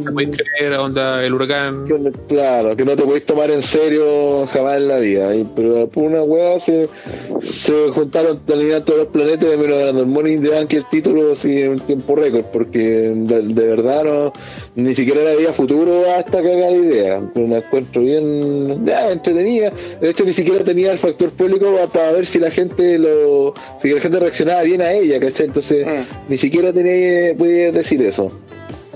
no 0.69 0.83
onda 0.83 1.23
el 1.23 1.33
huracán. 1.33 1.85
que 1.85 2.11
claro, 2.27 2.75
que 2.75 2.83
no 2.83 2.95
te 2.95 3.03
podéis 3.03 3.25
tomar 3.25 3.49
en 3.51 3.63
serio 3.63 4.45
jamás 4.47 4.75
en 4.75 4.87
la 4.87 4.97
vida. 4.97 5.35
Y, 5.35 5.45
pero 5.55 5.87
por 5.87 6.03
una 6.03 6.23
weá 6.23 6.59
se, 6.65 6.87
se 6.87 7.91
juntaron 7.91 8.39
todos 8.45 8.99
los 8.99 9.07
planetas 9.07 9.53
y 9.53 9.57
me 9.57 9.67
ganando 9.77 10.01
el 10.01 10.07
Morning 10.07 10.39
de 10.39 10.67
y 10.69 10.75
el 10.75 10.85
título 10.89 11.33
así 11.33 11.61
en 11.61 11.79
tiempo 11.81 12.15
récord, 12.15 12.45
porque 12.51 12.79
de, 12.79 13.41
de 13.41 13.67
verdad 13.67 14.03
no, 14.03 14.33
ni 14.75 14.95
siquiera 14.95 15.23
le 15.23 15.31
había 15.33 15.53
futuro 15.53 16.11
hasta 16.13 16.41
que 16.41 16.51
haga 16.53 16.67
la 16.69 16.77
idea. 16.77 17.21
Pero 17.33 17.47
la 17.47 17.57
encuentro 17.59 18.01
bien 18.01 18.85
ya, 18.85 19.09
entretenida. 19.11 19.71
De 20.01 20.09
hecho, 20.09 20.25
ni 20.25 20.33
siquiera 20.33 20.63
tenía 20.63 20.91
el 20.91 20.99
factor 20.99 21.31
público 21.31 21.65
para, 21.93 22.11
ver 22.11 22.27
si 22.27 22.39
la 22.39 22.51
gente 22.51 22.97
lo 22.97 23.53
si 23.81 23.89
la 23.89 24.01
gente 24.01 24.19
reaccionaba 24.19 24.63
bien 24.63 24.81
a 24.81 24.91
ella, 24.93 25.19
¿cachai? 25.19 25.47
Entonces, 25.47 25.85
Mm. 25.85 26.31
ni 26.31 26.37
siquiera 26.39 26.73
tenía, 26.73 27.33
podía 27.37 27.71
decir 27.71 28.01
eso. 28.01 28.25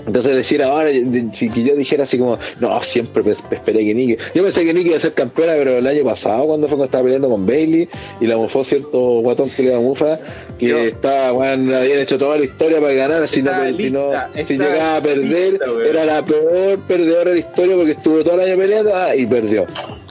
Entonces 0.06 0.34
decir 0.34 0.62
ahora, 0.62 0.88
de- 0.88 1.28
si 1.38 1.48
que 1.50 1.62
yo 1.62 1.76
dijera 1.76 2.04
así 2.04 2.16
como, 2.18 2.38
no, 2.58 2.80
siempre 2.92 3.22
pe- 3.22 3.36
pe- 3.50 3.56
esperé 3.56 3.84
que 3.84 3.94
Nikki, 3.94 4.16
yo 4.34 4.42
pensé 4.42 4.64
que 4.64 4.72
Nikki 4.72 4.88
iba 4.88 4.96
a 4.96 5.00
ser 5.00 5.12
campeona, 5.12 5.52
pero 5.58 5.76
el 5.76 5.86
año 5.86 6.04
pasado 6.04 6.46
cuando 6.46 6.66
fue 6.68 6.76
cuando 6.78 6.84
estaba 6.86 7.04
peleando 7.04 7.28
con 7.28 7.44
Bailey 7.46 7.86
y 8.20 8.26
la 8.26 8.36
mufó 8.38 8.64
cierto 8.64 8.98
guatón 9.20 9.50
que 9.50 9.62
le 9.62 9.68
iba 9.72 9.78
mufa, 9.80 10.18
que 10.60 10.68
Yo- 10.68 10.78
estaba, 10.78 11.32
bueno, 11.32 11.76
habían 11.76 11.98
hecho 12.00 12.18
toda 12.18 12.36
la 12.38 12.44
historia 12.44 12.80
para 12.80 12.92
ganar, 12.92 13.28
si 13.28 13.42
no, 13.42 13.50
Está 13.50 13.72
si, 13.72 13.90
no- 13.90 14.10
lista, 14.12 14.30
si 14.46 14.52
llegaba 14.58 14.96
a 14.96 15.02
perder, 15.02 15.52
lista, 15.52 15.66
era 15.88 16.04
la 16.04 16.22
peor 16.22 16.78
perdedora 16.86 17.30
de 17.30 17.34
la 17.34 17.40
historia 17.40 17.76
porque 17.76 17.92
estuvo 17.92 18.22
todo 18.22 18.34
el 18.34 18.40
año 18.40 18.56
peleando 18.58 18.94
ah, 18.94 19.16
y 19.16 19.26
perdió. 19.26 19.66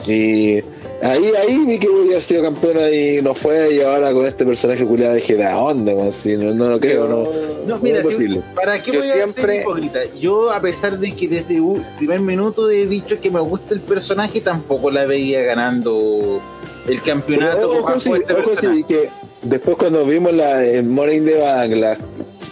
Y 0.07 0.59
ahí, 1.01 1.31
ahí 1.35 1.65
vi 1.65 1.79
que 1.79 1.87
haber 1.87 2.27
sido 2.27 2.43
campeona 2.43 2.89
y 2.89 3.21
no 3.21 3.35
fue, 3.35 3.75
y 3.75 3.81
ahora 3.81 4.13
con 4.13 4.25
este 4.25 4.45
personaje 4.45 4.85
culiado 4.85 5.15
dije, 5.15 5.35
¿de 5.35 5.43
dónde? 5.43 5.93
weón? 5.93 6.13
Si 6.23 6.37
no, 6.37 6.53
no 6.53 6.69
lo 6.69 6.79
creo, 6.79 7.07
no, 7.07 7.23
No, 7.23 7.29
no 7.67 7.79
mira, 7.79 7.99
es 7.99 8.07
si-. 8.07 8.41
¿para 8.55 8.81
qué 8.81 8.91
Yo 8.91 8.99
voy 8.99 9.09
a 9.09 9.27
ser 9.27 9.61
hipócrita? 9.61 9.99
Yo, 10.19 10.51
a 10.51 10.61
pesar 10.61 10.97
de 10.97 11.15
que 11.15 11.27
desde 11.27 11.57
el 11.57 11.81
primer 11.97 12.19
minuto 12.21 12.69
he 12.69 12.85
dicho 12.87 13.19
que 13.19 13.29
me 13.29 13.39
gusta 13.41 13.73
el 13.73 13.81
personaje, 13.81 14.41
tampoco 14.41 14.89
la 14.91 15.05
veía 15.05 15.41
ganando 15.43 16.39
el 16.87 17.01
campeonato 17.01 17.57
Pero, 17.57 17.71
ojo, 17.71 17.83
bajo 17.83 17.99
sí, 18.01 18.09
este 18.13 18.33
ojo, 18.33 18.43
sí, 18.43 18.55
personaje. 18.55 18.83
que 18.87 19.09
después 19.43 19.77
cuando 19.77 20.05
vimos 20.05 20.33
la 20.33 20.63
Morning 20.83 21.21
la, 21.21 21.97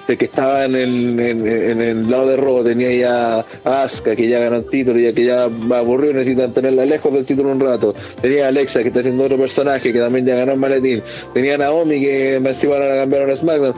de 0.07 0.17
que 0.17 0.25
estaba 0.25 0.65
en 0.65 0.75
el, 0.75 1.19
en, 1.19 1.47
en 1.47 1.81
el 1.81 2.09
lado 2.09 2.27
de 2.27 2.37
rojo, 2.37 2.63
tenía 2.63 2.91
ya 2.93 3.45
a 3.65 3.83
Asuka, 3.83 4.15
que 4.15 4.29
ya 4.29 4.39
ganó 4.39 4.57
el 4.57 4.69
título, 4.69 4.99
ya 4.99 5.13
que 5.13 5.25
ya 5.25 5.47
va 5.71 5.79
aburrido, 5.79 6.13
necesitan 6.13 6.53
tenerla 6.53 6.85
lejos 6.85 7.13
del 7.13 7.25
título 7.25 7.51
un 7.51 7.59
rato. 7.59 7.93
Tenía 8.21 8.45
a 8.45 8.47
Alexa, 8.47 8.81
que 8.81 8.87
está 8.87 9.01
haciendo 9.01 9.25
otro 9.25 9.37
personaje, 9.37 9.91
que 9.91 9.99
también 9.99 10.25
ya 10.25 10.35
ganó 10.35 10.53
el 10.53 10.59
maletín. 10.59 11.01
Tenía 11.33 11.55
a 11.55 11.57
Naomi, 11.57 11.99
que 11.99 12.39
me 12.39 12.49
encima 12.49 12.75
ahora 12.75 12.95
la 12.95 13.01
cambiaron 13.01 13.31
a 13.31 13.37
SmackDown. 13.37 13.73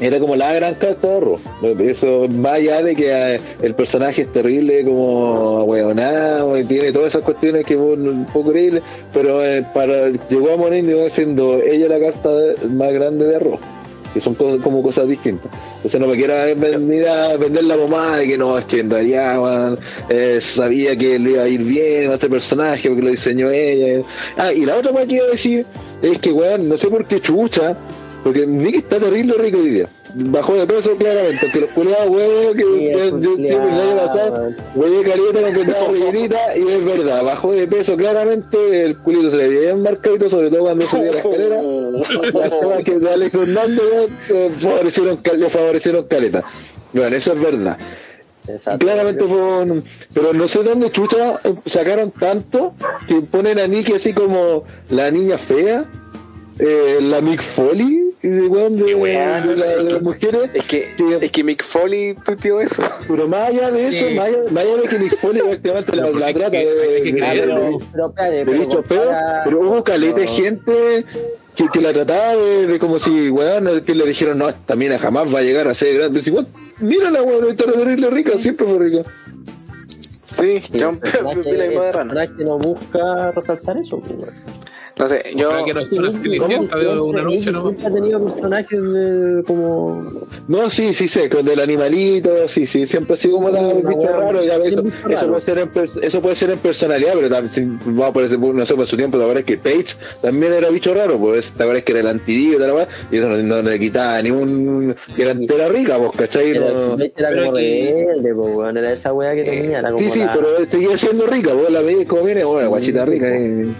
Era 0.00 0.18
como 0.18 0.34
la 0.34 0.52
gran 0.52 0.74
carta 0.74 1.06
de 1.06 1.14
ahorro. 1.14 1.36
Eso, 1.78 2.26
más 2.28 2.54
allá 2.54 2.82
de 2.82 2.96
que 2.96 3.10
eh, 3.10 3.40
el 3.62 3.74
personaje 3.74 4.22
es 4.22 4.32
terrible, 4.32 4.84
como 4.84 5.64
hueonado, 5.64 6.58
y 6.58 6.64
tiene 6.64 6.92
todas 6.92 7.10
esas 7.10 7.24
cuestiones 7.24 7.64
que 7.64 7.76
un 7.76 8.26
poco 8.32 8.50
creíbles, 8.50 8.82
pero 9.12 9.44
eh, 9.44 9.64
para 9.72 10.08
llegó 10.08 10.52
a 10.52 10.56
morir 10.56 10.84
siendo 11.14 11.62
ella 11.62 11.88
la 11.88 12.00
carta 12.00 12.30
más 12.70 12.92
grande 12.92 13.26
de 13.26 13.36
arroz. 13.36 13.60
Que 14.14 14.20
son 14.20 14.34
como 14.34 14.82
cosas 14.82 15.08
distintas. 15.08 15.50
Entonces 15.76 16.00
no 16.00 16.06
me 16.06 16.16
quiera 16.16 16.46
venir 16.54 17.06
a 17.08 17.36
vender 17.36 17.64
la 17.64 17.76
pomada 17.76 18.18
de 18.18 18.28
que 18.28 18.38
no, 18.38 18.56
es 18.58 18.64
que 18.66 18.80
en 18.80 18.90
realidad 18.90 19.76
eh, 20.08 20.40
sabía 20.54 20.96
que 20.96 21.18
le 21.18 21.32
iba 21.32 21.42
a 21.42 21.48
ir 21.48 21.64
bien 21.64 22.10
a 22.12 22.14
este 22.14 22.28
personaje 22.28 22.88
porque 22.88 23.02
lo 23.02 23.10
diseñó 23.10 23.50
ella. 23.50 24.06
Ah, 24.36 24.52
y 24.52 24.64
la 24.64 24.76
otra 24.76 24.92
cosa 24.92 25.06
que 25.06 25.20
a 25.20 25.26
decir 25.26 25.66
es 26.00 26.22
que, 26.22 26.32
weón, 26.32 26.68
no 26.68 26.78
sé 26.78 26.88
por 26.88 27.06
qué 27.06 27.20
chucha, 27.20 27.76
porque 28.22 28.46
Nick 28.46 28.76
está 28.76 29.00
terrible 29.00 29.34
rico 29.34 29.58
hoy 29.58 29.70
día. 29.70 29.86
Bajó 30.16 30.54
de 30.54 30.66
peso 30.66 30.90
claramente, 30.96 31.46
que 31.52 31.60
los 31.60 31.70
culiados 31.70 32.08
huevos 32.08 32.54
que 32.56 32.62
yo, 32.62 32.98
el 33.00 33.20
yo, 33.20 33.34
el 33.34 33.56
año 33.56 33.96
pasado 33.96 34.48
huele 34.76 35.02
caliente 35.10 35.42
con 35.42 35.54
que 35.54 35.60
estaba 35.62 35.86
rellenita 35.92 36.56
y 36.56 36.68
es 36.72 36.84
verdad, 36.84 37.24
bajó 37.24 37.52
de 37.52 37.66
peso 37.66 37.96
claramente, 37.96 38.84
el 38.84 38.96
culito 38.98 39.30
se 39.32 39.36
le 39.36 39.48
veía 39.48 39.60
bien 39.60 39.82
marcadito, 39.82 40.30
sobre 40.30 40.50
todo 40.50 40.60
cuando 40.60 40.86
subía 40.88 41.12
la 41.12 41.18
escalera. 41.18 41.62
Las 42.32 42.50
cosas 42.50 42.84
que 42.84 42.98
de 42.98 43.10
Alex 43.10 43.34
Hernández 43.34 44.10
eh, 44.30 44.50
favorecieron, 44.62 45.16
cal- 45.16 45.40
le 45.40 45.50
favorecieron 45.50 46.06
caleta. 46.06 46.44
Bueno, 46.92 47.16
eso 47.16 47.32
es 47.32 47.42
verdad. 47.42 47.76
Claramente 48.78 49.24
fue 49.24 49.40
un- 49.62 49.84
Pero 50.12 50.32
no 50.32 50.46
sé 50.48 50.62
dónde 50.62 50.92
chucha 50.92 51.40
eh, 51.44 51.54
sacaron 51.72 52.10
tanto 52.12 52.74
que 53.08 53.20
ponen 53.22 53.58
a 53.58 53.66
Nicky 53.66 53.94
así 53.94 54.12
como 54.12 54.64
la 54.90 55.10
niña 55.10 55.38
fea, 55.48 55.86
eh, 56.60 56.98
la 57.00 57.20
Mick 57.20 57.42
Foley, 57.56 58.13
y 58.24 58.28
de, 58.28 58.48
weón, 58.48 58.76
de, 58.78 58.84
de 58.86 59.56
la- 59.56 59.66
de 59.76 59.82
las 59.84 59.94
que- 59.94 60.00
mujeres. 60.00 60.50
Es 60.54 60.64
que, 60.64 60.88
que- 60.96 61.18
es 61.26 61.30
que 61.30 61.44
Mick 61.44 61.62
Foley 61.66 62.14
tuiteó 62.24 62.60
eso. 62.60 62.82
pero 63.06 63.28
más 63.28 63.48
allá 63.50 63.70
de 63.70 63.88
eso, 63.88 64.08
Sí. 64.08 64.14
más, 64.14 64.26
allá, 64.28 64.38
más 64.50 64.64
allá 64.64 64.76
de 64.76 64.88
que 64.88 64.98
Mick 64.98 65.20
Foley 65.20 65.42
prácticamente 65.42 65.96
la, 65.96 66.10
la 66.10 66.32
trata 66.32 66.50
de, 66.50 67.02
que. 67.04 67.12
Pero, 68.88 69.60
hubo 69.60 69.84
caleta 69.84 70.20
de 70.20 70.28
gente 70.28 71.04
que, 71.56 71.64
que 71.72 71.80
la 71.80 71.92
trataba 71.92 72.36
de, 72.36 72.66
de 72.66 72.78
como 72.78 72.98
si, 73.00 73.30
weón, 73.30 73.82
que 73.84 73.94
le 73.94 74.06
dijeron, 74.06 74.38
no, 74.38 74.48
esta 74.48 74.74
mina 74.74 74.98
jamás 74.98 75.32
va 75.32 75.38
a 75.40 75.42
llegar 75.42 75.68
a 75.68 75.74
ser 75.74 75.94
grande. 75.94 76.20
Dice, 76.20 76.30
weón, 76.30 76.48
mírala, 76.80 77.22
weón, 77.22 77.50
está 77.50 77.64
terrible 77.64 78.10
rica, 78.10 78.32
siempre 78.42 78.66
fue 78.66 78.78
rica. 78.78 79.02
Sí, 80.36 80.62
vi 80.72 80.80
la 80.80 80.90
misma 80.90 81.42
de 81.44 81.50
el 81.50 81.92
rana. 81.92 82.12
personaje 82.12 82.44
no 82.44 82.58
busca 82.58 83.30
resaltar 83.32 83.76
eso. 83.78 84.00
pues, 84.00 84.12
weón. 84.18 84.53
No 84.96 85.08
sé, 85.08 85.22
yo. 85.34 85.48
Ojalá 85.48 85.64
que 85.64 85.74
no 85.74 85.84
sea 85.84 85.98
una 85.98 86.12
cenicienta 86.12 86.78
de 86.78 86.84
noche, 87.24 87.50
¿no? 87.50 87.60
siempre 87.62 87.86
ha 87.86 87.92
tenido 87.92 88.22
personajes 88.22 88.80
de, 88.80 89.42
como 89.44 90.12
No, 90.46 90.70
sí, 90.70 90.94
sí 90.94 91.08
sé, 91.08 91.28
con 91.28 91.48
el 91.48 91.58
animalito, 91.58 92.30
sí, 92.54 92.64
sí, 92.68 92.86
siempre 92.86 93.16
ha 93.16 93.20
sido 93.20 93.34
como 93.38 93.50
la 93.50 93.60
una 93.60 93.88
bicho 93.90 94.06
raro, 94.16 94.44
ya 94.44 94.54
eso, 94.56 94.84
eso 94.84 95.26
puede 95.26 95.42
ser 95.44 95.58
en, 95.58 95.70
eso 96.00 96.20
puede 96.22 96.36
ser 96.36 96.50
en 96.50 96.58
personalidad, 96.58 97.12
pero 97.14 97.28
también, 97.28 97.54
si 97.82 97.90
vamos 97.90 98.08
a 98.08 98.12
poner, 98.12 98.38
no 98.38 98.66
sé, 98.66 98.74
por 98.74 98.86
su 98.86 98.96
tiempo, 98.96 99.16
la 99.16 99.26
verdad 99.26 99.40
es 99.40 99.46
que 99.46 99.58
Paige 99.58 99.96
también 100.22 100.52
era 100.52 100.70
bicho 100.70 100.94
raro, 100.94 101.18
pues, 101.18 101.44
la 101.58 101.64
verdad 101.64 101.78
es 101.80 101.84
que 101.84 101.90
era 101.92 102.00
el 102.02 102.06
antidivo 102.06 102.60
de 102.60 102.66
la 102.68 102.74
weá, 102.74 102.88
y 103.10 103.18
eso 103.18 103.28
no, 103.28 103.36
no 103.42 103.62
le 103.62 103.78
quitaba 103.80 104.22
ningún, 104.22 104.94
que 105.16 105.22
era 105.22 105.32
entera 105.32 105.68
rica, 105.70 105.98
pues, 105.98 106.12
¿cachai? 106.16 106.50
era, 106.52 106.70
No- 106.70 106.94
era 107.16 107.42
como 107.44 107.56
que- 107.56 107.92
rebelde, 108.06 108.34
pues, 108.34 108.54
weón, 108.54 108.76
era 108.76 108.92
esa 108.92 109.12
weá 109.12 109.34
que 109.34 109.42
tenía, 109.42 109.80
era 109.80 109.90
como 109.90 110.04
Sí, 110.06 110.12
sí, 110.12 110.18
la... 110.20 110.34
pero 110.34 110.66
seguía 110.66 110.98
siendo 110.98 111.26
rica, 111.26 111.52
vos 111.52 111.68
la 111.68 111.80
veis 111.80 112.06
como 112.06 112.22
viene, 112.22 112.44
bueno, 112.44 112.68
guachita 112.68 113.04
rica, 113.04 113.28
eh, 113.28 113.62
eh, 113.62 113.72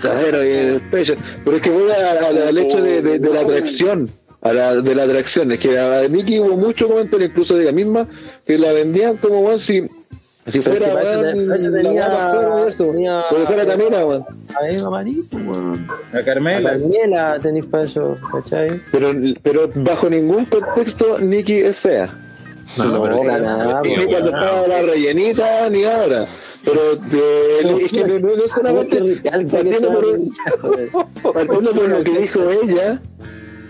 trasero 0.00 0.44
y 0.44 0.52
el 0.52 0.80
pecho. 0.90 1.14
Pero 1.44 1.56
es 1.56 1.62
que 1.62 1.70
voy 1.70 1.90
a- 1.90 2.12
a- 2.12 2.28
al 2.48 2.58
hecho 2.58 2.80
de, 2.82 3.02
de- 3.02 3.18
de 3.18 3.28
la 3.30 3.40
atracción, 3.40 4.06
a 4.42 4.52
la, 4.52 4.76
de 4.76 4.94
la 4.94 5.04
atracción, 5.04 5.52
es 5.52 5.60
que 5.60 5.78
a 5.78 6.08
Mickey 6.08 6.38
hubo 6.38 6.56
mucho 6.56 6.88
comentario, 6.88 7.26
incluso 7.26 7.54
de 7.54 7.64
ella 7.64 7.72
misma, 7.72 8.06
que 8.46 8.56
la 8.58 8.72
vendían 8.72 9.16
como, 9.16 9.58
si, 9.60 9.82
si 10.52 10.60
fuera, 10.60 10.94
weón, 10.94 11.48
la 11.48 11.56
tenía, 11.56 12.66
eso, 12.68 12.84
tenía 12.92 13.24
porque 13.28 13.46
fuera 13.46 13.66
también, 13.66 13.92
weón. 13.94 14.24
a 14.60 14.68
Eva 14.70 14.90
Marí, 14.90 15.16
weón. 15.32 15.86
A 16.12 16.18
A 16.18 16.24
Carmela. 16.24 16.70
Carmela 16.70 17.38
tenéis 17.40 17.66
para 17.66 17.84
eso, 17.84 18.16
¿cachai? 18.30 18.80
Pero, 18.92 19.10
pero 19.42 19.68
bajo 19.74 20.08
ningún 20.08 20.44
contexto, 20.46 21.18
Nicky 21.18 21.54
es 21.60 21.76
fea. 21.80 22.14
No, 22.76 22.84
no, 22.84 23.02
pero 23.02 23.16
No, 23.16 23.38
nada, 23.38 23.80
Ni 23.82 23.94
cuando 24.06 24.28
estaba 24.30 24.66
la 24.68 24.82
rellenita, 24.82 25.68
ni 25.70 25.84
ahora. 25.84 26.26
Pero 26.66 26.96
de, 26.96 27.84
es 27.84 27.90
que 27.92 28.04
no, 28.04 28.18
no 28.18 28.48
solamente 28.52 29.22
partiendo 29.22 29.88
por, 31.22 31.32
partiendo 31.32 31.70
por 31.72 31.88
lo 31.88 32.02
que 32.02 32.18
dijo 32.18 32.50
ella, 32.50 33.00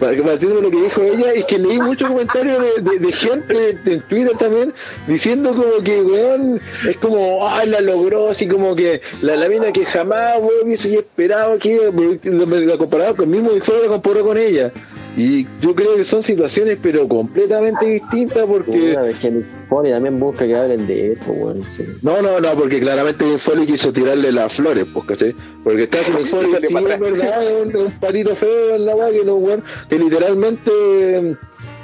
partiendo 0.00 0.54
por 0.54 0.62
lo 0.62 0.70
que 0.70 0.82
dijo 0.82 1.02
ella, 1.02 1.32
es 1.34 1.44
que 1.44 1.58
leí 1.58 1.78
muchos 1.78 2.08
comentarios 2.08 2.62
de, 2.62 2.90
de, 2.90 2.98
de 2.98 3.12
gente 3.12 3.70
en 3.84 4.00
Twitter 4.08 4.32
también 4.38 4.72
diciendo 5.06 5.50
como 5.50 5.84
que, 5.84 6.02
weón, 6.02 6.58
es 6.88 6.96
como, 6.96 7.46
ah, 7.46 7.66
la 7.66 7.82
logró, 7.82 8.30
así 8.30 8.48
como 8.48 8.74
que 8.74 9.02
la, 9.20 9.36
la 9.36 9.46
mina 9.46 9.70
que 9.72 9.84
jamás, 9.84 10.40
weón, 10.40 10.64
hubiese 10.64 10.94
esperado 10.98 11.58
que 11.58 11.78
lo, 12.24 12.46
lo 12.46 12.78
comparaba 12.78 13.14
con 13.14 13.26
el 13.26 13.30
mismo 13.30 13.52
disfraz 13.52 13.82
lo 13.82 13.88
comparó 13.88 14.24
con 14.24 14.38
ella. 14.38 14.72
Y 15.16 15.44
yo 15.62 15.74
creo 15.74 15.96
que 15.96 16.04
son 16.10 16.22
situaciones, 16.22 16.78
pero 16.82 17.08
completamente 17.08 17.86
distintas 17.86 18.44
porque. 18.46 18.70
Puta, 18.70 19.08
es 19.08 19.16
que 19.18 19.28
el 19.28 19.46
Pony 19.68 19.84
también 19.88 20.20
busca 20.20 20.46
que 20.46 20.54
hablen 20.54 20.86
de 20.86 21.12
esto, 21.12 21.32
weón. 21.32 21.62
Sí. 21.62 21.84
No, 22.02 22.20
no, 22.20 22.38
no, 22.38 22.54
porque 22.54 22.78
claramente 22.80 23.24
Jim 23.24 23.38
Foley 23.44 23.66
quiso 23.66 23.90
tirarle 23.92 24.30
las 24.30 24.52
flores, 24.54 24.86
pues, 24.92 25.06
¿cachai? 25.06 25.34
Porque 25.64 25.84
está 25.84 25.98
con 26.04 26.30
para 26.30 26.94
es 26.94 27.00
verdad, 27.00 27.42
es 27.44 27.74
un, 27.74 27.76
un 27.82 27.92
patito 27.92 28.36
feo 28.36 28.74
en 28.76 28.84
la 28.84 28.94
weá, 28.94 29.10
que 29.10 29.24
no, 29.24 29.40
que 29.88 29.98
literalmente, 29.98 30.70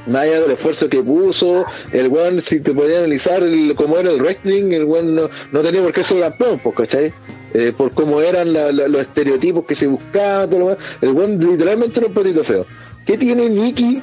más 0.06 0.22
allá 0.22 0.40
del 0.42 0.50
esfuerzo 0.52 0.88
que 0.88 1.00
puso, 1.00 1.64
el 1.92 2.08
weón, 2.08 2.42
si 2.42 2.60
te 2.60 2.72
podías 2.72 2.98
analizar 2.98 3.42
el, 3.42 3.74
cómo 3.76 3.96
era 3.98 4.10
el 4.10 4.20
wrestling, 4.20 4.72
el 4.72 4.84
weón 4.84 5.14
no, 5.14 5.28
no 5.52 5.60
tenía 5.60 5.80
por 5.82 5.92
qué 5.92 6.04
ser 6.04 6.20
campeón, 6.20 6.60
pues, 6.62 6.74
¿cachai? 6.76 7.12
Eh, 7.54 7.72
por 7.76 7.92
cómo 7.92 8.20
eran 8.20 8.52
la- 8.52 8.72
la- 8.72 8.88
los 8.88 9.02
estereotipos 9.02 9.64
que 9.66 9.74
se 9.74 9.86
buscaban, 9.86 10.48
todo 10.48 10.58
lo 10.58 10.64
demás. 10.68 10.78
el 11.00 11.12
weón 11.12 11.38
literalmente 11.38 11.98
era 11.98 12.08
un 12.08 12.14
patito 12.14 12.44
feo. 12.44 12.66
¿Qué 13.06 13.18
tiene 13.18 13.48
Nicky 13.48 14.02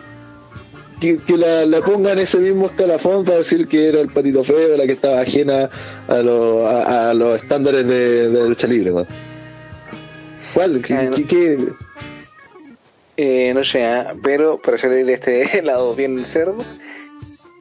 que, 1.00 1.18
que 1.18 1.38
la, 1.38 1.66
la 1.66 1.80
ponga 1.82 2.12
en 2.14 2.20
ese 2.20 2.38
mismo 2.38 2.68
escalafón 2.68 3.24
para 3.24 3.38
decir 3.40 3.66
que 3.68 3.88
era 3.90 4.02
el 4.02 4.08
patito 4.08 4.44
feo, 4.44 4.76
la 4.76 4.86
que 4.86 4.92
estaba 4.94 5.22
ajena 5.22 5.70
a, 6.08 6.16
lo- 6.18 6.68
a, 6.68 7.10
a 7.10 7.14
los 7.14 7.42
estándares 7.42 7.88
de, 7.88 8.30
de 8.30 8.50
lucha 8.50 8.68
libre. 8.68 8.92
¿no? 8.92 9.06
¿Cuál? 10.54 10.82
¿Qué, 10.82 10.94
no. 10.94 11.16
qué- 11.16 11.26
qué- 11.26 11.58
Eh, 13.22 13.54
no 13.54 13.64
sé, 13.66 13.84
ah, 13.86 14.14
pero 14.24 14.60
para 14.62 14.78
hacer 14.78 14.92
de 15.06 15.14
este 15.14 15.62
lado 15.64 15.94
bien 15.96 16.24
cerdo, 16.26 16.64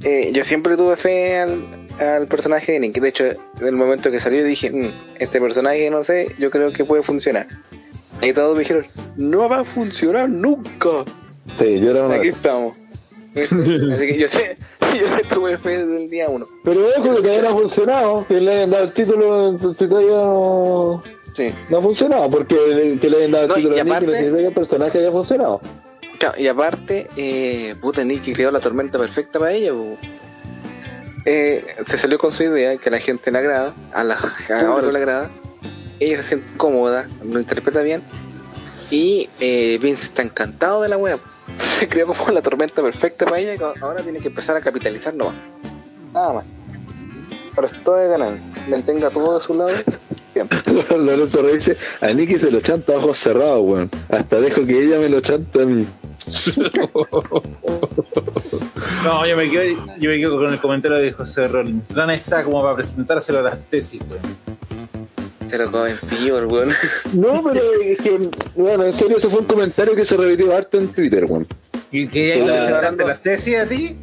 eh, 0.05 0.31
yo 0.33 0.45
siempre 0.45 0.77
tuve 0.77 0.97
fe 0.97 1.39
al, 1.39 1.65
al 2.01 2.29
personaje 2.29 2.73
de 2.73 2.81
Nick. 2.81 3.01
De 3.01 3.09
hecho, 3.09 3.25
en 3.25 3.67
el 3.67 3.75
momento 3.77 4.11
que 4.11 4.21
salió 4.21 4.45
dije, 4.45 4.71
"Mm, 4.71 4.91
este 5.19 5.41
personaje, 5.41 5.91
no 5.91 6.05
sé, 6.05 6.29
yo 6.39 6.51
creo 6.51 6.73
que 6.73 6.85
puede 6.85 7.03
funcionar. 7.03 7.47
Y 8.23 8.33
todos 8.33 8.55
me 8.55 8.61
dijeron, 8.63 8.87
no 9.17 9.49
va 9.49 9.61
a 9.61 9.65
funcionar 9.65 10.29
nunca. 10.29 11.05
Sí, 11.59 11.81
yo 11.81 11.91
era 11.91 12.07
una. 12.07 12.17
Aquí 12.17 12.29
estamos. 12.29 12.77
Así 13.37 14.07
que 14.07 14.19
yo 14.19 14.29
sé, 14.29 14.57
yo 14.81 15.29
tuve 15.35 15.59
fe 15.59 15.79
desde 15.79 16.03
el 16.05 16.11
día 16.11 16.29
uno. 16.29 16.47
Pero 16.65 16.89
ojo 16.99 17.23
que 17.23 17.31
haya 17.31 17.51
funcionado, 17.53 18.27
que 18.27 18.35
le 18.41 18.53
hayan 18.53 18.71
dado 18.71 18.85
el 18.85 18.93
título, 18.95 19.49
entonces 19.51 19.89
todavía 19.89 20.11
no, 20.17 21.03
Sí. 21.37 21.55
no 21.71 21.79
ha 21.79 21.83
funcionado, 21.83 22.31
porque 22.31 22.55
el- 22.57 22.99
que 22.99 23.09
le 23.09 23.19
hayan 23.19 23.31
dado 23.31 23.45
el 23.45 23.49
No, 23.51 23.55
título 23.57 23.77
y 23.77 23.81
a 23.81 23.85
Nick 23.85 23.95
no 23.95 24.01
significa 24.13 24.37
que 24.39 24.47
el 24.47 24.53
personaje 24.55 24.99
haya 24.99 25.11
funcionado. 25.13 25.61
Claro, 26.19 26.41
y 26.41 26.49
aparte, 26.49 27.07
eh, 27.17 27.75
puta, 27.81 28.03
Nicky 28.03 28.33
creó 28.33 28.51
la 28.51 28.59
tormenta 28.61 28.99
perfecta 28.99 29.39
para 29.39 29.53
ella. 29.53 29.73
Eh, 31.25 31.65
se 31.87 31.99
salió 31.99 32.19
con 32.19 32.33
su 32.33 32.43
idea 32.45 32.77
que 32.77 32.89
a 32.89 32.93
la 32.93 32.99
gente 32.99 33.31
le 33.31 33.39
agrada, 33.39 33.75
a 33.93 34.03
la 34.03 34.15
a 34.51 34.61
ahora 34.67 34.91
le 34.91 34.99
agrada. 34.99 35.31
Ella 36.01 36.19
se 36.23 36.29
siente 36.31 36.47
cómoda, 36.57 37.07
lo 37.23 37.39
interpreta 37.39 37.83
bien. 37.83 38.03
Y 38.91 39.29
eh, 39.39 39.79
Vince 39.83 40.07
está 40.07 40.23
encantado 40.23 40.83
de 40.83 40.89
la 40.89 40.97
web. 40.97 41.21
Se 41.79 41.89
creó 41.89 42.07
como 42.07 42.31
la 42.31 42.43
tormenta 42.43 42.83
perfecta 42.83 43.25
para 43.25 43.39
ella. 43.39 43.57
que 43.57 43.81
Ahora 43.81 44.03
tiene 44.03 44.19
que 44.21 44.29
empezar 44.29 44.57
a 44.57 44.61
capitalizar 44.61 45.15
nomás. 45.15 45.35
Nada 46.13 46.33
más. 46.35 46.45
Pero 47.55 47.67
esto 47.67 47.95
de 47.95 48.09
ganar. 48.09 48.39
Mantenga 48.69 49.11
todo 49.11 49.39
de 49.39 49.45
su 49.45 49.55
lado. 49.55 49.71
Siempre. 50.33 50.61
Lorenzo 50.97 51.43
Rey 51.43 51.59
dice, 51.59 51.77
a 52.01 52.09
Nicky 52.09 52.39
se 52.39 52.51
lo 52.51 52.61
chanta 52.61 52.93
a 52.93 52.97
ojos 52.97 53.19
cerrados, 53.23 53.65
weón. 53.65 53.91
Hasta 54.09 54.37
dejo 54.41 54.63
que 54.63 54.85
ella 54.85 54.99
me 54.99 55.09
lo 55.09 55.21
chanta 55.21 55.63
a 55.63 55.67
mí. 55.67 55.87
No, 59.05 59.27
yo 59.27 59.37
me, 59.37 59.49
quedo, 59.49 59.65
yo 59.99 60.11
me 60.11 60.19
quedo 60.19 60.37
con 60.37 60.53
el 60.53 60.59
comentario 60.59 60.99
de 60.99 61.13
José 61.13 61.49
Rollins. 61.49 61.85
Lana 61.95 62.15
está 62.15 62.43
como 62.45 62.63
para 62.63 62.77
presentárselo 62.77 63.39
a 63.39 63.43
las 63.43 63.59
tesis, 63.71 64.01
güey. 64.07 64.21
Se 65.51 65.59
lo 65.59 65.71
comen 65.71 65.97
vivo 66.23 66.39
el 66.39 66.47
weón. 66.47 66.71
No, 67.15 67.43
pero 67.43 67.73
es 67.83 67.99
que, 67.99 68.31
bueno, 68.57 68.85
en 68.85 68.93
serio, 68.95 69.19
ese 69.19 69.29
fue 69.29 69.41
un 69.41 69.47
comentario 69.47 69.95
que 69.95 70.05
se 70.07 70.17
repitió 70.17 70.55
harto 70.57 70.79
en 70.79 70.89
Twitter, 70.89 71.25
weón. 71.29 71.47
¿Y 71.91 72.07
hay 72.19 72.41
la- 72.41 72.55
presentarte 72.67 73.07
las 73.07 73.23
tesis 73.23 73.57
a 73.59 73.67
ti? 73.67 73.97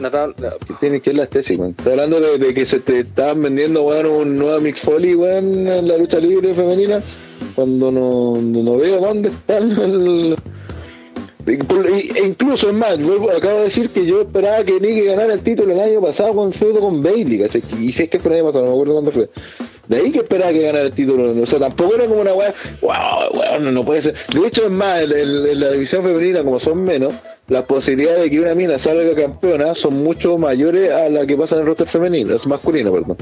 No, 0.00 0.10
no, 0.10 0.26
no. 0.26 0.34
Que 0.34 0.74
tiene 0.80 1.00
que 1.00 1.10
ir 1.10 1.16
las 1.16 1.30
tesis, 1.30 1.58
weón. 1.58 1.74
Estoy 1.78 1.92
hablando 1.92 2.20
de, 2.20 2.38
de 2.38 2.52
que 2.54 2.66
se 2.66 2.80
te 2.80 3.00
estaban 3.00 3.42
vendiendo, 3.42 3.82
weón, 3.84 4.06
un 4.06 4.36
nuevo 4.36 4.60
Mix 4.60 4.80
Foley, 4.82 5.14
weón, 5.14 5.66
en 5.66 5.88
la 5.88 5.96
lucha 5.96 6.18
libre 6.18 6.54
femenina, 6.54 7.00
cuando 7.54 7.90
no, 7.90 8.34
no 8.40 8.76
veo 8.76 9.00
dónde 9.00 9.28
está 9.28 9.58
el... 9.58 10.36
E 11.46 12.26
incluso, 12.26 12.70
es 12.70 12.74
más, 12.74 12.98
vuelvo, 13.02 13.30
acabo 13.30 13.58
de 13.58 13.64
decir 13.64 13.90
que 13.90 14.06
yo 14.06 14.22
esperaba 14.22 14.64
que 14.64 14.80
Nicky 14.80 15.02
ganara 15.02 15.34
el 15.34 15.42
título 15.42 15.74
el 15.74 15.80
año 15.80 16.00
pasado 16.00 16.32
con 16.32 16.54
feudo 16.54 16.80
con 16.80 17.02
Bailey, 17.02 17.38
¿cachai? 17.40 17.62
y 17.82 17.92
si 17.92 18.02
es 18.04 18.08
que 18.08 18.18
fue 18.18 18.32
el 18.32 18.38
año 18.38 18.46
pasado, 18.46 18.64
no 18.64 18.70
me 18.70 18.72
acuerdo 18.76 18.92
cuándo 18.94 19.12
fue. 19.12 19.28
De 19.88 19.96
ahí 19.98 20.10
que 20.12 20.20
esperaba 20.20 20.50
que 20.52 20.62
ganara 20.62 20.86
el 20.86 20.92
título, 20.94 21.30
o 21.42 21.46
sea, 21.46 21.58
tampoco 21.58 21.94
era 21.94 22.06
como 22.06 22.22
una 22.22 22.32
weá, 22.32 22.54
wow, 22.80 23.38
weón, 23.38 23.64
no, 23.64 23.72
no 23.72 23.82
puede 23.84 24.02
ser. 24.02 24.14
De 24.32 24.46
hecho, 24.46 24.64
es 24.66 24.70
más, 24.72 25.02
en, 25.02 25.12
en- 25.12 25.46
en 25.46 25.60
la 25.60 25.72
división 25.72 26.02
femenina, 26.02 26.42
como 26.42 26.58
son 26.60 26.82
menos, 26.84 27.14
las 27.48 27.66
posibilidades 27.66 28.22
de 28.22 28.30
que 28.30 28.40
una 28.40 28.54
mina 28.54 28.78
salga 28.78 29.14
campeona 29.14 29.74
son 29.74 30.02
mucho 30.02 30.38
mayores 30.38 30.90
a 30.90 31.08
la 31.10 31.26
que 31.26 31.36
pasa 31.36 31.54
en 31.56 31.60
el 31.62 31.66
roster 31.66 31.86
femenino, 31.88 32.34
es 32.34 32.46
masculino, 32.46 32.92
perdón. 32.92 33.16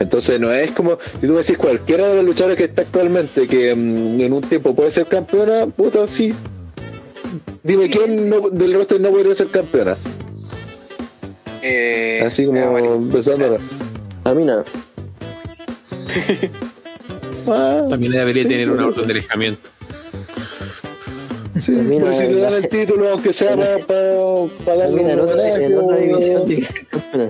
Entonces 0.00 0.40
no 0.40 0.50
es 0.52 0.72
como, 0.72 0.96
si 1.20 1.26
tú 1.26 1.34
me 1.34 1.40
decís 1.40 1.58
cualquiera 1.58 2.08
de 2.08 2.14
los 2.16 2.24
luchadores 2.24 2.56
que 2.56 2.64
está 2.64 2.80
actualmente 2.82 3.46
que 3.46 3.74
mm, 3.74 4.20
en 4.22 4.32
un 4.32 4.40
tiempo 4.40 4.74
puede 4.74 4.90
ser 4.92 5.04
campeona, 5.06 5.66
puta, 5.66 6.06
sí. 6.08 6.32
Dime 7.62 7.90
quién 7.90 8.30
no- 8.30 8.48
del 8.48 8.72
roster 8.74 8.98
no 9.00 9.10
podría 9.10 9.34
ser 9.36 9.48
campeona. 9.48 9.96
Eh, 11.62 12.22
Así 12.26 12.44
como 12.46 12.60
ah, 12.60 12.68
bueno. 12.70 12.94
empezando 12.94 13.44
ahora. 13.44 13.58
A 14.24 14.34
mí 14.34 14.44
nada. 14.44 14.64
Ah, 14.66 14.80
También 17.88 18.12
debería 18.12 18.46
tener 18.46 18.70
una 18.70 18.86
orden 18.86 19.06
de 19.06 19.12
alejamiento. 19.12 19.70
sí, 21.64 21.72
Mira, 21.72 22.06
pues 22.06 22.28
si 22.28 22.34
le 22.34 22.40
dan 22.40 22.52
la- 22.52 22.58
el 22.58 22.68
título, 22.68 23.10
aunque 23.10 23.32
sea 23.34 23.56
para, 23.56 23.78
para, 23.78 24.12
para 24.64 24.76
darle 24.78 25.12
en 25.12 25.20
otra, 25.20 25.58
en 25.60 25.78
otra 25.78 25.96
división 25.96 26.46
tiene 26.46 26.60
que 26.62 26.66
ser 26.72 26.86
campeona. 26.86 27.28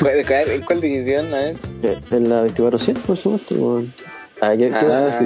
¿Puede 0.00 0.22
caer 0.24 0.50
en 0.50 0.62
cuál 0.62 0.80
división? 0.80 1.26
Eh, 1.34 1.54
En 2.10 2.28
la 2.28 2.36
2400, 2.42 3.04
por 3.04 3.16
supuesto. 3.16 3.82
Ah, 4.40 4.50
¿qué, 4.50 4.68
qué 4.68 4.74
Ah? 4.74 5.18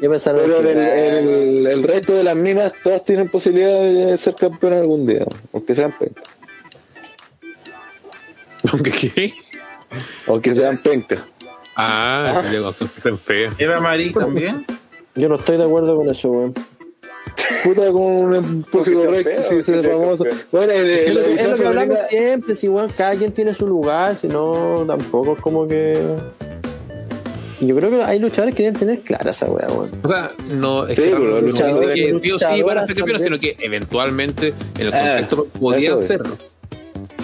¿Qué 0.00 0.08
pensaba 0.08 0.38
Pero 0.42 0.60
que 0.60 0.72
el, 0.72 0.78
el, 0.78 1.66
el 1.66 1.82
resto 1.82 2.14
de 2.14 2.24
las 2.24 2.36
minas 2.36 2.72
todas 2.82 3.04
tienen 3.04 3.28
posibilidad 3.28 3.82
de 3.82 4.18
ser 4.24 4.34
campeonas 4.34 4.80
algún 4.80 5.06
día, 5.06 5.24
aunque 5.52 5.74
sean 5.76 5.92
pencas. 5.98 6.24
¿Aunque 8.72 8.90
qué? 8.90 9.32
Aunque 10.26 10.54
sean 10.54 10.78
pencas. 10.82 11.20
Ah, 11.76 12.42
llegó, 12.50 12.70
están 12.70 13.18
feas. 13.18 13.54
Eva 13.58 13.80
Marí 13.80 14.12
también. 14.12 14.64
Yo 15.16 15.28
no 15.28 15.36
estoy 15.36 15.56
de 15.56 15.64
acuerdo 15.64 15.96
con 15.96 16.08
eso, 16.08 16.28
weón. 16.30 16.54
Puta 17.64 17.90
con 17.90 18.02
un 18.02 18.64
Rex, 18.72 19.28
campeón, 19.28 19.64
si 19.64 19.72
es 19.72 19.86
famoso. 19.86 20.24
Bueno, 20.52 20.72
el- 20.72 20.90
Es 20.90 21.08
el- 21.10 21.14
lo, 21.16 21.22
que- 21.24 21.30
es 21.30 21.36
lo 21.36 21.42
que 21.42 21.48
división 21.48 21.66
hablamos 21.66 21.98
siempre, 22.08 22.54
si 22.54 22.68
weón, 22.68 22.90
cada 22.96 23.14
quien 23.16 23.32
tiene 23.32 23.52
su 23.54 23.66
lugar, 23.66 24.14
si 24.16 24.28
no, 24.28 24.84
tampoco 24.86 25.34
es 25.34 25.40
como 25.40 25.66
que. 25.66 25.98
Yo 27.60 27.74
creo 27.76 27.90
que 27.90 28.02
hay 28.02 28.18
luchadores 28.18 28.54
que 28.54 28.64
deben 28.64 28.78
tener 28.78 29.00
clara 29.00 29.30
esa 29.30 29.46
weá, 29.46 29.66
weón. 29.68 29.90
O 30.02 30.08
sea, 30.08 30.32
no 30.50 30.86
es 30.86 30.96
Sí, 30.96 31.02
que 31.02 31.10
no, 31.10 31.92
que 31.94 32.14
sí 32.20 32.30
o 32.32 32.38
sí 32.38 32.62
van 32.62 32.78
a 32.78 32.86
ser 32.86 32.96
campeones, 32.96 33.22
sino 33.22 33.38
que 33.38 33.56
eventualmente 33.60 34.48
en 34.78 34.86
el 34.86 34.94
Ah, 34.94 35.00
contexto 35.24 35.46
podían 35.58 35.98
es. 36.00 36.06
serlo. 36.06 36.36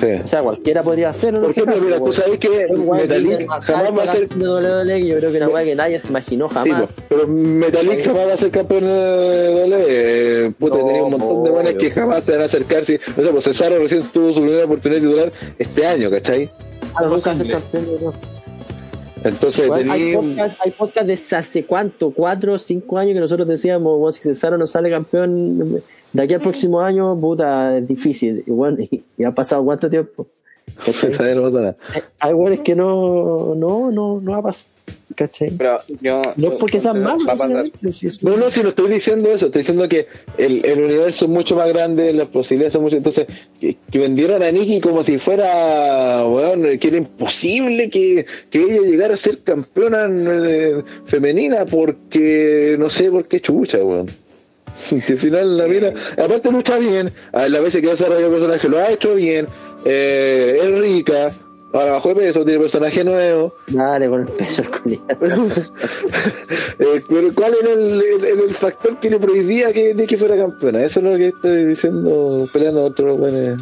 Sí. 0.00 0.06
O 0.22 0.26
sea, 0.26 0.42
cualquiera 0.42 0.82
podría 0.82 1.10
hacerlo, 1.10 1.40
no 1.40 1.46
Por 1.46 1.54
sé. 1.54 1.60
ejemplo, 1.62 1.82
mira, 1.84 1.98
tú 1.98 2.12
sabes 2.12 2.38
que 2.38 2.48
Metalik 2.76 3.48
jamás 3.62 3.98
va 3.98 4.02
a 4.04 4.16
ser. 4.16 4.28
de 4.28 4.48
WWE, 4.48 5.06
yo 5.06 5.16
creo 5.18 5.30
que 5.32 5.36
una 5.38 5.48
weá 5.48 5.64
que 5.64 5.74
nadie 5.74 5.98
se 5.98 6.08
imaginó 6.08 6.48
jamás. 6.48 6.94
pues, 6.96 7.06
pero 7.08 7.26
Metalik 7.26 8.04
jamás 8.04 8.28
va 8.28 8.32
a 8.34 8.36
ser 8.38 8.50
campeón 8.50 8.84
de 8.84 9.54
WWE. 9.54 9.84
Eh, 10.46 10.52
Puta, 10.58 10.76
No, 10.78 10.86
tenía 10.86 11.02
un 11.04 11.10
montón 11.10 11.44
de 11.44 11.50
buenas 11.50 11.74
que 11.74 11.90
jamás 11.90 12.24
se 12.24 12.32
van 12.32 12.40
a 12.42 12.44
acercar. 12.46 12.84
Sí. 12.86 12.96
O 13.18 13.22
sea, 13.22 13.30
pues 13.30 13.44
Cesaro 13.44 13.78
recién 13.78 14.02
tuvo 14.12 14.34
su 14.34 14.40
primera 14.40 14.64
oportunidad 14.64 15.00
titular 15.00 15.32
este 15.58 15.86
año, 15.86 16.10
¿cachai? 16.10 16.48
Ah, 16.94 17.04
nunca 17.04 17.34
no. 17.34 17.44
Entonces 19.24 19.70
hay 19.90 20.14
podcast, 20.14 20.60
hay 20.64 20.70
podcast 20.70 21.06
de 21.06 21.36
hace 21.36 21.64
cuánto, 21.66 22.10
cuatro 22.10 22.54
o 22.54 22.58
cinco 22.58 22.98
años 22.98 23.14
que 23.14 23.20
nosotros 23.20 23.46
decíamos, 23.48 23.98
bueno, 23.98 24.12
si 24.12 24.22
Cesaro 24.22 24.56
no 24.56 24.66
sale 24.66 24.90
campeón 24.90 25.82
de 26.12 26.22
aquí 26.22 26.34
al 26.34 26.40
próximo 26.40 26.80
año, 26.80 27.18
puta, 27.18 27.76
es 27.78 27.86
difícil. 27.86 28.42
Y 28.46 28.50
bueno, 28.50 28.78
y, 28.80 29.02
y 29.18 29.24
ha 29.24 29.32
pasado 29.34 29.64
cuánto 29.64 29.88
tiempo. 29.90 30.26
Hay- 31.92 32.02
Hay 32.20 32.32
weones 32.32 32.60
que 32.60 32.74
no, 32.74 33.54
no, 33.54 33.90
no, 33.90 34.20
no 34.20 34.30
va 34.32 34.38
a 34.38 34.42
pasar. 34.42 34.66
¿Cachai? 35.14 35.50
Pero 35.56 35.78
yo. 36.00 36.22
No 36.36 36.52
es 36.52 36.58
porque 36.58 36.80
sean 36.80 37.02
malos, 37.02 37.26
No, 38.22 38.36
no, 38.36 38.50
si 38.50 38.62
no 38.62 38.70
estoy 38.70 38.90
diciendo 38.90 39.32
eso, 39.32 39.46
estoy 39.46 39.62
diciendo 39.62 39.88
que 39.88 40.06
el, 40.38 40.64
el 40.64 40.82
universo 40.82 41.24
es 41.24 41.30
mucho 41.30 41.56
más 41.56 41.68
grande, 41.68 42.12
las 42.12 42.28
posibilidades 42.28 42.72
son 42.72 42.82
mucho. 42.82 42.96
Entonces, 42.96 43.26
que, 43.60 43.76
que 43.90 43.98
vendieron 43.98 44.42
a 44.42 44.50
Nikki 44.50 44.80
como 44.80 45.04
si 45.04 45.18
fuera, 45.18 46.22
bueno, 46.22 46.68
que 46.80 46.88
era 46.88 46.96
imposible 46.96 47.90
que, 47.90 48.24
que 48.50 48.62
ella 48.62 48.82
llegara 48.82 49.14
a 49.14 49.18
ser 49.18 49.42
campeona 49.42 50.08
eh, 50.08 50.82
femenina 51.06 51.66
porque, 51.66 52.76
no 52.78 52.90
sé 52.90 53.10
por 53.10 53.26
qué 53.28 53.40
chucha, 53.40 53.78
weón. 53.78 54.06
Que 55.06 55.12
al 55.12 55.20
final 55.20 55.58
la 55.58 55.66
mira, 55.66 55.92
aparte 56.16 56.50
lucha 56.50 56.76
bien, 56.78 57.10
a 57.32 57.48
las 57.48 57.62
veces 57.62 57.80
que 57.80 57.86
va 57.86 57.92
a 57.92 57.96
desarrollar 57.96 58.24
el 58.24 58.30
personaje 58.30 58.68
lo 58.68 58.78
ha 58.78 58.90
hecho 58.90 59.14
bien, 59.14 59.46
eh, 59.84 60.58
es 60.62 60.78
rica, 60.80 61.32
ahora 61.72 61.92
bajó 61.92 62.08
de 62.10 62.14
peso, 62.16 62.44
tiene 62.44 62.60
personaje 62.60 63.04
nuevo, 63.04 63.54
Dale 63.68 64.08
con 64.08 64.22
el 64.22 64.28
peso. 64.28 64.62
Eh, 66.82 67.02
pero 67.08 67.28
¿cuál 67.34 67.54
era 67.62 67.72
el, 67.72 68.02
el- 68.02 68.24
el 68.24 68.56
factor 68.56 68.98
que 69.00 69.10
le 69.10 69.18
prohibía 69.18 69.72
que, 69.72 69.92
de 69.94 70.06
que 70.06 70.16
fuera 70.16 70.36
campeona? 70.36 70.82
Eso 70.84 71.00
es 71.00 71.04
lo 71.04 71.16
que 71.16 71.28
estoy 71.28 71.66
diciendo, 71.66 72.48
peleando 72.52 72.80
a 72.80 72.84
otros 72.84 73.18
weones. 73.20 73.60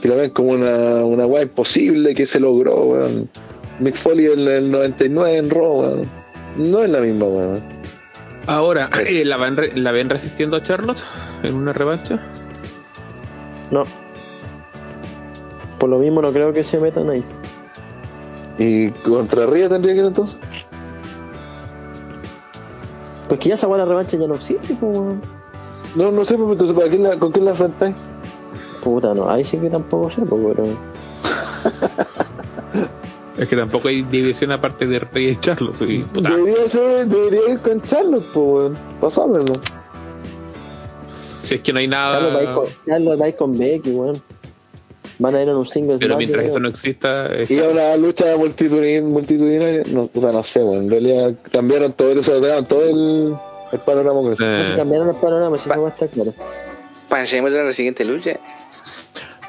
Que 0.00 0.08
lo 0.08 0.16
ven 0.16 0.30
como 0.30 0.50
una, 0.52 1.04
una 1.04 1.26
weá 1.26 1.42
imposible 1.42 2.14
que 2.14 2.26
se 2.26 2.40
logró, 2.40 2.76
weón. 2.84 3.28
Mick 3.80 4.02
Foley 4.02 4.26
en 4.26 4.40
el 4.40 4.70
99 4.70 5.36
en 5.36 5.50
Raw, 5.50 5.80
weón. 5.80 6.02
No 6.56 6.82
es 6.82 6.88
la 6.90 7.00
misma, 7.00 7.26
weón. 7.26 7.62
Ahora, 8.46 8.88
eh, 9.06 9.24
¿la, 9.24 9.36
ven 9.36 9.56
re- 9.56 9.76
¿la 9.76 9.92
ven 9.92 10.08
resistiendo 10.08 10.56
a 10.56 10.62
Charlotte 10.62 11.02
en 11.42 11.54
una 11.54 11.72
revancha? 11.74 12.18
No. 13.70 13.84
Por 15.78 15.90
lo 15.90 15.98
mismo 15.98 16.22
no 16.22 16.32
creo 16.32 16.52
que 16.52 16.62
se 16.62 16.78
metan 16.80 17.10
ahí. 17.10 17.24
¿Y 18.58 18.90
contra 18.90 19.46
Ría 19.46 19.68
tendría 19.68 19.94
que 19.94 20.00
ir 20.00 20.06
entonces? 20.06 20.36
Pues 23.28 23.40
que 23.40 23.48
ya 23.48 23.54
esa 23.56 23.68
la 23.68 23.84
revancha 23.84 24.16
ya 24.16 24.26
no 24.26 24.34
existe, 24.34 24.74
pues, 24.78 24.96
weón. 24.96 25.20
No, 25.94 26.10
no 26.10 26.24
sé, 26.24 26.34
pero 26.34 26.52
entonces 26.52 26.76
¿para 26.76 26.88
quién 26.88 27.02
la, 27.02 27.18
¿con 27.18 27.32
quién 27.32 27.44
la 27.44 27.50
enfrentáis? 27.52 27.96
Puta, 28.82 29.14
no, 29.14 29.28
ahí 29.28 29.42
sí 29.42 29.58
que 29.58 29.68
tampoco 29.68 30.08
sé, 30.10 30.22
pues, 30.22 30.42
pero. 30.56 30.64
Es 33.36 33.48
que 33.48 33.56
tampoco 33.56 33.88
hay 33.88 34.02
división 34.02 34.52
aparte 34.52 34.86
de 34.86 35.00
Rey 35.00 35.30
y 35.30 35.36
Charlotte. 35.40 35.76
sí, 35.76 36.04
puta. 36.12 36.30
Debería 36.30 36.70
ser, 36.70 37.08
debería 37.08 37.48
ir 37.50 37.60
con 37.60 37.82
Charlotte, 37.82 38.24
pues, 38.32 38.46
weón. 38.46 38.76
Pasármelo. 39.00 39.52
Si 41.42 41.56
es 41.56 41.60
que 41.60 41.72
no 41.72 41.78
hay 41.78 41.88
Carlos 41.88 42.34
va 42.34 42.38
a 42.38 42.42
ir 42.42 42.48
nada. 42.48 42.54
con, 42.54 42.66
Carlos 42.86 43.20
va 43.20 43.24
a 43.24 43.28
ir 43.28 43.36
con 43.36 43.58
Becky, 43.58 43.90
weón. 43.90 44.22
Van 45.18 45.34
a 45.34 45.42
ir 45.42 45.48
en 45.48 45.56
un 45.56 45.64
single 45.66 45.96
Pero 45.98 46.16
mientras 46.18 46.44
eso 46.44 46.60
no 46.60 46.68
exista, 46.68 47.28
Y 47.48 47.58
una 47.58 47.96
lucha 47.96 48.36
multitudinaria, 48.36 49.02
multitudinaria 49.02 49.82
no, 49.86 50.10
o 50.14 50.20
sea, 50.20 50.32
no 50.32 50.44
sé, 50.44 50.60
bueno, 50.60 50.82
en 50.82 50.90
realidad 50.90 51.34
cambiaron 51.50 51.92
todo, 51.94 52.14
desordenaron 52.14 52.66
todo 52.68 52.82
el, 52.82 53.34
el 53.72 53.78
panorama. 53.80 54.20
eh, 54.20 54.36
No 54.38 54.64
se 54.64 54.76
cambiaron 54.76 55.06
los 55.08 55.16
panoramas, 55.16 55.60
si 55.62 55.68
Va. 55.70 55.74
eso 55.76 55.82
va 55.82 55.88
a 55.88 55.92
estar 55.92 56.08
claro. 56.10 56.32
Pasemos 57.08 57.52
a 57.52 57.62
la 57.62 57.72
siguiente 57.72 58.04
lucha. 58.04 58.38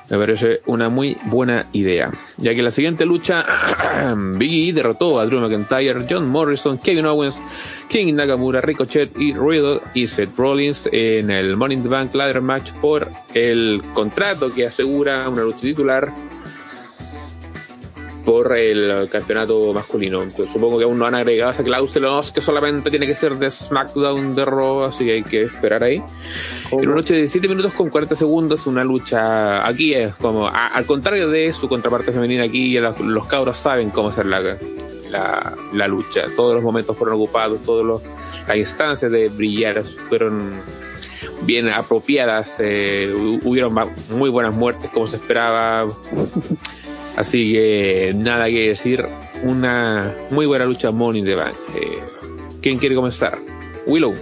Me 0.09 0.17
parece 0.17 0.61
una 0.67 0.89
muy 0.89 1.17
buena 1.25 1.67
idea. 1.73 2.11
Ya 2.37 2.53
que 2.53 2.59
en 2.59 2.65
la 2.65 2.71
siguiente 2.71 3.05
lucha, 3.05 3.45
Big 4.35 4.69
E 4.69 4.73
derrotó 4.73 5.19
a 5.19 5.25
Drew 5.25 5.41
McIntyre, 5.41 6.05
John 6.09 6.29
Morrison, 6.29 6.77
Kevin 6.77 7.05
Owens, 7.05 7.41
King 7.89 8.13
Nakamura, 8.13 8.61
Ricochet 8.61 9.11
y 9.17 9.33
Riddle 9.33 9.81
y 9.93 10.07
Seth 10.07 10.37
Rollins 10.37 10.87
en 10.91 11.29
el 11.29 11.57
Money 11.57 11.77
in 11.77 11.83
the 11.83 11.89
Bank 11.89 12.15
Ladder 12.15 12.41
Match 12.41 12.71
por 12.81 13.07
el 13.33 13.81
contrato 13.93 14.53
que 14.53 14.67
asegura 14.67 15.27
una 15.27 15.43
lucha 15.43 15.61
titular 15.61 16.13
por 18.27 18.57
el 18.57 19.07
campeonato 19.09 19.71
masculino. 19.71 20.21
Entonces, 20.21 20.51
supongo 20.51 20.77
que 20.77 20.83
aún 20.83 20.99
no 20.99 21.05
han 21.05 21.15
agregado 21.15 21.51
esa 21.51 21.63
cláusula 21.63 22.19
que 22.33 22.41
solamente 22.41 22.89
tiene 22.89 23.07
que 23.07 23.15
ser 23.15 23.35
de 23.35 23.49
SmackDown 23.49 24.35
de 24.35 24.43
Raw, 24.43 24.83
así 24.83 25.05
que 25.05 25.13
hay 25.13 25.23
que 25.23 25.43
esperar 25.43 25.81
ahí. 25.85 26.03
En 26.71 26.87
una 26.89 26.97
lucha 26.97 27.13
de 27.13 27.21
17 27.21 27.47
minutos 27.47 27.71
con 27.71 27.89
40 27.89 28.17
segundos, 28.17 28.67
una 28.67 28.83
lucha 28.83 29.65
aquí 29.65 29.93
es 29.93 30.13
como, 30.15 30.45
a- 30.45 30.67
al 30.67 30.85
contrario 30.85 31.29
de 31.29 31.53
su 31.53 31.69
contraparte 31.69 32.11
femenina, 32.11 32.43
aquí 32.43 32.73
ya 32.73 32.81
los, 32.81 32.99
los 32.99 33.25
cabros 33.27 33.57
saben 33.57 33.91
cómo 33.91 34.09
hacer 34.09 34.25
la, 34.25 34.57
la, 35.09 35.53
la 35.71 35.87
lucha. 35.87 36.25
Todos 36.35 36.53
los 36.55 36.63
momentos 36.63 36.97
fueron 36.97 37.15
ocupados, 37.15 37.61
todas 37.63 38.01
las 38.45 38.57
instancias 38.57 39.09
de 39.09 39.29
brillar 39.29 39.83
fueron 40.09 40.51
bien 41.43 41.69
apropiadas, 41.69 42.57
eh, 42.59 43.09
hu- 43.15 43.39
hubieron 43.45 43.73
muy 44.09 44.29
buenas 44.29 44.53
muertes 44.53 44.91
como 44.91 45.07
se 45.07 45.15
esperaba. 45.15 45.87
Así 47.17 47.53
que 47.53 48.13
nada 48.15 48.45
que 48.45 48.69
decir, 48.69 49.03
una 49.43 50.15
muy 50.29 50.45
buena 50.45 50.65
lucha 50.65 50.91
Money 50.91 51.23
the 51.23 51.33
Bank. 51.35 51.55
Eh, 51.75 51.97
¿Quién 52.61 52.77
quiere 52.77 52.93
comenzar? 52.95 53.37
Willow. 53.87 54.13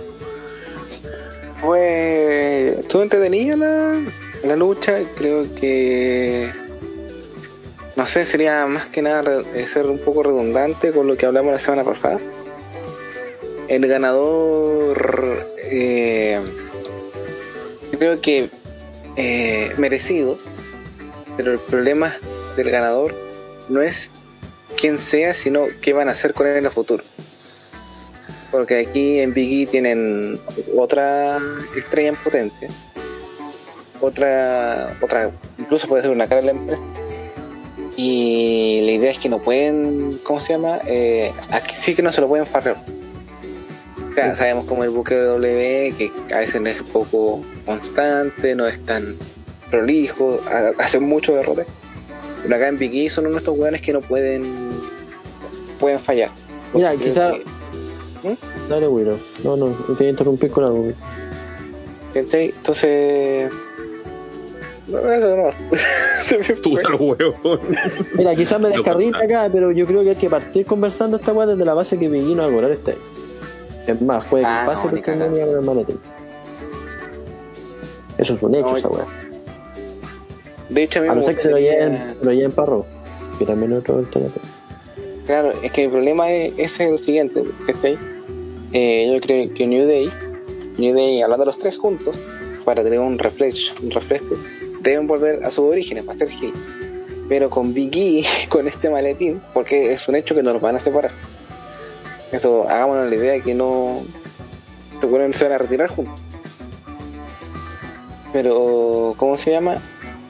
Fue. 1.60 2.78
Estuvo 2.80 3.04
entretenida 3.04 3.58
la, 3.58 4.02
la 4.44 4.56
lucha. 4.56 5.00
Creo 5.18 5.44
que. 5.56 6.50
No 7.98 8.06
sé, 8.08 8.26
sería 8.26 8.66
más 8.66 8.86
que 8.88 9.02
nada 9.02 9.42
eh, 9.54 9.68
ser 9.74 9.86
un 9.88 10.00
poco 10.00 10.24
redundante 10.24 10.92
con 10.92 11.08
lo 11.08 11.18
que 11.18 11.26
hablamos 11.26 11.54
la 11.54 11.60
semana 11.60 11.84
pasada. 11.84 12.20
El 13.68 13.88
ganador. 13.88 15.46
eh, 15.64 16.40
creo 17.98 18.22
que. 18.22 18.50
eh, 19.18 19.74
merecido. 19.78 20.38
Pero 21.36 21.52
el 21.52 21.60
problema 21.60 22.16
del 22.56 22.72
ganador 22.72 23.14
no 23.70 23.82
es 23.82 24.10
quién 24.80 25.00
sea, 25.00 25.34
sino 25.34 25.66
qué 25.82 25.94
van 25.94 26.10
a 26.10 26.12
hacer 26.14 26.34
con 26.34 26.48
él 26.48 26.58
en 26.58 26.66
el 26.66 26.72
futuro. 26.72 27.04
Porque 28.52 28.80
aquí 28.80 29.20
en 29.20 29.34
Big 29.34 29.68
E 29.68 29.72
tienen 29.72 30.40
otra 30.78 31.40
estrella 31.76 32.10
en 32.10 32.16
potencia. 32.16 32.70
Otra, 34.02 34.96
otra, 35.02 35.32
incluso 35.58 35.88
puede 35.88 36.04
ser 36.04 36.12
una 36.12 36.28
cara 36.28 36.42
de 36.42 36.48
la 36.48 36.52
empresa. 36.52 36.82
Y 37.98 38.82
la 38.86 38.92
idea 38.92 39.12
es 39.12 39.20
que 39.20 39.30
no 39.30 39.40
pueden, 39.40 40.20
¿cómo 40.24 40.40
se 40.42 40.54
llama? 40.54 40.80
Eh, 40.86 41.32
aquí 41.52 41.76
sí 41.80 41.96
que 41.96 42.02
no 42.02 42.12
se 42.12 42.22
lo 42.22 42.28
pueden 42.28 42.46
farrear. 42.46 42.78
O 44.12 44.14
sea, 44.14 44.36
sabemos 44.38 44.66
como 44.66 44.84
el 44.84 44.90
buque 44.92 45.16
de 45.16 45.26
W, 45.26 45.94
que 45.98 46.34
a 46.34 46.40
veces 46.40 46.62
no 46.62 46.70
es 46.70 46.82
poco 46.84 47.42
constante, 47.66 48.56
no 48.56 48.68
es 48.68 48.84
tan 48.86 49.16
prolijo, 49.70 50.42
ha- 50.50 50.72
hace 50.84 51.00
muchos 51.00 51.36
errores. 51.36 51.68
Pero 52.46 52.56
acá 52.56 52.68
en 52.68 52.78
Big 52.78 52.96
E 52.96 53.10
son 53.10 53.26
uno 53.26 53.34
de 53.36 53.40
estos 53.40 53.58
hueones 53.58 53.82
que 53.82 53.92
no 53.94 54.02
pueden 54.02 54.44
pueden 55.80 56.00
fallar. 56.00 56.30
Mira, 56.74 56.96
quizá- 56.96 57.32
que- 57.32 58.38
Dale, 58.70 58.88
Willow. 58.88 59.18
No, 59.44 59.56
no, 59.56 59.68
te 59.68 59.94
voy 59.94 60.08
a 60.08 60.10
interrumpir 60.10 60.50
con 60.52 60.64
algo. 60.64 60.92
Entonces. 62.14 63.52
No, 64.88 65.00
eso 65.12 65.36
no. 65.36 65.52
Puta 66.64 66.90
los 66.90 67.02
huevos. 67.02 67.60
Mira, 68.16 68.36
quizás 68.36 68.60
me 68.60 68.70
descarrita 68.70 69.20
acá, 69.20 69.50
pero 69.52 69.72
yo 69.72 69.86
creo 69.86 70.04
que 70.04 70.12
hay 70.12 70.16
que 70.16 70.30
partir 70.30 70.66
conversando 70.66 71.18
esta 71.18 71.34
weá 71.34 71.46
desde 71.48 71.66
la 71.66 71.74
base 71.74 71.98
que 72.00 72.08
Biggie 72.08 72.36
no 72.36 72.44
va 72.44 72.48
a 72.50 72.52
cobrar 72.52 72.72
este. 72.72 72.96
Es 73.88 74.02
más, 74.02 74.28
puede 74.28 74.44
que 74.44 74.50
Ah, 74.50 74.64
pase 74.66 74.86
no, 74.86 74.92
porque 74.92 75.16
no 75.16 75.26
el 75.26 75.62
maletín. 75.62 76.00
Eso 78.18 78.34
es 78.34 78.42
un 78.42 78.56
hecho, 78.56 78.70
No, 78.72 78.78
esa 78.78 78.88
weá. 78.88 79.06
De 80.70 80.84
hecho, 80.84 81.00
a 81.00 81.02
mí 81.04 81.10
A 81.10 81.14
no 81.14 81.20
me 81.20 81.26
ser 81.26 81.36
que 81.36 81.42
se 81.42 81.50
lo 81.52 81.60
lleven, 81.60 81.98
lo 82.22 82.32
lleven 82.32 82.52
para 82.52 82.70
Raw, 82.70 82.86
que 83.38 83.46
también 83.46 83.74
es 83.74 83.80
otro 83.80 84.00
alternativa. 84.00 84.46
Claro, 85.26 85.54
es 85.64 85.72
que 85.72 85.86
el 85.86 85.92
problema 85.92 86.32
es, 86.32 86.54
es 86.58 86.80
el 86.80 87.00
siguiente. 87.00 87.44
Eh, 88.74 89.12
yo 89.12 89.22
creo 89.22 89.54
que 89.54 89.68
New 89.68 89.88
Day, 89.88 90.12
New 90.78 90.96
Day, 90.96 91.22
hablando 91.22 91.46
los 91.46 91.58
tres 91.58 91.78
juntos, 91.78 92.18
para 92.64 92.84
tener 92.84 93.00
un 93.00 93.18
refresco, 93.18 93.76
un 93.82 93.92
refresco 93.92 94.36
deben 94.82 95.08
volver 95.08 95.44
a 95.44 95.50
sus 95.50 95.66
orígenes, 95.66 96.04
para 96.04 96.20
ser 96.20 96.30
heel. 96.30 96.54
Pero 97.28 97.50
con 97.50 97.74
Big 97.74 97.96
E, 97.96 98.26
con 98.50 98.68
este 98.68 98.90
maletín, 98.90 99.42
porque 99.54 99.94
es 99.94 100.08
un 100.08 100.16
hecho 100.16 100.36
que 100.36 100.44
no 100.44 100.54
los 100.54 100.62
van 100.62 100.76
a 100.76 100.80
separar. 100.80 101.12
Eso, 102.32 102.68
hagámonos 102.70 103.10
la 103.10 103.16
idea 103.16 103.34
de 103.34 103.42
que 103.42 103.54
no 103.54 104.04
se 105.00 105.44
van 105.44 105.54
a 105.54 105.58
retirar 105.58 105.90
juntos. 105.90 106.20
Pero, 108.32 109.16
¿cómo 109.18 109.38
se 109.38 109.52
llama? 109.52 109.82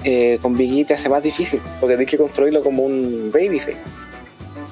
Eh, 0.07 0.37
con 0.41 0.55
Big 0.55 0.81
E 0.81 0.85
te 0.85 0.93
hace 0.93 1.09
más 1.09 1.23
difícil, 1.23 1.59
porque 1.81 1.95
tienes 1.95 2.11
que 2.11 2.17
construirlo 2.17 2.61
como 2.61 2.83
un 2.83 3.31
babyface. 3.33 3.75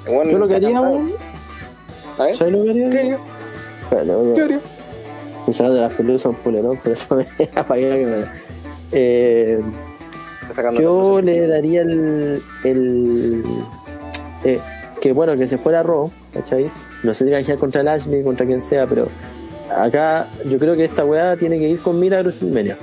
Bueno, 0.07 0.31
Yo 0.31 0.37
lo 0.37 0.47
que 0.47 0.55
haría, 0.55 0.77
A 0.77 2.23
ver, 2.23 2.37
¿sabes 2.37 2.53
lo 2.53 2.63
que 2.63 2.69
haría? 2.69 2.89
¿qué 2.91 2.99
haría? 2.99 3.15
A- 3.15 4.33
¿Qué 4.35 4.41
haría? 4.41 4.59
Quizás 5.45 5.73
de 5.73 5.81
las 5.81 5.93
pelusas 5.93 6.27
un 6.27 6.35
polerón, 6.35 6.79
pero 6.83 6.93
eso 6.93 7.15
me 7.15 7.25
apagué 7.55 7.89
que 7.89 8.05
me 8.05 8.15
da. 8.17 8.33
Eh, 8.91 9.59
yo 10.79 11.19
la- 11.19 11.25
le 11.31 11.47
daría 11.47 11.81
el. 11.81 12.41
el 12.63 13.43
eh, 14.43 14.59
que 15.01 15.11
bueno, 15.13 15.35
que 15.35 15.47
se 15.47 15.57
fuera 15.57 15.81
Raw, 15.83 16.11
¿cachai? 16.33 16.69
No 17.01 17.13
sé 17.13 17.25
si 17.25 17.31
canjear 17.31 17.57
contra 17.57 17.81
el 17.81 17.87
Ashley, 17.87 18.23
contra 18.23 18.45
quien 18.45 18.61
sea, 18.61 18.85
pero 18.87 19.07
acá 19.75 20.27
yo 20.45 20.59
creo 20.59 20.75
que 20.77 20.85
esta 20.85 21.03
weá 21.03 21.35
tiene 21.35 21.57
que 21.59 21.67
ir 21.69 21.79
con 21.81 21.99
mira 21.99 22.19
a 22.19 22.21
WrestleMania. 22.21 22.77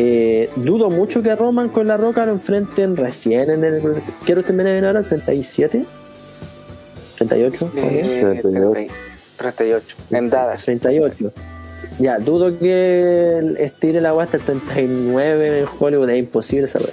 Eh, 0.00 0.48
dudo 0.54 0.90
mucho 0.90 1.24
que 1.24 1.34
Roman 1.34 1.70
con 1.70 1.88
la 1.88 1.96
Roca 1.96 2.24
lo 2.24 2.30
enfrenten 2.30 2.96
recién 2.96 3.50
en 3.50 3.64
el. 3.64 3.82
¿Qué 4.24 4.32
WrestleMania 4.32 4.72
viene 4.74 4.86
ahora? 4.86 5.02
¿37? 5.02 5.84
¿38? 7.18 7.70
Eh, 7.74 8.38
38. 8.40 8.72
30, 8.72 8.94
38. 9.36 9.96
En 10.10 10.28
Dallas. 10.30 10.62
38. 10.62 11.32
Ya, 11.98 12.18
dudo 12.20 12.56
que 12.56 13.56
estire 13.58 14.00
la 14.00 14.14
weá 14.14 14.26
hasta 14.26 14.36
el 14.36 14.44
39 14.44 15.58
en 15.60 15.66
Hollywood, 15.80 16.08
es 16.10 16.18
imposible 16.18 16.66
esa 16.66 16.78
weá. 16.78 16.92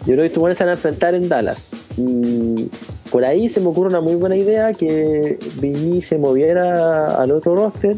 Yo 0.00 0.12
creo 0.12 0.18
que 0.18 0.26
estos 0.26 0.58
se 0.58 0.64
van 0.64 0.68
a 0.68 0.72
enfrentar 0.72 1.14
en 1.14 1.30
Dallas. 1.30 1.70
Y 1.96 2.68
por 3.10 3.24
ahí 3.24 3.48
se 3.48 3.60
me 3.60 3.68
ocurre 3.68 3.88
una 3.88 4.02
muy 4.02 4.16
buena 4.16 4.36
idea 4.36 4.74
que 4.74 5.38
Biggie 5.62 6.02
se 6.02 6.18
moviera 6.18 7.16
al 7.16 7.30
otro 7.30 7.56
roster 7.56 7.96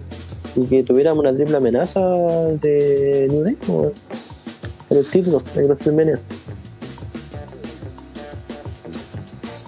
y 0.55 0.67
que 0.67 0.85
tuviéramos 0.85 1.21
una 1.25 1.35
triple 1.35 1.57
amenaza 1.57 2.01
de 2.61 3.27
New 3.29 3.43
Day 3.43 3.57
en 4.91 4.97
el 4.99 5.07
título 5.11 5.43
de 5.55 5.65
WrestleMania. 5.65 6.19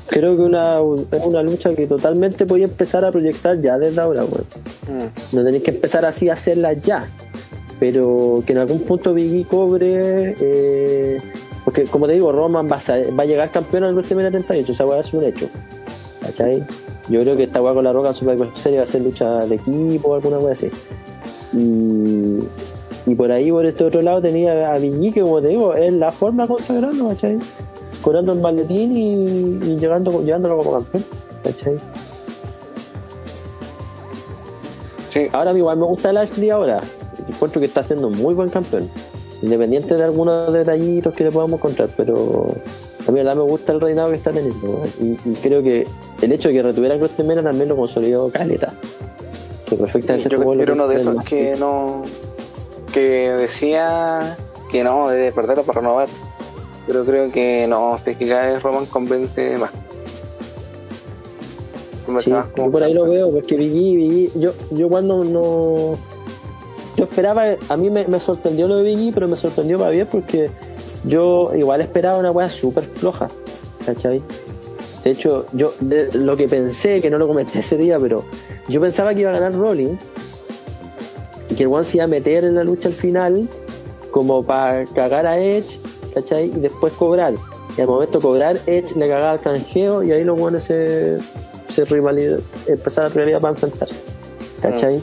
Creo 0.08 0.36
que 0.36 0.42
una, 0.42 0.78
es 1.12 1.24
una 1.24 1.42
lucha 1.42 1.74
que 1.74 1.86
totalmente 1.86 2.46
podía 2.46 2.64
empezar 2.64 3.04
a 3.04 3.12
proyectar 3.12 3.60
ya 3.60 3.78
desde 3.78 4.00
ahora, 4.00 4.24
weón. 4.24 4.44
Mm. 4.88 5.36
No 5.36 5.44
tenéis 5.44 5.62
que 5.62 5.70
empezar 5.70 6.04
así 6.04 6.28
a 6.28 6.32
hacerla 6.32 6.72
ya. 6.72 7.06
Pero 7.78 8.42
que 8.46 8.52
en 8.52 8.58
algún 8.58 8.80
punto 8.80 9.14
Biggie 9.14 9.44
cobre. 9.44 10.34
eh, 10.40 11.20
porque, 11.64 11.84
como 11.84 12.06
te 12.06 12.14
digo, 12.14 12.32
Roman 12.32 12.68
va 12.70 12.76
a, 12.76 12.80
sa- 12.80 12.98
va 13.16 13.22
a 13.22 13.26
llegar 13.26 13.50
campeón 13.50 13.84
al 13.84 13.94
WrestleMania 13.94 14.30
38. 14.30 14.72
O 14.72 14.74
sea, 14.74 15.02
ser 15.02 15.20
un 15.20 15.24
hecho. 15.26 15.48
¿Cachai? 16.22 16.64
Yo 17.10 17.20
creo 17.20 17.36
que 17.36 17.44
esta 17.44 17.62
weá 17.62 17.74
con 17.74 17.84
la 17.84 17.92
roca 17.92 18.12
Super 18.12 18.36
Series 18.54 18.80
va 18.80 18.84
a 18.84 18.86
ser 18.86 19.02
lucha 19.02 19.46
de 19.46 19.54
equipo 19.56 20.08
o 20.08 20.14
alguna 20.14 20.38
weá 20.38 20.52
así. 20.52 20.68
Y, 21.52 22.38
y 23.08 23.14
por 23.14 23.32
ahí, 23.32 23.50
por 23.50 23.64
este 23.64 23.84
otro 23.84 24.02
lado, 24.02 24.20
tenía 24.20 24.72
a 24.72 24.78
Biggie, 24.78 25.12
que 25.12 25.22
como 25.22 25.40
te 25.40 25.48
digo, 25.48 25.74
es 25.74 25.92
la 25.94 26.12
forma 26.12 26.44
de 26.44 26.48
consagrarlo, 26.48 27.08
¿cachai? 27.08 27.38
Cobrando 28.02 28.32
el 28.32 28.40
maletín 28.40 28.96
y, 28.96 29.66
y 29.66 29.76
llegando, 29.78 30.22
llevándolo 30.22 30.58
como 30.58 30.72
campeón, 30.72 31.04
¿cachai? 31.42 31.76
Sí. 35.12 35.26
Ahora 35.32 35.52
igual 35.52 35.78
me 35.78 35.86
gusta 35.86 36.10
el 36.10 36.18
Ashley 36.18 36.50
ahora. 36.50 36.80
Encuentro 37.26 37.60
que 37.60 37.66
está 37.66 37.82
siendo 37.82 38.10
muy 38.10 38.34
buen 38.34 38.50
campeón. 38.50 38.88
Independiente 39.42 39.94
de 39.96 40.04
algunos 40.04 40.52
detallitos 40.52 41.14
que 41.14 41.24
le 41.24 41.32
podamos 41.32 41.58
encontrar, 41.58 41.88
pero 41.96 42.46
a 43.06 43.10
mí 43.10 43.22
la 43.22 43.34
me 43.34 43.42
gusta 43.42 43.72
el 43.72 43.80
reinado 43.80 44.10
que 44.10 44.16
está 44.16 44.32
teniendo. 44.32 44.66
¿no? 44.66 45.04
Y, 45.04 45.18
y 45.24 45.34
creo 45.34 45.62
que 45.62 45.86
el 46.20 46.32
hecho 46.32 46.48
de 46.48 46.54
que 46.54 46.62
retuviera 46.62 46.96
a 46.96 46.98
Cross 46.98 47.18
Mena 47.24 47.42
también 47.42 47.68
lo 47.68 47.76
consolidó 47.76 48.28
Caleta. 48.30 48.74
Que 49.66 49.76
perfectamente 49.76 50.28
Yo 50.28 50.40
tuvo 50.40 50.54
lo 50.54 50.58
quiero 50.58 50.74
uno 50.74 50.88
de 50.88 51.00
esos 51.00 51.24
que 51.24 51.56
no. 51.56 52.02
Que 52.92 53.30
decía 53.32 54.36
que 54.70 54.82
no, 54.84 55.08
debe 55.08 55.32
perderlo 55.32 55.62
para 55.64 55.80
renovar. 55.80 56.08
Pero 56.86 57.04
creo 57.04 57.30
que 57.30 57.66
no, 57.68 57.98
si 58.02 58.10
es 58.10 58.16
que 58.16 58.28
cada 58.28 58.46
vez 58.46 58.62
Roman 58.62 58.86
convence 58.86 59.58
más. 59.58 59.70
Sí, 62.22 62.30
yo 62.30 62.70
por 62.70 62.82
ahí 62.82 62.94
lo 62.94 63.04
veo, 63.04 63.30
porque 63.30 63.54
Biggie, 63.56 63.96
Biggie, 63.96 64.30
yo, 64.40 64.52
yo 64.70 64.88
cuando 64.88 65.24
no. 65.24 65.98
Yo 66.96 67.04
esperaba, 67.04 67.44
a 67.68 67.76
mí 67.76 67.90
me, 67.90 68.06
me 68.08 68.18
sorprendió 68.18 68.66
lo 68.66 68.76
de 68.76 68.84
Biggie, 68.84 69.12
pero 69.12 69.28
me 69.28 69.36
sorprendió 69.36 69.78
para 69.78 69.90
bien 69.90 70.08
porque 70.10 70.50
yo 71.04 71.52
igual 71.54 71.80
esperaba 71.82 72.18
una 72.18 72.30
weá 72.30 72.48
súper 72.48 72.84
floja, 72.84 73.28
¿cachai? 73.84 74.22
De 75.04 75.10
hecho, 75.10 75.44
yo 75.52 75.74
de- 75.80 76.08
lo 76.14 76.36
que 76.36 76.48
pensé, 76.48 77.00
que 77.00 77.10
no 77.10 77.18
lo 77.18 77.28
comenté 77.28 77.60
ese 77.60 77.76
día, 77.76 78.00
pero 78.00 78.24
yo 78.68 78.80
pensaba 78.80 79.14
que 79.14 79.20
iba 79.20 79.30
a 79.30 79.34
ganar 79.34 79.54
Rollins 79.54 80.00
que 81.58 81.64
el 81.64 81.72
One 81.72 81.82
se 81.82 81.96
iba 81.96 82.04
a 82.04 82.06
meter 82.06 82.44
en 82.44 82.54
la 82.54 82.62
lucha 82.62 82.86
al 82.86 82.94
final 82.94 83.48
como 84.12 84.44
para 84.44 84.84
cagar 84.84 85.26
a 85.26 85.40
Edge, 85.40 85.80
¿cachai? 86.14 86.52
Y 86.54 86.60
después 86.60 86.92
cobrar. 86.92 87.34
Y 87.76 87.80
al 87.80 87.88
momento 87.88 88.18
de 88.18 88.22
cobrar, 88.22 88.60
Edge 88.66 88.94
le 88.94 89.08
cagaba 89.08 89.32
al 89.32 89.40
canjeo 89.40 90.04
y 90.04 90.12
ahí 90.12 90.22
los 90.22 90.38
buenos 90.38 90.62
se, 90.62 91.18
se 91.66 91.84
rivalidad, 91.84 92.38
empezaron 92.68 93.10
a 93.10 93.14
rivalidad 93.14 93.40
para 93.40 93.54
enfrentarse. 93.54 93.96
¿Cachai? 94.62 95.02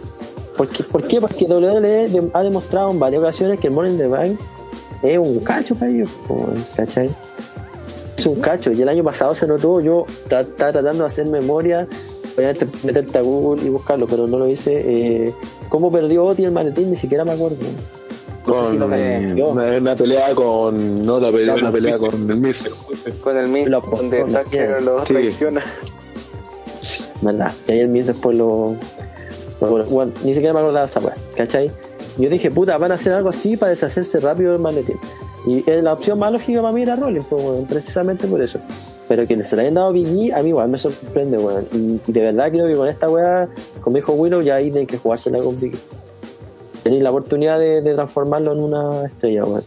¿Por 0.55 0.69
qué? 0.69 0.83
¿Por 0.85 1.03
qué? 1.05 1.19
Porque 1.19 1.43
WWE 1.43 2.31
ha 2.31 2.43
demostrado 2.43 2.89
en 2.89 2.99
varias 2.99 3.21
ocasiones 3.21 3.59
que 3.59 3.67
el 3.67 3.73
Money 3.73 3.91
in 3.91 3.97
the 3.97 4.07
Bank 4.07 4.39
es 5.03 5.17
un 5.17 5.41
cacho 5.41 5.75
para 5.75 5.91
ellos, 5.91 6.09
¿cachai? 6.77 7.09
Es 8.17 8.25
un 8.25 8.39
cacho. 8.39 8.71
Y 8.71 8.81
el 8.81 8.87
año 8.87 9.03
pasado 9.03 9.35
se 9.35 9.45
notó, 9.45 9.81
yo 9.81 10.05
estaba 10.23 10.71
tratando 10.71 11.03
de 11.03 11.07
hacer 11.07 11.27
memoria, 11.27 11.85
obviamente 12.37 12.67
meterte 12.83 13.17
a 13.17 13.21
Google 13.21 13.63
y 13.65 13.69
buscarlo, 13.69 14.07
pero 14.07 14.27
no 14.27 14.37
lo 14.39 14.47
hice. 14.47 14.73
Eh, 15.27 15.33
¿Cómo 15.69 15.91
perdió 15.91 16.25
Oti 16.25 16.43
el 16.45 16.51
maletín? 16.51 16.89
Ni 16.89 16.95
siquiera 16.95 17.23
me 17.25 17.31
acuerdo. 17.31 17.57
No 18.47 18.63
sé 18.65 18.71
si 18.71 18.77
lo 18.77 18.87
perdió. 18.89 19.47
una, 19.49 19.77
una 19.77 19.95
pelea 19.95 20.35
con. 20.35 21.05
No, 21.05 21.19
la 21.19 21.31
pelea, 21.31 21.55
una 21.55 21.71
pelea 21.71 21.97
con 21.97 22.13
el 22.29 22.37
Miz. 22.37 22.55
con 23.23 23.37
el 23.37 23.69
Lo- 23.71 23.81
donde 23.81 24.19
lo- 24.19 24.27
Thatcher 24.27 24.83
lo 24.83 24.99
Sí. 25.01 25.13
traiciona. 25.13 25.63
¿verdad? 27.21 27.51
Y 27.67 27.71
ahí 27.71 27.79
el 27.79 27.87
Miz 27.89 28.07
después 28.07 28.37
lo. 28.37 28.75
Bueno, 29.59 29.85
bueno, 29.89 30.11
ni 30.23 30.33
siquiera 30.33 30.53
me 30.53 30.59
acordaba 30.59 30.81
de 30.81 30.85
esta 30.85 30.99
weá, 30.99 31.15
¿cachai? 31.35 31.71
Yo 32.17 32.29
dije, 32.29 32.51
puta, 32.51 32.77
van 32.77 32.91
a 32.91 32.95
hacer 32.95 33.13
algo 33.13 33.29
así 33.29 33.57
para 33.57 33.71
deshacerse 33.71 34.19
rápido 34.19 34.51
del 34.51 34.61
maletín. 34.61 34.97
Y 35.47 35.63
eh, 35.69 35.81
la 35.81 35.93
opción 35.93 36.19
más 36.19 36.31
lógica 36.31 36.61
para 36.61 36.73
mí 36.73 36.81
era 36.81 36.95
Rollins, 36.95 37.25
pues, 37.29 37.41
precisamente 37.69 38.27
por 38.27 38.41
eso. 38.41 38.59
Pero 39.07 39.27
que 39.27 39.43
se 39.43 39.55
le 39.55 39.63
hayan 39.63 39.75
dado 39.75 39.95
E, 39.95 40.33
a 40.33 40.41
mí 40.41 40.49
igual 40.49 40.69
me 40.69 40.77
sorprende, 40.77 41.37
weón. 41.37 41.67
Y, 41.71 42.11
de 42.11 42.21
verdad 42.21 42.51
creo 42.51 42.67
que 42.67 42.75
con 42.75 42.87
esta 42.87 43.09
weá, 43.09 43.47
como 43.81 43.97
dijo 43.97 44.13
Willow, 44.13 44.41
ya 44.41 44.55
ahí 44.55 44.71
tienen 44.71 44.87
que 44.87 44.97
jugársela 44.97 45.39
con 45.39 45.59
Big 45.59 45.75
E. 45.75 45.77
Tenéis 46.83 47.03
la 47.03 47.11
oportunidad 47.11 47.59
de, 47.59 47.81
transformarlo 47.81 48.53
en 48.53 48.59
una 48.59 49.05
estrella, 49.05 49.43
weón. 49.43 49.63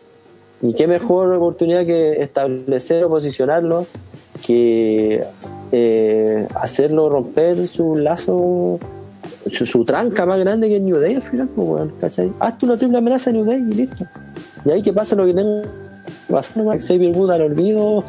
Y 0.60 0.74
qué 0.74 0.88
mejor 0.88 1.32
oportunidad 1.32 1.86
que 1.86 2.20
establecer 2.20 3.04
o 3.04 3.08
posicionarlo 3.08 3.86
que 4.44 5.24
eh, 5.70 6.48
hacerlo 6.54 7.08
romper 7.08 7.68
su 7.68 7.94
lazo, 7.96 8.78
su, 9.50 9.66
su 9.66 9.84
tranca 9.84 10.26
más 10.26 10.40
grande 10.40 10.68
que 10.68 10.76
el 10.76 10.84
New 10.84 10.96
Day 10.96 11.14
al 11.14 11.22
final, 11.22 11.48
pues, 11.48 11.68
weón, 11.68 11.92
¿cachai? 12.00 12.32
Hazte 12.40 12.66
una 12.66 12.76
triple 12.76 12.98
amenaza 12.98 13.30
en 13.30 13.36
New 13.36 13.44
Day 13.44 13.60
y 13.60 13.74
listo. 13.74 14.04
Y 14.64 14.70
ahí 14.70 14.82
que 14.82 14.92
pasa 14.92 15.14
lo 15.14 15.26
que 15.26 15.34
tenga 15.34 15.62
nomás. 16.56 16.84
Xavier 16.86 17.16
Wood 17.16 17.30
al 17.30 17.42
olvido, 17.42 18.04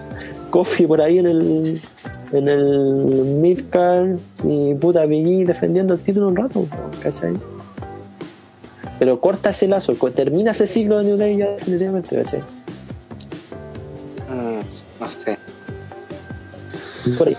Kofi 0.49 0.87
por 0.87 1.01
ahí 1.01 1.19
en 1.19 1.27
el 1.27 1.81
en 2.31 2.47
el 2.47 3.23
midcard 3.41 4.17
y 4.43 4.75
puta 4.75 5.05
Big 5.05 5.27
E 5.27 5.45
defendiendo 5.45 5.95
el 5.95 5.99
título 5.99 6.27
un 6.27 6.35
rato, 6.35 6.67
¿cachai? 7.01 7.37
Pero 8.99 9.19
corta 9.19 9.51
ese 9.51 9.67
lazo, 9.67 9.93
termina 10.13 10.51
ese 10.51 10.67
ciclo 10.67 10.99
de 10.99 11.05
New 11.05 11.17
Day 11.17 11.37
ya 11.37 11.51
definitivamente, 11.51 12.15
¿cachai? 12.15 12.41
Mm, 14.29 14.59
no 14.99 15.07
sé. 15.07 15.37
Por 17.17 17.27
ahí. 17.29 17.37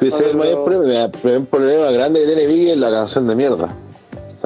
Ese 0.00 0.08
es 0.08 0.22
el 0.22 0.36
mayor 0.36 0.64
problema. 0.64 1.10
El 1.22 1.46
problema 1.46 1.90
grande 1.90 2.20
que 2.20 2.26
tiene 2.26 2.46
Biggie 2.46 2.72
es 2.72 2.78
la 2.78 2.90
canción 2.90 3.26
de 3.26 3.34
mierda. 3.34 3.74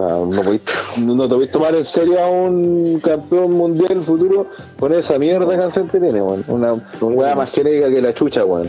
Sea, 0.00 0.16
no, 0.16 0.42
podéis, 0.42 0.62
no 0.98 1.28
te 1.28 1.34
podéis 1.34 1.50
tomar 1.50 1.74
en 1.74 1.84
serio 1.86 2.20
a 2.20 2.30
un 2.30 3.00
campeón 3.00 3.52
mundial 3.52 4.00
futuro 4.00 4.46
con 4.78 4.94
esa 4.94 5.18
mierda 5.18 5.46
de 5.46 5.58
canción 5.58 5.88
que 5.88 6.00
tiene, 6.00 6.22
weón. 6.22 6.44
Una 6.48 6.74
weá 7.00 7.34
más 7.34 7.50
genérica 7.50 7.90
que 7.90 8.00
la 8.00 8.14
chucha, 8.14 8.44
weón. 8.44 8.68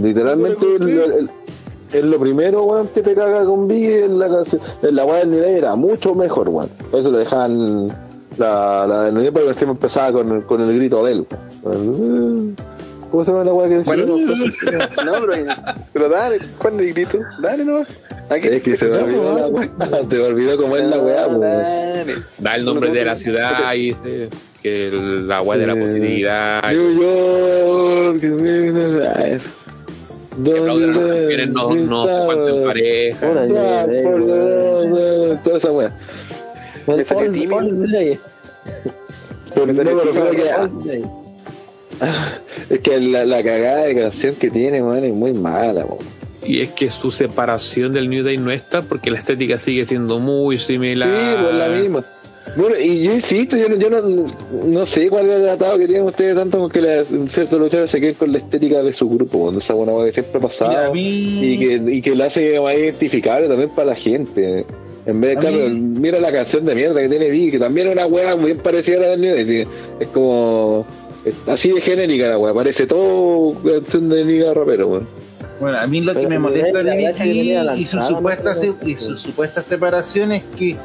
Literalmente 0.00 0.66
es 1.92 2.04
lo 2.04 2.18
primero, 2.18 2.64
weón, 2.64 2.88
que 2.88 3.02
te 3.02 3.14
caga 3.14 3.44
con 3.44 3.66
Biggie 3.66 4.04
en 4.04 4.18
la 4.18 4.28
canción. 4.28 4.60
En 4.82 4.96
la 4.96 5.04
weá 5.04 5.18
del 5.18 5.30
nivel 5.30 5.56
era 5.56 5.74
mucho 5.74 6.14
mejor, 6.14 6.48
weón. 6.48 6.68
Por 6.90 7.00
eso 7.00 7.10
te 7.10 7.18
dejaban 7.18 7.88
la, 8.38 8.86
la 8.86 9.02
del 9.04 9.14
nivel 9.14 9.32
porque 9.32 9.64
empezaba 9.64 10.12
con, 10.12 10.42
con 10.42 10.60
el 10.60 10.76
grito 10.76 11.04
de 11.04 11.12
él. 11.12 11.26
¿Cómo 13.10 13.24
se 13.24 13.30
llama 13.30 13.44
la 13.44 13.52
weá 13.54 13.68
que 13.68 13.74
decía? 13.76 13.92
Bueno, 13.94 14.16
no, 15.04 15.26
pero, 15.26 15.54
pero 15.92 16.08
dale, 16.08 16.38
¿cuál 16.58 16.74
es 16.74 16.80
el 16.80 16.94
grito? 16.94 17.18
Dale 17.40 17.64
nomás. 17.64 18.00
Aquí. 18.28 18.48
Es 18.48 18.62
que 18.62 18.76
se 18.76 18.84
me 18.84 18.96
olvidó 18.98 19.38
la 19.38 19.46
weá. 19.46 19.68
Se 19.88 20.14
me 20.16 20.22
olvidó 20.22 20.56
cómo 20.56 20.76
es 20.76 20.90
la 20.90 20.98
weá, 20.98 21.26
dale. 21.28 22.14
Da 22.38 22.56
el 22.56 22.64
nombre 22.64 22.90
de 22.90 23.04
la 23.04 23.16
ciudad 23.16 23.72
y 23.74 23.90
dice 23.90 24.28
que 24.62 24.88
el- 24.88 25.28
la 25.28 25.42
weá 25.42 25.58
de 25.58 25.66
la 25.66 25.72
Eh, 25.74 25.80
positividad. 25.80 26.62
New 26.72 27.00
York, 27.00 28.20
que 28.20 28.28
viene 28.28 29.06
a 29.06 29.28
eso. 29.28 29.44
que 30.44 30.50
aplauden 30.58 30.90
a 30.90 30.92
los 30.92 31.06
campeones, 31.06 31.48
no, 31.50 31.74
no 31.74 32.06
se 32.06 32.26
cuenten 32.26 32.64
pareja. 32.64 33.30
Toda 35.44 35.58
esa 35.58 35.70
weá. 35.72 35.92
El 36.88 36.96
Me 36.96 37.04
Fall- 37.04 37.32
tímido. 37.32 37.58
Pero 39.54 39.66
me 39.66 39.74
Fall 40.12 40.84
Day. 40.84 41.04
Es 42.70 42.80
que 42.80 43.00
la, 43.00 43.24
la 43.24 43.42
cagada 43.42 43.84
de 43.84 43.94
canción 43.94 44.34
que 44.36 44.50
tiene, 44.50 44.82
weón, 44.82 45.04
es 45.04 45.14
muy 45.14 45.32
mala, 45.32 45.84
weón. 45.84 46.04
Y 46.44 46.60
es 46.60 46.70
que 46.72 46.88
su 46.90 47.10
separación 47.10 47.92
del 47.92 48.08
New 48.08 48.22
Day 48.24 48.36
no 48.36 48.50
está 48.50 48.80
porque 48.82 49.10
la 49.10 49.18
estética 49.18 49.58
sigue 49.58 49.84
siendo 49.84 50.18
muy 50.20 50.58
similar. 50.58 51.36
Sí, 51.38 51.42
pues 51.42 51.54
la 51.54 51.68
misma. 51.68 52.02
Bueno, 52.56 52.76
y 52.78 53.02
yo 53.02 53.12
insisto, 53.12 53.56
yo, 53.56 53.68
no- 53.68 53.76
yo 53.76 53.90
no, 53.90 54.00
no 54.64 54.86
sé 54.86 55.08
cuál 55.08 55.26
es 55.28 55.32
el 55.36 55.42
tratado 55.42 55.76
que 55.78 55.86
tienen 55.86 56.04
ustedes 56.04 56.36
tanto 56.36 56.58
con 56.58 56.70
que 56.70 56.80
las 56.80 57.06
ciertos 57.34 57.58
luchadores 57.58 57.90
se 57.90 58.00
queden 58.00 58.14
con 58.14 58.30
la 58.32 58.38
estética 58.38 58.82
de 58.82 58.92
su 58.94 59.08
grupo, 59.08 59.40
cuando 59.40 59.58
esa 59.60 59.74
buena 59.74 59.92
que 60.06 60.12
siempre 60.12 60.38
ha 60.38 60.48
pasado. 60.48 60.92
Y 61.44 61.58
que, 61.58 61.94
y 61.96 62.02
que 62.02 62.14
la 62.14 62.26
hace 62.26 62.60
más 62.60 62.76
identificable 62.76 63.48
también 63.48 63.70
para 63.74 63.88
la 63.88 63.94
gente. 63.96 64.64
En 65.06 65.20
vez 65.20 65.34
de, 65.34 65.40
claro, 65.40 65.56
mí- 65.68 65.80
mira 66.00 66.20
la 66.20 66.32
canción 66.32 66.64
de 66.64 66.74
mierda 66.76 67.00
que 67.00 67.08
tiene 67.08 67.28
Vicky, 67.30 67.50
que 67.52 67.58
también 67.58 67.88
es 67.88 67.92
una 67.94 68.06
weá 68.06 68.36
muy 68.36 68.54
parecida 68.54 68.98
a 68.98 69.00
la 69.00 69.06
del 69.08 69.20
New 69.20 69.34
Day. 69.34 69.66
Es 70.00 70.08
como. 70.10 70.86
Así 71.46 71.68
de 71.70 71.80
genérica 71.80 72.28
la 72.28 72.38
weá, 72.38 72.54
parece 72.54 72.86
todo 72.86 73.54
canción 73.62 74.08
de 74.08 74.24
Liga 74.24 74.54
Rapero, 74.54 74.88
weón. 74.88 75.08
Bueno, 75.60 75.78
a 75.78 75.86
mí 75.86 76.00
lo 76.02 76.14
que 76.14 76.26
me 76.28 76.38
molesta 76.38 76.82
de 76.82 77.08
BT 77.08 77.26
y 77.78 77.86
su 77.86 77.96
entrada, 77.96 78.08
supuesta 78.16 78.54
¿no? 78.54 78.60
se- 78.60 78.74
y 78.90 78.96
su 78.96 79.16
supuesta 79.16 79.62
separación 79.62 80.32
es 80.32 80.44
que 80.56 80.76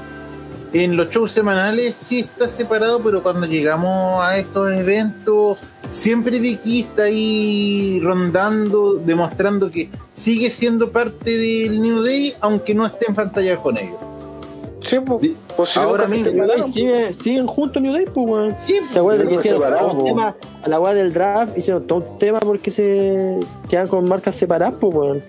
en 0.74 0.96
los 0.96 1.10
shows 1.10 1.34
semanales 1.34 1.96
sí 1.98 2.20
está 2.22 2.48
separado, 2.48 3.02
pero 3.04 3.22
cuando 3.22 3.46
llegamos 3.46 4.24
a 4.24 4.38
estos 4.38 4.72
eventos 4.72 5.58
siempre 5.92 6.40
Vicky 6.40 6.82
está 6.82 7.04
ahí 7.04 8.00
rondando, 8.02 8.94
demostrando 8.94 9.70
que 9.70 9.90
sigue 10.14 10.50
siendo 10.50 10.90
parte 10.90 11.36
del 11.36 11.82
New 11.82 12.02
Day, 12.04 12.34
aunque 12.40 12.74
no 12.74 12.86
esté 12.86 13.08
en 13.10 13.16
pantalla 13.16 13.58
con 13.58 13.78
ellos. 13.78 13.98
Sí, 14.84 14.98
pues, 15.06 15.32
pues 15.56 15.78
Ahora 15.78 16.08
mismo, 16.08 16.32
New 16.32 16.34
Day 16.34 16.48
separaron, 16.48 16.74
sigue, 16.74 17.14
siguen 17.14 17.48
juntos 17.48 17.82
New 17.82 17.94
Day, 17.94 18.06
pues, 18.06 18.30
weón. 18.30 18.56
Sí, 18.56 18.80
¿Se 18.92 19.00
acuerdan 19.00 19.28
que 19.28 19.36
hicieron 19.36 19.62
separados, 19.62 19.92
todo 19.92 20.00
un 20.00 20.06
tema 20.06 20.36
a 20.64 20.70
la 20.70 20.80
weá 20.80 20.94
del 20.94 21.14
draft? 21.14 21.58
Hicieron 21.58 21.86
todo 21.86 22.00
un 22.00 22.20
tema 22.20 22.40
porque 22.40 22.72
se 22.72 23.40
quedan 23.70 23.88
con 23.88 24.08
marcas 24.08 24.36
separadas, 24.36 24.76
pues, 24.80 24.94
weón. 24.94 25.24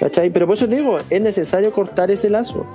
¿Cachai? 0.00 0.30
Pero 0.30 0.46
por 0.46 0.56
eso 0.56 0.68
te 0.68 0.76
digo, 0.76 0.98
es 1.10 1.20
necesario 1.20 1.70
cortar 1.72 2.10
ese 2.10 2.30
lazo. 2.30 2.66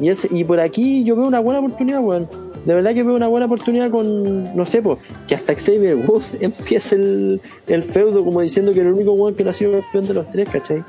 Y, 0.00 0.08
es, 0.08 0.28
y 0.30 0.44
por 0.44 0.60
aquí 0.60 1.04
yo 1.04 1.16
veo 1.16 1.26
una 1.26 1.40
buena 1.40 1.60
oportunidad, 1.60 2.00
weón. 2.00 2.28
De 2.64 2.74
verdad 2.74 2.92
que 2.92 3.02
veo 3.02 3.14
una 3.14 3.28
buena 3.28 3.46
oportunidad 3.46 3.90
con, 3.90 4.54
no 4.56 4.66
sé, 4.66 4.82
pues, 4.82 4.98
que 5.26 5.34
hasta 5.34 5.54
Xavier 5.54 5.96
Woods 5.96 6.34
empiece 6.40 6.96
el, 6.96 7.40
el 7.66 7.82
feudo 7.82 8.24
como 8.24 8.40
diciendo 8.40 8.72
que 8.74 8.80
el 8.80 8.88
único 8.88 9.12
weón 9.12 9.34
que 9.34 9.44
no 9.44 9.50
ha 9.50 9.54
sido 9.54 9.72
campeón 9.72 10.06
de 10.06 10.14
los 10.14 10.30
tres, 10.30 10.48
¿cachai? 10.50 10.84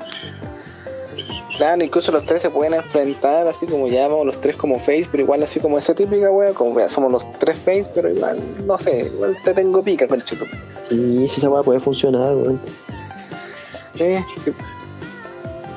Claro, 1.60 1.84
incluso 1.84 2.10
los 2.14 2.26
tres 2.26 2.42
se 2.42 2.50
pueden 2.50 2.74
enfrentar 2.74 3.46
así 3.46 3.66
como 3.66 3.90
ya 3.90 4.04
llamamos 4.04 4.28
los 4.28 4.40
tres 4.40 4.56
como 4.56 4.80
face, 4.80 5.10
pero 5.12 5.24
igual 5.24 5.44
así 5.44 5.60
como 5.60 5.78
esa 5.78 5.94
típica 5.94 6.32
wea, 6.32 6.54
como 6.54 6.74
que 6.74 6.88
somos 6.88 7.12
los 7.12 7.30
tres 7.38 7.58
face, 7.58 7.86
pero 7.94 8.10
igual, 8.10 8.40
no 8.66 8.80
sé, 8.80 9.12
igual 9.14 9.38
te 9.44 9.54
tengo 9.54 9.84
pica 9.84 10.08
con 10.08 10.22
chico. 10.24 10.46
Sí, 10.88 11.28
si 11.28 11.40
esa 11.42 11.50
weá 11.50 11.62
puede 11.62 11.82
funcionar, 11.82 12.34
weón. 12.34 12.62
Sí, 13.94 14.16
sí. 14.46 14.54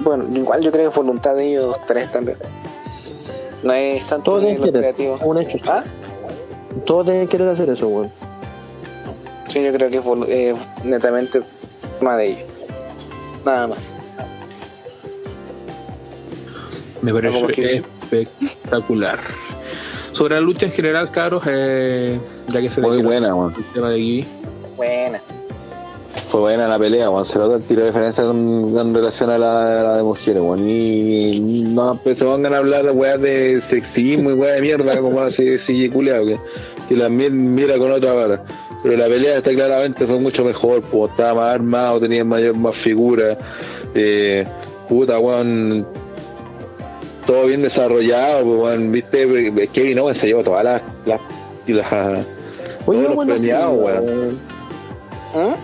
Bueno, 0.05 0.25
igual 0.33 0.61
yo 0.61 0.71
creo 0.71 0.85
que 0.85 0.91
es 0.91 0.95
voluntad 0.95 1.35
de 1.35 1.49
ellos 1.49 1.77
tres 1.89 2.13
también. 2.13 2.37
No 3.65 3.73
es 3.73 4.07
tanto 4.07 4.31
Todos 4.39 4.45
querer, 4.45 4.73
creativos. 4.73 5.21
un 5.21 5.39
hecho. 5.39 5.59
¿Ah? 5.67 5.83
Todos 6.87 7.07
deben 7.07 7.27
querer 7.27 7.49
hacer 7.49 7.69
eso, 7.71 7.89
weón. 7.89 8.13
Sí, 9.49 9.61
yo 9.61 9.73
creo 9.73 9.91
que 9.91 9.97
es 9.97 10.05
eh, 10.29 10.55
netamente 10.85 11.43
más 12.01 12.19
de 12.19 12.27
ellos. 12.29 12.49
Nada 13.45 13.67
más. 13.67 13.79
Me 17.03 17.13
parece, 17.13 17.83
espectacular. 18.03 19.19
Sobre 20.13 20.35
la 20.37 20.41
lucha 20.41 20.67
en 20.67 20.73
general, 20.73 21.11
cabros, 21.11 21.43
eh, 21.47 22.19
ya 22.49 22.61
que 22.61 22.69
se 22.71 22.81
Muy 22.81 23.03
buena, 23.03 23.29
el 23.57 23.65
tema 23.73 23.91
de 23.91 23.99
Gui. 23.99 24.27
Buena. 24.77 25.21
Fue 26.31 26.41
buena 26.41 26.69
la 26.69 26.79
pelea, 26.79 27.09
weón. 27.11 27.27
Se 27.29 27.35
nota 27.39 27.57
el 27.57 27.63
tiro 27.63 27.81
de 27.81 27.87
diferencia 27.89 28.23
con, 28.25 28.73
con 28.73 28.95
relación 28.95 29.31
a 29.31 29.39
la, 29.39 29.81
a 29.81 29.83
la 29.83 29.97
de 29.97 30.03
mujeres, 30.03 30.43
weón. 30.43 30.69
Y 30.69 31.41
no 31.69 31.99
pues, 32.03 32.19
se 32.19 32.25
pongan 32.25 32.53
a 32.55 32.59
hablar 32.59 32.85
de 32.85 32.91
weas 32.91 33.21
de 33.21 33.63
sexismo 33.71 34.31
y 34.31 34.35
weas 34.35 34.57
de 34.57 34.61
mierda, 34.63 34.99
como 35.01 35.21
así, 35.23 35.55
así 35.55 35.89
culiao, 35.89 36.25
que, 36.27 36.39
que 36.89 36.97
la 36.97 37.09
mi- 37.09 37.31
mira 37.31 37.79
con 37.79 37.91
otra 37.93 38.13
vara. 38.13 38.45
Pero 38.83 38.97
la 38.97 39.07
pelea 39.09 39.39
está 39.39 39.51
claramente 39.53 40.07
fue 40.07 40.19
mucho 40.19 40.45
mejor, 40.45 40.83
pues 40.83 41.11
estaba 41.13 41.35
más 41.35 41.55
armado, 41.55 42.01
tenía 42.01 42.25
mayor, 42.25 42.55
más 42.57 42.77
figura. 42.79 43.37
Eh, 43.95 44.45
puta, 44.89 45.19
weón. 45.19 45.87
Todo 47.27 47.47
bien 47.47 47.63
desarrollado, 47.63 48.45
pues. 48.45 48.91
Viste, 48.91 49.69
Kevin 49.73 49.99
Owens 50.01 50.21
se 50.21 50.27
llevó 50.27 50.43
todas 50.43 50.65
las. 50.65 50.83
las, 51.07 51.21
y 51.67 51.73
las 51.73 51.93
Oye, 51.93 52.25
todos 52.85 53.03
los 53.05 53.15
bueno, 53.15 53.37
sí, 53.37 53.41
premiados, 53.43 53.79
weón. 53.79 54.05
weón. 54.05 54.29
¿Mm? 55.35 55.55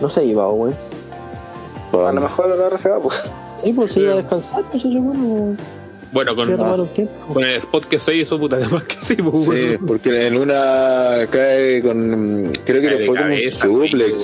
No 0.00 0.08
se 0.08 0.24
iba, 0.24 0.50
weón. 0.50 0.74
A 1.92 2.12
lo 2.12 2.20
mejor 2.20 2.50
ahora 2.52 2.78
se 2.78 2.88
va, 2.88 3.00
pues. 3.00 3.22
Sí, 3.56 3.72
pues 3.72 3.92
se 3.92 4.00
iba 4.00 4.12
a 4.12 4.16
descansar, 4.16 4.64
pues 4.70 4.84
eso, 4.84 4.98
bueno. 5.00 5.56
Bueno, 6.12 6.44
Se 6.44 6.52
iba 6.52 6.76
con, 6.76 6.88
con 7.34 7.44
el 7.44 7.56
spot 7.58 7.84
que 7.84 7.98
se 8.00 8.14
hizo, 8.16 8.36
puta, 8.38 8.56
además 8.60 8.82
que 8.84 8.96
sí, 9.02 9.14
pues, 9.14 9.44
Sí, 9.44 9.50
weón. 9.50 9.86
porque 9.86 10.26
en 10.26 10.36
una 10.36 11.18
cae 11.30 11.82
con. 11.82 12.52
Creo 12.64 12.80
que 12.82 12.88
Cae 12.88 12.98
le 13.38 13.52
fue 13.52 13.68
un 13.68 13.86
suplex. 13.88 14.14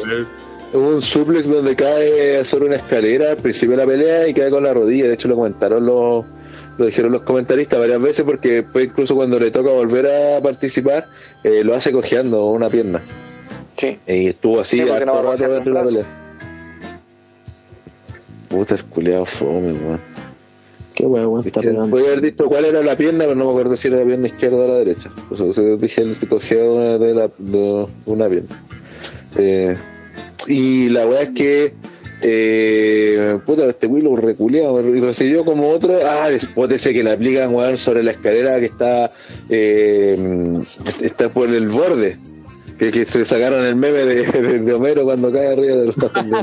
Hubo 0.75 0.89
un 0.89 1.03
suplex 1.03 1.49
donde 1.49 1.77
cae 1.77 2.45
sobre 2.51 2.67
una 2.67 2.77
escalera 2.77 3.31
al 3.31 3.36
principio 3.36 3.70
de 3.70 3.77
la 3.77 3.86
pelea 3.86 4.27
y 4.28 4.35
cae 4.35 4.51
con 4.51 4.65
la 4.65 4.75
rodilla. 4.75 5.07
De 5.07 5.15
hecho, 5.15 5.28
lo 5.28 5.36
comentaron 5.36 5.86
los. 5.86 6.25
Lo 6.79 6.87
dijeron 6.87 7.13
los 7.13 7.23
comentaristas 7.23 7.79
varias 7.79 8.01
veces 8.01 8.25
porque 8.25 8.49
después, 8.63 8.89
incluso 8.89 9.15
cuando 9.15 9.39
le 9.39 9.51
toca 9.51 9.71
volver 9.71 10.07
a 10.07 10.41
participar, 10.41 11.07
eh, 11.43 11.65
lo 11.65 11.75
hace 11.75 11.91
cojeando 11.91 12.47
una 12.47 12.69
pierna. 12.69 13.01
Sí. 13.77 13.99
Y 14.07 14.29
estuvo 14.29 14.61
así 14.61 14.77
Sí, 14.77 14.83
harto 14.83 15.07
no 15.07 15.19
a 15.19 15.23
rato 15.23 15.49
de 15.49 15.71
la 15.71 15.85
pelea. 15.85 16.05
Puta, 18.49 18.75
el 18.75 18.85
culiao 18.85 19.27
fome, 19.27 19.73
weón. 19.73 20.01
Qué 20.95 21.05
weón, 21.05 21.47
está 21.47 21.61
pegando. 21.61 21.91
Podría 21.91 22.09
haber 22.09 22.23
visto 22.23 22.47
cuál 22.47 22.65
era 22.65 22.83
la 22.83 22.97
pierna, 22.97 23.25
pero 23.25 23.35
no 23.35 23.45
me 23.45 23.51
acuerdo 23.51 23.77
si 23.77 23.89
era 23.89 23.99
la 23.99 24.05
pierna 24.05 24.29
izquierda 24.29 24.57
o 24.57 24.69
la 24.69 24.79
derecha. 24.79 25.11
O 25.31 25.37
sea, 25.37 25.53
se 25.55 25.77
dije 25.77 26.01
el 26.01 26.29
cogía 26.29 26.65
una, 26.65 26.99
de, 26.99 27.15
la, 27.15 27.31
de 27.37 27.87
una 28.07 28.29
pierna. 28.29 28.63
Eh, 29.37 29.75
y 30.47 30.89
la 30.89 31.07
weá 31.07 31.23
es 31.23 31.35
que, 31.35 31.75
eh, 32.23 33.39
puta, 33.45 33.67
este 33.67 33.86
Willow 33.86 34.17
reculeado, 34.17 34.81
y 34.81 35.01
recibió 35.01 35.45
como 35.45 35.70
otro, 35.70 35.99
ah, 36.03 36.31
ese 36.31 36.93
que 36.93 37.03
le 37.03 37.12
aplican, 37.12 37.55
weón, 37.55 37.78
sobre 37.78 38.03
la 38.03 38.12
escalera 38.12 38.59
que 38.59 38.67
está, 38.67 39.11
eh, 39.49 40.17
está 41.01 41.28
por 41.28 41.49
el 41.49 41.69
borde. 41.69 42.19
Que, 42.78 42.91
que 42.91 43.07
se 43.07 43.25
sacaron 43.25 43.65
el 43.65 43.75
meme 43.75 44.05
de, 44.05 44.27
de, 44.27 44.59
de 44.59 44.73
Homero 44.75 45.05
cuando 45.05 45.33
cae 45.33 45.47
arriba 45.47 45.77
del, 45.77 45.95
del, 45.95 45.95
Ah, 46.15 46.43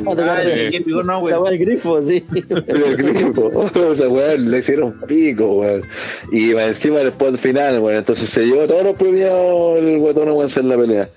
no. 1.03 1.29
La 1.29 1.39
del 1.51 1.59
grifo, 1.59 2.01
sí. 2.01 2.23
el 2.33 2.97
grifo. 2.97 3.51
O 3.53 3.95
sea, 3.95 4.09
weón, 4.09 4.49
le 4.49 4.59
hicieron 4.59 4.95
pico, 5.07 5.59
weón. 5.59 5.83
Y 6.31 6.53
va 6.53 6.65
encima 6.69 6.99
del 6.99 7.09
spot 7.09 7.39
final, 7.39 7.79
weón. 7.81 7.99
Entonces 7.99 8.31
se 8.33 8.41
llevó 8.41 8.65
todos 8.65 8.83
los 8.83 8.97
premios 8.97 9.77
el 9.77 9.99
guatón 9.99 10.31
weón 10.31 10.51
en 10.55 10.69
la 10.69 10.75
pelea. 10.75 11.07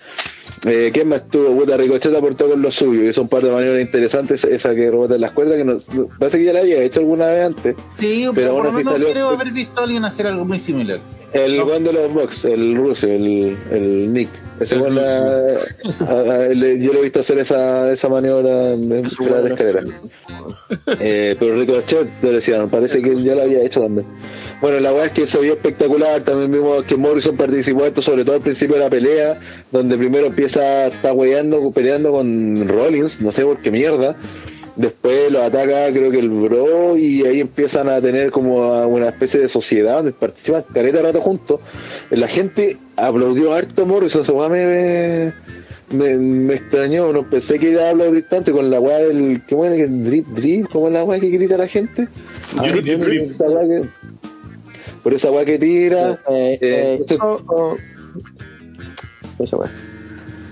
Eh, 0.68 0.90
¿Quién 0.92 1.08
más 1.08 1.22
estuvo? 1.22 1.54
Puta, 1.56 1.76
Ricochet 1.76 2.12
aportó 2.14 2.48
con 2.48 2.60
lo 2.60 2.72
suyo. 2.72 3.08
Hizo 3.08 3.22
un 3.22 3.28
par 3.28 3.42
de 3.44 3.50
maniobras 3.52 3.82
interesantes. 3.86 4.42
Esa 4.42 4.74
que 4.74 4.90
rebota 4.90 5.14
en 5.14 5.20
las 5.20 5.32
cuerdas, 5.32 5.56
que 5.58 5.64
no, 5.64 5.78
parece 6.18 6.38
que 6.38 6.44
ya 6.44 6.52
la 6.52 6.60
había 6.60 6.82
hecho 6.82 6.98
alguna 7.00 7.26
vez 7.28 7.46
antes. 7.46 7.76
Sí, 7.94 8.26
Pero 8.34 8.54
por 8.56 8.64
lo 8.64 8.72
menos 8.72 8.92
salió- 8.94 9.08
creo 9.08 9.28
haber 9.30 9.52
visto 9.52 9.80
a 9.80 9.84
alguien 9.84 10.04
hacer 10.04 10.26
algo 10.26 10.44
muy 10.44 10.58
similar. 10.58 10.98
El 11.32 11.56
No. 11.58 11.66
de 11.66 11.92
los 11.92 12.12
box, 12.14 12.44
el 12.44 12.74
ruso, 12.76 13.06
el, 13.06 13.56
el 13.70 14.12
Nick. 14.12 14.28
Ese 14.60 14.74
El 14.74 14.80
weón 14.82 14.94
la- 14.96 15.56
a- 16.08 16.20
a- 16.34 16.48
le- 16.48 16.80
yo 16.80 16.92
lo 16.92 17.00
he 17.00 17.02
visto 17.02 17.20
hacer 17.20 17.38
esa, 17.40 17.92
esa 17.92 18.08
maniobra 18.08 18.72
en, 18.72 18.82
en 18.90 19.02
la 19.02 19.08
escalera. 19.48 19.84
Eh, 21.00 21.36
pero 21.38 21.54
Ricochet 21.60 22.08
lo 22.22 22.32
decían, 22.32 22.68
parece 22.70 23.02
que 23.02 23.22
ya 23.22 23.34
lo 23.34 23.42
había 23.42 23.62
hecho 23.62 23.80
también. 23.80 24.06
Bueno, 24.60 24.80
la 24.80 24.90
verdad 24.90 25.06
es 25.06 25.12
que 25.12 25.26
se 25.26 25.38
vio 25.38 25.54
espectacular. 25.54 26.24
También 26.24 26.50
vimos 26.50 26.84
que 26.86 26.96
Morrison 26.96 27.36
participó 27.36 27.84
esto, 27.86 28.02
sobre 28.02 28.24
todo 28.24 28.36
al 28.36 28.42
principio 28.42 28.76
de 28.76 28.82
la 28.82 28.90
pelea, 28.90 29.38
donde 29.70 29.96
primero 29.98 30.26
empieza, 30.26 30.86
está 30.86 31.12
weyando, 31.12 31.70
peleando 31.74 32.12
con 32.12 32.66
Rollins, 32.66 33.20
no 33.20 33.32
sé 33.32 33.42
por 33.42 33.58
qué 33.58 33.70
mierda. 33.70 34.16
Después 34.76 35.32
lo 35.32 35.42
ataca, 35.42 35.88
creo 35.90 36.10
que 36.10 36.18
el 36.18 36.28
Bro, 36.28 36.98
y 36.98 37.24
ahí 37.24 37.40
empiezan 37.40 37.88
a 37.88 37.98
tener 38.00 38.30
como 38.30 38.86
una 38.86 39.08
especie 39.08 39.40
de 39.40 39.48
sociedad 39.48 39.96
donde 39.96 40.12
participan 40.12 40.64
careta 40.72 41.00
rato 41.00 41.22
juntos. 41.22 41.60
La 42.10 42.28
gente 42.28 42.76
aplaudió 42.96 43.54
harto 43.54 43.82
a 43.82 43.84
Morrison, 43.86 44.20
esa 44.20 44.32
weá 44.34 44.50
me, 44.50 45.32
me, 45.94 46.16
me 46.18 46.54
extrañó, 46.56 47.10
no 47.10 47.22
pensé 47.22 47.54
que 47.58 47.70
iba 47.70 47.84
a 47.84 47.90
hablar 47.90 48.10
tanto 48.28 48.52
con 48.52 48.70
la 48.70 48.78
weá 48.78 48.98
del, 48.98 49.40
¿cómo 49.48 49.64
era 49.64 49.76
que 49.76 49.86
drip, 49.86 50.26
drip? 50.26 50.68
¿Cómo 50.70 50.88
es 50.88 50.92
la 50.92 51.04
weá 51.04 51.20
que 51.20 51.30
grita 51.30 51.56
la 51.56 51.68
gente? 51.68 52.08
Drip, 52.60 52.84
drip, 52.84 53.00
drip. 53.00 53.86
Por 55.06 55.14
esa 55.14 55.30
weá 55.30 55.44
que 55.44 55.56
tira. 55.56 56.18
Eh, 56.28 56.58
Eh, 56.60 57.00
eh, 57.08 57.16
oh, 57.22 57.38
oh. 57.46 57.76
Esa 59.38 59.56
weá. 59.56 59.70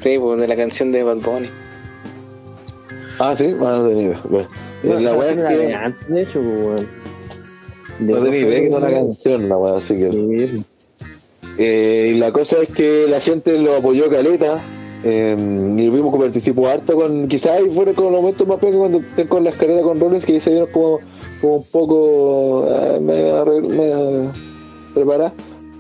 Sí, 0.00 0.16
pues 0.16 0.41
de 0.41 0.47
la 0.47 0.55
canción 0.55 0.92
de 0.92 1.02
Bad 1.02 1.16
Bunny. 1.16 1.49
Ah, 3.18 3.34
sí, 3.36 3.47
ah, 3.60 3.84
tenía 3.89 4.05
idea. 4.10 4.23
Bueno, 4.31 4.49
No, 4.84 5.00
la 5.00 5.15
weá 5.15 5.31
es 5.31 5.36
de 5.42 5.58
que 5.66 5.74
antes, 5.74 6.08
de 6.08 6.23
hecho, 6.23 6.41
pues, 6.41 6.66
weón. 6.66 6.86
De 7.99 8.12
no 8.12 8.23
tenía 8.23 8.39
idea 8.39 8.60
que 8.60 8.66
era 8.68 8.76
una 8.78 8.91
canción 8.92 9.49
la 9.49 9.57
weá, 9.57 9.76
así 9.78 9.94
que. 9.97 10.10
Sí, 10.12 10.65
Eh, 11.58 12.12
y 12.15 12.18
la 12.18 12.31
cosa 12.31 12.58
es 12.62 12.73
que 12.73 13.08
la 13.08 13.20
gente 13.23 13.58
lo 13.58 13.74
apoyó 13.74 14.08
caleta. 14.08 14.62
eh, 15.02 15.34
y 15.36 15.89
vimos 15.91 16.15
que 16.15 16.20
participó 16.20 16.68
harto 16.68 16.94
con. 16.94 17.26
Quizás 17.26 17.50
ahí 17.58 17.74
fueron 17.74 17.94
con 17.97 18.05
los 18.12 18.23
momentos 18.23 18.47
más 18.47 18.60
pequeños 18.60 18.78
cuando 18.83 18.99
estén 19.00 19.26
con 19.26 19.42
las 19.42 19.58
carreras 19.58 19.83
con 19.83 19.99
Rollins 19.99 20.24
que 20.24 20.39
se 20.39 20.50
vieron 20.50 20.68
como, 20.70 21.00
como 21.40 21.56
un 21.56 21.64
poco. 21.70 22.66
eh, 22.68 23.00
medio, 23.00 23.44
arregl- 23.44 23.68
medio 23.68 24.32
preparadas. 24.94 25.32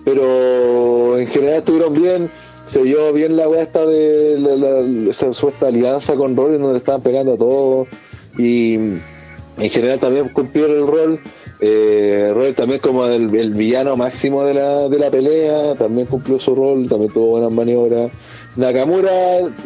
Pero 0.04 1.18
en 1.18 1.26
general 1.26 1.58
estuvieron 1.58 1.94
bien. 1.94 2.28
Se 2.72 2.82
vio 2.82 3.12
bien 3.12 3.36
la 3.36 3.46
de 3.86 4.36
la, 4.38 4.56
la- 4.56 5.10
esa 5.10 5.32
supuesta 5.34 5.68
alianza 5.68 6.14
con 6.14 6.36
Rollins 6.36 6.60
donde 6.62 6.78
estaban 6.78 7.02
pegando 7.02 7.34
a 7.34 7.36
todos. 7.36 7.88
Y 8.38 8.74
en 8.74 9.70
general 9.70 9.98
también 10.00 10.28
cumplieron 10.30 10.76
el 10.76 10.86
rol. 10.86 11.20
Eh, 11.60 12.32
también 12.56 12.80
como 12.80 13.06
el, 13.06 13.34
el 13.34 13.54
villano 13.54 13.96
máximo 13.96 14.42
de 14.44 14.54
la, 14.54 14.88
de 14.88 14.98
la 14.98 15.10
pelea, 15.10 15.74
también 15.76 16.06
cumplió 16.08 16.38
su 16.40 16.54
rol, 16.54 16.88
también 16.88 17.12
tuvo 17.12 17.28
buenas 17.28 17.52
maniobras. 17.52 18.10
Nakamura 18.56 19.10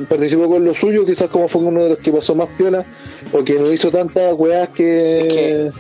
participó 0.09 0.49
con 0.49 0.65
lo 0.65 0.75
suyo, 0.75 1.05
quizás 1.05 1.29
como 1.31 1.49
fue 1.49 1.63
uno 1.63 1.83
de 1.85 1.89
los 1.91 1.99
que 1.99 2.11
pasó 2.13 2.35
más 2.35 2.49
piola, 2.57 2.83
porque 3.31 3.55
no 3.55 3.73
hizo 3.73 3.91
tantas 3.91 4.35
weas 4.39 4.69
que... 4.71 5.67
Es 5.69 5.75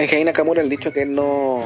Es 0.00 0.10
que 0.10 0.16
ahí 0.16 0.24
Nakamura 0.24 0.62
el 0.62 0.68
dicho 0.68 0.90
que 0.92 1.02
él 1.02 1.14
no, 1.14 1.60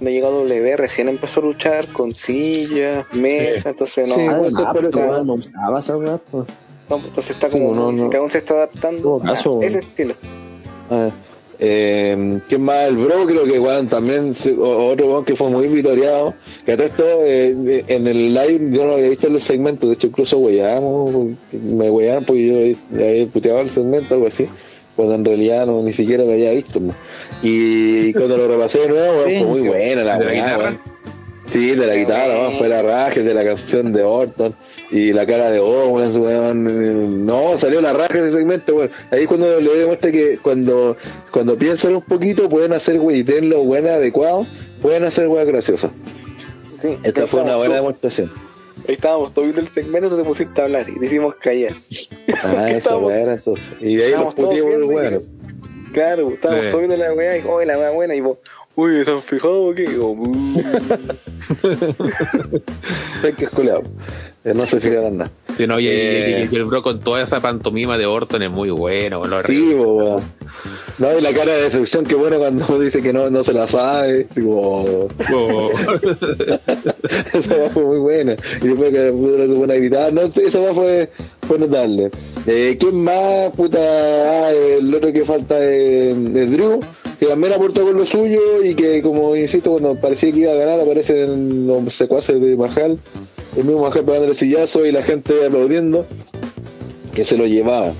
no 0.00 0.10
llegó 0.10 0.26
a 0.28 0.30
W, 0.30 0.76
recién 0.76 1.08
empezó 1.08 1.40
a 1.40 1.44
luchar 1.44 1.86
con 1.88 2.10
silla, 2.10 3.06
mesa, 3.12 3.70
entonces 3.70 4.06
no, 4.06 4.16
Sí, 4.16 4.22
Ah, 4.28 5.22
no 5.24 5.34
usaba 5.34 5.78
esa 5.78 5.96
weá, 5.96 6.18
pues. 6.30 6.44
no, 6.90 6.96
entonces 6.96 7.30
está 7.30 7.48
como, 7.48 7.74
No, 7.74 7.92
no, 7.92 8.04
no. 8.04 8.10
que 8.10 8.16
aún 8.16 8.30
se 8.30 8.38
está 8.38 8.54
adaptando 8.54 9.20
a 9.24 9.32
ese 9.34 9.48
bueno. 9.48 9.78
estilo. 9.78 10.14
Ah, 10.90 11.08
eh, 11.64 12.40
¿Quién 12.48 12.62
más? 12.62 12.88
El 12.88 12.96
Bro, 12.96 13.24
creo 13.24 13.44
que 13.44 13.60
weón, 13.60 13.88
también, 13.88 14.34
otro 14.58 15.06
weón 15.06 15.24
que 15.24 15.36
fue 15.36 15.48
muy 15.48 15.68
vitoreado. 15.68 16.34
Que 16.66 16.72
a 16.72 16.76
todo 16.76 16.86
esto, 16.88 17.04
eh, 17.24 17.84
en 17.86 18.08
el 18.08 18.34
live, 18.34 18.76
yo 18.76 18.84
no 18.84 18.94
había 18.94 19.10
visto 19.10 19.28
los 19.28 19.44
segmentos, 19.44 19.88
de 19.88 19.94
hecho, 19.94 20.08
incluso 20.08 20.38
weyamos, 20.38 21.36
me 21.52 21.88
weyaron 21.88 22.24
porque 22.24 22.74
yo 22.74 22.98
le 22.98 23.08
había 23.08 23.26
puteado 23.26 23.60
el 23.60 23.72
segmento, 23.74 24.14
algo 24.14 24.26
así, 24.26 24.48
cuando 24.96 25.14
en 25.14 25.24
realidad 25.24 25.66
no, 25.66 25.84
ni 25.84 25.92
siquiera 25.92 26.24
lo 26.24 26.32
había 26.32 26.50
visto. 26.50 26.80
¿no? 26.80 26.92
Y 27.44 28.12
cuando 28.12 28.38
lo 28.38 28.48
repasé 28.48 28.78
de 28.78 28.88
nuevo, 28.88 29.22
fue 29.22 29.44
muy 29.44 29.60
buena 29.60 30.02
la 30.02 30.18
¿De 30.18 30.24
la 30.24 30.32
guitarra? 30.32 30.62
weón. 30.64 30.78
Sí, 31.52 31.66
de 31.66 31.86
la 31.86 31.94
guitarra, 31.94 32.50
fue 32.58 32.68
la 32.68 32.82
raja, 32.82 33.20
de 33.20 33.34
la 33.34 33.44
canción 33.44 33.92
de 33.92 34.02
Orton 34.02 34.52
y 34.92 35.12
la 35.12 35.26
cara 35.26 35.50
de 35.50 35.58
Owens, 35.58 36.14
weón. 36.16 36.68
eh, 36.68 36.92
No, 37.08 37.58
salió 37.58 37.80
la 37.80 37.92
raja 37.92 38.14
de 38.20 38.28
ese 38.28 38.36
segmento, 38.38 38.76
weón. 38.76 38.90
Ahí 39.10 39.22
es 39.22 39.28
cuando 39.28 39.58
le 39.58 39.78
demuestra 39.78 40.12
que 40.12 40.38
cuando, 40.40 40.96
cuando 41.32 41.56
piensan 41.56 41.96
un 41.96 42.02
poquito 42.02 42.48
pueden 42.48 42.72
hacer, 42.74 42.98
güey, 42.98 43.20
y 43.20 43.24
tenlo 43.24 43.64
buena, 43.64 43.94
adecuado, 43.94 44.46
pueden 44.80 45.04
hacer 45.04 45.26
weas 45.28 45.48
graciosas. 45.48 45.90
Sí, 46.80 46.98
Esta 47.02 47.26
fue 47.26 47.42
una 47.42 47.56
buena 47.56 47.74
todos- 47.76 47.84
demostración. 48.00 48.30
Ahí 48.88 48.94
estábamos 48.96 49.32
todos 49.32 49.46
viendo 49.48 49.60
el 49.62 49.68
segmento, 49.68 50.08
tú 50.10 50.16
te 50.16 50.24
pusiste 50.24 50.60
a 50.60 50.64
hablar 50.64 50.88
y 50.88 50.98
te 50.98 51.06
hicimos 51.06 51.34
callar. 51.36 51.72
Ah, 52.42 52.66
wea 52.98 53.20
era 53.22 53.34
entonces. 53.34 53.64
Y 53.80 53.94
de 53.96 54.06
ahí 54.06 54.12
puteamos, 54.12 54.34
viendo 54.66 54.84
y- 54.86 54.88
weón. 54.94 55.20
Claro, 55.92 56.28
estábamos 56.30 56.64
Sí. 56.64 56.70
todos 56.70 56.86
viendo 56.88 56.96
la 56.96 57.12
weá 57.14 57.38
y, 57.38 57.42
oh, 57.46 57.62
la 57.64 57.78
weá 57.78 57.90
buena, 57.90 58.14
y 58.14 58.20
vos, 58.20 58.38
uy, 58.74 58.98
¿están 58.98 59.22
fijados 59.22 59.70
o 59.70 59.74
qué? 59.74 59.86
Hay 63.24 63.32
que 63.34 63.44
esculear. 63.44 63.82
Eh, 64.44 64.52
no 64.54 64.66
se 64.66 64.80
fijaron 64.80 65.18
nada. 65.18 65.30
Sí, 65.56 65.66
no, 65.68 65.78
y, 65.78 65.86
Eh. 65.86 66.48
y- 66.50 66.54
y 66.54 66.56
el 66.58 66.64
bro 66.64 66.82
con 66.82 66.98
toda 66.98 67.22
esa 67.22 67.40
pantomima 67.40 67.96
de 67.96 68.06
Orton 68.06 68.42
es 68.42 68.50
muy 68.50 68.70
bueno. 68.70 69.24
Lo 69.24 69.40
Sí. 69.44 69.76
No, 70.98 71.18
y 71.18 71.20
la 71.20 71.32
cara 71.32 71.54
de 71.54 71.62
decepción 71.64 72.04
que 72.04 72.16
pone 72.16 72.36
cuando 72.38 72.66
dice 72.80 72.98
que 73.00 73.12
no, 73.12 73.30
no 73.30 73.44
se 73.44 73.52
la 73.52 73.68
sabe. 73.70 74.24
Tipo, 74.34 75.06
esa 77.32 77.56
weá 77.56 77.68
fue 77.70 77.84
muy 77.84 77.98
buena. 77.98 78.34
Y 78.62 78.68
después 78.68 78.92
que 78.92 79.10
pudo 79.12 79.38
lo 79.38 79.54
tuvo 79.54 79.64
a 79.64 79.76
gritar. 79.76 80.12
No, 80.12 80.22
esa 80.22 80.60
weá 80.60 80.74
fue, 80.74 81.10
fue 81.42 81.58
notable. 81.58 82.10
Eh, 82.46 82.76
¿Quién 82.78 83.02
más? 83.04 83.52
Puta, 83.56 83.78
ah, 83.78 84.50
el 84.52 84.94
otro 84.94 85.12
que 85.12 85.24
falta 85.24 85.58
es, 85.62 86.16
es 86.16 86.50
Drew. 86.50 86.80
Que 87.18 87.26
también 87.28 87.52
aportó 87.52 87.82
con 87.84 87.94
lo 87.96 88.04
suyo 88.06 88.64
y 88.64 88.74
que, 88.74 89.00
como 89.00 89.36
insisto, 89.36 89.70
cuando 89.70 89.94
parecía 89.94 90.32
que 90.32 90.40
iba 90.40 90.52
a 90.52 90.56
ganar, 90.56 90.80
aparecen 90.80 91.68
los 91.68 91.84
secuaces 91.96 92.40
de 92.40 92.56
Mahal. 92.56 92.98
El 93.56 93.64
mismo 93.64 93.82
Mahal 93.82 94.04
pegando 94.04 94.32
el 94.32 94.38
sillazo 94.38 94.84
y 94.86 94.92
la 94.92 95.02
gente 95.02 95.44
aplaudiendo. 95.46 96.06
Que 97.14 97.24
se 97.24 97.36
lo 97.36 97.46
llevaba. 97.46 97.92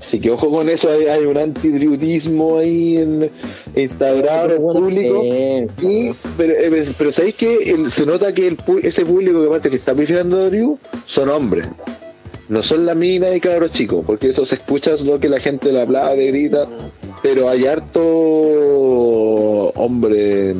Así 0.00 0.18
que 0.20 0.30
ojo 0.30 0.50
con 0.50 0.68
eso, 0.68 0.88
hay, 0.90 1.04
hay 1.06 1.24
un 1.24 1.36
antidriutismo 1.36 2.58
ahí 2.58 2.96
en 2.96 3.30
instaurado 3.76 4.50
en 4.56 4.62
público. 4.62 5.20
Eh, 5.24 5.66
Y, 5.82 6.10
pero, 6.36 6.54
eh, 6.54 6.88
pero 6.98 7.12
¿sabéis 7.12 7.36
que 7.36 7.54
el- 7.70 7.92
se 7.92 8.04
nota 8.04 8.32
que 8.32 8.48
el, 8.48 8.56
ese 8.82 9.04
público 9.04 9.48
que, 9.60 9.70
que 9.70 9.76
está 9.76 9.94
pifiando 9.94 10.38
a 10.40 10.50
Drew 10.50 10.76
son 11.14 11.28
hombres? 11.28 11.66
No 12.48 12.64
son 12.64 12.84
la 12.84 12.96
mina 12.96 13.32
y 13.32 13.38
cabros 13.40 13.72
chicos, 13.72 14.02
porque 14.04 14.30
eso 14.30 14.44
se 14.44 14.56
escucha 14.56 14.94
es 14.94 15.02
lo 15.02 15.20
que 15.20 15.28
la 15.28 15.38
gente 15.38 15.70
le 15.70 15.82
aplaude, 15.82 16.26
grita, 16.26 16.66
pero 17.22 17.48
hay 17.48 17.64
harto 17.66 18.00
hombre 19.76 20.54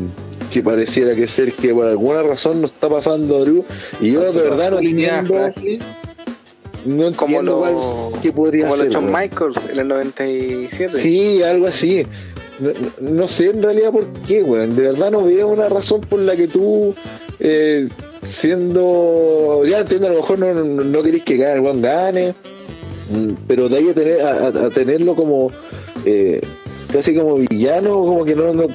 que 0.52 0.62
pareciera 0.62 1.14
que 1.14 1.26
ser 1.28 1.52
que 1.52 1.72
por 1.72 1.86
alguna 1.86 2.22
razón 2.22 2.60
no 2.60 2.66
está 2.66 2.88
pasando 2.88 3.36
a 3.36 3.40
Drew 3.40 3.64
y 4.00 4.12
yo 4.12 4.32
de 4.32 4.40
verdad 4.42 4.70
no 4.72 4.78
entiendo, 4.80 5.52
no 6.86 7.12
Como 7.16 7.42
lo, 7.42 8.12
qué 8.22 8.32
podría 8.32 8.64
como 8.64 8.76
lo 8.76 8.82
ser. 8.84 8.92
Shawn 8.92 9.04
weón. 9.12 9.20
Michaels 9.22 9.70
en 9.70 9.78
el 9.80 9.88
97. 9.88 11.02
Sí, 11.02 11.42
algo 11.42 11.66
así. 11.66 12.02
No, 12.58 12.70
no- 13.00 13.28
sé 13.28 13.46
en 13.46 13.62
realidad 13.62 13.90
por 13.92 14.06
qué, 14.26 14.42
weón. 14.42 14.74
De 14.76 14.82
verdad 14.82 15.10
no 15.10 15.24
veo 15.24 15.48
una 15.48 15.68
razón 15.68 16.00
por 16.02 16.20
la 16.20 16.34
que 16.36 16.48
tú, 16.48 16.94
eh, 17.38 17.86
siendo. 18.40 19.62
Ya 19.66 19.78
entiendo, 19.80 20.06
a 20.08 20.10
lo 20.10 20.20
mejor 20.20 20.38
no, 20.38 20.54
no, 20.54 20.64
no 20.84 21.02
querés 21.02 21.24
que 21.24 21.36
gane, 21.36 21.60
weón 21.60 21.82
gane. 21.82 22.34
mm, 23.10 23.32
Pero 23.46 23.68
de 23.68 23.76
ahí 23.78 23.88
a, 23.90 23.94
tener, 23.94 24.20
a, 24.22 24.30
a- 24.30 24.66
a 24.66 24.70
tenerlo 24.70 25.14
como. 25.14 25.50
Eh, 26.06 26.40
casi 26.92 27.14
como 27.14 27.36
villano, 27.36 27.90
como 27.90 28.24
que 28.24 28.34
no. 28.34 28.52
no 28.54 28.66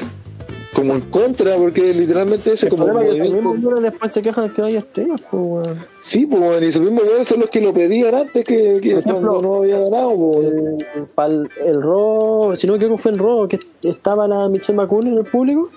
como 0.75 0.93
en 0.93 1.01
contra, 1.09 1.55
porque 1.55 1.81
literalmente 1.93 2.53
ese 2.53 2.65
el 2.67 2.69
como 2.71 2.85
problema 2.85 3.11
es 3.25 3.33
que 3.33 3.41
Maduro 3.41 3.79
después 3.81 4.11
se 4.13 4.21
quejan 4.21 4.47
de 4.47 4.53
que 4.53 4.61
no 4.61 4.67
hay 4.67 4.75
estrellas, 4.75 5.21
pues, 5.31 5.43
weón. 5.43 5.85
Sí, 6.09 6.25
pues, 6.27 6.41
weón, 6.41 6.63
y 6.63 6.67
esos 6.67 6.81
mismos 6.81 7.07
weones 7.07 7.27
son 7.27 7.39
los 7.39 7.49
que 7.49 7.61
lo 7.61 7.73
pedían 7.73 8.13
antes 8.13 8.43
que, 8.45 8.79
que 8.81 8.91
Por 8.91 8.99
ejemplo, 8.99 9.21
no, 9.21 9.41
no 9.41 9.55
había 9.55 9.79
ganado, 9.79 10.15
pues. 10.15 10.47
El, 10.47 11.07
pal- 11.15 11.49
el 11.63 11.81
Raw, 11.81 12.55
si 12.55 12.67
no 12.67 12.73
me 12.73 12.77
equivoco 12.77 12.97
fue 12.99 13.11
en 13.13 13.17
Raw, 13.17 13.47
que 13.47 13.59
estaba 13.83 14.27
la 14.27 14.47
Michelle 14.49 14.77
McCool 14.77 15.07
en 15.07 15.17
el 15.17 15.25
público. 15.25 15.69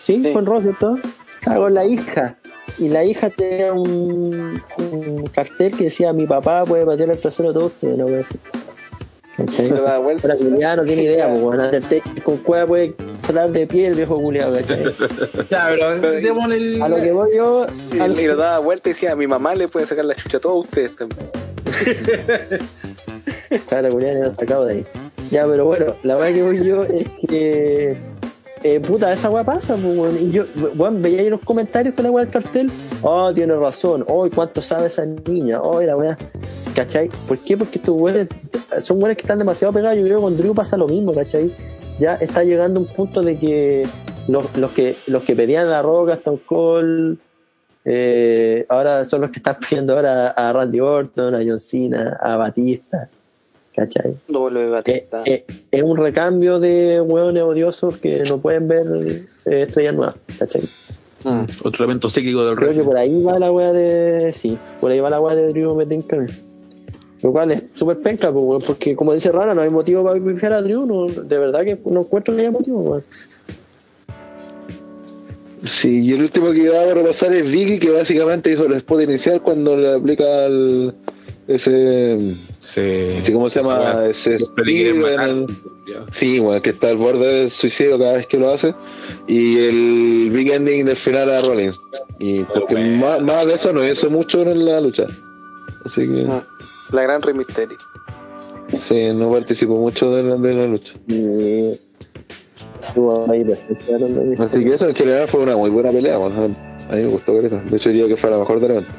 Sí, 0.00 0.22
Sí. 0.22 0.32
fue 0.32 0.40
en 0.40 0.46
Raw, 0.46 0.60
¿cierto? 0.62 0.98
Estaba 1.38 1.56
con 1.64 1.74
la 1.74 1.84
hija. 1.84 2.36
Y 2.78 2.88
la 2.88 3.04
hija 3.04 3.28
tenía 3.30 3.72
un, 3.72 4.60
un 4.92 5.26
cartel 5.34 5.76
que 5.76 5.84
decía: 5.84 6.12
Mi 6.12 6.26
papá 6.26 6.64
puede 6.64 6.86
patear 6.86 7.10
el 7.10 7.18
trasero 7.20 7.48
de 7.48 7.54
todos 7.54 7.72
ustedes, 7.72 7.98
no 7.98 8.04
voy 8.04 8.14
a 8.14 8.16
decir. 8.18 8.40
¿Cachai? 9.36 9.70
Le 9.70 9.80
da 9.80 9.98
vuelta. 9.98 10.28
Ahora 10.28 10.38
Julián 10.44 10.76
no 10.76 10.84
tiene 10.84 11.02
idea, 11.04 11.28
pues, 11.30 11.40
bueno, 11.40 11.70
con 12.24 12.36
cueva 12.38 12.66
puede 12.66 12.94
tratar 13.22 13.50
de 13.50 13.66
pie 13.66 13.86
el 13.88 13.94
viejo 13.94 14.20
culiado, 14.20 14.54
¿cachai? 14.56 14.84
Ya, 15.50 15.68
pero 15.70 15.92
el- 16.52 16.82
A 16.82 16.88
lo 16.88 16.96
que 16.96 17.12
voy 17.12 17.30
yo, 17.36 17.66
Y, 17.94 17.98
al- 18.00 18.18
y 18.20 18.26
lo 18.26 18.36
daba 18.36 18.58
vuelta 18.58 18.90
y 18.90 18.92
decía, 18.92 19.12
a 19.12 19.16
mi 19.16 19.26
mamá 19.26 19.54
le 19.54 19.68
puede 19.68 19.86
sacar 19.86 20.04
la 20.04 20.14
chucha 20.14 20.36
a 20.36 20.40
todos 20.40 20.64
ustedes 20.66 20.94
también. 20.96 21.28
Claro, 23.68 23.90
Julián 23.92 24.16
era 24.16 24.30
sacado 24.30 24.64
de 24.64 24.74
ahí. 24.76 24.84
Ya, 25.30 25.46
pero 25.46 25.66
bueno, 25.66 25.94
la 26.02 26.14
verdad 26.16 26.32
que 26.32 26.42
voy 26.42 26.64
yo 26.64 26.84
es 26.84 27.06
que. 27.28 27.96
Eh, 28.64 28.78
puta, 28.78 29.12
esa 29.12 29.28
weá 29.28 29.42
pasa, 29.42 29.76
pues. 29.76 30.20
Y 30.20 30.30
yo, 30.30 30.44
weón, 30.76 31.02
veía 31.02 31.20
ahí 31.20 31.30
los 31.30 31.40
comentarios 31.40 31.94
con 31.94 32.04
la 32.04 32.10
weá 32.10 32.24
del 32.24 32.32
cartel. 32.32 32.70
Oh, 33.02 33.32
tiene 33.34 33.56
razón. 33.56 34.04
Oh, 34.06 34.28
¿cuánto 34.32 34.62
sabe 34.62 34.86
esa 34.86 35.04
niña? 35.04 35.60
Oh, 35.60 35.80
la 35.82 35.96
weá. 35.96 36.16
¿Cachai? 36.74 37.10
¿Por 37.26 37.38
qué? 37.38 37.56
Porque 37.56 37.78
estos 37.78 37.94
weones 37.94 38.28
son 38.80 38.98
weones 38.98 39.16
que 39.16 39.22
están 39.22 39.38
demasiado 39.38 39.72
pegados. 39.72 39.98
Yo 39.98 40.04
creo 40.04 40.18
que 40.18 40.22
con 40.22 40.36
Drew 40.36 40.54
pasa 40.54 40.76
lo 40.76 40.86
mismo, 40.86 41.12
¿cachai? 41.12 41.52
Ya 41.98 42.14
está 42.14 42.44
llegando 42.44 42.80
un 42.80 42.86
punto 42.86 43.22
de 43.22 43.36
que 43.36 43.86
los, 44.28 44.56
los 44.56 44.70
que 44.72 44.96
los 45.06 45.24
que 45.24 45.34
pedían 45.34 45.68
la 45.68 45.82
roca, 45.82 46.14
Stone 46.14 46.40
Cold, 46.46 47.18
eh, 47.84 48.64
ahora 48.68 49.04
son 49.04 49.22
los 49.22 49.30
que 49.30 49.40
están 49.40 49.56
pidiendo 49.58 49.96
ahora 49.96 50.28
a 50.30 50.52
Randy 50.52 50.80
Orton, 50.80 51.34
a 51.34 51.38
John 51.38 51.58
Cena, 51.58 52.16
a 52.20 52.36
Batista. 52.36 53.10
¿Cachai? 53.74 54.14
Vuelve 54.28 54.66
Eh, 54.66 54.70
Batista. 54.70 55.22
eh, 55.24 55.44
es 55.70 55.82
un 55.82 55.96
recambio 55.96 56.60
de 56.60 57.00
hueones 57.00 57.42
odiosos 57.42 57.96
que 57.96 58.22
no 58.28 58.38
pueden 58.38 58.68
ver 58.68 58.86
eh, 59.46 59.62
estrellas 59.62 59.94
nuevas, 59.94 60.14
¿cachai? 60.38 60.62
Mm. 61.24 61.44
Otro 61.64 61.84
evento 61.84 62.08
psíquico 62.10 62.44
del 62.44 62.56
Creo 62.56 62.72
que 62.74 62.82
por 62.82 62.96
ahí 62.96 63.22
va 63.22 63.38
la 63.38 63.50
wea 63.52 63.72
de. 63.72 64.32
Sí, 64.32 64.58
por 64.80 64.90
ahí 64.90 65.00
va 65.00 65.08
la 65.08 65.20
wea 65.20 65.34
de 65.34 65.52
Drew 65.52 65.74
McIntyre. 65.74 66.26
Lo 67.22 67.30
cual 67.30 67.52
es 67.52 67.62
súper 67.72 67.98
penca, 68.00 68.32
pues, 68.32 68.64
porque 68.64 68.96
como 68.96 69.14
dice 69.14 69.30
Rana, 69.30 69.54
no 69.54 69.60
hay 69.60 69.70
motivo 69.70 70.02
para 70.04 70.18
pifiar 70.22 70.52
a 70.54 70.60
Drew, 70.60 70.84
no, 70.84 71.06
de 71.06 71.38
verdad 71.38 71.64
que 71.64 71.78
no 71.86 72.00
encuentro 72.00 72.34
que 72.34 72.40
haya 72.42 72.50
motivo, 72.50 72.80
weón. 72.80 73.04
Sí, 75.80 76.00
y 76.00 76.12
el 76.12 76.22
último 76.22 76.50
que 76.50 76.58
iba 76.58 76.80
a 76.80 76.92
repasar 76.92 77.32
es 77.32 77.48
Vicky, 77.48 77.78
que 77.78 77.90
básicamente 77.90 78.52
hizo 78.52 78.66
el 78.66 78.72
spot 78.74 79.02
inicial 79.02 79.40
cuando 79.42 79.76
le 79.76 79.94
aplica 79.94 80.46
el, 80.46 80.92
ese, 81.46 82.34
Sí. 82.64 83.22
sí, 83.26 83.32
¿cómo 83.32 83.50
se 83.50 83.60
llama? 83.60 84.06
Ese 84.06 84.36
Siempre 84.36 84.64
le 84.64 84.72
quieren 84.72 84.96
estilo 85.02 85.08
en 85.08 85.16
matar. 85.16 85.28
el- 85.30 86.14
sí, 86.18 86.38
bueno, 86.38 86.62
que 86.62 86.70
está 86.70 86.88
al 86.88 86.96
borde 86.96 87.26
del 87.26 87.50
suicidio 87.52 87.98
cada 87.98 88.12
vez 88.14 88.26
que 88.28 88.38
lo 88.38 88.52
hace, 88.54 88.72
y 89.26 89.58
el 89.58 90.30
big 90.32 90.50
ending 90.52 90.86
del 90.86 90.96
final 90.98 91.28
a 91.30 91.42
Rollins. 91.42 91.76
Y 92.20 92.44
porque 92.44 92.74
bueno. 92.74 92.96
más, 93.06 93.20
más 93.22 93.46
de 93.48 93.54
eso 93.54 93.72
no 93.72 93.86
hizo 93.86 94.08
mucho 94.08 94.42
en 94.42 94.64
la 94.64 94.80
lucha. 94.80 95.04
Así 95.84 96.02
que 96.02 96.06
Mm. 96.24 96.40
La 96.94 97.02
gran 97.02 97.20
Rey 97.22 97.34
Mysterio. 97.34 97.76
sí, 98.88 99.08
no 99.12 99.32
participó 99.32 99.76
mucho 99.78 100.10
de 100.14 100.22
la, 100.22 100.36
de 100.36 100.54
la 100.54 100.66
lucha. 100.68 100.92
Y. 101.08 101.80
Así 104.38 104.64
que 104.64 104.74
eso 104.74 104.88
en 104.88 104.94
general 104.94 105.28
fue 105.30 105.40
una 105.40 105.56
muy 105.56 105.70
buena 105.70 105.90
pelea. 105.90 106.16
bueno, 106.18 106.54
a 106.90 106.94
mí 106.94 107.02
me 107.02 107.08
gustó 107.08 107.34
ver 107.34 107.46
eso. 107.46 107.60
De 107.68 107.76
hecho, 107.76 107.88
diría 107.88 108.06
que 108.08 108.16
fue 108.16 108.30
la 108.30 108.38
mejor 108.38 108.60
del 108.60 108.70
evento. 108.72 108.90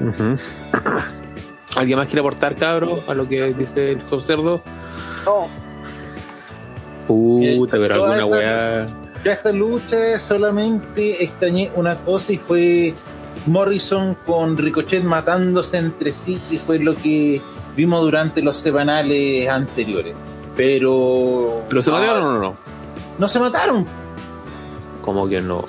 Ujú. 0.00 0.36
¿Alguien 1.76 1.98
más 1.98 2.06
quiere 2.08 2.20
aportar, 2.20 2.56
cabro, 2.56 3.02
a 3.06 3.14
lo 3.14 3.28
que 3.28 3.52
dice 3.54 3.92
el 3.92 4.02
Cerdo? 4.22 4.60
No, 5.24 5.46
Puta, 7.06 7.76
pero 7.78 7.96
Toda 7.96 8.14
alguna 8.16 8.38
esta- 8.38 8.86
weá. 8.86 8.86
Ya 9.24 9.32
esta 9.32 9.52
lucha 9.52 10.18
solamente 10.18 11.22
extrañé 11.22 11.70
una 11.74 11.96
cosa 11.96 12.32
y 12.32 12.38
fue 12.38 12.94
Morrison 13.46 14.16
con 14.26 14.56
Ricochet 14.56 15.02
matándose 15.04 15.76
entre 15.78 16.12
sí 16.12 16.40
y 16.50 16.56
fue 16.56 16.78
lo 16.78 16.94
que 16.96 17.40
vimos 17.76 18.00
durante 18.02 18.40
los 18.42 18.56
semanales 18.56 19.48
anteriores. 19.48 20.14
Pero 20.56 21.62
¿Pero 21.68 21.82
se 21.82 21.90
mataron 21.90 22.24
o 22.24 22.38
no? 22.38 22.54
no 23.18 23.28
se 23.28 23.38
mataron, 23.40 23.86
Como 25.02 25.28
que 25.28 25.40
no. 25.40 25.64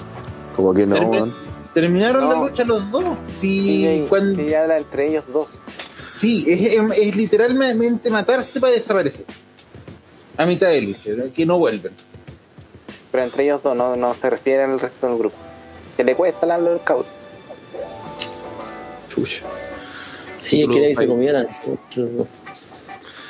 Como 0.56 0.74
que 0.74 0.86
no, 0.86 1.28
terminaron 1.74 2.28
No. 2.30 2.34
la 2.36 2.42
lucha 2.50 2.64
los 2.64 2.90
dos. 2.92 3.04
Sí, 3.36 3.88
y, 3.88 4.02
cuando- 4.08 4.42
y 4.42 4.54
habla 4.54 4.78
entre 4.78 5.10
ellos 5.10 5.24
dos. 5.32 5.48
Sí 6.22 6.46
es, 6.48 6.62
es- 6.74 6.98
es 7.00 7.16
literalmente 7.16 8.10
matarse 8.10 8.60
para 8.60 8.74
desaparecer. 8.74 9.26
A 10.38 10.46
mitad 10.46 10.70
de 10.70 10.82
lucha, 10.82 11.10
¿no? 11.18 11.34
que 11.34 11.46
no 11.46 11.58
vuelven. 11.58 11.92
Pero 13.12 13.24
entre 13.24 13.44
ellos 13.44 13.62
dos 13.64 13.76
no, 13.76 13.96
no 13.96 14.14
se 14.16 14.30
refieren 14.30 14.72
al 14.72 14.80
resto 14.80 15.08
del 15.08 15.18
grupo. 15.18 15.36
Que 15.98 16.04
le 16.04 16.16
cuesta 16.16 16.46
el 16.46 16.52
habla 16.52 16.70
del 16.70 16.82
caos. 16.84 17.06
Chucha. 19.10 19.44
Sí, 20.40 20.66
quería 20.68 20.88
que 20.90 20.96
se 20.96 21.08
comieran. 21.08 21.48
Sí, 21.94 21.94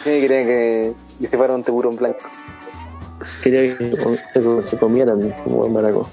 creen 0.04 0.48
que 0.48 0.94
se 1.28 1.38
fuera 1.38 1.56
un 1.56 1.64
tiburón 1.64 1.96
blanco. 1.96 2.20
Quería 3.44 3.78
que 3.78 3.96
se, 4.64 4.78
comieran 4.78 5.32
como 5.44 5.58
buen 5.58 5.74
maraco. 5.74 6.10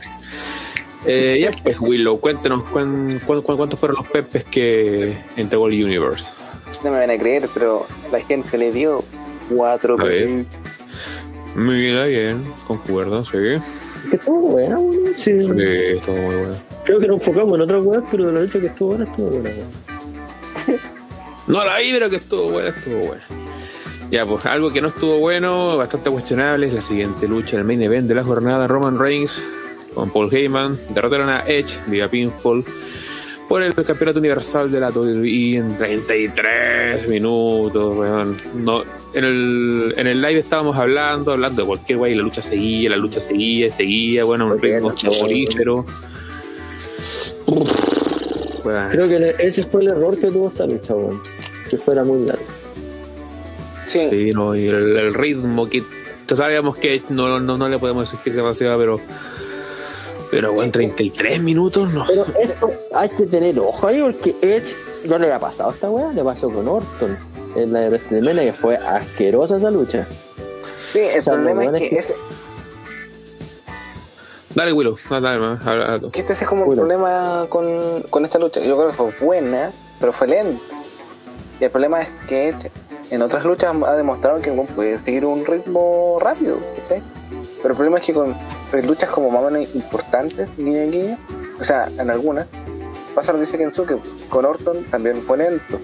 Eh, 1.07 1.39
ya 1.40 1.50
pues, 1.62 1.78
Willow, 1.81 2.18
cuéntenos 2.18 2.65
cuán- 2.70 3.20
cuántos 3.24 3.78
fueron 3.78 3.97
los 3.98 4.08
pepes 4.08 4.44
que 4.44 5.16
entregó 5.36 5.68
el 5.68 5.84
Universe. 5.84 6.31
No 6.84 6.90
me 6.90 6.98
van 6.98 7.10
a 7.10 7.18
creer, 7.18 7.48
pero 7.52 7.86
la 8.12 8.20
gente 8.20 8.56
le 8.58 8.72
dio 8.72 9.05
cuatro 9.55 9.97
A 9.98 10.05
ver. 10.05 10.26
pesos. 10.28 10.47
Mira, 11.55 12.06
bien, 12.06 12.44
concuerdo, 12.66 13.24
sí. 13.24 13.38
Que 14.10 14.16
estuvo 14.16 14.40
buena, 14.52 14.78
weón. 14.78 15.12
Sí. 15.16 15.40
Sí, 15.42 15.50
estuvo 15.56 16.16
muy 16.16 16.36
bueno. 16.36 16.56
Creo 16.84 17.00
que 17.00 17.08
nos 17.08 17.16
enfocamos 17.18 17.56
en 17.56 17.62
otra 17.62 17.78
weá, 17.80 18.02
pero 18.10 18.26
de 18.26 18.32
la 18.32 18.40
lucha 18.42 18.60
que 18.60 18.66
estuvo 18.68 18.88
buena, 18.90 19.05
estuvo 19.05 19.28
buena, 19.30 19.50
weón. 19.50 20.80
No 21.48 21.64
la 21.64 21.78
vi, 21.78 21.92
pero 21.92 22.10
que 22.10 22.16
estuvo 22.16 22.50
buena, 22.50 22.68
estuvo 22.68 22.98
buena. 22.98 23.24
Ya, 24.10 24.26
pues 24.26 24.44
algo 24.47 24.70
que 24.70 24.80
no 24.82 24.88
estuvo 24.88 25.18
bueno, 25.18 25.76
bastante 25.78 26.10
cuestionable, 26.10 26.66
es 26.68 26.74
la 26.74 26.82
siguiente 26.82 27.26
lucha 27.26 27.52
en 27.55 27.60
el 27.60 27.64
main 27.64 27.82
event 27.82 28.06
de 28.06 28.14
la 28.14 28.22
jornada. 28.22 28.66
Roman 28.66 28.98
Reigns 28.98 29.42
con 29.94 30.10
Paul 30.10 30.32
Heyman 30.32 30.78
derrotaron 30.90 31.28
a 31.30 31.42
Edge 31.47 31.78
vía 31.86 32.10
pinfall 32.10 32.64
por 33.49 33.62
el 33.62 33.75
campeonato 33.75 34.18
universal 34.18 34.70
de 34.70 34.81
la 34.81 34.91
WWE 34.91 35.57
en 35.57 35.77
33 35.77 37.09
minutos, 37.09 37.97
weón. 37.97 38.36
No, 38.55 38.83
en 39.15 39.25
el, 39.25 39.94
en 39.97 40.07
el 40.07 40.20
live 40.20 40.41
estábamos 40.41 40.77
hablando, 40.77 41.33
hablando 41.33 41.62
de 41.62 41.67
cualquier 41.67 41.99
wey, 41.99 42.12
y 42.12 42.17
la 42.17 42.23
lucha 42.23 42.43
seguía, 42.43 42.91
la 42.91 42.97
lucha 42.97 43.20
seguía, 43.20 43.70
seguía, 43.70 44.25
bueno, 44.25 44.47
un 44.47 44.60
ritmo. 44.60 44.93
Weón. 48.65 48.91
Creo 48.91 49.09
que 49.09 49.35
ese 49.39 49.62
fue 49.62 49.83
el 49.83 49.89
error 49.89 50.18
que 50.18 50.27
tuvo 50.27 50.49
esta 50.49 50.67
lucha, 50.67 50.94
weón. 50.94 51.20
Que 51.70 51.78
fuera 51.78 52.05
muy 52.05 52.27
largo. 52.27 52.44
Sí, 53.91 54.09
Sí, 54.10 54.31
no, 54.35 54.55
y 54.55 54.67
el, 54.67 54.97
el 54.99 55.15
ritmo 55.15 55.67
que 55.67 55.83
sabíamos 56.36 56.77
que 56.77 57.02
no, 57.09 57.41
no, 57.41 57.57
no 57.57 57.68
le 57.68 57.78
podemos 57.78 58.12
exigir 58.12 58.35
demasiado, 58.35 58.78
pero 58.78 59.01
pero 60.31 60.52
bueno, 60.52 60.70
33 60.73 61.40
minutos 61.42 61.92
no. 61.92 62.05
Pero 62.07 62.26
esto 62.39 62.70
hay 62.94 63.08
que 63.10 63.26
tener 63.26 63.58
ojo 63.58 63.86
ahí 63.86 64.02
porque 64.02 64.34
Edge 64.42 64.74
no 65.07 65.18
le 65.18 65.32
ha 65.32 65.39
pasado 65.39 65.70
a 65.70 65.73
esta 65.73 65.90
weá, 65.90 66.12
le 66.12 66.23
pasó 66.24 66.50
con 66.50 66.66
Orton 66.68 67.16
en 67.57 67.73
la 67.73 67.81
de 67.81 67.89
WrestleMania 67.89 68.44
que 68.44 68.52
fue 68.52 68.76
asquerosa 68.76 69.57
esa 69.57 69.70
lucha. 69.70 70.07
sí, 70.92 71.00
el 71.00 71.20
O 71.20 71.23
sea, 71.23 71.32
problema 71.34 71.65
es 71.65 71.73
que, 71.82 71.89
que- 71.90 71.98
ese- 71.98 72.15
Dale, 74.55 74.73
Willow, 74.73 74.97
ah, 75.10 75.20
dale, 75.20 76.10
que 76.10 76.20
este 76.20 76.32
es 76.32 76.40
como 76.42 76.70
el 76.73 76.76
problema 76.78 77.47
con, 77.48 78.02
con 78.10 78.24
esta 78.24 78.39
lucha. 78.39 78.60
Yo 78.60 78.76
creo 78.76 78.89
que 78.89 78.92
fue 78.97 79.12
buena, 79.20 79.70
pero 80.00 80.12
fue 80.12 80.26
lenta. 80.26 80.60
Y 81.60 81.65
el 81.65 81.70
problema 81.70 82.02
es 82.02 82.08
que 82.28 82.48
Edge 82.48 82.70
en 83.10 83.23
otras 83.23 83.44
luchas 83.44 83.74
ha 83.86 83.94
demostrado 83.94 84.40
que 84.40 84.50
bueno, 84.50 84.68
puede 84.74 84.98
seguir 85.00 85.24
un 85.26 85.44
ritmo 85.44 86.18
rápido. 86.20 86.57
¿cachai? 86.82 87.02
Pero 87.62 87.70
el 87.70 87.77
problema 87.77 87.99
es 87.99 88.05
que 88.07 88.15
con 88.15 88.35
en 88.73 88.87
luchas 88.87 89.11
como 89.11 89.31
más 89.31 89.43
o 89.43 89.51
menos 89.51 89.75
importantes, 89.75 90.49
guiño 90.57 90.77
en 90.78 90.91
guiño, 90.93 91.19
o 91.61 91.65
sea, 91.65 91.89
en 91.99 92.09
algunas, 92.11 92.47
pasa 93.15 93.33
lo 93.33 93.39
que 93.41 93.47
dice 93.47 93.59
Kenzo, 93.59 93.85
que 93.85 93.97
con 94.31 94.45
Orton 94.45 94.85
también 94.85 95.17
fue 95.23 95.39
lento. 95.39 95.78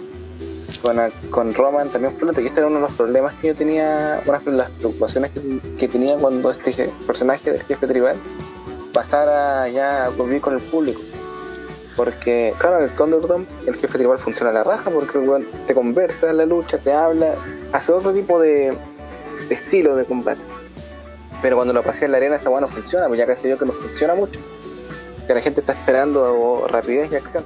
Con, 0.83 0.99
con 1.31 1.55
Roman 1.55 1.89
también 1.89 2.15
fue 2.17 2.27
lento. 2.27 2.41
Y 2.43 2.47
este 2.49 2.61
era 2.61 2.67
uno 2.69 2.77
de 2.77 2.83
los 2.83 2.93
problemas 2.95 3.35
que 3.37 3.49
yo 3.49 3.55
tenía, 3.55 4.21
una 4.27 4.39
de 4.39 4.51
las 4.53 4.71
preocupaciones 4.71 5.31
que, 5.33 5.61
que 5.79 5.89
tenía 5.89 6.17
cuando 6.17 6.51
este 6.51 6.73
je- 6.73 6.91
personaje 7.07 7.51
del 7.53 7.63
jefe 7.63 7.87
tribal 7.87 8.17
pasara 8.93 9.69
ya 9.69 10.07
a 10.07 10.11
convivir 10.11 10.41
con 10.43 10.55
el 10.55 10.61
público. 10.61 11.01
Porque, 11.97 12.55
claro, 12.59 12.79
en 12.79 12.85
el 12.85 12.91
Thunderdome 12.91 13.47
el 13.67 13.77
jefe 13.77 13.99
tribal 13.99 14.19
funciona 14.19 14.51
a 14.51 14.55
la 14.55 14.65
raja 14.65 14.91
porque 14.91 15.19
te 15.67 15.75
conversa 15.75 16.31
en 16.31 16.37
la 16.37 16.45
lucha, 16.45 16.77
te 16.79 16.93
habla, 16.93 17.35
hace 17.73 17.93
otro 17.93 18.13
tipo 18.13 18.39
de 18.41 18.77
estilo 19.49 19.97
de 19.97 20.05
combate. 20.05 20.41
Pero 21.45 21.57
cuando 21.57 21.75
lo 21.75 21.83
pasé 21.83 22.07
en 22.07 22.13
la 22.13 22.17
arena, 22.17 22.37
esta 22.37 22.49
weá 22.49 22.63
no 22.63 22.69
funciona, 22.69 23.07
pues 23.07 23.19
ya 23.19 23.27
casi 23.27 23.51
yo 23.51 23.59
que 23.59 23.67
no 23.67 23.75
funciona 23.75 24.15
mucho. 24.15 24.41
Que 25.27 25.35
la 25.35 25.43
gente 25.43 25.61
está 25.61 25.75
esperando 25.75 26.67
rapidez 26.69 27.13
y 27.13 27.17
acción. 27.17 27.45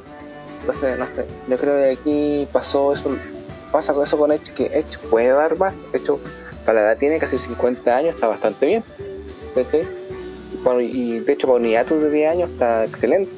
Entonces, 0.61 0.97
no 0.97 1.07
sé, 1.17 1.27
yo 1.49 1.57
creo 1.57 1.75
que 1.75 1.91
aquí 1.91 2.49
pasó 2.53 2.93
eso, 2.93 3.17
pasa 3.73 3.93
con 3.93 4.07
eso 4.07 4.17
con 4.17 4.31
Edge, 4.31 4.55
que 4.55 4.67
Edge 4.67 4.99
puede 5.11 5.31
dar 5.31 5.59
más. 5.59 5.75
De 5.91 5.99
hecho, 5.99 6.21
para 6.65 6.81
la 6.81 6.87
edad 6.93 6.99
tiene 6.99 7.19
casi 7.19 7.39
50 7.39 7.97
años, 7.97 8.15
está 8.15 8.29
bastante 8.29 8.67
bien. 8.67 8.85
¿cachai? 9.57 9.85
Y, 10.81 11.19
de 11.19 11.33
hecho, 11.33 11.49
para 11.49 11.59
un 11.59 11.67
hiatus 11.67 12.01
de 12.01 12.09
10 12.09 12.31
años 12.31 12.51
está 12.51 12.85
excelente. 12.85 13.33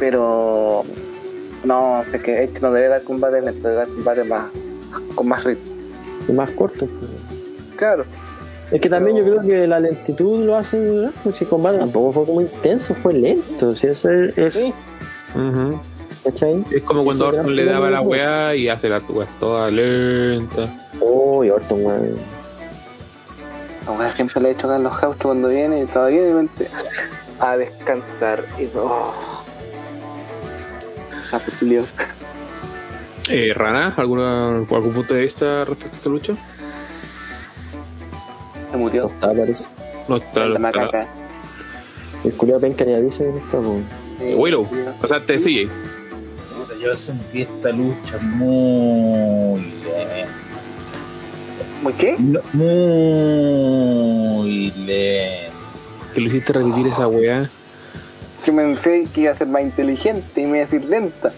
Pero 0.00 0.82
no, 1.62 2.02
sé 2.10 2.18
que 2.20 2.42
Edge 2.42 2.60
no 2.60 2.72
debe 2.72 2.88
dar 2.88 3.04
combates 3.04 3.44
debe 3.62 3.76
dar 3.76 3.86
combates 3.86 4.26
más, 4.26 4.50
con 5.14 5.28
más 5.28 5.44
ritmo. 5.44 5.72
Y 6.26 6.32
más 6.32 6.50
corto. 6.50 6.84
pues. 6.86 7.12
Claro, 7.76 8.04
Es 8.72 8.80
que 8.80 8.88
también 8.88 9.18
yo 9.18 9.22
creo 9.22 9.42
que 9.42 9.66
la 9.66 9.78
lentitud 9.78 10.44
lo 10.46 10.56
hace, 10.56 10.78
¿no? 10.78 11.12
Pues 11.22 11.44
combate 11.44 11.78
tampoco 11.78 12.12
fue 12.12 12.24
como 12.24 12.40
intenso, 12.40 12.94
fue 12.94 13.12
lento. 13.12 13.76
Si 13.76 13.86
eso 13.86 14.10
es, 14.10 14.38
es 14.38 14.54
sí, 14.54 14.72
Ujú. 15.34 15.78
¿cachai? 16.24 16.64
Es 16.70 16.82
como 16.82 17.04
cuando 17.04 17.28
Orton 17.28 17.54
le 17.54 17.66
daba 17.66 17.90
la 17.90 18.00
weá 18.00 18.54
y 18.56 18.70
hace 18.70 18.88
la 18.88 19.00
weá 19.00 19.28
toda 19.38 19.70
lenta. 19.70 20.68
Oh, 21.00 21.44
y 21.44 21.50
Orton, 21.50 21.84
weón. 21.84 22.16
a 23.86 23.90
weá 23.92 24.10
siempre 24.16 24.40
le 24.40 24.48
he 24.48 24.52
hecho 24.52 24.66
acá 24.66 24.76
en 24.76 24.84
los 24.84 24.98
gauchos 24.98 25.22
cuando 25.22 25.48
viene 25.48 25.82
y 25.82 25.86
todavía 25.86 26.22
de 26.22 26.32
mente 26.32 26.68
a 27.40 27.58
descansar. 27.58 28.42
Y 28.58 28.70
oh. 28.74 29.12
Sapo 31.30 31.52
culiao. 31.58 31.84
Eh, 33.28 33.52
Rana, 33.54 33.92
¿alguna, 33.98 34.48
¿algún 34.48 34.94
punto 34.94 35.12
de 35.12 35.20
vista 35.20 35.64
respecto 35.64 35.94
a 35.94 35.96
esta 35.98 36.08
lucha? 36.08 36.34
Se 38.72 38.76
murió. 38.76 39.02
No 39.02 39.08
está, 39.08 39.32
parece. 39.32 39.64
No 40.08 40.16
está, 40.16 40.48
no 40.48 40.68
está. 40.68 41.06
El 42.24 42.32
culiao 42.34 42.58
penca 42.58 42.84
ni 42.84 42.94
avisa 42.94 43.22
que 43.24 43.30
no 43.30 43.38
está. 43.38 43.58
Eh, 44.20 44.34
Willow, 44.34 44.68
o 45.00 45.08
sea, 45.08 45.24
te 45.24 45.38
sigue. 45.38 45.68
Yo 46.80 46.92
sentí 46.94 47.42
esta 47.42 47.70
lucha 47.70 48.18
muy 48.18 49.60
lenta. 49.60 50.28
¿Muy 51.82 51.92
qué? 51.92 52.16
No, 52.18 52.40
muy 52.54 52.72
lenta. 54.84 55.52
Que 56.14 56.20
lo 56.20 56.26
hiciste 56.26 56.52
repetir 56.52 56.88
esa 56.88 57.06
weá. 57.06 57.48
Que 58.44 58.52
pensé 58.52 59.06
que 59.14 59.20
iba 59.20 59.32
a 59.32 59.34
ser 59.34 59.46
más 59.46 59.62
inteligente 59.62 60.40
y 60.40 60.44
me 60.44 60.58
iba 60.58 60.66
a 60.66 60.70
decir 60.70 60.84
lenta. 60.88 61.32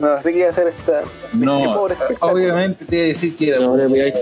No, 0.00 0.20
sé 0.22 0.32
que 0.32 0.38
iba 0.38 0.48
a 0.48 0.52
ser 0.52 0.68
esta. 0.68 1.02
No, 1.32 1.74
pobre 1.74 1.96
obviamente 2.20 2.84
te 2.84 2.96
iba 2.96 3.04
a 3.04 3.08
decir 3.08 3.36
que 3.36 3.48
era 3.48 3.58
No 3.60 3.76
muy 3.76 3.98
lenta. 3.98 4.20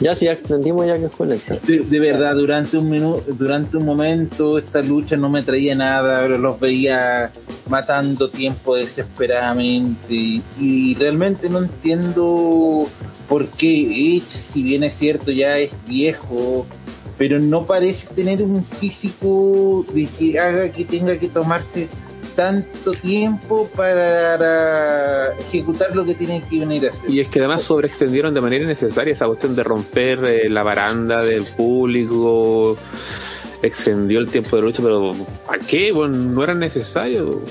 Ya, 0.00 0.14
sí, 0.14 0.26
entendimos 0.26 0.86
ya 0.86 0.98
que 0.98 1.08
fue 1.08 1.28
lenta. 1.28 1.56
De, 1.66 1.78
de 1.80 2.00
verdad, 2.00 2.34
durante 2.34 2.76
un 2.76 2.90
minuto, 2.90 3.22
durante 3.28 3.76
un 3.76 3.86
momento 3.86 4.58
esta 4.58 4.82
lucha 4.82 5.16
no 5.16 5.30
me 5.30 5.42
traía 5.42 5.74
nada, 5.74 6.26
los 6.26 6.58
veía 6.58 7.30
matando 7.68 8.28
tiempo 8.28 8.74
desesperadamente 8.74 10.12
y, 10.12 10.42
y 10.58 10.94
realmente 10.96 11.48
no 11.48 11.58
entiendo 11.60 12.88
por 13.28 13.46
qué 13.48 14.16
Edge, 14.16 14.30
si 14.30 14.62
bien 14.62 14.82
es 14.82 14.98
cierto 14.98 15.30
ya 15.30 15.58
es 15.58 15.70
viejo, 15.86 16.66
pero 17.16 17.38
no 17.38 17.64
parece 17.64 18.08
tener 18.14 18.42
un 18.42 18.64
físico 18.64 19.86
de 19.94 20.06
que 20.06 20.38
haga 20.38 20.70
que 20.70 20.84
tenga 20.84 21.16
que 21.16 21.28
tomarse 21.28 21.88
tanto 22.34 22.92
tiempo 22.92 23.68
para 23.74 25.32
ejecutar 25.38 25.94
lo 25.94 26.04
que 26.04 26.14
tiene 26.14 26.42
que 26.48 26.60
venir 26.60 26.86
a 26.86 26.90
hacer. 26.90 27.10
Y 27.10 27.20
es 27.20 27.28
que 27.28 27.38
además 27.38 27.62
sobreextendieron 27.62 28.34
de 28.34 28.40
manera 28.40 28.64
innecesaria 28.64 29.12
esa 29.12 29.26
cuestión 29.26 29.54
de 29.54 29.62
romper 29.62 30.24
eh, 30.24 30.48
la 30.48 30.62
baranda 30.62 31.24
del 31.24 31.44
público. 31.44 32.76
Extendió 33.62 34.18
el 34.18 34.28
tiempo 34.28 34.56
de 34.56 34.62
lucha, 34.62 34.82
pero 34.82 35.14
¿para 35.46 35.58
qué? 35.58 35.92
Bueno, 35.92 36.16
no 36.16 36.44
era 36.44 36.54
necesario. 36.54 37.42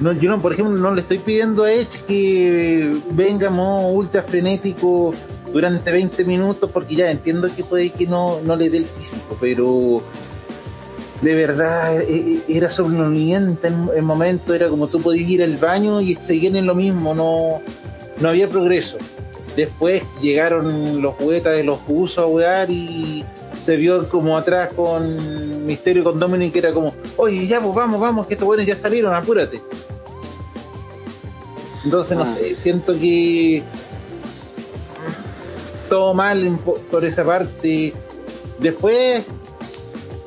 No, 0.00 0.12
yo 0.12 0.30
no, 0.30 0.40
por 0.40 0.54
ejemplo, 0.54 0.74
no 0.78 0.94
le 0.94 1.02
estoy 1.02 1.18
pidiendo 1.18 1.64
a 1.64 1.72
Edge 1.72 2.02
que 2.08 2.96
venga 3.10 3.48
en 3.48 3.52
modo 3.52 3.88
ultra 3.88 4.22
frenético 4.22 5.12
durante 5.52 5.92
20 5.92 6.24
minutos, 6.24 6.70
porque 6.72 6.94
ya 6.94 7.10
entiendo 7.10 7.48
que 7.54 7.62
puede 7.62 7.90
que 7.90 8.06
no, 8.06 8.40
no 8.40 8.56
le 8.56 8.70
dé 8.70 8.78
el 8.78 8.86
físico, 8.86 9.36
pero 9.38 10.02
de 11.22 11.34
verdad 11.34 12.00
eh, 12.00 12.06
eh, 12.08 12.40
era 12.48 12.70
somnoliente 12.70 13.68
en 13.68 13.88
el 13.94 14.02
momento, 14.02 14.54
era 14.54 14.68
como 14.68 14.86
tú 14.88 15.00
podías 15.02 15.28
ir 15.28 15.42
al 15.42 15.56
baño 15.58 16.00
y 16.00 16.14
seguir 16.16 16.56
en 16.56 16.66
lo 16.66 16.74
mismo, 16.74 17.14
no, 17.14 17.60
no 18.20 18.28
había 18.28 18.48
progreso. 18.48 18.96
Después 19.56 20.02
llegaron 20.22 21.02
los 21.02 21.14
juguetas 21.16 21.54
de 21.56 21.64
los 21.64 21.80
usos 21.88 22.18
a 22.24 22.26
jugar 22.26 22.70
y 22.70 23.24
se 23.64 23.76
vio 23.76 24.08
como 24.08 24.38
atrás 24.38 24.72
con 24.74 25.66
Misterio 25.66 26.02
y 26.02 26.04
con 26.04 26.18
Dominic, 26.18 26.52
que 26.52 26.60
era 26.60 26.72
como, 26.72 26.94
oye, 27.16 27.46
ya, 27.46 27.60
pues 27.60 27.74
vamos, 27.74 28.00
vamos, 28.00 28.26
que 28.26 28.34
estos 28.34 28.46
buenos 28.46 28.64
ya 28.64 28.74
salieron, 28.76 29.14
apúrate. 29.14 29.60
Entonces, 31.84 32.16
no 32.16 32.24
Ah. 32.24 32.34
sé, 32.34 32.56
siento 32.56 32.92
que 32.98 33.62
todo 35.88 36.14
mal 36.14 36.58
por 36.90 37.04
esa 37.04 37.24
parte. 37.24 37.92
Después, 38.58 39.24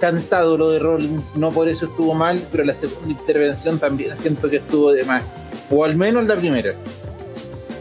cantado 0.04 0.58
lo 0.58 0.70
de 0.70 0.80
Rollins, 0.80 1.24
no 1.38 1.50
por 1.50 1.70
eso 1.70 1.86
estuvo 1.86 2.14
mal, 2.14 2.38
pero 2.52 2.66
la 2.66 2.74
segunda 2.74 3.08
intervención 3.10 3.80
también 3.80 4.18
siento 4.18 4.50
que 4.50 4.58
estuvo 4.58 4.92
de 4.92 5.06
más. 5.06 5.24
O 5.72 5.86
al 5.86 5.96
menos 5.96 6.26
la 6.26 6.36
primera. 6.36 6.74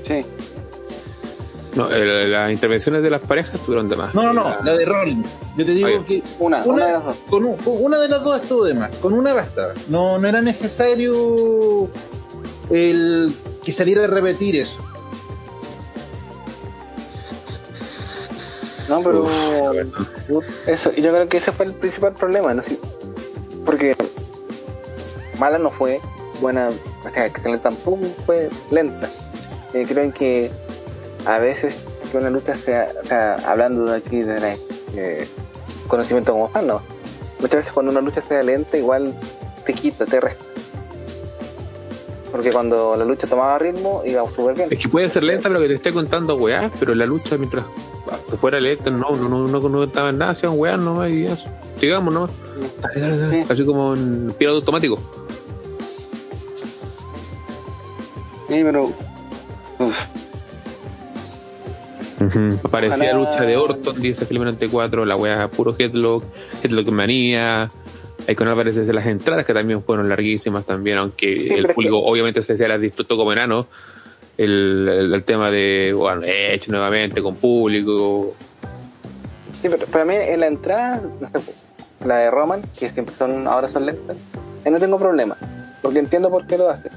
Sí. 0.06 0.20
No, 1.74 1.90
el- 1.90 2.30
las 2.30 2.52
intervenciones 2.52 3.02
de 3.02 3.10
las 3.10 3.22
parejas 3.22 3.60
tuvieron 3.62 3.88
de 3.88 3.96
más. 3.96 4.14
No, 4.14 4.22
no, 4.22 4.32
no, 4.34 4.54
la 4.62 4.76
de 4.76 4.84
Rollins. 4.84 5.36
Yo 5.56 5.66
te 5.66 5.72
digo 5.72 6.04
que 6.06 6.22
Una, 6.38 6.62
una, 6.64 6.86
de 6.86 6.92
las 6.92 7.04
dos. 7.06 7.16
con 7.28 7.44
un- 7.44 7.56
con 7.56 7.74
una 7.82 7.98
de 7.98 8.08
las 8.08 8.22
dos 8.22 8.40
estuvo 8.40 8.64
de 8.66 8.74
más. 8.74 8.94
Con 8.98 9.14
una 9.14 9.32
bastaba. 9.34 9.74
No, 9.88 10.16
no 10.16 10.28
era 10.28 10.40
necesario 10.40 11.88
el 12.70 13.34
que 13.64 13.72
saliera 13.72 14.04
a 14.04 14.06
repetir 14.06 14.54
eso. 14.54 14.78
No, 18.88 19.02
pero 19.02 19.24
Uf, 20.28 20.68
eso, 20.68 20.92
yo 20.92 21.12
creo 21.12 21.28
que 21.28 21.36
ese 21.38 21.52
fue 21.52 21.66
el 21.66 21.72
principal 21.72 22.12
problema, 22.14 22.54
¿no? 22.54 22.62
Sí, 22.62 22.78
porque 23.64 23.94
mala 25.38 25.58
no 25.58 25.70
fue, 25.70 26.00
buena, 26.40 26.70
o 27.04 27.10
sea, 27.10 27.30
tampoco 27.60 27.98
fue 28.26 28.50
lenta. 28.70 29.08
Eh, 29.74 29.84
creo 29.88 30.12
que 30.12 30.50
a 31.26 31.38
veces 31.38 31.76
que 32.10 32.18
una 32.18 32.30
lucha 32.30 32.54
sea, 32.54 32.88
o 33.02 33.06
sea, 33.06 33.36
hablando 33.46 33.86
de 33.86 33.96
aquí 33.96 34.20
de 34.20 34.38
la, 34.38 34.54
eh, 34.94 35.26
conocimiento 35.88 36.32
como 36.32 36.48
fan, 36.48 36.66
¿no? 36.66 36.82
Muchas 37.40 37.60
veces 37.60 37.72
cuando 37.72 37.92
una 37.92 38.00
lucha 38.00 38.22
sea 38.22 38.42
lenta, 38.42 38.76
igual 38.76 39.14
te 39.64 39.72
quita, 39.72 40.04
te 40.04 40.20
resta. 40.20 40.44
Porque 42.30 42.52
cuando 42.52 42.96
la 42.96 43.04
lucha 43.04 43.26
tomaba 43.26 43.58
ritmo, 43.58 44.02
iba 44.04 44.24
súper 44.34 44.54
bien. 44.54 44.68
Es 44.70 44.78
que 44.78 44.88
puede 44.88 45.08
ser 45.08 45.22
lenta 45.22 45.48
lo 45.48 45.60
que 45.60 45.68
te 45.68 45.74
esté 45.74 45.92
contando 45.92 46.36
weá, 46.36 46.70
pero 46.78 46.94
la 46.94 47.04
lucha 47.04 47.36
mientras 47.36 47.64
fuera 48.40 48.60
lenta, 48.60 48.90
no, 48.90 49.10
no, 49.10 49.28
no, 49.28 49.48
no, 49.48 49.60
no 49.60 49.60
contaban 49.60 50.18
nada, 50.18 50.32
hacían 50.32 50.52
weá 50.56 50.76
nomás 50.76 51.10
y 51.10 51.26
eso. 51.26 51.48
Sigamos 51.76 52.12
nomás. 52.12 52.30
Así 53.48 53.64
como 53.64 53.94
en 53.94 54.32
piloto 54.38 54.58
automático. 54.58 54.98
Sí, 58.48 58.62
pero. 58.62 58.92
la 62.70 63.14
lucha 63.14 63.42
de 63.42 63.56
Orton, 63.56 64.00
dice 64.00 64.26
Felipe 64.26 64.44
94, 64.44 65.04
la 65.04 65.16
weá 65.16 65.48
puro 65.48 65.74
headlock, 65.78 66.24
headlock 66.62 66.88
manía. 66.90 67.70
Ahí 68.28 68.36
con 68.36 68.46
aparece 68.46 68.82
de 68.82 68.92
las 68.92 69.06
entradas 69.06 69.44
que 69.44 69.52
también 69.52 69.82
fueron 69.82 70.08
larguísimas 70.08 70.64
también, 70.64 70.98
aunque 70.98 71.54
el 71.54 71.66
público 71.74 71.98
obviamente 71.98 72.40
se, 72.42 72.56
se 72.56 72.68
las 72.68 72.80
disfrutó 72.80 73.16
como 73.16 73.32
enano. 73.32 73.66
El, 74.38 75.22
tema 75.26 75.50
de, 75.50 75.92
bueno, 75.96 76.22
hecho 76.24 76.70
nuevamente 76.72 77.22
con 77.22 77.36
público. 77.36 78.34
Sí, 79.60 79.68
pero 79.68 79.86
para 79.86 80.04
mí 80.04 80.14
en 80.16 80.40
la 80.40 80.46
entrada, 80.46 81.00
no 81.20 81.28
sé, 81.28 81.52
la 82.04 82.16
de 82.18 82.30
Roman, 82.30 82.62
que 82.78 82.90
siempre 82.90 83.14
son, 83.16 83.46
ahora 83.46 83.68
son 83.68 83.86
lentas, 83.86 84.16
no 84.64 84.78
tengo 84.78 84.98
problema. 84.98 85.36
Porque 85.82 85.98
entiendo 85.98 86.30
por 86.30 86.46
qué 86.46 86.58
lo 86.58 86.70
hace. 86.70 86.88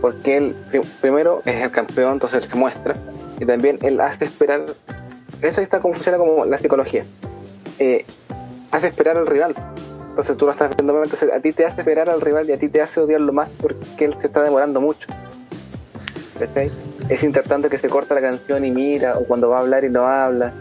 Porque 0.00 0.36
él, 0.36 0.54
pri- 0.70 0.82
primero, 1.00 1.42
es 1.46 1.56
el 1.62 1.70
campeón, 1.70 2.14
entonces 2.14 2.42
él 2.42 2.50
se 2.50 2.56
muestra. 2.56 2.94
Y 3.40 3.46
también 3.46 3.78
él 3.82 4.00
hace 4.00 4.26
esperar. 4.26 4.62
Eso 5.42 5.60
está 5.60 5.80
como 5.80 5.94
funciona 5.94 6.18
como 6.18 6.44
la 6.44 6.58
psicología. 6.58 7.04
Eh, 7.78 8.04
hace 8.70 8.88
esperar 8.88 9.16
al 9.16 9.26
rival. 9.26 9.54
Entonces 10.10 10.36
tú 10.36 10.46
lo 10.46 10.52
estás 10.52 10.70
viendo, 10.76 11.02
entonces 11.02 11.30
a 11.32 11.40
ti 11.40 11.52
te 11.52 11.64
hace 11.64 11.80
esperar 11.80 12.08
al 12.08 12.20
rival 12.20 12.48
y 12.48 12.52
a 12.52 12.56
ti 12.58 12.68
te 12.68 12.80
hace 12.80 13.00
odiarlo 13.00 13.32
más 13.32 13.48
porque 13.60 14.04
él 14.04 14.14
se 14.20 14.26
está 14.28 14.42
demorando 14.42 14.80
mucho. 14.80 15.06
¿Cachai? 16.38 16.70
Es 17.08 17.22
importante 17.22 17.68
que 17.68 17.78
se 17.78 17.88
corta 17.88 18.14
la 18.14 18.20
canción 18.20 18.64
y 18.64 18.70
mira, 18.70 19.16
o 19.18 19.24
cuando 19.24 19.48
va 19.50 19.58
a 19.58 19.60
hablar 19.60 19.84
y 19.84 19.90
no 19.90 20.06
habla. 20.06 20.52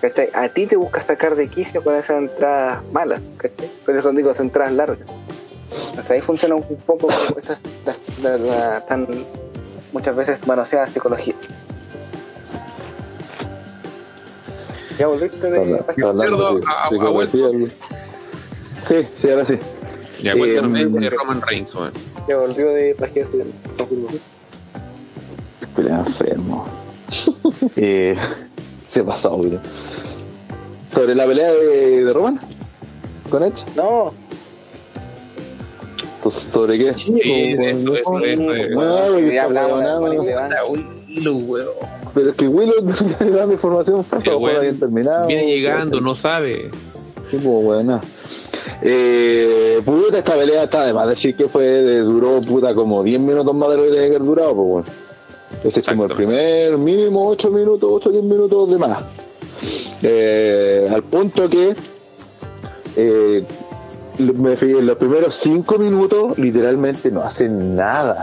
¿Cachai? 0.00 0.30
A 0.34 0.48
ti 0.48 0.66
te 0.66 0.76
busca 0.76 1.00
sacar 1.00 1.36
de 1.36 1.46
quicio 1.48 1.82
con 1.84 1.94
esas 1.94 2.18
entradas 2.18 2.82
malas, 2.92 3.20
¿cachai? 3.36 3.68
Por 3.86 3.96
eso 3.96 4.10
digo, 4.12 4.30
esas 4.30 4.44
entradas 4.46 4.72
largas. 4.72 4.98
Entonces 5.70 6.10
ahí 6.10 6.20
funciona 6.20 6.54
un 6.56 6.62
poco 6.86 7.08
esas, 7.38 7.58
las, 7.86 7.98
las- 8.20 8.40
las 8.40 8.86
tan 8.86 9.06
muchas 9.92 10.16
veces 10.16 10.44
manoseadas 10.46 10.90
psicología. 10.90 11.34
¿Ya 14.98 15.06
volviste 15.06 15.50
de 15.50 15.58
Habla- 15.60 15.78
página? 15.78 16.08
hablando 16.08 16.36
Cerdo, 16.36 16.58
de- 16.58 16.66
a- 16.66 16.86
a- 16.86 16.90
de 16.90 16.96
a 17.00 17.10
vuelta. 17.10 17.32
psicología, 17.32 17.68
Sí, 18.88 19.08
sí, 19.20 19.30
ahora 19.30 19.44
sí. 19.44 19.58
Ya 20.22 20.32
Eh, 20.32 20.62
mm, 20.62 20.92
de 20.98 21.10
Roman 21.10 21.40
Reigns. 21.42 21.72
Ya 22.28 22.36
volvió 22.36 22.70
de 22.72 22.94
página. 22.96 23.26
Pelea 25.74 26.02
enfermo. 26.06 26.66
eh, 27.76 28.14
se 28.92 29.02
pasó, 29.02 29.36
güey. 29.36 29.58
Sobre 30.92 31.14
la 31.14 31.26
pelea 31.26 31.52
de, 31.52 32.04
de 32.04 32.12
Roman 32.12 32.38
con 33.30 33.42
Edge. 33.44 33.62
No, 33.76 34.12
Pues, 36.22 36.34
¿Sobre 36.52 36.78
qué? 36.78 36.96
Sí, 36.96 37.18
eso, 37.24 37.94
eso, 37.96 38.18
eso. 38.18 38.72
Pero 42.14 42.30
es 42.30 42.36
que 42.36 42.46
Willow 42.46 42.74
le 43.20 43.30
da 43.30 43.46
la 43.46 43.52
información 43.54 44.04
falsa, 44.04 44.36
weón 44.36 44.60
bien 44.60 44.78
terminado. 44.78 45.26
Viene 45.26 45.46
llegando, 45.46 46.00
no 46.00 46.14
sabe. 46.14 46.70
Sí, 47.30 47.38
pues, 47.42 47.44
bueno. 47.64 48.00
Eh, 48.82 49.80
puta, 49.84 50.18
esta 50.18 50.34
pelea 50.34 50.64
está 50.64 50.82
de 50.84 50.92
más 50.92 51.08
decir 51.08 51.34
que 51.34 51.48
fue, 51.48 51.64
de- 51.64 52.00
duró 52.00 52.40
puta 52.42 52.74
como 52.74 53.02
10 53.02 53.20
minutos 53.20 53.54
más 53.54 53.70
de 53.70 53.76
lo 53.76 53.82
que 53.84 53.88
tenía 53.90 54.02
que 54.10 54.16
haber 54.16 54.26
durado, 54.26 54.54
pues 54.54 54.66
bueno. 54.68 54.84
Ese 55.64 55.80
es 55.80 55.86
como 55.86 56.04
el 56.04 56.10
Exacto. 56.10 56.16
primer 56.16 56.78
mínimo 56.78 57.28
8 57.28 57.50
minutos, 57.50 57.90
8 57.92 58.08
o 58.08 58.12
10 58.12 58.24
minutos 58.24 58.70
de 58.70 58.78
más. 58.78 59.04
Eh, 60.02 60.88
al 60.92 61.02
punto 61.04 61.48
que 61.48 61.74
eh, 62.96 63.44
me 64.18 64.52
en 64.54 64.86
los 64.86 64.98
primeros 64.98 65.38
5 65.42 65.78
minutos 65.78 66.38
literalmente 66.38 67.10
no 67.10 67.22
hacen 67.22 67.76
nada. 67.76 68.22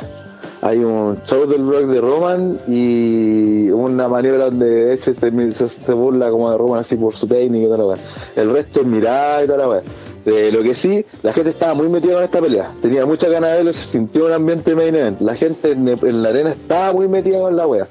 Hay 0.61 0.79
un 0.79 1.17
show 1.25 1.47
del 1.47 1.65
rock 1.65 1.85
de 1.85 2.01
Roman 2.01 2.57
y 2.67 3.69
una 3.69 4.09
maniobra 4.09 4.45
donde 4.45 4.93
Edge 4.93 5.15
se, 5.15 5.69
se, 5.69 5.93
burla 5.93 6.29
como 6.29 6.51
de 6.51 6.57
Roman 6.57 6.81
así 6.81 6.97
por 6.97 7.15
su 7.15 7.25
técnica 7.25 7.65
y 7.65 7.69
toda 7.69 7.95
la. 7.95 8.01
El 8.41 8.51
resto 8.51 8.81
es 8.81 8.87
mirar 8.87 9.45
y 9.45 9.47
toda 9.47 9.67
la. 9.67 9.81
De 10.25 10.51
lo 10.51 10.61
que 10.63 10.75
sí, 10.75 11.05
la 11.23 11.33
gente 11.33 11.51
estaba 11.51 11.73
muy 11.73 11.89
metida 11.89 12.17
en 12.17 12.25
esta 12.25 12.41
pelea. 12.41 12.71
Tenía 12.81 13.05
muchas 13.05 13.29
ganas 13.31 13.51
de 13.51 13.57
verlo, 13.57 13.73
se 13.73 13.91
sintió 13.91 14.25
un 14.25 14.33
ambiente 14.33 14.75
main 14.75 14.95
event. 14.95 15.21
La 15.21 15.35
gente 15.35 15.71
en, 15.71 15.87
en 15.87 16.23
la 16.23 16.29
arena 16.29 16.51
estaba 16.51 16.93
muy 16.93 17.07
metida 17.07 17.39
con 17.39 17.55
la 17.55 17.67
wea. 17.67 17.87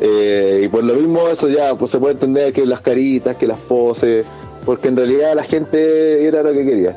Eh, 0.00 0.62
y 0.64 0.68
por 0.68 0.84
lo 0.84 0.94
mismo 0.94 1.28
eso 1.28 1.48
ya 1.48 1.74
pues 1.74 1.90
se 1.90 1.98
puede 1.98 2.14
entender 2.14 2.52
que 2.52 2.66
las 2.66 2.82
caritas, 2.82 3.36
que 3.36 3.46
las 3.46 3.58
poses, 3.60 4.26
porque 4.64 4.88
en 4.88 4.96
realidad 4.96 5.34
la 5.34 5.44
gente 5.44 6.26
era 6.26 6.42
lo 6.42 6.52
que 6.52 6.64
quería. 6.64 6.96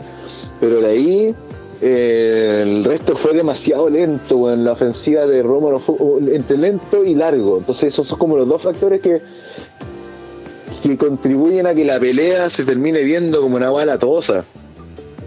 Pero 0.60 0.82
de 0.82 0.88
ahí 0.88 1.36
eh, 1.82 2.64
el 2.64 2.84
resto 2.84 3.16
fue 3.16 3.34
demasiado 3.34 3.90
lento, 3.90 4.38
weón. 4.38 4.66
la 4.66 4.74
ofensiva 4.74 5.26
de 5.26 5.42
uh, 5.42 6.20
entre 6.34 6.58
lento 6.58 7.06
y 7.06 7.16
largo. 7.16 7.60
Entonces 7.60 7.94
esos 7.94 8.08
son 8.08 8.20
como 8.20 8.38
los 8.38 8.48
dos 8.48 8.64
factores 8.64 9.02
que 9.02 9.22
que 10.82 10.98
contribuyen 10.98 11.67
a 11.67 11.74
que 11.74 11.85
la 11.85 11.99
pelea 11.99 12.49
se 12.56 12.64
termine 12.64 13.03
viendo 13.03 13.41
como 13.41 13.56
una 13.56 13.72
bala 13.72 13.98
tosa. 13.98 14.45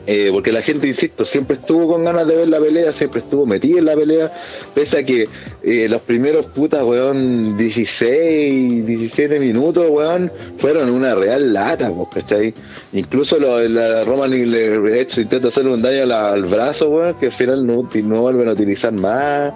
Eh, 0.04 0.30
porque 0.32 0.50
la 0.50 0.62
gente, 0.62 0.88
insisto, 0.88 1.24
siempre 1.26 1.56
estuvo 1.56 1.86
con 1.86 2.04
ganas 2.04 2.26
de 2.26 2.34
ver 2.34 2.48
la 2.48 2.58
pelea, 2.58 2.90
siempre 2.92 3.20
estuvo 3.20 3.46
metida 3.46 3.78
en 3.78 3.84
la 3.84 3.94
pelea, 3.94 4.32
pese 4.74 4.98
a 4.98 5.02
que 5.04 5.24
eh, 5.62 5.88
los 5.88 6.02
primeros 6.02 6.46
putas, 6.46 6.82
weón, 6.82 7.56
16, 7.56 8.84
17 8.84 9.38
minutos, 9.38 9.86
weón, 9.88 10.32
fueron 10.58 10.90
una 10.90 11.14
real 11.14 11.52
lata, 11.52 11.88
¿cachai? 12.12 12.52
Incluso 12.92 13.38
lo, 13.38 13.60
la 13.60 14.02
Roman 14.04 14.30
le 14.30 15.00
hecho 15.00 15.20
intenta 15.20 15.48
hacerle 15.48 15.72
un 15.72 15.82
daño 15.82 16.12
al 16.12 16.46
brazo, 16.46 16.88
weón, 16.88 17.14
que 17.20 17.26
al 17.26 17.36
final 17.36 17.64
no, 17.64 17.88
no 18.02 18.20
vuelven 18.22 18.48
a 18.48 18.52
utilizar 18.52 18.92
más. 18.92 19.54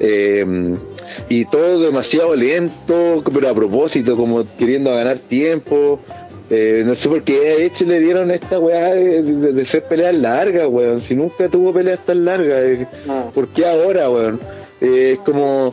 Eh, 0.00 0.76
y 1.28 1.44
todo 1.46 1.80
demasiado 1.80 2.34
lento, 2.34 3.22
pero 3.32 3.48
a 3.48 3.54
propósito, 3.54 4.16
como 4.16 4.44
queriendo 4.58 4.90
ganar 4.94 5.18
tiempo. 5.18 6.00
Eh, 6.50 6.82
no 6.84 6.94
sé 6.96 7.08
por 7.08 7.22
qué 7.24 7.38
a 7.48 7.54
Edge 7.54 7.86
le 7.86 8.00
dieron 8.00 8.30
esta 8.30 8.58
weá 8.58 8.92
de, 8.92 9.22
de- 9.22 9.52
de 9.54 9.66
ser 9.66 9.84
peleas 9.84 10.14
largas, 10.14 10.68
weón. 10.68 11.00
Si 11.00 11.14
nunca 11.14 11.48
tuvo 11.48 11.72
peleas 11.72 12.04
tan 12.04 12.24
largas, 12.24 12.58
eh, 12.64 12.86
no. 13.06 13.30
¿por 13.34 13.48
qué 13.48 13.64
ahora, 13.66 14.10
weón? 14.10 14.38
Eh, 14.82 15.12
es 15.14 15.18
como 15.20 15.70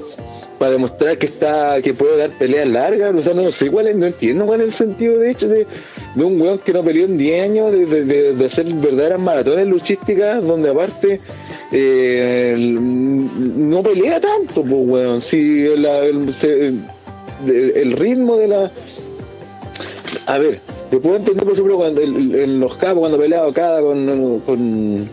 para 0.61 0.73
demostrar 0.73 1.17
que 1.17 1.25
está 1.25 1.81
que 1.81 1.91
puede 1.95 2.17
dar 2.17 2.29
peleas 2.37 2.67
largas. 2.67 3.15
O 3.15 3.23
sea, 3.23 3.33
no 3.33 3.51
sé 3.53 3.71
cuál 3.71 3.87
es, 3.87 3.95
no 3.95 4.05
entiendo 4.05 4.45
cuál 4.45 4.61
es 4.61 4.67
el 4.67 4.73
sentido 4.73 5.17
de 5.17 5.31
hecho 5.31 5.47
de, 5.47 5.65
de 6.13 6.23
un 6.23 6.39
weón 6.39 6.59
que 6.59 6.71
no 6.71 6.81
peleó 6.81 7.05
en 7.05 7.17
10 7.17 7.49
años, 7.49 7.71
de, 7.71 7.85
de, 7.87 8.33
de- 8.35 8.45
hacer 8.45 8.65
verdaderas 8.71 9.19
maratones 9.19 9.65
luchísticas, 9.65 10.45
donde 10.45 10.69
aparte 10.69 11.19
eh, 11.71 12.53
no 12.55 13.81
pelea 13.81 14.21
tanto, 14.21 14.61
pues, 14.61 14.87
weón. 14.87 15.21
Si 15.23 15.63
la- 15.77 16.05
el, 16.05 16.31
se- 16.39 16.67
el- 16.67 16.79
el 17.75 17.91
ritmo 17.93 18.37
de 18.37 18.47
la. 18.47 18.71
A 20.27 20.37
ver, 20.37 20.59
te 20.91 20.97
puedo 20.97 21.15
entender, 21.15 21.43
por 21.43 21.53
ejemplo, 21.53 21.75
cuando 21.77 22.01
en 22.01 22.59
los 22.59 22.77
capos, 22.77 22.99
cuando 22.99 23.17
peleaba 23.17 23.51
cada 23.51 23.81
con 23.81 25.09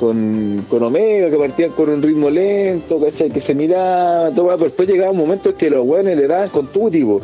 con, 0.00 0.64
con 0.68 0.82
Omega, 0.82 1.30
que 1.30 1.36
partían 1.36 1.70
con 1.72 1.90
un 1.90 2.02
ritmo 2.02 2.30
lento. 2.30 2.98
Que 3.00 3.42
se 3.42 3.54
miraban, 3.54 4.34
todo, 4.34 4.46
pero 4.48 4.64
después 4.64 4.88
llegaba 4.88 5.10
un 5.10 5.18
momento 5.18 5.50
en 5.50 5.56
que 5.56 5.70
los 5.70 5.86
buenos 5.86 6.16
le 6.16 6.26
daban 6.26 6.48
con 6.48 6.66
tu 6.68 6.90
tipo. 6.90 7.20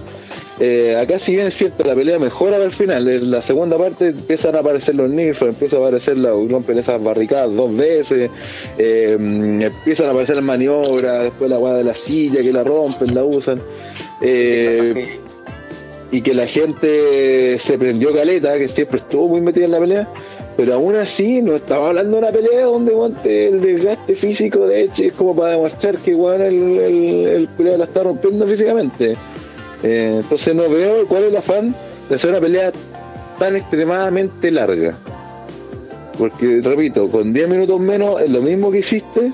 Eh, 0.58 0.96
acá 0.96 1.18
si 1.18 1.34
bien 1.34 1.48
es 1.48 1.56
cierto, 1.56 1.82
la 1.82 1.94
pelea 1.94 2.18
mejora 2.18 2.56
al 2.56 2.72
final, 2.72 3.06
en 3.06 3.30
la 3.30 3.46
segunda 3.46 3.76
parte 3.76 4.08
empiezan 4.08 4.56
a 4.56 4.60
aparecer 4.60 4.94
los 4.94 5.10
nifos, 5.10 5.50
empieza 5.50 5.76
a 5.76 5.80
aparecer 5.80 6.16
la 6.16 6.30
rompen 6.30 6.78
esas 6.78 7.02
barricadas 7.02 7.54
dos 7.54 7.76
veces, 7.76 8.30
eh, 8.78 9.16
empiezan 9.18 10.06
a 10.06 10.10
aparecer 10.12 10.40
maniobras, 10.40 11.24
después 11.24 11.50
la 11.50 11.58
guada 11.58 11.78
de 11.78 11.84
la 11.84 11.94
silla 12.06 12.40
que 12.40 12.52
la 12.52 12.64
rompen, 12.64 13.14
la 13.14 13.24
usan. 13.24 13.60
Eh, 14.22 15.18
y 16.10 16.22
que 16.22 16.32
la 16.32 16.46
gente 16.46 17.58
se 17.66 17.78
prendió 17.78 18.12
caleta, 18.14 18.56
que 18.58 18.68
siempre 18.68 19.00
estuvo 19.00 19.28
muy 19.28 19.40
metida 19.40 19.64
en 19.64 19.70
la 19.72 19.80
pelea, 19.80 20.08
pero 20.56 20.74
aún 20.74 20.96
así 20.96 21.42
no 21.42 21.56
estaba 21.56 21.88
hablando 21.88 22.16
de 22.16 22.22
una 22.22 22.32
pelea 22.32 22.64
donde 22.64 22.92
guante 22.92 23.48
el 23.48 23.60
desgaste 23.60 24.16
físico 24.16 24.66
de 24.66 24.84
hecho 24.84 25.02
es 25.02 25.14
como 25.14 25.36
para 25.36 25.52
demostrar 25.52 25.98
que 25.98 26.12
igual 26.12 26.40
el, 26.40 26.78
el, 26.78 27.26
el 27.26 27.48
culiao 27.50 27.76
la 27.76 27.84
está 27.84 28.02
rompiendo 28.02 28.46
físicamente. 28.46 29.16
Eh, 29.82 30.20
entonces 30.22 30.54
no 30.54 30.68
veo 30.68 31.06
cuál 31.06 31.24
es 31.24 31.30
el 31.30 31.36
afán 31.36 31.74
de 32.08 32.14
hacer 32.14 32.30
una 32.30 32.40
pelea 32.40 32.72
tan 33.38 33.56
extremadamente 33.56 34.50
larga. 34.50 34.96
Porque, 36.18 36.60
repito, 36.62 37.10
con 37.10 37.32
10 37.32 37.48
minutos 37.48 37.78
menos 37.78 38.22
es 38.22 38.30
lo 38.30 38.40
mismo 38.40 38.70
que 38.70 38.78
hiciste, 38.78 39.30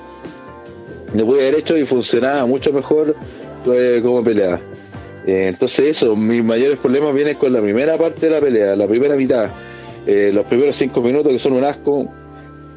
lo 1.14 1.26
pude 1.26 1.42
haber 1.42 1.60
hecho 1.60 1.76
y 1.76 1.86
funcionaba 1.86 2.44
mucho 2.46 2.72
mejor 2.72 3.14
eh, 3.72 4.00
como 4.02 4.24
pelea. 4.24 4.60
Eh, 5.24 5.46
entonces 5.50 5.96
eso, 5.96 6.16
mis 6.16 6.42
mayores 6.42 6.80
problemas 6.80 7.14
vienen 7.14 7.36
con 7.36 7.52
la 7.52 7.60
primera 7.60 7.96
parte 7.96 8.26
de 8.26 8.32
la 8.32 8.40
pelea, 8.40 8.74
la 8.74 8.88
primera 8.88 9.14
mitad. 9.14 9.48
Eh, 10.06 10.30
los 10.32 10.46
primeros 10.46 10.76
cinco 10.78 11.00
minutos 11.00 11.32
que 11.32 11.38
son 11.38 11.52
un 11.52 11.64
asco, 11.64 12.08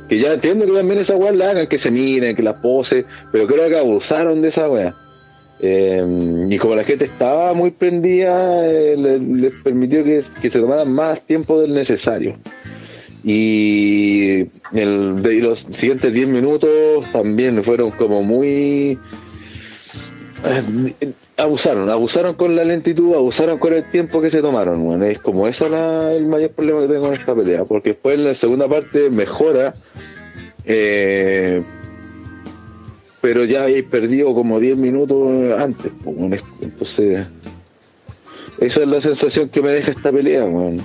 Que 0.08 0.20
ya 0.20 0.34
entiendo 0.34 0.66
que 0.66 0.72
también 0.74 1.00
esa 1.02 1.16
weá 1.16 1.32
la 1.32 1.50
hagan, 1.50 1.68
que 1.68 1.80
se 1.80 1.90
miren, 1.90 2.36
que 2.36 2.44
la 2.44 2.62
pose, 2.62 3.06
pero 3.32 3.48
creo 3.48 3.68
que 3.68 3.78
abusaron 3.78 4.42
de 4.44 4.50
esa 4.50 4.70
weá. 4.70 4.94
Eh, 5.60 6.04
y 6.50 6.58
como 6.60 6.76
la 6.76 6.84
gente 6.84 7.06
estaba 7.06 7.54
muy 7.54 7.72
prendida, 7.72 8.68
eh, 8.70 8.96
le- 8.98 9.18
les 9.20 9.60
permitió 9.64 10.04
que, 10.04 10.24
que 10.42 10.52
se 10.52 10.60
tomaran 10.60 10.92
más 10.92 11.26
tiempo 11.26 11.60
del 11.60 11.74
necesario. 11.74 12.36
Y 13.24 14.42
el, 14.74 15.22
de 15.24 15.34
los 15.42 15.60
siguientes 15.80 16.14
10 16.14 16.28
minutos 16.28 17.12
también 17.12 17.64
fueron 17.64 17.90
como 17.92 18.22
muy... 18.22 19.00
abusaron, 21.38 21.90
abusaron 21.90 22.36
con 22.36 22.56
la 22.56 22.64
lentitud, 22.64 23.14
abusaron 23.16 23.58
con 23.58 23.74
el 23.74 23.90
tiempo 23.90 24.22
que 24.22 24.32
se 24.32 24.42
tomaron. 24.42 24.84
Bueno, 24.84 25.06
es 25.06 25.20
como 25.22 25.48
eso 25.48 25.68
la- 25.70 26.14
el 26.14 26.28
mayor 26.28 26.52
problema 26.52 26.82
que 26.82 26.88
tengo 26.94 27.08
en 27.08 27.14
esta 27.14 27.36
pelea, 27.36 27.64
porque 27.66 27.90
después 27.90 28.16
en 28.18 28.26
la 28.26 28.36
segunda 28.36 28.68
parte 28.68 29.10
mejora, 29.10 29.74
eh, 30.66 31.62
pero 33.22 33.46
ya 33.46 33.64
habéis 33.64 33.86
perdido 33.86 34.34
como 34.34 34.60
10 34.60 34.78
minutos 34.78 35.28
antes. 35.58 35.92
bueno, 36.04 36.36
es- 36.36 36.44
entonces, 36.62 37.28
esa 38.60 38.80
es 38.82 38.88
la 38.88 39.02
sensación 39.02 39.50
que 39.50 39.62
me 39.62 39.72
deja 39.72 39.92
esta 39.92 40.12
pelea. 40.12 40.44
weón. 40.46 40.78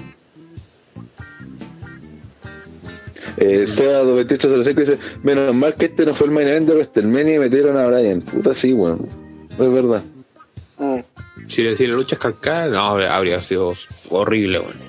Eh, 3.37 3.67
Seba 3.75 3.99
2805 4.03 4.81
dice, 4.81 4.99
menos 5.23 5.55
mal 5.55 5.75
que 5.75 5.87
este 5.87 6.05
no 6.05 6.15
fue 6.15 6.27
el 6.27 6.33
main 6.33 6.49
event 6.49 6.67
de 6.69 6.75
WrestleMania 6.75 7.37
y 7.37 7.39
metieron 7.39 7.77
a 7.79 7.87
Brian. 7.87 8.21
Puta 8.23 8.55
sí, 8.61 8.73
weón. 8.75 9.09
Es 9.51 9.59
verdad. 9.73 10.03
Mm. 10.79 10.99
Si 11.49 11.63
le 11.63 11.77
si 11.77 11.87
la 11.87 11.95
lucha 11.95 12.15
es 12.17 12.21
calcada, 12.21 12.69
no, 12.69 12.81
habría 13.03 13.41
sido 13.41 13.75
horrible, 14.09 14.59
bueno. 14.61 14.81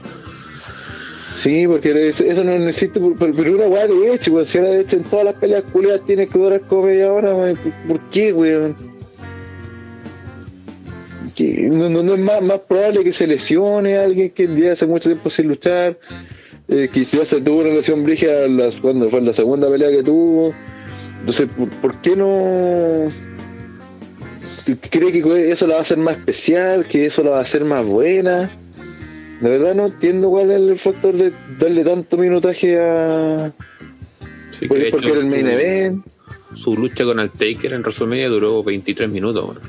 Sí, 1.43 1.65
porque 1.67 2.09
es- 2.09 2.19
eso 2.19 2.43
no 2.43 2.57
necesita, 2.59 2.99
pero, 3.17 3.33
pero 3.35 3.56
una 3.56 3.65
weá 3.67 3.88
de 3.88 4.14
hecho, 4.14 4.31
weón. 4.31 4.48
Si 4.48 4.57
ahora 4.57 4.69
de 4.72 4.81
hecho 4.81 4.95
en 4.98 5.03
todas 5.03 5.25
las 5.25 5.35
peleas 5.35 5.64
culiadas 5.72 6.06
tiene 6.06 6.27
que 6.27 6.38
durar 6.38 6.61
como 6.61 6.83
media 6.83 7.11
hora, 7.11 7.33
weón. 7.35 7.57
¿Por 7.88 7.99
qué, 8.11 8.31
weón? 8.31 8.75
Que 11.35 11.67
No, 11.72 11.90
no, 11.90 12.03
no 12.03 12.14
es 12.14 12.19
más, 12.19 12.41
más 12.41 12.59
probable 12.61 13.03
que 13.03 13.14
se 13.14 13.25
lesione 13.25 13.98
alguien 13.98 14.31
que 14.31 14.48
ya 14.56 14.73
hace 14.73 14.85
mucho 14.85 15.09
tiempo 15.09 15.30
sin 15.31 15.48
luchar. 15.48 15.98
Eh, 16.67 16.90
que 16.93 17.06
se 17.06 17.41
tuvo 17.41 17.59
una 17.61 17.69
lesión 17.73 18.03
brígida 18.03 18.48
las, 18.48 18.75
cuando 18.81 19.09
fue 19.09 19.22
la 19.22 19.33
segunda 19.33 19.69
pelea 19.69 19.90
que 19.90 20.03
tuvo. 20.03 20.53
Entonces, 21.22 21.49
¿por, 21.57 21.69
por 21.81 22.01
qué 22.01 22.15
no 22.15 23.11
cree 24.90 25.11
que 25.11 25.51
eso 25.51 25.67
la 25.67 25.75
va 25.75 25.80
a 25.81 25.83
hacer 25.83 25.98
más 25.98 26.17
especial? 26.17 26.85
¿Que 26.85 27.07
eso 27.07 27.23
la 27.23 27.31
va 27.31 27.40
a 27.40 27.43
hacer 27.43 27.64
más 27.65 27.85
buena? 27.85 28.49
De 29.41 29.49
verdad 29.49 29.73
no 29.73 29.88
entiendo 29.88 30.30
cuál 30.30 30.51
es 30.51 30.57
el 30.61 30.80
factor 30.80 31.15
de 31.15 31.31
darle 31.59 31.83
tanto 31.83 32.17
minutaje 32.17 32.80
a... 32.80 33.51
Sí, 34.51 34.67
Por- 34.67 34.90
porque 34.91 35.07
era 35.09 35.19
el 35.19 35.25
main 35.25 35.48
event. 35.48 36.06
Su 36.53 36.75
lucha 36.77 37.03
con 37.06 37.19
el 37.19 37.31
Taker 37.31 37.73
en 37.73 37.81
WrestleMania 37.81 38.30
duró 38.30 38.61
23 38.64 39.09
minutos, 39.09 39.45
bueno. 39.45 39.61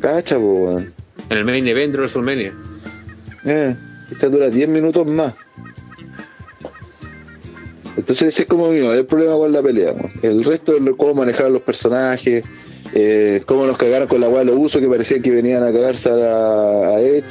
Cacha, 0.00 0.36
po. 0.36 0.78
En 0.78 1.36
el 1.36 1.44
main 1.44 1.66
event 1.68 1.92
de 1.92 1.98
WrestleMania. 1.98 2.52
Eh, 3.44 3.74
esta 4.10 4.28
dura 4.28 4.48
10 4.48 4.68
minutos 4.68 5.06
más. 5.06 5.34
Entonces 7.98 8.28
ese 8.28 8.42
es 8.42 8.48
como 8.48 8.70
mío, 8.70 8.92
el 8.94 9.04
problema 9.06 9.34
con 9.34 9.52
la 9.52 9.60
pelea. 9.60 9.92
El 10.22 10.44
resto 10.44 10.74
es 10.76 10.80
lo- 10.82 10.96
cómo 10.96 11.14
manejar 11.14 11.50
los 11.50 11.64
personajes, 11.64 12.48
eh, 12.94 13.42
cómo 13.44 13.66
nos 13.66 13.76
cagaron 13.76 14.06
con 14.08 14.20
la 14.20 14.28
de 14.28 14.44
los 14.46 14.56
usos 14.56 14.80
que 14.80 14.86
parecía 14.88 15.18
que 15.20 15.30
venían 15.30 15.62
a 15.64 15.72
cagarse 15.72 16.08
a, 16.08 16.88
a 16.96 17.00
Edge. 17.00 17.26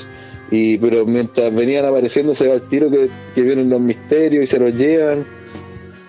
Y, 0.51 0.77
pero 0.77 1.05
mientras 1.05 1.53
venían 1.55 1.85
apareciendo 1.85 2.35
se 2.35 2.47
va 2.47 2.55
el 2.55 2.61
tiro 2.69 2.89
que, 2.91 3.09
que 3.33 3.41
vienen 3.41 3.69
los 3.69 3.81
misterios 3.81 4.43
y 4.45 4.47
se 4.47 4.59
los 4.59 4.73
llevan. 4.75 5.25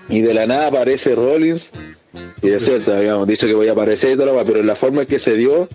Y 0.08 0.20
de 0.22 0.34
la 0.34 0.46
nada 0.46 0.68
aparece 0.68 1.14
Rollins. 1.14 1.62
Y 2.42 2.50
es 2.50 2.62
cierto, 2.64 2.94
habíamos 2.94 3.26
dicho 3.28 3.46
que 3.46 3.54
voy 3.54 3.68
a 3.68 3.72
aparecer 3.72 4.10
y 4.10 4.16
la 4.16 4.32
weá, 4.32 4.44
pero 4.44 4.62
la 4.62 4.76
forma 4.76 5.02
en 5.02 5.08
que 5.08 5.18
se 5.20 5.32
dio, 5.34 5.68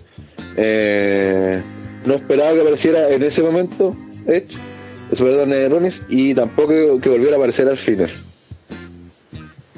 eh, 0.56 1.60
no 2.06 2.14
esperaba 2.14 2.52
que 2.54 2.60
apareciera 2.60 3.10
en 3.10 3.22
ese 3.22 3.40
momento 3.42 3.92
Edge, 4.26 4.54
es 5.12 5.20
verdad, 5.20 5.50
eh, 5.52 5.68
Rollins, 5.68 5.94
y 6.08 6.34
tampoco 6.34 6.98
que 7.00 7.08
volviera 7.08 7.34
a 7.34 7.38
aparecer 7.38 7.68
al 7.68 7.78
final. 7.78 8.10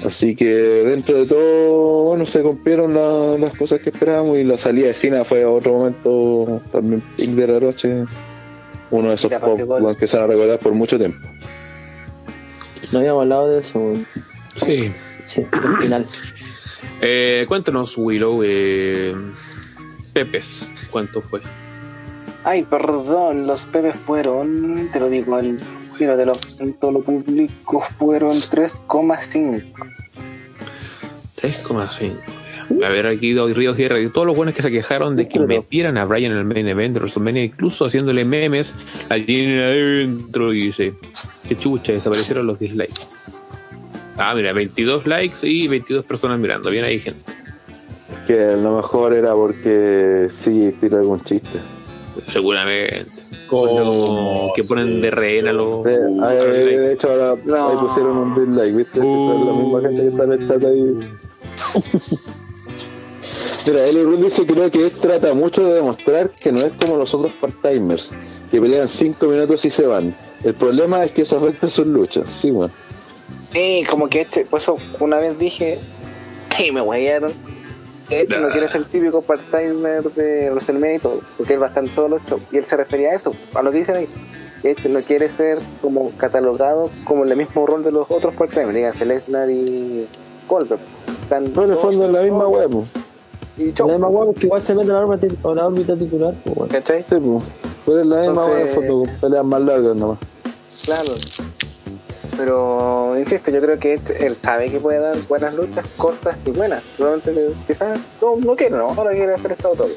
Así 0.05 0.35
que 0.35 0.45
dentro 0.45 1.17
de 1.17 1.25
todo, 1.25 2.03
bueno, 2.03 2.25
se 2.27 2.41
cumplieron 2.41 2.93
la- 2.93 3.37
las 3.37 3.57
cosas 3.57 3.81
que 3.81 3.89
esperábamos 3.89 4.37
y 4.37 4.43
la 4.43 4.61
salida 4.61 4.87
de 4.87 4.93
Cena 4.93 5.25
fue 5.25 5.43
otro 5.43 5.73
momento 5.73 6.61
también 6.71 7.01
pic 7.15 7.31
de 7.31 7.47
la 7.47 7.59
noche. 7.59 8.05
Uno 8.91 9.09
de 9.09 9.15
esos 9.15 9.31
pop 9.33 9.57
que 9.99 10.07
se 10.07 10.15
van 10.15 10.25
a 10.25 10.27
recordar 10.27 10.59
por 10.59 10.73
mucho 10.73 10.97
tiempo. 10.97 11.27
No 12.91 12.99
habíamos 12.99 13.23
hablado 13.23 13.49
de 13.49 13.59
eso. 13.59 13.93
Sí. 14.55 14.91
Sí, 15.25 15.43
al 15.51 15.77
final. 15.77 16.05
Eh, 17.01 17.45
cuéntanos, 17.47 17.97
Willow, 17.97 18.41
eh, 18.45 19.13
Pepes, 20.13 20.69
¿cuánto 20.89 21.21
fue? 21.21 21.41
Ay, 22.43 22.63
perdón, 22.63 23.45
los 23.45 23.61
pebes 23.65 23.97
fueron, 24.05 24.89
te 24.93 24.99
lo 25.01 25.09
digo 25.09 25.35
al 25.35 25.59
giro 25.97 26.17
de 26.17 26.25
los 26.25 26.59
en 26.59 26.73
todo 26.73 26.91
lo 26.91 27.01
público, 27.01 27.83
fueron 27.97 28.41
3,5. 28.41 29.63
3,5. 31.41 32.83
A 32.83 32.89
ver, 32.89 33.07
aquí 33.07 33.33
Doy 33.33 33.53
Ríos 33.53 33.77
Guerra 33.77 33.99
y 33.99 34.09
todos 34.09 34.27
los 34.27 34.35
buenos 34.35 34.53
que 34.53 34.61
se 34.61 34.69
quejaron 34.69 35.15
de 35.15 35.27
que 35.27 35.39
metieran 35.39 35.97
a 35.97 36.05
Brian 36.05 36.33
en 36.33 36.39
el 36.39 36.45
main 36.45 36.67
event 36.67 36.93
de 36.93 36.99
WrestleMania, 36.99 37.45
incluso 37.45 37.85
haciéndole 37.85 38.25
memes, 38.25 38.73
la 39.09 39.23
tienen 39.25 39.59
adentro 39.59 40.53
y 40.53 40.67
dice, 40.67 40.93
qué 41.47 41.55
chucha, 41.55 41.93
desaparecieron 41.93 42.45
los 42.45 42.59
dislikes. 42.59 43.07
Ah, 44.17 44.33
mira, 44.35 44.51
22 44.51 45.05
likes 45.05 45.37
y 45.43 45.67
22 45.67 46.05
personas 46.05 46.39
mirando. 46.39 46.69
Bien 46.69 46.83
ahí, 46.83 46.99
gente. 46.99 47.21
Que 48.25 48.43
a 48.43 48.57
lo 48.57 48.77
mejor 48.77 49.13
era 49.13 49.33
porque 49.33 50.29
sí 50.43 50.73
tira 50.81 50.99
algún 50.99 51.21
chiste. 51.23 51.59
Seguramente. 52.27 53.05
¿Cómo? 53.47 54.51
que 54.55 54.63
ponen 54.63 55.01
de 55.01 55.09
rehén 55.11 55.47
a 55.47 55.53
los. 55.53 55.83
Sí, 55.83 55.89
ahí, 55.89 56.37
los 56.37 56.47
likes. 56.47 56.77
de 56.79 56.93
hecho, 56.93 57.09
ahora 57.09 57.35
No. 57.45 57.69
ahí 57.69 57.75
pusieron 57.77 58.17
un 58.17 58.35
dislike, 58.35 58.75
¿viste? 58.75 58.99
Uh. 58.99 59.45
la 59.45 59.53
misma 59.53 59.81
gente 59.81 60.01
que 60.01 60.07
está 60.09 60.23
en 60.23 60.31
el 60.31 60.47
chat 60.47 60.63
ahí. 60.63 60.99
Mira, 63.67 63.85
Eli 63.85 64.03
Ruth 64.03 64.19
dice 64.29 64.45
creo 64.45 64.71
que 64.71 64.77
él 64.83 64.91
trata 65.01 65.33
mucho 65.33 65.61
de 65.61 65.73
demostrar 65.75 66.29
que 66.31 66.51
no 66.51 66.61
es 66.61 66.73
como 66.79 66.95
los 66.97 67.13
otros 67.13 67.31
part-timers, 67.41 68.07
que 68.49 68.61
pelean 68.61 68.89
5 68.93 69.25
minutos 69.27 69.59
y 69.65 69.71
se 69.71 69.85
van. 69.85 70.15
El 70.43 70.53
problema 70.53 71.03
es 71.03 71.11
que 71.11 71.23
eso 71.23 71.37
afecta 71.37 71.67
sus 71.69 71.85
luchas. 71.85 72.23
Sí, 72.41 72.49
bueno. 72.51 72.73
Sí, 73.51 73.83
como 73.89 74.07
que 74.07 74.21
este, 74.21 74.45
por 74.45 74.61
eso 74.61 74.75
una 74.99 75.17
vez 75.17 75.37
dije, 75.37 75.79
y 76.59 76.71
me 76.71 76.81
Este 78.09 78.39
no 78.39 78.47
quiere 78.49 78.67
ser 78.69 78.77
el 78.81 78.85
típico 78.87 79.21
part-timer 79.21 80.03
de 80.13 80.49
WrestleMania 80.51 80.95
y 80.95 80.99
todo, 80.99 81.19
porque 81.37 81.53
él 81.55 81.61
va 81.61 81.65
a 81.65 81.69
estar 81.69 81.83
en 81.83 81.89
todos 81.93 82.09
los 82.09 82.21
shows. 82.25 82.41
Y 82.51 82.57
él 82.57 82.65
se 82.65 82.77
refería 82.77 83.09
a 83.09 83.15
eso, 83.15 83.33
a 83.53 83.61
lo 83.61 83.71
que 83.71 83.79
dicen 83.79 83.95
ahí. 83.97 84.07
Este 84.63 84.89
no 84.89 84.99
quiere 85.01 85.29
ser 85.35 85.59
como 85.81 86.11
catalogado 86.17 86.89
como 87.03 87.25
en 87.25 87.31
el 87.31 87.37
mismo 87.37 87.65
rol 87.67 87.83
de 87.83 87.91
los 87.91 88.09
otros 88.09 88.33
part-timers, 88.35 88.73
díganse 88.73 89.05
Lesnar 89.05 89.49
y 89.49 90.07
Goldberg. 90.47 90.79
Están 91.23 91.53
No, 91.53 91.63
en 91.63 91.69
el 91.71 91.75
todos- 91.77 91.81
fondo 91.81 92.05
es 92.05 92.11
la 92.13 92.21
misma 92.21 92.47
hueá, 92.47 92.67
pues. 92.69 92.89
Y 93.57 93.73
chau. 93.73 93.89
Además, 93.89 94.11
weón, 94.13 94.33
que 94.35 94.45
igual 94.45 94.63
se 94.63 94.73
mete 94.75 94.87
en 94.89 94.93
la 94.95 95.05
órbita, 95.05 95.27
en 95.49 95.55
la 95.55 95.67
órbita 95.67 95.95
titular, 95.95 96.33
pues. 96.45 96.71
¿Cachai? 96.71 97.01
Sí, 97.03 97.15
pues. 97.19 97.43
Pero 97.85 97.99
es 98.01 98.05
la 98.07 98.21
misma 98.21 98.45
con 98.75 99.09
peleas 99.19 99.45
más 99.45 99.61
largas 99.61 99.95
nomás. 99.95 100.19
Claro. 100.85 101.11
Pero, 102.35 103.17
insisto, 103.17 103.49
yo 103.51 103.61
creo 103.61 103.79
que 103.79 103.95
este- 103.95 104.25
él 104.25 104.37
sabe 104.43 104.69
que 104.69 104.79
puede 104.79 104.99
dar 104.99 105.17
buenas 105.27 105.53
luchas, 105.55 105.85
cortas 105.97 106.35
y 106.45 106.51
buenas. 106.51 106.83
Realmente 106.99 107.33
que 107.33 107.51
quizás 107.67 107.99
no, 108.21 108.35
no 108.37 108.55
quiere, 108.55 108.75
¿no? 108.75 108.89
Ahora 108.89 109.11
quiere 109.11 109.33
hacer 109.33 109.51
estado 109.53 109.75
todo. 109.75 109.89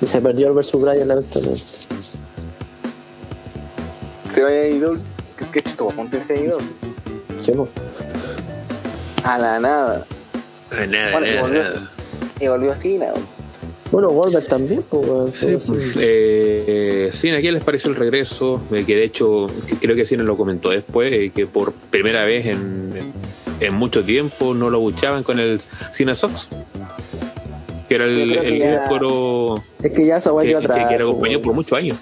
Y 0.00 0.06
se 0.06 0.20
perdió 0.20 0.48
el 0.48 0.54
versus 0.54 0.80
Brian, 0.80 1.08
lamentablemente. 1.08 1.64
Se 4.34 4.42
vaya 4.42 4.56
a 4.56 4.66
Idol. 4.68 5.00
¿Qué, 5.38 5.46
qué 5.52 5.62
chito? 5.62 5.88
Ponte 5.88 6.18
ese 6.18 6.42
Idol. 6.42 6.62
Sí, 7.40 7.52
pues. 7.52 7.70
A 9.24 9.38
la 9.38 9.58
nada. 9.58 10.06
Nada, 10.88 11.12
Bueno, 11.12 11.26
y 11.26 11.38
volvió. 11.38 11.62
nada. 11.62 11.90
Y 12.40 12.48
volvió 12.48 12.72
así, 12.72 12.98
nada. 12.98 13.14
Bueno, 13.92 14.10
Goldberg 14.10 14.46
también, 14.48 14.82
pues, 14.88 15.08
weón. 15.08 15.32
Sí, 15.32 15.46
pues, 15.46 15.70
eh, 15.98 17.10
sí, 17.12 17.30
¿a 17.30 17.40
quién 17.40 17.54
les 17.54 17.62
pareció 17.64 17.88
el 17.90 17.96
regreso? 17.96 18.60
Eh, 18.72 18.84
que 18.84 18.96
de 18.96 19.04
hecho, 19.04 19.46
que 19.68 19.76
creo 19.76 19.94
que 19.94 20.04
Cine 20.04 20.24
lo 20.24 20.36
comentó 20.36 20.70
después, 20.70 21.12
eh, 21.12 21.30
que 21.34 21.46
por 21.46 21.72
primera 21.72 22.24
vez 22.24 22.46
en, 22.46 23.12
en 23.60 23.74
mucho 23.74 24.02
tiempo 24.04 24.54
no 24.54 24.70
lo 24.70 24.80
buchaban 24.80 25.22
con 25.22 25.38
el 25.38 25.60
Cine 25.92 26.14
Sox, 26.16 26.48
que 27.88 27.94
era 27.94 28.04
el, 28.06 28.32
que 28.42 28.78
coro 28.88 29.62
Es 29.82 29.92
que 29.92 30.04
ya 30.06 30.16
esa 30.16 30.32
que, 30.40 30.48
que- 30.48 30.56
atrás. 30.56 30.88
que 30.88 30.94
era 30.94 31.04
pues, 31.04 31.08
acompañado 31.12 31.40
por 31.42 31.46
weón. 31.50 31.56
muchos 31.56 31.78
años. 31.78 31.96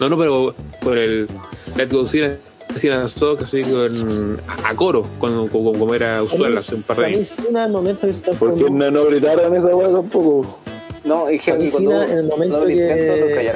No, 0.00 0.08
no, 0.08 0.18
pero 0.18 0.54
por 0.82 0.98
el 0.98 1.28
Let's 1.76 1.92
Go 1.92 2.04
Cine, 2.06 2.38
Cine 2.76 3.08
Sox, 3.08 3.42
así 3.42 3.60
con, 3.62 4.40
a 4.64 4.74
coro, 4.74 5.04
cuando, 5.20 5.46
como, 5.48 5.72
como 5.72 5.94
era 5.94 6.20
usual 6.22 6.58
hace 6.58 6.74
un 6.74 6.82
par 6.82 6.96
de 6.96 7.02
Para 7.02 7.08
mí, 7.10 7.14
años. 7.16 7.28
Cena, 7.28 7.60
en 7.60 7.66
el 7.66 7.72
momento 7.72 8.06
que 8.08 8.12
se 8.12 8.18
está 8.18 8.32
¿Por 8.32 8.56
qué 8.56 8.68
no, 8.68 8.90
no 8.90 9.04
gritaron 9.04 9.54
esa 9.54 9.66
hueá 9.76 9.92
tampoco? 9.92 10.58
No, 11.04 11.30
y 11.30 11.38
que 11.38 11.52
cuando 11.52 11.70
Cena, 11.70 12.04
en 12.04 12.18
el 12.18 12.26
momento 12.26 12.66
que-. 12.66 13.52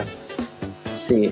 Sí. 0.94 1.30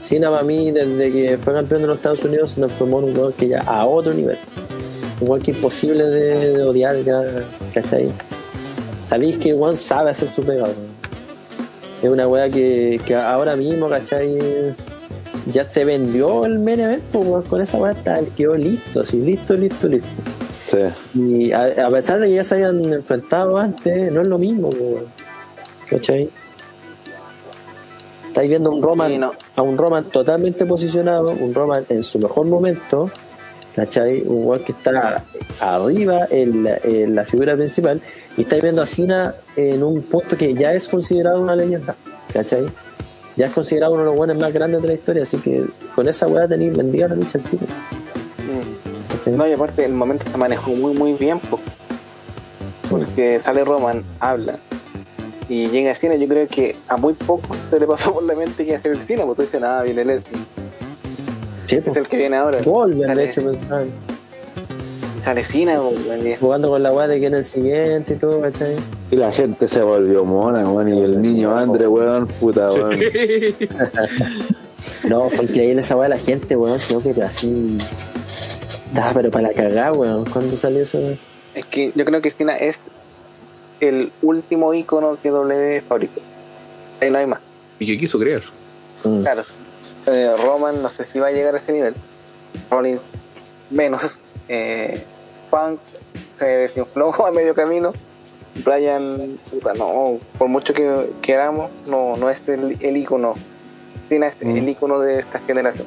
Cena 0.00 0.30
para 0.30 0.42
mí, 0.42 0.70
desde 0.70 1.12
que 1.12 1.38
fue 1.38 1.52
campeón 1.52 1.82
de 1.82 1.88
los 1.88 1.96
Estados 1.96 2.24
Unidos, 2.24 2.50
se 2.50 2.56
transformó 2.56 2.98
en 2.98 3.04
un 3.04 3.10
jugador 3.12 3.34
que 3.34 3.48
ya 3.48 3.60
a 3.60 3.86
otro 3.86 4.12
nivel. 4.12 4.38
Un 5.20 5.26
jugador 5.26 5.44
que 5.44 5.50
imposible 5.52 6.04
de, 6.04 6.52
de 6.52 6.62
odiar, 6.62 6.96
ya, 7.04 7.22
¿cachai? 7.72 8.10
Sabéis 9.04 9.36
que 9.36 9.52
Juan 9.52 9.76
sabe 9.76 10.10
hacer 10.10 10.28
su 10.28 10.42
pega, 10.42 10.64
weón. 10.64 10.92
Es 12.02 12.10
una 12.10 12.26
weá 12.26 12.48
que, 12.48 13.00
que 13.06 13.14
ahora 13.14 13.54
mismo, 13.54 13.88
¿cachai? 13.88 14.74
Ya 15.46 15.62
se 15.64 15.84
vendió 15.84 16.46
el 16.46 16.58
main 16.58 16.80
event, 16.80 17.02
pues, 17.12 17.46
con 17.46 17.60
esa 17.60 17.78
weá 17.78 17.94
quedó 18.36 18.56
listo, 18.56 19.00
así, 19.00 19.18
listo, 19.18 19.54
listo, 19.54 19.86
listo. 19.86 20.08
Sí. 20.70 21.18
Y 21.20 21.52
a, 21.52 21.86
a 21.86 21.90
pesar 21.90 22.18
de 22.18 22.28
que 22.28 22.34
ya 22.34 22.44
se 22.44 22.56
hayan 22.56 22.92
enfrentado 22.92 23.56
antes, 23.56 24.10
no 24.10 24.22
es 24.22 24.26
lo 24.26 24.38
mismo, 24.38 24.70
weón. 24.70 25.21
¿Cachai? 25.92 26.28
Estáis 28.28 28.48
viendo 28.48 28.70
un 28.70 28.82
Roman, 28.82 29.10
Sí, 29.12 29.18
no. 29.18 29.32
a 29.56 29.62
un 29.62 29.76
Roman 29.76 30.04
totalmente 30.04 30.64
posicionado, 30.64 31.30
un 31.32 31.52
Roman 31.52 31.84
en 31.90 32.02
su 32.02 32.18
mejor 32.18 32.46
momento, 32.46 33.10
¿cachai? 33.76 34.22
Un 34.22 34.46
weón 34.46 34.64
que 34.64 34.72
está 34.72 35.24
arriba 35.60 36.26
en 36.30 36.64
la, 36.64 36.78
en 36.82 37.14
la 37.14 37.24
figura 37.26 37.54
principal, 37.56 38.00
y 38.38 38.42
estáis 38.42 38.62
viendo 38.62 38.80
a 38.80 38.86
Cena 38.86 39.34
en 39.54 39.82
un 39.82 40.02
punto 40.02 40.36
que 40.36 40.54
ya 40.54 40.72
es 40.72 40.88
considerado 40.88 41.40
una 41.42 41.54
leyenda, 41.54 41.94
¿cachai? 42.32 42.64
Ya 43.36 43.46
es 43.46 43.52
considerado 43.52 43.92
uno 43.92 44.02
de 44.02 44.08
los 44.08 44.16
buenos 44.16 44.38
más 44.38 44.52
grandes 44.52 44.80
de 44.80 44.88
la 44.88 44.94
historia, 44.94 45.22
así 45.24 45.36
que 45.38 45.66
con 45.94 46.08
esa 46.08 46.26
weá 46.26 46.48
tenéis 46.48 46.76
vendida 46.76 47.08
la 47.08 47.16
lucha 47.16 47.38
al. 47.38 49.36
No, 49.36 49.46
y 49.46 49.52
aparte 49.52 49.84
el 49.84 49.92
momento 49.92 50.24
se 50.30 50.36
manejó 50.36 50.70
muy 50.70 50.94
muy 50.94 51.12
bien 51.12 51.38
po. 51.38 51.60
porque 52.90 53.40
sale 53.44 53.62
Roman, 53.64 54.02
habla 54.20 54.58
y 55.52 55.68
llega 55.68 55.92
a 55.92 55.94
cine, 55.94 56.18
yo 56.18 56.26
creo 56.26 56.48
que 56.48 56.74
a 56.88 56.96
muy 56.96 57.12
pocos 57.12 57.58
se 57.68 57.78
le 57.78 57.86
pasó 57.86 58.14
por 58.14 58.22
la 58.22 58.34
mente 58.34 58.64
que 58.64 58.70
iba 58.70 58.78
a 58.78 58.80
ser 58.80 58.92
el 58.92 59.02
cine, 59.02 59.22
porque 59.26 59.42
dicen, 59.42 59.62
ah, 59.64 59.82
viene 59.82 60.02
Leslie, 60.02 60.38
Sí, 61.66 61.76
es 61.76 61.84
pues. 61.84 61.94
el 61.98 62.08
que 62.08 62.16
viene 62.16 62.36
ahora. 62.38 62.62
Volver, 62.62 63.14
de 63.14 63.24
hecho, 63.26 63.44
pensaban. 63.44 63.90
Sale 65.26 65.44
cine, 65.44 65.76
jugando 66.40 66.70
con 66.70 66.82
la 66.82 66.90
weá 66.90 67.06
de 67.06 67.20
que 67.20 67.26
en 67.26 67.34
el 67.34 67.44
siguiente 67.44 68.14
y 68.14 68.16
todo, 68.16 68.40
¿cachai? 68.40 68.76
Y 69.10 69.16
la 69.16 69.30
gente 69.30 69.68
se 69.68 69.82
volvió 69.82 70.24
mona, 70.24 70.66
weón. 70.70 70.88
Y 70.88 71.02
el 71.02 71.20
niño 71.20 71.54
Andre, 71.54 71.86
weón, 71.86 72.26
puta, 72.26 72.70
weón. 72.70 72.98
No, 75.04 75.28
fue 75.28 75.44
increíble 75.44 75.80
esa 75.82 75.96
weá 75.96 76.08
de 76.08 76.14
la 76.14 76.20
gente, 76.20 76.56
weón, 76.56 76.78
creo 76.88 77.02
que 77.02 77.22
así. 77.22 77.76
Da, 78.94 79.12
pero 79.12 79.30
para 79.30 79.48
la 79.48 79.54
cagada, 79.54 79.92
weón, 79.92 80.24
¿cuándo 80.24 80.56
salió 80.56 80.82
eso? 80.82 80.98
weón? 80.98 81.18
Es 81.54 81.66
que 81.66 81.92
yo 81.94 82.04
creo 82.06 82.22
que 82.22 82.30
Cena 82.30 82.56
es 82.56 82.80
el 83.88 84.12
último 84.22 84.72
icono 84.74 85.16
que 85.22 85.30
W 85.30 85.80
fabricó. 85.82 86.20
Ahí 87.00 87.10
no 87.10 87.18
hay 87.18 87.26
más. 87.26 87.40
y 87.78 87.86
que 87.86 87.98
quiso 87.98 88.18
crear. 88.18 88.42
Mm. 89.04 89.22
Claro. 89.22 89.42
Eh, 90.06 90.34
Roman 90.38 90.82
no 90.82 90.88
sé 90.90 91.04
si 91.04 91.18
va 91.18 91.28
a 91.28 91.32
llegar 91.32 91.54
a 91.54 91.58
ese 91.58 91.72
nivel. 91.72 91.94
Rollins 92.70 93.00
menos. 93.70 94.18
Eh, 94.48 95.02
Punk 95.50 95.80
se 96.38 96.44
desinfló 96.44 97.12
a 97.26 97.30
medio 97.32 97.54
camino. 97.54 97.92
Brian, 98.64 99.38
puta, 99.50 99.72
no, 99.74 100.18
por 100.38 100.46
mucho 100.48 100.74
que 100.74 101.10
queramos, 101.22 101.70
no, 101.86 102.16
no 102.18 102.28
es 102.28 102.46
el, 102.48 102.76
el 102.80 102.96
icono. 102.98 103.34
Cena 104.08 104.28
es 104.28 104.36
Mm. 104.42 104.56
el 104.58 104.68
icono 104.68 104.98
de 105.00 105.20
esta 105.20 105.38
generación. 105.40 105.86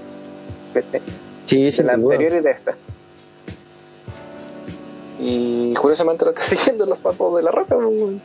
¿Viste? 0.74 1.02
Sí, 1.46 1.70
la 1.84 1.96
duda. 1.96 2.16
anterior 2.16 2.40
y 2.42 2.44
de 2.44 2.52
esta. 2.52 2.76
Y 5.20 5.74
curiosamente 5.76 6.26
lo 6.26 6.32
está 6.32 6.44
siguiendo 6.56 6.86
los 6.86 6.98
pasos 7.00 7.36
de 7.38 7.44
la 7.44 7.52
roca. 7.52 7.76
pues. 7.76 8.16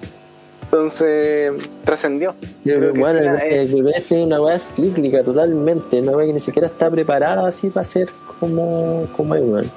Entonces 0.65 1.53
trascendió. 1.85 2.35
Bueno, 2.65 3.19
el, 3.19 3.25
Cena 3.25 3.37
es- 3.39 3.71
el 3.73 3.83
wrestling 3.83 4.19
es 4.19 4.27
una 4.27 4.41
weá 4.41 4.59
cíclica 4.59 5.25
totalmente, 5.25 6.01
una 6.01 6.13
weá 6.13 6.27
que 6.27 6.33
ni 6.35 6.41
siquiera 6.41 6.69
está 6.69 6.89
preparada 6.91 7.49
así 7.49 7.71
para 7.71 7.85
ser 7.85 8.09
como, 8.39 9.07
como 9.17 9.35
weón. 9.35 9.69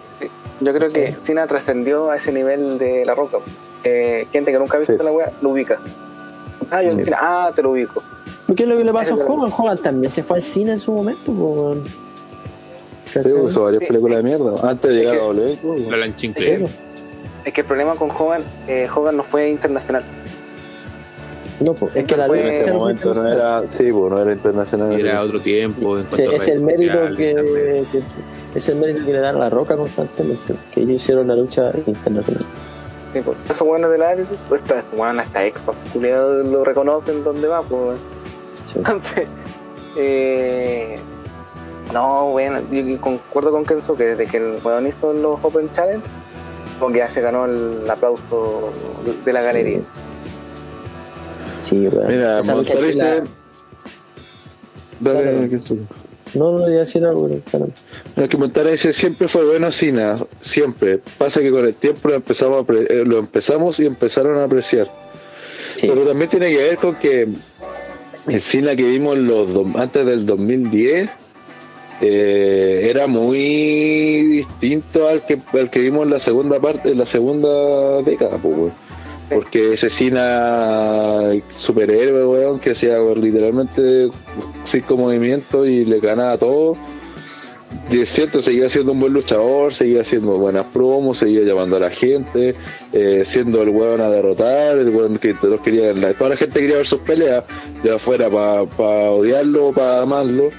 Yo 0.61 0.72
creo 0.74 0.90
que 0.90 1.08
Sí. 1.14 1.17
Cena 1.24 1.48
trascendió 1.48 2.11
a 2.11 2.17
ese 2.17 2.32
nivel 2.32 2.77
de 2.77 3.06
la 3.06 3.16
roca. 3.16 3.40
Eh, 3.83 4.27
gente 4.32 4.51
que 4.51 4.59
nunca 4.59 4.77
ha 4.77 4.80
visto 4.82 4.95
Sí. 4.98 5.03
la 5.03 5.11
wea 5.11 5.32
lo 5.42 5.50
ubica. 5.50 5.80
Ah, 6.69 6.83
yo 6.83 6.90
Sí. 6.92 7.03
Cena, 7.03 7.17
ah, 7.19 7.51
te 7.56 7.64
lo 7.64 7.72
ubico. 7.72 8.03
¿Por 8.45 8.56
qué 8.56 8.64
es 8.64 8.69
lo 8.69 8.77
que 8.77 8.83
le 8.83 8.93
pasó 8.93 9.16
a. 9.19 9.25
Hogan? 9.25 9.51
Hogan 9.58 9.77
también 9.80 10.11
se 10.11 10.22
fue 10.22 10.38
al 10.38 10.43
cine 10.43 10.74
en 10.74 10.80
su 10.80 10.92
momento, 10.93 11.32
pues. 11.33 13.24
Sí, 13.25 13.33
usó 13.33 13.64
varias 13.64 13.83
películas 13.83 14.17
de 14.17 14.24
mierda. 14.24 14.69
Antes 14.69 14.90
de 14.92 14.95
llegar 14.98 15.16
a 15.16 15.19
W, 15.24 15.59
La 15.90 15.98
weón. 15.98 16.69
Es 17.46 17.54
que 17.54 17.62
el 17.62 17.68
problema 17.68 17.96
con 17.96 18.10
Hogan, 18.12 18.44
eh, 18.68 18.88
Hogan 18.94 19.18
no 19.18 19.24
fue 19.24 19.50
internacional. 19.50 20.04
No, 21.60 21.74
pues, 21.74 21.96
es 21.96 22.06
que 22.06 22.18
la 22.18 22.26
Fue- 22.28 22.58
En 22.60 22.64
fue 22.64 22.74
momento 22.74 23.14
no 23.14 23.28
era, 23.28 23.62
sí, 23.62 23.92
pues 23.92 24.12
no 24.12 24.20
era 24.20 24.34
internacional. 24.34 24.98
Y 24.98 25.02
era 25.02 25.22
otro 25.22 25.40
tiempo. 25.42 25.98
en 26.00 26.12
Sí, 26.12 26.24
es 26.32 26.48
el 26.48 26.62
mérito 26.62 27.00
que, 27.16 27.86
que- 27.92 28.04
es 28.56 28.70
el 28.70 28.76
mérito 28.78 29.06
que 29.06 29.14
le 29.14 29.20
dan 29.20 29.36
a 29.36 29.40
la 29.40 29.50
roca 29.50 29.76
constantemente 29.76 30.56
que 30.72 30.82
ellos 30.82 30.94
hicieron 30.96 31.28
la 31.28 31.36
lucha 31.36 31.72
internacional 31.86 32.44
Sí, 33.14 33.22
pues, 33.24 33.38
esos 33.50 33.68
buenos 33.68 33.92
de 33.92 33.98
la 34.00 34.10
área, 34.10 34.26
pues 34.50 34.62
esta 34.62 34.84
bueno, 34.96 35.22
hasta 35.22 35.42
culiados 35.94 36.46
lo 36.48 36.64
reconocen 36.64 37.24
donde 37.24 37.48
va, 37.48 37.62
pues. 37.62 38.00
Sí. 38.66 38.80
Entonces, 38.80 39.28
eh, 39.98 40.96
no, 41.94 42.30
bueno, 42.32 42.60
yo 42.72 42.82
yo 42.82 43.00
concuerdo 43.00 43.52
con 43.52 43.66
Kenzo 43.66 43.96
que 43.96 44.06
desde 44.16 44.26
que 44.26 44.38
el 44.38 44.58
weón 44.64 44.88
hizo 44.88 45.14
los 45.14 45.38
Open 45.44 45.70
Challenge, 45.74 46.04
como 46.84 46.94
que 46.94 47.00
ya 47.00 47.10
se 47.10 47.22
ganó 47.22 47.45
el 47.45 47.90
aplauso 47.90 48.72
de 49.26 49.34
la 49.34 49.42
galería. 49.42 49.80
sí 51.62 51.88
bueno. 51.88 52.10
Mira, 52.10 52.40
Esa 52.40 52.56
lucha 52.56 52.74
Montoro 52.76 52.92
que 52.92 52.95
la- 52.95 53.16
dice. 53.22 53.34
Dale, 55.00 55.24
Dale. 55.34 55.50
no 56.36 56.52
no 56.52 56.60
voy 56.60 56.74
a 56.76 56.80
decir 56.80 57.06
algo. 57.06 57.30
Lo 58.18 58.28
que 58.30 58.38
Montara 58.38 58.72
dice 58.72 58.94
siempre 58.95 59.28
fue 59.30 59.45
bueno 59.45 59.72
Cena, 59.72 60.16
siempre. 60.53 61.00
Pasa 61.18 61.40
que 61.40 61.52
con 61.52 61.66
el 61.66 61.76
tiempo 61.76 62.10
lo 62.10 62.16
empezamos, 62.16 62.68
a 62.70 62.74
eh, 62.74 63.03
lo 63.06 63.20
empezamos 63.20 63.80
y 63.80 63.86
empezaron 63.86 64.38
a 64.40 64.44
apreciar. 64.45 64.88
sí 65.76 65.88
Pero 65.88 66.06
también 66.06 66.30
tiene 66.30 66.50
que 66.50 66.58
ver 66.58 66.78
con 66.78 66.95
que 66.95 67.22
el 68.28 68.44
Cena 68.52 68.76
que 68.76 68.84
vimos 68.84 69.18
los 69.18 69.76
antes 69.76 70.06
del 70.06 70.26
2010 70.26 71.10
eh, 72.02 72.88
era 72.90 73.08
muy 73.08 74.46
distinto 74.46 75.08
al 75.08 75.26
que 75.26 75.40
al 75.54 75.70
que 75.70 75.80
vimos 75.80 76.06
en 76.06 76.12
la 76.14 76.24
segunda 76.24 76.60
parte, 76.60 76.92
en 76.92 76.98
la 76.98 77.06
segunda 77.08 78.02
década, 78.02 78.38
pues, 78.42 78.58
weón. 78.58 78.74
Porque 79.30 79.74
ese 79.74 79.90
Cena 79.98 81.32
superhéroe, 81.66 82.26
weón, 82.26 82.60
que 82.60 82.72
hacía 82.72 83.00
literalmente 83.16 84.10
cinco 84.72 84.98
movimientos 84.98 85.68
y 85.68 85.86
le 85.86 86.00
ganaba 86.00 86.38
todo. 86.38 86.76
Y 87.90 88.02
es 88.02 88.14
cierto, 88.14 88.42
seguía 88.42 88.70
siendo 88.70 88.92
un 88.92 89.00
buen 89.00 89.14
luchador, 89.14 89.74
seguía 89.74 90.02
haciendo 90.02 90.38
buenas 90.38 90.66
promos, 90.68 91.18
seguía 91.18 91.42
llamando 91.42 91.78
a 91.78 91.80
la 91.82 91.90
gente, 91.90 92.54
eh, 92.94 93.26
siendo 93.34 93.62
el 93.62 93.70
weón 93.70 94.02
a 94.02 94.10
derrotar, 94.10 94.78
el 94.78 94.90
weón 94.90 95.18
que 95.18 95.34
todos 95.34 95.60
querían, 95.62 96.02
toda 96.18 96.32
la 96.32 96.38
gente 96.38 96.60
quería 96.60 96.78
ver 96.78 96.88
sus 96.88 97.02
peleas, 97.02 97.44
de 97.84 97.96
afuera 97.96 98.30
para 98.30 99.12
odiarlo, 99.12 99.72
para 99.74 100.02
amarlo, 100.02 100.50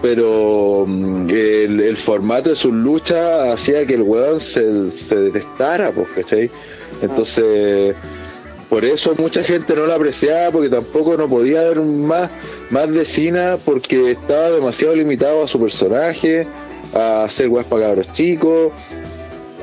pero 0.00 0.84
mm, 0.86 1.28
el, 1.30 1.96
formato 1.98 2.50
de 2.50 2.56
sus 2.56 2.72
luchas 2.72 3.58
hacía 3.58 3.84
que 3.86 3.94
el 3.94 4.02
weón 4.02 4.40
se, 4.40 4.90
se 4.90 5.14
detestara, 5.14 5.90
pues, 5.90 6.08
¿cachai? 6.08 6.50
Entonces, 7.02 7.96
por 8.68 8.84
eso 8.84 9.14
mucha 9.18 9.42
gente 9.42 9.74
no 9.74 9.86
la 9.86 9.94
apreciaba, 9.94 10.50
porque 10.50 10.68
tampoco 10.68 11.16
no 11.16 11.28
podía 11.28 11.64
ver 11.64 11.80
más, 11.80 12.30
más 12.70 12.90
de 12.90 13.58
porque 13.64 14.12
estaba 14.12 14.50
demasiado 14.50 14.94
limitado 14.94 15.42
a 15.42 15.46
su 15.46 15.58
personaje, 15.58 16.46
a 16.94 17.24
hacer 17.24 17.48
weas 17.48 17.66
para 17.66 17.86
cabros 17.86 18.12
chicos, 18.14 18.72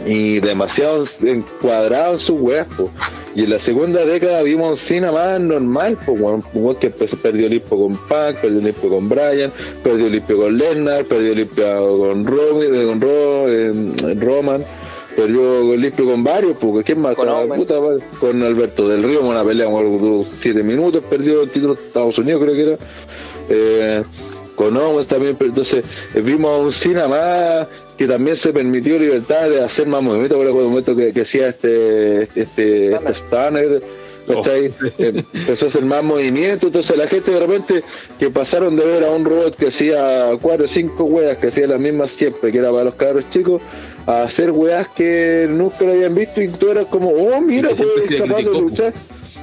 y 0.06 0.40
demasiado 0.40 1.04
encuadrado 1.22 2.14
en 2.14 2.20
sus 2.20 2.40
weas, 2.40 2.68
po. 2.76 2.90
Y 3.36 3.44
en 3.44 3.50
la 3.50 3.60
segunda 3.66 4.06
década 4.06 4.42
vimos 4.44 4.72
un 4.82 4.88
Cena 4.88 5.12
más 5.12 5.40
normal, 5.42 5.98
pues, 6.06 6.20
un 6.22 6.42
weón 6.54 6.76
que 6.78 6.88
empezó- 6.88 7.18
perdió 7.18 7.50
limpio 7.50 7.78
con 7.78 7.96
Punk, 7.98 8.38
perdió 8.42 8.62
limpio 8.62 8.90
con 8.90 9.10
Bryan, 9.10 9.52
perdió 9.84 10.08
limpio 10.08 10.38
con 10.38 10.58
Lesnar, 10.58 11.06
perdió 11.06 11.34
limpio 11.36 11.98
con, 11.98 12.26
Roman, 12.26 12.86
con 12.88 13.02
Ro- 13.02 13.50
eh, 13.50 14.14
Roman, 14.20 14.64
perdió 15.16 15.76
limpio 15.76 16.06
con 16.06 16.24
varios, 16.24 16.58
porque 16.58 16.84
¿quién 16.84 17.02
más? 17.02 17.16
Con 17.16 17.28
Ah, 17.30 17.44
puta, 17.56 17.76
con 18.20 18.42
Alberto 18.44 18.88
del 18.88 19.04
Río, 19.04 19.22
una 19.22 19.44
pelea 19.44 19.68
duró 19.70 20.26
siete 20.42 20.62
minutos, 20.64 21.04
perdió 21.10 21.42
el 21.44 21.50
título 21.50 21.76
de 21.76 21.82
Estados 21.82 22.18
Unidos, 22.18 22.42
creo 22.44 22.54
que 22.54 22.62
era. 22.62 22.78
Eh, 23.50 24.04
con 24.56 24.76
Owens 24.78 25.08
también, 25.08 25.36
pero 25.38 25.50
entonces 25.50 25.86
eh, 26.14 26.22
vimos 26.22 26.52
a 26.52 26.58
un 26.58 26.74
Cena 26.74 27.08
más 27.08 27.68
que 27.98 28.08
también 28.08 28.38
se 28.42 28.52
permitió 28.52 28.98
libertad 28.98 29.50
de 29.50 29.64
hacer 29.64 29.88
más 29.88 30.02
movimientos, 30.02 30.38
por 30.38 30.48
el 30.48 30.54
momento 30.54 30.96
que, 30.96 31.12
que 31.12 31.22
hacía 31.22 31.50
este 31.50 32.24
este, 32.24 32.94
este 32.94 33.14
Stunner, 33.26 33.82
¿cachai? 34.28 34.66
Eh, 34.66 35.24
empezó 35.34 35.66
a 35.66 35.70
hacer 35.70 35.86
más 35.86 36.04
movimientos, 36.04 36.68
entonces 36.68 36.98
la 36.98 37.08
gente 37.08 37.32
de 37.32 37.40
repente 37.40 37.84
que 38.20 38.30
pasaron 38.30 38.76
de 38.76 38.86
ver 38.86 39.04
a 39.04 39.12
un 39.12 39.26
robot 39.26 39.56
que 39.56 39.68
hacía 39.68 40.30
cuatro 40.42 40.66
o 40.66 40.70
cinco 40.70 41.06
weas, 41.06 41.38
que 41.38 41.48
hacía 41.48 41.68
las 41.68 41.80
mismas 41.80 42.12
siempre, 42.12 42.52
que 42.52 42.58
era 42.58 42.72
para 42.72 42.86
los 42.86 42.96
cabros 42.96 43.30
chicos, 43.32 43.62
a 44.08 44.24
hacer 44.24 44.52
weas 44.52 44.88
que 44.90 45.48
nunca 45.50 45.84
lo 45.86 45.94
habían 45.94 46.16
visto 46.16 46.42
y 46.42 46.48
tú 46.50 46.70
eras 46.70 46.88
como, 46.88 47.10
oh 47.10 47.42
mira, 47.42 47.70
pues, 47.70 48.10
le 48.10 48.18
capaz 48.18 48.38
de 48.38 48.44
luchar. 48.44 48.94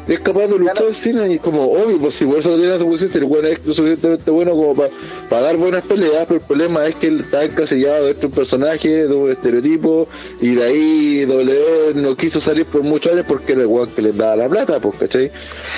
Es 0.09 0.21
capaz 0.21 0.47
de 0.49 0.59
luchar 0.59 0.83
en 0.89 0.95
Cena 1.03 1.29
y 1.29 1.39
como 1.39 1.71
obvio, 1.73 1.99
pues 1.99 2.17
si 2.17 2.25
por 2.25 2.39
eso 2.39 2.55
tiene 2.55 2.69
la 2.69 2.79
suposición, 2.79 3.11
si 3.13 3.19
el 3.19 3.25
weón 3.25 3.47
es 3.47 3.67
lo 3.67 3.75
suficientemente 3.75 4.31
bueno 4.31 4.53
como 4.53 4.75
para 4.75 5.43
dar 5.43 5.57
buenas 5.57 5.87
peleas, 5.87 6.27
pero 6.27 6.41
el 6.41 6.47
problema 6.47 6.87
es 6.89 6.97
que 6.99 7.07
él 7.07 7.21
está 7.21 7.45
encasillado 7.45 8.07
de 8.07 8.27
un 8.27 8.33
personaje, 8.33 8.89
de 8.89 9.15
un 9.15 9.31
estereotipo, 9.31 10.09
y 10.41 10.55
de 10.55 10.65
ahí 10.65 11.25
W 11.25 11.95
no 11.95 12.17
quiso 12.17 12.41
salir 12.41 12.67
por 12.67 12.83
muchos 12.83 13.13
años 13.13 13.27
porque 13.29 13.53
era 13.53 13.63
el 13.63 13.69
weón 13.69 13.89
que 13.95 14.03
les 14.03 14.17
daba 14.17 14.37
la 14.37 14.49
plata, 14.49 14.79
pues, 14.81 14.99
¿cachai? 14.99 15.31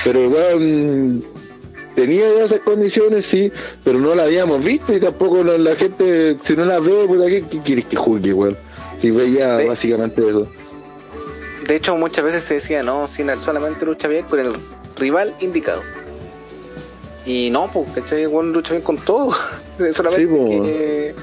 Pero 0.05 0.25
el 0.25 0.29
weón 0.33 1.21
tenía 1.95 2.25
ya 2.39 2.45
esas 2.45 2.61
condiciones, 2.63 3.27
sí, 3.31 3.53
pero 3.85 3.99
no 4.01 4.15
la 4.15 4.25
habíamos 4.25 4.65
visto 4.65 4.93
y 4.95 5.01
tampoco 5.01 5.45
la, 5.45 5.59
la 5.59 5.77
gente, 5.77 6.37
si 6.47 6.55
no 6.57 6.65
la 6.65 6.81
ve, 6.81 7.07
puta, 7.07 7.27
¿qué, 7.27 7.45
qué 7.51 7.59
quieres 7.59 7.87
que 7.87 7.97
juzgue, 7.97 8.33
weón? 8.33 8.57
Si 9.01 9.11
veía 9.11 9.59
Sí. 9.61 9.69
básicamente 9.69 10.23
eso. 10.27 10.51
De 11.67 11.77
hecho, 11.77 11.97
muchas 11.97 12.25
veces 12.25 12.45
se 12.45 12.55
decía, 12.55 12.83
no, 12.83 13.09
Cena 13.09 13.37
solamente 13.37 13.85
lucha 13.87 14.09
bien 14.09 14.27
con 14.27 14.39
el 14.41 14.55
rival 14.97 15.33
indicado. 15.41 15.83
Y 17.25 17.51
no, 17.51 17.69
pues, 17.73 17.89
¿cachai? 17.95 18.27
Bueno, 18.27 18.51
lucha 18.53 18.71
bien 18.73 18.83
con 18.83 18.99
todo. 18.99 19.35
solamente 19.95 20.27
Sí, 20.35 20.61
que 20.63 21.15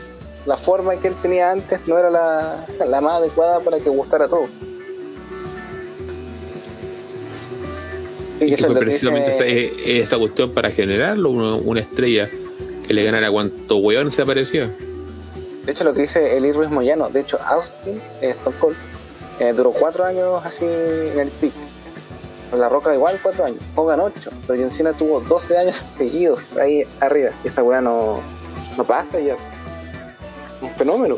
la 0.45 0.57
forma 0.57 0.95
que 0.95 1.09
él 1.09 1.13
tenía 1.21 1.51
antes 1.51 1.79
no 1.87 1.97
era 1.97 2.09
la, 2.09 2.65
la 2.87 3.01
más 3.01 3.13
adecuada 3.15 3.59
para 3.59 3.79
que 3.79 3.89
gustara 3.89 4.25
a 4.25 4.27
todos. 4.29 4.49
Y 8.39 8.55
que 8.55 8.57
fue 8.57 8.75
precisamente 8.75 9.29
esa, 9.29 9.43
dice- 9.43 9.99
esa 10.01 10.17
cuestión 10.17 10.51
para 10.51 10.71
generarlo, 10.71 11.29
una, 11.29 11.55
una 11.57 11.81
estrella 11.81 12.27
que 12.87 12.93
le 12.93 13.03
ganara 13.03 13.29
cuanto 13.29 13.77
weón 13.77 14.09
se 14.11 14.23
aparecía. 14.23 14.71
De 15.65 15.71
hecho, 15.71 15.83
lo 15.83 15.93
que 15.93 16.01
dice 16.01 16.35
Eli 16.35 16.51
Ruiz 16.51 16.71
Moyano, 16.71 17.09
de 17.09 17.19
hecho, 17.19 17.37
Austin, 17.45 18.01
Stone 18.19 18.55
Cold, 18.59 18.75
eh, 19.41 19.53
duró 19.53 19.71
cuatro 19.71 20.05
años 20.05 20.45
así 20.45 20.63
en 20.63 21.19
el 21.19 21.29
pick. 21.29 21.53
La 22.55 22.69
Roca 22.69 22.93
igual 22.93 23.17
cuatro 23.23 23.45
años, 23.45 23.59
Hogan 23.75 24.01
ocho, 24.01 24.29
pero 24.45 24.61
John 24.61 24.71
Cena 24.71 24.93
tuvo 24.93 25.19
12 25.21 25.57
años 25.57 25.85
seguidos 25.97 26.41
ahí 26.59 26.83
arriba. 26.99 27.31
Y 27.43 27.47
esta 27.47 27.63
weá 27.63 27.81
no, 27.81 28.19
no 28.77 28.83
pasa 28.83 29.19
ya. 29.19 29.35
Un 30.61 30.69
fenómeno. 30.71 31.17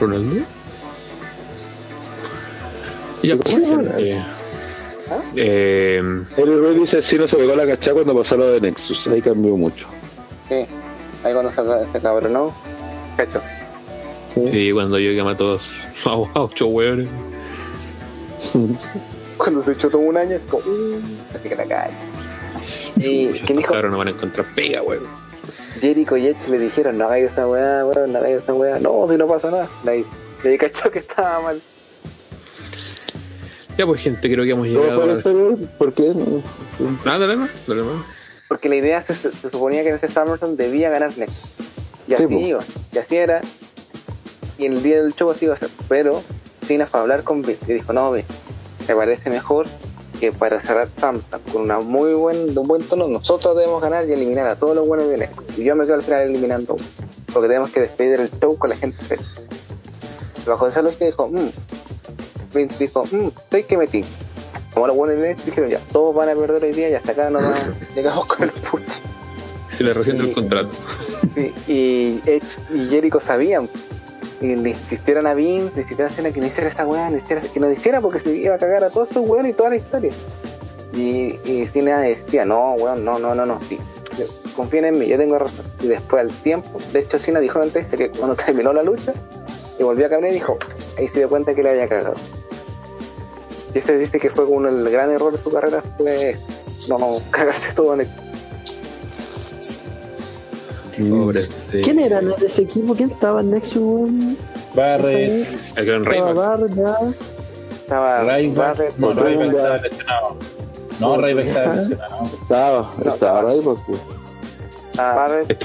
Ronaldo. 0.00 0.44
Y 3.22 3.28
ya, 3.28 3.36
pues, 3.36 3.54
gente. 3.54 4.24
Eh, 5.36 6.02
El 6.36 6.80
dice 6.80 7.02
si 7.08 7.16
no 7.16 7.28
se 7.28 7.36
pegó 7.36 7.54
la 7.54 7.66
cachá 7.66 7.92
cuando 7.92 8.20
pasó 8.20 8.36
lo 8.36 8.52
de 8.52 8.60
Nexus, 8.62 9.06
ahí 9.06 9.22
cambió 9.22 9.56
mucho. 9.56 9.86
Sí, 10.48 10.66
ahí 11.22 11.32
cuando 11.32 11.52
se, 11.52 11.92
se 11.92 12.00
cabronó, 12.00 12.52
cacho. 13.16 13.40
Sí, 14.50 14.72
cuando 14.72 14.98
yo 14.98 15.10
llamo 15.12 15.30
a 15.30 15.36
todos 15.36 15.62
a, 16.04 16.10
a 16.10 16.42
ocho 16.42 16.66
weones. 16.66 17.08
Cuando 19.36 19.62
se 19.62 19.72
echó 19.72 19.90
todo 19.90 20.02
un 20.02 20.16
año, 20.16 20.36
es 20.36 20.42
como, 20.48 20.62
uh, 20.66 21.00
así 21.34 21.48
que 21.48 21.56
la 21.56 21.64
calle. 21.64 21.94
Y 22.96 23.28
¿quién 23.40 23.58
dijo? 23.58 23.72
cabros 23.72 23.92
no 23.92 23.98
van 23.98 24.08
a 24.08 24.10
encontrar 24.12 24.46
pega, 24.54 24.82
weón. 24.82 25.04
Jericho 25.80 26.16
y 26.16 26.28
Edge 26.28 26.48
le 26.48 26.58
dijeron, 26.58 26.96
no 26.96 27.04
hagáis 27.04 27.26
esta 27.26 27.46
weá, 27.46 27.84
weón, 27.84 28.12
no 28.12 28.18
hagáis 28.18 28.38
esta 28.38 28.54
weá. 28.54 28.78
No, 28.78 29.06
si 29.10 29.16
no 29.16 29.26
pasa 29.26 29.50
nada. 29.50 29.68
Y 30.44 30.48
ahí 30.48 30.58
cachó 30.58 30.90
que 30.90 31.00
estaba 31.00 31.40
mal. 31.42 31.60
Ya 33.76 33.84
pues 33.84 34.00
gente, 34.00 34.32
creo 34.32 34.44
que 34.44 34.50
hemos 34.52 34.66
¿Todo 34.68 34.82
llegado 34.84 35.18
a... 35.18 35.78
¿Por 35.78 35.92
qué? 35.92 36.12
Ah, 37.04 37.18
dale 37.18 37.36
más, 37.36 37.50
dale 37.66 37.82
más. 37.82 38.06
Porque 38.48 38.70
la 38.70 38.76
idea 38.76 39.02
se, 39.02 39.14
se 39.14 39.50
suponía 39.50 39.82
que 39.82 39.90
en 39.90 39.96
ese 39.96 40.08
SummerSlam 40.08 40.56
debía 40.56 40.88
ganar 40.88 41.16
Nexus. 41.18 41.50
Y 42.08 42.14
así 42.14 42.24
Sí, 42.26 42.34
po. 42.34 42.40
iba, 42.40 42.60
y 42.92 42.98
así 42.98 43.16
era. 43.16 43.42
Y 44.58 44.66
en 44.66 44.74
el 44.74 44.82
día 44.82 45.02
del 45.02 45.14
show 45.14 45.30
así 45.30 45.44
iba 45.44 45.54
a 45.54 45.58
ser. 45.58 45.70
Pero 45.88 46.22
Cena 46.66 46.86
fue 46.86 47.00
a 47.00 47.02
hablar 47.02 47.22
con 47.22 47.42
Vince 47.42 47.64
y 47.68 47.74
dijo, 47.74 47.92
no, 47.92 48.12
Vince, 48.12 48.28
me 48.88 48.94
parece 48.94 49.30
mejor 49.30 49.66
que 50.20 50.32
para 50.32 50.60
cerrar 50.60 50.88
SummerSlam 50.98 51.42
con 51.52 51.62
una 51.62 51.80
muy 51.80 52.14
buen, 52.14 52.58
un 52.58 52.66
buen 52.66 52.82
tono, 52.82 53.06
nosotros 53.06 53.54
debemos 53.56 53.82
ganar 53.82 54.08
y 54.08 54.12
eliminar 54.12 54.46
a 54.46 54.56
todos 54.56 54.74
los 54.74 54.86
buenos 54.86 55.08
de. 55.08 55.28
Y 55.56 55.64
yo 55.64 55.76
me 55.76 55.84
quedo 55.84 55.96
al 55.96 56.02
final 56.02 56.22
eliminando. 56.22 56.76
Porque 57.32 57.48
tenemos 57.48 57.70
que 57.70 57.80
despedir 57.80 58.20
el 58.20 58.30
show 58.40 58.56
con 58.56 58.70
la 58.70 58.76
gente 58.76 58.96
feliz. 59.04 59.26
Bajo 60.46 60.68
esa 60.68 60.80
lógica 60.80 61.04
dijo, 61.04 61.28
mmm. 61.28 61.50
Vince 62.54 62.76
dijo, 62.78 63.04
mmm, 63.10 63.28
estoy 63.28 63.64
que 63.64 63.76
metí. 63.76 64.02
Como 64.72 64.86
los 64.86 64.96
buenos 64.96 65.20
de 65.20 65.34
dijeron, 65.34 65.70
ya, 65.70 65.80
todos 65.92 66.14
van 66.14 66.28
a 66.28 66.34
perder 66.34 66.64
hoy 66.64 66.72
día 66.72 66.90
y 66.90 66.94
hasta 66.94 67.12
acá 67.12 67.30
nomás 67.30 67.58
llegamos 67.94 68.26
con 68.26 68.42
el 68.42 68.50
pucho. 68.50 69.00
Se 69.70 69.84
le 69.84 69.92
resiente 69.92 70.22
el 70.24 70.32
contrato. 70.32 70.70
Sí, 71.34 71.52
y 71.66 72.20
Edge 72.30 72.58
y 72.74 72.88
Jericho 72.88 73.20
sabían. 73.20 73.68
Y 74.40 74.54
le 74.56 74.70
insistieron 74.70 75.26
a 75.26 75.34
Vince, 75.34 75.86
le 75.88 76.04
a 76.04 76.08
Cena 76.10 76.30
que 76.30 76.40
no 76.40 76.46
hiciera 76.46 76.68
esta 76.68 76.86
weá, 76.86 77.08
no 77.08 77.18
que 77.24 77.60
no 77.60 77.70
hiciera 77.70 78.00
porque 78.00 78.20
se 78.20 78.36
iba 78.36 78.54
a 78.54 78.58
cagar 78.58 78.84
a 78.84 78.90
todos 78.90 79.08
estos 79.08 79.26
weones 79.26 79.52
y 79.52 79.54
toda 79.54 79.70
la 79.70 79.76
historia. 79.76 80.12
Y, 80.92 81.38
y 81.44 81.68
Cena 81.72 82.00
decía, 82.00 82.44
no, 82.44 82.72
weón, 82.74 83.04
no, 83.04 83.18
no, 83.18 83.34
no, 83.34 83.46
no, 83.46 83.60
sí. 83.62 83.78
Confíen 84.54 84.86
en 84.86 84.98
mí, 84.98 85.06
yo 85.06 85.16
tengo 85.16 85.38
razón. 85.38 85.64
Y 85.80 85.86
después 85.86 86.20
al 86.20 86.30
tiempo, 86.42 86.78
de 86.92 87.00
hecho 87.00 87.18
Cena 87.18 87.40
dijo 87.40 87.60
antes 87.60 87.86
que 87.86 88.10
cuando 88.10 88.36
terminó 88.46 88.72
la 88.72 88.82
lucha, 88.82 89.12
y 89.78 89.82
volvió 89.82 90.06
a 90.06 90.08
caminar 90.08 90.30
y 90.30 90.34
dijo, 90.34 90.58
ahí 90.98 91.08
se 91.08 91.18
dio 91.18 91.28
cuenta 91.28 91.54
que 91.54 91.62
le 91.62 91.70
había 91.70 91.88
cagado. 91.88 92.14
Y 93.74 93.78
este 93.78 93.98
dice 93.98 94.18
que 94.18 94.30
fue 94.30 94.44
uno 94.44 94.68
el 94.68 94.88
gran 94.90 95.10
error 95.10 95.32
de 95.32 95.38
su 95.38 95.50
carrera, 95.50 95.82
fue 95.96 96.36
no 96.88 96.98
cagarse 97.30 97.72
todo 97.74 97.94
en 97.94 98.00
el 98.02 98.25
Pobre. 101.10 101.42
sí. 101.42 101.82
¿Quién 101.84 101.98
era 102.00 102.20
de 102.20 102.34
ese 102.46 102.62
equipo? 102.62 102.94
¿Quién 102.94 103.10
estaba 103.10 103.40
en 103.40 103.50
Nexus? 103.50 103.76
weón? 103.82 104.36
Barrett, 104.74 105.46
El 105.76 105.84
gran 105.86 106.02
Estaba 106.02 106.32
Rayback. 106.32 106.34
Bar, 106.34 106.74
ya. 106.74 106.98
Estaba 107.80 108.22
no, 108.98 109.10
estaba 109.10 109.76
lesionado. 109.78 110.36
No, 110.98 111.14
estaba 111.14 111.32
lesionado. 111.32 111.90
Estaba, 112.42 112.92
estaba 112.98 113.42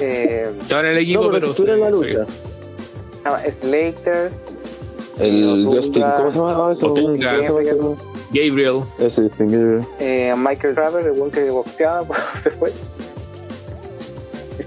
eh, 0.02 0.52
en 0.70 0.86
el 0.86 0.98
equipo, 0.98 1.24
No, 1.24 1.32
pero 1.32 1.48
estuviera 1.52 1.76
en 1.76 1.82
la 1.82 1.90
lucha. 1.90 2.26
estaba 3.14 3.42
Slater, 3.62 4.32
El 5.20 5.50
Otunga. 5.50 5.82
Justin, 5.82 6.04
¿cómo 6.18 6.32
se 6.32 6.40
llama 6.40 6.74
eso? 6.74 6.92
Otunga. 6.92 7.38
Gabriel. 8.34 8.82
Ese 9.00 9.30
Gabriel. 9.38 9.82
eh, 10.00 10.34
Michael 10.38 10.76
Traver, 10.76 11.06
el 11.08 11.12
buen 11.14 11.32
que 11.32 11.50
boxeaba, 11.50 12.04
pues, 12.06 12.20
se 12.44 12.52
fue. 12.52 12.72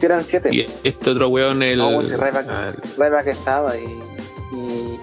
Eran 0.05 0.25
siete. 0.25 0.55
Y 0.55 0.67
este 0.83 1.11
otro 1.11 1.29
weón, 1.29 1.63
el... 1.63 1.79
No, 1.79 2.01
Ryback. 2.01 2.47
ah, 2.49 2.73
Ryback 2.99 3.27
estaba 3.29 3.77
y, 3.77 3.85
y 4.53 4.99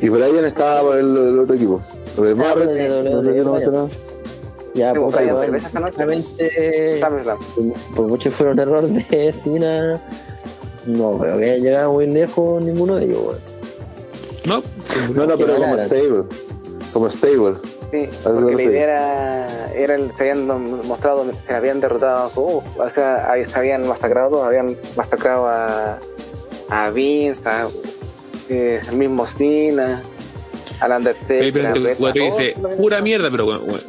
Y 0.00 0.08
Brian 0.08 0.44
estaba 0.44 0.82
por 0.82 0.98
el, 0.98 1.16
el 1.16 1.38
otro 1.38 1.54
equipo. 1.54 1.82
Por 2.16 2.26
el 2.26 2.34
Barrett, 2.34 2.68
no 3.04 3.22
sé 3.24 3.32
qué 3.32 3.38
no 3.38 3.52
Brian. 3.52 3.52
mencionaba. 3.52 3.88
Ya, 4.74 4.92
Sí, 4.92 4.98
pues, 5.00 5.14
por, 7.96 8.06
mucho 8.06 8.30
fuera 8.30 8.52
un 8.52 8.60
error 8.60 8.86
de 8.86 9.32
Cena, 9.32 10.00
no 10.86 11.18
creo 11.18 11.38
que 11.38 11.44
haya 11.50 11.56
llegado 11.58 11.92
muy 11.92 12.06
lejos 12.06 12.64
ninguno 12.64 12.96
de 12.96 13.06
ellos, 13.06 13.18
weón. 13.20 13.38
No, 14.44 14.62
No, 15.14 15.26
no, 15.26 15.36
pero 15.36 15.56
como 15.56 15.76
stable. 15.84 16.22
Como 16.92 17.10
stable. 17.10 17.56
Sí, 17.90 18.08
porque 18.22 18.54
la 18.54 18.62
idea 18.62 18.82
era, 18.84 19.72
era 19.74 19.94
el- 19.96 20.12
se 20.16 20.22
habían 20.30 20.46
mostrado, 20.86 21.24
se 21.46 21.54
habían 21.54 21.80
derrotado 21.80 22.26
a 22.26 22.30
su, 22.30 22.42
o 22.42 22.90
sea, 22.94 23.30
ahí 23.32 23.44
se 23.46 23.58
habían 23.58 23.86
masacrado, 23.88 24.44
habían 24.44 24.76
masacrado 24.96 25.48
a, 25.48 25.98
a 26.68 26.90
Vince, 26.90 27.40
a, 27.48 27.66
eh, 28.48 28.80
el 28.88 28.96
mismo 28.96 29.26
Cena, 29.26 30.02
al 30.80 30.92
Undertaker, 30.92 31.38
Felipe 31.52 31.66
a 31.66 31.70
Bret, 31.72 31.76
a 31.76 32.00
94 32.00 32.22
todos 32.24 32.38
dice, 32.38 32.76
pura 32.76 33.00
mierda, 33.00 33.28
pero 33.30 33.44
bueno, 33.44 33.60
bueno. 33.60 33.82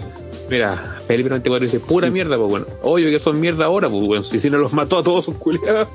Mira, 0.49 0.97
Felipe 1.07 1.29
94 1.29 1.65
dice, 1.65 1.79
pura 1.79 2.09
mierda, 2.09 2.37
pues 2.37 2.49
bueno. 2.49 2.65
Oye, 2.81 3.09
que 3.11 3.19
son 3.19 3.39
mierda 3.39 3.65
ahora, 3.65 3.87
pues 3.89 4.03
bueno. 4.03 4.23
Si 4.23 4.39
si 4.39 4.49
no 4.49 4.57
los 4.57 4.73
mató 4.73 4.97
a 4.97 5.03
todos 5.03 5.25
sus 5.25 5.37
culiados. 5.37 5.87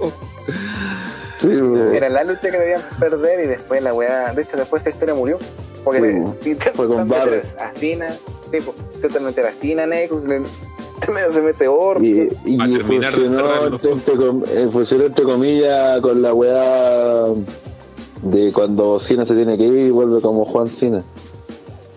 Sí, 1.40 1.48
pues. 1.48 1.94
Era 1.94 2.08
la 2.08 2.24
lucha 2.24 2.50
que 2.50 2.56
debían 2.58 2.80
perder 2.98 3.44
y 3.44 3.46
después 3.48 3.82
la 3.82 3.92
weá, 3.92 4.32
de 4.32 4.42
hecho 4.42 4.56
después 4.56 4.80
esta 4.80 4.90
historia 4.90 5.14
murió. 5.14 5.38
Porque 5.86 6.00
Sí, 6.00 6.06
le- 6.06 6.50
intentan 6.50 6.74
fue 6.74 6.88
con 6.88 7.04
meter 7.04 7.18
Barrett. 7.18 7.60
a 7.60 7.72
Cena, 7.74 8.08
sí, 8.10 8.18
pues, 8.50 8.70
intentan 8.96 9.24
meter 9.24 9.46
a 9.46 9.52
Cena, 9.52 9.86
Nexus, 9.86 10.24
le- 10.24 10.40
medio 11.14 11.32
se 11.32 11.40
mete 11.42 11.68
Orton. 11.68 12.04
Y, 12.04 12.10
y 12.44 12.58
funcionó, 12.80 13.66
entre, 13.66 14.16
com- 14.16 14.42
eh, 14.48 14.68
funcionó 14.72 15.04
entre 15.06 15.24
comillas 15.24 16.00
con 16.02 16.20
la 16.22 16.34
weá 16.34 17.24
de 18.22 18.52
cuando 18.52 18.98
Cena 19.00 19.24
se 19.26 19.34
tiene 19.34 19.56
que 19.56 19.62
ir 19.64 19.86
y 19.86 19.90
vuelve 19.90 20.20
como 20.20 20.44
Juan 20.46 20.66
Cena. 20.66 21.02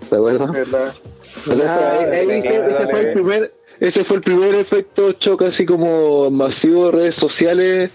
¿Te 0.09 0.15
acuerdas? 0.15 0.51
Ah, 0.53 1.97
ese- 2.11 2.41
sí, 2.41 2.41
sí, 2.77 2.83
fue 2.91 2.99
el 2.99 3.07
sí. 3.07 3.13
primer, 3.13 3.51
ese 3.79 4.03
fue 4.05 4.15
el 4.17 4.21
primer 4.21 4.55
efecto 4.55 5.13
choque 5.13 5.47
así 5.47 5.65
como 5.65 6.29
masivo 6.29 6.85
de 6.85 6.91
redes 6.91 7.15
sociales 7.15 7.91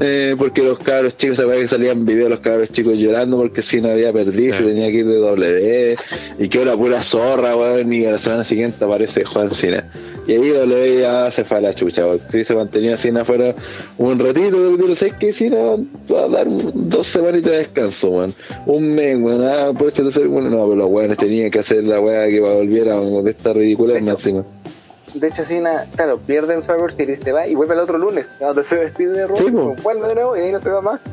eh, 0.00 0.34
porque 0.38 0.62
los 0.62 0.78
cabros 0.78 1.16
chicos, 1.16 1.36
se 1.36 1.44
que 1.44 1.68
salían 1.68 2.04
videos 2.04 2.24
de 2.24 2.30
los 2.30 2.40
cabros 2.40 2.68
chicos 2.72 2.94
llorando 2.94 3.36
porque 3.36 3.62
si 3.62 3.80
no 3.80 3.90
había 3.90 4.12
perdido, 4.12 4.56
Sí. 4.58 4.64
tenía 4.64 4.86
que 4.88 4.98
ir 4.98 5.06
de 5.06 5.16
W, 5.18 5.94
y 6.38 6.48
que 6.48 6.62
era 6.62 6.76
pura 6.76 7.04
zorra, 7.10 7.56
weón, 7.56 7.92
y 7.92 8.04
a 8.04 8.12
la 8.12 8.22
semana 8.22 8.44
siguiente 8.44 8.84
aparece 8.84 9.24
Juan 9.24 9.50
Cena. 9.60 9.84
Y 10.26 10.32
ahí 10.32 10.50
W 10.50 11.00
ya 11.00 11.32
se 11.32 11.44
fue 11.44 11.56
a 11.56 11.60
la 11.62 11.74
chucha, 11.74 12.06
weón. 12.06 12.20
Sí, 12.30 12.44
se 12.44 12.54
mantenía 12.54 13.00
Cena 13.02 13.22
afuera 13.22 13.54
un 13.96 14.18
ratito, 14.18 14.76
pero 14.78 14.96
sé 14.96 15.12
que 15.18 15.32
Cena 15.32 15.56
va 16.12 16.24
a 16.24 16.28
dar 16.28 16.46
dos 16.74 17.06
semanitas 17.12 17.50
de 17.50 17.58
descanso, 17.58 18.08
weón. 18.08 18.30
Un 18.66 18.94
mes, 18.94 19.18
weón, 19.20 19.42
ah, 19.44 19.72
por 19.76 19.92
bueno, 20.28 20.50
no, 20.50 20.64
pero 20.64 20.76
los 20.76 20.90
weones 20.90 21.16
tenían 21.18 21.50
que 21.50 21.60
hacer 21.60 21.82
la 21.84 22.00
weá 22.00 22.28
que 22.28 22.40
volviera 22.40 22.96
weón, 23.00 23.24
de 23.24 23.30
esta 23.30 23.52
ridícula 23.52 23.98
encima. 23.98 24.44
De 25.14 25.28
hecho, 25.28 25.44
Cena, 25.44 25.86
claro, 25.96 26.18
pierde 26.18 26.54
en 26.54 26.62
Survivor 26.62 26.92
Series, 26.92 27.20
se 27.20 27.32
va 27.32 27.46
y 27.46 27.54
vuelve 27.54 27.74
el 27.74 27.80
otro 27.80 27.98
lunes, 27.98 28.26
donde 28.38 28.64
se 28.64 28.76
despide 28.76 29.12
de 29.12 29.26
Raw, 29.26 29.38
Sí, 29.38 29.82
vuelve 29.82 30.08
de 30.08 30.14
nuevo 30.14 30.36
y 30.36 30.40
ahí 30.40 30.52
no 30.52 30.60
se 30.60 30.70
va 30.70 30.80
más. 30.80 31.00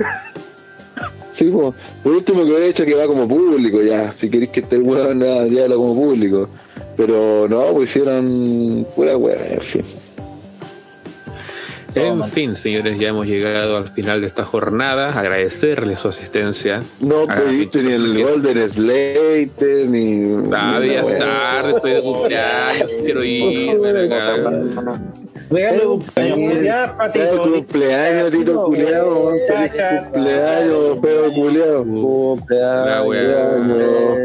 Sí, 1.38 1.50
po. 1.50 1.76
por 2.02 2.14
último 2.14 2.46
que 2.46 2.52
he 2.52 2.70
hecho 2.70 2.86
que 2.86 2.96
va 2.96 3.08
como 3.08 3.28
público 3.28 3.82
ya, 3.82 4.16
si 4.20 4.30
queréis 4.30 4.52
que 4.52 4.62
esté 4.62 4.78
el 4.78 4.84
weón, 4.84 5.20
nada, 5.20 5.46
llévalo 5.46 5.76
como 5.76 5.94
público. 5.94 6.48
Pero 6.96 7.50
no, 7.50 7.74
pues 7.74 7.90
hicieron 7.90 8.88
pura 8.96 9.18
weá, 9.18 9.36
en 9.50 9.62
fin. 9.74 9.86
En 11.96 12.24
fin, 12.26 12.56
señores, 12.58 13.00
ya 13.00 13.10
hemos 13.10 13.26
llegado 13.26 13.78
al 13.78 13.90
final 13.90 14.20
de 14.22 14.28
esta 14.28 14.44
jornada. 14.46 15.18
Agradecerle 15.18 15.96
su 15.96 16.10
asistencia. 16.10 16.82
No 17.00 17.24
Ah, 17.28 17.36
pediste 17.44 17.82
ni 17.82 17.94
el 17.94 18.22
Golden 18.24 18.72
Slater, 18.74 19.88
ni. 19.88 20.44
Todavía 20.44 21.02
ni 21.04 21.12
es 21.14 21.20
tarde, 21.20 21.72
estoy 21.76 21.92
de 21.94 22.02
cumpleaños, 22.02 22.92
quiero 23.04 23.24
irme 23.24 23.94
de 23.94 24.06
acá. 24.14 24.36
Regalo 25.50 25.80
de 25.80 25.86
cumpleaños, 25.86 26.64
ya, 26.64 26.96
patito. 26.98 27.44
cumpleaños, 27.54 28.32
Tito 28.32 28.66
Culeado, 28.66 29.32
cumpleaños, 30.12 31.00
feo 31.02 31.32
culeado. 31.34 31.84
Weá. 33.06 33.46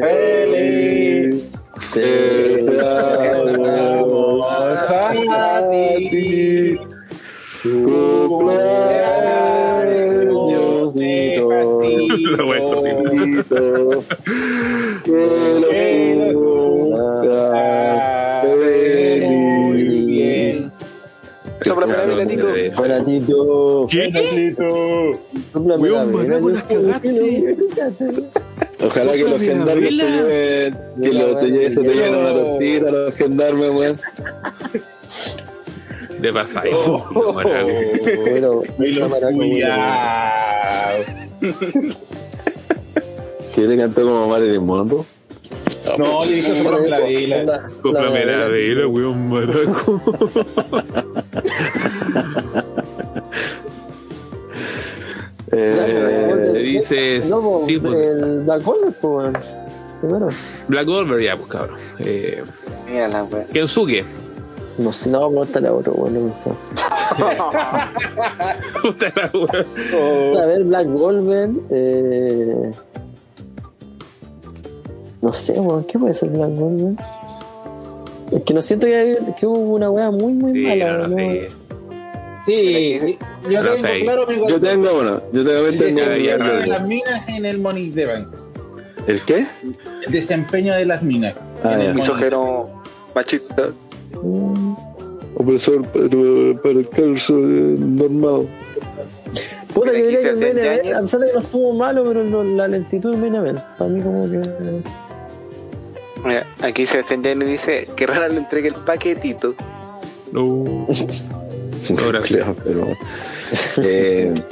Feliz 0.00 1.50
Te 1.92 2.80
amo 2.80 4.48
a 5.30 5.68
ti. 5.70 6.78
Cumpleaños, 7.62 10.24
lo 10.24 10.92
Muy 18.42 19.82
bien. 20.06 20.72
Tito. 23.06 23.06
Tito. 23.06 23.86
Tito. 24.34 25.12
Ojalá 28.82 29.12
que 29.12 29.18
los 29.24 29.40
gendarmes 29.42 29.88
te 29.88 29.94
lleven, 29.94 30.78
que 31.00 31.08
lo- 31.12 31.36
te 31.36 31.46
lleven, 31.46 31.74
se 31.74 31.80
te 31.82 31.88
lleven 31.94 32.14
una 32.14 32.32
tortita 32.32 32.90
los 32.90 33.14
gendarmes, 33.14 33.72
weón. 33.72 33.96
De 36.20 36.32
pasaje. 36.32 36.70
Pero, 36.70 37.04
Pero 38.78 39.00
cámara, 39.00 39.26
como- 39.30 39.38
cuidado. 39.38 41.04
Si 43.54 43.60
le 43.62 43.76
cantó 43.78 44.02
como 44.02 44.28
Marilyn 44.28 44.64
Monroe. 44.64 45.04
No, 45.98 46.24
le 46.24 46.32
dijo 46.32 46.52
sóplame 46.54 46.88
la 46.88 46.98
vela. 46.98 47.42
La- 47.42 47.64
Cómprame 47.80 48.24
la 48.26 48.44
vela, 48.48 48.86
weón, 48.86 49.28
maraco. 49.30 50.00
Eh, 55.52 56.50
Le 56.52 56.58
dices. 56.60 57.28
No, 57.28 57.40
po, 57.40 57.64
Sí, 57.66 57.78
pues, 57.78 57.94
el 57.94 58.40
Black 58.42 58.66
Hole, 58.66 58.92
pues. 59.00 59.32
Primero. 60.00 60.28
Black 60.68 60.86
Goldberg, 60.86 61.22
ya, 61.22 61.36
pues 61.36 61.48
cabrón. 61.48 61.76
Eh, 61.98 62.42
Mira 62.90 63.08
la 63.08 63.24
wea. 63.24 63.46
Kensuke. 63.52 64.04
No 64.80 64.92
sé, 64.92 65.10
no, 65.10 65.28
pregúntale 65.28 65.68
a 65.68 65.74
otro, 65.74 65.92
weón, 65.94 66.26
no 66.28 66.32
sé. 66.32 66.50
Puta 68.82 69.12
la 69.14 69.30
weá. 69.34 70.42
A 70.42 70.46
ver, 70.46 70.64
Black 70.64 70.86
Goldberg, 70.88 71.50
eh... 71.70 72.70
No 75.22 75.32
sé, 75.34 75.52
weón, 75.60 75.84
¿qué 75.84 75.98
puede 75.98 76.14
ser 76.14 76.30
Black 76.30 76.50
Goldberg? 76.50 76.96
Es 78.32 78.42
que 78.44 78.54
no 78.54 78.62
siento 78.62 78.86
que, 78.86 78.96
hay- 78.96 79.16
que 79.38 79.46
hubo 79.46 79.58
una 79.74 79.90
weá 79.90 80.10
muy, 80.10 80.32
muy 80.32 80.52
Sí, 80.62 80.66
mala, 80.68 81.08
no. 81.08 81.16
Sí, 82.46 83.18
yo 83.50 83.62
No 83.62 83.70
tengo 83.70 83.76
sé. 83.76 84.00
claro 84.00 84.26
mi 84.26 84.34
yo 84.48 84.60
tengo 84.60 84.98
uno. 84.98 85.20
Yo 85.32 85.44
tengo, 85.44 85.62
de 85.64 86.66
las 86.66 86.88
minas 86.88 87.28
en 87.28 87.44
el 87.44 87.58
Money 87.58 87.90
the 87.90 88.06
Bank. 88.06 88.28
¿El 89.06 89.22
qué? 89.26 89.46
El 90.06 90.12
desempeño 90.12 90.74
de 90.74 90.86
las 90.86 91.02
minas. 91.02 91.34
Ah, 91.62 91.74
en 91.74 91.80
el 91.80 91.94
Misógeno 91.94 92.82
machista. 93.14 93.68
Opresor 95.36 95.82
para, 95.88 96.62
para 96.62 96.74
el 96.80 96.88
calzo 96.88 97.32
normal. 97.32 98.48
Puta, 99.74 99.92
que 99.92 100.02
diría 100.02 100.18
se 100.18 100.22
que 100.24 100.28
el 100.30 100.36
hacen 100.36 100.40
main 100.40 100.58
event, 100.58 100.84
años. 100.86 100.96
a 100.96 101.00
pesar 101.02 101.20
de 101.20 101.26
que 101.28 101.32
no 101.34 101.38
estuvo 101.40 101.72
malo, 101.74 102.04
pero 102.06 102.24
no- 102.24 102.42
la 102.44 102.68
lentitud 102.68 103.12
del 103.12 103.20
main 103.20 103.34
event, 103.36 103.58
para 103.78 103.90
mí 103.90 104.00
como 104.02 104.28
que... 104.30 104.40
Mira, 106.24 106.46
aquí 106.60 106.84
Sebastián 106.86 107.22
Llano 107.22 107.46
dice 107.46 107.86
que 107.96 108.06
rara 108.06 108.28
le 108.28 108.38
entregue 108.38 108.68
el 108.68 108.74
paquetito. 108.74 109.54
No. 110.32 110.86
Ahora. 111.98 112.20
Claro, 112.22 112.54
pero. 112.62 112.88
Eh, 113.82 114.42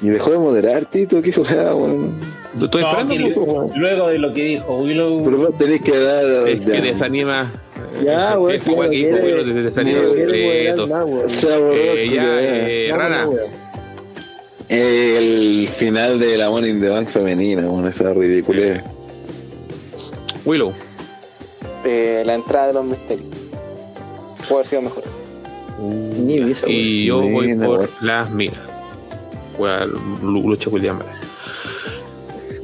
y 0.00 0.08
dejó 0.08 0.30
de 0.30 0.38
moderar, 0.38 0.90
Tito, 0.90 1.20
qué 1.20 1.32
jugada, 1.32 1.74
weón. 1.74 2.18
Estoy 2.60 2.82
No, 2.82 2.98
esperando. 2.98 3.70
luego 3.76 4.08
de 4.08 4.18
lo 4.18 4.32
que 4.32 4.44
dijo 4.44 4.76
Willow, 4.78 5.22
Pero 5.24 5.36
vos 5.38 5.58
tenés 5.58 5.82
que 5.82 5.96
dar. 5.98 6.48
Es 6.48 6.64
que 6.64 6.80
desanima. 6.80 7.52
Ya, 8.02 8.36
eh, 8.50 8.58
si 8.58 8.70
weá 8.72 8.84
no 8.84 8.90
que 8.90 8.96
dijo, 8.96 9.16
desanima 9.62 10.02
no 10.02 10.12
quiere 10.12 10.74
completo. 10.76 11.72
Eh, 11.72 12.10
ya, 12.12 12.40
eh, 12.40 12.88
Vamos, 12.90 13.08
Rana. 13.10 13.28
El 14.68 15.68
final 15.78 16.18
de 16.18 16.36
la 16.36 16.50
Money 16.50 16.70
in 16.70 16.80
the 16.80 16.88
Bank 16.88 17.10
femenina, 17.10 17.66
bueno, 17.66 17.88
esa 17.88 18.12
ridícula. 18.12 18.82
Willow. 20.44 20.72
Eh, 21.84 22.22
la 22.24 22.34
entrada 22.34 22.68
de 22.68 22.72
los 22.74 22.84
misterios. 22.84 23.28
Puede 24.48 24.54
haber 24.54 24.66
sido 24.66 24.82
mejor. 24.82 25.04
Weón. 25.78 26.52
Y 26.66 27.04
yo 27.04 27.20
voy 27.20 27.54
por 27.54 27.88
las 28.02 28.30
minas. 28.30 28.58
Lucha 30.22 30.70
William. 30.70 30.98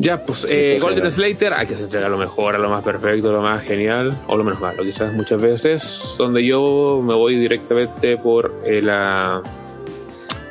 Ya, 0.01 0.25
pues, 0.25 0.47
eh, 0.49 0.79
Golden. 0.81 1.11
Slater, 1.11 1.53
hay 1.53 1.67
que 1.67 1.77
se 1.77 1.83
entrega 1.83 2.09
lo 2.09 2.17
mejor, 2.17 2.55
a 2.55 2.59
lo 2.59 2.70
más 2.70 2.83
perfecto, 2.83 3.29
a 3.29 3.33
lo 3.33 3.43
más 3.43 3.62
genial, 3.62 4.19
o 4.29 4.37
lo 4.37 4.43
menos 4.43 4.59
malo, 4.59 4.83
quizás 4.83 5.12
muchas 5.12 5.43
veces, 5.43 6.15
donde 6.17 6.43
yo 6.47 7.03
me 7.05 7.12
voy 7.12 7.37
directamente 7.37 8.17
por 8.17 8.62
eh, 8.65 8.81
la, 8.81 9.43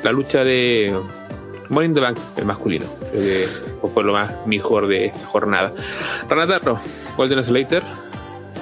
la 0.04 0.12
lucha 0.12 0.44
de 0.44 0.96
Money 1.68 1.88
in 1.88 1.94
the 1.94 2.00
Bank, 2.00 2.18
el 2.36 2.44
masculino. 2.44 2.86
Creo 3.10 3.48
que 3.82 3.88
fue 3.92 4.04
lo 4.04 4.12
más 4.12 4.30
mejor 4.46 4.86
de 4.86 5.06
esta 5.06 5.26
jornada. 5.26 5.72
Ranatarro, 6.28 6.78
Golden 7.16 7.42
Slater, 7.42 7.82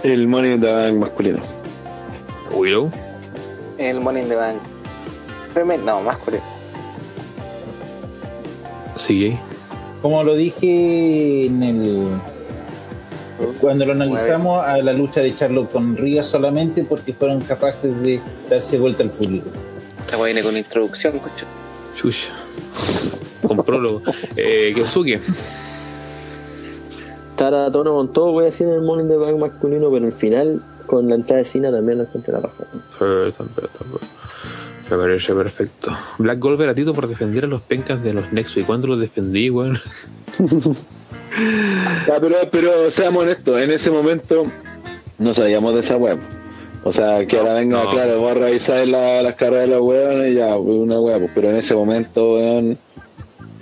El 0.02 0.26
Money 0.26 0.54
in 0.54 0.60
the 0.62 0.72
Bank 0.72 0.94
masculino. 0.96 1.42
Willow, 2.52 2.90
El 3.76 4.00
Money 4.00 4.22
in 4.22 4.28
the 4.30 4.36
Bank. 4.36 4.62
Femen, 5.52 5.84
no, 5.84 6.00
masculino. 6.00 6.42
CJ, 8.96 9.38
como 10.02 10.22
lo 10.22 10.34
dije 10.34 11.46
en 11.46 11.62
el 11.62 12.08
cuando 13.60 13.86
lo 13.86 13.92
analizamos 13.92 14.64
a 14.64 14.78
la 14.78 14.92
lucha 14.92 15.20
de 15.20 15.34
Charlotte 15.36 15.70
con 15.70 15.96
Rhea 15.96 16.24
solamente 16.24 16.84
porque 16.84 17.12
fueron 17.12 17.40
capaces 17.40 18.00
de 18.02 18.20
darse 18.50 18.78
vuelta 18.78 19.04
al 19.04 19.10
público. 19.10 19.48
Esta 20.00 20.22
viene 20.22 20.42
con 20.42 20.56
introducción, 20.56 21.18
cocho. 21.18 21.46
Chush, 21.94 22.26
con 23.46 23.62
prólogo, 23.64 24.02
eh, 24.36 24.72
Kensuke. 24.74 25.20
Estar 27.30 27.54
a 27.54 27.70
tono 27.70 27.94
con 27.94 28.12
todo, 28.12 28.32
voy 28.32 28.42
a 28.42 28.46
decir 28.46 28.66
en 28.66 28.74
el 28.74 28.82
Morning 28.82 29.06
de 29.06 29.16
Bank 29.16 29.38
masculino, 29.38 29.90
pero 29.90 30.06
al 30.06 30.12
final, 30.12 30.60
con 30.86 31.08
la 31.08 31.14
entrada 31.14 31.38
de 31.38 31.44
Cena 31.44 31.70
también 31.70 31.98
lo 31.98 32.04
encontré 32.04 32.32
la 32.32 32.40
raja. 32.40 32.64
Sí, 32.72 33.32
también, 33.36 33.68
también. 33.78 34.00
Me 34.90 34.96
parece 34.96 35.34
perfecto. 35.34 35.90
Black 36.18 36.38
Goldberg 36.38 36.70
a 36.70 36.74
Tito 36.74 36.94
por 36.94 37.06
defender 37.08 37.44
a 37.44 37.48
los 37.48 37.60
pencas 37.62 38.02
de 38.02 38.14
los 38.14 38.32
Nexus. 38.32 38.58
¿Y 38.58 38.62
cuándo 38.64 38.88
los 38.88 38.98
defendí, 39.00 39.50
weón? 39.50 39.78
Pero, 42.06 42.36
pero 42.50 42.90
seamos 42.92 43.22
honestos, 43.22 43.60
en 43.62 43.70
ese 43.70 43.90
momento 43.90 44.44
no 45.18 45.34
sabíamos 45.34 45.74
de 45.74 45.80
esa 45.80 45.96
web. 45.96 46.18
O 46.84 46.92
sea, 46.92 47.24
que 47.26 47.36
ahora 47.38 47.54
venga, 47.54 47.84
no. 47.84 47.90
claro, 47.90 48.14
vamos 48.22 48.30
a 48.30 48.34
revisar 48.34 48.86
la- 48.88 49.22
las 49.22 49.36
carreras 49.36 49.68
de 49.68 49.74
los 49.76 49.86
weones 49.86 50.32
y 50.32 50.34
ya, 50.36 50.56
una 50.56 50.98
web. 51.00 51.30
Pero 51.34 51.50
en 51.50 51.56
ese 51.58 51.74
momento, 51.74 52.34
weón, 52.34 52.76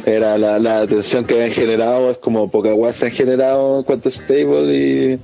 era 0.06 0.38
la, 0.38 0.58
la 0.58 0.80
atención 0.82 1.24
que 1.24 1.34
habían 1.34 1.52
generado, 1.52 2.12
es 2.12 2.18
como 2.18 2.48
pocas 2.48 2.72
weas 2.76 2.96
se 2.96 3.06
han 3.06 3.12
generado 3.12 3.78
en 3.78 3.82
cuanto 3.84 4.08
a 4.08 4.12
stable 4.12 4.74
y. 4.74 5.18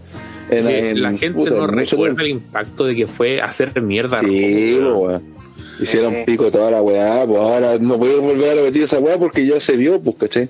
en- 0.59 0.67
Que 0.67 0.91
en- 0.91 1.03
la 1.03 1.11
gente 1.11 1.31
puta, 1.33 1.51
no 1.51 1.67
recuerda 1.67 1.87
tiempo. 2.15 2.21
el 2.23 2.29
impacto 2.29 2.85
de 2.85 2.97
que 2.97 3.07
fue 3.07 3.41
hacer 3.41 3.81
mierda. 3.83 4.19
a 4.19 4.23
Sí, 4.23 4.75
weón. 4.79 5.23
Hicieron 5.81 6.15
Eh. 6.15 6.23
pico 6.27 6.51
toda 6.51 6.71
la 6.71 6.81
weá, 6.83 7.25
pues 7.27 7.39
ahora 7.41 7.79
no 7.79 7.99
pueden 7.99 8.21
volver 8.21 8.51
a 8.51 8.55
repetir 8.55 8.85
esa 8.85 8.99
weá 8.99 9.19
porque 9.19 9.45
ya 9.47 9.61
se 9.65 9.73
vio, 9.73 10.01
pues, 10.01 10.17
¿cachai? 10.19 10.49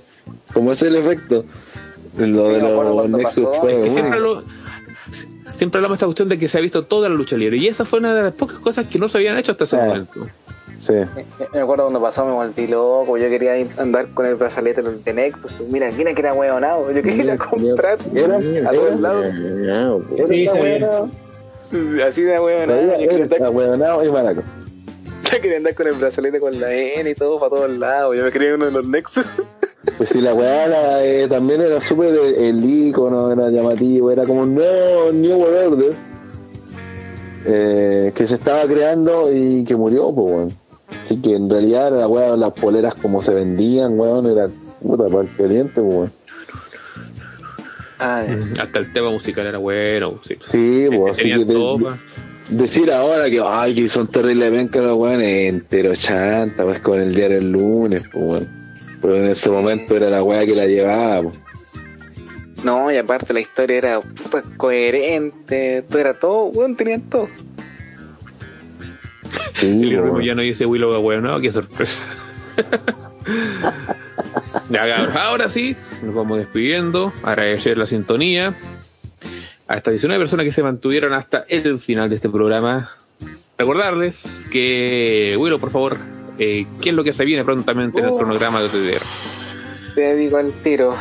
Como 0.53 0.73
ese 0.73 0.87
es 0.89 0.95
el 0.95 0.97
efecto. 1.07 1.45
Lo 2.19 2.49
de 2.51 2.61
los 2.61 3.09
Nexus 3.11 3.45
pasó, 3.45 3.61
fue 3.61 3.73
es 3.73 3.85
que 3.85 3.91
siempre 3.91 4.21
lo 4.21 4.43
siempre 5.57 5.79
hablamos 5.79 5.95
de 5.95 5.99
esta 5.99 6.07
cuestión 6.07 6.29
de 6.29 6.39
que 6.39 6.49
se 6.49 6.59
ha 6.59 6.61
visto 6.61 6.83
toda 6.85 7.09
la 7.09 7.15
lucha 7.15 7.37
libre 7.37 7.57
y 7.57 7.69
esa 7.69 7.85
fue 7.85 8.01
una 8.01 8.15
de 8.15 8.23
las 8.25 8.35
pocas 8.35 8.59
cosas 8.59 8.87
que 8.89 8.99
no 8.99 9.09
se 9.09 9.19
habían 9.19 9.39
hecho 9.39 9.53
hasta 9.53 9.65
ese 9.65 9.77
Ah. 9.77 9.85
momento. 9.87 10.27
Sí. 11.15 11.23
Me, 11.39 11.47
me 11.53 11.61
acuerdo 11.61 11.85
cuando 11.85 12.01
pasó, 12.01 12.25
me 12.27 12.33
volví 12.33 12.67
loco. 12.67 13.17
Yo 13.17 13.29
quería 13.29 13.55
andar 13.79 14.09
con 14.13 14.27
el 14.27 14.37
brazalete 14.37 14.83
de 14.83 15.13
Nexus. 15.13 15.61
Mira, 15.69 15.91
mira 15.93 16.13
que 16.15 16.21
era 16.21 16.35
hueonado. 16.35 16.91
Yo 16.93 17.03
quería 17.03 17.25
ir 17.25 17.31
a 17.31 17.37
comprar 17.39 17.99
Era, 18.15 18.37
a 18.37 18.73
todos 18.73 19.01
lados. 19.01 19.27
era, 19.35 20.55
weá. 20.55 21.07
Así 22.07 22.23
de 22.23 22.39
hueonado. 22.39 22.81
Era 22.99 23.25
andar 23.25 23.43
ahueonado 23.43 24.05
y 24.05 24.11
maraco. 24.11 24.43
Yo 25.25 25.31
quería 25.41 25.57
andar 25.57 25.75
con 25.75 25.87
el 25.87 25.95
brazalete 25.95 26.41
con 26.41 26.61
la 26.61 26.73
N 26.75 27.09
y 27.09 27.15
todo 27.15 27.39
para 27.39 27.51
todos 27.51 27.71
lados. 27.71 28.17
Yo 28.17 28.25
me 28.25 28.31
quería 28.31 28.55
uno 28.55 28.67
de 28.67 28.73
los 28.73 28.87
Nexus. 28.87 29.27
Pues 29.99 30.11
si 30.11 30.21
la 30.21 30.33
weá 30.33 31.05
eh, 31.05 31.27
también 31.29 31.61
era 31.61 31.81
súper 31.83 32.15
eh, 32.15 32.49
el 32.49 32.65
icono, 32.65 33.33
era 33.33 33.51
llamativo, 33.51 34.13
era 34.13 34.25
como 34.25 34.43
un 34.43 34.55
nuevo 34.55 35.11
New 35.11 35.37
World 35.37 35.73
Order 35.73 35.95
eh, 37.45 38.13
que 38.15 38.29
se 38.29 38.35
estaba 38.35 38.65
creando 38.67 39.33
y 39.33 39.65
que 39.65 39.75
murió, 39.75 40.13
pues 40.15 40.27
weón. 40.27 40.49
Así 41.13 41.21
que 41.21 41.35
en 41.37 41.51
realidad 41.51 41.93
la 41.93 42.09
weá, 42.09 42.37
las 42.37 42.55
poleras 42.55 42.95
como 42.95 43.23
se 43.23 43.33
vendían, 43.33 43.99
weón, 44.01 44.25
era 44.31 44.49
puta 44.81 45.05
para 45.09 45.23
el 45.23 45.37
caliente, 45.37 45.75
pues 45.83 45.87
weón. 45.95 46.13
Ay, 47.99 48.27
Hasta 48.61 48.79
el 48.79 48.93
tema 48.93 49.11
musical 49.11 49.47
era 49.47 49.59
bueno. 49.59 50.19
Sí, 50.23 50.37
Sí, 50.49 50.87
pues 50.91 51.13
así 51.13 51.23
que 51.25 51.29
Tenían 51.31 51.47
de- 51.49 51.55
topa. 51.55 51.99
decir 52.49 52.91
ahora 52.91 53.29
que 53.31 53.41
ay 53.45 53.75
que 53.75 53.89
son 53.91 54.09
terribles 54.09 54.51
vencas 54.51 54.83
los 54.83 54.99
weón 54.99 55.21
entero 55.21 55.95
chanta, 55.97 56.65
pues 56.65 56.79
con 56.81 56.99
el 57.01 57.15
diario 57.15 57.39
el 57.39 57.53
lunes, 57.53 58.05
pues 58.13 58.25
weón. 58.25 58.49
Pero 59.03 59.17
en 59.17 59.33
ese 59.37 59.49
momento 59.51 59.95
era 59.97 60.09
la 60.09 60.23
weá 60.23 60.45
que 60.47 60.55
la 60.55 60.67
llevaba, 60.67 61.23
pues. 61.25 61.41
No, 62.65 62.91
y 62.93 62.97
aparte 62.97 63.33
la 63.35 63.41
historia 63.41 63.77
era 63.77 64.01
puta, 64.01 64.43
coherente. 64.57 65.83
Todo 65.89 65.99
era 65.99 66.15
todo, 66.15 66.45
weón, 66.47 66.75
tenían 66.77 67.03
todo. 67.03 67.29
Sí, 69.55 69.67
El 69.67 69.79
pues, 69.79 69.91
ritmo 69.91 70.13
weón. 70.13 70.25
ya 70.25 70.35
no 70.35 70.43
dice 70.43 70.67
Willow 70.67 71.01
bueno, 71.01 71.41
qué 71.41 71.53
sorpresa. 71.53 72.03
ahora 75.15 75.49
sí, 75.49 75.77
nos 76.03 76.15
vamos 76.15 76.39
despidiendo. 76.39 77.13
Agradecer 77.23 77.79
la 77.79 77.87
sintonía 77.87 78.55
a 79.69 79.77
estas 79.77 79.93
19 79.93 80.21
personas 80.21 80.45
que 80.45 80.53
se 80.53 80.63
mantuvieron 80.63 81.13
hasta 81.13 81.45
el 81.49 81.79
final 81.79 82.09
de 82.09 82.17
este 82.17 82.29
programa. 82.29 82.91
Recordarles 83.59 84.47
que, 84.51 85.37
Willow, 85.39 85.59
por 85.61 85.71
favor, 85.71 85.97
eh, 86.39 86.67
¿qué 86.81 86.91
es 86.91 86.95
lo 86.95 87.05
que 87.05 87.13
se 87.13 87.25
viene 87.25 87.45
prontamente 87.45 88.01
en 88.01 88.07
el 88.07 88.15
cronograma 88.15 88.61
de 88.61 88.67
OTDR? 88.67 89.03
Te 89.95 90.17
digo 90.17 90.39
al 90.39 90.53
tiro. 90.63 90.97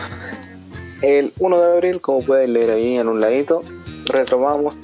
El 1.01 1.33
1 1.39 1.59
de 1.59 1.71
abril, 1.73 2.01
como 2.01 2.23
pueden 2.23 2.53
leer 2.53 2.71
ahí 2.71 2.97
en 2.97 3.07
un 3.07 3.19
ladito, 3.19 3.63
retomamos 4.05 4.75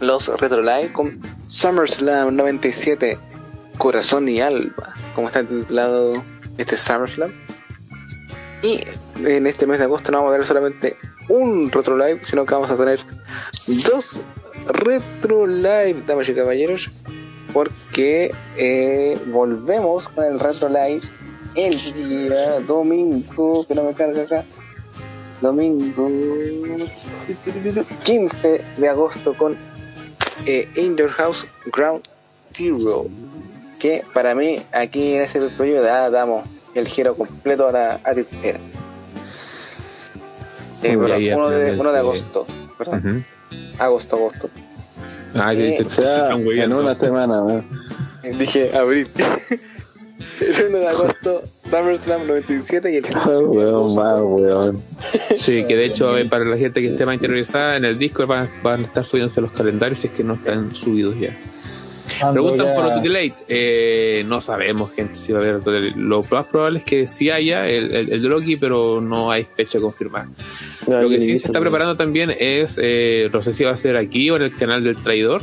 los 0.00 0.28
Retro 0.40 0.60
Live 0.60 0.92
con 0.92 1.18
SummerSlam 1.48 2.34
97, 2.36 3.18
Corazón 3.78 4.28
y 4.28 4.40
Alba, 4.40 4.94
como 5.14 5.28
está 5.28 5.42
titulado 5.42 6.14
este 6.58 6.76
SummerSlam. 6.76 7.30
Y 8.62 8.80
en 9.24 9.46
este 9.46 9.66
mes 9.66 9.78
de 9.78 9.84
agosto 9.84 10.10
no 10.10 10.18
vamos 10.18 10.30
a 10.30 10.34
tener 10.34 10.46
solamente 10.46 10.96
un 11.28 11.70
Retro 11.70 11.96
Live, 11.96 12.20
sino 12.24 12.44
que 12.46 12.54
vamos 12.54 12.70
a 12.70 12.76
tener 12.76 13.00
dos 13.66 14.20
Retro 14.66 15.46
Live, 15.46 16.02
damas 16.06 16.28
y 16.28 16.34
caballeros, 16.34 16.90
porque 17.52 18.30
eh, 18.56 19.18
volvemos 19.28 20.08
con 20.08 20.24
el 20.24 20.40
Retro 20.40 20.68
Live 20.68 21.02
el 21.54 21.92
día 21.94 22.60
domingo, 22.60 23.66
que 23.66 23.74
no 23.74 23.84
me 23.84 23.94
carga 23.94 24.22
acá, 24.22 24.44
domingo 25.40 26.08
15 28.04 28.64
de 28.76 28.88
agosto 28.88 29.34
con 29.34 29.56
eh, 30.44 30.68
In 30.76 30.96
Your 30.96 31.10
House 31.10 31.46
Ground 31.72 32.02
Zero, 32.54 33.06
que 33.78 34.04
para 34.12 34.34
mí 34.34 34.60
aquí 34.72 35.14
en 35.14 35.22
ese 35.22 35.40
proyecto 35.40 35.84
ya 35.84 36.10
damos 36.10 36.46
el 36.74 36.86
giro 36.88 37.14
completo 37.16 37.68
a 37.68 37.72
la 37.72 38.00
a 38.04 38.12
disquera. 38.14 38.60
Eh, 40.82 40.96
Muy 40.96 41.06
perdón, 41.06 41.12
ahí 41.12 41.30
al 41.30 41.38
1 41.38 41.48
de, 41.50 41.80
1 41.80 41.92
de 41.92 41.98
agosto, 41.98 42.46
perdón, 42.76 43.02
Ujú. 43.04 43.82
agosto, 43.82 44.16
agosto. 44.16 44.50
Ah, 45.34 45.54
que 45.54 45.72
te, 45.72 45.84
te 45.84 45.90
sea, 45.90 46.12
están 46.34 46.46
en 46.46 46.72
una 46.72 46.94
semana, 46.98 47.42
weón. 47.42 47.66
Dije 48.38 48.76
abril. 48.76 49.10
el 50.40 50.66
1 50.68 50.78
de 50.78 50.88
agosto, 50.88 51.42
SummerSlam 51.70 52.26
97 52.26 52.92
y 52.92 52.96
el 52.96 53.04
Weón, 53.26 53.94
más, 53.94 54.20
weón. 54.22 54.78
Sí, 55.38 55.64
que 55.66 55.76
de 55.76 55.86
hecho, 55.86 56.16
eh, 56.16 56.24
para 56.26 56.44
la 56.44 56.56
gente 56.56 56.80
que 56.80 56.88
esté 56.88 57.04
más 57.06 57.14
interiorizada, 57.14 57.76
en 57.76 57.84
el 57.84 57.98
disco 57.98 58.26
van, 58.26 58.48
van 58.62 58.82
a 58.82 58.86
estar 58.86 59.04
subiéndose 59.04 59.40
los 59.40 59.52
calendarios 59.52 60.00
si 60.00 60.06
es 60.08 60.12
que 60.12 60.22
no 60.24 60.34
están 60.34 60.74
subidos 60.74 61.16
ya. 61.20 61.36
Cuando 62.20 62.34
Preguntan 62.42 62.66
ya- 62.68 62.74
por 62.76 62.84
Auto 62.84 63.00
Delay. 63.02 63.34
Eh, 63.48 64.24
no 64.28 64.40
sabemos, 64.40 64.92
gente, 64.92 65.16
si 65.16 65.32
va 65.32 65.40
a 65.40 65.42
haber 65.42 65.54
Auto 65.56 65.72
Delay. 65.72 65.92
Lo 65.96 66.22
más 66.30 66.46
probable 66.46 66.78
es 66.78 66.84
que 66.84 67.06
sí 67.08 67.30
haya 67.30 67.66
el, 67.68 67.92
el, 67.94 68.12
el 68.12 68.22
de 68.22 68.28
Loki, 68.28 68.56
pero 68.56 69.00
no 69.00 69.30
hay 69.32 69.44
fecha 69.56 69.80
confirmada. 69.80 70.28
Lo 70.88 71.08
que 71.08 71.20
sí 71.20 71.38
se 71.38 71.46
está 71.48 71.58
preparando 71.60 71.96
también 71.96 72.32
es, 72.38 72.78
eh, 72.80 73.28
no 73.32 73.42
sé 73.42 73.52
si 73.52 73.64
va 73.64 73.72
a 73.72 73.76
ser 73.76 73.96
aquí 73.96 74.30
o 74.30 74.36
en 74.36 74.42
el 74.42 74.54
canal 74.54 74.84
del 74.84 74.96
traidor, 74.96 75.42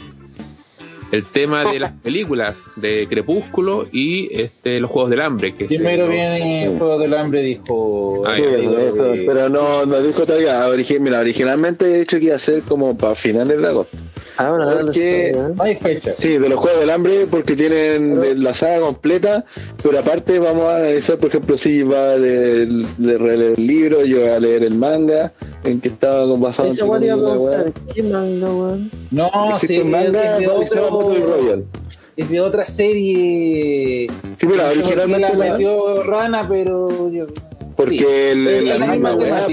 el 1.14 1.26
tema 1.26 1.72
de 1.72 1.80
las 1.80 1.92
películas 1.92 2.58
de 2.76 3.08
Crepúsculo 3.08 3.86
y 3.92 4.30
este 4.42 4.80
los 4.80 4.90
Juegos 4.90 5.12
del 5.12 5.22
Hambre. 5.22 5.54
Que 5.54 5.66
Primero 5.66 6.08
viene 6.08 6.66
el 6.66 6.78
juego 6.80 6.98
del 6.98 7.14
hambre, 7.14 7.44
dijo. 7.44 8.24
Ah, 8.26 8.34
Sí, 8.36 8.42
ya. 8.42 8.82
eso, 8.88 9.12
pero 9.26 9.48
no, 9.48 9.86
no 9.86 10.02
dijo 10.02 10.26
todavía. 10.26 10.68
Origi- 10.68 11.00
Mira, 11.00 11.20
originalmente 11.20 11.86
he 11.86 12.00
dicho 12.00 12.18
que 12.18 12.26
iba 12.26 12.36
a 12.38 12.40
ser 12.46 12.64
como 12.64 12.98
para 12.98 13.14
finales 13.14 13.62
de 13.62 13.68
agosto. 13.68 13.96
Ah, 14.38 14.50
bueno, 14.50 14.64
ahora 14.64 14.82
Porque- 14.86 15.32
No 15.56 15.64
hay 15.64 15.76
fecha. 15.76 16.14
Sí, 16.14 16.38
de 16.38 16.50
los 16.50 16.60
Juegos 16.60 16.80
del 16.80 16.90
Hambre, 16.90 17.28
porque 17.30 17.56
tienen 17.56 18.44
la 18.44 18.58
saga 18.58 18.80
completa, 18.80 19.46
pero 19.82 20.00
aparte 20.00 20.40
vamos 20.40 20.66
a 20.66 20.78
analizar, 20.78 21.18
por 21.18 21.30
ejemplo, 21.30 21.58
si 21.60 21.84
va 21.84 22.14
a 22.14 22.16
leer, 22.18 22.68
el 22.68 23.54
libro, 23.68 24.04
yo 24.06 24.22
voy 24.22 24.30
a 24.30 24.40
leer 24.40 24.64
el 24.64 24.76
manga, 24.76 25.34
en 25.64 25.80
que 25.82 25.90
estaba 25.90 26.26
basado 26.26 26.68
Ese 26.70 26.82
en 26.84 26.92
te 27.00 27.06
iba 27.06 27.14
a 27.14 27.18
preguntar, 27.18 27.66
¿qué 27.94 28.04
manga, 28.04 28.48
weón? 28.54 28.92
No, 29.12 29.30
sí, 29.60 29.78
un 29.80 29.92
manga 29.92 30.38
es 30.38 30.40
de 30.40 30.48
otro, 30.48 31.12
es 32.16 32.30
de 32.30 32.40
otra 32.42 32.66
serie. 32.66 34.08
Sí, 34.10 34.38
qué 34.40 34.46
originalmente 34.48 35.20
la 35.20 35.46
la- 35.46 35.52
metió 35.54 36.04
Rana, 36.04 36.46
pero 36.48 37.10
yo. 37.12 37.26
Porque 37.76 37.98
Sí, 37.98 38.04
el- 38.06 38.48
es 38.48 38.80
la, 38.80 38.88
misma 38.88 39.14
weá, 39.16 39.46
es 39.46 39.52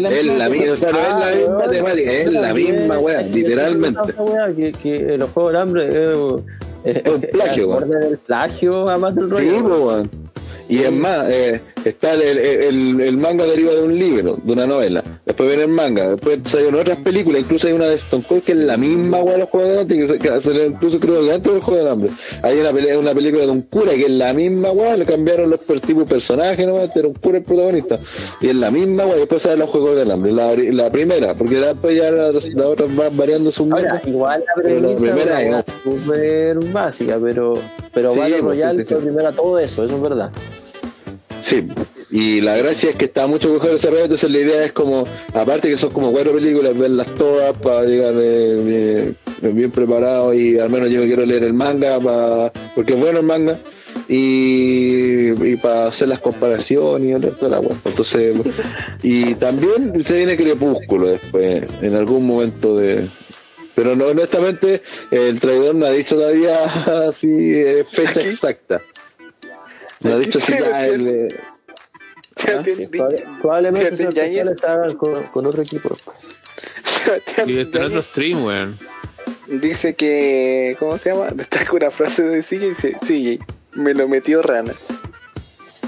la 0.00 0.08
Es 0.08 0.24
misma 0.24 0.38
la 0.38 0.48
misma, 0.48 0.72
o 0.72 0.76
sea, 0.76 0.88
es 0.88 0.94
la 0.94 1.26
Ah, 1.26 1.34
misma 1.34 1.68
temática, 1.68 2.12
es 2.12 2.32
la 2.32 2.54
misma 2.54 2.98
weá, 2.98 3.22
literalmente. 3.22 4.00
Weá, 4.18 4.52
Que, 4.54 4.72
que 4.72 5.18
los 5.18 5.30
juegos 5.30 5.52
del 5.52 5.60
hambre 5.62 5.86
Es 6.84 7.02
un 7.06 7.20
plagio, 7.20 7.68
weón. 7.68 7.90
del 7.90 8.18
plagio 8.18 8.88
a 8.88 8.96
Battle 8.96 9.24
Sí, 9.24 9.30
Royale. 9.30 9.62
po, 9.62 9.68
weón. 9.86 10.10
Y 10.70 10.82
es 10.84 10.92
más, 10.92 11.26
eh, 11.28 11.60
está 11.84 12.12
el, 12.14 12.22
el, 12.38 13.00
el 13.00 13.16
manga 13.18 13.44
deriva 13.44 13.72
de 13.72 13.82
un 13.82 13.98
libro, 13.98 14.36
de 14.42 14.52
una 14.52 14.66
novela. 14.66 15.02
Después 15.26 15.48
viene 15.48 15.64
el 15.64 15.70
manga, 15.70 16.10
después 16.10 16.38
salieron 16.50 16.76
otras 16.80 16.98
películas, 16.98 17.42
incluso 17.42 17.66
hay 17.66 17.72
una 17.74 17.88
de 17.88 17.96
Stone 17.96 18.22
Cold 18.28 18.42
que 18.44 18.52
es 18.52 18.58
la 18.58 18.76
misma 18.76 19.20
weá 19.20 19.32
de 19.34 19.38
los 19.40 19.48
Juegos 19.50 19.68
del 19.70 19.78
Hambre, 19.80 19.98
que, 19.98 20.12
se- 20.12 20.18
que 20.52 20.66
incluso 20.66 21.00
creo 21.00 21.22
que 21.24 21.32
antes 21.32 21.52
del 21.52 21.60
Juego 21.62 21.78
del 21.84 21.92
Hambre. 21.92 22.10
Hay 22.42 22.58
una, 22.60 22.70
pelea, 22.72 22.98
una 22.98 23.12
película 23.14 23.44
de 23.46 23.50
un 23.50 23.62
cura 23.62 23.94
que 23.94 24.04
es 24.04 24.10
la 24.10 24.32
misma 24.32 24.70
weá, 24.70 24.96
le 24.96 25.04
cambiaron 25.04 25.50
los 25.50 25.60
tipos 25.60 26.08
de 26.08 26.14
personajes, 26.14 26.66
¿no? 26.66 26.78
era 26.80 27.08
un 27.08 27.14
cura 27.14 27.38
el 27.38 27.44
protagonista. 27.44 27.98
Y 28.40 28.48
es 28.50 28.54
la 28.54 28.70
misma 28.70 29.04
y 29.08 29.18
después 29.18 29.42
sale 29.42 29.56
los 29.56 29.70
Juegos 29.70 29.96
del 29.96 30.10
Hambre, 30.10 30.32
la, 30.32 30.54
la 30.54 30.90
primera, 30.90 31.34
porque 31.34 31.56
después 31.56 31.96
ya 31.96 32.10
las 32.12 32.34
las 32.54 32.66
otras 32.66 32.94
van 32.94 33.16
variando 33.16 33.50
sus 33.50 33.70
Ahora, 33.72 34.00
igual 34.06 34.44
la 34.64 34.72
la 34.80 34.96
primera 34.96 35.60
es- 35.60 35.64
súper 35.82 36.58
básica, 36.72 37.18
pero, 37.22 37.54
pero 37.92 38.12
Sí, 38.12 38.18
Battle 38.18 38.40
Royale 38.40 38.82
sí, 38.82 38.88
sí, 38.88 38.94
fue 38.94 39.02
primero 39.04 39.32
todo 39.32 39.58
eso, 39.58 39.84
eso 39.84 39.96
es 39.96 40.02
verdad. 40.02 40.30
Sí, 41.48 41.66
y 42.10 42.40
la 42.40 42.56
gracia 42.56 42.90
es 42.90 42.96
que 42.96 43.04
está 43.04 43.26
mucho 43.26 43.48
mejor 43.48 43.72
desarrollado, 43.72 44.04
entonces 44.06 44.30
la 44.30 44.38
idea 44.38 44.64
es 44.64 44.72
como, 44.72 45.04
aparte 45.32 45.68
que 45.68 45.76
son 45.76 45.90
como 45.90 46.10
cuatro 46.10 46.32
películas, 46.32 46.76
verlas 46.76 47.12
todas 47.14 47.56
para 47.58 47.84
llegar 47.84 48.14
eh, 48.16 49.16
bien, 49.40 49.56
bien 49.56 49.70
preparado 49.70 50.34
y 50.34 50.58
al 50.58 50.70
menos 50.70 50.90
yo 50.90 51.02
quiero 51.02 51.24
leer 51.24 51.44
el 51.44 51.52
manga 51.52 51.98
para, 52.00 52.52
porque 52.74 52.94
es 52.94 53.00
bueno 53.00 53.20
el 53.20 53.26
manga 53.26 53.58
y, 54.08 55.52
y 55.52 55.56
para 55.56 55.86
hacer 55.86 56.08
las 56.08 56.20
comparaciones 56.20 57.22
y 57.22 57.44
de 57.44 57.48
la 57.48 57.60
wea. 57.60 57.76
Entonces, 57.84 58.36
y 59.02 59.34
también 59.36 60.04
se 60.04 60.16
viene 60.16 60.36
Crepúsculo 60.36 61.08
después, 61.08 61.80
en 61.82 61.94
algún 61.94 62.26
momento 62.26 62.76
de... 62.76 63.06
Pero 63.82 63.96
no, 63.96 64.08
honestamente, 64.08 64.82
el 65.10 65.40
traidor 65.40 65.74
no 65.74 65.86
ha 65.86 65.90
dicho 65.92 66.14
todavía 66.14 66.58
así 67.08 67.26
eh, 67.56 67.86
fecha 67.96 68.20
exacta. 68.20 68.82
No 70.00 70.14
ha 70.14 70.18
dicho 70.18 70.38
si 70.38 70.52
ya 70.58 70.80
el... 70.82 71.08
eh, 71.08 71.28
Sí, 72.36 72.86
proba- 72.88 73.38
probablemente 73.40 73.86
Fíjate, 73.96 74.02
esos 74.02 74.14
ya 74.14 74.22
ayer- 74.24 74.48
especiales 74.48 74.60
se 74.60 74.66
hagan 74.66 74.96
con, 74.96 75.22
con 75.32 75.46
otro 75.46 75.62
equipo. 75.62 75.96
Y 77.46 77.58
este 77.58 77.78
en 77.78 77.84
otro 77.84 78.02
stream, 78.02 78.44
weón. 78.44 78.78
dice 79.48 79.94
que. 79.94 80.76
¿Cómo 80.78 80.98
se 80.98 81.10
llama? 81.10 81.28
Destaca 81.34 81.72
una 81.74 81.90
frase 81.90 82.22
de 82.22 82.42
CJ 82.42 82.54
y 82.54 82.68
dice: 82.70 82.96
CJ, 83.00 83.44
me 83.74 83.94
lo 83.94 84.08
metió 84.08 84.42
rana. 84.42 84.72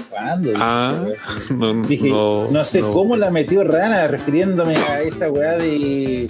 ¿Cuándo? 0.09 0.51
Ah, 0.55 1.05
no, 1.51 1.73
Dije, 1.83 2.09
no, 2.09 2.49
no, 2.49 2.65
sé 2.65 2.81
no. 2.81 2.91
cómo 2.91 3.15
la 3.17 3.29
metió 3.31 3.63
Rana, 3.63 4.07
refiriéndome 4.07 4.75
a 4.77 5.01
esa 5.01 5.29
weá 5.31 5.57
de 5.57 6.27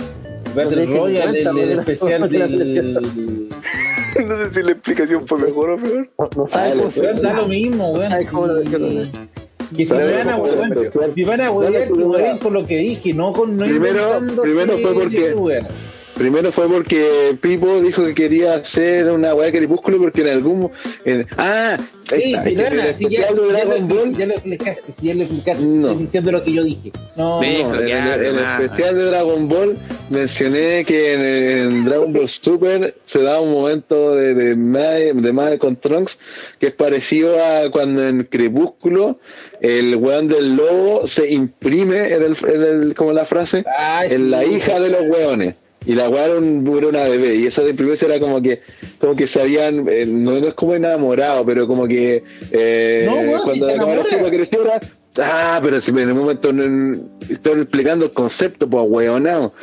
Battle 0.56 0.86
Royale, 0.86 1.44
porque 1.44 1.66
la- 1.76 1.82
especial 1.82 2.30
del... 2.30 3.50
no 4.28 4.38
sé 4.38 4.54
si 4.54 4.62
la 4.64 4.72
explicación 4.72 5.28
fue 5.28 5.40
mejor 5.40 5.70
o 5.72 5.78
peor. 5.78 6.10
No, 6.20 6.30
no 6.38 6.48
sabe 6.48 6.70
Ah, 6.72 6.76
cómo 6.78 6.90
se 6.92 7.02
da 7.14 7.34
lo 7.34 7.48
mismo, 7.48 7.92
weón. 7.94 8.12
Cómo 8.32 8.48
lo. 8.48 8.62
Que 9.76 9.86
si 9.88 9.92
van 9.92 10.30
a 10.30 10.38
por 10.38 10.50
huevear, 10.50 11.14
si 11.16 11.24
van 11.24 11.42
a 11.42 11.52
huevear, 11.52 12.38
con 12.40 12.54
lo 12.54 12.68
que 12.68 12.78
dije, 12.78 13.14
no 13.14 13.34
con 13.34 13.58
no 13.58 13.66
Primero- 13.66 14.20
primero 14.42 14.78
fue 14.78 15.10
que- 15.10 15.32
porque-. 15.32 15.68
Primero 16.18 16.52
fue 16.52 16.68
porque 16.70 17.36
Pipo 17.42 17.82
dijo 17.82 18.04
que 18.06 18.14
quería 18.14 18.54
hacer 18.54 19.10
una 19.12 19.34
weá 19.34 19.48
de 19.52 19.58
crepúsculo 19.60 19.98
porque 19.98 20.22
en 20.22 20.28
algún. 20.28 20.72
en- 21.06 21.26
ah, 21.38 21.76
ahí 22.12 22.22
Sí, 22.22 22.30
está, 22.34 22.44
sí, 22.44 22.56
ya, 22.56 22.68
especial 22.68 23.10
de 23.10 23.10
ya, 23.18 23.56
Dragon 23.66 23.88
lo, 23.90 23.96
Ball. 23.96 24.14
ya 24.16 24.26
lo 24.28 24.34
explicaste, 24.34 24.92
sí, 25.00 25.08
ya 25.08 25.16
lo 25.16 25.22
explicaste, 25.24 25.66
No. 25.66 25.94
diciendo 25.96 26.32
lo 26.32 26.44
que 26.44 26.54
yo 26.54 26.64
dije. 26.64 26.92
No, 27.18 27.42
Sí. 27.42 27.64
No, 27.64 27.76
en, 27.80 27.88
Ya, 27.88 28.14
el- 28.16 28.22
en 28.22 28.26
el 28.28 28.36
nada. 28.36 28.64
especial 28.64 28.96
de 28.96 29.04
Dragon 29.06 29.50
Ball 29.50 29.78
mencioné 30.12 30.86
que 30.86 31.14
en, 31.14 31.22
en 31.74 31.86
Dragon 31.86 32.14
Ball 32.14 32.30
Super 32.44 32.96
se 33.12 33.20
da 33.20 33.42
un 33.42 33.52
momento 33.52 34.16
de, 34.16 34.36
de, 34.36 34.56
Mae- 34.56 35.14
de 35.14 35.34
Mae 35.34 35.58
con 35.58 35.78
Trunks 35.78 36.12
que 36.60 36.68
es 36.68 36.74
parecido 36.76 37.44
a 37.44 37.72
cuando 37.72 38.08
en 38.08 38.24
Crepúsculo 38.26 39.18
el 39.62 39.96
weón 39.96 40.28
del 40.28 40.56
lobo 40.56 41.08
se 41.16 41.28
imprime, 41.28 42.14
en 42.14 42.22
el, 42.24 42.38
en 42.48 42.62
el- 42.64 42.96
como 42.96 43.14
la 43.14 43.26
frase, 43.26 43.64
Ay, 43.78 44.10
en 44.12 44.18
sí. 44.18 44.24
la 44.30 44.46
hija 44.46 44.80
de 44.80 44.90
los 44.90 45.08
weones. 45.08 45.56
Y 45.86 45.94
la 45.96 46.10
weá 46.10 46.26
era, 46.26 46.38
un- 46.38 46.66
era 46.78 46.88
una 46.88 47.04
bebé. 47.08 47.36
Y 47.36 47.48
eso 47.48 47.62
de 47.64 47.72
imprimirse 47.72 48.06
era 48.06 48.20
como 48.20 48.42
que 48.42 48.60
como 49.00 49.16
que 49.16 49.28
se 49.28 49.42
habían, 49.42 49.88
eh, 49.90 50.06
no, 50.06 50.32
no 50.40 50.48
es 50.48 50.54
como 50.54 50.76
enamorado, 50.76 51.46
pero 51.46 51.68
como 51.68 51.88
que 51.88 52.24
eh, 52.52 53.04
No, 53.06 53.16
cuando 53.44 53.68
la 53.68 53.74
enamora. 53.74 54.04
chica 54.06 54.30
creciera, 54.30 54.80
ah, 55.18 55.60
pero 55.62 55.82
si 55.82 55.92
en 55.92 55.98
el 56.00 56.14
momento 56.14 56.54
no- 56.54 57.04
estoy 57.30 57.62
explicando 57.62 58.06
el 58.06 58.12
concepto, 58.12 58.70
pues 58.70 58.86
weonado. 58.88 59.54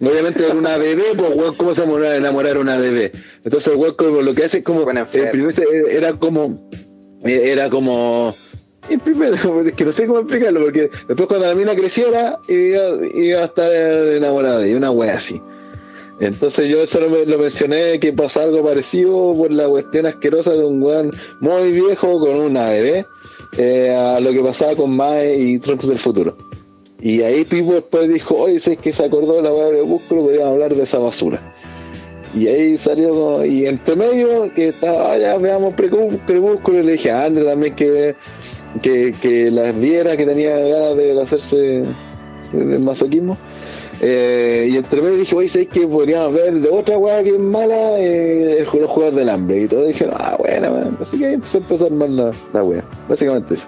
Obviamente 0.00 0.44
era 0.44 0.54
una 0.54 0.76
bebé, 0.76 1.04
pues 1.16 1.36
weón, 1.36 1.54
¿cómo 1.56 1.74
se 1.74 1.80
va 1.82 2.08
a 2.08 2.16
enamorar 2.16 2.58
una 2.58 2.76
bebé? 2.78 3.10
Entonces 3.44 3.72
el 3.72 3.78
weón 3.78 4.24
lo 4.24 4.34
que 4.34 4.44
hace 4.44 4.58
es 4.58 4.64
como, 4.64 4.84
imprimirse, 5.26 5.62
eh, 5.62 5.84
era 5.96 6.12
como, 6.14 6.68
era 7.24 7.70
como, 7.70 8.34
imprimir, 8.90 9.34
es 9.66 9.74
que 9.74 9.84
no 9.84 9.92
sé 9.94 10.06
cómo 10.06 10.20
explicarlo, 10.20 10.60
porque 10.62 10.90
después 11.08 11.26
cuando 11.28 11.46
la 11.46 11.54
mina 11.54 11.74
creciera, 11.74 12.36
iba, 12.48 13.06
iba 13.14 13.40
a 13.42 13.46
estar 13.46 13.72
enamorada, 13.72 14.66
y 14.66 14.74
una 14.74 14.90
wea 14.90 15.14
así. 15.14 15.40
Entonces 16.20 16.68
yo 16.68 16.82
eso 16.82 17.00
lo, 17.00 17.38
mencioné 17.38 17.98
que 17.98 18.12
pasó 18.12 18.40
algo 18.40 18.62
parecido 18.62 19.34
por 19.36 19.50
la 19.50 19.68
cuestión 19.68 20.06
asquerosa 20.06 20.50
de 20.50 20.64
un 20.64 20.82
weón 20.82 21.10
muy 21.40 21.72
viejo 21.72 22.18
con 22.20 22.36
una 22.36 22.68
bebé 22.70 23.06
eh, 23.58 23.90
a 23.90 24.20
lo 24.20 24.32
que 24.32 24.40
pasaba 24.40 24.76
con 24.76 24.96
Mae 24.96 25.36
y 25.36 25.58
Trunks 25.58 25.88
del 25.88 25.98
futuro. 25.98 26.36
Y 27.00 27.20
ahí 27.22 27.44
Pipo 27.44 27.74
después 27.74 28.08
dijo, 28.08 28.36
oye, 28.36 28.60
si 28.60 28.72
es 28.72 28.78
que 28.78 28.92
se 28.94 29.04
acordó 29.04 29.36
de 29.36 29.42
la 29.42 29.52
weá 29.52 29.66
de 29.66 29.80
Crepúsculo, 29.80 30.22
podríamos 30.22 30.52
hablar 30.52 30.74
de 30.74 30.84
esa 30.84 30.98
basura. 30.98 31.54
Y 32.34 32.48
ahí 32.48 32.78
salió, 32.78 33.44
y 33.44 33.66
entre 33.66 33.94
medio, 33.94 34.52
que 34.54 34.68
estaba, 34.68 35.12
"Ah, 35.12 35.18
ya 35.18 35.36
veamos 35.36 35.74
Crepúsculo, 35.74 36.80
y 36.80 36.82
le 36.82 36.92
dije 36.92 37.10
a 37.10 37.26
André 37.26 37.44
también 37.44 37.76
que, 37.76 38.14
que, 38.82 39.12
que 39.20 39.50
las 39.50 39.78
viera, 39.78 40.16
que 40.16 40.24
tenía 40.24 40.56
ganas 40.56 40.96
de 40.96 41.22
hacerse 41.22 41.84
del 42.52 42.80
masoquismo. 42.80 43.36
Eh, 44.00 44.68
y 44.70 44.76
entre 44.76 45.00
medio 45.00 45.16
dije, 45.18 45.34
oye, 45.34 45.48
¿sabes 45.50 45.68
que 45.68 45.86
podríamos 45.86 46.34
ver 46.34 46.52
de 46.54 46.68
otra 46.68 46.98
weá 46.98 47.22
que 47.22 47.30
es 47.30 47.38
mala? 47.38 47.98
Eh, 47.98 48.58
el, 48.58 48.80
los 48.80 48.90
juegos 48.90 49.14
del 49.14 49.28
hambre. 49.28 49.62
Y 49.62 49.68
todos 49.68 49.86
dijeron, 49.88 50.14
ah, 50.18 50.36
bueno, 50.38 50.72
weón. 50.72 50.98
Así 51.00 51.18
que 51.18 51.26
ahí 51.26 51.34
empezó 51.34 51.86
a 51.86 51.90
mal 51.90 52.16
la, 52.16 52.30
la 52.52 52.62
weá. 52.62 52.84
Básicamente 53.08 53.54
eso. 53.54 53.64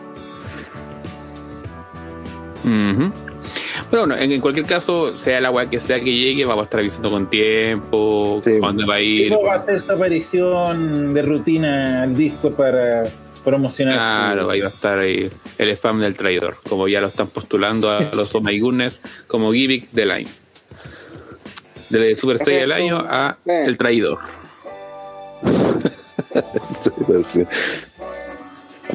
Pero 3.91 4.03
bueno, 4.07 4.17
en, 4.21 4.33
en 4.33 4.41
cualquier 4.41 4.67
caso, 4.67 5.17
sea 5.19 5.41
la 5.41 5.51
weá 5.53 5.71
que 5.71 5.79
sea 5.79 6.01
que 6.01 6.13
llegue, 6.13 6.45
vamos 6.45 6.63
a 6.63 6.65
estar 6.65 6.81
avisando 6.81 7.11
con 7.11 7.31
tiempo, 7.31 8.43
Sí. 8.45 8.59
cuándo 8.59 8.85
va 8.87 8.95
a 8.97 9.01
ir. 9.01 9.29
Pipo 9.31 9.45
va 9.45 9.53
a 9.53 9.57
hacer 9.57 9.81
su 9.81 9.93
aparición 9.93 11.15
de 11.15 11.23
rutina 11.23 12.03
al 12.03 12.15
Discord 12.17 12.55
para 12.55 13.05
promocionar. 13.47 13.95
Claro, 13.95 14.45
su- 14.45 14.51
ahí 14.51 14.61
va 14.61 14.67
a 14.67 14.71
estar 14.71 14.99
ahí 14.99 15.31
el 15.57 15.71
spam 15.71 16.01
del 16.01 16.17
traidor, 16.17 16.59
como 16.69 16.87
ya 16.89 17.01
lo 17.01 17.07
están 17.07 17.29
postulando 17.29 17.91
a 17.91 18.01
los 18.15 18.35
My 18.43 18.59
Goodness 18.61 19.01
como 19.27 19.53
gimmick 19.53 19.91
del 19.93 20.11
año. 20.11 20.29
De 21.89 22.15
Superestrella 22.17 22.61
del 22.63 22.73
año 22.73 22.99
a 22.99 23.39
eh. 23.47 23.65
el 23.67 23.79
traidor. 23.79 24.19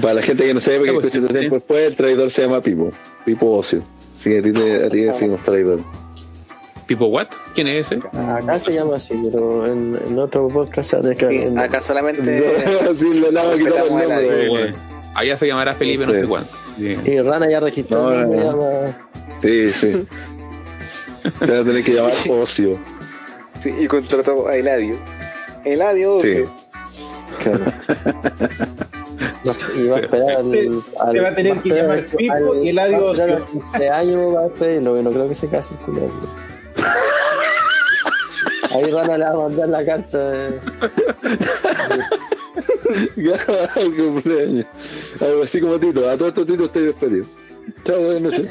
Para 0.02 0.14
la 0.16 0.22
gente 0.24 0.46
que 0.46 0.54
no 0.54 0.62
sabe, 0.62 0.78
porque 0.78 0.88
Ya, 0.92 0.94
pues, 1.02 1.14
escucha 1.16 1.34
tiempo 1.40 1.56
después, 1.56 1.88
el 1.88 1.96
traidor 1.96 2.34
se 2.34 2.42
llama 2.44 2.62
Pipo. 2.62 2.90
Pipo 3.26 3.58
Ocio. 3.58 3.84
Así 4.14 4.24
que 4.30 4.40
a 4.40 4.42
ti, 4.42 4.52
te- 4.54 4.86
a 4.86 4.90
ti 4.90 5.00
decimos 5.02 5.44
traidor. 5.44 5.80
¿Tipo 6.88 7.06
what? 7.06 7.28
¿Quién 7.56 7.68
es 7.68 7.92
ese? 7.92 8.02
Acá 8.18 8.60
se 8.60 8.74
llama 8.74 8.96
así, 8.96 9.20
pero 9.32 9.66
en, 9.66 9.98
en 10.08 10.20
otro 10.20 10.48
podcast 10.50 10.90
se 10.90 10.96
ha 10.98 11.02
Sí, 11.30 11.44
acá 11.58 11.82
solamente. 11.82 12.22
sí, 12.96 13.06
le 13.06 13.32
daba 13.32 13.54
el 13.54 13.64
nombre. 13.64 14.74
Allá 15.14 15.38
se 15.38 15.48
llamará 15.48 15.74
Felipe 15.74 16.06
no 16.06 16.14
sé 16.14 16.26
cuánto. 16.26 16.50
Sí. 16.78 16.98
Y 17.06 17.22
Rana 17.22 17.50
ya 17.50 17.60
registró, 17.60 18.10
No, 18.12 18.26
no, 18.26 18.28
no. 18.28 18.44
llama... 18.44 18.98
Sí, 19.42 19.70
sí. 19.72 20.08
Te 21.40 21.46
vas 21.46 21.62
a 21.62 21.64
tener 21.64 21.84
que 21.84 21.94
llamar 21.94 22.14
Ocio. 22.30 22.80
Sí, 23.62 23.70
y 23.80 23.88
contrató 23.88 24.48
a 24.48 24.56
Eladio. 24.56 24.96
Eladio, 25.66 26.22
Sí. 26.22 26.44
Claro. 27.44 27.66
No, 29.44 29.54
y 29.78 29.88
va 29.88 29.98
a 29.98 30.00
esperar 30.00 30.30
al, 30.38 30.46
Se- 30.46 30.70
al- 31.00 31.12
se 31.14 31.22
va 31.22 31.30
a 31.30 31.36
tener 31.36 31.54
que 31.60 31.70
esperar 31.70 31.84
llamar 31.84 31.98
al- 32.00 32.06
Pipo 32.06 32.56
y 32.56 32.70
Eladio 32.70 33.12
esperar 33.12 33.30
Ocio. 33.32 33.36
al 33.36 33.44
cumpleaños 33.52 34.36
va 34.36 34.40
a 34.40 34.44
despedirlo, 34.46 34.96
que 34.96 35.04
no 35.04 35.12
creo 35.12 35.28
que 35.30 35.36
se 35.36 35.48
case 35.48 35.74
el 35.76 35.86
culiao. 35.86 36.10
Ahí 38.70 38.92
Rana 38.92 39.18
le 39.18 39.24
va 39.26 39.32
a 39.32 39.36
mandar 39.36 39.70
la 39.70 39.86
carta 39.86 40.30
de... 40.32 40.60
Al 43.76 43.96
cumpleaños. 43.96 44.66
Algo 45.20 45.44
así 45.44 45.60
como 45.62 45.80
Tito. 45.80 46.10
A 46.10 46.18
todos 46.18 46.30
estos 46.30 46.48
Tito 46.48 46.66
estoy 46.66 46.86
despedido. 46.88 47.26
Chao, 47.86 48.02
buenas 48.02 48.22
noches. 48.24 48.50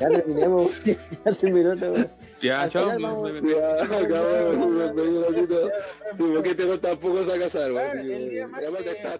Ya 0.00 0.08
terminemos, 0.08 0.84
ya 0.84 0.96
terminó 1.40 1.70
wea. 1.74 2.06
Ya, 2.40 2.68
chao. 2.68 2.98
Ya, 2.98 3.08
acabamos. 3.84 5.34
Tito. 5.34 5.70
Porque 6.18 6.54
tampoco 6.80 7.22
se 7.24 7.28
va 7.28 7.34
a 7.34 7.38
casar, 7.38 7.72
weón. 7.72 7.98
Ah, 7.98 8.00
el 8.00 8.30
día 8.30 8.48
más 8.48 8.60
Además, 8.60 8.82
que- 8.82 8.90
está- 8.90 9.18